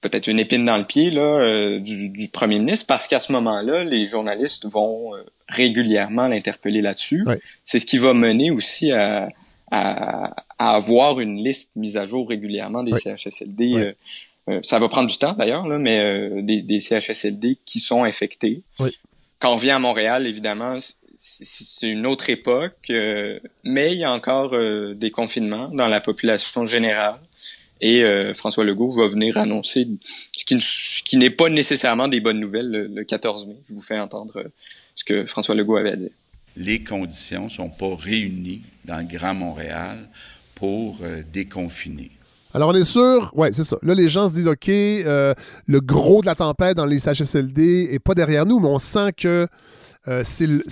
peut-être 0.00 0.26
une 0.28 0.38
épine 0.38 0.64
dans 0.64 0.76
le 0.76 0.84
pied 0.84 1.10
là, 1.10 1.40
euh, 1.40 1.80
du, 1.80 2.28
premier 2.32 2.58
ministre 2.58 2.86
parce 2.86 3.06
qu'à 3.06 3.20
ce 3.20 3.32
moment-là, 3.32 3.84
les 3.84 4.06
journalistes 4.06 4.66
vont 4.66 5.14
euh, 5.14 5.22
régulièrement 5.48 6.28
l'interpeller 6.28 6.80
là-dessus. 6.80 7.24
C'est 7.64 7.78
ce 7.78 7.86
qui 7.86 7.98
va 7.98 8.14
mener 8.14 8.50
aussi 8.50 8.92
à, 8.92 9.28
à, 9.70 10.34
avoir 10.58 11.20
une 11.20 11.42
liste 11.42 11.70
mise 11.76 11.96
à 11.96 12.06
jour 12.06 12.28
régulièrement 12.28 12.82
des 12.82 12.92
CHSLD. 12.92 13.94
Euh, 14.48 14.60
ça 14.62 14.78
va 14.78 14.88
prendre 14.88 15.08
du 15.08 15.16
temps 15.16 15.32
d'ailleurs, 15.32 15.64
mais 15.66 16.42
des, 16.42 16.62
des, 16.62 16.80
CHSLD 16.80 17.58
qui 17.64 17.78
sont 17.78 18.04
infectés. 18.04 18.62
Quand 19.38 19.52
on 19.54 19.56
vient 19.56 19.76
à 19.76 19.78
Montréal, 19.78 20.26
évidemment, 20.26 20.78
c'est 21.18 21.88
une 21.88 22.06
autre 22.06 22.30
époque, 22.30 22.90
mais 23.64 23.92
il 23.92 23.98
y 23.98 24.04
a 24.04 24.12
encore 24.12 24.54
des 24.94 25.10
confinements 25.10 25.68
dans 25.68 25.88
la 25.88 26.00
population 26.00 26.66
générale. 26.66 27.20
Et 27.80 28.02
euh, 28.04 28.34
François 28.34 28.64
Legault 28.64 28.92
va 28.92 29.06
venir 29.06 29.38
annoncer 29.38 29.88
ce 30.36 31.02
qui, 31.02 31.16
n'est 31.16 31.30
pas 31.30 31.48
nécessairement 31.48 32.08
des 32.08 32.20
bonnes 32.20 32.40
nouvelles 32.40 32.90
le, 32.92 33.04
14 33.04 33.46
mai. 33.46 33.56
Je 33.68 33.74
vous 33.74 33.80
fais 33.80 33.98
entendre 33.98 34.36
euh, 34.36 34.48
ce 34.94 35.04
que 35.04 35.24
François 35.24 35.54
Legault 35.54 35.76
avait 35.76 35.92
à 35.92 35.96
dire. 35.96 36.10
Les 36.56 36.84
conditions 36.84 37.44
ne 37.44 37.48
sont 37.48 37.70
pas 37.70 37.94
réunies 37.96 38.62
dans 38.84 38.98
le 38.98 39.04
Grand 39.04 39.34
Montréal 39.34 40.08
pour 40.54 40.98
euh, 41.02 41.22
déconfiner. 41.32 42.10
Alors, 42.52 42.70
on 42.70 42.74
est 42.74 42.84
sûr, 42.84 43.30
ouais, 43.34 43.52
c'est 43.52 43.64
ça. 43.64 43.78
Là, 43.80 43.94
les 43.94 44.08
gens 44.08 44.28
se 44.28 44.34
disent, 44.34 44.48
OK, 44.48 44.66
le 44.66 45.34
gros 45.80 46.20
de 46.20 46.26
la 46.26 46.34
tempête 46.34 46.76
dans 46.76 46.84
les 46.84 46.98
CHSLD 46.98 47.88
est 47.92 48.00
pas 48.00 48.14
derrière 48.14 48.44
nous, 48.44 48.58
mais 48.58 48.66
on 48.66 48.80
sent 48.80 49.12
que 49.16 49.46
euh, 50.08 50.24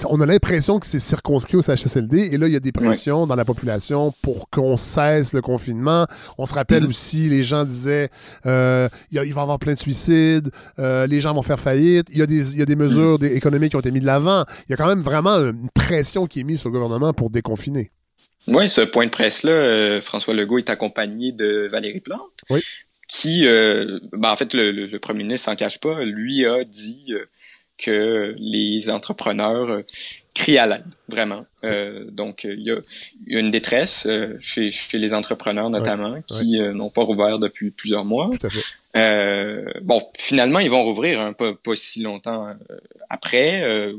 on 0.09 0.21
a 0.23 0.27
l'impression 0.27 0.79
que 0.79 0.87
c'est 0.87 0.99
circonscrit 0.99 1.59
au 1.59 1.63
CHSLD 1.63 2.31
et 2.33 2.39
là, 2.39 2.47
il 2.47 2.53
y 2.53 2.57
a 2.57 2.61
des 2.61 2.73
pressions 2.73 3.27
dans 3.27 3.35
la 3.35 3.45
population 3.45 4.15
pour 4.23 4.49
qu'on 4.49 4.79
cesse 4.79 5.35
le 5.35 5.43
confinement. 5.43 6.07
On 6.39 6.47
se 6.47 6.55
rappelle 6.55 6.85
mm-hmm. 6.85 6.89
aussi, 6.89 7.29
les 7.29 7.43
gens 7.43 7.65
disaient 7.65 8.09
euh, 8.47 8.89
il, 9.11 9.19
va 9.19 9.27
y 9.27 9.31
avoir 9.31 9.59
plein 9.59 9.75
de 9.75 9.79
suicides, 9.79 10.51
euh, 10.79 11.07
les 11.07 11.21
gens 11.21 11.35
vont 11.35 11.43
faire 11.43 11.61
faillite, 11.61 12.07
il 12.11 12.19
y 12.19 12.23
a 12.23 12.27
des, 12.27 12.55
il 12.55 12.59
y 12.59 12.63
a 12.63 12.65
des 12.65 12.77
mesures 12.77 13.23
économiques 13.23 13.71
qui 13.71 13.77
ont 13.77 13.81
été 13.81 13.91
mises 13.91 14.03
de 14.03 14.07
l'avant. 14.07 14.45
Il 14.67 14.71
y 14.71 14.75
a 14.75 14.77
quand 14.77 14.89
même 14.89 15.03
vraiment 15.03 15.37
une 15.37 15.69
pression 15.75 16.27
qui 16.27 16.41
est 16.41 16.45
mise 16.45 16.61
sur 16.61 16.71
le 16.71 16.79
gouvernement 16.79 17.13
pour 17.13 17.29
déconfiner. 17.29 17.91
Oui, 18.47 18.71
ce 18.71 18.81
point 18.81 19.05
de 19.05 19.11
presse-là, 19.11 20.01
François 20.01 20.33
Legault 20.33 20.57
est 20.57 20.71
accompagné 20.71 21.33
de 21.33 21.69
Valérie 21.71 22.01
Plante. 22.01 22.45
Qui, 23.09 23.45
ben, 23.45 24.31
en 24.31 24.37
fait, 24.37 24.55
le, 24.55 24.71
le, 24.71 24.99
premier 24.99 25.23
ministre 25.25 25.51
s'en 25.51 25.57
cache 25.57 25.81
pas, 25.81 26.05
lui 26.05 26.47
a 26.47 26.65
dit 26.65 27.15
que 27.79 28.35
les 28.39 28.91
entrepreneurs 28.91 29.71
euh, 29.71 29.83
crient 30.35 30.59
à 30.59 30.67
l'aide, 30.67 30.85
vraiment. 31.09 31.47
Euh, 31.65 32.05
donc, 32.11 32.45
il 32.45 32.61
y, 32.61 32.71
a, 32.71 32.77
une 33.27 33.51
détresse 33.51 34.05
euh, 34.07 34.37
chez, 34.41 34.71
les 34.93 35.13
entrepreneurs 35.13 35.71
notamment 35.71 36.21
qui 36.27 36.59
n'ont 36.59 36.91
pas 36.91 37.03
rouvert 37.03 37.39
depuis 37.39 37.71
plusieurs 37.71 38.05
mois. 38.05 38.31
bon, 38.95 40.03
finalement, 40.19 40.59
ils 40.59 40.71
vont 40.71 40.83
rouvrir 40.83 41.35
peu 41.37 41.55
pas 41.55 41.77
si 41.77 42.03
longtemps 42.03 42.49
après, 43.09 43.93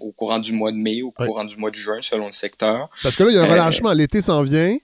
au, 0.00 0.12
courant 0.12 0.38
du 0.38 0.52
mois 0.52 0.72
de 0.72 0.76
mai, 0.76 1.02
au 1.02 1.10
courant 1.10 1.44
du 1.44 1.56
mois 1.56 1.70
de 1.70 1.76
juin, 1.76 1.98
selon 2.00 2.26
le 2.26 2.32
secteur. 2.32 2.88
Parce 3.02 3.16
que 3.16 3.24
là, 3.24 3.30
il 3.30 3.34
y 3.34 3.38
a 3.38 3.42
un 3.42 3.48
relâchement. 3.48 3.92
L'été 3.92 4.20
s'en 4.20 4.42
vient. 4.42 4.78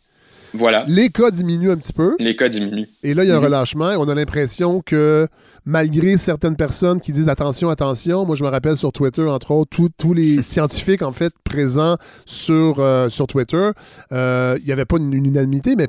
Voilà. 0.54 0.84
Les 0.88 1.10
cas 1.10 1.30
diminuent 1.30 1.70
un 1.70 1.76
petit 1.76 1.92
peu. 1.92 2.16
Les 2.18 2.36
cas 2.36 2.48
diminuent. 2.48 2.88
Et 3.02 3.14
là, 3.14 3.24
il 3.24 3.28
y 3.28 3.30
a 3.30 3.36
un 3.36 3.38
mhm. 3.38 3.44
relâchement 3.44 3.90
et 3.92 3.96
on 3.96 4.08
a 4.08 4.14
l'impression 4.14 4.82
que 4.84 5.28
malgré 5.64 6.16
certaines 6.18 6.56
personnes 6.56 7.00
qui 7.00 7.12
disent 7.12 7.28
attention, 7.28 7.68
attention, 7.70 8.24
moi 8.24 8.36
je 8.36 8.44
me 8.44 8.48
rappelle 8.48 8.76
sur 8.76 8.92
Twitter, 8.92 9.22
entre 9.22 9.52
autres, 9.52 9.76
tous 9.96 10.14
les 10.14 10.42
scientifiques 10.42 11.02
en 11.02 11.12
fait 11.12 11.32
présents 11.44 11.96
sur, 12.24 12.76
euh, 12.78 13.08
sur 13.08 13.26
Twitter, 13.26 13.70
euh, 14.12 14.56
il 14.60 14.66
n'y 14.66 14.72
avait 14.72 14.84
pas 14.84 14.96
une, 14.96 15.12
unanimité, 15.12 15.76
mais 15.76 15.88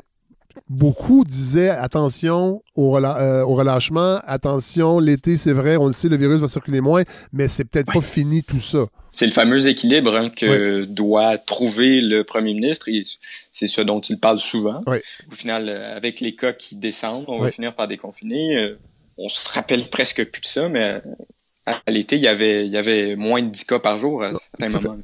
beaucoup 0.69 1.23
disaient 1.23 1.69
attention 1.69 2.61
au, 2.75 2.97
euh, 2.97 3.43
au 3.43 3.55
relâchement, 3.55 4.19
attention, 4.25 4.99
l'été 4.99 5.35
c'est 5.35 5.53
vrai, 5.53 5.77
on 5.77 5.87
le 5.87 5.93
sait, 5.93 6.09
le 6.09 6.17
virus 6.17 6.39
va 6.39 6.47
circuler 6.47 6.81
moins, 6.81 7.03
mais 7.33 7.47
c'est 7.47 7.65
peut-être 7.65 7.91
pas 7.91 8.01
fini 8.01 8.43
tout 8.43 8.59
ça. 8.59 8.85
C'est 9.11 9.25
le 9.25 9.33
fameux 9.33 9.67
équilibre 9.67 10.15
hein, 10.15 10.29
que 10.29 10.85
doit 10.85 11.37
trouver 11.37 11.99
le 11.99 12.23
premier 12.23 12.53
ministre 12.53 12.87
et 12.87 13.01
c'est 13.51 13.67
ce 13.67 13.81
dont 13.81 13.99
il 13.99 14.19
parle 14.19 14.39
souvent. 14.39 14.81
Au 14.87 15.35
final, 15.35 15.69
avec 15.69 16.21
les 16.21 16.35
cas 16.35 16.53
qui 16.53 16.75
descendent, 16.77 17.25
on 17.27 17.39
va 17.39 17.51
finir 17.51 17.75
par 17.75 17.87
déconfiner 17.87 18.75
on 19.21 19.27
se 19.27 19.47
rappelle 19.49 19.89
presque 19.89 20.25
plus 20.25 20.41
de 20.41 20.45
ça, 20.45 20.69
mais 20.69 21.01
à 21.85 21.91
l'été, 21.91 22.15
il 22.15 22.21
y 22.21 22.27
avait, 22.27 22.65
il 22.65 22.71
y 22.71 22.77
avait 22.77 23.15
moins 23.15 23.41
de 23.41 23.49
10 23.49 23.65
cas 23.65 23.79
par 23.79 23.99
jour 23.99 24.23
à 24.23 24.31
certains 24.33 24.69
moments. 24.69 24.97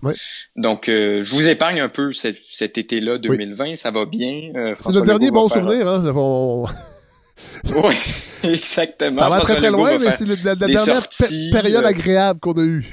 Donc, 0.55 0.89
euh, 0.89 1.21
je 1.21 1.31
vous 1.31 1.47
épargne 1.47 1.79
un 1.79 1.89
peu 1.89 2.13
cet, 2.13 2.77
été-là 2.77 3.17
2020. 3.17 3.75
Ça 3.75 3.91
va 3.91 4.05
bien. 4.05 4.51
Euh, 4.55 4.75
c'est 4.79 4.93
le 4.93 5.01
dernier 5.01 5.31
bon 5.31 5.49
souvenir. 5.49 5.87
Hein? 5.87 6.03
oui, 7.75 7.95
exactement. 8.43 9.17
Ça 9.17 9.29
va 9.29 9.41
très 9.41 9.55
très 9.55 9.71
loin, 9.71 9.97
mais 9.99 10.11
c'est 10.11 10.27
la, 10.43 10.55
dernière 10.55 11.07
période 11.51 11.83
euh, 11.83 11.87
agréable 11.87 12.39
qu'on 12.39 12.53
a 12.53 12.63
eue. 12.63 12.85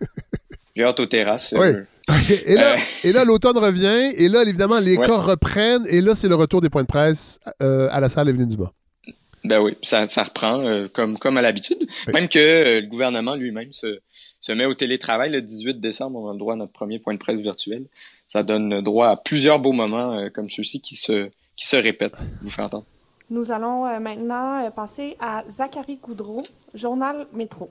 J'ai 0.76 0.84
hâte 0.84 1.00
aux 1.00 1.06
terrasses. 1.06 1.54
Oui. 1.56 1.68
et 2.46 2.54
là, 2.54 2.76
et 3.04 3.12
là 3.12 3.24
l'automne 3.24 3.56
revient, 3.56 4.12
et 4.16 4.28
là, 4.28 4.42
évidemment, 4.42 4.78
les 4.78 4.96
cas 4.96 5.16
reprennent, 5.16 5.86
et 5.88 6.00
là, 6.00 6.14
c'est 6.14 6.28
le 6.28 6.34
retour 6.34 6.60
des 6.60 6.68
points 6.68 6.82
de 6.82 6.88
presse 6.88 7.38
à 7.60 8.00
la 8.00 8.08
salle 8.08 8.28
Evelyne 8.28 8.48
Dumas. 8.48 8.72
Ben 9.44 9.60
oui, 9.60 9.76
ça, 9.82 10.08
ça 10.08 10.22
reprend 10.22 10.60
euh, 10.66 10.88
comme, 10.88 11.18
comme 11.18 11.36
à 11.36 11.42
l'habitude. 11.42 11.86
Même 12.12 12.28
que 12.28 12.38
euh, 12.38 12.80
le 12.80 12.86
gouvernement 12.86 13.34
lui-même 13.34 13.72
se, 13.72 14.00
se 14.40 14.52
met 14.52 14.64
au 14.64 14.72
télétravail 14.72 15.30
le 15.30 15.42
18 15.42 15.80
décembre, 15.80 16.18
on 16.18 16.30
a 16.30 16.32
le 16.32 16.38
droit 16.38 16.54
à 16.54 16.56
notre 16.56 16.72
premier 16.72 16.98
point 16.98 17.12
de 17.12 17.18
presse 17.18 17.40
virtuel. 17.40 17.84
Ça 18.26 18.42
donne 18.42 18.80
droit 18.80 19.08
à 19.08 19.16
plusieurs 19.18 19.58
beaux 19.58 19.72
moments 19.72 20.14
euh, 20.14 20.30
comme 20.30 20.48
ceux-ci 20.48 20.80
qui 20.80 20.96
se, 20.96 21.28
qui 21.56 21.66
se 21.66 21.76
répètent. 21.76 22.16
Je 22.40 22.44
vous 22.44 22.50
fais 22.50 22.62
entendre. 22.62 22.86
Nous 23.28 23.50
allons 23.50 23.84
maintenant 24.00 24.70
passer 24.70 25.16
à 25.18 25.44
Zachary 25.48 25.98
Coudreau, 25.98 26.42
Journal 26.74 27.26
Métro. 27.32 27.70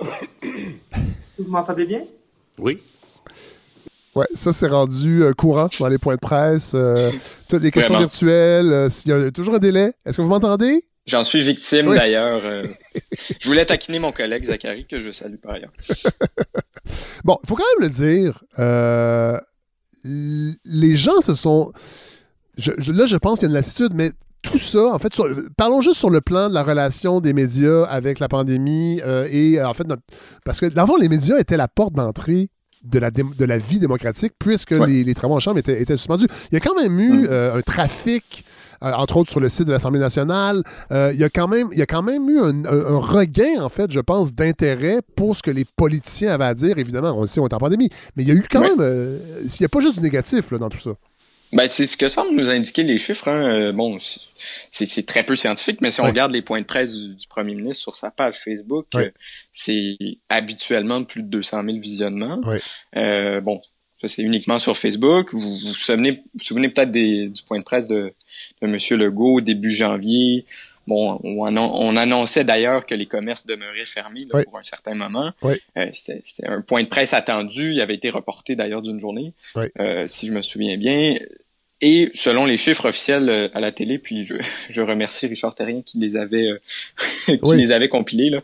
Vous 0.00 1.50
m'entendez 1.50 1.84
bien? 1.84 2.02
Oui. 2.58 2.82
Ouais, 4.16 4.26
ça, 4.32 4.54
c'est 4.54 4.68
rendu 4.68 5.22
euh, 5.22 5.34
courant 5.34 5.68
dans 5.78 5.88
les 5.88 5.98
points 5.98 6.14
de 6.14 6.20
presse. 6.20 6.72
Euh, 6.74 7.12
toutes 7.50 7.62
les 7.62 7.70
questions 7.70 7.98
virtuelles. 7.98 8.72
Euh, 8.72 8.88
il 9.04 9.10
y 9.10 9.12
a 9.12 9.30
toujours 9.30 9.56
un 9.56 9.58
délai. 9.58 9.92
Est-ce 10.06 10.16
que 10.16 10.22
vous 10.22 10.30
m'entendez? 10.30 10.82
J'en 11.04 11.22
suis 11.22 11.42
victime 11.42 11.94
d'ailleurs. 11.94 12.40
je 13.40 13.46
voulais 13.46 13.66
taquiner 13.66 13.98
mon 13.98 14.12
collègue 14.12 14.46
Zachary, 14.46 14.86
que 14.86 15.02
je 15.02 15.10
salue 15.10 15.36
par 15.36 15.52
ailleurs. 15.52 15.70
bon, 17.24 17.38
il 17.42 17.46
faut 17.46 17.56
quand 17.56 17.64
même 17.78 17.90
le 17.90 17.90
dire. 17.90 18.42
les 20.64 20.96
gens 20.96 21.20
se 21.20 21.34
sont. 21.34 21.70
là, 22.56 23.04
je 23.04 23.16
pense 23.18 23.38
qu'il 23.38 23.48
y 23.48 23.48
a 23.48 23.50
une 23.50 23.54
lassitude, 23.54 23.92
mais 23.92 24.12
tout 24.40 24.56
ça, 24.56 24.94
en 24.94 24.98
fait, 24.98 25.12
parlons 25.58 25.82
juste 25.82 25.98
sur 25.98 26.08
le 26.08 26.22
plan 26.22 26.48
de 26.48 26.54
la 26.54 26.62
relation 26.62 27.20
des 27.20 27.34
médias 27.34 27.84
avec 27.84 28.18
la 28.18 28.28
pandémie 28.28 28.98
et 29.30 29.62
en 29.62 29.74
fait, 29.74 29.86
parce 30.46 30.58
que 30.58 30.66
d'avant, 30.66 30.96
les 30.96 31.10
médias 31.10 31.38
étaient 31.38 31.58
la 31.58 31.68
porte 31.68 31.92
d'entrée 31.92 32.48
de 32.90 32.98
la, 32.98 33.10
de 33.10 33.44
la 33.44 33.58
vie 33.58 33.78
démocratique 33.78 34.32
puisque 34.38 34.72
les, 34.72 35.14
travaux 35.14 35.34
en 35.34 35.40
chambre 35.40 35.58
étaient, 35.58 35.80
étaient, 35.80 35.96
suspendus. 35.96 36.26
Il 36.50 36.54
y 36.54 36.56
a 36.56 36.60
quand 36.60 36.74
même 36.74 36.98
eu 36.98 37.28
mm. 37.28 37.56
un 37.56 37.60
trafic 37.62 38.44
euh, 38.82 38.92
entre 38.92 39.16
autres 39.16 39.30
sur 39.30 39.40
le 39.40 39.48
site 39.48 39.66
de 39.66 39.72
l'Assemblée 39.72 40.00
nationale. 40.00 40.62
Euh, 40.90 41.10
il, 41.14 41.20
y 41.20 41.24
a 41.24 41.30
quand 41.30 41.48
même, 41.48 41.68
il 41.72 41.78
y 41.78 41.82
a 41.82 41.86
quand 41.86 42.02
même 42.02 42.28
eu 42.28 42.40
un, 42.40 42.98
regain, 42.98 43.62
en 43.62 43.68
fait, 43.68 43.90
je 43.90 44.00
pense, 44.00 44.34
d'intérêt 44.34 45.00
pour 45.16 45.36
ce 45.36 45.42
que 45.42 45.50
les 45.50 45.64
politiciens 45.64 46.32
avaient 46.32 46.44
à 46.44 46.54
dire. 46.54 46.78
Évidemment, 46.78 47.12
on 47.16 47.22
le 47.22 47.26
sait, 47.26 47.40
on 47.40 47.46
est 47.46 47.54
en 47.54 47.58
pandémie, 47.58 47.88
mais 48.16 48.22
il 48.22 48.28
y 48.28 48.32
a 48.32 48.34
eu 48.34 48.44
quand 48.50 48.60
même... 48.60 48.80
Euh, 48.80 49.18
il 49.42 49.50
n'y 49.60 49.66
a 49.66 49.68
pas 49.68 49.80
juste 49.80 49.96
du 49.96 50.02
négatif 50.02 50.52
dans 50.52 50.68
tout 50.68 50.80
ça. 50.80 50.92
Ben, 51.56 51.68
c'est 51.68 51.86
ce 51.86 51.96
que 51.96 52.08
semblent 52.08 52.36
nous 52.36 52.50
indiquer 52.50 52.82
les 52.82 52.98
chiffres. 52.98 53.28
Hein. 53.28 53.72
bon, 53.72 53.96
c'est 54.70 55.06
très 55.06 55.22
peu 55.22 55.36
scientifique, 55.36 55.80
mais 55.80 55.90
si 55.90 56.00
on 56.00 56.04
regarde 56.04 56.32
les 56.32 56.42
points 56.42 56.60
de 56.60 56.66
presse 56.66 56.92
du, 56.92 57.26
premier 57.28 57.54
ministre 57.54 57.82
sur 57.82 57.96
sa 57.96 58.10
page 58.10 58.36
Facebook, 58.36 58.86
c'est 59.50 59.96
habituellement 60.28 61.02
plus 61.04 61.22
de 61.22 61.28
200 61.28 61.62
000 61.64 61.78
visionnements. 61.78 62.40
bon, 63.42 63.60
ça, 63.96 64.08
c'est 64.08 64.22
uniquement 64.22 64.58
sur 64.58 64.76
Facebook. 64.76 65.32
Vous 65.32 65.58
vous 65.58 65.72
souvenez, 65.72 66.22
vous 66.34 66.44
souvenez 66.44 66.68
peut-être 66.68 66.92
du 66.92 67.42
point 67.46 67.58
de 67.58 67.64
presse 67.64 67.88
de, 67.88 68.12
de 68.60 68.66
M. 68.66 68.76
Legault 68.98 69.40
début 69.40 69.70
janvier? 69.70 70.44
Bon, 70.86 71.18
on, 71.24 71.96
annonçait 71.96 72.44
d'ailleurs 72.44 72.86
que 72.86 72.94
les 72.94 73.06
commerces 73.06 73.44
demeuraient 73.44 73.86
fermés 73.86 74.24
pour 74.44 74.58
un 74.58 74.62
certain 74.62 74.94
moment. 74.94 75.32
Euh, 75.42 75.88
c'était 75.90 76.46
un 76.46 76.60
point 76.60 76.82
de 76.82 76.88
presse 76.88 77.12
attendu. 77.12 77.72
Il 77.72 77.80
avait 77.80 77.94
été 77.94 78.10
reporté 78.10 78.54
d'ailleurs 78.54 78.82
d'une 78.82 79.00
journée, 79.00 79.32
euh, 79.80 80.06
si 80.06 80.28
je 80.28 80.32
me 80.32 80.42
souviens 80.42 80.76
bien. 80.76 81.16
Et 81.82 82.10
selon 82.14 82.46
les 82.46 82.56
chiffres 82.56 82.88
officiels 82.88 83.28
euh, 83.28 83.48
à 83.52 83.60
la 83.60 83.70
télé, 83.70 83.98
puis 83.98 84.24
je, 84.24 84.34
je 84.70 84.82
remercie 84.82 85.26
Richard 85.26 85.54
Terrien 85.54 85.82
qui 85.82 85.98
les 85.98 86.16
avait, 86.16 86.48
qui 87.26 87.56
les 87.56 87.72
avait 87.72 87.88
compilés. 87.88 88.30
Là. 88.30 88.38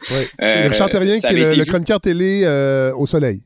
Richard 0.69 0.91
Terrien 0.91 1.19
qui 1.19 1.27
est 1.27 1.33
le, 1.33 1.55
le 1.55 1.65
chroniqueur 1.65 2.01
télé 2.01 2.47
au 2.97 3.07
soleil. 3.07 3.43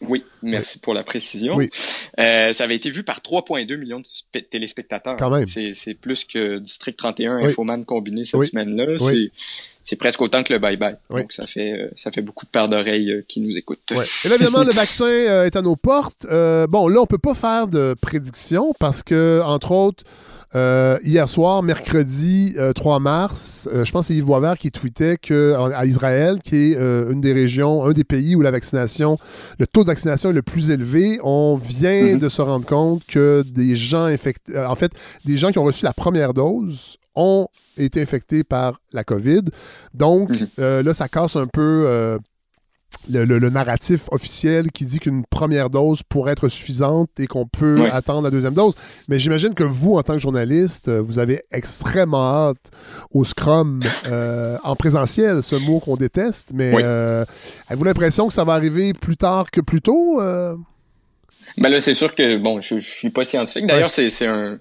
Oui, 0.00 0.24
merci 0.42 0.78
pour 0.78 0.94
la 0.94 1.02
précision. 1.02 1.58
Euh, 1.58 2.52
ça 2.52 2.64
avait 2.64 2.76
été 2.76 2.90
vu 2.90 3.02
par 3.02 3.18
3,2 3.18 3.76
millions 3.76 4.00
de 4.00 4.40
téléspectateurs. 4.40 5.16
Quand 5.16 5.30
même. 5.30 5.44
C'est 5.44 5.94
plus 5.94 6.24
que 6.24 6.58
District 6.58 6.96
31 6.96 7.38
Infoman 7.38 7.84
combiné 7.84 8.24
cette 8.24 8.42
semaine-là. 8.42 8.96
C'est 9.82 9.96
presque 9.96 10.20
autant 10.20 10.42
que 10.42 10.52
le 10.52 10.58
bye-bye. 10.58 10.98
Donc, 11.08 11.32
ça 11.32 11.46
fait, 11.46 11.72
euh, 11.72 11.88
ça 11.96 12.10
fait 12.10 12.20
beaucoup 12.20 12.44
de 12.44 12.50
paires 12.50 12.68
d'oreilles 12.68 13.10
euh, 13.10 13.24
qui 13.26 13.40
nous 13.40 13.56
écoutent. 13.56 13.80
Et 13.90 14.28
là, 14.28 14.34
évidemment, 14.34 14.62
le 14.62 14.72
vaccin 14.72 15.08
est 15.08 15.56
à 15.56 15.62
nos 15.62 15.76
portes. 15.76 16.26
bon, 16.26 16.88
là, 16.88 17.00
on 17.00 17.06
peut 17.06 17.16
pas 17.16 17.34
faire 17.34 17.66
de 17.66 17.96
prédiction 18.00 18.74
parce 18.78 19.02
que, 19.02 19.40
entre 19.44 19.72
autres, 19.72 20.04
euh, 20.54 20.98
hier 21.04 21.28
soir, 21.28 21.62
mercredi 21.62 22.56
3 22.74 22.96
euh, 22.96 22.98
mars, 23.00 23.68
euh, 23.70 23.84
je 23.84 23.92
pense 23.92 24.06
que 24.06 24.08
c'est 24.08 24.18
Yves 24.18 24.24
Boisvert 24.24 24.58
qui 24.58 24.70
tweetait 24.70 25.18
qu'à 25.18 25.84
Israël, 25.84 26.38
qui 26.42 26.56
est 26.56 26.74
une 26.76 27.20
des 27.20 27.32
régions, 27.32 27.84
un 27.84 27.92
des 27.92 28.04
pays 28.04 28.34
où 28.34 28.40
la 28.40 28.50
vaccination, 28.50 29.18
le 29.58 29.66
taux 29.66 29.82
de 29.82 29.88
vaccination 29.88 30.30
est 30.30 30.34
le 30.34 30.42
plus 30.42 30.70
élevé, 30.70 31.20
on 31.22 31.56
vient 31.56 32.14
mhm. 32.14 32.18
de 32.18 32.28
se 32.28 32.40
rendre 32.40 32.66
compte 32.66 33.04
que 33.06 33.44
des 33.46 33.76
gens 33.76 34.04
infectés, 34.04 34.58
en 34.58 34.74
fait, 34.74 34.92
des 35.24 35.36
gens 35.36 35.50
qui 35.50 35.58
ont 35.58 35.64
reçu 35.64 35.84
la 35.84 35.92
première 35.92 36.32
dose 36.32 36.96
ont 37.14 37.48
été 37.76 38.00
infectés 38.00 38.44
par 38.44 38.80
la 38.92 39.04
COVID. 39.04 39.42
Donc, 39.92 40.30
mhm. 40.30 40.80
là, 40.80 40.94
ça 40.94 41.08
casse 41.08 41.36
un 41.36 41.46
peu 41.46 42.18
le, 43.10 43.50
narratif 43.50 44.02
officiel 44.10 44.70
qui 44.70 44.84
dit 44.84 44.98
qu'une 44.98 45.24
première 45.24 45.70
dose 45.70 46.02
pourrait 46.02 46.32
être 46.32 46.48
suffisante 46.48 47.10
et 47.18 47.26
qu'on 47.26 47.46
peut 47.46 47.86
attendre 47.92 48.22
la 48.22 48.30
deuxième 48.30 48.54
dose. 48.54 48.74
Mais 49.08 49.18
j'imagine 49.18 49.54
que 49.54 49.64
vous, 49.64 49.96
en 49.96 50.02
tant 50.02 50.14
que 50.14 50.20
journaliste, 50.20 50.88
euh, 50.88 51.00
vous 51.00 51.18
avez 51.18 51.42
extrêmement 51.50 52.48
hâte 52.48 52.70
au 53.10 53.24
Scrum 53.24 53.80
euh, 54.06 54.58
en 54.62 54.76
présentiel, 54.76 55.42
ce 55.42 55.56
mot 55.56 55.80
qu'on 55.80 55.96
déteste. 55.96 56.50
Mais 56.52 56.72
euh, 56.74 57.24
avez-vous 57.68 57.84
l'impression 57.84 58.28
que 58.28 58.34
ça 58.34 58.44
va 58.44 58.54
arriver 58.54 58.92
plus 58.92 59.16
tard 59.16 59.50
que 59.50 59.60
plus 59.60 59.80
tôt? 59.80 60.20
Ben 61.56 61.70
là, 61.70 61.80
c'est 61.80 61.94
sûr 61.94 62.14
que, 62.14 62.36
bon, 62.36 62.60
je, 62.60 62.74
ne 62.74 62.80
suis 62.80 63.10
pas 63.10 63.24
scientifique. 63.24 63.66
D'ailleurs, 63.66 63.90
c'est 63.90 64.26
un 64.26 64.58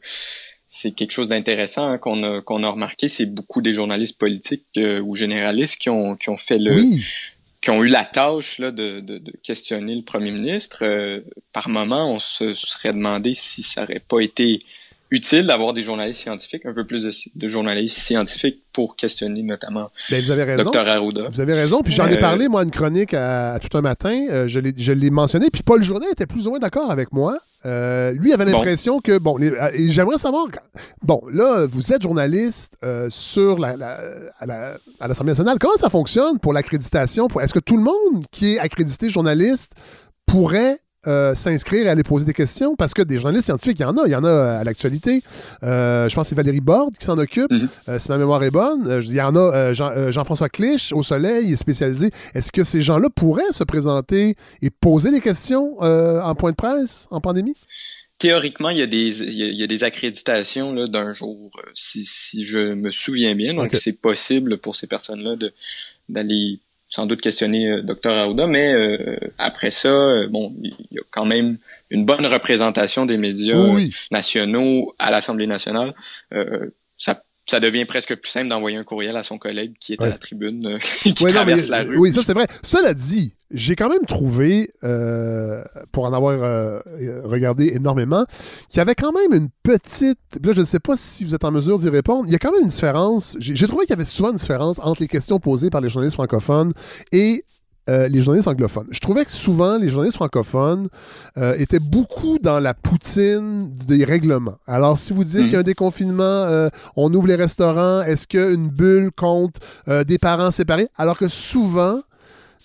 c'est 0.70 0.92
quelque 0.92 1.12
chose 1.12 1.30
d'intéressant 1.30 1.88
hein, 1.88 1.98
qu'on 1.98 2.24
a, 2.24 2.42
qu'on 2.42 2.62
a 2.62 2.70
remarqué. 2.70 3.08
C'est 3.08 3.26
beaucoup 3.26 3.62
des 3.62 3.72
journalistes 3.72 4.18
politiques 4.18 4.66
ou 4.78 5.16
généralistes 5.16 5.78
qui 5.78 5.90
ont, 5.90 6.18
qui 6.18 6.30
ont 6.30 6.36
fait 6.36 6.58
le, 6.60 6.82
ont 7.70 7.84
eu 7.84 7.88
la 7.88 8.06
tâche 8.06 8.60
de, 8.60 9.22
questionner 9.44 9.96
le 9.96 10.04
premier 10.04 10.32
ministre, 10.32 10.84
euh, 10.84 11.22
par 11.54 11.70
moment, 11.70 12.14
on 12.14 12.20
se 12.20 12.54
serait 12.54 12.94
demandé 12.94 13.34
si 13.34 13.64
ça 13.64 13.82
n'aurait 13.82 14.00
pas 14.00 14.20
été 14.20 14.60
utile 15.12 15.48
d'avoir 15.48 15.74
des 15.74 15.84
journalistes 15.84 16.22
scientifiques, 16.22 16.66
un 16.66 16.74
peu 16.74 16.86
plus 16.86 17.30
de, 17.34 17.48
journalistes 17.48 17.98
scientifiques 17.98 18.64
pour 18.74 18.96
questionner 18.96 19.42
notamment 19.42 19.90
ben, 20.12 20.24
vous 20.24 20.32
avez 20.32 20.44
raison. 20.44 20.70
Dr 20.70 20.88
Arruda. 20.88 21.30
Vous 21.32 21.42
avez 21.42 21.54
raison. 21.54 21.82
Puis 21.82 21.94
j'en 21.94 22.08
ai 22.08 22.18
euh, 22.18 22.20
parlé, 22.20 22.48
moi, 22.48 22.64
une 22.64 22.72
chronique 22.72 23.14
à, 23.14 23.58
tout 23.60 23.76
un 23.78 23.82
matin. 23.82 24.28
Euh, 24.30 24.48
je 24.48 24.92
l'ai 24.92 25.10
mentionné. 25.10 25.50
Puis 25.50 25.64
Paul 25.64 25.84
Journet 25.84 26.08
était 26.12 26.26
plus 26.26 26.48
ou 26.48 26.52
moins 26.52 26.60
d'accord 26.60 26.92
avec 26.92 27.12
moi. 27.14 27.38
Euh, 27.66 28.12
lui 28.14 28.34
avait 28.34 28.46
l'impression 28.46 29.00
que, 29.00 29.18
bon, 29.18 29.38
j'aimerais 29.88 30.18
savoir, 30.18 30.48
bon, 31.02 31.22
là, 31.32 31.66
vous 31.66 31.92
êtes 31.92 32.02
journaliste 32.02 32.78
sur 33.10 33.60
la, 33.60 33.76
à 34.40 35.08
l'Assemblée 35.08 35.32
nationale. 35.32 35.58
Comment 35.60 35.78
ça 35.78 35.90
fonctionne 35.90 36.40
pour 36.40 36.54
l'accréditation? 36.54 37.28
Est-ce 37.42 37.54
que 37.54 37.60
tout 37.60 37.78
le 37.78 37.84
monde 37.84 38.26
qui 38.32 38.56
est 38.56 38.60
accrédité 38.60 39.10
journaliste 39.10 39.72
pourrait 40.26 40.80
euh, 41.08 41.36
s'inscrire 41.36 41.86
et 41.86 41.90
aller 41.90 42.04
poser 42.04 42.26
des 42.26 42.34
questions 42.34 42.76
parce 42.76 42.94
que 42.94 43.02
des 43.02 43.18
journalistes 43.18 43.46
scientifiques, 43.46 43.80
il 43.80 43.84
y 43.84 43.86
en 43.86 43.98
a. 43.98 44.06
Il 44.06 44.12
y 44.12 44.16
en 44.16 44.24
a 44.24 44.58
à 44.60 44.64
l'actualité. 44.64 45.24
Euh, 45.64 46.10
je 46.10 46.16
pense 46.16 46.26
que 46.26 46.30
c'est 46.30 46.36
Valérie 46.36 46.62
Borde 46.62 46.98
qui 46.98 47.06
s'en 47.06 47.18
occupe, 47.18 47.52
mhm. 47.52 47.70
euh, 47.90 48.00
si 48.00 48.10
ma 48.10 48.18
mémoire 48.18 48.44
est 48.44 48.52
bonne. 48.52 49.02
Il 49.02 49.16
y 49.16 49.22
en 49.22 49.36
a 49.36 49.74
Jean-François 49.74 50.50
Clich 50.50 50.92
au 50.94 51.04
Soleil, 51.04 51.48
il 51.48 51.54
est 51.54 51.56
spécialisé. 51.56 52.12
Est-ce 52.34 52.52
que 52.52 52.64
ces 52.64 52.82
gens-là 52.82 53.10
pourraient 53.16 53.52
se 53.52 53.64
présenter 53.64 54.36
et 54.62 54.70
poser 54.70 55.12
des 55.12 55.22
questions 55.22 55.80
en 55.80 56.36
point 56.36 56.52
de 56.52 56.56
presse 56.56 57.08
en 57.12 57.22
pandémie? 57.22 57.56
Théoriquement, 58.20 58.72
il 58.72 58.80
y 58.80 58.82
a 58.82 58.88
des, 58.88 59.24
il 59.24 59.34
y 59.34 59.64
a, 59.64 59.68
des 59.68 59.84
accréditations 59.84 60.74
d'un 60.88 61.12
jour, 61.12 61.52
si, 61.76 62.44
je 62.44 62.74
me 62.74 62.90
souviens 62.90 63.36
bien. 63.36 63.54
Donc, 63.54 63.76
c'est 63.76 63.94
possible 63.94 64.58
pour 64.58 64.76
ces 64.76 64.88
personnes-là 64.88 65.36
d'aller 66.10 66.60
sans 66.90 67.06
doute 67.06 67.22
questionner 67.22 67.70
euh, 67.70 67.82
Dr 67.82 68.12
Aouda, 68.12 68.48
mais 68.48 68.74
euh, 68.74 69.18
après 69.38 69.72
ça, 69.72 69.90
euh, 69.90 70.28
bon, 70.28 70.54
il 70.62 70.74
y 70.92 71.00
a 71.00 71.04
quand 71.12 71.26
même 71.26 71.58
une 71.90 72.06
bonne 72.06 72.26
représentation 72.26 73.06
des 73.06 73.18
médias 73.18 73.58
nationaux 74.12 74.94
à 75.00 75.12
l'Assemblée 75.12 75.48
nationale. 75.48 75.94
ça 76.98 77.22
ça 77.50 77.62
devient 77.62 77.86
presque 77.86 78.14
plus 78.18 78.30
simple 78.30 78.50
d'envoyer 78.50 78.76
un 78.76 78.84
courriel 78.84 79.16
à 79.16 79.24
son 79.24 79.38
collègue 79.38 79.74
qui 79.80 79.94
est 79.94 80.04
à 80.04 80.08
la 80.08 80.18
tribune, 80.18 80.78
qui 81.02 81.14
traverse 81.14 81.70
la 81.70 81.84
rue. 81.84 81.98
Oui, 81.98 82.12
ça 82.12 82.22
c'est 82.22 82.34
vrai. 82.34 82.46
Cela 82.62 82.94
dit, 82.94 83.36
j'ai 83.52 83.76
quand 83.76 83.90
même 83.90 84.06
trouvé, 84.06 84.72
euh, 84.84 85.64
pour 85.92 86.06
en 86.06 86.14
avoir 86.14 86.38
euh, 86.42 86.80
regardé 87.24 87.72
énormément, 87.74 88.26
qu'il 88.70 88.78
y 88.78 88.82
avait 88.82 88.96
quand 88.96 89.14
même 89.14 89.34
une 89.34 89.50
petite. 89.64 90.20
Là, 90.44 90.52
je 90.52 90.60
ne 90.60 90.66
sais 90.66 90.80
pas 90.80 90.96
si 90.98 91.24
vous 91.24 91.34
êtes 91.34 91.46
en 91.46 91.52
mesure 91.52 91.78
d'y 91.78 91.90
répondre. 91.90 92.26
Il 92.28 92.32
y 92.32 92.36
a 92.36 92.40
quand 92.40 92.52
même 92.52 92.64
une 92.64 92.70
différence. 92.70 93.38
J'ai 93.40 93.68
trouvé 93.68 93.86
qu'il 93.86 93.92
y 93.96 94.00
avait 94.00 94.06
souvent 94.06 94.30
une 94.30 94.36
différence 94.36 94.80
entre 94.80 95.02
les 95.02 95.08
questions 95.08 95.40
posées 95.40 95.70
par 95.70 95.82
les 95.82 95.90
journalistes 95.90 96.16
francophones 96.16 96.74
et 97.14 97.46
euh, 97.90 98.10
les 98.10 98.22
journalistes 98.22 98.50
anglophones. 98.50 98.88
Je 98.92 99.00
trouvais 99.00 99.24
que 99.24 99.32
souvent, 99.32 99.78
les 99.78 99.88
journalistes 99.88 100.18
francophones 100.18 100.90
étaient 101.58 101.80
beaucoup 101.80 102.40
dans 102.40 102.60
la 102.60 102.74
poutine 102.74 103.74
des 103.88 104.04
règlements. 104.04 104.58
Alors, 104.68 104.98
si 104.98 105.14
vous 105.14 105.24
dites 105.24 105.38
mhm. 105.38 105.44
qu'il 105.44 105.54
y 105.54 105.56
a 105.56 105.60
un 105.60 105.64
déconfinement, 105.64 106.70
on 106.98 107.14
ouvre 107.14 107.28
les 107.28 107.36
restaurants, 107.36 108.02
est-ce 108.02 108.28
qu'une 108.28 108.68
bulle 108.68 109.12
compte 109.16 109.56
des 110.06 110.18
parents 110.18 110.52
séparés? 110.52 110.90
Alors 110.98 111.18
que 111.18 111.30
souvent, 111.30 112.02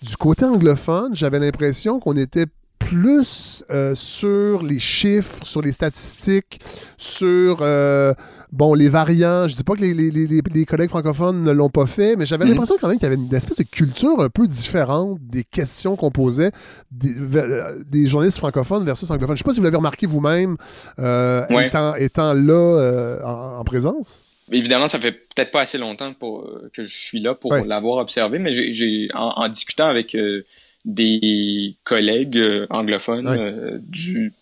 du 0.03 0.17
côté 0.17 0.45
anglophone, 0.45 1.15
j'avais 1.15 1.39
l'impression 1.39 2.01
qu'on 2.01 2.17
était 2.17 2.47
plus 2.81 3.65
euh, 3.71 3.95
sur 3.95 4.63
les 4.63 4.81
chiffres, 4.81 5.45
sur 5.45 5.63
les 5.63 5.71
statistiques, 5.71 6.61
sur 6.99 7.59
euh, 7.61 8.13
bon 8.51 8.75
les 8.75 8.89
variants. 8.89 9.47
Je 9.47 9.53
ne 9.53 9.57
dis 9.57 9.63
pas 9.63 9.75
que 9.75 9.83
les, 9.83 10.65
collègues 10.67 10.91
francophones 10.91 11.43
ne 11.45 11.53
l'ont 11.53 11.71
pas 11.71 11.87
fait, 11.87 12.17
mais 12.17 12.27
j'avais 12.27 12.45
mhm. 12.45 12.51
l'impression 12.51 12.77
quand 12.81 12.89
même 12.89 12.99
qu'il 12.99 13.09
y 13.09 13.13
avait 13.13 13.23
une 13.23 13.33
espèce 13.33 13.59
de 13.59 13.63
culture 13.63 14.21
un 14.21 14.29
peu 14.29 14.49
différente 14.49 15.19
des 15.23 15.45
questions 15.45 15.95
qu'on 15.95 16.11
posait 16.11 16.51
des, 16.91 17.15
euh, 17.37 18.07
journalistes 18.07 18.39
francophones 18.39 18.85
versus 18.85 19.09
anglophones. 19.11 19.37
Je 19.37 19.43
ne 19.43 19.45
sais 19.45 19.49
pas 19.49 19.53
si 19.53 19.61
vous 19.61 19.65
l'avez 19.65 19.77
remarqué 19.77 20.07
vous-même 20.07 20.57
étant, 20.99 22.33
là 22.35 23.19
en 23.25 23.65
présence 23.65 24.25
évidemment, 24.51 24.89
ça 24.89 24.99
fait 24.99 25.13
peut-être 25.13 25.51
pas 25.51 25.61
assez 25.61 25.79
longtemps 25.79 26.13
pour, 26.15 26.41
euh, 26.41 26.67
que 26.73 26.85
je 26.85 26.97
suis 26.97 27.21
là 27.21 27.35
pour 27.35 27.55
l'avoir 27.55 27.99
observé, 27.99 28.39
mais 28.39 28.53
j'ai, 28.53 29.09
en, 29.15 29.49
discutant 29.49 29.87
avec 29.87 30.15
euh, 30.15 30.45
des 30.85 31.77
collègues 31.85 32.39
euh, 32.39 32.67
anglophones 32.71 33.81
du, 33.89 34.33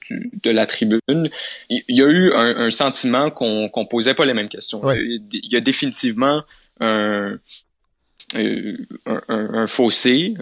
de 0.43 0.51
la 0.51 0.67
tribune, 0.67 1.31
il 1.69 1.83
y, 1.89 2.03
a 2.03 2.09
eu 2.09 2.33
un, 2.33 2.71
sentiment 2.71 3.31
qu'on 3.31 3.69
qu'on 3.69 3.87
posait 3.87 4.15
pas 4.15 4.25
les 4.25 4.35
mêmes 4.35 4.49
questions. 4.49 4.81
Il 4.93 5.23
y 5.33 5.57
a 5.57 5.61
définitivement 5.61 6.43
un, 6.81 7.39
un, 8.35 8.77
un 9.29 9.67
fossé 9.67 10.35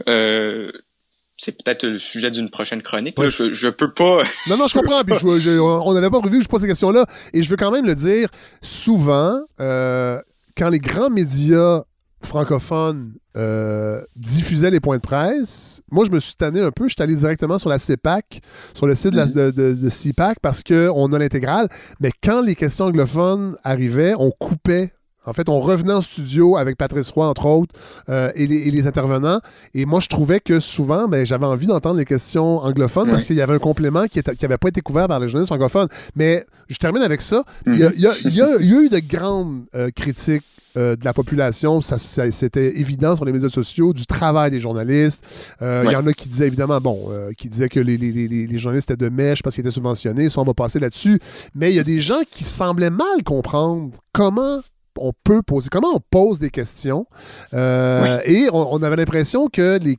c'est 1.39 1.53
peut-être 1.53 1.85
le 1.87 1.99
sujet 1.99 2.31
d'une 2.33 2.51
prochaine 2.51 2.83
chronique. 2.83 3.17
je, 3.17 3.53
je 3.53 3.69
peux 3.69 3.93
pas. 3.93 4.23
non, 4.49 4.57
non, 4.59 4.67
je 4.67 4.77
comprends. 4.77 5.03
puis 5.05 5.15
on 5.61 5.95
n'avait 5.95 6.11
pas 6.11 6.21
prévu 6.21 6.43
je 6.43 6.49
pose 6.49 6.61
ces 6.61 6.67
questions-là. 6.67 7.07
Et 7.33 7.43
je 7.43 7.49
veux 7.49 7.57
quand 7.57 7.71
même 7.71 7.87
le 7.87 7.95
dire, 7.95 8.29
souvent, 8.61 9.41
euh, 9.61 10.21
quand 10.57 10.69
les 10.69 10.81
grands 10.81 11.11
médias 11.11 11.85
francophones 12.21 13.15
euh, 13.37 14.03
diffusaient 14.17 14.73
les 14.73 14.81
points 14.81 14.97
de 14.97 15.03
presse, 15.03 15.81
moi, 15.93 16.05
je 16.05 16.11
me 16.11 16.19
suis 16.19 16.35
tanné 16.35 16.61
un 16.61 16.73
peu. 16.73 16.89
Je 16.89 16.95
suis 16.95 17.03
allé 17.03 17.15
directement 17.15 17.59
sur 17.59 17.71
la 17.71 17.79
CEPAC, 17.79 18.41
sur 18.75 18.89
le 18.89 18.97
site 18.97 19.13
de, 19.13 19.17
la, 19.17 19.27
de, 19.27 19.89
CIPAC, 19.89 20.41
parce 20.43 20.65
qu'on 20.65 21.13
a 21.13 21.19
l'intégrale. 21.21 21.69
Mais 22.01 22.11
quand 22.21 22.41
les 22.41 22.57
questions 22.57 22.87
anglophones 22.87 23.57
arrivaient, 23.63 24.15
on 24.19 24.33
coupait 24.33 24.91
en 25.29 25.35
fait, 25.35 25.49
on 25.51 25.61
revenait 25.61 25.93
en 25.93 26.01
studio 26.01 26.57
avec 26.57 26.79
Patrice 26.79 27.11
Roy, 27.11 27.27
entre 27.27 27.45
autres, 27.45 27.75
euh, 28.09 28.33
et, 28.35 28.47
les, 28.47 28.87
intervenants. 28.87 29.41
Et 29.75 29.85
moi, 29.85 30.01
je 30.01 30.09
trouvais 30.09 30.41
que 30.41 30.59
souvent, 30.59 31.07
ben, 31.07 31.27
j'avais 31.27 31.45
envie 31.45 31.67
d'entendre 31.67 31.99
les 31.99 32.07
questions 32.07 32.59
anglophones 32.61 33.11
parce 33.11 33.27
qu'il 33.27 33.37
y 33.37 33.43
avait 33.43 33.55
un 33.55 33.59
complément 33.59 34.07
qui 34.07 34.23
n'avait 34.43 34.57
pas 34.57 34.69
été 34.69 34.81
couvert 34.81 35.07
par 35.07 35.21
les 35.21 35.29
journalistes 35.29 35.53
francophones. 35.53 35.89
Mais 36.17 36.47
je 36.69 36.79
termine 36.79 37.03
avec 37.03 37.21
ça. 37.21 37.45
Il, 37.67 37.77
y 37.77 37.85
a, 37.85 38.61
eu 38.61 38.89
de 38.89 38.99
grandes 39.01 39.65
euh, 39.75 39.91
critiques 39.95 40.45
euh, 40.77 40.97
de 40.97 41.05
la 41.05 41.13
population, 41.13 41.81
ça, 41.81 41.99
c'était 41.99 42.79
évident 42.79 43.17
sur 43.17 43.25
les 43.25 43.33
médias 43.33 43.49
sociaux, 43.49 43.93
du 43.93 44.07
travail 44.07 44.51
des 44.51 44.61
journalistes. 44.61 45.23
Il 45.61 45.91
y 45.91 45.97
en 45.97 46.07
a 46.07 46.13
qui 46.15 46.29
disaient 46.29 46.47
évidemment, 46.47 46.81
bon, 46.81 47.11
qui 47.37 47.51
disaient 47.51 47.69
que 47.69 47.81
les, 47.81 47.99
les, 47.99 48.59
journalistes 48.59 48.91
étaient 48.91 49.05
de 49.05 49.11
mèche 49.11 49.43
parce 49.43 49.55
qu'ils 49.55 49.63
étaient 49.63 49.73
subventionnés, 49.73 50.31
ça 50.31 50.41
on 50.41 50.45
va 50.45 50.55
passer 50.55 50.79
là-dessus. 50.79 51.21
Mais 51.55 51.71
il 51.71 51.77
y 51.77 51.81
a 51.81 51.85
des 51.85 52.01
gens 52.01 52.21
qui 52.31 52.45
semblaient 52.45 52.91
mal 52.91 53.23
comprendre 53.25 53.91
comment 54.13 54.61
on 55.01 55.13
peut 55.25 55.43
poser, 55.43 55.69
comment 55.71 55.95
on 55.95 56.01
pose 56.11 56.39
des 56.39 56.51
questions. 56.51 57.07
Euh, 57.55 58.21
et 58.25 58.49
on, 58.53 58.83
avait 58.83 58.97
l'impression 58.97 59.49
que 59.49 59.79
les, 59.79 59.97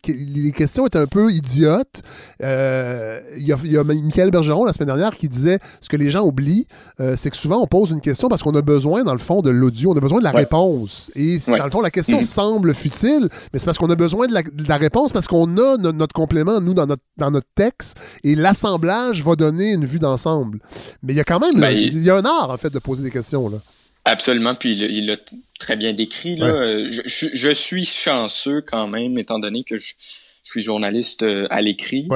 questions 0.52 0.88
étaient 0.88 1.00
un 1.00 1.08
peu 1.08 1.32
idiotes. 1.32 2.02
Euh, 2.44 3.20
il 3.38 3.48
y, 3.48 3.78
a, 3.78 3.84
Michael 3.84 4.32
Bergeron 4.32 4.66
la 4.66 4.74
semaine 4.74 4.88
dernière 4.88 5.16
qui 5.16 5.30
disait 5.30 5.60
ce 5.82 5.90
que 5.90 5.98
les 5.98 6.10
gens 6.10 6.24
oublient, 6.24 6.68
euh, 7.00 7.16
c'est 7.18 7.30
que 7.30 7.38
souvent 7.38 7.62
on 7.62 7.68
pose 7.68 7.92
une 7.92 8.02
question 8.02 8.28
parce 8.30 8.42
qu'on 8.42 8.56
a 8.56 8.62
besoin, 8.62 9.04
dans 9.04 9.14
le 9.14 9.20
fond, 9.20 9.42
de 9.42 9.50
l'audio, 9.50 9.92
on 9.94 9.98
a 9.98 10.02
besoin 10.02 10.20
de 10.20 10.24
la 10.24 10.32
réponse. 10.32 11.12
Et 11.16 11.40
dans 11.48 11.66
le 11.66 11.72
fond, 11.72 11.82
la 11.82 11.92
question 11.92 12.20
mm-hmm. 12.20 12.24
semble 12.24 12.74
futile, 12.74 13.30
mais 13.54 13.60
c'est 13.60 13.66
parce 13.66 13.78
qu'on 13.78 13.90
a 13.90 13.96
besoin 13.96 14.28
de 14.28 14.34
la, 14.68 14.78
réponse 14.78 15.12
parce 15.12 15.28
qu'on 15.28 15.58
a 15.58 15.78
notre, 15.78 16.14
complément, 16.14 16.62
nous, 16.62 16.74
dans 16.74 16.86
notre, 16.86 17.04
dans 17.18 17.32
notre 17.32 17.50
texte, 17.56 17.98
et 18.24 18.36
l'assemblage 18.36 19.24
va 19.24 19.36
donner 19.36 19.72
une 19.74 19.86
vue 19.86 20.00
d'ensemble. 20.00 20.60
Mais 21.04 21.14
il 21.14 21.18
y 21.18 21.20
a 21.20 21.24
quand 21.24 21.40
même, 21.40 21.60
ben, 21.60 21.72
il 21.72 22.04
y 22.04 22.10
a 22.10 22.16
un 22.16 22.26
art, 22.26 22.50
en 22.50 22.58
fait, 22.58 22.70
de 22.70 22.80
poser 22.80 23.04
des 23.04 23.12
questions. 23.12 23.50
Là. 23.50 23.58
Absolument, 24.06 24.56
puis 24.56 24.78
il 24.78 25.06
l'a 25.06 25.18
très 25.60 25.76
bien 25.76 25.94
décrit. 25.94 26.36
Là. 26.36 26.48
Euh, 26.48 26.90
je, 26.90 27.50
suis 27.52 27.86
chanceux 27.86 28.62
quand 28.62 28.88
même, 28.88 29.18
étant 29.18 29.40
donné 29.40 29.64
que 29.64 29.78
je, 29.78 29.94
suis 30.42 30.64
journaliste 30.64 31.22
euh, 31.22 31.46
à 31.52 31.62
l'écrit. 31.62 32.08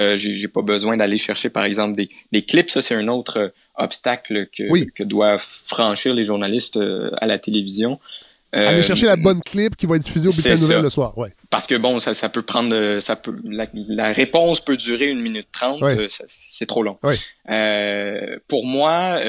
Euh, 0.00 0.16
j'ai 0.16 0.46
pas 0.46 0.62
besoin 0.62 0.96
d'aller 0.96 1.18
chercher, 1.18 1.50
par 1.50 1.64
exemple, 1.64 1.96
des, 1.96 2.42
clips. 2.42 2.70
Ça, 2.70 2.82
c'est 2.82 2.94
un 2.94 3.08
autre 3.08 3.52
obstacle 3.74 4.46
que, 4.46 4.90
que 4.90 5.02
doivent 5.02 5.44
franchir 5.44 6.14
les 6.14 6.22
journalistes 6.22 6.78
à 7.20 7.26
la 7.26 7.38
télévision. 7.38 7.98
Aller 8.52 8.82
chercher 8.82 9.06
la 9.06 9.16
bonne 9.16 9.40
clip 9.40 9.76
qui 9.76 9.86
va 9.86 9.96
être 9.96 10.02
diffusée 10.02 10.28
au 10.28 10.32
bulletin 10.32 10.54
de 10.54 10.60
nouvelles 10.60 10.82
le 10.82 10.90
soir. 10.90 11.16
Ouais. 11.16 11.32
Parce 11.48 11.66
que 11.66 11.76
bon, 11.76 12.00
ça, 12.00 12.14
ça 12.14 12.28
peut 12.28 12.42
prendre, 12.42 12.98
ça 13.00 13.16
peut, 13.16 13.34
la, 13.44 14.12
réponse 14.12 14.60
peut 14.60 14.76
durer 14.76 15.08
une 15.08 15.20
minute 15.20 15.48
trente. 15.50 15.82
C'est 16.26 16.66
trop 16.66 16.82
long. 16.82 16.98
pour 18.46 18.66
moi, 18.66 19.20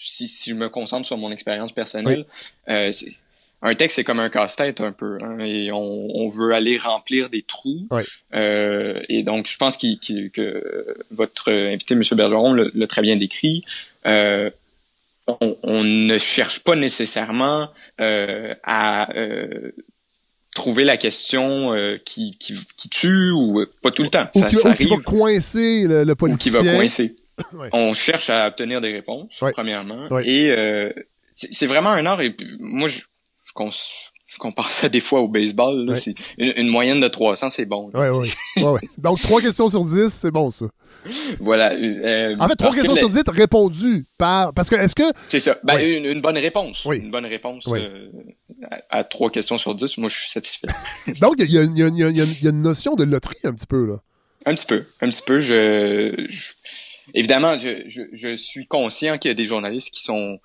si, 0.00 0.26
si, 0.28 0.50
je 0.50 0.54
me 0.54 0.68
concentre 0.68 1.06
sur 1.06 1.18
mon 1.18 1.30
expérience 1.30 1.72
personnelle, 1.72 2.24
euh, 2.68 2.92
un 3.62 3.74
texte, 3.74 3.96
c'est 3.96 4.04
comme 4.04 4.20
un 4.20 4.30
casse-tête 4.30 4.80
un 4.80 4.92
peu. 4.92 5.18
Hein, 5.20 5.38
et 5.40 5.70
on, 5.70 6.08
on, 6.16 6.28
veut 6.28 6.54
aller 6.54 6.78
remplir 6.78 7.28
des 7.28 7.42
trous. 7.42 7.86
Euh, 8.34 9.00
et 9.08 9.22
donc, 9.22 9.46
je 9.46 9.56
pense 9.58 9.76
que 9.76 10.96
votre 11.10 11.52
invité, 11.52 11.94
M. 11.94 12.02
Bergeron, 12.12 12.54
l'a 12.54 12.86
très 12.86 13.02
bien 13.02 13.16
décrit. 13.16 13.62
Euh, 14.06 14.50
on, 15.26 15.56
on, 15.62 15.84
ne 15.84 16.16
cherche 16.16 16.60
pas 16.60 16.74
nécessairement 16.74 17.68
euh, 18.00 18.54
à 18.64 19.08
trouver 20.54 20.84
la 20.84 20.96
question 20.96 21.72
euh, 21.72 21.98
qui, 22.04 22.36
qui, 22.38 22.54
qui, 22.76 22.88
tue 22.88 23.30
ou 23.30 23.64
pas 23.82 23.90
tout 23.90 24.02
le 24.02 24.08
temps. 24.08 24.28
Ou, 24.34 24.40
ça, 24.40 24.48
qui, 24.48 24.56
ça 24.56 24.74
qui, 24.74 24.88
va 24.88 24.96
coincer 24.96 25.84
le, 25.86 26.04
le 26.04 26.14
politicien. 26.14 26.60
Ou 26.60 26.62
qui 26.62 26.68
va 26.68 26.76
coincer. 26.76 27.16
On 27.72 27.94
cherche 27.94 28.30
à 28.30 28.48
obtenir 28.48 28.80
des 28.80 28.92
réponses, 28.92 29.42
premièrement. 29.52 30.08
Et 30.20 30.50
euh, 30.50 30.92
c'est 31.32 31.66
vraiment 31.66 31.90
un 31.90 32.06
art. 32.06 32.20
Et 32.20 32.36
moi, 32.58 32.88
je, 32.88 33.00
compare 34.38 34.70
ça 34.70 34.88
des 34.88 35.00
fois 35.00 35.20
au 35.20 35.28
baseball. 35.28 35.92
Une, 36.38 36.68
moyenne 36.68 37.00
de 37.00 37.08
300, 37.08 37.50
c'est 37.50 37.66
bon. 37.66 37.90
Donc, 38.98 39.20
3 39.20 39.40
questions 39.40 39.68
sur 39.68 39.84
10, 39.84 40.08
c'est 40.08 40.30
bon, 40.30 40.50
ça. 40.50 40.66
Voilà. 41.38 41.72
Euh, 41.72 42.36
en 42.38 42.48
fait, 42.48 42.56
3 42.56 42.72
questions 42.72 42.96
sur 42.96 43.10
10 43.10 43.22
répondues 43.28 44.06
par. 44.18 44.52
Parce 44.52 44.70
que, 44.70 44.76
est-ce 44.76 44.94
que. 44.94 45.10
C'est 45.28 45.40
ça. 45.40 45.58
Ben, 45.64 45.78
une, 45.78 46.20
bonne 46.20 46.38
réponse. 46.38 46.84
Une 46.84 47.10
bonne 47.10 47.26
réponse 47.26 47.66
euh, 47.68 48.10
à, 48.90 49.04
3 49.04 49.30
questions 49.30 49.58
sur 49.58 49.74
10, 49.74 49.98
moi, 49.98 50.08
je 50.08 50.16
suis 50.16 50.30
satisfait. 50.30 50.68
Donc, 51.20 51.36
il 51.38 51.50
y, 51.50 51.58
a 51.58 51.62
une 51.62 52.62
notion 52.62 52.94
de 52.94 53.04
loterie 53.04 53.38
un 53.44 53.54
petit 53.54 53.66
peu, 53.66 53.86
là. 53.86 53.96
Un 54.46 54.54
petit 54.54 54.66
peu. 54.66 54.84
Un 55.00 55.08
petit 55.08 55.22
peu. 55.22 55.40
je 55.40 56.26
évidemment, 57.14 57.56
je, 57.58 58.34
suis 58.34 58.66
conscient 58.66 59.18
qu'il 59.18 59.30
y 59.30 59.32
a 59.32 59.34
des 59.34 59.44
journalistes 59.44 59.90
qui 59.90 60.02
sont 60.02 60.38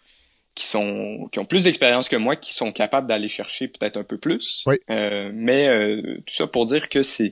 qui 0.55 0.65
sont 0.65 1.27
qui 1.33 1.39
ont 1.39 1.45
plus 1.45 1.63
d'expérience 1.63 2.07
que 2.07 2.15
moi, 2.15 2.37
qui 2.37 2.53
sont 2.53 2.71
capables 2.71 3.07
d'aller 3.07 3.27
chercher 3.27 3.67
peut-être 3.67 3.97
un 3.97 4.03
peu 4.03 4.17
plus. 4.17 4.65
Euh, 4.89 5.29
mais 5.33 5.67
euh, 5.67 6.21
tout 6.25 6.33
ça 6.33 6.47
pour 6.47 6.65
dire 6.65 6.87
que 6.87 7.03
c'est 7.03 7.31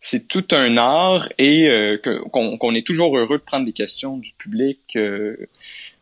c'est 0.00 0.26
tout 0.26 0.46
un 0.52 0.78
art 0.78 1.28
et 1.36 1.68
euh, 1.68 1.98
qu'on 1.98 2.74
est 2.74 2.86
toujours 2.86 3.16
heureux 3.16 3.36
de 3.36 3.42
prendre 3.42 3.66
des 3.66 3.72
questions 3.72 4.16
du 4.16 4.32
public, 4.32 4.98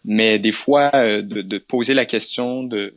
mais 0.04 0.38
des 0.38 0.52
fois 0.52 0.90
de, 0.92 1.58
poser 1.58 1.94
la 1.94 2.06
question 2.06 2.62
de 2.62 2.94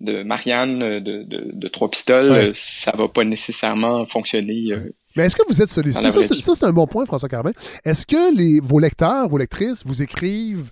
de 0.00 0.22
Marianne 0.22 0.98
de, 0.98 1.22
de, 1.22 1.68
Trois 1.68 1.90
Pistoles, 1.90 2.54
ça 2.54 2.92
va 2.96 3.06
pas 3.06 3.22
nécessairement 3.22 4.04
fonctionner. 4.04 4.72
Mais 5.16 5.24
est-ce 5.24 5.36
que 5.36 5.42
vous 5.48 5.60
êtes 5.60 5.70
sollicité? 5.70 6.10
Ça, 6.10 6.54
c'est 6.54 6.64
un 6.64 6.72
bon 6.72 6.86
point, 6.86 7.04
François 7.04 7.28
Carbin. 7.28 7.52
Est-ce 7.84 8.06
que 8.06 8.34
les, 8.34 8.60
vos 8.60 8.78
lecteurs, 8.78 9.28
vos 9.28 9.38
lectrices 9.38 9.82
vous 9.84 10.02
écrivent 10.02 10.70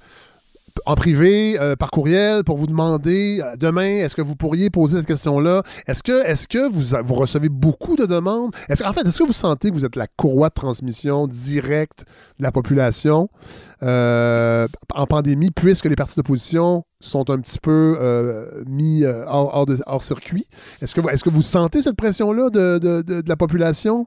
en 0.87 0.95
privé, 0.95 1.59
euh, 1.61 1.77
par 1.77 1.91
courriel, 1.91 2.45
pour 2.45 2.57
vous 2.57 2.67
demander 2.67 3.41
euh, 3.43 3.57
demain, 3.57 3.99
est-ce 3.99 4.17
que 4.17 4.23
vous 4.23 4.37
pourriez 4.37 4.71
poser 4.71 4.99
cette 4.99 5.07
question-là? 5.07 5.63
Est-ce 5.87 6.03
que, 6.03 6.25
est 6.25 6.47
que 6.47 6.71
vous, 6.71 6.97
vous 7.05 7.15
recevez 7.15 7.49
beaucoup 7.49 7.97
de 7.97 8.07
demandes? 8.07 8.55
Est-ce, 8.69 8.85
en 8.85 8.93
fait, 8.93 9.07
est-ce 9.07 9.19
que 9.19 9.27
vous 9.27 9.33
sentez 9.33 9.71
que 9.71 9.75
vous 9.75 9.85
êtes 9.85 9.97
la 9.97 10.07
courroie 10.07 10.49
de 10.49 10.55
transmission 10.55 11.27
directe 11.27 12.05
de 12.39 12.45
la 12.45 12.53
population 12.53 13.29
euh, 13.83 14.67
en 14.95 15.07
pandémie, 15.07 15.51
puisque 15.51 15.87
les 15.87 15.97
partis 15.97 16.17
d'opposition 16.17 16.85
sont 17.01 17.31
un 17.31 17.39
petit 17.39 17.59
peu 17.59 17.99
mis 18.67 19.05
hors, 19.05 19.67
hors, 19.87 20.03
circuit? 20.03 20.47
Est-ce 20.81 20.95
que, 20.95 21.01
est-ce 21.11 21.25
que 21.25 21.31
vous 21.31 21.43
sentez 21.43 21.83
cette 21.83 21.97
pression-là 21.97 22.51
de, 22.51 22.79
de 22.79 23.29
la 23.29 23.37
population? 23.37 24.07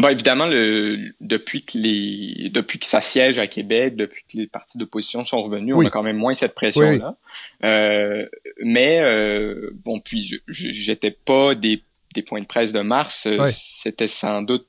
Bon, 0.00 0.08
évidemment, 0.08 0.46
le, 0.46 1.12
depuis, 1.20 1.62
que 1.62 1.76
les, 1.76 2.48
depuis 2.48 2.78
que 2.78 2.86
ça 2.86 3.02
siège 3.02 3.38
à 3.38 3.46
Québec, 3.46 3.96
depuis 3.96 4.22
que 4.22 4.38
les 4.38 4.46
partis 4.46 4.78
d'opposition 4.78 5.24
sont 5.24 5.42
revenus, 5.42 5.74
on 5.74 5.84
a 5.84 5.90
quand 5.90 6.02
même 6.02 6.16
moins 6.16 6.32
cette 6.32 6.54
pression-là. 6.54 7.16
Euh, 7.64 8.26
mais, 8.62 9.00
euh, 9.02 9.70
bon, 9.84 10.00
puis 10.00 10.40
j'étais 10.48 11.10
pas 11.10 11.54
des, 11.54 11.82
des 12.14 12.22
points 12.22 12.40
de 12.40 12.46
presse 12.46 12.72
de 12.72 12.80
mars, 12.80 13.26
euh, 13.26 13.50
c'était 13.54 14.08
sans 14.08 14.40
doute 14.40 14.66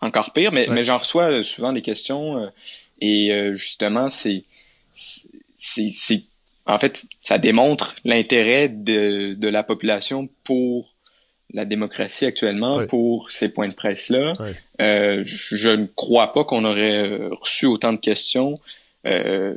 encore 0.00 0.32
pire, 0.32 0.50
mais, 0.50 0.66
mais 0.68 0.82
j'en 0.82 0.98
reçois 0.98 1.44
souvent 1.44 1.72
des 1.72 1.82
questions 1.82 2.50
et 3.00 3.30
justement, 3.52 4.10
c'est, 4.10 4.42
c'est, 4.92 6.24
en 6.66 6.80
fait, 6.80 6.94
ça 7.20 7.38
démontre 7.38 7.94
l'intérêt 8.04 8.68
de, 8.68 9.34
de 9.34 9.48
la 9.48 9.62
population 9.62 10.28
pour 10.42 10.91
la 11.52 11.64
démocratie 11.64 12.26
actuellement 12.26 12.86
pour 12.86 13.30
ces 13.30 13.48
points 13.48 13.68
de 13.68 13.74
presse-là. 13.74 14.34
Euh, 14.80 15.22
je, 15.24 15.70
ne 15.70 15.86
crois 15.86 16.32
pas 16.32 16.44
qu'on 16.44 16.64
aurait 16.64 16.96
euh, 16.96 17.28
reçu 17.40 17.66
autant 17.66 17.92
de 17.92 17.98
questions 17.98 18.60
euh, 19.06 19.54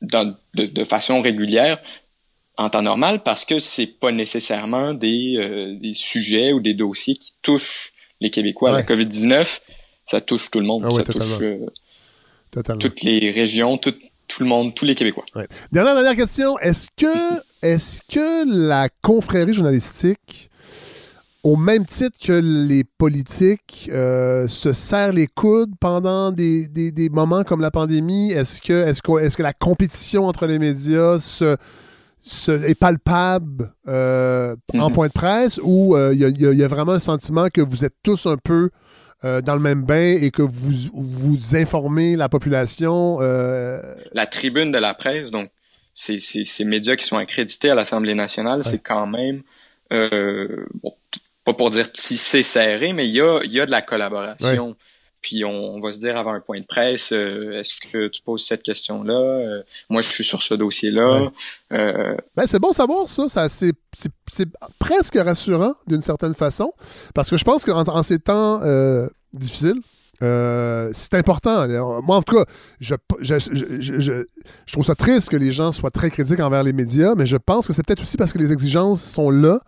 dans, 0.00 0.36
de, 0.54 0.84
façon 0.84 1.20
régulière 1.20 1.78
en 2.56 2.70
temps 2.70 2.82
normal 2.82 3.22
parce 3.22 3.44
que 3.44 3.58
c'est 3.58 3.86
pas 3.86 4.12
nécessairement 4.12 4.94
des, 4.94 5.76
des, 5.80 5.92
sujets 5.92 6.52
ou 6.52 6.60
des 6.60 6.74
dossiers 6.74 7.16
qui 7.16 7.34
touchent 7.42 7.92
les 8.20 8.30
Québécois. 8.30 8.72
La 8.72 8.82
COVID-19, 8.82 9.60
ça 10.06 10.20
touche 10.20 10.50
tout 10.50 10.60
le 10.60 10.66
monde. 10.66 10.84
Ah 10.86 10.90
ça 10.90 11.02
touche 11.02 11.42
toutes 12.80 13.02
les 13.02 13.30
régions, 13.30 13.76
tout, 13.76 13.94
tout 14.26 14.42
le 14.42 14.48
monde, 14.48 14.74
tous 14.74 14.86
les 14.86 14.94
Québécois. 14.94 15.24
Dernière, 15.70 15.94
dernière 15.94 16.16
question. 16.16 16.58
Est-ce 16.60 16.88
que, 16.96 17.42
est-ce 17.60 18.00
que 18.08 18.68
la 18.68 18.88
confrérie 19.02 19.52
journalistique 19.52 20.50
au 21.46 21.54
même 21.54 21.86
titre 21.86 22.18
que 22.20 22.32
les 22.32 22.82
politiques 22.82 23.88
euh, 23.92 24.48
se 24.48 24.72
serrent 24.72 25.12
les 25.12 25.28
coudes 25.28 25.70
pendant 25.78 26.32
des, 26.32 26.68
moments 27.12 27.44
comme 27.44 27.60
la 27.60 27.70
pandémie, 27.70 28.32
est-ce 28.32 28.60
que, 28.60 28.88
est 28.88 29.00
que, 29.00 29.24
est 29.24 29.36
que 29.36 29.44
la 29.44 29.52
compétition 29.52 30.26
entre 30.26 30.48
les 30.48 30.58
médias 30.58 31.20
se, 31.20 31.56
est 32.50 32.74
palpable 32.74 33.72
euh, 33.86 34.56
en 34.74 34.88
mhm. 34.88 34.92
point 34.92 35.06
de 35.06 35.12
presse? 35.12 35.60
Ou 35.62 35.96
il 35.96 36.24
euh, 36.24 36.54
y, 36.54 36.64
a 36.64 36.68
vraiment 36.68 36.92
un 36.92 36.98
sentiment 36.98 37.46
que 37.48 37.60
vous 37.60 37.84
êtes 37.84 37.94
tous 38.02 38.26
un 38.26 38.38
peu 38.38 38.70
euh, 39.24 39.40
dans 39.40 39.54
le 39.54 39.62
même 39.62 39.84
bain 39.84 40.18
et 40.20 40.32
que 40.32 40.42
vous, 40.42 40.90
vous 40.94 41.54
informez 41.54 42.16
la 42.16 42.28
population. 42.28 43.20
La 43.20 44.26
tribune 44.26 44.72
de 44.72 44.78
la 44.78 44.94
presse, 44.94 45.30
donc 45.30 45.50
ces, 45.94 46.18
ces, 46.18 46.64
médias 46.64 46.96
qui 46.96 47.06
sont 47.06 47.18
accrédités 47.18 47.70
à 47.70 47.76
l'Assemblée 47.76 48.16
nationale, 48.16 48.64
c'est 48.64 48.82
quand 48.82 49.06
même, 49.06 49.42
pas 51.46 51.54
pour 51.54 51.70
dire 51.70 51.90
tissé 51.90 52.42
serré, 52.42 52.92
mais 52.92 53.08
il 53.08 53.14
y 53.14 53.20
a, 53.22 53.40
y 53.44 53.60
a 53.60 53.66
de 53.66 53.70
la 53.70 53.80
collaboration 53.80 54.76
puis 55.26 55.44
on, 55.44 55.80
va 55.80 55.92
se 55.92 55.98
dire 55.98 56.16
avant 56.16 56.34
un 56.34 56.40
point 56.40 56.60
de 56.60 56.66
presse, 56.66 57.10
euh, 57.10 57.58
est-ce 57.58 57.74
que 57.92 58.06
tu 58.06 58.22
poses 58.24 58.44
cette 58.48 58.62
question-là? 58.62 59.12
Euh, 59.12 59.62
moi, 59.90 60.00
je 60.00 60.06
suis 60.06 60.24
sur 60.24 60.40
ce 60.40 60.54
dossier-là. 60.54 61.32
Euh, 61.72 62.16
ben, 62.36 62.46
c'est 62.46 62.60
bon 62.60 62.72
savoir 62.72 63.08
ça. 63.08 63.28
ça 63.28 63.48
c'est, 63.48 63.72
presque 64.78 65.16
rassurant 65.16 65.74
d'une 65.88 66.00
certaine 66.00 66.34
façon, 66.34 66.72
parce 67.12 67.28
que 67.28 67.36
je 67.36 67.44
pense 67.44 67.64
qu'en 67.64 67.82
en 67.82 68.02
ces 68.04 68.20
temps 68.20 68.60
difficiles, 69.32 69.80
c'est 70.20 71.14
important. 71.14 71.66
Moi, 72.02 72.16
en 72.16 72.22
tout 72.22 72.36
cas, 72.36 72.44
je, 72.78 72.94
je, 73.20 74.24
trouve 74.70 74.84
ça 74.84 74.94
triste 74.94 75.30
que 75.30 75.36
les 75.36 75.50
gens 75.50 75.72
soient 75.72 75.90
très 75.90 76.10
critiques 76.10 76.38
envers 76.38 76.62
les 76.62 76.72
médias, 76.72 77.14
mais 77.16 77.26
je 77.26 77.36
pense 77.36 77.66
que 77.66 77.72
c'est 77.72 77.84
peut-être 77.84 78.02
aussi 78.02 78.16
parce 78.16 78.32
que 78.32 78.38
les 78.38 78.52
exigences 78.52 79.02
sont 79.02 79.30
là, 79.30 79.58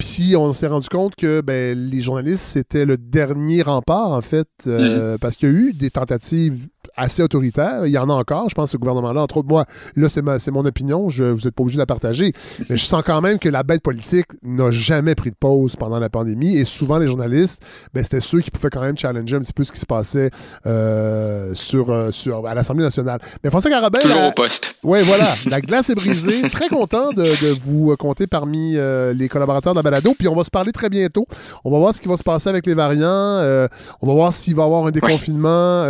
puis 0.00 0.34
on 0.34 0.54
s'est 0.54 0.66
rendu 0.66 0.88
compte 0.88 1.14
que 1.14 1.42
ben, 1.42 1.78
les 1.78 2.00
journalistes, 2.00 2.42
c'était 2.42 2.86
le 2.86 2.96
dernier 2.96 3.60
rempart, 3.60 4.12
en 4.12 4.22
fait, 4.22 4.48
euh, 4.66 5.16
mm-hmm. 5.16 5.18
parce 5.18 5.36
qu'il 5.36 5.50
y 5.50 5.52
a 5.52 5.54
eu 5.54 5.72
des 5.74 5.90
tentatives 5.90 6.66
assez 6.96 7.22
autoritaire. 7.22 7.86
Il 7.86 7.92
y 7.92 7.98
en 7.98 8.08
a 8.08 8.12
encore, 8.12 8.48
je 8.48 8.54
pense, 8.54 8.70
ce 8.70 8.76
gouvernement-là. 8.76 9.22
Entre 9.22 9.38
autres, 9.38 9.48
moi, 9.48 9.64
là, 9.96 10.08
c'est 10.08 10.50
mon 10.50 10.64
opinion. 10.64 11.08
Je, 11.08 11.24
vous 11.24 11.40
n'êtes 11.44 11.54
pas 11.54 11.62
obligé 11.62 11.76
de 11.76 11.82
la 11.82 11.86
partager. 11.86 12.32
Mais 12.68 12.76
je 12.76 12.84
sens 12.84 13.02
quand 13.04 13.20
même 13.20 13.38
que 13.38 13.48
la 13.48 13.62
bête 13.62 13.82
politique 13.82 14.26
n'a 14.42 14.70
jamais 14.70 15.14
pris 15.14 15.30
de 15.30 15.36
pause 15.38 15.76
pendant 15.76 15.98
la 15.98 16.08
pandémie. 16.08 16.56
Et 16.56 16.64
souvent, 16.64 16.98
les 16.98 17.08
journalistes, 17.08 17.62
ben, 17.94 18.02
c'était 18.02 18.20
ceux 18.20 18.40
qui 18.40 18.50
pouvaient 18.50 18.70
quand 18.70 18.80
même 18.80 18.98
challenger 18.98 19.36
un 19.36 19.40
petit 19.40 19.52
peu 19.52 19.64
ce 19.64 19.72
qui 19.72 19.80
se 19.80 19.86
passait 19.86 20.30
euh, 20.66 21.54
sur, 21.54 21.90
euh, 21.90 22.10
sur, 22.10 22.46
à 22.46 22.54
l'Assemblée 22.54 22.84
nationale. 22.84 23.20
Mais 23.42 23.50
François 23.50 23.70
Carabin... 23.70 23.98
Toujours 23.98 24.28
au 24.28 24.32
poste. 24.32 24.76
Oui, 24.82 25.00
voilà. 25.04 25.28
la 25.48 25.60
glace 25.60 25.90
est 25.90 25.94
brisée. 25.94 26.42
Très 26.50 26.68
content 26.68 27.08
de, 27.08 27.24
vous 27.60 27.94
compter 27.96 28.26
parmi 28.26 28.76
euh, 28.76 29.12
les 29.12 29.28
collaborateurs 29.28 29.72
de 29.72 29.78
la 29.78 29.82
balado. 29.90 30.14
Puis 30.18 30.26
on 30.26 30.34
va 30.34 30.42
se 30.44 30.50
parler 30.50 30.72
très 30.72 30.88
bientôt. 30.88 31.26
On 31.64 31.70
va 31.70 31.78
voir 31.78 31.94
ce 31.94 32.00
qui 32.00 32.08
va 32.08 32.16
se 32.16 32.24
passer 32.24 32.48
avec 32.48 32.66
les 32.66 32.74
variants. 32.74 33.68
on 34.00 34.06
va 34.06 34.12
voir 34.12 34.32
s'il 34.32 34.56
va 34.56 34.62
y 34.62 34.66
avoir 34.66 34.86
un 34.86 34.90
déconfinement 34.90 35.84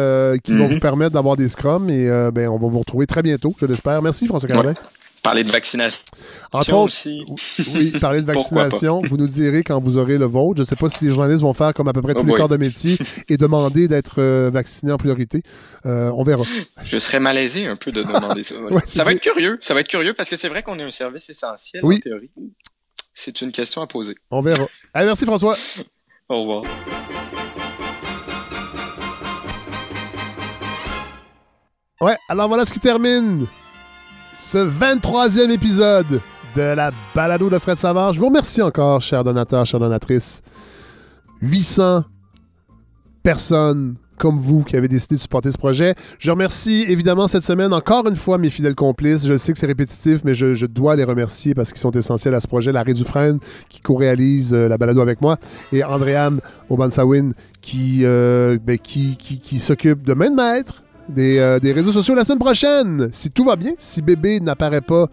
qui 0.44 0.52
va 0.56 0.66
vous 0.66 0.78
permettre 0.78 0.90
permettre 0.90 1.14
d'avoir 1.14 1.36
des 1.36 1.48
scrums 1.48 1.88
et 1.88 2.08
euh, 2.08 2.32
ben, 2.32 2.48
on 2.48 2.58
va 2.58 2.66
vous 2.66 2.80
retrouver 2.80 3.06
très 3.06 3.22
bientôt, 3.22 3.54
je 3.60 3.66
l'espère. 3.66 4.02
Merci, 4.02 4.26
François 4.26 4.48
Carabin. 4.48 4.74
Parler 5.22 5.44
de 5.44 5.52
vaccination. 5.52 5.98
Entre 6.50 6.72
autres, 6.72 6.94
oui, 7.04 7.90
parler 8.00 8.22
de 8.22 8.26
vaccination. 8.32 9.02
vous 9.08 9.16
nous 9.18 9.28
direz 9.28 9.62
quand 9.62 9.78
vous 9.78 9.98
aurez 9.98 10.18
le 10.18 10.24
vôtre. 10.24 10.56
Je 10.56 10.62
ne 10.62 10.66
sais 10.66 10.76
pas 10.76 10.88
si 10.88 11.04
les 11.04 11.10
journalistes 11.12 11.42
vont 11.42 11.52
faire 11.52 11.74
comme 11.74 11.86
à 11.88 11.92
peu 11.92 12.02
près 12.02 12.14
tous 12.14 12.22
oh 12.22 12.26
les 12.26 12.34
corps 12.34 12.48
de 12.48 12.56
métier 12.56 12.96
et 13.28 13.36
demander 13.36 13.86
d'être 13.86 14.20
euh, 14.20 14.50
vaccinés 14.52 14.92
en 14.92 14.96
priorité. 14.96 15.42
Euh, 15.86 16.10
on 16.16 16.24
verra. 16.24 16.42
Je 16.82 16.98
serais 16.98 17.20
malaisé 17.20 17.66
un 17.66 17.76
peu 17.76 17.92
de 17.92 18.02
demander 18.02 18.42
ça. 18.42 18.54
ça 18.86 19.04
va 19.04 19.12
être 19.12 19.20
curieux. 19.20 19.58
Ça 19.60 19.74
va 19.74 19.80
être 19.80 19.88
curieux 19.88 20.14
parce 20.14 20.28
que 20.28 20.36
c'est 20.36 20.48
vrai 20.48 20.62
qu'on 20.62 20.78
est 20.78 20.84
un 20.84 20.90
service 20.90 21.28
essentiel 21.30 21.84
en 21.84 21.98
théorie. 21.98 22.30
C'est 23.22 23.42
une 23.42 23.52
question 23.52 23.82
à 23.82 23.86
poser. 23.86 24.14
On 24.30 24.40
verra. 24.40 24.64
Allez, 24.94 25.04
merci 25.04 25.26
François. 25.26 25.54
Au 26.30 26.40
revoir. 26.40 26.64
Ouais, 32.00 32.16
alors 32.30 32.48
voilà 32.48 32.64
ce 32.64 32.72
qui 32.72 32.80
termine 32.80 33.46
ce 34.38 34.56
23e 34.56 35.50
épisode 35.50 36.22
de 36.56 36.62
la 36.62 36.92
balado 37.14 37.50
de 37.50 37.58
Fred 37.58 37.76
Savard. 37.76 38.14
Je 38.14 38.20
vous 38.20 38.28
remercie 38.28 38.62
encore, 38.62 39.02
chers 39.02 39.22
donateurs, 39.22 39.66
chères 39.66 39.80
donatrices. 39.80 40.40
800 41.42 42.04
personnes 43.22 43.96
comme 44.20 44.38
vous 44.38 44.62
qui 44.62 44.76
avez 44.76 44.86
décidé 44.86 45.14
de 45.14 45.20
supporter 45.20 45.50
ce 45.50 45.56
projet. 45.56 45.94
Je 46.18 46.30
remercie 46.30 46.84
évidemment 46.86 47.26
cette 47.26 47.42
semaine 47.42 47.72
encore 47.72 48.06
une 48.06 48.16
fois 48.16 48.36
mes 48.36 48.50
fidèles 48.50 48.74
complices. 48.74 49.26
Je 49.26 49.36
sais 49.38 49.52
que 49.52 49.58
c'est 49.58 49.66
répétitif, 49.66 50.20
mais 50.24 50.34
je, 50.34 50.66
dois 50.66 50.94
les 50.94 51.04
remercier 51.04 51.54
parce 51.54 51.72
qu'ils 51.72 51.80
sont 51.80 51.90
essentiels 51.92 52.34
à 52.34 52.40
ce 52.40 52.46
projet. 52.46 52.70
Larry 52.70 52.92
Dufresne 52.92 53.38
qui 53.70 53.80
co-réalise 53.80 54.52
euh, 54.52 54.68
la 54.68 54.76
balado 54.76 55.00
avec 55.00 55.22
moi 55.22 55.38
et 55.72 55.82
Andréane 55.82 56.40
Obansawin 56.68 57.30
qui, 57.62 58.00
euh, 58.02 58.58
ben, 58.62 58.78
qui, 58.78 59.16
qui, 59.16 59.40
qui 59.40 59.58
s'occupe 59.58 60.02
de 60.02 60.12
main 60.12 60.30
de 60.30 60.36
maître 60.36 60.82
euh, 61.16 61.58
des, 61.58 61.72
réseaux 61.72 61.92
sociaux 61.92 62.14
la 62.14 62.24
semaine 62.24 62.38
prochaine. 62.38 63.08
Si 63.12 63.30
tout 63.30 63.44
va 63.44 63.56
bien, 63.56 63.72
si 63.78 64.02
bébé 64.02 64.38
n'apparaît 64.40 64.82
pas 64.82 65.06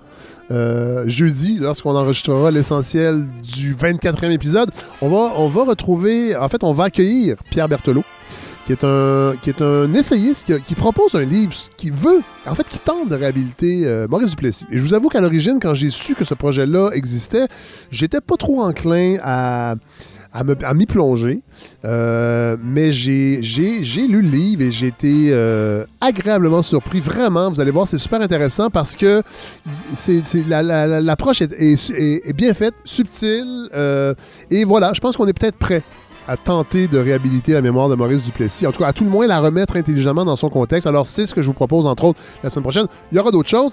jeudi, 1.08 1.60
lorsqu'on 1.60 1.96
enregistrera 1.96 2.52
l'essentiel 2.52 3.26
du 3.42 3.74
24e 3.74 4.32
épisode, 4.32 4.70
on 5.02 5.10
va, 5.10 5.34
on 5.38 5.48
va 5.48 5.64
retrouver, 5.64 6.36
en 6.36 6.50
fait, 6.50 6.64
on 6.64 6.74
va 6.74 6.86
accueillir 6.86 7.38
Pierre 7.50 7.68
Berthelot, 7.68 8.04
qui 8.68 8.74
est 8.74 8.84
un, 8.84 9.34
qui 9.42 9.50
est 9.50 9.62
un 9.62 9.94
essayiste 9.94 10.62
qui, 10.66 10.76
propose 10.76 11.16
un 11.16 11.24
livre 11.24 11.54
qui 11.78 11.90
veut, 11.90 12.22
en 12.46 12.54
fait, 12.54 12.68
qui 12.68 12.80
tente 12.80 13.08
de 13.08 13.16
réhabiliter 13.16 13.84
euh, 13.86 14.10
Maurice 14.10 14.32
Duplessis. 14.32 14.66
Et 14.70 14.78
je 14.78 14.84
vous 14.84 14.94
avoue 14.94 15.08
qu'à 15.08 15.22
l'origine, 15.22 15.58
quand 15.62 15.74
j'ai 15.74 15.90
su 15.90 16.16
que 16.16 16.26
ce 16.26 16.34
projet-là 16.34 16.90
existait, 16.92 17.48
j'étais 17.92 18.20
pas 18.20 18.36
trop 18.36 18.62
enclin 18.62 19.18
à 19.24 19.76
à 20.34 20.74
m'y 20.76 20.86
plonger. 20.86 21.42
Euh, 21.84 22.58
mais 22.62 22.92
j'ai 22.92 23.40
lu 23.42 24.22
le 24.22 24.30
livre 24.30 24.62
et 24.62 24.70
j'ai 24.70 24.88
été 24.88 25.30
euh, 25.32 25.86
agréablement 26.00 26.62
surpris. 26.62 27.00
Vraiment, 27.00 27.50
vous 27.50 27.60
allez 27.60 27.72
voir, 27.72 27.88
c'est 27.88 27.98
super 27.98 28.22
intéressant 28.22 28.70
parce 28.70 28.96
que 28.96 29.24
l'approche 30.48 31.42
est, 31.42 31.54
est, 31.60 32.34
bien 32.34 32.54
faite, 32.54 32.76
subtile. 32.84 33.70
Et 34.52 34.64
voilà, 34.64 34.92
je 34.94 35.00
pense 35.00 35.18
qu'on 35.18 35.26
est 35.26 35.34
peut-être 35.34 35.58
prêt 35.58 35.82
à 36.28 36.38
tenter 36.38 36.88
de 36.88 36.98
réhabiliter 36.98 37.54
la 37.54 37.62
mémoire 37.62 37.90
de 37.90 37.96
Maurice 37.96 38.24
Duplessis. 38.24 38.68
En 38.68 38.72
tout 38.72 38.80
cas, 38.80 38.88
à 38.88 38.94
tout 38.94 39.04
le 39.04 39.10
moins, 39.10 39.28
la 39.28 39.40
remettre 39.40 39.78
intelligemment 39.78 40.26
dans 40.26 40.36
son 40.36 40.50
contexte. 40.50 40.88
Alors, 40.88 41.08
c'est 41.08 41.26
ce 41.26 41.34
que 41.34 41.42
je 41.42 41.48
vous 41.48 41.54
propose, 41.54 41.88
entre 41.88 42.04
autres, 42.06 42.20
la 42.44 42.50
semaine 42.50 42.64
prochaine. 42.64 42.88
Il 43.12 43.18
y 43.18 43.20
aura 43.20 43.32
d'autres 43.32 43.50
choses. 43.50 43.72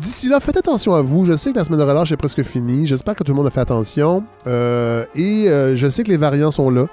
D'ici 0.00 0.28
là, 0.28 0.40
faites 0.40 0.56
attention 0.56 0.94
à 0.94 1.02
vous. 1.02 1.24
Je 1.24 1.36
sais 1.36 1.52
que 1.52 1.56
la 1.56 1.64
semaine 1.64 1.78
de 1.78 1.84
relâche 1.84 2.12
est 2.12 2.16
presque 2.16 2.42
finie. 2.42 2.86
J'espère 2.86 3.14
que 3.14 3.22
tout 3.22 3.32
le 3.32 3.36
monde 3.36 3.46
a 3.46 3.50
fait 3.50 3.60
attention. 3.60 4.24
Euh, 4.46 5.04
et 5.14 5.48
euh, 5.48 5.76
je 5.76 5.86
sais 5.86 6.02
que 6.02 6.08
les 6.08 6.16
variants 6.16 6.50
sont 6.50 6.70
là. 6.70 6.86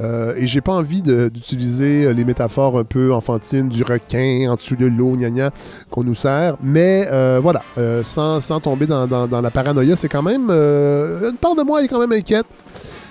Euh, 0.00 0.34
et 0.36 0.46
j'ai 0.46 0.60
pas 0.60 0.72
envie 0.72 1.02
d'utiliser 1.02 2.12
les 2.14 2.24
métaphores 2.24 2.78
un 2.78 2.84
peu 2.84 3.12
enfantines 3.12 3.68
du 3.68 3.82
requin 3.82 4.50
en 4.50 4.54
dessous 4.54 4.76
de 4.76 4.86
l'eau, 4.86 5.14
gna 5.16 5.50
qu'on 5.90 6.04
nous 6.04 6.14
sert. 6.14 6.56
Mais 6.62 7.08
voilà, 7.40 7.62
sans, 8.04 8.60
tomber 8.60 8.86
dans, 8.86 9.28
la 9.42 9.50
paranoïa, 9.50 9.96
c'est 9.96 10.08
quand 10.08 10.22
même. 10.22 10.50
une 10.50 11.36
part 11.40 11.54
de 11.54 11.62
moi 11.62 11.82
est 11.82 11.88
quand 11.88 12.00
même 12.00 12.12
inquiète. 12.12 12.46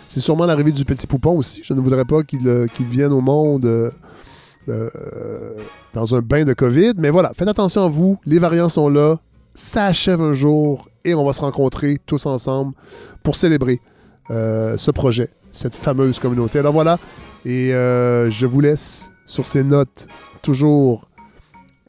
C'est 0.10 0.22
sûrement 0.22 0.48
l'arrivée 0.48 0.72
du 0.72 0.86
petit 0.86 1.06
poupon 1.06 1.38
aussi. 1.38 1.62
Je 1.64 1.74
ne 1.76 1.80
voudrais 1.82 2.04
pas 2.04 2.24
qu'il 2.24 2.86
vienne 2.90 3.14
au 3.14 3.22
monde 3.22 3.92
euh, 4.68 4.90
dans 5.94 6.16
un 6.16 6.22
bain 6.22 6.44
de 6.44 6.54
COVID. 6.54 6.94
Mais 6.98 7.12
voilà, 7.12 7.32
faites 7.36 7.48
attention 7.48 7.86
à 7.86 7.90
vous. 7.90 8.18
Les 8.26 8.40
variants 8.40 8.70
sont 8.70 8.90
là. 8.90 9.18
Ça 9.54 9.86
achève 9.86 10.20
un 10.20 10.34
jour 10.34 10.90
et 11.06 11.14
on 11.14 11.24
va 11.24 11.32
se 11.34 11.42
rencontrer 11.42 11.98
tous 12.08 12.26
ensemble 12.26 12.74
pour 13.22 13.36
célébrer 13.36 13.82
euh, 14.32 14.78
ce 14.78 14.90
projet, 14.90 15.30
cette 15.52 15.76
fameuse 15.76 16.20
communauté. 16.20 16.58
Alors 16.58 16.74
voilà, 16.74 16.98
et 17.46 17.74
euh, 17.74 18.32
je 18.32 18.48
vous 18.48 18.62
laisse 18.62 19.12
sur 19.28 19.46
ces 19.46 19.64
notes 19.64 20.08
toujours 20.42 21.08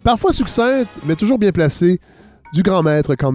parfois 0.02 0.32
succinctes, 0.32 0.90
mais 1.06 1.16
toujours 1.16 1.38
bien 1.38 1.52
placées 1.52 2.00
du 2.52 2.62
grand 2.62 2.82
maître 2.82 3.14
Count 3.14 3.32